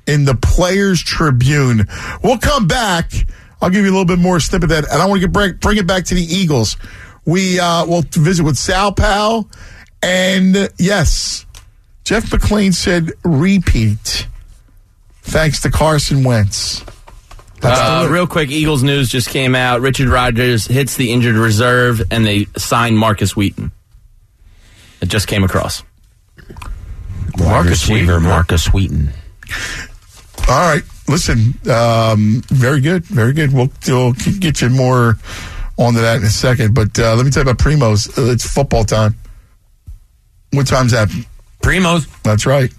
in 0.07 0.25
the 0.25 0.35
Players 0.35 1.01
Tribune. 1.01 1.87
We'll 2.23 2.37
come 2.37 2.67
back. 2.67 3.11
I'll 3.61 3.69
give 3.69 3.85
you 3.85 3.91
a 3.91 3.95
little 3.95 4.05
bit 4.05 4.19
more 4.19 4.39
snippet 4.39 4.65
of 4.65 4.69
that, 4.69 4.91
and 4.91 5.01
I 5.01 5.05
want 5.05 5.21
to 5.21 5.27
get 5.27 5.31
bring, 5.33 5.53
bring 5.53 5.77
it 5.77 5.87
back 5.87 6.05
to 6.05 6.15
the 6.15 6.23
Eagles. 6.23 6.77
We 7.25 7.59
uh, 7.59 7.85
will 7.85 8.01
visit 8.01 8.43
with 8.43 8.57
Sal 8.57 8.91
Pal, 8.91 9.49
and 10.01 10.55
uh, 10.55 10.67
yes, 10.77 11.45
Jeff 12.03 12.25
McLane 12.25 12.73
said 12.73 13.11
repeat. 13.23 14.27
Thanks 15.21 15.61
to 15.61 15.71
Carson 15.71 16.25
Wentz. 16.25 16.83
Uh, 17.61 18.09
real 18.11 18.27
quick, 18.27 18.51
Eagles 18.51 18.83
news 18.83 19.07
just 19.07 19.29
came 19.29 19.55
out. 19.55 19.79
Richard 19.79 20.09
Rodgers 20.09 20.67
hits 20.67 20.97
the 20.97 21.13
injured 21.13 21.35
reserve, 21.35 22.01
and 22.11 22.25
they 22.25 22.45
sign 22.57 22.97
Markus 22.97 23.37
Wheaton. 23.37 23.71
It 24.99 25.07
just 25.07 25.27
came 25.27 25.45
across. 25.45 25.83
Marcus 27.37 27.87
Weaver, 27.87 28.19
Markus 28.19 28.73
Wheaton. 28.73 29.13
All 30.49 30.59
right, 30.59 30.83
listen, 31.07 31.53
um, 31.71 32.41
very 32.47 32.81
good, 32.81 33.05
very 33.05 33.33
good. 33.33 33.53
We'll, 33.53 33.71
we'll 33.87 34.13
get 34.13 34.61
you 34.61 34.69
more 34.69 35.15
onto 35.77 36.01
that 36.01 36.17
in 36.17 36.23
a 36.23 36.29
second. 36.29 36.75
But 36.75 36.99
uh, 36.99 37.15
let 37.15 37.25
me 37.25 37.31
tell 37.31 37.43
you 37.43 37.49
about 37.49 37.63
Primos. 37.63 38.17
Uh, 38.17 38.31
It's 38.31 38.45
football 38.47 38.83
time. 38.83 39.15
What 40.51 40.67
time's 40.67 40.91
that? 40.91 41.09
Primos. 41.61 42.07
That's 42.23 42.45
right. 42.45 42.71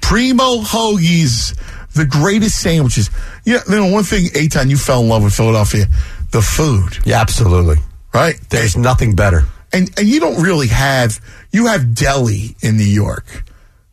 Primo 0.00 0.58
Hoagies, 0.62 1.56
the 1.92 2.06
greatest 2.06 2.60
sandwiches. 2.60 3.10
Yeah, 3.44 3.60
you 3.68 3.76
know, 3.76 3.86
one 3.92 4.04
thing, 4.04 4.26
Eytan, 4.28 4.68
you 4.70 4.76
fell 4.76 5.02
in 5.02 5.08
love 5.08 5.22
with 5.22 5.34
Philadelphia, 5.34 5.86
the 6.32 6.42
food. 6.42 6.98
Yeah, 7.06 7.20
absolutely. 7.20 7.76
Right? 8.12 8.34
There's 8.50 8.76
nothing 8.76 9.14
better. 9.14 9.44
And, 9.72 9.90
and 9.98 10.08
you 10.08 10.20
don't 10.20 10.42
really 10.42 10.68
have, 10.68 11.20
you 11.52 11.66
have 11.66 11.94
deli 11.94 12.56
in 12.62 12.76
New 12.76 12.84
York, 12.84 13.44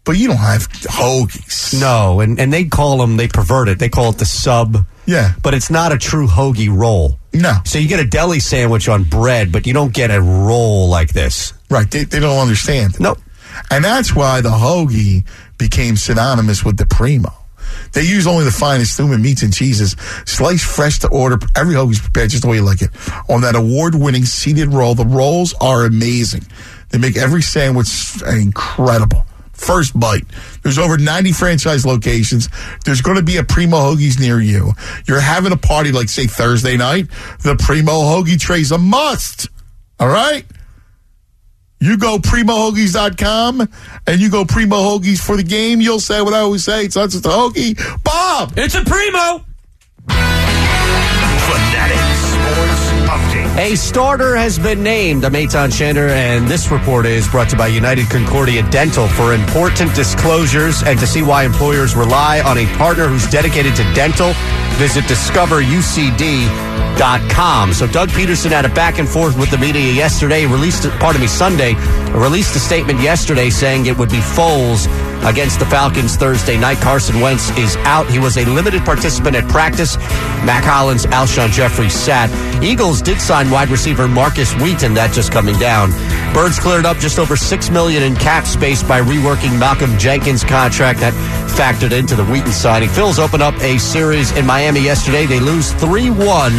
but 0.03 0.13
you 0.13 0.27
don't 0.27 0.37
have 0.37 0.67
hoagies. 0.69 1.79
No, 1.79 2.19
and, 2.19 2.39
and 2.39 2.51
they 2.51 2.65
call 2.65 2.97
them, 2.97 3.17
they 3.17 3.27
pervert 3.27 3.67
it. 3.67 3.79
They 3.79 3.89
call 3.89 4.11
it 4.11 4.17
the 4.17 4.25
sub. 4.25 4.85
Yeah. 5.05 5.33
But 5.43 5.53
it's 5.53 5.69
not 5.69 5.91
a 5.91 5.97
true 5.97 6.27
hoagie 6.27 6.75
roll. 6.75 7.19
No. 7.33 7.53
So 7.65 7.79
you 7.79 7.87
get 7.87 7.99
a 7.99 8.07
deli 8.07 8.39
sandwich 8.39 8.89
on 8.89 9.03
bread, 9.03 9.51
but 9.51 9.65
you 9.65 9.73
don't 9.73 9.93
get 9.93 10.11
a 10.11 10.21
roll 10.21 10.89
like 10.89 11.13
this. 11.13 11.53
Right. 11.69 11.89
They, 11.89 12.03
they 12.03 12.19
don't 12.19 12.39
understand. 12.39 12.99
Nope. 12.99 13.19
And 13.69 13.83
that's 13.83 14.15
why 14.15 14.41
the 14.41 14.49
hoagie 14.49 15.25
became 15.57 15.95
synonymous 15.95 16.63
with 16.63 16.77
the 16.77 16.85
primo. 16.85 17.31
They 17.93 18.03
use 18.03 18.27
only 18.27 18.45
the 18.45 18.51
finest 18.51 18.97
human 18.97 19.21
meats 19.21 19.43
and 19.43 19.53
cheeses, 19.53 19.95
sliced 20.25 20.65
fresh 20.65 20.99
to 20.99 21.09
order. 21.09 21.37
Every 21.55 21.75
hoagie's 21.75 21.99
prepared 21.99 22.29
just 22.29 22.43
the 22.43 22.49
way 22.49 22.57
you 22.57 22.63
like 22.63 22.81
it. 22.81 22.89
On 23.29 23.41
that 23.41 23.55
award-winning 23.55 24.25
seeded 24.25 24.69
roll, 24.69 24.95
the 24.95 25.05
rolls 25.05 25.53
are 25.61 25.85
amazing. 25.85 26.45
They 26.89 26.97
make 26.97 27.17
every 27.17 27.41
sandwich 27.41 28.21
incredible. 28.23 29.25
First 29.61 29.97
bite. 29.99 30.25
There's 30.63 30.79
over 30.79 30.97
90 30.97 31.31
franchise 31.33 31.85
locations. 31.85 32.49
There's 32.83 33.01
going 33.01 33.17
to 33.17 33.23
be 33.23 33.37
a 33.37 33.43
Primo 33.43 33.77
Hoagies 33.77 34.19
near 34.19 34.39
you. 34.39 34.73
You're 35.07 35.19
having 35.19 35.51
a 35.51 35.57
party 35.57 35.91
like, 35.91 36.09
say, 36.09 36.25
Thursday 36.25 36.77
night. 36.77 37.07
The 37.43 37.55
Primo 37.57 37.91
Hoagie 37.91 38.39
tray's 38.39 38.71
a 38.71 38.77
must. 38.77 39.49
All 39.99 40.07
right? 40.07 40.45
You 41.79 41.97
go 41.97 42.17
primohoagies.com 42.19 43.67
and 44.05 44.21
you 44.21 44.29
go 44.29 44.45
primo 44.45 44.75
hoagies 44.75 45.19
for 45.19 45.35
the 45.35 45.41
game. 45.43 45.81
You'll 45.81 45.99
say 45.99 46.21
what 46.21 46.31
I 46.33 46.39
always 46.41 46.63
say. 46.63 46.85
It's 46.85 46.95
not 46.95 47.09
just 47.09 47.25
a 47.25 47.29
hoagie. 47.29 47.75
Bob! 48.03 48.53
It's 48.55 48.75
a 48.75 48.83
primo! 48.85 49.43
Fanatic 51.47 51.97
Sports 52.21 52.71
Update. 52.71 52.80
A 53.57 53.75
starter 53.75 54.37
has 54.37 54.57
been 54.57 54.81
named. 54.81 55.25
I'm 55.25 55.33
Eytan 55.33 55.71
Shander, 55.71 56.09
and 56.09 56.47
this 56.47 56.71
report 56.71 57.05
is 57.05 57.27
brought 57.27 57.49
to 57.49 57.55
you 57.55 57.59
by 57.59 57.67
United 57.67 58.09
Concordia 58.09 58.63
Dental 58.71 59.09
for 59.09 59.33
important 59.33 59.93
disclosures 59.93 60.83
and 60.83 60.97
to 60.99 61.05
see 61.05 61.21
why 61.21 61.43
employers 61.43 61.93
rely 61.93 62.39
on 62.39 62.57
a 62.57 62.65
partner 62.77 63.09
who's 63.09 63.29
dedicated 63.29 63.75
to 63.75 63.83
dental. 63.93 64.31
Visit 64.75 65.03
discoverucd.com. 65.03 67.73
So 67.73 67.87
Doug 67.87 68.07
Pederson 68.09 68.51
had 68.51 68.63
a 68.63 68.69
back 68.69 68.99
and 68.99 69.07
forth 69.07 69.37
with 69.37 69.51
the 69.51 69.57
media 69.57 69.91
yesterday. 69.91 70.45
Released, 70.45 70.89
pardon 70.99 71.19
me, 71.19 71.27
Sunday. 71.27 71.75
Released 72.13 72.55
a 72.55 72.59
statement 72.59 73.01
yesterday 73.01 73.49
saying 73.49 73.85
it 73.85 73.97
would 73.97 74.09
be 74.09 74.19
Foles 74.19 74.87
against 75.23 75.59
the 75.59 75.65
Falcons 75.65 76.15
Thursday 76.15 76.57
night. 76.57 76.77
Carson 76.77 77.19
Wentz 77.19 77.49
is 77.57 77.75
out. 77.77 78.09
He 78.09 78.19
was 78.19 78.37
a 78.37 78.45
limited 78.45 78.83
participant 78.83 79.35
at 79.35 79.47
practice. 79.49 79.97
Mack 80.45 80.63
Hollins, 80.63 81.05
Alshon 81.07 81.51
Jeffery 81.51 81.89
sat. 81.89 82.29
Eagles 82.63 83.01
did 83.01 83.19
sign 83.19 83.49
wide 83.49 83.69
receiver 83.69 84.07
Markus 84.07 84.53
Wheaton. 84.55 84.93
That 84.93 85.13
just 85.13 85.31
coming 85.31 85.57
down. 85.59 85.91
Birds 86.33 86.59
cleared 86.59 86.85
up 86.85 86.97
just 86.97 87.19
over 87.19 87.35
six 87.35 87.69
million 87.69 88.03
in 88.03 88.15
cap 88.15 88.45
space 88.45 88.83
by 88.83 89.01
reworking 89.01 89.57
Malcolm 89.59 89.97
Jenkins' 89.97 90.43
contract. 90.43 90.99
That 90.99 91.13
factored 91.51 91.91
into 91.97 92.15
the 92.15 92.25
Wheaton 92.25 92.51
signing. 92.51 92.89
Phil's 92.89 93.19
opened 93.19 93.43
up 93.43 93.55
a 93.61 93.77
series 93.77 94.31
in 94.37 94.45
Miami 94.45 94.81
yesterday. 94.81 95.25
They 95.25 95.39
lose 95.39 95.73
three 95.73 96.09
one. 96.09 96.53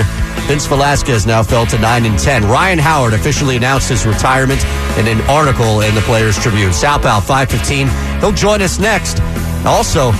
Vince 0.46 0.66
Velasquez 0.66 1.26
now 1.26 1.42
fell 1.42 1.66
to 1.66 1.78
9 1.78 2.04
and 2.04 2.18
10. 2.18 2.44
Ryan 2.44 2.78
Howard 2.78 3.14
officially 3.14 3.56
announced 3.56 3.88
his 3.88 4.04
retirement 4.04 4.62
in 4.98 5.06
an 5.06 5.20
article 5.22 5.80
in 5.80 5.94
the 5.94 6.00
Players 6.02 6.38
Tribune. 6.38 6.72
Sal 6.72 6.98
Pal 6.98 7.20
515. 7.20 7.88
He'll 8.20 8.32
join 8.32 8.60
us 8.60 8.78
next. 8.78 9.20
Also, 9.64 10.10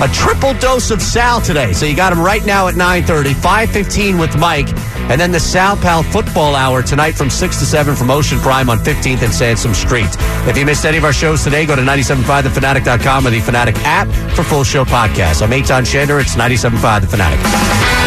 a 0.00 0.08
triple 0.12 0.54
dose 0.54 0.90
of 0.90 1.02
Sal 1.02 1.40
today. 1.40 1.72
So 1.72 1.86
you 1.86 1.96
got 1.96 2.12
him 2.12 2.20
right 2.20 2.44
now 2.44 2.68
at 2.68 2.74
9:30, 2.74 3.34
5:15 3.34 4.18
with 4.18 4.36
Mike, 4.36 4.68
And 5.10 5.20
then 5.20 5.32
the 5.32 5.40
Sal 5.40 5.76
Pal 5.76 6.04
Football 6.04 6.54
Hour 6.54 6.82
tonight 6.82 7.16
from 7.16 7.30
6 7.30 7.58
to 7.58 7.66
7 7.66 7.96
from 7.96 8.12
Ocean 8.12 8.38
Prime 8.38 8.70
on 8.70 8.78
15th 8.78 9.22
and 9.22 9.34
Sansom 9.34 9.74
Street. 9.74 10.08
If 10.46 10.56
you 10.56 10.64
missed 10.64 10.84
any 10.84 10.98
of 10.98 11.04
our 11.04 11.12
shows 11.12 11.42
today, 11.42 11.66
go 11.66 11.74
to 11.74 11.82
975thefanatic.com 11.82 13.26
or 13.26 13.30
the 13.30 13.40
Fanatic 13.40 13.74
app 13.84 14.06
for 14.36 14.44
full 14.44 14.62
show 14.62 14.84
podcasts. 14.84 15.42
I'm 15.42 15.50
Eytan 15.50 15.84
Shander. 15.84 16.20
It's 16.20 16.36
97.5 16.36 17.00
The 17.00 17.08
Fanatic. 17.08 17.99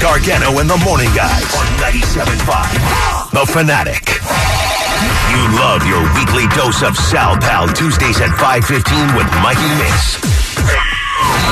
Gargano 0.00 0.58
and 0.58 0.68
the 0.68 0.78
Morning 0.78 1.10
Guys 1.14 1.54
on 1.54 1.66
97.5. 1.76 3.30
The 3.32 3.44
Fanatic. 3.52 4.08
You 5.30 5.58
love 5.60 5.86
your 5.86 6.02
weekly 6.14 6.48
dose 6.56 6.82
of 6.82 6.96
Sal 6.96 7.36
Pal 7.36 7.68
Tuesdays 7.68 8.20
at 8.20 8.30
5.15 8.30 9.16
with 9.16 9.26
Mikey 9.42 9.68
Miss. 9.78 10.89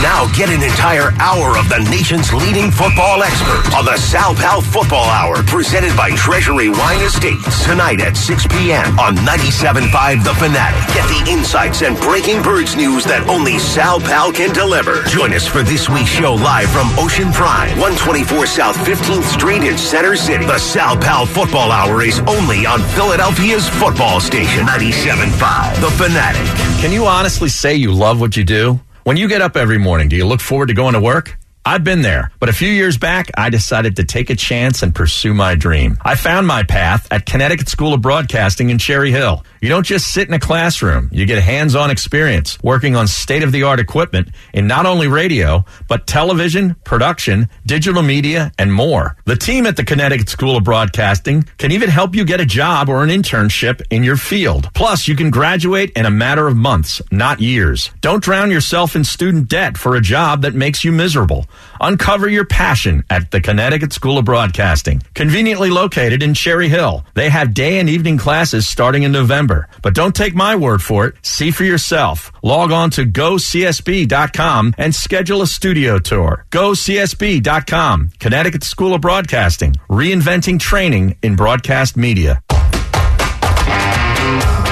Now 0.03 0.31
get 0.33 0.49
an 0.49 0.63
entire 0.63 1.11
hour 1.19 1.59
of 1.59 1.69
the 1.69 1.83
nation's 1.91 2.33
leading 2.33 2.71
football 2.71 3.23
expert 3.23 3.67
on 3.75 3.85
the 3.85 3.97
Sal 3.97 4.35
Pal 4.35 4.61
Football 4.63 5.05
Hour 5.11 5.43
presented 5.43 5.97
by 5.97 6.11
Treasury 6.15 6.69
Wine 6.69 7.01
Estates 7.03 7.65
tonight 7.67 8.01
at 8.01 8.17
6 8.17 8.47
p.m. 8.47 8.99
on 8.99 9.17
97.5 9.17 10.23
The 10.23 10.35
Fanatic. 10.35 10.83
Get 10.95 11.07
the 11.11 11.31
insights 11.31 11.83
and 11.83 11.97
breaking 11.99 12.43
birds 12.43 12.77
news 12.77 13.05
that 13.05 13.27
only 13.29 13.59
Sal 13.59 13.99
Pal 13.99 14.33
can 14.33 14.53
deliver. 14.55 15.03
Join 15.05 15.35
us 15.35 15.47
for 15.47 15.63
this 15.63 15.89
week's 15.89 16.09
show 16.11 16.35
live 16.35 16.71
from 16.71 16.87
Ocean 16.99 17.33
Prime, 17.33 17.75
124 17.81 18.47
South 18.47 18.77
15th 18.77 19.25
Street 19.25 19.65
in 19.65 19.77
Center 19.77 20.15
City. 20.15 20.47
The 20.47 20.59
Sal 20.59 20.97
Pal 20.97 21.27
Football 21.27 21.73
Hour 21.73 22.03
is 22.03 22.21
only 22.21 22.67
on 22.67 22.81
Philadelphia's 22.95 23.69
football 23.69 24.21
station, 24.21 24.65
97.5 24.67 25.81
The 25.81 25.91
Fanatic. 25.99 26.47
Can 26.81 26.93
you 26.93 27.07
honestly 27.07 27.49
say 27.49 27.75
you 27.75 27.93
love 27.93 28.21
what 28.21 28.37
you 28.37 28.45
do? 28.45 28.79
When 29.05 29.17
you 29.17 29.29
get 29.29 29.41
up 29.41 29.57
every 29.57 29.79
morning, 29.79 30.09
do 30.09 30.17
you 30.17 30.27
look 30.27 30.41
forward 30.41 30.67
to 30.67 30.75
going 30.75 30.95
to 30.95 31.01
work? 31.01 31.38
I've 31.69 31.85
been 31.85 32.01
there, 32.01 32.31
but 32.41 32.49
a 32.49 32.55
few 32.55 32.73
years 32.73 32.97
back, 32.97 33.31
I 33.37 33.51
decided 33.51 33.97
to 33.97 34.05
take 34.05 34.31
a 34.31 34.35
chance 34.35 34.83
and 34.83 34.95
pursue 34.95 35.35
my 35.35 35.55
dream. 35.55 35.99
I 36.01 36.15
found 36.15 36.47
my 36.47 36.63
path 36.63 37.07
at 37.13 37.27
Connecticut 37.27 37.69
School 37.69 37.93
of 37.93 38.01
Broadcasting 38.01 38.71
in 38.71 38.79
Cherry 38.79 39.11
Hill. 39.11 39.45
You 39.61 39.69
don't 39.69 39.85
just 39.85 40.15
sit 40.15 40.29
in 40.29 40.33
a 40.33 40.39
classroom. 40.39 41.11
You 41.13 41.27
get 41.27 41.43
hands-on 41.43 41.91
experience 41.91 42.57
working 42.63 42.97
on 42.97 43.07
state-of-the-art 43.07 43.81
equipment 43.81 44.29
in 44.55 44.67
not 44.67 44.87
only 44.87 45.09
radio, 45.09 45.67
but 45.89 46.07
television, 46.07 46.75
production, 46.85 47.51
digital 47.67 48.03
media, 48.03 48.51
and 48.59 48.73
more. 48.73 49.17
The 49.27 49.37
team 49.37 49.67
at 49.67 49.77
the 49.77 49.85
Connecticut 49.85 50.31
School 50.31 50.57
of 50.57 50.65
Broadcasting 50.65 51.43
can 51.59 51.73
even 51.73 51.91
help 51.91 52.15
you 52.15 52.25
get 52.25 52.41
a 52.41 52.47
job 52.47 52.89
or 52.89 53.03
an 53.03 53.11
internship 53.11 53.83
in 53.91 54.03
your 54.03 54.17
field. 54.17 54.71
Plus, 54.73 55.07
you 55.07 55.15
can 55.15 55.29
graduate 55.29 55.91
in 55.97 56.07
a 56.07 56.11
matter 56.11 56.47
of 56.47 56.57
months, 56.57 57.03
not 57.11 57.41
years. 57.41 57.91
Don't 58.01 58.23
drown 58.23 58.51
yourself 58.51 58.97
in 58.97 59.05
student 59.05 59.49
debt 59.49 59.77
for 59.77 59.97
a 59.97 60.01
job 60.01 60.41
that 60.43 60.55
makes 60.55 60.83
you 60.83 60.93
miserable. 60.93 61.45
Uncover 61.81 62.29
your 62.29 62.45
passion 62.45 63.05
at 63.09 63.31
the 63.31 63.41
Connecticut 63.41 63.93
School 63.93 64.19
of 64.19 64.25
Broadcasting, 64.25 65.03
conveniently 65.15 65.71
located 65.71 66.23
in 66.23 66.35
Cherry 66.35 66.69
Hill. 66.69 67.05
They 67.15 67.29
have 67.29 67.55
day 67.55 67.79
and 67.79 67.89
evening 67.89 68.19
classes 68.19 68.69
starting 68.69 69.05
in 69.05 69.13
November. 69.13 69.69
But 69.83 69.95
don't 69.95 70.15
take 70.15 70.35
my 70.35 70.57
word 70.57 70.83
for 70.83 71.07
it. 71.07 71.15
See 71.23 71.51
for 71.51 71.65
yourself. 71.65 72.33
Log 72.43 72.73
on 72.73 72.91
to 72.91 73.05
gocsb.com 73.05 74.75
and 74.77 74.95
schedule 74.95 75.43
a 75.43 75.47
studio 75.47 75.99
tour. 75.99 76.47
GoCSB.com, 76.51 78.11
Connecticut 78.19 78.65
School 78.65 78.95
of 78.95 79.01
Broadcasting, 79.01 79.75
reinventing 79.89 80.59
training 80.59 81.17
in 81.23 81.37
broadcast 81.37 81.97
media. 81.97 82.43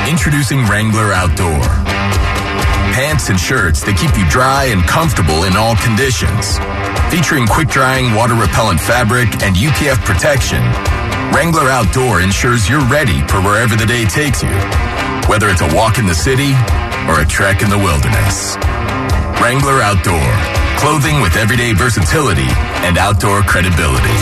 Introducing 0.09 0.65
Wrangler 0.67 1.13
Outdoor. 1.13 1.86
Pants 2.97 3.29
and 3.29 3.37
shirts 3.37 3.85
that 3.85 4.01
keep 4.01 4.17
you 4.17 4.25
dry 4.33 4.73
and 4.73 4.81
comfortable 4.89 5.45
in 5.45 5.53
all 5.53 5.77
conditions. 5.85 6.57
Featuring 7.13 7.45
quick 7.45 7.69
drying, 7.69 8.17
water 8.17 8.33
repellent 8.33 8.81
fabric 8.81 9.29
and 9.45 9.53
UPF 9.53 10.01
protection, 10.09 10.65
Wrangler 11.29 11.69
Outdoor 11.69 12.25
ensures 12.25 12.65
you're 12.65 12.81
ready 12.89 13.21
for 13.29 13.45
wherever 13.45 13.77
the 13.77 13.85
day 13.85 14.09
takes 14.09 14.41
you, 14.41 14.49
whether 15.29 15.53
it's 15.53 15.61
a 15.61 15.69
walk 15.77 16.01
in 16.01 16.09
the 16.09 16.17
city 16.17 16.57
or 17.05 17.21
a 17.21 17.29
trek 17.29 17.61
in 17.61 17.69
the 17.69 17.77
wilderness. 17.77 18.57
Wrangler 19.45 19.85
Outdoor, 19.85 20.33
clothing 20.81 21.21
with 21.21 21.37
everyday 21.37 21.77
versatility 21.77 22.49
and 22.81 22.97
outdoor 22.97 23.45
credibility. 23.45 24.17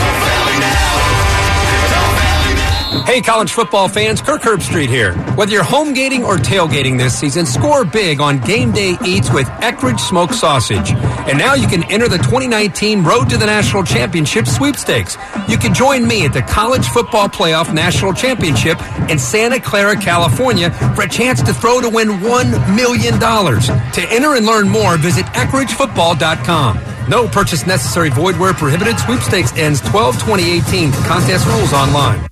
Hey, 3.03 3.21
college 3.21 3.51
football 3.51 3.87
fans, 3.87 4.21
Kirk 4.21 4.41
Herbstreit 4.41 4.87
here. 4.87 5.13
Whether 5.35 5.51
you're 5.51 5.63
home 5.63 5.93
gating 5.93 6.23
or 6.23 6.37
tailgating 6.37 6.97
this 6.97 7.17
season, 7.17 7.45
score 7.45 7.85
big 7.85 8.19
on 8.19 8.39
game 8.39 8.71
day 8.71 8.97
eats 9.05 9.31
with 9.31 9.47
Eckrich 9.47 9.99
Smoked 9.99 10.33
Sausage. 10.33 10.91
And 10.91 11.37
now 11.37 11.53
you 11.53 11.67
can 11.67 11.83
enter 11.91 12.07
the 12.07 12.17
2019 12.17 13.03
Road 13.03 13.29
to 13.29 13.37
the 13.37 13.45
National 13.45 13.83
Championship 13.83 14.47
sweepstakes. 14.47 15.17
You 15.47 15.57
can 15.57 15.73
join 15.73 16.07
me 16.07 16.25
at 16.25 16.33
the 16.33 16.41
College 16.41 16.87
Football 16.87 17.29
Playoff 17.29 17.73
National 17.73 18.13
Championship 18.13 18.79
in 19.09 19.19
Santa 19.19 19.59
Clara, 19.59 19.95
California 19.95 20.71
for 20.95 21.03
a 21.03 21.09
chance 21.09 21.43
to 21.43 21.53
throw 21.53 21.81
to 21.81 21.89
win 21.89 22.07
$1 22.07 22.75
million. 22.75 23.19
To 23.19 24.13
enter 24.13 24.35
and 24.35 24.45
learn 24.45 24.67
more, 24.67 24.97
visit 24.97 25.25
EckrichFootball.com. 25.27 27.09
No 27.09 27.27
purchase 27.27 27.67
necessary, 27.67 28.09
void 28.09 28.35
where 28.37 28.53
prohibited. 28.53 28.97
Sweepstakes 28.99 29.55
ends 29.57 29.79
12 29.81 30.15
2018. 30.15 30.91
Contest 31.03 31.45
rules 31.45 31.71
online. 31.71 32.27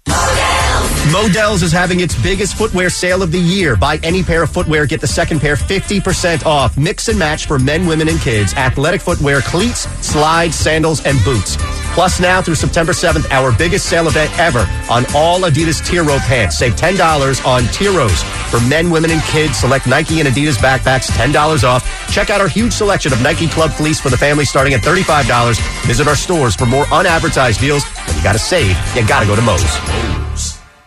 Modell's 1.12 1.62
is 1.62 1.72
having 1.72 2.00
its 2.00 2.20
biggest 2.24 2.56
footwear 2.56 2.90
sale 2.90 3.22
of 3.22 3.32
the 3.32 3.40
year. 3.40 3.76
Buy 3.76 4.00
any 4.04 4.24
pair 4.24 4.42
of 4.42 4.50
footwear, 4.50 4.86
get 4.86 5.00
the 5.00 5.08
second 5.08 5.42
pair 5.42 5.56
50% 5.56 6.46
off. 6.46 6.78
Mix 6.78 7.08
and 7.08 7.20
match 7.20 7.46
for 7.46 7.60
men, 7.60 7.86
women, 7.86 8.08
and 8.08 8.20
kids. 8.20 8.54
Athletic 8.56 9.02
footwear, 9.02 9.42
cleats, 9.42 9.82
slides, 10.04 10.56
sandals, 10.56 11.06
and 11.06 11.24
boots. 11.24 11.58
Plus 11.94 12.20
now 12.20 12.42
through 12.42 12.56
September 12.56 12.94
7th, 12.94 13.30
our 13.30 13.56
biggest 13.56 13.88
sale 13.88 14.08
event 14.08 14.32
ever 14.40 14.68
on 14.90 15.06
all 15.14 15.42
Adidas 15.42 15.86
Tiro 15.86 16.18
pants. 16.20 16.58
Save 16.58 16.76
$10 16.76 17.46
on 17.46 17.64
Tiros 17.66 18.24
for 18.50 18.60
men, 18.68 18.90
women, 18.90 19.12
and 19.12 19.22
kids. 19.24 19.58
Select 19.58 19.86
Nike 19.86 20.20
and 20.20 20.28
Adidas 20.28 20.58
backpacks, 20.58 21.12
$10 21.12 21.64
off. 21.64 21.84
Check 22.12 22.32
out 22.32 22.42
our 22.42 22.48
huge 22.48 22.74
selection 22.74 23.14
of 23.14 23.22
Nike 23.22 23.48
Club 23.48 23.72
fleece 23.72 24.00
for 24.00 24.10
the 24.10 24.18
family 24.18 24.46
starting 24.46 24.74
at 24.74 24.82
$35. 24.82 25.60
Visit 25.86 26.08
our 26.08 26.16
stores 26.16 26.56
for 26.56 26.66
more 26.66 26.86
unadvertised 26.92 27.60
deals. 27.60 27.84
When 28.08 28.18
you 28.18 28.24
gotta 28.24 28.40
save, 28.40 28.76
you 28.96 29.08
gotta 29.08 29.28
go 29.28 29.36
to 29.36 29.42
Moe's. 29.44 30.33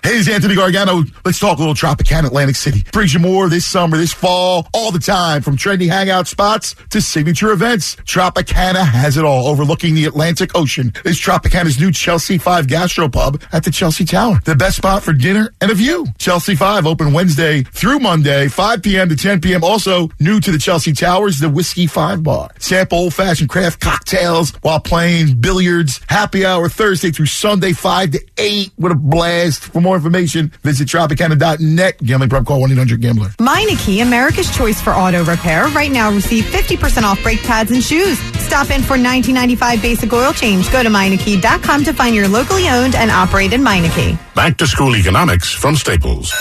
Hey, 0.07 0.19
it's 0.19 0.29
Anthony 0.29 0.55
Gargano. 0.55 1.03
Let's 1.25 1.41
talk 1.41 1.57
a 1.57 1.61
little 1.61 1.75
Tropicana 1.75 2.27
Atlantic 2.27 2.55
City. 2.55 2.85
Brings 2.93 3.13
you 3.13 3.19
more 3.19 3.49
this 3.49 3.67
summer, 3.67 3.97
this 3.97 4.13
fall, 4.13 4.69
all 4.73 4.93
the 4.93 5.01
time, 5.01 5.43
from 5.43 5.57
trendy 5.57 5.89
hangout 5.89 6.29
spots 6.29 6.77
to 6.91 7.01
signature 7.01 7.51
events. 7.51 7.97
Tropicana 7.97 8.87
has 8.87 9.17
it 9.17 9.25
all, 9.25 9.49
overlooking 9.49 9.97
the 9.97 10.05
Atlantic 10.05 10.55
Ocean. 10.55 10.93
Is 11.05 11.21
Tropicana's 11.21 11.81
new 11.81 11.91
Chelsea 11.91 12.39
5 12.39 12.69
gastropub 12.69 13.43
at 13.53 13.65
the 13.65 13.73
Chelsea 13.73 14.05
Tower. 14.05 14.39
The 14.45 14.55
best 14.55 14.77
spot 14.77 15.03
for 15.03 15.13
dinner 15.13 15.53
and 15.61 15.73
a 15.73 15.75
view. 15.75 16.07
Chelsea 16.19 16.55
5 16.55 16.87
open 16.87 17.13
Wednesday 17.13 17.65
through 17.65 17.99
Monday, 17.99 18.47
5 18.47 18.85
p.m. 18.85 19.09
to 19.09 19.17
10 19.17 19.41
p.m. 19.41 19.65
Also, 19.65 20.09
new 20.21 20.39
to 20.39 20.53
the 20.53 20.59
Chelsea 20.59 20.93
Towers, 20.93 21.41
the 21.41 21.49
Whiskey 21.49 21.89
5 21.89 22.23
Bar. 22.23 22.51
Sample 22.61 22.99
old-fashioned 22.99 23.51
craft 23.51 23.81
cocktails 23.81 24.53
while 24.63 24.79
playing 24.79 25.41
billiards. 25.41 26.01
Happy 26.09 26.47
hour 26.47 26.69
Thursday 26.69 27.11
through 27.11 27.27
Sunday, 27.27 27.73
5 27.73 28.13
to 28.13 28.25
8 28.39 28.71
with 28.79 28.93
a 28.93 28.95
blast. 28.95 29.65
For 29.65 29.81
more 29.81 29.96
information, 29.97 30.53
visit 30.63 30.87
Tropicana.net. 30.89 31.99
Gambling 31.99 32.31
prep 32.31 32.47
call 32.47 32.61
1-800-GAMBLER. 32.69 33.29
Meineke, 33.41 34.03
America's 34.03 34.55
choice 34.57 34.81
for 34.81 34.93
auto 34.93 35.25
repair. 35.25 35.67
Right 35.69 35.91
now, 35.91 36.11
receive 36.13 36.45
50% 36.45 37.03
off 37.03 37.21
brake 37.23 37.43
pads 37.43 37.71
and 37.73 37.83
shoes. 37.83 38.19
Stop 38.45 38.71
in 38.71 38.83
for 38.83 38.95
1995 38.95 39.83
basic 39.83 40.13
oil 40.13 40.33
change. 40.33 40.71
Go 40.71 40.83
to 40.83 40.89
Meineke.com 40.89 41.85
to 41.85 41.93
find 41.93 42.15
your 42.15 42.29
locally 42.29 42.69
owned 42.69 42.95
and 42.95 43.11
operated 43.11 43.61
Meineke. 43.61 44.19
Back 44.35 44.57
to 44.59 44.67
school 44.67 44.95
economics 44.95 45.53
from 45.53 45.75
Staples. 45.75 46.33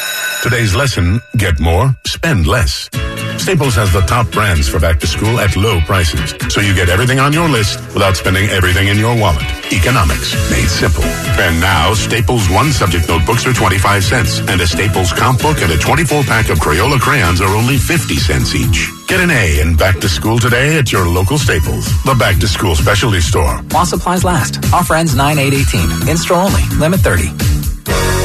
Today's 0.43 0.75
lesson 0.75 1.19
get 1.38 1.59
more, 1.59 1.95
spend 2.06 2.45
less. 2.45 2.90
Staples 3.38 3.75
has 3.75 3.91
the 3.93 4.01
top 4.01 4.30
brands 4.31 4.67
for 4.67 4.80
back 4.80 4.99
to 4.99 5.07
school 5.07 5.39
at 5.39 5.55
low 5.55 5.80
prices, 5.81 6.35
so 6.49 6.61
you 6.61 6.73
get 6.73 6.89
everything 6.89 7.19
on 7.19 7.31
your 7.31 7.47
list 7.47 7.80
without 7.93 8.15
spending 8.17 8.49
everything 8.49 8.88
in 8.88 8.97
your 8.97 9.15
wallet. 9.15 9.43
Economics 9.72 10.33
made 10.49 10.67
simple. 10.67 11.03
And 11.39 11.59
now, 11.59 11.93
Staples 11.93 12.49
one 12.49 12.72
subject 12.72 13.07
notebooks 13.07 13.45
are 13.45 13.53
25 13.53 14.03
cents, 14.03 14.39
and 14.39 14.59
a 14.61 14.67
Staples 14.67 15.14
comp 15.14 15.41
book 15.41 15.61
and 15.61 15.72
a 15.72 15.77
24 15.77 16.23
pack 16.23 16.49
of 16.49 16.59
Crayola 16.59 16.99
crayons 16.99 17.41
are 17.41 17.55
only 17.55 17.77
50 17.77 18.15
cents 18.15 18.55
each. 18.55 19.05
Get 19.08 19.19
an 19.19 19.30
A 19.30 19.61
in 19.61 19.75
back 19.75 20.00
to 20.00 20.09
school 20.09 20.40
today 20.40 20.77
at 20.80 20.92
your 20.92 21.08
local 21.08 21.38
Staples, 21.38 21.85
the 22.03 22.16
back 22.16 22.40
to 22.40 22.48
school 22.48 22.75
specialty 22.75 23.22
store. 23.22 23.58
While 23.72 23.85
supplies 23.85 24.24
last. 24.24 24.58
Offer 24.74 24.95
ends 24.95 25.16
9 25.16 25.38
8 25.38 25.53
18. 25.53 26.09
In 26.09 26.17
store 26.17 26.38
only. 26.40 26.61
Limit 26.80 27.01
30. 27.01 27.30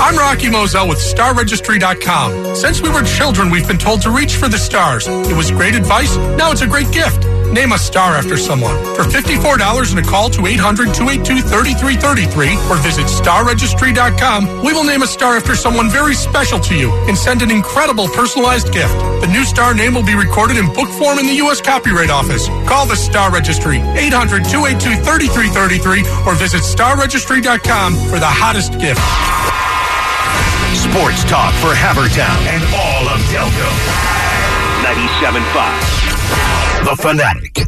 I'm 0.01 0.17
Rocky 0.17 0.49
Moselle 0.49 0.89
with 0.89 0.99
StarRegistry.com. 0.99 2.57
Since 2.57 2.81
we 2.81 2.89
were 2.89 3.03
children, 3.03 3.51
we've 3.51 3.69
been 3.69 3.79
told 3.79 4.01
to 4.03 4.11
reach 4.11 4.37
for 4.37 4.49
the 4.49 4.57
stars. 4.57 5.07
It 5.07 5.37
was 5.37 5.51
great 5.51 5.75
advice. 5.75 6.17
Now 6.39 6.51
it's 6.51 6.63
a 6.63 6.67
great 6.67 6.91
gift. 6.91 7.27
Name 7.53 7.73
a 7.73 7.79
star 7.79 8.15
after 8.15 8.37
someone. 8.37 8.73
For 8.95 9.03
$54 9.03 9.91
and 9.91 9.99
a 9.99 10.09
call 10.09 10.31
to 10.31 10.47
800 10.47 10.95
282 10.95 11.43
3333 11.43 12.57
or 12.71 12.79
visit 12.79 13.07
starregistry.com, 13.07 14.65
we 14.65 14.73
will 14.73 14.85
name 14.85 15.03
a 15.03 15.07
star 15.07 15.37
after 15.37 15.57
someone 15.57 15.91
very 15.91 16.15
special 16.15 16.61
to 16.61 16.77
you 16.79 16.93
and 17.09 17.19
send 17.19 17.43
an 17.43 17.51
incredible 17.51 18.07
personalized 18.09 18.73
gift. 18.73 18.95
The 19.21 19.27
new 19.27 19.45
star 19.45 19.75
name 19.75 19.95
will 19.95 20.07
be 20.07 20.15
recorded 20.15 20.59
in 20.59 20.70
book 20.71 20.89
form 20.91 21.19
in 21.19 21.27
the 21.27 21.35
U.S. 21.45 21.61
Copyright 21.61 22.11
Office. 22.11 22.49
Call 22.69 22.87
the 22.87 22.97
Star 22.97 23.31
Registry 23.31 23.79
800 23.79 24.45
282 24.45 25.03
3333 25.03 26.03
or 26.27 26.35
visit 26.35 26.63
starregistry.com 26.63 27.95
for 28.09 28.19
the 28.19 28.31
hottest 28.31 28.73
gift. 28.79 29.01
Sports 30.77 31.25
talk 31.25 31.53
for 31.61 31.75
Havertown 31.75 32.41
and 32.49 32.63
all 32.75 33.09
of 33.09 33.21
Delco. 33.29 33.69
97.5. 34.87 36.85
The 36.85 36.97
Fanatic. 36.97 37.67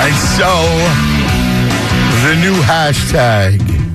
And 0.00 0.14
so, 0.14 0.52
the 2.22 2.34
new 2.40 2.54
hashtag 2.62 3.87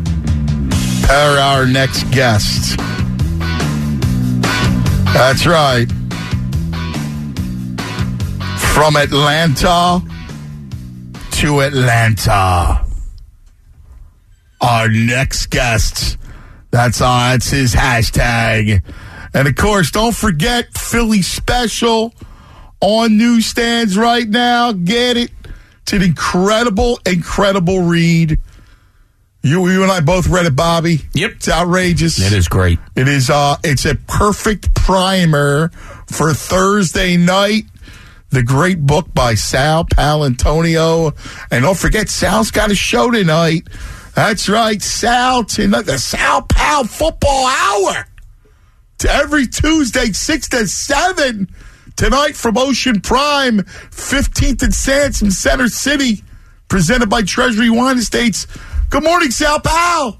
for 1.07 1.39
our 1.39 1.65
next 1.65 2.03
guest. 2.11 2.77
That's 5.13 5.45
right. 5.45 5.85
From 8.73 8.95
Atlanta 8.95 10.01
to 11.31 11.61
Atlanta. 11.61 12.85
Our 14.61 14.87
next 14.89 15.47
guest. 15.47 16.17
That's 16.71 17.01
uh, 17.01 17.31
that's 17.31 17.49
his 17.49 17.75
hashtag. 17.75 18.81
And 19.33 19.47
of 19.47 19.55
course, 19.55 19.91
don't 19.91 20.15
forget 20.15 20.75
Philly 20.77 21.21
Special 21.21 22.13
on 22.81 23.17
newsstands 23.17 23.97
right 23.97 24.27
now. 24.27 24.71
Get 24.71 25.17
it. 25.17 25.31
It's 25.81 25.93
an 25.93 26.01
incredible, 26.01 26.99
incredible 27.05 27.81
read. 27.81 28.39
You, 29.45 29.67
you 29.69 29.83
and 29.83 29.91
I 29.91 29.99
both 29.99 30.27
read 30.27 30.45
it, 30.45 30.55
Bobby. 30.55 31.01
Yep, 31.13 31.31
it's 31.31 31.49
outrageous. 31.49 32.17
It 32.17 32.31
is 32.31 32.47
great. 32.47 32.79
It 32.95 33.09
is. 33.09 33.29
Uh, 33.29 33.57
it's 33.61 33.83
a 33.83 33.95
perfect 33.95 34.73
primer 34.73 35.67
for 36.09 36.33
Thursday 36.33 37.17
night. 37.17 37.65
The 38.29 38.41
great 38.41 38.79
book 38.79 39.13
by 39.13 39.35
Sal 39.35 39.83
Paolantonio, 39.83 41.13
and 41.51 41.63
don't 41.63 41.77
forget 41.77 42.09
Sal's 42.09 42.51
got 42.51 42.71
a 42.71 42.75
show 42.75 43.11
tonight. 43.11 43.67
That's 44.15 44.47
right, 44.47 44.81
Sal 44.81 45.43
tonight. 45.43 45.87
The 45.87 45.99
Sal 45.99 46.43
Pal 46.43 46.85
Football 46.85 47.47
Hour. 47.47 48.07
To 48.99 49.11
every 49.11 49.45
Tuesday, 49.45 50.13
six 50.13 50.47
to 50.49 50.67
seven. 50.67 51.53
Tonight 51.97 52.35
from 52.35 52.57
Ocean 52.57 53.01
Prime, 53.01 53.59
15th 53.59 54.63
and 54.63 54.73
Sansom 54.73 55.29
Center 55.29 55.67
City, 55.67 56.23
presented 56.69 57.09
by 57.09 57.21
Treasury 57.21 57.69
Wine 57.69 57.97
Estates. 57.97 58.47
Good 58.93 59.05
morning, 59.05 59.31
Sal 59.31 59.59
Pal. 59.59 60.19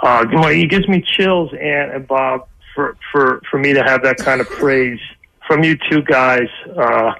Uh, 0.00 0.22
good 0.22 0.36
morning. 0.36 0.60
It 0.60 0.70
gives 0.70 0.86
me 0.86 1.02
chills, 1.04 1.52
Ann 1.54 1.90
and 1.90 2.06
Bob, 2.06 2.46
for, 2.72 2.96
for, 3.10 3.42
for 3.50 3.58
me 3.58 3.72
to 3.72 3.82
have 3.82 4.04
that 4.04 4.18
kind 4.18 4.40
of 4.40 4.48
praise 4.48 5.00
from 5.48 5.64
you 5.64 5.76
two 5.90 6.00
guys, 6.02 6.46
uh, 6.78 7.14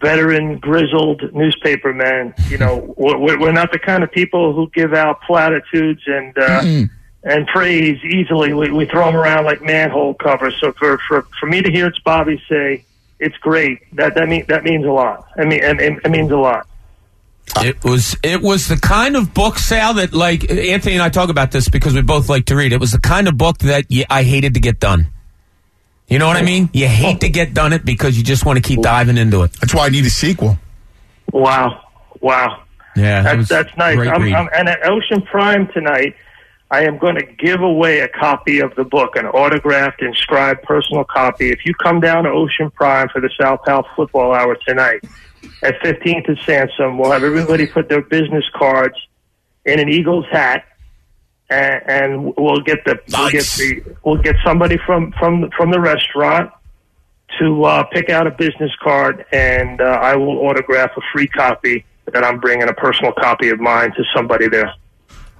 veteran, 0.00 0.58
grizzled 0.58 1.32
newspaper 1.32 1.94
men. 1.94 2.34
You 2.48 2.58
know, 2.58 2.94
we're, 2.98 3.38
we're 3.38 3.52
not 3.52 3.70
the 3.70 3.78
kind 3.78 4.02
of 4.02 4.10
people 4.10 4.54
who 4.54 4.68
give 4.70 4.92
out 4.92 5.20
platitudes 5.22 6.02
and 6.08 6.36
uh, 6.36 6.62
and 7.22 7.46
praise 7.46 8.02
easily. 8.02 8.54
We, 8.54 8.72
we 8.72 8.86
throw 8.86 9.06
them 9.06 9.14
around 9.14 9.44
like 9.44 9.62
manhole 9.62 10.14
covers. 10.14 10.56
So 10.58 10.72
for, 10.72 10.98
for, 11.06 11.28
for 11.38 11.46
me 11.46 11.62
to 11.62 11.70
hear 11.70 11.86
it's 11.86 12.00
Bobby 12.00 12.42
say 12.48 12.84
it's 13.20 13.36
great, 13.36 13.78
that 13.94 14.16
that 14.16 14.28
mean 14.28 14.46
that 14.48 14.64
means 14.64 14.84
a 14.84 14.90
lot. 14.90 15.28
I 15.36 15.44
mean, 15.44 15.62
it, 15.62 15.80
it 16.04 16.10
means 16.10 16.32
a 16.32 16.36
lot. 16.36 16.66
It 17.58 17.82
was 17.84 18.16
it 18.22 18.42
was 18.42 18.68
the 18.68 18.76
kind 18.76 19.16
of 19.16 19.32
book 19.32 19.58
Sal 19.58 19.94
that 19.94 20.12
like 20.12 20.50
Anthony 20.50 20.94
and 20.94 21.02
I 21.02 21.08
talk 21.08 21.30
about 21.30 21.52
this 21.52 21.68
because 21.68 21.94
we 21.94 22.02
both 22.02 22.28
like 22.28 22.46
to 22.46 22.56
read. 22.56 22.72
It 22.72 22.80
was 22.80 22.92
the 22.92 23.00
kind 23.00 23.28
of 23.28 23.38
book 23.38 23.58
that 23.58 23.86
I 24.10 24.22
hated 24.24 24.54
to 24.54 24.60
get 24.60 24.80
done. 24.80 25.08
You 26.08 26.18
know 26.18 26.26
what 26.26 26.36
I 26.36 26.42
mean? 26.42 26.70
You 26.72 26.86
hate 26.86 27.20
to 27.20 27.28
get 27.28 27.52
done 27.52 27.72
it 27.72 27.84
because 27.84 28.16
you 28.16 28.22
just 28.22 28.44
want 28.44 28.58
to 28.58 28.62
keep 28.62 28.80
diving 28.80 29.16
into 29.16 29.42
it. 29.42 29.52
That's 29.54 29.74
why 29.74 29.86
I 29.86 29.88
need 29.88 30.04
a 30.04 30.10
sequel. 30.10 30.56
Wow, 31.32 31.82
wow. 32.20 32.62
Yeah, 32.94 33.22
That's 33.22 33.48
that's 33.48 33.76
nice. 33.76 33.98
I'm. 33.98 34.22
I'm, 34.22 34.48
and 34.54 34.68
at 34.68 34.86
Ocean 34.86 35.20
Prime 35.22 35.68
tonight, 35.68 36.14
I 36.70 36.84
am 36.84 36.96
going 36.98 37.16
to 37.16 37.24
give 37.24 37.60
away 37.60 38.00
a 38.00 38.08
copy 38.08 38.60
of 38.60 38.74
the 38.74 38.84
book, 38.84 39.16
an 39.16 39.26
autographed, 39.26 40.00
inscribed 40.00 40.62
personal 40.62 41.04
copy. 41.04 41.50
If 41.50 41.66
you 41.66 41.74
come 41.74 42.00
down 42.00 42.24
to 42.24 42.30
Ocean 42.30 42.70
Prime 42.70 43.08
for 43.08 43.20
the 43.20 43.30
Sal 43.38 43.58
Pal 43.58 43.86
Football 43.94 44.32
Hour 44.32 44.56
tonight 44.66 45.04
at 45.62 45.80
15th 45.80 46.28
and 46.28 46.38
Sansom, 46.44 46.98
we'll 46.98 47.10
have 47.12 47.24
everybody 47.24 47.66
put 47.66 47.88
their 47.88 48.02
business 48.02 48.44
cards 48.54 48.96
in 49.64 49.80
an 49.80 49.88
Eagles 49.88 50.24
hat, 50.30 50.64
and, 51.50 51.82
and 51.86 52.34
we'll 52.36 52.60
get 52.60 52.84
the 52.84 52.98
we'll 53.12 53.30
get 53.30 53.44
the 53.44 53.96
we'll 54.04 54.16
get 54.22 54.36
somebody 54.44 54.78
from 54.86 55.12
from 55.18 55.50
from 55.56 55.70
the 55.70 55.80
restaurant 55.80 56.50
to 57.40 57.64
uh, 57.64 57.84
pick 57.84 58.08
out 58.10 58.26
a 58.26 58.30
business 58.30 58.70
card, 58.82 59.26
and 59.32 59.80
uh, 59.80 59.84
I 59.84 60.16
will 60.16 60.38
autograph 60.46 60.90
a 60.96 61.00
free 61.12 61.26
copy 61.26 61.84
that 62.12 62.24
I'm 62.24 62.38
bringing 62.40 62.68
a 62.68 62.72
personal 62.72 63.12
copy 63.12 63.48
of 63.50 63.58
mine 63.60 63.90
to 63.92 64.04
somebody 64.14 64.48
there. 64.48 64.72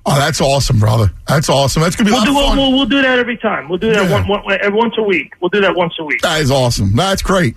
Oh, 0.09 0.17
that's 0.19 0.41
awesome, 0.41 0.79
brother. 0.79 1.11
That's 1.27 1.49
awesome. 1.49 1.83
That's 1.83 1.97
gonna 1.97 2.11
be 2.11 2.13
We'll 2.15 2.25
do, 2.25 2.33
fun. 2.33 2.57
we'll, 2.57 2.73
we'll 2.73 2.87
do 2.87 3.03
that 3.03 3.19
every 3.19 3.37
time. 3.37 3.69
We'll 3.69 3.79
do 3.79 3.93
that 3.93 4.09
one, 4.11 4.29
one, 4.29 4.43
once 4.73 4.95
a 4.99 5.03
week. 5.03 5.33
We'll 5.41 5.49
do 5.49 5.61
that 5.63 5.75
once 5.75 5.95
a 5.99 6.05
week. 6.05 6.23
That 6.23 6.41
is 6.41 6.51
awesome. 6.51 6.95
That's 6.95 7.23
great. 7.23 7.57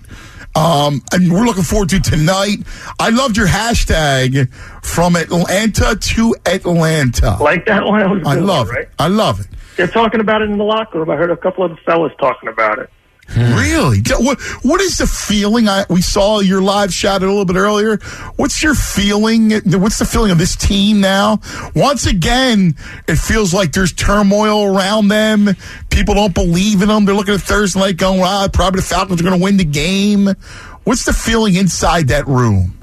Um, 0.56 1.02
and 1.12 1.32
we're 1.32 1.44
looking 1.44 1.62
forward 1.62 1.90
to 1.90 2.00
tonight. 2.00 2.58
I 2.98 3.10
loved 3.10 3.36
your 3.36 3.46
hashtag 3.46 4.52
from 4.84 5.16
Atlanta 5.16 5.96
to 5.96 6.34
Atlanta. 6.44 7.36
Like 7.40 7.66
that 7.66 7.84
one? 7.84 8.00
That 8.00 8.10
was 8.10 8.22
a 8.24 8.28
I 8.28 8.34
love 8.34 8.68
it. 8.68 8.72
right? 8.72 8.88
I 8.98 9.08
love 9.08 9.40
it. 9.40 9.46
They're 9.76 9.86
talking 9.86 10.20
about 10.20 10.42
it 10.42 10.50
in 10.50 10.58
the 10.58 10.64
locker 10.64 10.98
room. 10.98 11.10
I 11.10 11.16
heard 11.16 11.30
a 11.30 11.36
couple 11.36 11.64
of 11.64 11.70
the 11.70 11.76
fellas 11.86 12.12
talking 12.18 12.48
about 12.48 12.78
it. 12.80 12.90
Really? 13.36 14.02
What, 14.18 14.40
what 14.62 14.80
is 14.80 14.98
the 14.98 15.06
feeling? 15.06 15.68
I, 15.68 15.84
we 15.88 16.02
saw 16.02 16.40
your 16.40 16.60
live 16.60 16.92
shot 16.92 17.22
a 17.22 17.26
little 17.26 17.44
bit 17.44 17.56
earlier. 17.56 17.98
What's 18.36 18.62
your 18.62 18.74
feeling? 18.74 19.50
What's 19.50 19.98
the 19.98 20.04
feeling 20.04 20.30
of 20.32 20.38
this 20.38 20.56
team 20.56 21.00
now? 21.00 21.40
Once 21.74 22.06
again, 22.06 22.74
it 23.06 23.16
feels 23.16 23.54
like 23.54 23.72
there's 23.72 23.92
turmoil 23.92 24.76
around 24.76 25.08
them. 25.08 25.50
People 25.90 26.14
don't 26.14 26.34
believe 26.34 26.82
in 26.82 26.88
them. 26.88 27.04
They're 27.04 27.14
looking 27.14 27.34
at 27.34 27.40
Thursday 27.40 27.78
night 27.78 27.96
going, 27.96 28.20
ah, 28.22 28.48
probably 28.52 28.80
the 28.80 28.86
Falcons 28.86 29.20
are 29.20 29.24
going 29.24 29.38
to 29.38 29.42
win 29.42 29.56
the 29.56 29.64
game. 29.64 30.28
What's 30.84 31.04
the 31.04 31.12
feeling 31.12 31.54
inside 31.54 32.08
that 32.08 32.26
room? 32.26 32.76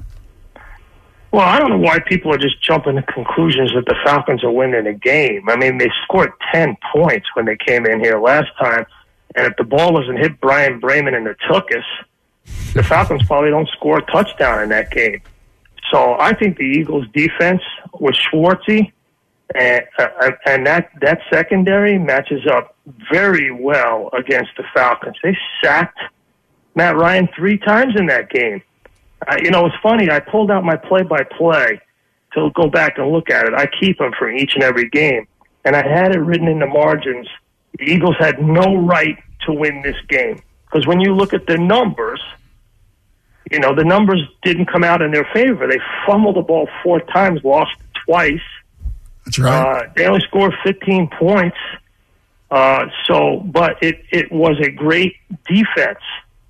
Well, 1.30 1.46
I 1.46 1.58
don't 1.58 1.70
know 1.70 1.78
why 1.78 1.98
people 1.98 2.32
are 2.32 2.38
just 2.38 2.62
jumping 2.62 2.96
to 2.96 3.02
conclusions 3.02 3.72
that 3.74 3.84
the 3.84 3.96
Falcons 4.02 4.42
are 4.42 4.50
winning 4.50 4.86
a 4.86 4.94
game. 4.94 5.46
I 5.48 5.56
mean, 5.56 5.76
they 5.76 5.90
scored 6.04 6.30
10 6.54 6.76
points 6.94 7.26
when 7.34 7.44
they 7.44 7.56
came 7.56 7.84
in 7.84 8.00
here 8.00 8.18
last 8.18 8.48
time. 8.58 8.86
And 9.34 9.46
if 9.46 9.56
the 9.56 9.64
ball 9.64 10.00
doesn't 10.00 10.16
hit 10.16 10.40
Bryan 10.40 10.80
Braman 10.80 11.14
and 11.14 11.26
the 11.26 11.36
Tuckus, 11.48 11.84
the 12.74 12.82
Falcons 12.82 13.22
probably 13.26 13.50
don't 13.50 13.68
score 13.70 13.98
a 13.98 14.02
touchdown 14.02 14.62
in 14.62 14.68
that 14.70 14.90
game. 14.90 15.20
So 15.90 16.16
I 16.18 16.34
think 16.34 16.56
the 16.56 16.64
Eagles' 16.64 17.06
defense 17.14 17.62
with 17.98 18.14
Schwartzy 18.14 18.92
and, 19.54 19.82
uh, 19.98 20.30
and 20.44 20.66
that, 20.66 20.90
that 21.00 21.20
secondary 21.32 21.98
matches 21.98 22.46
up 22.46 22.76
very 23.10 23.50
well 23.50 24.10
against 24.12 24.50
the 24.56 24.64
Falcons. 24.74 25.16
They 25.22 25.36
sacked 25.62 25.98
Matt 26.74 26.96
Ryan 26.96 27.28
three 27.34 27.58
times 27.58 27.94
in 27.96 28.06
that 28.06 28.30
game. 28.30 28.62
Uh, 29.26 29.36
you 29.42 29.50
know, 29.50 29.66
it's 29.66 29.76
funny. 29.82 30.10
I 30.10 30.20
pulled 30.20 30.50
out 30.50 30.64
my 30.64 30.76
play-by-play 30.76 31.80
to 32.34 32.50
go 32.54 32.68
back 32.68 32.98
and 32.98 33.10
look 33.10 33.30
at 33.30 33.46
it. 33.46 33.54
I 33.54 33.66
keep 33.80 33.98
them 33.98 34.12
from 34.18 34.36
each 34.36 34.54
and 34.54 34.62
every 34.62 34.88
game, 34.90 35.26
and 35.64 35.74
I 35.74 35.86
had 35.86 36.14
it 36.14 36.18
written 36.18 36.46
in 36.46 36.58
the 36.58 36.66
margins. 36.66 37.26
The 37.78 37.84
Eagles 37.84 38.16
had 38.18 38.40
no 38.42 38.76
right 38.76 39.16
to 39.46 39.52
win 39.52 39.82
this 39.82 39.96
game 40.08 40.42
because 40.66 40.86
when 40.86 41.00
you 41.00 41.14
look 41.14 41.32
at 41.32 41.46
the 41.46 41.56
numbers, 41.56 42.20
you 43.50 43.58
know 43.60 43.74
the 43.74 43.84
numbers 43.84 44.20
didn't 44.42 44.66
come 44.66 44.84
out 44.84 45.00
in 45.02 45.10
their 45.10 45.28
favor. 45.32 45.66
They 45.66 45.80
fumbled 46.06 46.36
the 46.36 46.42
ball 46.42 46.68
four 46.82 47.00
times, 47.00 47.40
lost 47.44 47.70
twice. 48.04 48.40
That's 49.24 49.38
right. 49.38 49.84
Uh, 49.84 49.90
they 49.94 50.06
only 50.06 50.20
scored 50.20 50.54
15 50.64 51.10
points. 51.18 51.56
Uh, 52.50 52.86
so, 53.06 53.40
but 53.44 53.82
it, 53.82 54.02
it 54.10 54.32
was 54.32 54.58
a 54.60 54.70
great 54.70 55.16
defense 55.46 56.00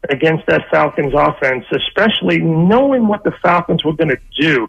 against 0.09 0.47
that 0.47 0.63
Falcons 0.71 1.13
offense, 1.13 1.65
especially 1.73 2.39
knowing 2.39 3.09
what 3.09 3.25
the 3.25 3.33
Falcons 3.43 3.85
were 3.85 3.95
going 3.95 4.11
to 4.11 4.21
do. 4.41 4.69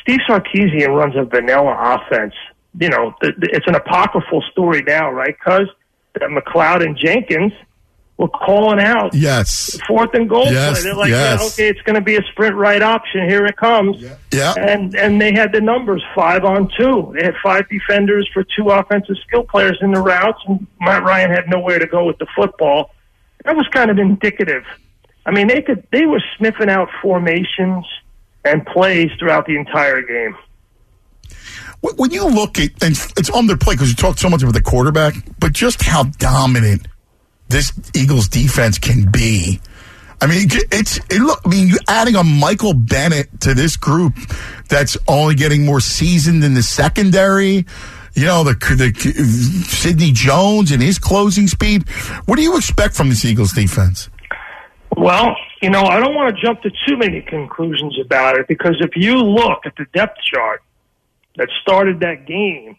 Steve 0.00 0.20
Sarkisian 0.28 0.94
runs 0.94 1.16
a 1.16 1.24
vanilla 1.24 1.76
offense. 1.98 2.34
You 2.78 2.88
know, 2.88 3.14
th- 3.20 3.34
th- 3.34 3.52
it's 3.52 3.66
an 3.66 3.74
apocryphal 3.74 4.42
story 4.52 4.82
now, 4.82 5.10
right? 5.10 5.34
Because 5.36 5.68
that 6.14 6.28
McLeod 6.30 6.84
and 6.84 6.96
Jenkins 6.96 7.52
were 8.16 8.28
calling 8.28 8.80
out 8.80 9.14
Yes. 9.14 9.78
fourth 9.86 10.12
and 10.14 10.28
goal 10.28 10.44
Yes, 10.46 10.72
play. 10.72 10.82
They're 10.82 10.94
like, 10.98 11.08
yes. 11.10 11.40
yeah, 11.40 11.46
okay, 11.46 11.68
it's 11.70 11.80
going 11.82 11.94
to 11.94 12.02
be 12.02 12.16
a 12.16 12.22
sprint 12.32 12.54
right 12.54 12.82
option. 12.82 13.28
Here 13.28 13.46
it 13.46 13.56
comes. 13.56 14.02
Yeah. 14.30 14.54
And 14.58 14.94
and 14.94 15.20
they 15.20 15.32
had 15.32 15.52
the 15.52 15.60
numbers 15.60 16.02
five 16.14 16.44
on 16.44 16.70
two. 16.76 17.12
They 17.16 17.24
had 17.24 17.34
five 17.42 17.68
defenders 17.70 18.28
for 18.34 18.44
two 18.44 18.68
offensive 18.70 19.16
skill 19.26 19.44
players 19.44 19.78
in 19.80 19.92
the 19.92 20.00
routes, 20.02 20.40
and 20.46 20.66
Matt 20.80 21.02
Ryan 21.02 21.30
had 21.30 21.48
nowhere 21.48 21.78
to 21.78 21.86
go 21.86 22.04
with 22.04 22.18
the 22.18 22.26
football. 22.36 22.90
That 23.44 23.56
was 23.56 23.66
kind 23.68 23.90
of 23.90 23.98
indicative. 23.98 24.64
I 25.24 25.30
mean, 25.30 25.46
they 25.48 25.62
could 25.62 25.86
they 25.90 26.04
were 26.04 26.22
sniffing 26.36 26.68
out 26.68 26.88
formations 27.00 27.86
and 28.44 28.66
plays 28.66 29.10
throughout 29.18 29.46
the 29.46 29.56
entire 29.56 30.02
game. 30.02 30.36
When- 31.80 32.10
you 32.10 32.26
look 32.26 32.58
at, 32.58 32.70
and 32.82 32.98
it's 33.16 33.30
on 33.30 33.46
their 33.46 33.56
play 33.56 33.74
because 33.74 33.88
you 33.88 33.94
talked 33.94 34.18
so 34.18 34.28
much 34.28 34.42
about 34.42 34.54
the 34.54 34.60
quarterback, 34.60 35.14
but 35.38 35.52
just 35.52 35.82
how 35.82 36.04
dominant 36.18 36.86
this 37.48 37.72
Eagles 37.94 38.28
defense 38.28 38.78
can 38.78 39.10
be. 39.10 39.60
I 40.20 40.26
mean, 40.26 40.48
it's 40.70 40.98
it 40.98 41.20
look. 41.20 41.40
I 41.46 41.48
mean, 41.48 41.68
you 41.68 41.78
adding 41.88 42.16
a 42.16 42.22
Michael 42.22 42.74
Bennett 42.74 43.40
to 43.42 43.54
this 43.54 43.76
group 43.76 44.14
that's 44.68 44.96
only 45.08 45.34
getting 45.34 45.64
more 45.64 45.80
seasoned 45.80 46.44
in 46.44 46.54
the 46.54 46.62
secondary. 46.62 47.64
You 48.14 48.26
know, 48.26 48.44
the 48.44 48.54
the 48.54 48.92
Sidney 49.64 50.12
Jones 50.12 50.72
and 50.72 50.82
his 50.82 50.98
closing 50.98 51.48
speed. 51.48 51.88
What 52.26 52.36
do 52.36 52.42
you 52.42 52.56
expect 52.56 52.94
from 52.94 53.08
this 53.08 53.24
Eagles 53.24 53.52
defense? 53.52 54.10
Well, 54.96 55.34
you 55.62 55.70
know, 55.70 55.84
I 55.84 56.00
don't 56.00 56.14
want 56.14 56.36
to 56.36 56.42
jump 56.42 56.60
to 56.62 56.70
too 56.86 56.96
many 56.98 57.22
conclusions 57.22 57.98
about 57.98 58.36
it 58.38 58.46
because 58.48 58.76
if 58.80 58.90
you 58.96 59.16
look 59.16 59.64
at 59.64 59.74
the 59.76 59.86
depth 59.94 60.18
chart 60.22 60.62
that 61.40 61.48
started 61.62 62.00
that 62.00 62.26
game 62.26 62.76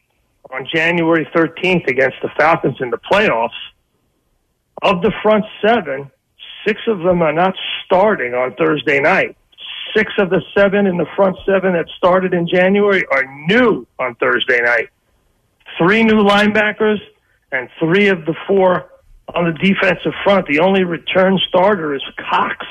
on 0.52 0.68
January 0.72 1.28
13th 1.36 1.88
against 1.88 2.18
the 2.22 2.30
Falcons 2.38 2.78
in 2.80 2.92
the 2.92 3.00
playoffs, 3.12 3.50
of 4.84 5.02
the 5.02 5.12
front 5.24 5.46
seven, 5.66 6.12
six 6.66 6.80
of 6.86 7.00
them 7.00 7.24
are 7.24 7.34
not 7.34 7.56
starting 7.84 8.36
on 8.36 8.54
Thursday 8.54 9.00
night. 9.00 9.36
Six 9.96 10.14
of 10.20 10.30
the 10.30 10.44
seven 10.56 10.86
in 10.86 10.98
the 10.98 11.08
front 11.16 11.38
seven 11.44 11.74
that 11.74 11.88
started 11.98 12.36
in 12.36 12.48
January 12.48 13.04
are 13.12 13.26
new 13.48 13.88
on 13.98 14.14
Thursday 14.16 14.62
night. 14.62 14.90
Three 15.80 16.04
new 16.04 16.24
linebackers 16.24 17.00
and 17.52 17.68
three 17.80 18.10
of 18.10 18.26
the 18.26 18.36
four 18.48 18.92
on 19.34 19.46
the 19.46 19.54
defensive 19.54 20.14
front. 20.24 20.46
The 20.46 20.60
only 20.60 20.84
return 20.84 21.40
starter 21.50 21.96
is 21.96 22.04
Cox. 22.30 22.64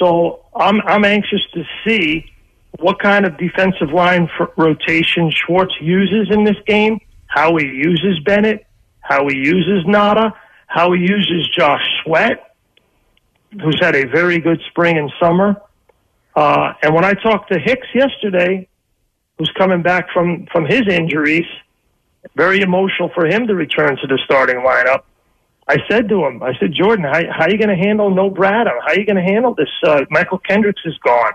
So 0.00 0.44
I'm 0.56 0.80
I'm 0.80 1.04
anxious 1.04 1.42
to 1.54 1.62
see 1.86 2.32
what 2.78 2.98
kind 2.98 3.26
of 3.26 3.36
defensive 3.36 3.90
line 3.92 4.28
rotation 4.56 5.30
Schwartz 5.30 5.74
uses 5.80 6.28
in 6.30 6.44
this 6.44 6.56
game, 6.66 7.00
how 7.26 7.56
he 7.56 7.66
uses 7.66 8.18
Bennett, 8.24 8.66
how 9.00 9.28
he 9.28 9.36
uses 9.36 9.84
Ngata, 9.84 10.32
how 10.66 10.92
he 10.92 11.00
uses 11.00 11.48
Josh 11.56 11.82
Sweat, 12.02 12.54
who's 13.60 13.78
had 13.80 13.96
a 13.96 14.06
very 14.06 14.38
good 14.38 14.60
spring 14.68 14.96
and 14.98 15.10
summer. 15.20 15.60
Uh, 16.36 16.72
and 16.82 16.94
when 16.94 17.04
I 17.04 17.14
talked 17.14 17.52
to 17.52 17.58
Hicks 17.58 17.88
yesterday, 17.94 18.68
who's 19.38 19.50
coming 19.58 19.82
back 19.82 20.06
from, 20.12 20.46
from 20.52 20.64
his 20.64 20.82
injuries, 20.88 21.46
very 22.36 22.60
emotional 22.60 23.10
for 23.14 23.26
him 23.26 23.46
to 23.46 23.54
return 23.54 23.96
to 23.96 24.06
the 24.06 24.18
starting 24.24 24.56
lineup. 24.56 25.02
I 25.66 25.78
said 25.88 26.08
to 26.08 26.24
him, 26.24 26.42
I 26.42 26.52
said, 26.58 26.72
Jordan, 26.72 27.04
how, 27.04 27.20
how 27.32 27.44
are 27.44 27.50
you 27.50 27.58
going 27.58 27.68
to 27.68 27.76
handle 27.76 28.10
no 28.14 28.30
Bradham? 28.30 28.78
How 28.80 28.88
are 28.88 28.98
you 28.98 29.06
going 29.06 29.16
to 29.16 29.22
handle 29.22 29.54
this? 29.54 29.68
Uh, 29.84 30.02
Mychal 30.12 30.42
Kendricks 30.42 30.82
is 30.84 30.96
gone. 30.98 31.32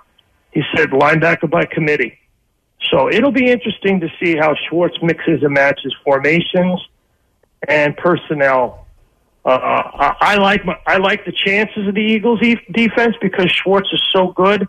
He 0.56 0.64
said, 0.76 0.92
linebacker 0.92 1.50
by 1.52 1.66
committee. 1.66 2.18
So 2.90 3.12
it'll 3.12 3.34
be 3.34 3.52
interesting 3.52 4.00
to 4.00 4.08
see 4.20 4.38
how 4.38 4.56
Schwartz 4.68 4.96
mixes 5.02 5.44
and 5.44 5.54
matches 5.54 5.94
formations 6.04 6.80
and 7.68 7.96
personnel. 7.98 8.88
Uh, 9.44 9.50
I, 9.50 10.16
I 10.22 10.36
like 10.38 10.66
my, 10.66 10.78
I 10.88 10.98
like 10.98 11.26
the 11.26 11.34
chances 11.34 11.90
of 11.90 11.94
the 11.94 12.02
Eagles' 12.02 12.42
e- 12.42 12.56
defense 12.72 13.16
because 13.22 13.52
Schwartz 13.52 13.90
is 13.92 14.02
so 14.14 14.32
good, 14.32 14.66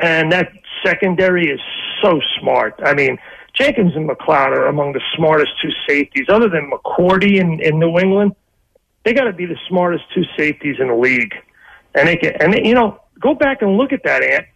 and 0.00 0.32
that 0.32 0.50
secondary 0.84 1.48
is 1.48 1.60
so 2.02 2.20
smart. 2.40 2.74
I 2.84 2.94
mean, 2.94 3.16
Jenkins 3.54 3.94
and 3.94 4.10
McLeod 4.10 4.48
are 4.48 4.66
among 4.66 4.94
the 4.94 5.00
smartest 5.16 5.52
two 5.62 5.70
safeties, 5.88 6.26
other 6.28 6.48
than 6.48 6.72
McCourty 6.72 7.40
in, 7.40 7.60
in 7.60 7.78
New 7.78 7.98
England. 7.98 8.34
They 9.04 9.14
got 9.14 9.24
to 9.24 9.32
be 9.32 9.46
the 9.46 9.58
smartest 9.68 10.04
two 10.12 10.24
safeties 10.36 10.76
in 10.80 10.88
the 10.88 10.96
league, 10.96 11.34
and 11.94 12.08
they 12.08 12.16
can. 12.16 12.32
And 12.40 12.52
they, 12.52 12.64
you 12.64 12.74
know, 12.74 13.00
go 13.20 13.34
back 13.34 13.62
and 13.62 13.76
look 13.76 13.92
at 13.92 14.02
that, 14.04 14.22
Ant. 14.22 14.46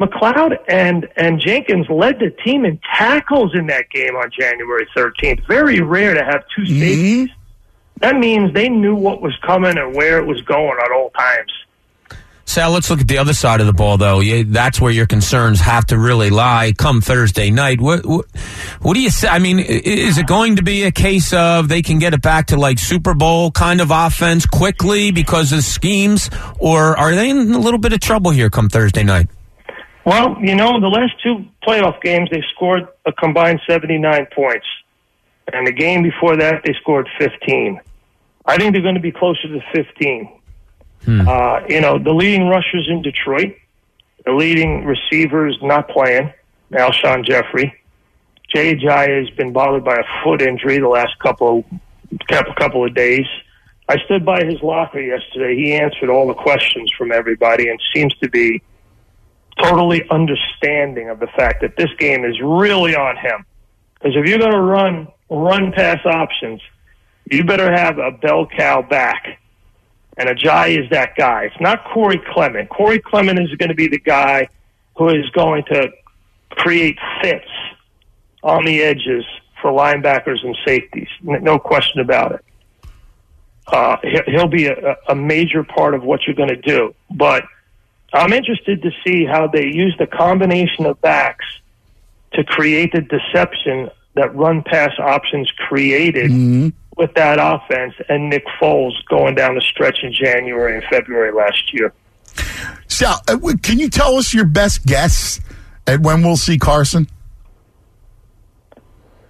McLeod 0.00 0.56
and 0.68 1.08
and 1.16 1.40
Jenkins 1.40 1.86
led 1.88 2.18
the 2.18 2.30
team 2.44 2.64
in 2.64 2.80
tackles 2.96 3.54
in 3.54 3.66
that 3.68 3.90
game 3.90 4.16
on 4.16 4.30
January 4.36 4.86
13th. 4.96 5.46
Very 5.46 5.80
rare 5.80 6.14
to 6.14 6.24
have 6.24 6.44
2 6.56 6.62
mm-hmm. 6.62 6.80
safeties. 6.80 7.28
That 8.00 8.16
means 8.16 8.52
they 8.52 8.68
knew 8.68 8.96
what 8.96 9.22
was 9.22 9.36
coming 9.46 9.78
and 9.78 9.94
where 9.94 10.18
it 10.18 10.26
was 10.26 10.40
going 10.42 10.76
at 10.82 10.90
all 10.90 11.10
times. 11.10 11.52
Sal, 12.46 12.72
let's 12.72 12.90
look 12.90 13.00
at 13.00 13.08
the 13.08 13.18
other 13.18 13.32
side 13.32 13.60
of 13.60 13.66
the 13.66 13.72
ball, 13.72 13.96
though. 13.96 14.20
Yeah, 14.20 14.42
that's 14.46 14.80
where 14.80 14.92
your 14.92 15.06
concerns 15.06 15.60
have 15.60 15.86
to 15.86 15.98
really 15.98 16.28
lie 16.28 16.72
come 16.76 17.00
Thursday 17.00 17.50
night. 17.50 17.80
What, 17.80 18.04
what, 18.04 18.26
what 18.82 18.94
do 18.94 19.00
you 19.00 19.10
say? 19.10 19.28
I 19.28 19.38
mean, 19.38 19.58
is 19.58 20.18
it 20.18 20.26
going 20.26 20.56
to 20.56 20.62
be 20.62 20.84
a 20.84 20.92
case 20.92 21.32
of 21.32 21.68
they 21.68 21.80
can 21.80 21.98
get 21.98 22.12
it 22.12 22.20
back 22.20 22.48
to 22.48 22.56
like 22.56 22.78
Super 22.78 23.14
Bowl 23.14 23.50
kind 23.50 23.80
of 23.80 23.90
offense 23.90 24.44
quickly 24.44 25.10
because 25.10 25.52
of 25.52 25.64
schemes, 25.64 26.28
or 26.58 26.96
are 26.98 27.14
they 27.14 27.30
in 27.30 27.52
a 27.52 27.58
little 27.58 27.80
bit 27.80 27.92
of 27.92 28.00
trouble 28.00 28.30
here 28.30 28.50
come 28.50 28.68
Thursday 28.68 29.04
night? 29.04 29.28
Well, 30.04 30.36
you 30.40 30.54
know, 30.54 30.80
the 30.80 30.88
last 30.88 31.14
two 31.22 31.46
playoff 31.66 32.00
games, 32.02 32.28
they 32.30 32.42
scored 32.54 32.88
a 33.06 33.12
combined 33.12 33.60
79 33.66 34.26
points. 34.34 34.66
And 35.52 35.66
the 35.66 35.72
game 35.72 36.02
before 36.02 36.36
that, 36.36 36.62
they 36.64 36.74
scored 36.80 37.08
15. 37.18 37.80
I 38.46 38.56
think 38.56 38.72
they're 38.72 38.82
going 38.82 38.94
to 38.96 39.00
be 39.00 39.12
closer 39.12 39.48
to 39.48 39.60
15. 39.72 40.40
Uh, 41.28 41.60
you 41.68 41.80
know, 41.80 41.98
the 41.98 42.12
leading 42.12 42.48
rushers 42.48 42.86
in 42.88 43.02
Detroit, 43.02 43.56
the 44.24 44.32
leading 44.32 44.84
receivers 44.84 45.58
not 45.62 45.88
playing, 45.88 46.32
Alshon 46.72 47.26
Jeffery. 47.26 47.74
Jay 48.54 48.74
Ajayi 48.74 49.26
has 49.26 49.30
been 49.36 49.52
bothered 49.52 49.84
by 49.84 49.96
a 49.96 50.04
foot 50.22 50.40
injury 50.40 50.78
the 50.78 50.88
last 50.88 51.18
couple 51.18 51.64
couple 52.28 52.84
of 52.84 52.94
days. 52.94 53.26
I 53.88 53.98
stood 54.04 54.24
by 54.24 54.44
his 54.44 54.62
locker 54.62 55.00
yesterday. 55.00 55.56
He 55.56 55.74
answered 55.74 56.08
all 56.08 56.28
the 56.28 56.34
questions 56.34 56.90
from 56.96 57.10
everybody 57.12 57.68
and 57.68 57.80
seems 57.94 58.14
to 58.16 58.30
be 58.30 58.62
totally 59.62 60.08
understanding 60.10 61.10
of 61.10 61.20
the 61.20 61.26
fact 61.28 61.60
that 61.62 61.76
this 61.76 61.90
game 61.98 62.24
is 62.24 62.38
really 62.42 62.94
on 62.96 63.16
him. 63.16 63.44
Because 63.94 64.16
if 64.16 64.26
you're 64.28 64.38
going 64.38 64.52
to 64.52 64.60
run 64.60 65.08
run 65.30 65.72
pass 65.72 66.04
options, 66.04 66.60
you 67.30 67.44
better 67.44 67.72
have 67.72 67.98
a 67.98 68.10
bell 68.10 68.46
cow 68.46 68.82
back. 68.82 69.40
And 70.16 70.28
Ajayi 70.28 70.84
is 70.84 70.90
that 70.90 71.16
guy. 71.16 71.44
It's 71.44 71.60
not 71.60 71.84
Corey 71.92 72.20
Clement. 72.32 72.68
Corey 72.68 73.00
Clement 73.00 73.38
is 73.40 73.52
going 73.56 73.70
to 73.70 73.74
be 73.74 73.88
the 73.88 73.98
guy 73.98 74.48
who 74.96 75.08
is 75.08 75.28
going 75.30 75.64
to 75.72 75.90
create 76.50 76.98
fits 77.20 77.48
on 78.42 78.64
the 78.64 78.80
edges 78.82 79.24
for 79.60 79.72
linebackers 79.72 80.44
and 80.44 80.56
safeties. 80.64 81.08
No 81.22 81.58
question 81.58 82.00
about 82.00 82.32
it. 82.32 82.44
Uh, 83.66 83.96
he- 84.02 84.30
he'll 84.32 84.46
be 84.46 84.66
a, 84.66 84.96
a 85.08 85.14
major 85.14 85.64
part 85.64 85.94
of 85.94 86.04
what 86.04 86.20
you're 86.26 86.36
going 86.36 86.50
to 86.50 86.56
do. 86.60 86.94
But 87.10 87.44
I'm 88.14 88.32
interested 88.32 88.82
to 88.82 88.90
see 89.04 89.24
how 89.24 89.48
they 89.48 89.66
use 89.66 89.94
the 89.98 90.06
combination 90.06 90.86
of 90.86 91.00
backs 91.00 91.44
to 92.34 92.44
create 92.44 92.92
the 92.92 93.00
deception 93.00 93.90
that 94.14 94.34
run 94.34 94.62
pass 94.62 94.92
options 94.98 95.50
created 95.68 96.30
with 96.96 97.12
that 97.14 97.38
offense 97.40 97.94
and 98.08 98.30
Nick 98.30 98.44
Foles 98.60 98.92
going 99.08 99.34
down 99.34 99.56
the 99.56 99.60
stretch 99.60 99.98
in 100.02 100.12
January 100.12 100.76
and 100.76 100.84
February 100.84 101.32
last 101.32 101.72
year. 101.72 101.92
Sal, 102.86 103.20
uh, 103.28 103.38
can 103.62 103.78
you 103.78 103.88
tell 103.88 104.14
us 104.16 104.32
your 104.32 104.44
best 104.44 104.86
guess 104.86 105.40
at 105.86 106.00
when 106.00 106.22
we'll 106.22 106.36
see 106.36 106.58
Carson? 106.58 107.08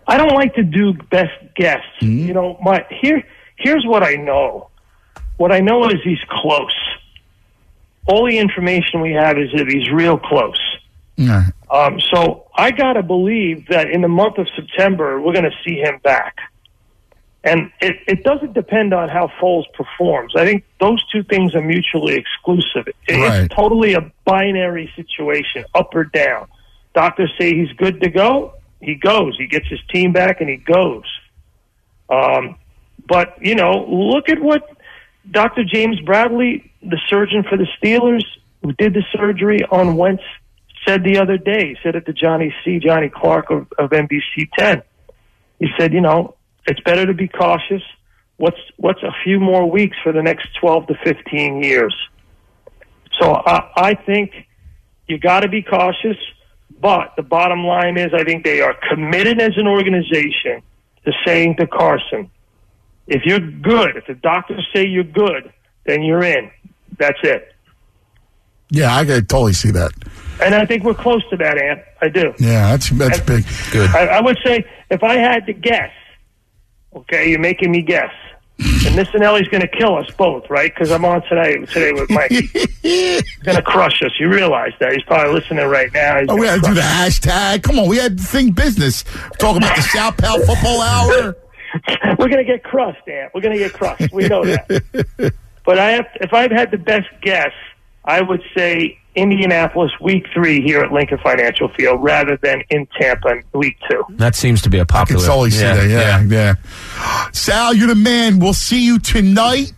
I 0.07 0.19
don't 0.19 0.35
like 0.35 0.55
to 0.57 0.63
do 0.63 0.93
best 1.11 1.33
guess. 1.57 1.83
You 2.01 2.35
know, 2.35 2.59
my 2.63 2.85
here 3.01 3.23
here's 3.57 3.87
what 3.87 4.03
I 4.03 4.17
know. 4.17 4.69
What 5.39 5.51
I 5.51 5.61
know 5.61 5.89
is 5.89 5.97
he's 6.05 6.19
close. 6.29 6.75
All 8.07 8.27
the 8.27 8.39
information 8.39 9.01
we 9.01 9.13
have 9.13 9.39
is 9.39 9.51
that 9.57 9.67
he's 9.69 9.91
real 9.91 10.19
close. 10.19 10.61
Um, 11.71 12.01
so 12.01 12.47
I 12.55 12.71
got 12.71 12.95
to 12.95 13.03
believe 13.03 13.67
that 13.69 13.91
in 13.91 14.01
the 14.03 14.09
month 14.09 14.39
of 14.39 14.47
September, 14.55 15.21
we're 15.21 15.33
going 15.33 15.45
to 15.45 15.57
see 15.67 15.77
him 15.81 15.99
back. 16.03 16.37
And 17.43 17.71
it, 17.81 17.97
it 18.07 18.25
doesn't 18.25 18.55
depend 18.55 18.95
on 18.95 19.09
how 19.09 19.31
Foles 19.41 19.65
performs. 19.75 20.35
I 20.35 20.45
think 20.47 20.65
those 20.81 21.05
two 21.11 21.23
things 21.25 21.55
are 21.55 21.61
mutually 21.61 22.15
exclusive. 22.15 22.89
It- 22.89 22.97
Right. 23.19 23.41
It's 23.45 23.55
totally 23.55 23.95
a 23.95 24.11
binary 24.25 24.91
situation, 24.97 25.65
up 25.75 25.95
or 25.95 26.05
down. 26.05 26.49
Doctors 26.95 27.33
say 27.39 27.55
he's 27.55 27.73
good 27.73 28.01
to 28.01 28.09
go. 28.09 28.55
He 28.81 28.95
goes. 28.95 29.37
He 29.39 29.47
gets 29.47 29.67
his 29.69 29.81
team 29.93 30.13
back 30.13 30.41
and 30.41 30.49
he 30.49 30.57
goes. 30.57 31.05
Um, 32.09 32.57
but, 33.07 33.37
you 33.41 33.55
know, 33.55 33.85
look 33.89 34.29
at 34.29 34.41
what 34.41 34.71
Dr. 35.31 35.65
James 35.65 36.01
Bradley, 36.01 36.71
the 36.89 37.01
surgeon 37.09 37.45
for 37.49 37.57
the 37.57 37.67
Steelers, 37.79 38.25
who 38.63 38.73
did 38.73 38.95
the 38.95 39.05
surgery 39.17 39.61
on 39.71 39.97
Wentz, 39.97 40.23
said 40.87 41.05
the 41.05 41.19
other 41.19 41.39
day. 41.39 41.69
He 41.69 41.77
said 41.83 41.97
it 41.97 42.07
to 42.07 42.13
Johnny 42.13 42.55
C. 42.65 42.79
Johnny 42.79 43.09
Clark 43.09 43.51
of, 43.51 43.67
of 43.79 43.91
NBC 43.91 44.49
10. 44.59 44.83
He 45.59 45.69
said, 45.79 45.93
you 45.93 46.01
know, 46.01 46.37
it's 46.67 46.81
better 46.81 47.07
to 47.07 47.15
be 47.15 47.29
cautious. 47.29 47.83
what's 48.37 48.61
what's 48.77 49.03
a 49.03 49.13
few 49.23 49.41
more 49.41 49.71
weeks 49.71 49.97
for 50.03 50.13
the 50.13 50.23
next 50.23 50.49
12 50.61 50.89
to 50.89 50.95
15 51.05 51.63
years. 51.63 51.95
So 53.21 53.35
I, 53.35 53.71
I 53.77 53.95
think 53.95 54.33
you 55.07 55.19
got 55.19 55.41
to 55.41 55.49
be 55.49 55.63
cautious. 55.63 56.17
But 56.81 57.13
the 57.17 57.23
bottom 57.23 57.65
line 57.65 57.97
is, 57.97 58.13
I 58.13 58.25
think 58.25 58.45
they 58.45 58.61
are 58.61 58.75
committed 58.91 59.41
as 59.41 59.53
an 59.57 59.67
organization 59.67 60.63
to 61.05 61.13
saying 61.25 61.57
to 61.57 61.67
Carson, 61.67 62.31
if 63.07 63.23
you're 63.25 63.39
good, 63.39 63.97
if 63.97 64.07
the 64.07 64.15
doctors 64.15 64.67
say 64.75 64.87
you're 64.87 65.05
good, 65.05 65.53
then 65.87 66.03
you're 66.03 66.25
in. 66.25 66.51
That's 66.99 67.19
it. 67.23 67.53
Yeah, 68.71 68.95
I 68.97 69.05
could 69.05 69.29
totally 69.29 69.53
see 69.53 69.71
that. 69.73 69.93
And 70.43 70.55
I 70.55 70.67
think 70.67 70.83
we're 70.85 70.95
close 70.95 71.23
to 71.31 71.37
that, 71.37 71.59
Ant. 71.59 71.81
I 72.03 72.09
do. 72.09 72.33
Yeah, 72.39 72.71
that's 72.73 72.91
that's 72.91 73.19
And- 73.19 73.27
big. 73.27 73.45
Good. 73.73 73.91
I, 73.91 74.07
I 74.07 74.21
would 74.21 74.39
say 74.45 74.65
if 74.91 75.03
I 75.03 75.15
had 75.17 75.47
to 75.47 75.53
guess, 75.53 75.93
okay, 76.95 77.31
you're 77.31 77.39
making 77.41 77.71
me 77.71 77.83
guess. 77.83 78.11
And 78.87 78.95
Missanelli's 78.95 79.49
going 79.49 79.63
to 79.63 79.69
kill 79.69 79.97
us 79.97 80.09
both, 80.17 80.49
right? 80.49 80.73
Because 80.73 80.93
I'm 80.93 81.05
on 81.05 81.23
today 81.23 81.57
today 81.67 81.93
with 81.93 82.09
Mike. 82.11 82.31
He's 82.83 83.23
going 83.43 83.57
to 83.57 83.63
crush 83.63 84.01
us. 84.03 84.13
You 84.21 84.29
realize 84.29 84.71
that? 84.79 84.93
He's 84.93 85.03
probably 85.03 85.35
listening 85.35 85.67
right 85.67 85.93
now. 85.93 86.21
He's 86.21 86.29
Oh, 86.29 86.37
we 86.37 86.43
gonna 86.47 86.53
had 86.53 86.63
to 86.63 86.69
do 86.69 86.75
the 86.75 86.81
crush 86.81 87.21
hashtag. 87.21 87.63
Come 87.65 87.81
on, 87.81 87.89
we 87.89 87.97
had 87.97 88.17
to 88.17 88.23
think 88.23 88.55
business. 88.55 89.03
Talk 89.39 89.57
about 89.57 89.75
the 89.75 89.83
Sal 89.83 90.13
Pal 90.13 90.39
Football 90.47 90.81
Hour. 90.83 91.37
We're 92.19 92.29
going 92.29 92.37
to 92.37 92.45
get 92.45 92.63
crushed, 92.63 93.09
Ant. 93.09 93.33
We're 93.35 93.41
going 93.41 93.55
to 93.55 93.59
get 93.59 93.73
crushed. 93.73 94.13
We 94.13 94.29
know 94.29 94.45
that. 94.45 95.33
but 95.65 95.79
I 95.79 95.93
have, 95.93 96.07
if 96.17 96.33
I've 96.33 96.51
had 96.51 96.71
the 96.71 96.79
best 96.79 97.09
guess, 97.23 97.53
I 98.05 98.21
would 98.21 98.43
say 98.57 98.99
Indianapolis 99.15 99.93
week 100.01 100.27
three 100.35 100.61
here 100.61 100.81
at 100.81 100.93
Lincoln 100.93 101.19
Financial 101.19 101.69
Field 101.69 102.03
rather 102.03 102.37
than 102.37 102.63
in 102.71 102.87
Tampa 103.01 103.43
week 103.53 103.77
two. 103.89 104.03
That 104.11 104.35
seems 104.35 104.63
to 104.63 104.71
be 104.71 104.79
a 104.79 104.85
popular. 104.85 105.21
I 105.21 105.23
can 105.23 105.31
totally 105.31 105.51
see 105.51 105.63
that. 105.63 105.89
Yeah, 105.89 106.23
yeah, 106.23 107.31
Sal, 107.33 107.75
you're 107.75 107.89
the 107.89 107.95
man. 107.95 108.39
We'll 108.39 108.53
see 108.53 108.85
you 108.85 108.99
tonight. 108.99 109.73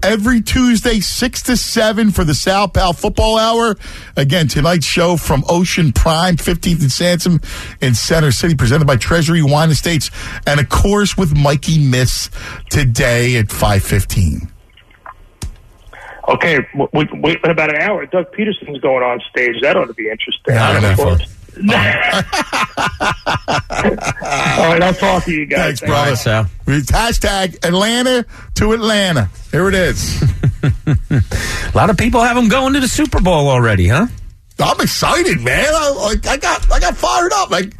Every 0.00 0.40
Tuesday, 0.40 1.00
6 1.00 1.42
to 1.42 1.56
7 1.56 2.12
for 2.12 2.22
the 2.22 2.32
Sal 2.32 2.68
Pal 2.68 2.92
Football 2.92 3.36
Hour. 3.36 3.76
Again, 4.16 4.46
tonight's 4.46 4.86
show 4.86 5.16
from 5.16 5.42
Ocean 5.48 5.92
Prime, 5.92 6.36
15th 6.36 6.82
and 6.82 6.92
Sansom 6.92 7.40
in 7.80 7.96
Center 7.96 8.30
City, 8.30 8.54
presented 8.54 8.86
by 8.86 8.94
Treasury 8.94 9.42
Wine 9.42 9.70
Estates. 9.70 10.12
And 10.46 10.60
of 10.60 10.68
course, 10.68 11.16
with 11.16 11.36
Mikey 11.36 11.84
Miss 11.84 12.30
today 12.70 13.38
at 13.38 13.50
515. 13.50 14.48
Okay, 16.28 16.58
w- 16.74 16.88
we, 16.92 17.08
we, 17.22 17.38
in 17.42 17.50
about 17.50 17.74
an 17.74 17.80
hour, 17.80 18.04
Doug 18.06 18.32
Pederson's 18.32 18.78
going 18.80 19.02
on 19.02 19.20
stage. 19.30 19.56
That 19.62 19.76
ought 19.76 19.86
to 19.86 19.94
be 19.94 20.08
interesting. 20.10 20.54
Yeah, 20.54 20.68
I 20.68 20.80
know. 20.80 21.18
All 23.48 24.68
right, 24.68 24.82
I'll 24.82 24.94
talk 24.94 25.24
to 25.24 25.32
you 25.32 25.46
guys. 25.46 25.80
Thanks, 25.80 25.80
brother. 25.80 26.16
Sal. 26.16 26.46
It's 26.66 26.90
hashtag 26.90 27.64
Atlanta 27.66 28.26
to 28.56 28.72
Atlanta. 28.72 29.30
Here 29.50 29.68
it 29.68 29.74
is. 29.74 30.22
A 30.62 31.72
lot 31.74 31.90
of 31.90 31.96
people 31.96 32.20
have 32.20 32.36
them 32.36 32.48
going 32.48 32.74
to 32.74 32.80
the 32.80 32.88
Super 32.88 33.20
Bowl 33.20 33.48
already, 33.48 33.88
huh? 33.88 34.06
I'm 34.60 34.80
excited, 34.80 35.40
man. 35.40 35.66
I, 35.68 35.90
like, 35.90 36.26
I 36.26 36.36
got 36.36 36.70
I 36.70 36.80
got 36.80 36.96
fired 36.96 37.32
up. 37.32 37.50
Like 37.50 37.72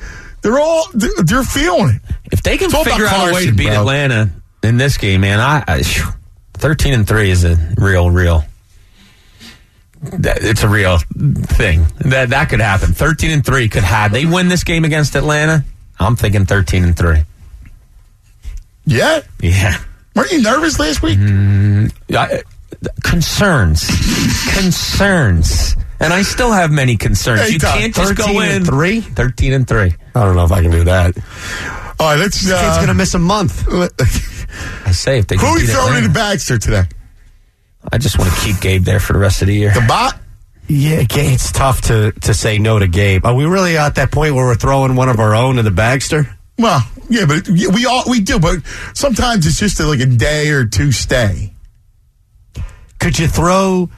they're 0.43 0.59
all 0.59 0.87
they're, 0.95 1.11
they're 1.25 1.43
feeling 1.45 1.97
it. 1.97 2.03
If 2.33 2.43
they 2.43 2.57
can 2.57 2.67
It's 2.67 2.77
figure 2.77 3.05
about 3.05 3.27
out 3.27 3.31
a 3.31 3.35
way 3.35 3.47
to 3.47 3.53
beat 3.53 3.67
bro. 3.67 3.81
Atlanta 3.81 4.31
in 4.63 4.77
this 4.77 4.97
game, 4.97 5.21
man, 5.23 5.41
I, 5.41 5.65
I 5.67 5.83
phew, 6.59 6.69
thirteen 6.69 6.95
and 6.95 7.07
three 7.07 7.31
is 7.31 7.45
a 7.45 7.57
real, 7.77 8.11
real. 8.11 8.45
It's 10.01 10.63
a 10.63 10.69
real 10.69 10.99
thing 10.99 11.87
that 12.01 12.31
that 12.31 12.51
could 12.51 12.61
happen. 12.61 12.93
Thirteen 12.93 13.31
and 13.33 13.45
three 13.45 13.69
could 13.69 13.83
have. 13.83 14.13
They 14.13 14.27
win 14.27 14.49
this 14.49 14.65
game 14.65 14.85
against 14.85 15.17
Atlanta. 15.17 15.65
I'm 15.99 16.15
thinking 16.17 16.47
thirteen 16.47 16.85
and 16.85 16.97
three. 16.97 17.25
Yeah. 18.87 19.23
Yeah. 19.41 19.77
Weren't 20.15 20.33
you 20.33 20.43
nervous 20.43 20.79
last 20.79 21.03
week? 21.03 21.19
Mm, 21.19 21.93
I, 22.17 22.43
concerns, 23.03 23.87
concerns, 24.55 25.77
and 26.01 26.13
I 26.13 26.23
still 26.23 26.53
have 26.53 26.71
many 26.71 26.97
concerns. 26.97 27.41
Hey, 27.43 27.51
you 27.51 27.59
can't 27.59 27.95
just 27.95 28.17
go 28.17 28.41
in 28.41 28.51
and 28.51 28.67
three? 28.67 29.01
Thirteen 29.01 29.53
and 29.53 29.67
three. 29.67 29.95
I 30.15 30.25
don't 30.25 30.37
know 30.37 30.45
if 30.45 30.53
I 30.53 30.63
can 30.63 30.71
do 30.71 30.85
that. 30.85 31.88
All 32.01 32.07
right, 32.11 32.19
let's. 32.19 32.41
This 32.43 32.53
Uh, 32.53 32.63
kid's 32.63 32.77
going 32.77 32.89
to 32.89 32.95
miss 32.95 33.15
a 33.15 33.19
month. 33.19 33.67
I 34.87 34.93
say 34.93 35.19
if 35.19 35.27
they 35.27 35.37
Who 35.37 35.47
are 35.47 35.59
you 35.59 35.67
beat 35.67 35.73
throwing 35.73 35.89
Atlanta. 36.05 36.07
into 36.07 36.19
Bagster 36.19 36.61
today? 36.61 36.85
I 37.93 37.99
just 37.99 38.19
want 38.19 38.33
to 38.33 38.41
keep 38.41 38.61
Gabe 38.61 38.85
there 38.85 39.01
for 39.01 39.13
the 39.15 39.19
rest 39.19 39.43
of 39.43 39.49
the 39.49 39.55
year. 39.55 39.73
The 39.73 39.85
bot. 39.87 40.19
Yeah, 40.69 41.03
it's 41.09 41.51
tough 41.51 41.81
to, 41.83 42.13
to 42.13 42.35
say 42.35 42.59
no 42.59 42.79
to 42.79 42.87
Gabe. 42.87 43.25
Are 43.25 43.35
we 43.35 43.47
really 43.47 43.79
at 43.79 43.95
that 43.95 44.11
point 44.13 44.35
where 44.35 44.45
we're 44.45 44.55
throwing 44.55 44.95
one 44.97 45.09
of 45.09 45.19
our 45.19 45.35
own 45.35 45.59
in 45.59 45.65
the 45.65 45.71
Bagster? 45.71 46.31
Well, 46.59 46.83
yeah, 47.09 47.25
but 47.27 47.49
we 47.49 47.87
all 47.87 48.03
we 48.09 48.21
do, 48.21 48.39
but 48.39 48.59
sometimes 48.93 49.47
it's 49.47 49.59
just 49.59 49.81
a, 49.81 49.87
like 49.87 50.01
a 50.01 50.07
day 50.07 50.51
or 50.51 50.67
two 50.67 50.93
stay. 50.93 51.55
Could 52.99 53.19
you 53.19 53.29
throw? 53.29 53.89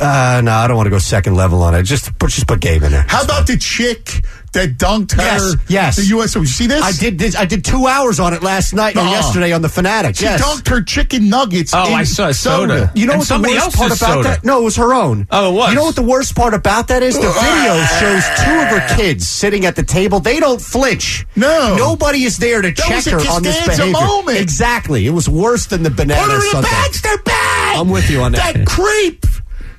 Uh, 0.00 0.40
no, 0.42 0.52
I 0.52 0.66
don't 0.66 0.76
want 0.76 0.86
to 0.86 0.90
go 0.90 0.98
second 0.98 1.34
level 1.34 1.62
on 1.62 1.74
it. 1.74 1.82
Just 1.82 2.18
put 2.18 2.30
just 2.30 2.46
put 2.46 2.60
Gabe 2.60 2.82
in 2.84 2.92
there. 2.92 3.04
How 3.06 3.22
about 3.22 3.46
the 3.46 3.56
chick 3.58 4.24
that 4.54 4.76
dunked 4.78 5.12
her? 5.12 5.22
Yes, 5.22 5.54
yes. 5.68 5.96
The 5.96 6.04
U.S. 6.16 6.34
You 6.34 6.46
see 6.46 6.66
this? 6.66 6.82
I 6.82 6.92
did 6.92 7.18
this. 7.18 7.36
I 7.36 7.44
did 7.44 7.64
two 7.64 7.86
hours 7.86 8.18
on 8.18 8.32
it 8.34 8.42
last 8.42 8.72
night 8.72 8.96
or 8.96 9.00
Uh-uh. 9.00 9.10
yesterday 9.10 9.52
on 9.52 9.62
the 9.62 9.68
Fanatic. 9.68 10.16
She 10.16 10.24
yes. 10.24 10.42
dunked 10.42 10.68
her 10.68 10.82
chicken 10.82 11.28
nuggets. 11.28 11.72
Oh, 11.74 11.86
in 11.86 11.94
I 11.94 12.04
saw 12.04 12.32
soda. 12.32 12.90
You 12.94 13.06
know 13.06 13.12
And 13.14 13.20
what 13.20 13.28
the 13.28 13.40
worst 13.40 13.76
part 13.76 13.90
about 13.92 13.98
soda. 14.14 14.28
that? 14.30 14.44
No, 14.44 14.60
it 14.60 14.64
was 14.64 14.76
her 14.76 14.94
own. 14.94 15.26
Oh, 15.30 15.52
it 15.52 15.54
was? 15.54 15.68
You 15.70 15.76
know 15.76 15.84
what 15.84 15.94
the 15.96 16.02
worst 16.02 16.34
part 16.34 16.54
about 16.54 16.88
that 16.88 17.02
is? 17.02 17.14
The 17.14 17.26
uh-huh. 17.28 17.44
video 17.44 17.84
shows 18.00 18.24
two 18.44 18.58
of 18.60 18.68
her 18.80 18.96
kids 18.96 19.28
sitting 19.28 19.66
at 19.66 19.76
the 19.76 19.82
table. 19.82 20.20
They 20.20 20.40
don't 20.40 20.60
flinch. 20.60 21.26
No. 21.36 21.76
Nobody 21.76 22.24
is 22.24 22.38
there 22.38 22.62
to 22.62 22.70
That 22.70 22.76
check 22.76 23.04
her 23.12 23.18
on 23.30 23.42
this 23.42 23.64
behavior. 23.66 23.92
moment. 23.92 24.38
Exactly. 24.38 25.06
It 25.06 25.10
was 25.10 25.28
worse 25.28 25.66
than 25.66 25.82
the 25.82 25.90
banana 25.90 26.22
Put 26.22 26.30
her 26.30 26.36
in 26.36 26.40
the 26.40 26.50
Sunday. 26.50 26.68
Bagster 26.68 27.24
bag. 27.24 27.78
I'm 27.78 27.90
with 27.90 28.08
you 28.10 28.22
on 28.22 28.32
that. 28.32 28.54
That 28.54 28.66
creep. 28.66 29.26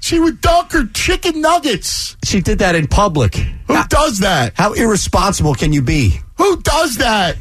She 0.06 0.20
would 0.20 0.40
dunk 0.40 0.72
her 0.74 0.86
chicken 0.86 1.42
nuggets. 1.42 2.16
She 2.24 2.40
did 2.40 2.60
that 2.60 2.76
in 2.76 2.86
public. 2.86 3.34
Who 3.34 3.84
does 3.88 4.20
that? 4.20 4.54
How 4.56 4.74
irresponsible 4.74 5.56
can 5.56 5.74
you 5.74 5.82
be? 5.82 6.20
Who 6.38 6.62
does 6.62 6.98
that? 6.98 7.38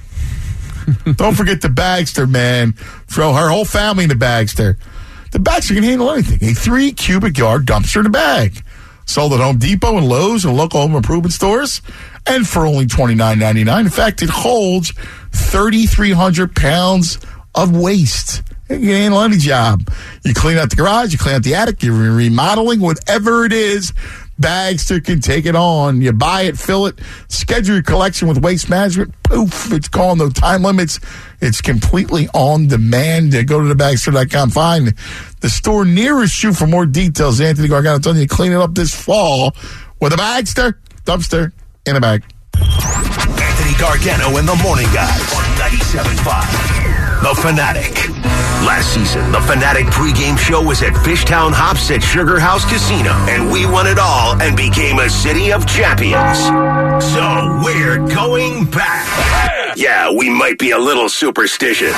Don't 1.17 1.35
forget 1.35 1.61
the 1.61 1.69
Bagster, 1.69 2.27
man. 2.27 2.73
Throw 3.07 3.35
her 3.35 3.51
whole 3.51 3.67
family 3.67 4.05
in 4.05 4.09
the 4.09 4.15
Bagster. 4.15 4.79
The 5.33 5.41
Bagster 5.41 5.75
can 5.75 5.83
handle 5.83 6.11
anything. 6.11 6.43
A 6.49 6.55
three 6.55 6.93
cubic 6.93 7.37
yard 7.37 7.67
dumpster 7.67 8.01
in 8.01 8.07
a 8.07 8.09
bag. 8.09 8.65
Sold 9.05 9.35
at 9.35 9.41
Home 9.41 9.59
Depot 9.59 9.99
and 9.99 10.09
Lowe's 10.09 10.47
and 10.47 10.57
local 10.57 10.81
home 10.81 10.97
improvement 10.97 11.35
stores. 11.35 11.83
And 12.27 12.49
for 12.49 12.65
only 12.65 12.87
twenty 12.87 13.15
nine 13.15 13.39
ninety 13.39 13.65
nine. 13.65 13.85
In 13.85 13.91
fact, 13.91 14.23
it 14.23 14.31
holds 14.31 14.91
3,300 15.33 16.57
pounds 16.57 17.19
of 17.55 17.77
waste. 17.77 18.43
You 18.69 18.77
ain't 18.77 18.85
handle 18.85 19.21
any 19.21 19.37
job. 19.37 19.91
You 20.25 20.35
clean 20.35 20.57
out 20.57 20.71
the 20.71 20.77
garage, 20.77 21.13
you 21.13 21.19
clean 21.19 21.37
out 21.37 21.43
the 21.43 21.55
attic, 21.55 21.83
you're 21.83 21.95
remodeling, 21.95 22.81
whatever 22.81 23.45
it 23.45 23.53
is, 23.53 23.93
Bagster 24.41 25.05
can 25.05 25.21
take 25.21 25.47
it 25.47 25.55
on. 25.55 26.03
You 26.03 26.13
buy 26.13 26.43
it, 26.43 26.59
fill 26.59 26.87
it, 26.87 26.99
schedule 27.29 27.75
your 27.75 27.83
collection 27.83 28.27
with 28.27 28.39
waste 28.39 28.69
management. 28.69 29.15
Poof, 29.23 29.73
it's 29.73 29.89
gone. 29.89 30.19
No 30.19 30.29
time 30.29 30.63
limits. 30.63 30.99
It's 31.41 31.61
completely 31.61 32.29
on 32.35 32.67
demand. 32.67 33.35
Uh, 33.35 33.45
go 33.45 33.61
to 33.67 33.75
thebagster.com. 33.75 34.51
Find 34.51 34.95
the 35.41 35.49
store 35.49 35.85
nearest 35.85 36.43
you 36.43 36.53
for 36.53 36.67
more 36.67 36.87
details. 36.87 37.41
Anthony 37.41 37.69
Gargano 37.69 37.99
telling 37.99 38.21
you 38.21 38.27
to 38.27 38.35
clean 38.35 38.53
it 38.53 38.57
up 38.59 38.75
this 38.75 38.95
fall 38.95 39.55
with 40.01 40.13
a 40.13 40.17
Bagster 40.17 40.75
dumpster 41.05 41.53
in 41.87 41.97
a 41.97 42.01
bag. 42.01 42.25
Anthony 42.57 43.79
Gargano 43.79 44.37
and 44.37 44.49
the 44.49 44.57
Morning 44.63 44.87
Guys 44.93 45.33
on 45.35 45.45
97.5. 45.59 46.84
The 47.25 47.35
Fanatic. 47.37 48.11
Last 48.67 48.93
season, 48.93 49.33
the 49.33 49.41
Fanatic 49.41 49.87
pregame 49.87 50.37
show 50.37 50.61
was 50.61 50.83
at 50.83 50.93
Fishtown 50.93 51.53
Hops 51.55 51.91
at 51.91 52.03
Sugar 52.03 52.39
House 52.39 52.71
Casino, 52.71 53.13
and 53.31 53.51
we 53.51 53.65
won 53.65 53.87
it 53.87 53.99
all 53.99 54.39
and 54.43 54.55
became 54.55 54.99
a 54.99 55.09
city 55.09 55.51
of 55.51 55.67
champions. 55.67 56.37
So 57.03 57.63
we're 57.65 58.07
going 58.09 58.67
back. 58.67 59.75
Yeah, 59.75 60.13
we 60.13 60.29
might 60.29 60.59
be 60.59 60.73
a 60.73 60.79
little 60.79 61.09
superstitious. 61.09 61.97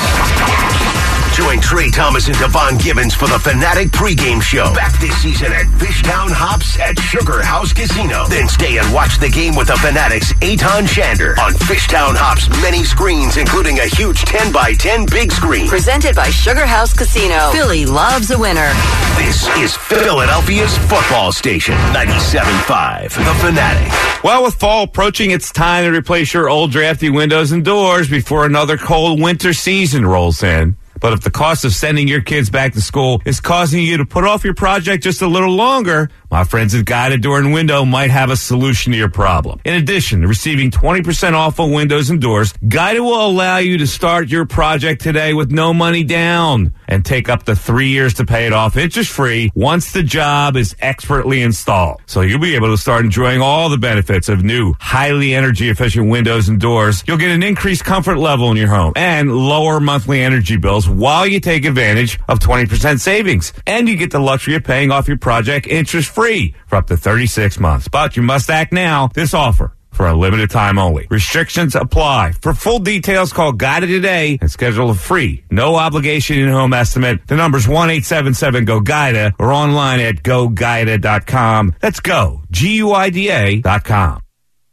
Join 1.36 1.60
Trey 1.60 1.90
Thomas 1.90 2.28
and 2.28 2.38
Devon 2.38 2.78
Gibbons 2.78 3.14
for 3.14 3.28
the 3.28 3.38
Fanatic 3.38 3.88
pregame 3.88 4.40
show. 4.40 4.72
Back 4.72 4.98
this 4.98 5.14
season 5.20 5.52
at 5.52 5.66
Fishtown 5.76 6.32
Hops 6.32 6.80
at 6.80 6.98
Sugar 6.98 7.42
House 7.42 7.74
Casino. 7.74 8.24
Then 8.24 8.48
stay 8.48 8.78
and 8.78 8.90
watch 8.90 9.20
the 9.20 9.28
game 9.28 9.54
with 9.54 9.66
the 9.66 9.76
Fanatics' 9.76 10.32
Eytan 10.40 10.88
Shander 10.88 11.36
on 11.36 11.52
Fishtown 11.68 12.16
Hops 12.16 12.48
many 12.62 12.84
screens, 12.84 13.36
including 13.36 13.80
a 13.80 13.84
huge 13.84 14.24
10 14.24 14.50
by 14.50 14.72
10 14.72 15.04
big 15.12 15.30
screen. 15.30 15.68
Presented 15.68 16.16
by 16.16 16.30
Sugar 16.30 16.64
House 16.64 16.96
Casino. 16.96 17.52
Philly 17.52 17.84
loves 17.84 18.30
a 18.30 18.38
winner. 18.38 18.72
This 19.20 19.46
is 19.58 19.76
Philadelphia's 19.76 20.72
football 20.88 21.32
station, 21.32 21.74
97.5. 21.92 23.12
The 23.12 23.34
Fanatic. 23.44 24.24
Well, 24.24 24.42
with 24.42 24.54
fall 24.54 24.84
approaching, 24.84 25.32
it's 25.32 25.52
time 25.52 25.84
to 25.84 25.92
replace 25.92 26.32
your 26.32 26.48
old 26.48 26.72
drafty 26.72 27.10
windows 27.10 27.52
and 27.52 27.62
doors 27.62 28.08
before 28.08 28.46
another 28.46 28.78
cold 28.78 29.20
winter 29.20 29.52
season 29.52 30.06
rolls 30.06 30.42
in. 30.42 30.76
But 31.00 31.12
if 31.12 31.20
the 31.20 31.30
cost 31.30 31.64
of 31.64 31.72
sending 31.72 32.08
your 32.08 32.20
kids 32.20 32.50
back 32.50 32.72
to 32.74 32.80
school 32.80 33.20
is 33.24 33.40
causing 33.40 33.82
you 33.82 33.98
to 33.98 34.04
put 34.06 34.24
off 34.24 34.44
your 34.44 34.54
project 34.54 35.04
just 35.04 35.22
a 35.22 35.26
little 35.26 35.54
longer, 35.54 36.10
my 36.36 36.44
friends 36.44 36.74
at 36.74 36.84
Guida 36.84 37.16
Door 37.16 37.38
and 37.38 37.54
Window 37.54 37.86
might 37.86 38.10
have 38.10 38.28
a 38.28 38.36
solution 38.36 38.92
to 38.92 38.98
your 38.98 39.08
problem. 39.08 39.58
In 39.64 39.72
addition 39.72 40.20
to 40.20 40.28
receiving 40.28 40.70
20% 40.70 41.32
off 41.32 41.58
on 41.58 41.72
windows 41.72 42.10
and 42.10 42.20
doors, 42.20 42.52
Guida 42.68 43.02
will 43.02 43.26
allow 43.26 43.56
you 43.56 43.78
to 43.78 43.86
start 43.86 44.28
your 44.28 44.44
project 44.44 45.00
today 45.00 45.32
with 45.32 45.50
no 45.50 45.72
money 45.72 46.04
down 46.04 46.74
and 46.88 47.06
take 47.06 47.30
up 47.30 47.44
to 47.44 47.56
three 47.56 47.88
years 47.88 48.12
to 48.14 48.26
pay 48.26 48.46
it 48.46 48.52
off 48.52 48.76
interest 48.76 49.10
free 49.10 49.50
once 49.54 49.92
the 49.92 50.02
job 50.02 50.58
is 50.58 50.76
expertly 50.78 51.40
installed. 51.40 52.02
So 52.04 52.20
you'll 52.20 52.38
be 52.38 52.54
able 52.54 52.68
to 52.68 52.76
start 52.76 53.06
enjoying 53.06 53.40
all 53.40 53.70
the 53.70 53.78
benefits 53.78 54.28
of 54.28 54.44
new, 54.44 54.74
highly 54.78 55.34
energy 55.34 55.70
efficient 55.70 56.10
windows 56.10 56.50
and 56.50 56.60
doors. 56.60 57.02
You'll 57.06 57.16
get 57.16 57.30
an 57.30 57.42
increased 57.42 57.86
comfort 57.86 58.18
level 58.18 58.50
in 58.50 58.58
your 58.58 58.68
home 58.68 58.92
and 58.94 59.34
lower 59.34 59.80
monthly 59.80 60.20
energy 60.20 60.58
bills 60.58 60.86
while 60.86 61.26
you 61.26 61.40
take 61.40 61.64
advantage 61.64 62.20
of 62.28 62.40
20% 62.40 63.00
savings. 63.00 63.54
And 63.66 63.88
you 63.88 63.96
get 63.96 64.10
the 64.10 64.18
luxury 64.18 64.56
of 64.56 64.64
paying 64.64 64.90
off 64.90 65.08
your 65.08 65.16
project 65.16 65.66
interest 65.66 66.10
free 66.10 66.25
for 66.66 66.76
up 66.76 66.86
to 66.88 66.96
36 66.96 67.60
months. 67.60 67.88
But 67.88 68.16
you 68.16 68.22
must 68.22 68.50
act 68.50 68.72
now. 68.72 69.08
This 69.14 69.34
offer 69.34 69.72
for 69.90 70.06
a 70.06 70.14
limited 70.14 70.50
time 70.50 70.78
only. 70.78 71.06
Restrictions 71.08 71.74
apply. 71.74 72.32
For 72.42 72.52
full 72.52 72.80
details, 72.80 73.32
call 73.32 73.52
Guida 73.52 73.86
today 73.86 74.38
and 74.40 74.50
schedule 74.50 74.90
a 74.90 74.94
free, 74.94 75.44
no 75.50 75.76
obligation 75.76 76.38
in-home 76.38 76.72
estimate. 76.74 77.26
The 77.26 77.36
number's 77.36 77.66
one 77.68 77.90
eight 77.90 78.04
seven 78.04 78.34
seven 78.34 78.64
go 78.64 78.80
Guida 78.80 79.34
or 79.38 79.52
online 79.52 80.00
at 80.00 80.16
goguida.com. 80.16 81.74
That's 81.80 82.00
go, 82.00 82.42
G-U-I-D-A 82.50 83.60
dot 83.60 83.84
com. 83.84 84.20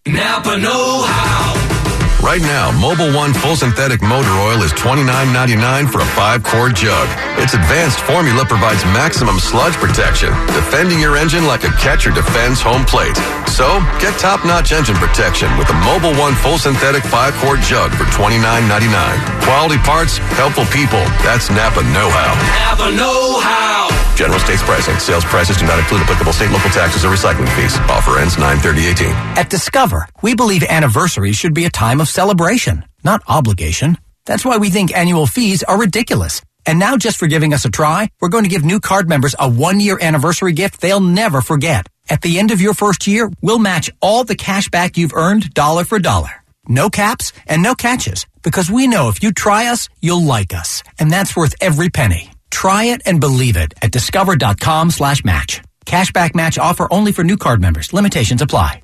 Napa 0.05 0.57
Know 0.57 1.03
How. 1.05 1.62
Right 2.23 2.39
now, 2.41 2.71
Mobil 2.71 3.13
One 3.13 3.33
Full 3.33 3.57
Synthetic 3.57 4.01
Motor 4.01 4.31
Oil 4.47 4.63
is 4.63 4.71
$29.99 4.79 5.91
for 5.91 5.99
a 5.99 6.05
five 6.15 6.41
quart 6.41 6.73
jug. 6.73 7.03
Its 7.37 7.53
advanced 7.53 7.99
formula 7.99 8.45
provides 8.45 8.79
maximum 8.95 9.39
sludge 9.39 9.73
protection, 9.73 10.31
defending 10.55 11.01
your 11.01 11.17
engine 11.17 11.45
like 11.45 11.65
a 11.65 11.71
catcher 11.83 12.11
defends 12.11 12.61
home 12.61 12.85
plate. 12.85 13.17
So, 13.51 13.83
get 13.99 14.17
top 14.17 14.45
notch 14.45 14.71
engine 14.71 14.95
protection 14.95 15.51
with 15.57 15.67
the 15.67 15.75
Mobil 15.83 16.17
One 16.17 16.33
Full 16.35 16.57
Synthetic 16.57 17.03
five 17.03 17.33
quart 17.43 17.59
jug 17.59 17.91
for 17.91 18.05
$29.99. 18.15 19.43
Quality 19.43 19.77
parts, 19.83 20.17
helpful 20.39 20.65
people. 20.71 21.03
That's 21.27 21.51
Napa 21.51 21.83
Know 21.91 22.07
How. 22.07 22.31
Napa 22.71 22.95
Know 22.95 23.41
How. 23.43 23.91
General 24.15 24.39
states 24.39 24.63
pricing. 24.63 24.97
Sales 24.99 25.25
prices 25.25 25.57
do 25.57 25.65
not 25.65 25.79
include 25.79 26.01
applicable 26.01 26.33
state, 26.33 26.51
local 26.51 26.69
taxes, 26.69 27.03
or 27.03 27.09
recycling 27.09 27.49
fees. 27.57 27.75
Offer 27.89 28.19
ends 28.19 28.37
9 28.37 28.57
30 28.59 28.87
18. 28.87 29.07
At 29.35 29.49
Discover, 29.49 30.07
we 30.21 30.35
believe 30.35 30.63
anniversaries 30.63 31.35
should 31.35 31.53
be 31.53 31.65
a 31.65 31.69
time 31.69 31.99
of 31.99 32.07
celebration, 32.13 32.85
not 33.03 33.21
obligation. 33.27 33.97
That's 34.25 34.45
why 34.45 34.57
we 34.57 34.69
think 34.69 34.95
annual 34.95 35.27
fees 35.27 35.63
are 35.63 35.79
ridiculous. 35.79 36.41
And 36.65 36.79
now 36.79 36.95
just 36.95 37.17
for 37.17 37.27
giving 37.27 37.53
us 37.53 37.65
a 37.65 37.71
try, 37.71 38.09
we're 38.21 38.29
going 38.29 38.45
to 38.45 38.49
give 38.49 38.63
new 38.63 38.79
card 38.79 39.09
members 39.09 39.35
a 39.37 39.49
one 39.49 39.79
year 39.79 39.97
anniversary 39.99 40.53
gift 40.53 40.79
they'll 40.79 41.01
never 41.01 41.41
forget. 41.41 41.87
At 42.09 42.21
the 42.21 42.39
end 42.39 42.51
of 42.51 42.61
your 42.61 42.73
first 42.73 43.07
year, 43.07 43.29
we'll 43.41 43.59
match 43.59 43.89
all 44.01 44.23
the 44.23 44.35
cash 44.35 44.69
back 44.69 44.95
you've 44.95 45.13
earned 45.13 45.53
dollar 45.53 45.83
for 45.83 45.99
dollar. 45.99 46.29
No 46.67 46.89
caps 46.89 47.33
and 47.47 47.61
no 47.63 47.75
catches 47.75 48.25
because 48.43 48.69
we 48.71 48.87
know 48.87 49.09
if 49.09 49.21
you 49.23 49.33
try 49.33 49.67
us, 49.71 49.89
you'll 49.99 50.23
like 50.23 50.53
us. 50.53 50.83
And 50.99 51.11
that's 51.11 51.35
worth 51.35 51.55
every 51.59 51.89
penny. 51.89 52.31
Try 52.51 52.85
it 52.85 53.01
and 53.05 53.19
believe 53.19 53.57
it 53.57 53.73
at 53.81 53.91
discover.com 53.91 54.91
slash 54.91 55.25
match. 55.25 55.61
Cashback 55.85 56.35
match 56.35 56.57
offer 56.57 56.87
only 56.91 57.11
for 57.11 57.23
new 57.23 57.37
card 57.37 57.59
members. 57.59 57.91
Limitations 57.91 58.41
apply. 58.41 58.82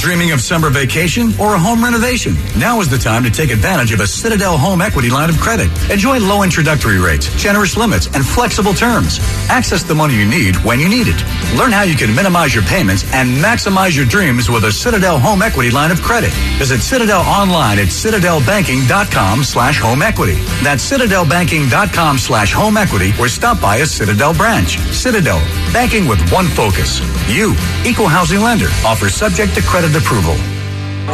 Dreaming 0.00 0.32
of 0.32 0.40
summer 0.40 0.70
vacation 0.70 1.38
or 1.38 1.54
a 1.54 1.58
home 1.58 1.84
renovation? 1.84 2.34
Now 2.58 2.80
is 2.80 2.88
the 2.88 2.96
time 2.96 3.22
to 3.22 3.30
take 3.30 3.50
advantage 3.50 3.92
of 3.92 4.00
a 4.00 4.06
Citadel 4.06 4.56
home 4.56 4.80
equity 4.80 5.10
line 5.10 5.28
of 5.28 5.38
credit. 5.38 5.68
Enjoy 5.90 6.18
low 6.18 6.42
introductory 6.42 6.98
rates, 6.98 7.28
generous 7.36 7.76
limits, 7.76 8.06
and 8.14 8.24
flexible 8.24 8.72
terms. 8.72 9.18
Access 9.50 9.82
the 9.82 9.94
money 9.94 10.14
you 10.14 10.24
need 10.26 10.56
when 10.64 10.80
you 10.80 10.88
need 10.88 11.06
it. 11.06 11.22
Learn 11.54 11.70
how 11.70 11.82
you 11.82 11.94
can 11.94 12.14
minimize 12.14 12.54
your 12.54 12.64
payments 12.64 13.04
and 13.12 13.28
maximize 13.44 13.94
your 13.94 14.06
dreams 14.06 14.48
with 14.48 14.64
a 14.64 14.72
Citadel 14.72 15.18
home 15.18 15.42
equity 15.42 15.70
line 15.70 15.90
of 15.90 16.00
credit. 16.00 16.32
Visit 16.56 16.80
Citadel 16.80 17.20
online 17.20 17.78
at 17.78 17.88
citadelbanking.com 17.88 19.44
slash 19.44 19.78
home 19.80 20.00
equity. 20.00 20.40
That's 20.64 20.90
citadelbanking.com 20.90 22.16
slash 22.16 22.54
home 22.54 22.78
equity 22.78 23.12
or 23.20 23.28
stop 23.28 23.60
by 23.60 23.76
a 23.76 23.86
Citadel 23.86 24.32
branch. 24.32 24.78
Citadel, 24.96 25.40
banking 25.74 26.08
with 26.08 26.26
one 26.32 26.46
focus. 26.46 27.00
You, 27.28 27.54
equal 27.84 28.08
housing 28.08 28.40
lender, 28.40 28.68
offers 28.82 29.14
subject 29.14 29.49
to 29.54 29.62
credit 29.62 29.94
approval. 29.96 30.36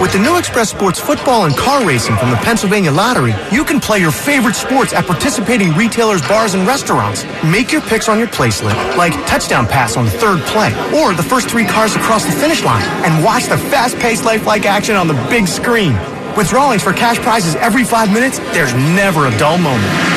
With 0.01 0.13
the 0.13 0.19
new 0.19 0.37
Express 0.37 0.69
Sports 0.69 1.01
football 1.01 1.47
and 1.47 1.57
car 1.57 1.87
racing 1.87 2.17
from 2.19 2.31
the 2.31 2.37
Pennsylvania 2.37 2.91
Lottery, 2.93 3.35
you 3.51 3.65
can 3.65 3.81
play 3.81 3.99
your 3.99 4.11
favorite 4.11 4.55
sports 4.55 4.93
at 4.93 5.07
participating 5.07 5.73
retailers, 5.73 6.21
bars, 6.29 6.53
and 6.53 6.67
restaurants. 6.67 7.25
Make 7.43 7.73
your 7.73 7.81
picks 7.81 8.09
on 8.09 8.19
your 8.19 8.29
play 8.29 8.51
slip, 8.51 8.77
like 8.99 9.15
touchdown 9.27 9.67
pass 9.67 9.97
on 9.97 10.05
the 10.05 10.11
third 10.11 10.41
play, 10.43 10.69
or 10.93 11.15
the 11.15 11.23
first 11.23 11.49
three 11.49 11.65
cars 11.65 11.97
across 11.97 12.27
the 12.27 12.33
finish 12.33 12.63
line, 12.63 12.85
and 13.05 13.25
watch 13.25 13.45
the 13.45 13.57
fast-paced 13.57 14.25
lifelike 14.25 14.67
action 14.67 14.97
on 14.97 15.09
the 15.09 15.15
big 15.31 15.49
screen. 15.49 15.95
With 16.37 16.51
drawings 16.51 16.83
for 16.83 16.93
cash 16.93 17.19
prizes 17.19 17.55
every 17.57 17.85
five 17.85 18.13
minutes, 18.13 18.39
there's 18.53 18.75
never 18.75 19.27
a 19.27 19.39
dull 19.39 19.57
moment. 19.57 20.16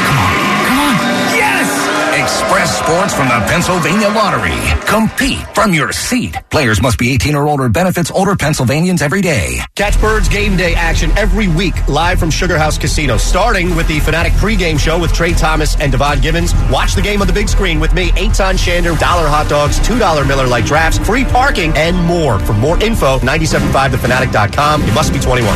Express 2.49 2.79
Sports 2.79 3.13
from 3.13 3.27
the 3.27 3.45
Pennsylvania 3.45 4.07
Lottery. 4.07 4.57
Compete 4.87 5.37
from 5.53 5.71
your 5.71 5.91
seat. 5.91 6.35
Players 6.49 6.81
must 6.81 6.97
be 6.97 7.11
18 7.11 7.35
or 7.35 7.47
older. 7.47 7.69
Benefits 7.69 8.09
older 8.09 8.35
Pennsylvanians 8.35 9.03
every 9.03 9.21
day. 9.21 9.59
Catch 9.75 10.01
Birds 10.01 10.27
game 10.27 10.57
day 10.57 10.73
action 10.73 11.15
every 11.15 11.47
week 11.47 11.87
live 11.87 12.17
from 12.17 12.31
Sugar 12.31 12.57
House 12.57 12.75
Casino, 12.75 13.17
starting 13.17 13.75
with 13.75 13.87
the 13.87 13.99
Fanatic 13.99 14.33
pregame 14.33 14.79
show 14.79 14.97
with 14.97 15.13
Trey 15.13 15.33
Thomas 15.33 15.79
and 15.79 15.91
Devon 15.91 16.21
Gibbons. 16.21 16.55
Watch 16.71 16.95
the 16.95 17.03
game 17.03 17.21
on 17.21 17.27
the 17.27 17.33
big 17.33 17.49
screen 17.49 17.79
with 17.79 17.93
me, 17.93 18.09
Eytan 18.13 18.57
Shander, 18.57 18.97
dollar 18.97 19.27
hot 19.27 19.47
dogs, 19.47 19.79
$2 19.81 20.27
Miller 20.27 20.47
Lite 20.47 20.65
drafts, 20.65 20.97
free 20.97 21.25
parking, 21.25 21.71
and 21.75 21.95
more. 21.95 22.39
For 22.39 22.53
more 22.53 22.81
info, 22.83 23.19
975thefanatic.com. 23.19 24.87
You 24.87 24.93
must 24.93 25.13
be 25.13 25.19
21. 25.19 25.55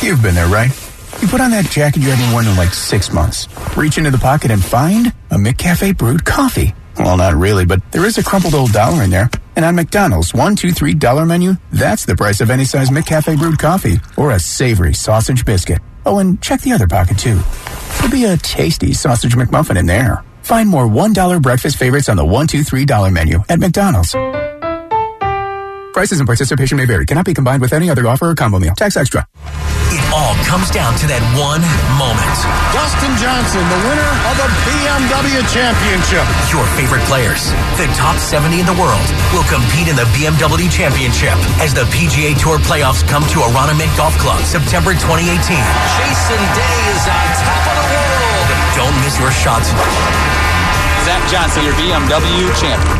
You've 0.00 0.22
been 0.22 0.36
there, 0.36 0.46
right? 0.46 0.83
You 1.24 1.30
put 1.30 1.40
on 1.40 1.52
that 1.52 1.64
jacket 1.70 2.02
you 2.02 2.10
haven't 2.10 2.30
worn 2.34 2.46
in 2.46 2.54
like 2.54 2.74
six 2.74 3.10
months. 3.10 3.48
Reach 3.78 3.96
into 3.96 4.10
the 4.10 4.18
pocket 4.18 4.50
and 4.50 4.62
find 4.62 5.06
a 5.30 5.36
McCafe 5.36 5.96
brewed 5.96 6.22
coffee. 6.22 6.74
Well, 6.98 7.16
not 7.16 7.32
really, 7.32 7.64
but 7.64 7.80
there 7.92 8.04
is 8.04 8.18
a 8.18 8.22
crumpled 8.22 8.52
old 8.52 8.72
dollar 8.72 9.02
in 9.02 9.08
there. 9.08 9.30
And 9.56 9.64
on 9.64 9.74
McDonald's 9.74 10.34
one, 10.34 10.54
two, 10.54 10.70
three 10.70 10.92
dollar 10.92 11.24
menu, 11.24 11.54
that's 11.72 12.04
the 12.04 12.14
price 12.14 12.42
of 12.42 12.50
any 12.50 12.66
size 12.66 12.90
McCafe 12.90 13.38
brewed 13.38 13.58
coffee 13.58 14.00
or 14.18 14.32
a 14.32 14.38
savory 14.38 14.92
sausage 14.92 15.46
biscuit. 15.46 15.80
Oh, 16.04 16.18
and 16.18 16.42
check 16.42 16.60
the 16.60 16.72
other 16.72 16.86
pocket 16.86 17.18
too. 17.18 17.40
There'll 17.94 18.12
be 18.12 18.26
a 18.26 18.36
tasty 18.36 18.92
sausage 18.92 19.34
McMuffin 19.34 19.78
in 19.78 19.86
there. 19.86 20.22
Find 20.42 20.68
more 20.68 20.86
$1 20.86 21.40
breakfast 21.40 21.78
favorites 21.78 22.10
on 22.10 22.18
the 22.18 22.24
one, 22.26 22.46
two, 22.48 22.62
three 22.62 22.84
dollar 22.84 23.10
menu 23.10 23.38
at 23.48 23.60
McDonald's. 23.60 24.14
Prices 25.94 26.18
and 26.18 26.26
participation 26.26 26.76
may 26.76 26.90
vary. 26.90 27.06
Cannot 27.06 27.24
be 27.24 27.34
combined 27.34 27.62
with 27.62 27.72
any 27.72 27.88
other 27.88 28.02
offer 28.10 28.26
or 28.26 28.34
combo 28.34 28.58
meal. 28.58 28.74
Tax 28.74 28.98
extra. 28.98 29.22
It 29.94 30.02
all 30.10 30.34
comes 30.42 30.74
down 30.74 30.98
to 30.98 31.06
that 31.06 31.22
one 31.38 31.62
moment. 31.94 32.34
Dustin 32.74 33.14
Johnson, 33.14 33.62
the 33.62 33.80
winner 33.86 34.10
of 34.26 34.34
the 34.34 34.50
BMW 34.66 35.38
Championship. 35.46 36.26
Your 36.50 36.66
favorite 36.74 37.06
players, 37.06 37.46
the 37.78 37.86
top 37.94 38.18
70 38.18 38.58
in 38.58 38.66
the 38.66 38.74
world, 38.74 39.06
will 39.30 39.46
compete 39.46 39.86
in 39.86 39.94
the 39.94 40.10
BMW 40.18 40.66
Championship 40.66 41.38
as 41.62 41.70
the 41.70 41.86
PGA 41.94 42.34
Tour 42.42 42.58
playoffs 42.66 43.06
come 43.06 43.22
to 43.30 43.46
Aronimink 43.46 43.94
Golf 43.94 44.18
Club 44.18 44.42
September 44.42 44.98
2018. 44.98 45.30
Jason 45.30 46.42
Day 46.58 46.78
is 46.90 47.06
on 47.06 47.26
top 47.38 47.62
of 47.70 47.74
the 47.78 47.86
world. 47.94 48.46
Don't 48.74 48.96
miss 49.06 49.14
your 49.22 49.30
shots. 49.30 49.70
Zach 51.04 51.20
Johnson, 51.30 51.62
your 51.64 51.74
BMW 51.74 52.48
champion. 52.56 52.96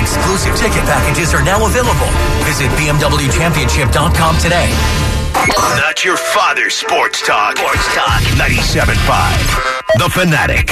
Exclusive 0.00 0.56
ticket 0.56 0.80
packages 0.88 1.34
are 1.34 1.44
now 1.44 1.66
available. 1.66 2.08
Visit 2.48 2.70
BMWChampionship.com 2.80 4.38
today. 4.38 4.72
Not 5.76 6.02
your 6.02 6.16
father's 6.16 6.74
sports 6.74 7.20
talk. 7.26 7.58
Sports 7.58 7.94
talk. 7.94 8.22
97.5. 8.40 9.98
The 9.98 10.08
Fanatic. 10.08 10.70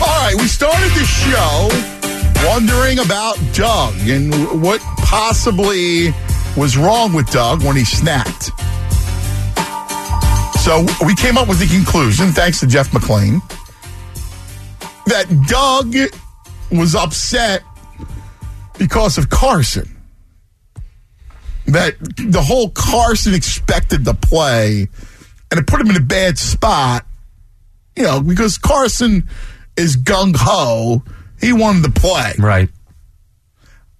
All 0.00 0.22
right, 0.22 0.34
we 0.38 0.46
started 0.46 0.92
the 0.92 1.04
show 1.04 1.68
wondering 2.46 3.00
about 3.00 3.36
Doug 3.52 3.94
and 4.08 4.62
what 4.62 4.80
possibly 4.98 6.14
was 6.56 6.76
wrong 6.76 7.12
with 7.12 7.28
Doug 7.30 7.64
when 7.64 7.74
he 7.74 7.84
snapped. 7.84 8.52
So 10.68 10.84
we 11.06 11.14
came 11.14 11.38
up 11.38 11.48
with 11.48 11.60
the 11.60 11.66
conclusion, 11.66 12.26
thanks 12.32 12.60
to 12.60 12.66
Jeff 12.66 12.90
McLane, 12.90 13.40
that 15.06 15.24
Doug 15.48 15.94
was 16.70 16.94
upset 16.94 17.62
because 18.78 19.16
of 19.16 19.30
Carson. 19.30 19.88
That 21.68 21.94
the 22.18 22.42
whole 22.42 22.68
Carson 22.68 23.32
expected 23.32 24.04
the 24.04 24.12
play, 24.12 24.88
and 25.50 25.58
it 25.58 25.66
put 25.66 25.80
him 25.80 25.88
in 25.88 25.96
a 25.96 26.04
bad 26.04 26.36
spot. 26.36 27.06
You 27.96 28.02
know, 28.02 28.20
because 28.20 28.58
Carson 28.58 29.26
is 29.78 29.96
gung 29.96 30.36
ho. 30.36 31.02
He 31.40 31.54
wanted 31.54 31.84
to 31.84 31.98
play. 31.98 32.34
Right. 32.38 32.68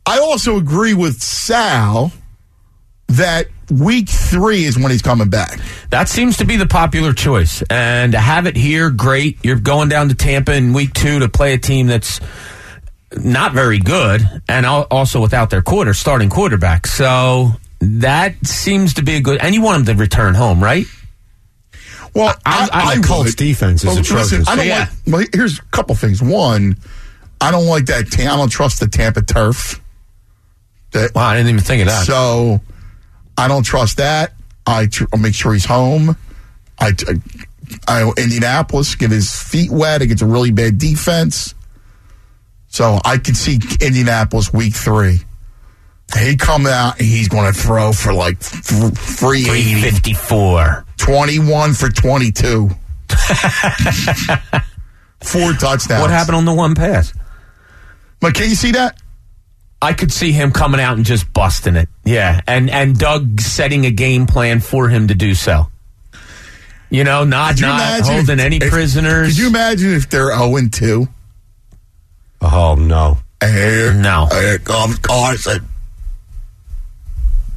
I 0.05 0.19
also 0.19 0.59
agree 0.59 0.93
with 0.93 1.23
Sal 1.23 2.13
that 3.09 3.47
week 3.71 4.09
three 4.09 4.65
is 4.65 4.79
when 4.79 4.91
he's 4.91 5.03
coming 5.03 5.29
back. 5.31 5.59
That 5.91 6.09
seems 6.09 6.39
to 6.39 6.45
be 6.45 6.57
the 6.57 6.67
popular 6.67 7.13
choice. 7.13 7.63
And 7.71 8.13
to 8.13 8.19
have 8.21 8.47
it 8.47 8.57
here, 8.57 8.91
great. 8.91 9.39
You're 9.45 9.57
going 9.61 9.89
down 9.89 10.09
to 10.09 10.15
Tampa 10.15 10.55
in 10.55 10.73
week 10.73 10.93
two 10.95 11.19
to 11.21 11.29
play 11.29 11.55
a 11.55 11.59
team 11.59 11.87
that's 11.87 12.21
not 13.17 13.53
very 13.53 13.79
good 13.79 14.23
and 14.49 14.67
also 14.67 15.21
without 15.21 15.51
their 15.51 15.63
quarter 15.63 15.95
starting 15.95 16.29
quarterback. 16.29 16.87
So 16.87 17.53
that 17.81 18.35
seems 18.47 18.95
to 18.95 19.03
be 19.03 19.17
a 19.17 19.21
good. 19.21 19.39
And 19.41 19.55
you 19.55 19.63
want 19.63 19.81
him 19.81 19.97
to 19.97 20.01
return 20.01 20.35
home, 20.35 20.63
right? 20.63 20.87
Well, 22.15 22.35
I- 22.45 22.69
I- 22.73 22.97
the 22.97 23.07
Colts 23.07 23.35
defense 23.35 23.85
is 23.85 23.97
atrocious. 23.97 24.33
Listen, 24.33 24.45
I 24.49 24.57
don't 24.57 24.67
Yeah. 24.67 24.79
like. 24.79 24.89
Well, 25.07 25.25
here's 25.33 25.59
a 25.59 25.63
couple 25.71 25.95
things. 25.95 26.21
One, 26.23 26.77
I 27.41 27.51
don't 27.51 27.67
like 27.67 27.87
that. 27.87 28.07
I 28.19 28.25
don't 28.37 28.49
trust 28.49 28.81
the 28.81 28.89
Tampa 28.89 29.23
turf. 29.23 29.81
That, 30.93 31.15
Wow, 31.15 31.27
I 31.29 31.37
didn't 31.37 31.51
even 31.51 31.63
think 31.63 31.83
of 31.83 31.89
that. 31.89 32.07
So 32.07 32.61
I 33.39 33.49
don't 33.49 33.63
trust 33.63 33.97
that. 33.99 34.35
I 34.67 34.87
tr- 34.87 35.05
I'll 35.13 35.21
make 35.21 35.35
sure 35.35 35.53
he's 35.53 35.65
home. 35.65 36.17
I, 36.79 36.93
I, 37.89 38.03
I 38.03 38.13
Indianapolis 38.17 38.95
get 38.97 39.11
his 39.11 39.31
feet 39.41 39.71
wet 39.71 40.03
against 40.03 40.23
a 40.23 40.27
really 40.27 40.51
bad 40.51 40.77
defense. 40.79 41.55
So 42.69 42.99
I 43.05 43.17
can 43.19 43.35
see 43.35 43.59
Indianapolis 43.81 44.53
week 44.53 44.75
three. 44.75 45.21
He 46.19 46.37
come 46.37 46.67
out 46.67 46.99
and 46.99 47.07
he's 47.07 47.29
going 47.29 47.53
to 47.53 47.59
throw 47.59 47.93
for 47.93 48.13
like 48.13 48.41
th- 48.41 48.93
380, 48.95 49.81
354. 49.81 50.85
21 50.97 51.75
for 51.75 51.89
22. 51.89 52.71
Four 55.21 55.53
touchdowns. 55.55 56.01
What 56.01 56.11
happened 56.11 56.37
on 56.37 56.45
the 56.45 56.55
one 56.55 56.75
pass? 56.75 57.13
But 58.21 58.35
can 58.35 58.49
you 58.49 58.55
see 58.55 58.73
that? 58.73 59.01
I 59.81 59.93
could 59.93 60.13
see 60.13 60.33
him 60.33 60.51
coming 60.51 60.81
out 60.81 60.97
and 60.97 61.07
just 61.07 61.33
busting 61.33 61.77
it. 61.77 61.89
Yeah, 62.05 62.41
and 62.47 62.69
and 62.71 62.99
Doug 62.99 63.41
setting 63.41 63.87
a 63.87 63.91
game 63.91 64.27
plan 64.27 64.61
for 64.61 64.89
him 64.89 65.09
to 65.09 65.15
do 65.15 65.35
so. 65.35 65.69
You 66.91 67.05
know, 67.05 67.25
not 67.25 67.51
Could 67.51 67.61
you 67.61 67.67
not 67.67 68.01
holding 68.01 68.39
if- 68.39 68.45
any 68.45 68.57
if- 68.57 68.71
prisoners. 68.73 69.29
Could 69.29 69.39
you 69.39 69.49
imagine 69.49 69.93
if 69.95 70.09
they're 70.11 70.29
0 70.37 70.57
and 70.57 70.73
2? 70.73 71.07
Oh 72.41 72.75
no. 72.77 73.19
Here, 73.43 73.93
No. 73.93 74.27
Here 74.33 74.59
comes 74.59 74.99
Carson. 74.99 75.69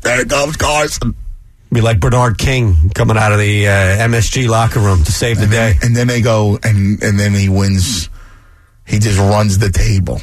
There 0.01 0.25
comes 0.25 0.56
Carson. 0.58 1.16
Be 1.74 1.80
like 1.82 2.00
Bernard 2.00 2.38
King 2.38 2.91
coming 2.93 3.16
out 3.17 3.32
of 3.32 3.40
the 3.40 3.67
uh, 3.67 3.72
MSG 4.08 4.48
locker 4.50 4.80
room 4.82 5.03
to 5.06 5.11
save 5.11 5.38
the 5.38 5.43
And 5.43 5.51
day. 5.51 5.74
then, 5.74 5.80
and 5.88 5.95
then 5.95 6.08
they 6.08 6.22
go, 6.22 6.59
and 6.61 7.01
and 7.01 7.17
then 7.19 7.33
he 7.33 7.48
wins. 7.50 8.09
He 8.85 8.99
just 8.99 9.17
runs 9.19 9.57
the 9.57 9.69
table. 9.69 10.19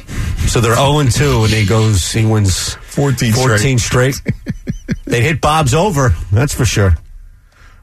So 0.47 0.59
they're 0.61 0.75
0 0.75 0.99
and 0.99 1.11
2, 1.11 1.43
and 1.45 1.49
he 1.53 1.65
goes, 1.65 2.11
he 2.11 2.25
wins 2.25 2.73
14 2.75 3.33
14 3.33 3.79
straight. 3.79 4.21
they 5.05 5.21
hit 5.21 5.41
Bob's 5.41 5.73
over, 5.73 6.13
that's 6.31 6.53
for 6.53 6.65
sure. 6.65 6.95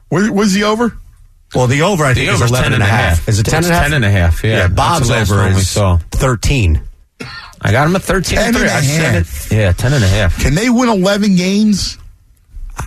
Was, 0.09 0.29
was 0.29 0.53
he 0.53 0.63
over? 0.63 0.97
Well, 1.55 1.67
the 1.67 1.81
over, 1.81 2.03
I 2.03 2.09
The 2.13 2.21
think, 2.25 2.29
is 2.29 2.35
over's 2.41 2.51
11 2.51 2.73
and 2.73 2.83
a 2.83 2.85
half. 2.85 3.27
Is 3.27 3.39
it 3.39 3.43
10 3.45 3.63
and 3.63 3.71
a 3.71 3.75
half? 3.75 3.83
10 3.83 3.93
and 3.93 4.05
a 4.05 4.09
half, 4.11 4.43
yeah. 4.43 4.67
That's 4.67 4.73
Bob's 4.73 5.09
over 5.09 5.35
one 5.43 5.51
is 5.53 5.69
saw. 5.69 5.97
13. 6.11 6.81
I 7.61 7.71
got 7.71 7.87
him 7.87 7.95
at 7.95 8.03
13 8.03 8.37
and 8.37 8.53
10 8.53 8.53
3. 8.53 8.61
and 8.61 8.69
a 8.69 8.73
I 8.73 8.81
said 8.81 9.13
half. 9.15 9.51
it. 9.51 9.55
Yeah, 9.55 9.71
10 9.71 9.93
and 9.93 10.03
a 10.03 10.07
half. 10.07 10.39
Can 10.41 10.55
they 10.55 10.69
win 10.69 10.89
11 10.89 11.35
games? 11.35 11.97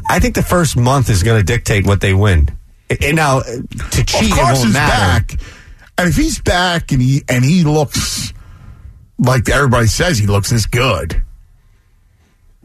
I 0.08 0.20
think 0.20 0.34
the 0.36 0.42
first 0.42 0.76
month 0.76 1.10
is 1.10 1.22
going 1.22 1.38
to 1.40 1.44
dictate 1.44 1.84
what 1.86 2.00
they 2.00 2.14
win. 2.14 2.48
And 3.02 3.16
now, 3.16 3.40
to 3.40 4.04
cheat, 4.04 4.22
of 4.22 4.26
it 4.28 4.30
course, 4.30 4.44
won't 4.58 4.64
he's 4.66 4.72
matter. 4.72 5.34
back. 5.34 5.40
And 6.00 6.08
if 6.08 6.16
he's 6.16 6.40
back 6.40 6.92
and 6.92 7.00
he 7.00 7.22
and 7.28 7.44
he 7.44 7.64
looks 7.64 8.32
like 9.18 9.48
everybody 9.48 9.86
says 9.86 10.18
he 10.18 10.26
looks 10.26 10.50
this 10.50 10.66
good. 10.66 11.22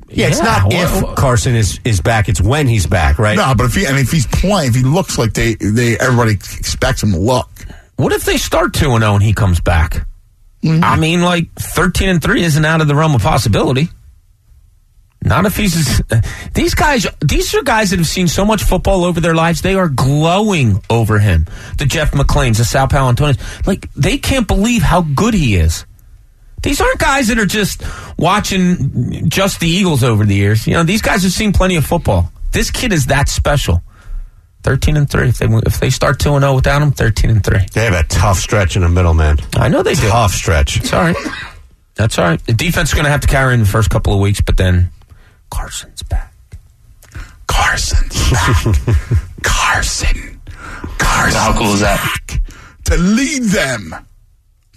Yeah, 0.07 0.27
it's 0.27 0.41
not 0.41 0.65
wha- 0.65 1.09
if 1.09 1.15
Carson 1.15 1.55
is, 1.55 1.79
is 1.83 1.99
back, 1.99 2.29
it's 2.29 2.39
when 2.39 2.67
he's 2.67 2.85
back, 2.85 3.17
right? 3.17 3.35
No, 3.35 3.53
but 3.57 3.65
if 3.65 3.75
he 3.75 3.85
and 3.85 3.97
if 3.97 4.11
he's 4.11 4.27
playing, 4.27 4.69
if 4.69 4.75
he 4.75 4.83
looks 4.83 5.17
like 5.17 5.33
they 5.33 5.55
they 5.55 5.97
everybody 5.97 6.33
expects 6.33 7.03
him 7.03 7.11
to 7.11 7.19
look. 7.19 7.49
What 7.97 8.11
if 8.13 8.25
they 8.25 8.37
start 8.37 8.73
2 8.73 8.91
and 8.91 9.01
0 9.01 9.15
and 9.15 9.23
he 9.23 9.33
comes 9.33 9.59
back? 9.59 10.05
Mm-hmm. 10.63 10.83
I 10.83 10.97
mean, 10.97 11.21
like 11.21 11.53
13 11.55 12.09
and 12.09 12.21
3 12.21 12.43
isn't 12.43 12.65
out 12.65 12.81
of 12.81 12.87
the 12.87 12.95
realm 12.95 13.15
of 13.15 13.21
possibility. 13.21 13.89
Not 15.25 15.45
if 15.45 15.57
he's 15.57 16.01
these 16.53 16.75
guys. 16.75 17.07
These 17.19 17.53
are 17.55 17.63
guys 17.63 17.89
that 17.89 17.99
have 17.99 18.07
seen 18.07 18.27
so 18.27 18.45
much 18.45 18.63
football 18.63 19.03
over 19.03 19.19
their 19.19 19.33
lives. 19.33 19.61
They 19.61 19.75
are 19.75 19.89
glowing 19.89 20.81
over 20.89 21.17
him. 21.19 21.47
The 21.79 21.85
Jeff 21.85 22.11
McLanes, 22.11 22.57
the 22.57 22.65
Sal 22.65 22.87
Palantones, 22.87 23.67
like 23.67 23.91
they 23.93 24.17
can't 24.17 24.47
believe 24.47 24.83
how 24.83 25.01
good 25.01 25.33
he 25.33 25.55
is. 25.55 25.85
These 26.61 26.79
aren't 26.79 26.99
guys 26.99 27.27
that 27.27 27.37
are 27.39 27.45
just 27.45 27.83
watching 28.17 29.29
just 29.29 29.59
the 29.59 29.67
Eagles 29.67 30.03
over 30.03 30.25
the 30.25 30.35
years. 30.35 30.65
You 30.65 30.73
know, 30.73 30.83
these 30.83 31.01
guys 31.01 31.23
have 31.23 31.31
seen 31.31 31.53
plenty 31.53 31.75
of 31.75 31.85
football. 31.85 32.31
This 32.51 32.71
kid 32.71 32.93
is 32.93 33.07
that 33.07 33.27
special. 33.27 33.81
Thirteen 34.63 34.97
and 34.97 35.09
three. 35.09 35.29
If 35.29 35.37
they 35.39 35.47
if 35.47 35.79
they 35.79 35.89
start 35.89 36.19
two 36.19 36.33
and 36.33 36.41
zero 36.43 36.55
without 36.55 36.81
him, 36.81 36.91
thirteen 36.91 37.29
and 37.29 37.43
three. 37.43 37.59
They 37.73 37.85
have 37.85 37.93
a 37.93 38.07
tough 38.07 38.37
stretch 38.37 38.75
in 38.75 38.81
the 38.81 38.89
middle, 38.89 39.13
man. 39.13 39.37
I 39.55 39.67
know 39.67 39.83
they 39.83 39.93
do. 39.93 40.07
Tough 40.07 40.31
stretch. 40.31 40.77
It's 40.77 40.93
all 40.93 41.01
right. 41.01 41.15
That's 41.95 42.17
all 42.17 42.25
right. 42.25 42.43
The 42.45 42.53
defense 42.53 42.89
is 42.89 42.93
going 42.93 43.05
to 43.05 43.11
have 43.11 43.21
to 43.21 43.27
carry 43.27 43.53
in 43.53 43.59
the 43.59 43.65
first 43.65 43.89
couple 43.89 44.13
of 44.13 44.19
weeks, 44.19 44.41
but 44.41 44.57
then 44.57 44.89
Carson's 45.49 46.03
back. 46.03 46.33
Carson's 47.47 48.31
back. 48.31 48.65
Carson. 49.43 50.41
Carson. 50.97 51.37
How 51.37 51.57
cool 51.57 51.73
is 51.73 51.79
that? 51.81 51.99
back 52.01 52.41
to 52.85 52.97
lead 52.97 53.43
them. 53.43 53.95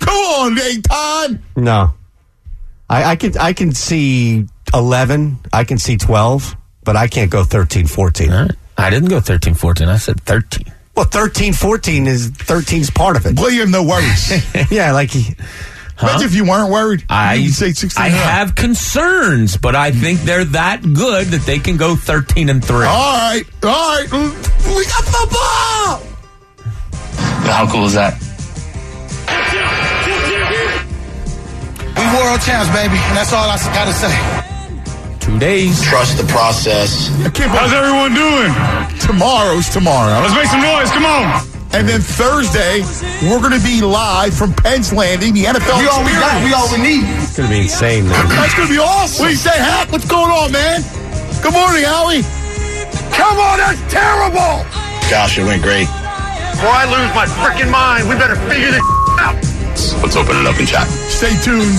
Come 0.00 0.14
on, 0.14 0.55
Dayton. 0.55 1.42
No. 1.56 1.94
I, 2.90 3.05
I 3.05 3.16
can 3.16 3.36
I 3.38 3.52
can 3.52 3.72
see 3.72 4.47
11. 4.72 5.38
I 5.52 5.64
can 5.64 5.78
see 5.78 5.97
12, 5.97 6.56
but 6.84 6.97
I 6.97 7.08
can't 7.08 7.30
go 7.30 7.44
13, 7.44 7.86
14. 7.86 8.32
All 8.32 8.42
right. 8.42 8.50
I 8.76 8.90
didn't 8.90 9.08
go 9.08 9.20
13 9.20 9.55
14. 9.55 9.88
I 9.88 9.97
said 9.97 10.20
13. 10.22 10.72
Well, 10.94 11.05
13, 11.05 11.52
14 11.52 12.06
is 12.06 12.30
13's 12.30 12.90
part 12.90 13.16
of 13.16 13.26
it. 13.26 13.38
William, 13.38 13.70
no 13.70 13.84
worries. 13.84 14.32
yeah, 14.70 14.92
like 14.92 15.10
he, 15.10 15.34
Imagine 16.00 16.26
if 16.26 16.34
you 16.34 16.44
weren't 16.44 16.70
worried. 16.70 17.04
I, 17.08 17.34
You'd 17.34 17.54
say 17.54 17.72
16 17.72 18.00
I 18.00 18.06
and 18.06 18.14
a 18.14 18.18
half. 18.18 18.30
have 18.48 18.54
concerns, 18.54 19.56
but 19.56 19.74
I 19.74 19.90
think 19.90 20.20
they're 20.20 20.44
that 20.44 20.82
good 20.82 21.26
that 21.28 21.42
they 21.44 21.58
can 21.58 21.76
go 21.76 21.96
13 21.96 22.48
and 22.50 22.64
3. 22.64 22.76
All 22.76 22.82
right, 22.84 23.42
all 23.64 23.68
right. 23.70 24.04
We 24.12 24.84
got 24.86 25.04
the 25.04 25.28
ball. 25.32 26.02
How 27.50 27.66
cool 27.70 27.86
is 27.86 27.94
that? 27.94 28.14
We 31.98 32.04
world 32.14 32.40
champs, 32.42 32.70
baby, 32.70 32.94
and 32.94 33.16
that's 33.16 33.32
all 33.32 33.48
I 33.50 33.56
got 33.74 33.86
to 33.86 33.92
say. 33.92 34.14
Two 35.18 35.38
days. 35.38 35.82
Trust 35.82 36.16
the 36.16 36.24
process. 36.30 37.10
I 37.10 37.28
How's 37.48 37.72
everyone 37.72 38.14
doing? 38.14 39.00
Tomorrow's 39.00 39.68
tomorrow. 39.68 40.20
Let's 40.22 40.34
make 40.34 40.46
some 40.46 40.62
noise. 40.62 40.90
Come 40.90 41.04
on. 41.04 41.57
And 41.70 41.86
then 41.86 42.00
Thursday, 42.00 42.80
we're 43.28 43.40
going 43.44 43.52
to 43.52 43.62
be 43.62 43.82
live 43.84 44.32
from 44.32 44.55
Penn's 44.55 44.92
Landing, 44.92 45.34
the 45.34 45.44
NFL 45.44 45.78
We 45.78 45.86
all 45.86 46.00
we 46.02 46.12
got. 46.16 46.40
We 46.42 46.52
all 46.56 46.68
we 46.72 46.80
need. 46.80 47.05
it's 47.20 47.36
going 47.36 47.48
to 47.48 47.55
be 47.55 47.60
insane, 47.68 48.08
man. 48.08 48.24
That's 48.28 48.56
going 48.56 48.68
to 48.68 48.74
be 48.74 48.80
awesome. 48.80 49.20
What 49.20 49.28
do 49.28 49.32
you 49.36 49.38
say, 49.38 49.52
Hack? 49.52 49.92
What's 49.92 50.08
going 50.08 50.32
on, 50.32 50.50
man? 50.50 50.80
Good 51.44 51.52
morning, 51.52 51.84
Howie. 51.84 52.24
Come 53.12 53.36
on, 53.36 53.60
that's 53.60 53.78
terrible. 53.92 54.64
Gosh, 55.12 55.36
it 55.36 55.44
went 55.44 55.60
great. 55.62 55.86
Before 56.56 56.72
I 56.72 56.88
lose 56.88 57.12
my 57.14 57.28
freaking 57.44 57.70
mind, 57.70 58.08
we 58.08 58.16
better 58.16 58.36
figure 58.48 58.72
this 58.72 58.82
out. 59.20 59.36
Let's 60.02 60.16
open 60.16 60.40
it 60.40 60.47
up 60.48 60.56
and 60.58 60.66
chat. 60.66 60.88
Stay 61.12 61.36
tuned. 61.44 61.76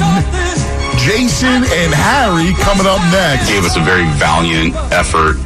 Jason 1.01 1.65
and 1.65 1.91
Harry 1.97 2.53
coming 2.61 2.85
up 2.85 3.01
next. 3.09 3.49
Gave 3.49 3.65
us 3.65 3.75
a 3.75 3.81
very 3.81 4.05
valiant 4.21 4.75
effort. 4.93 5.37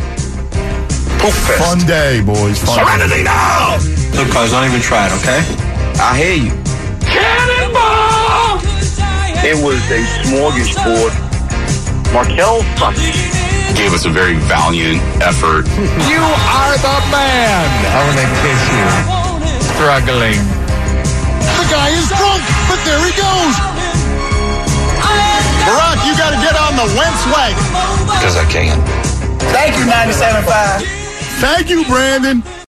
Poop 1.23 1.31
fest. 1.47 1.63
Fun 1.63 1.79
day, 1.87 2.19
boys. 2.19 2.59
Fun 2.59 2.83
Serenity 2.83 3.23
now! 3.23 3.79
Look, 4.11 4.27
guys, 4.35 4.51
don't 4.51 4.67
even 4.67 4.83
try 4.83 5.07
it, 5.07 5.15
okay? 5.23 5.39
I 5.95 6.19
hear 6.19 6.35
you. 6.35 6.51
Cannonball! 7.07 8.59
It 9.39 9.55
was 9.55 9.79
a 9.87 10.03
smorgasbord. 10.19 11.15
Markel 12.11 12.59
Gave 13.71 13.95
us 13.95 14.03
a 14.03 14.11
very 14.11 14.35
valiant 14.51 14.99
effort. 15.23 15.63
You 16.11 16.19
are 16.19 16.75
the 16.83 16.97
man! 17.07 17.71
I 17.87 18.03
want 18.03 18.19
to 18.19 18.27
kiss 18.43 18.61
you. 18.75 18.87
Struggling. 19.79 20.43
The 21.39 21.65
guy 21.71 21.87
is 21.95 22.11
drunk, 22.19 22.43
but 22.67 22.83
there 22.83 22.99
he 22.99 23.15
goes. 23.15 23.55
Barack, 25.71 26.03
you 26.03 26.19
got 26.19 26.35
to 26.35 26.39
get 26.43 26.59
on 26.59 26.75
the 26.75 26.87
Wentz 26.99 27.23
wagon. 27.31 27.63
Because 28.11 28.35
I 28.35 28.43
can. 28.51 28.75
Thank 29.55 29.79
you, 29.79 29.87
97.5. 29.87 31.02
Thank 31.39 31.69
you, 31.69 31.85
Brandon. 31.85 32.62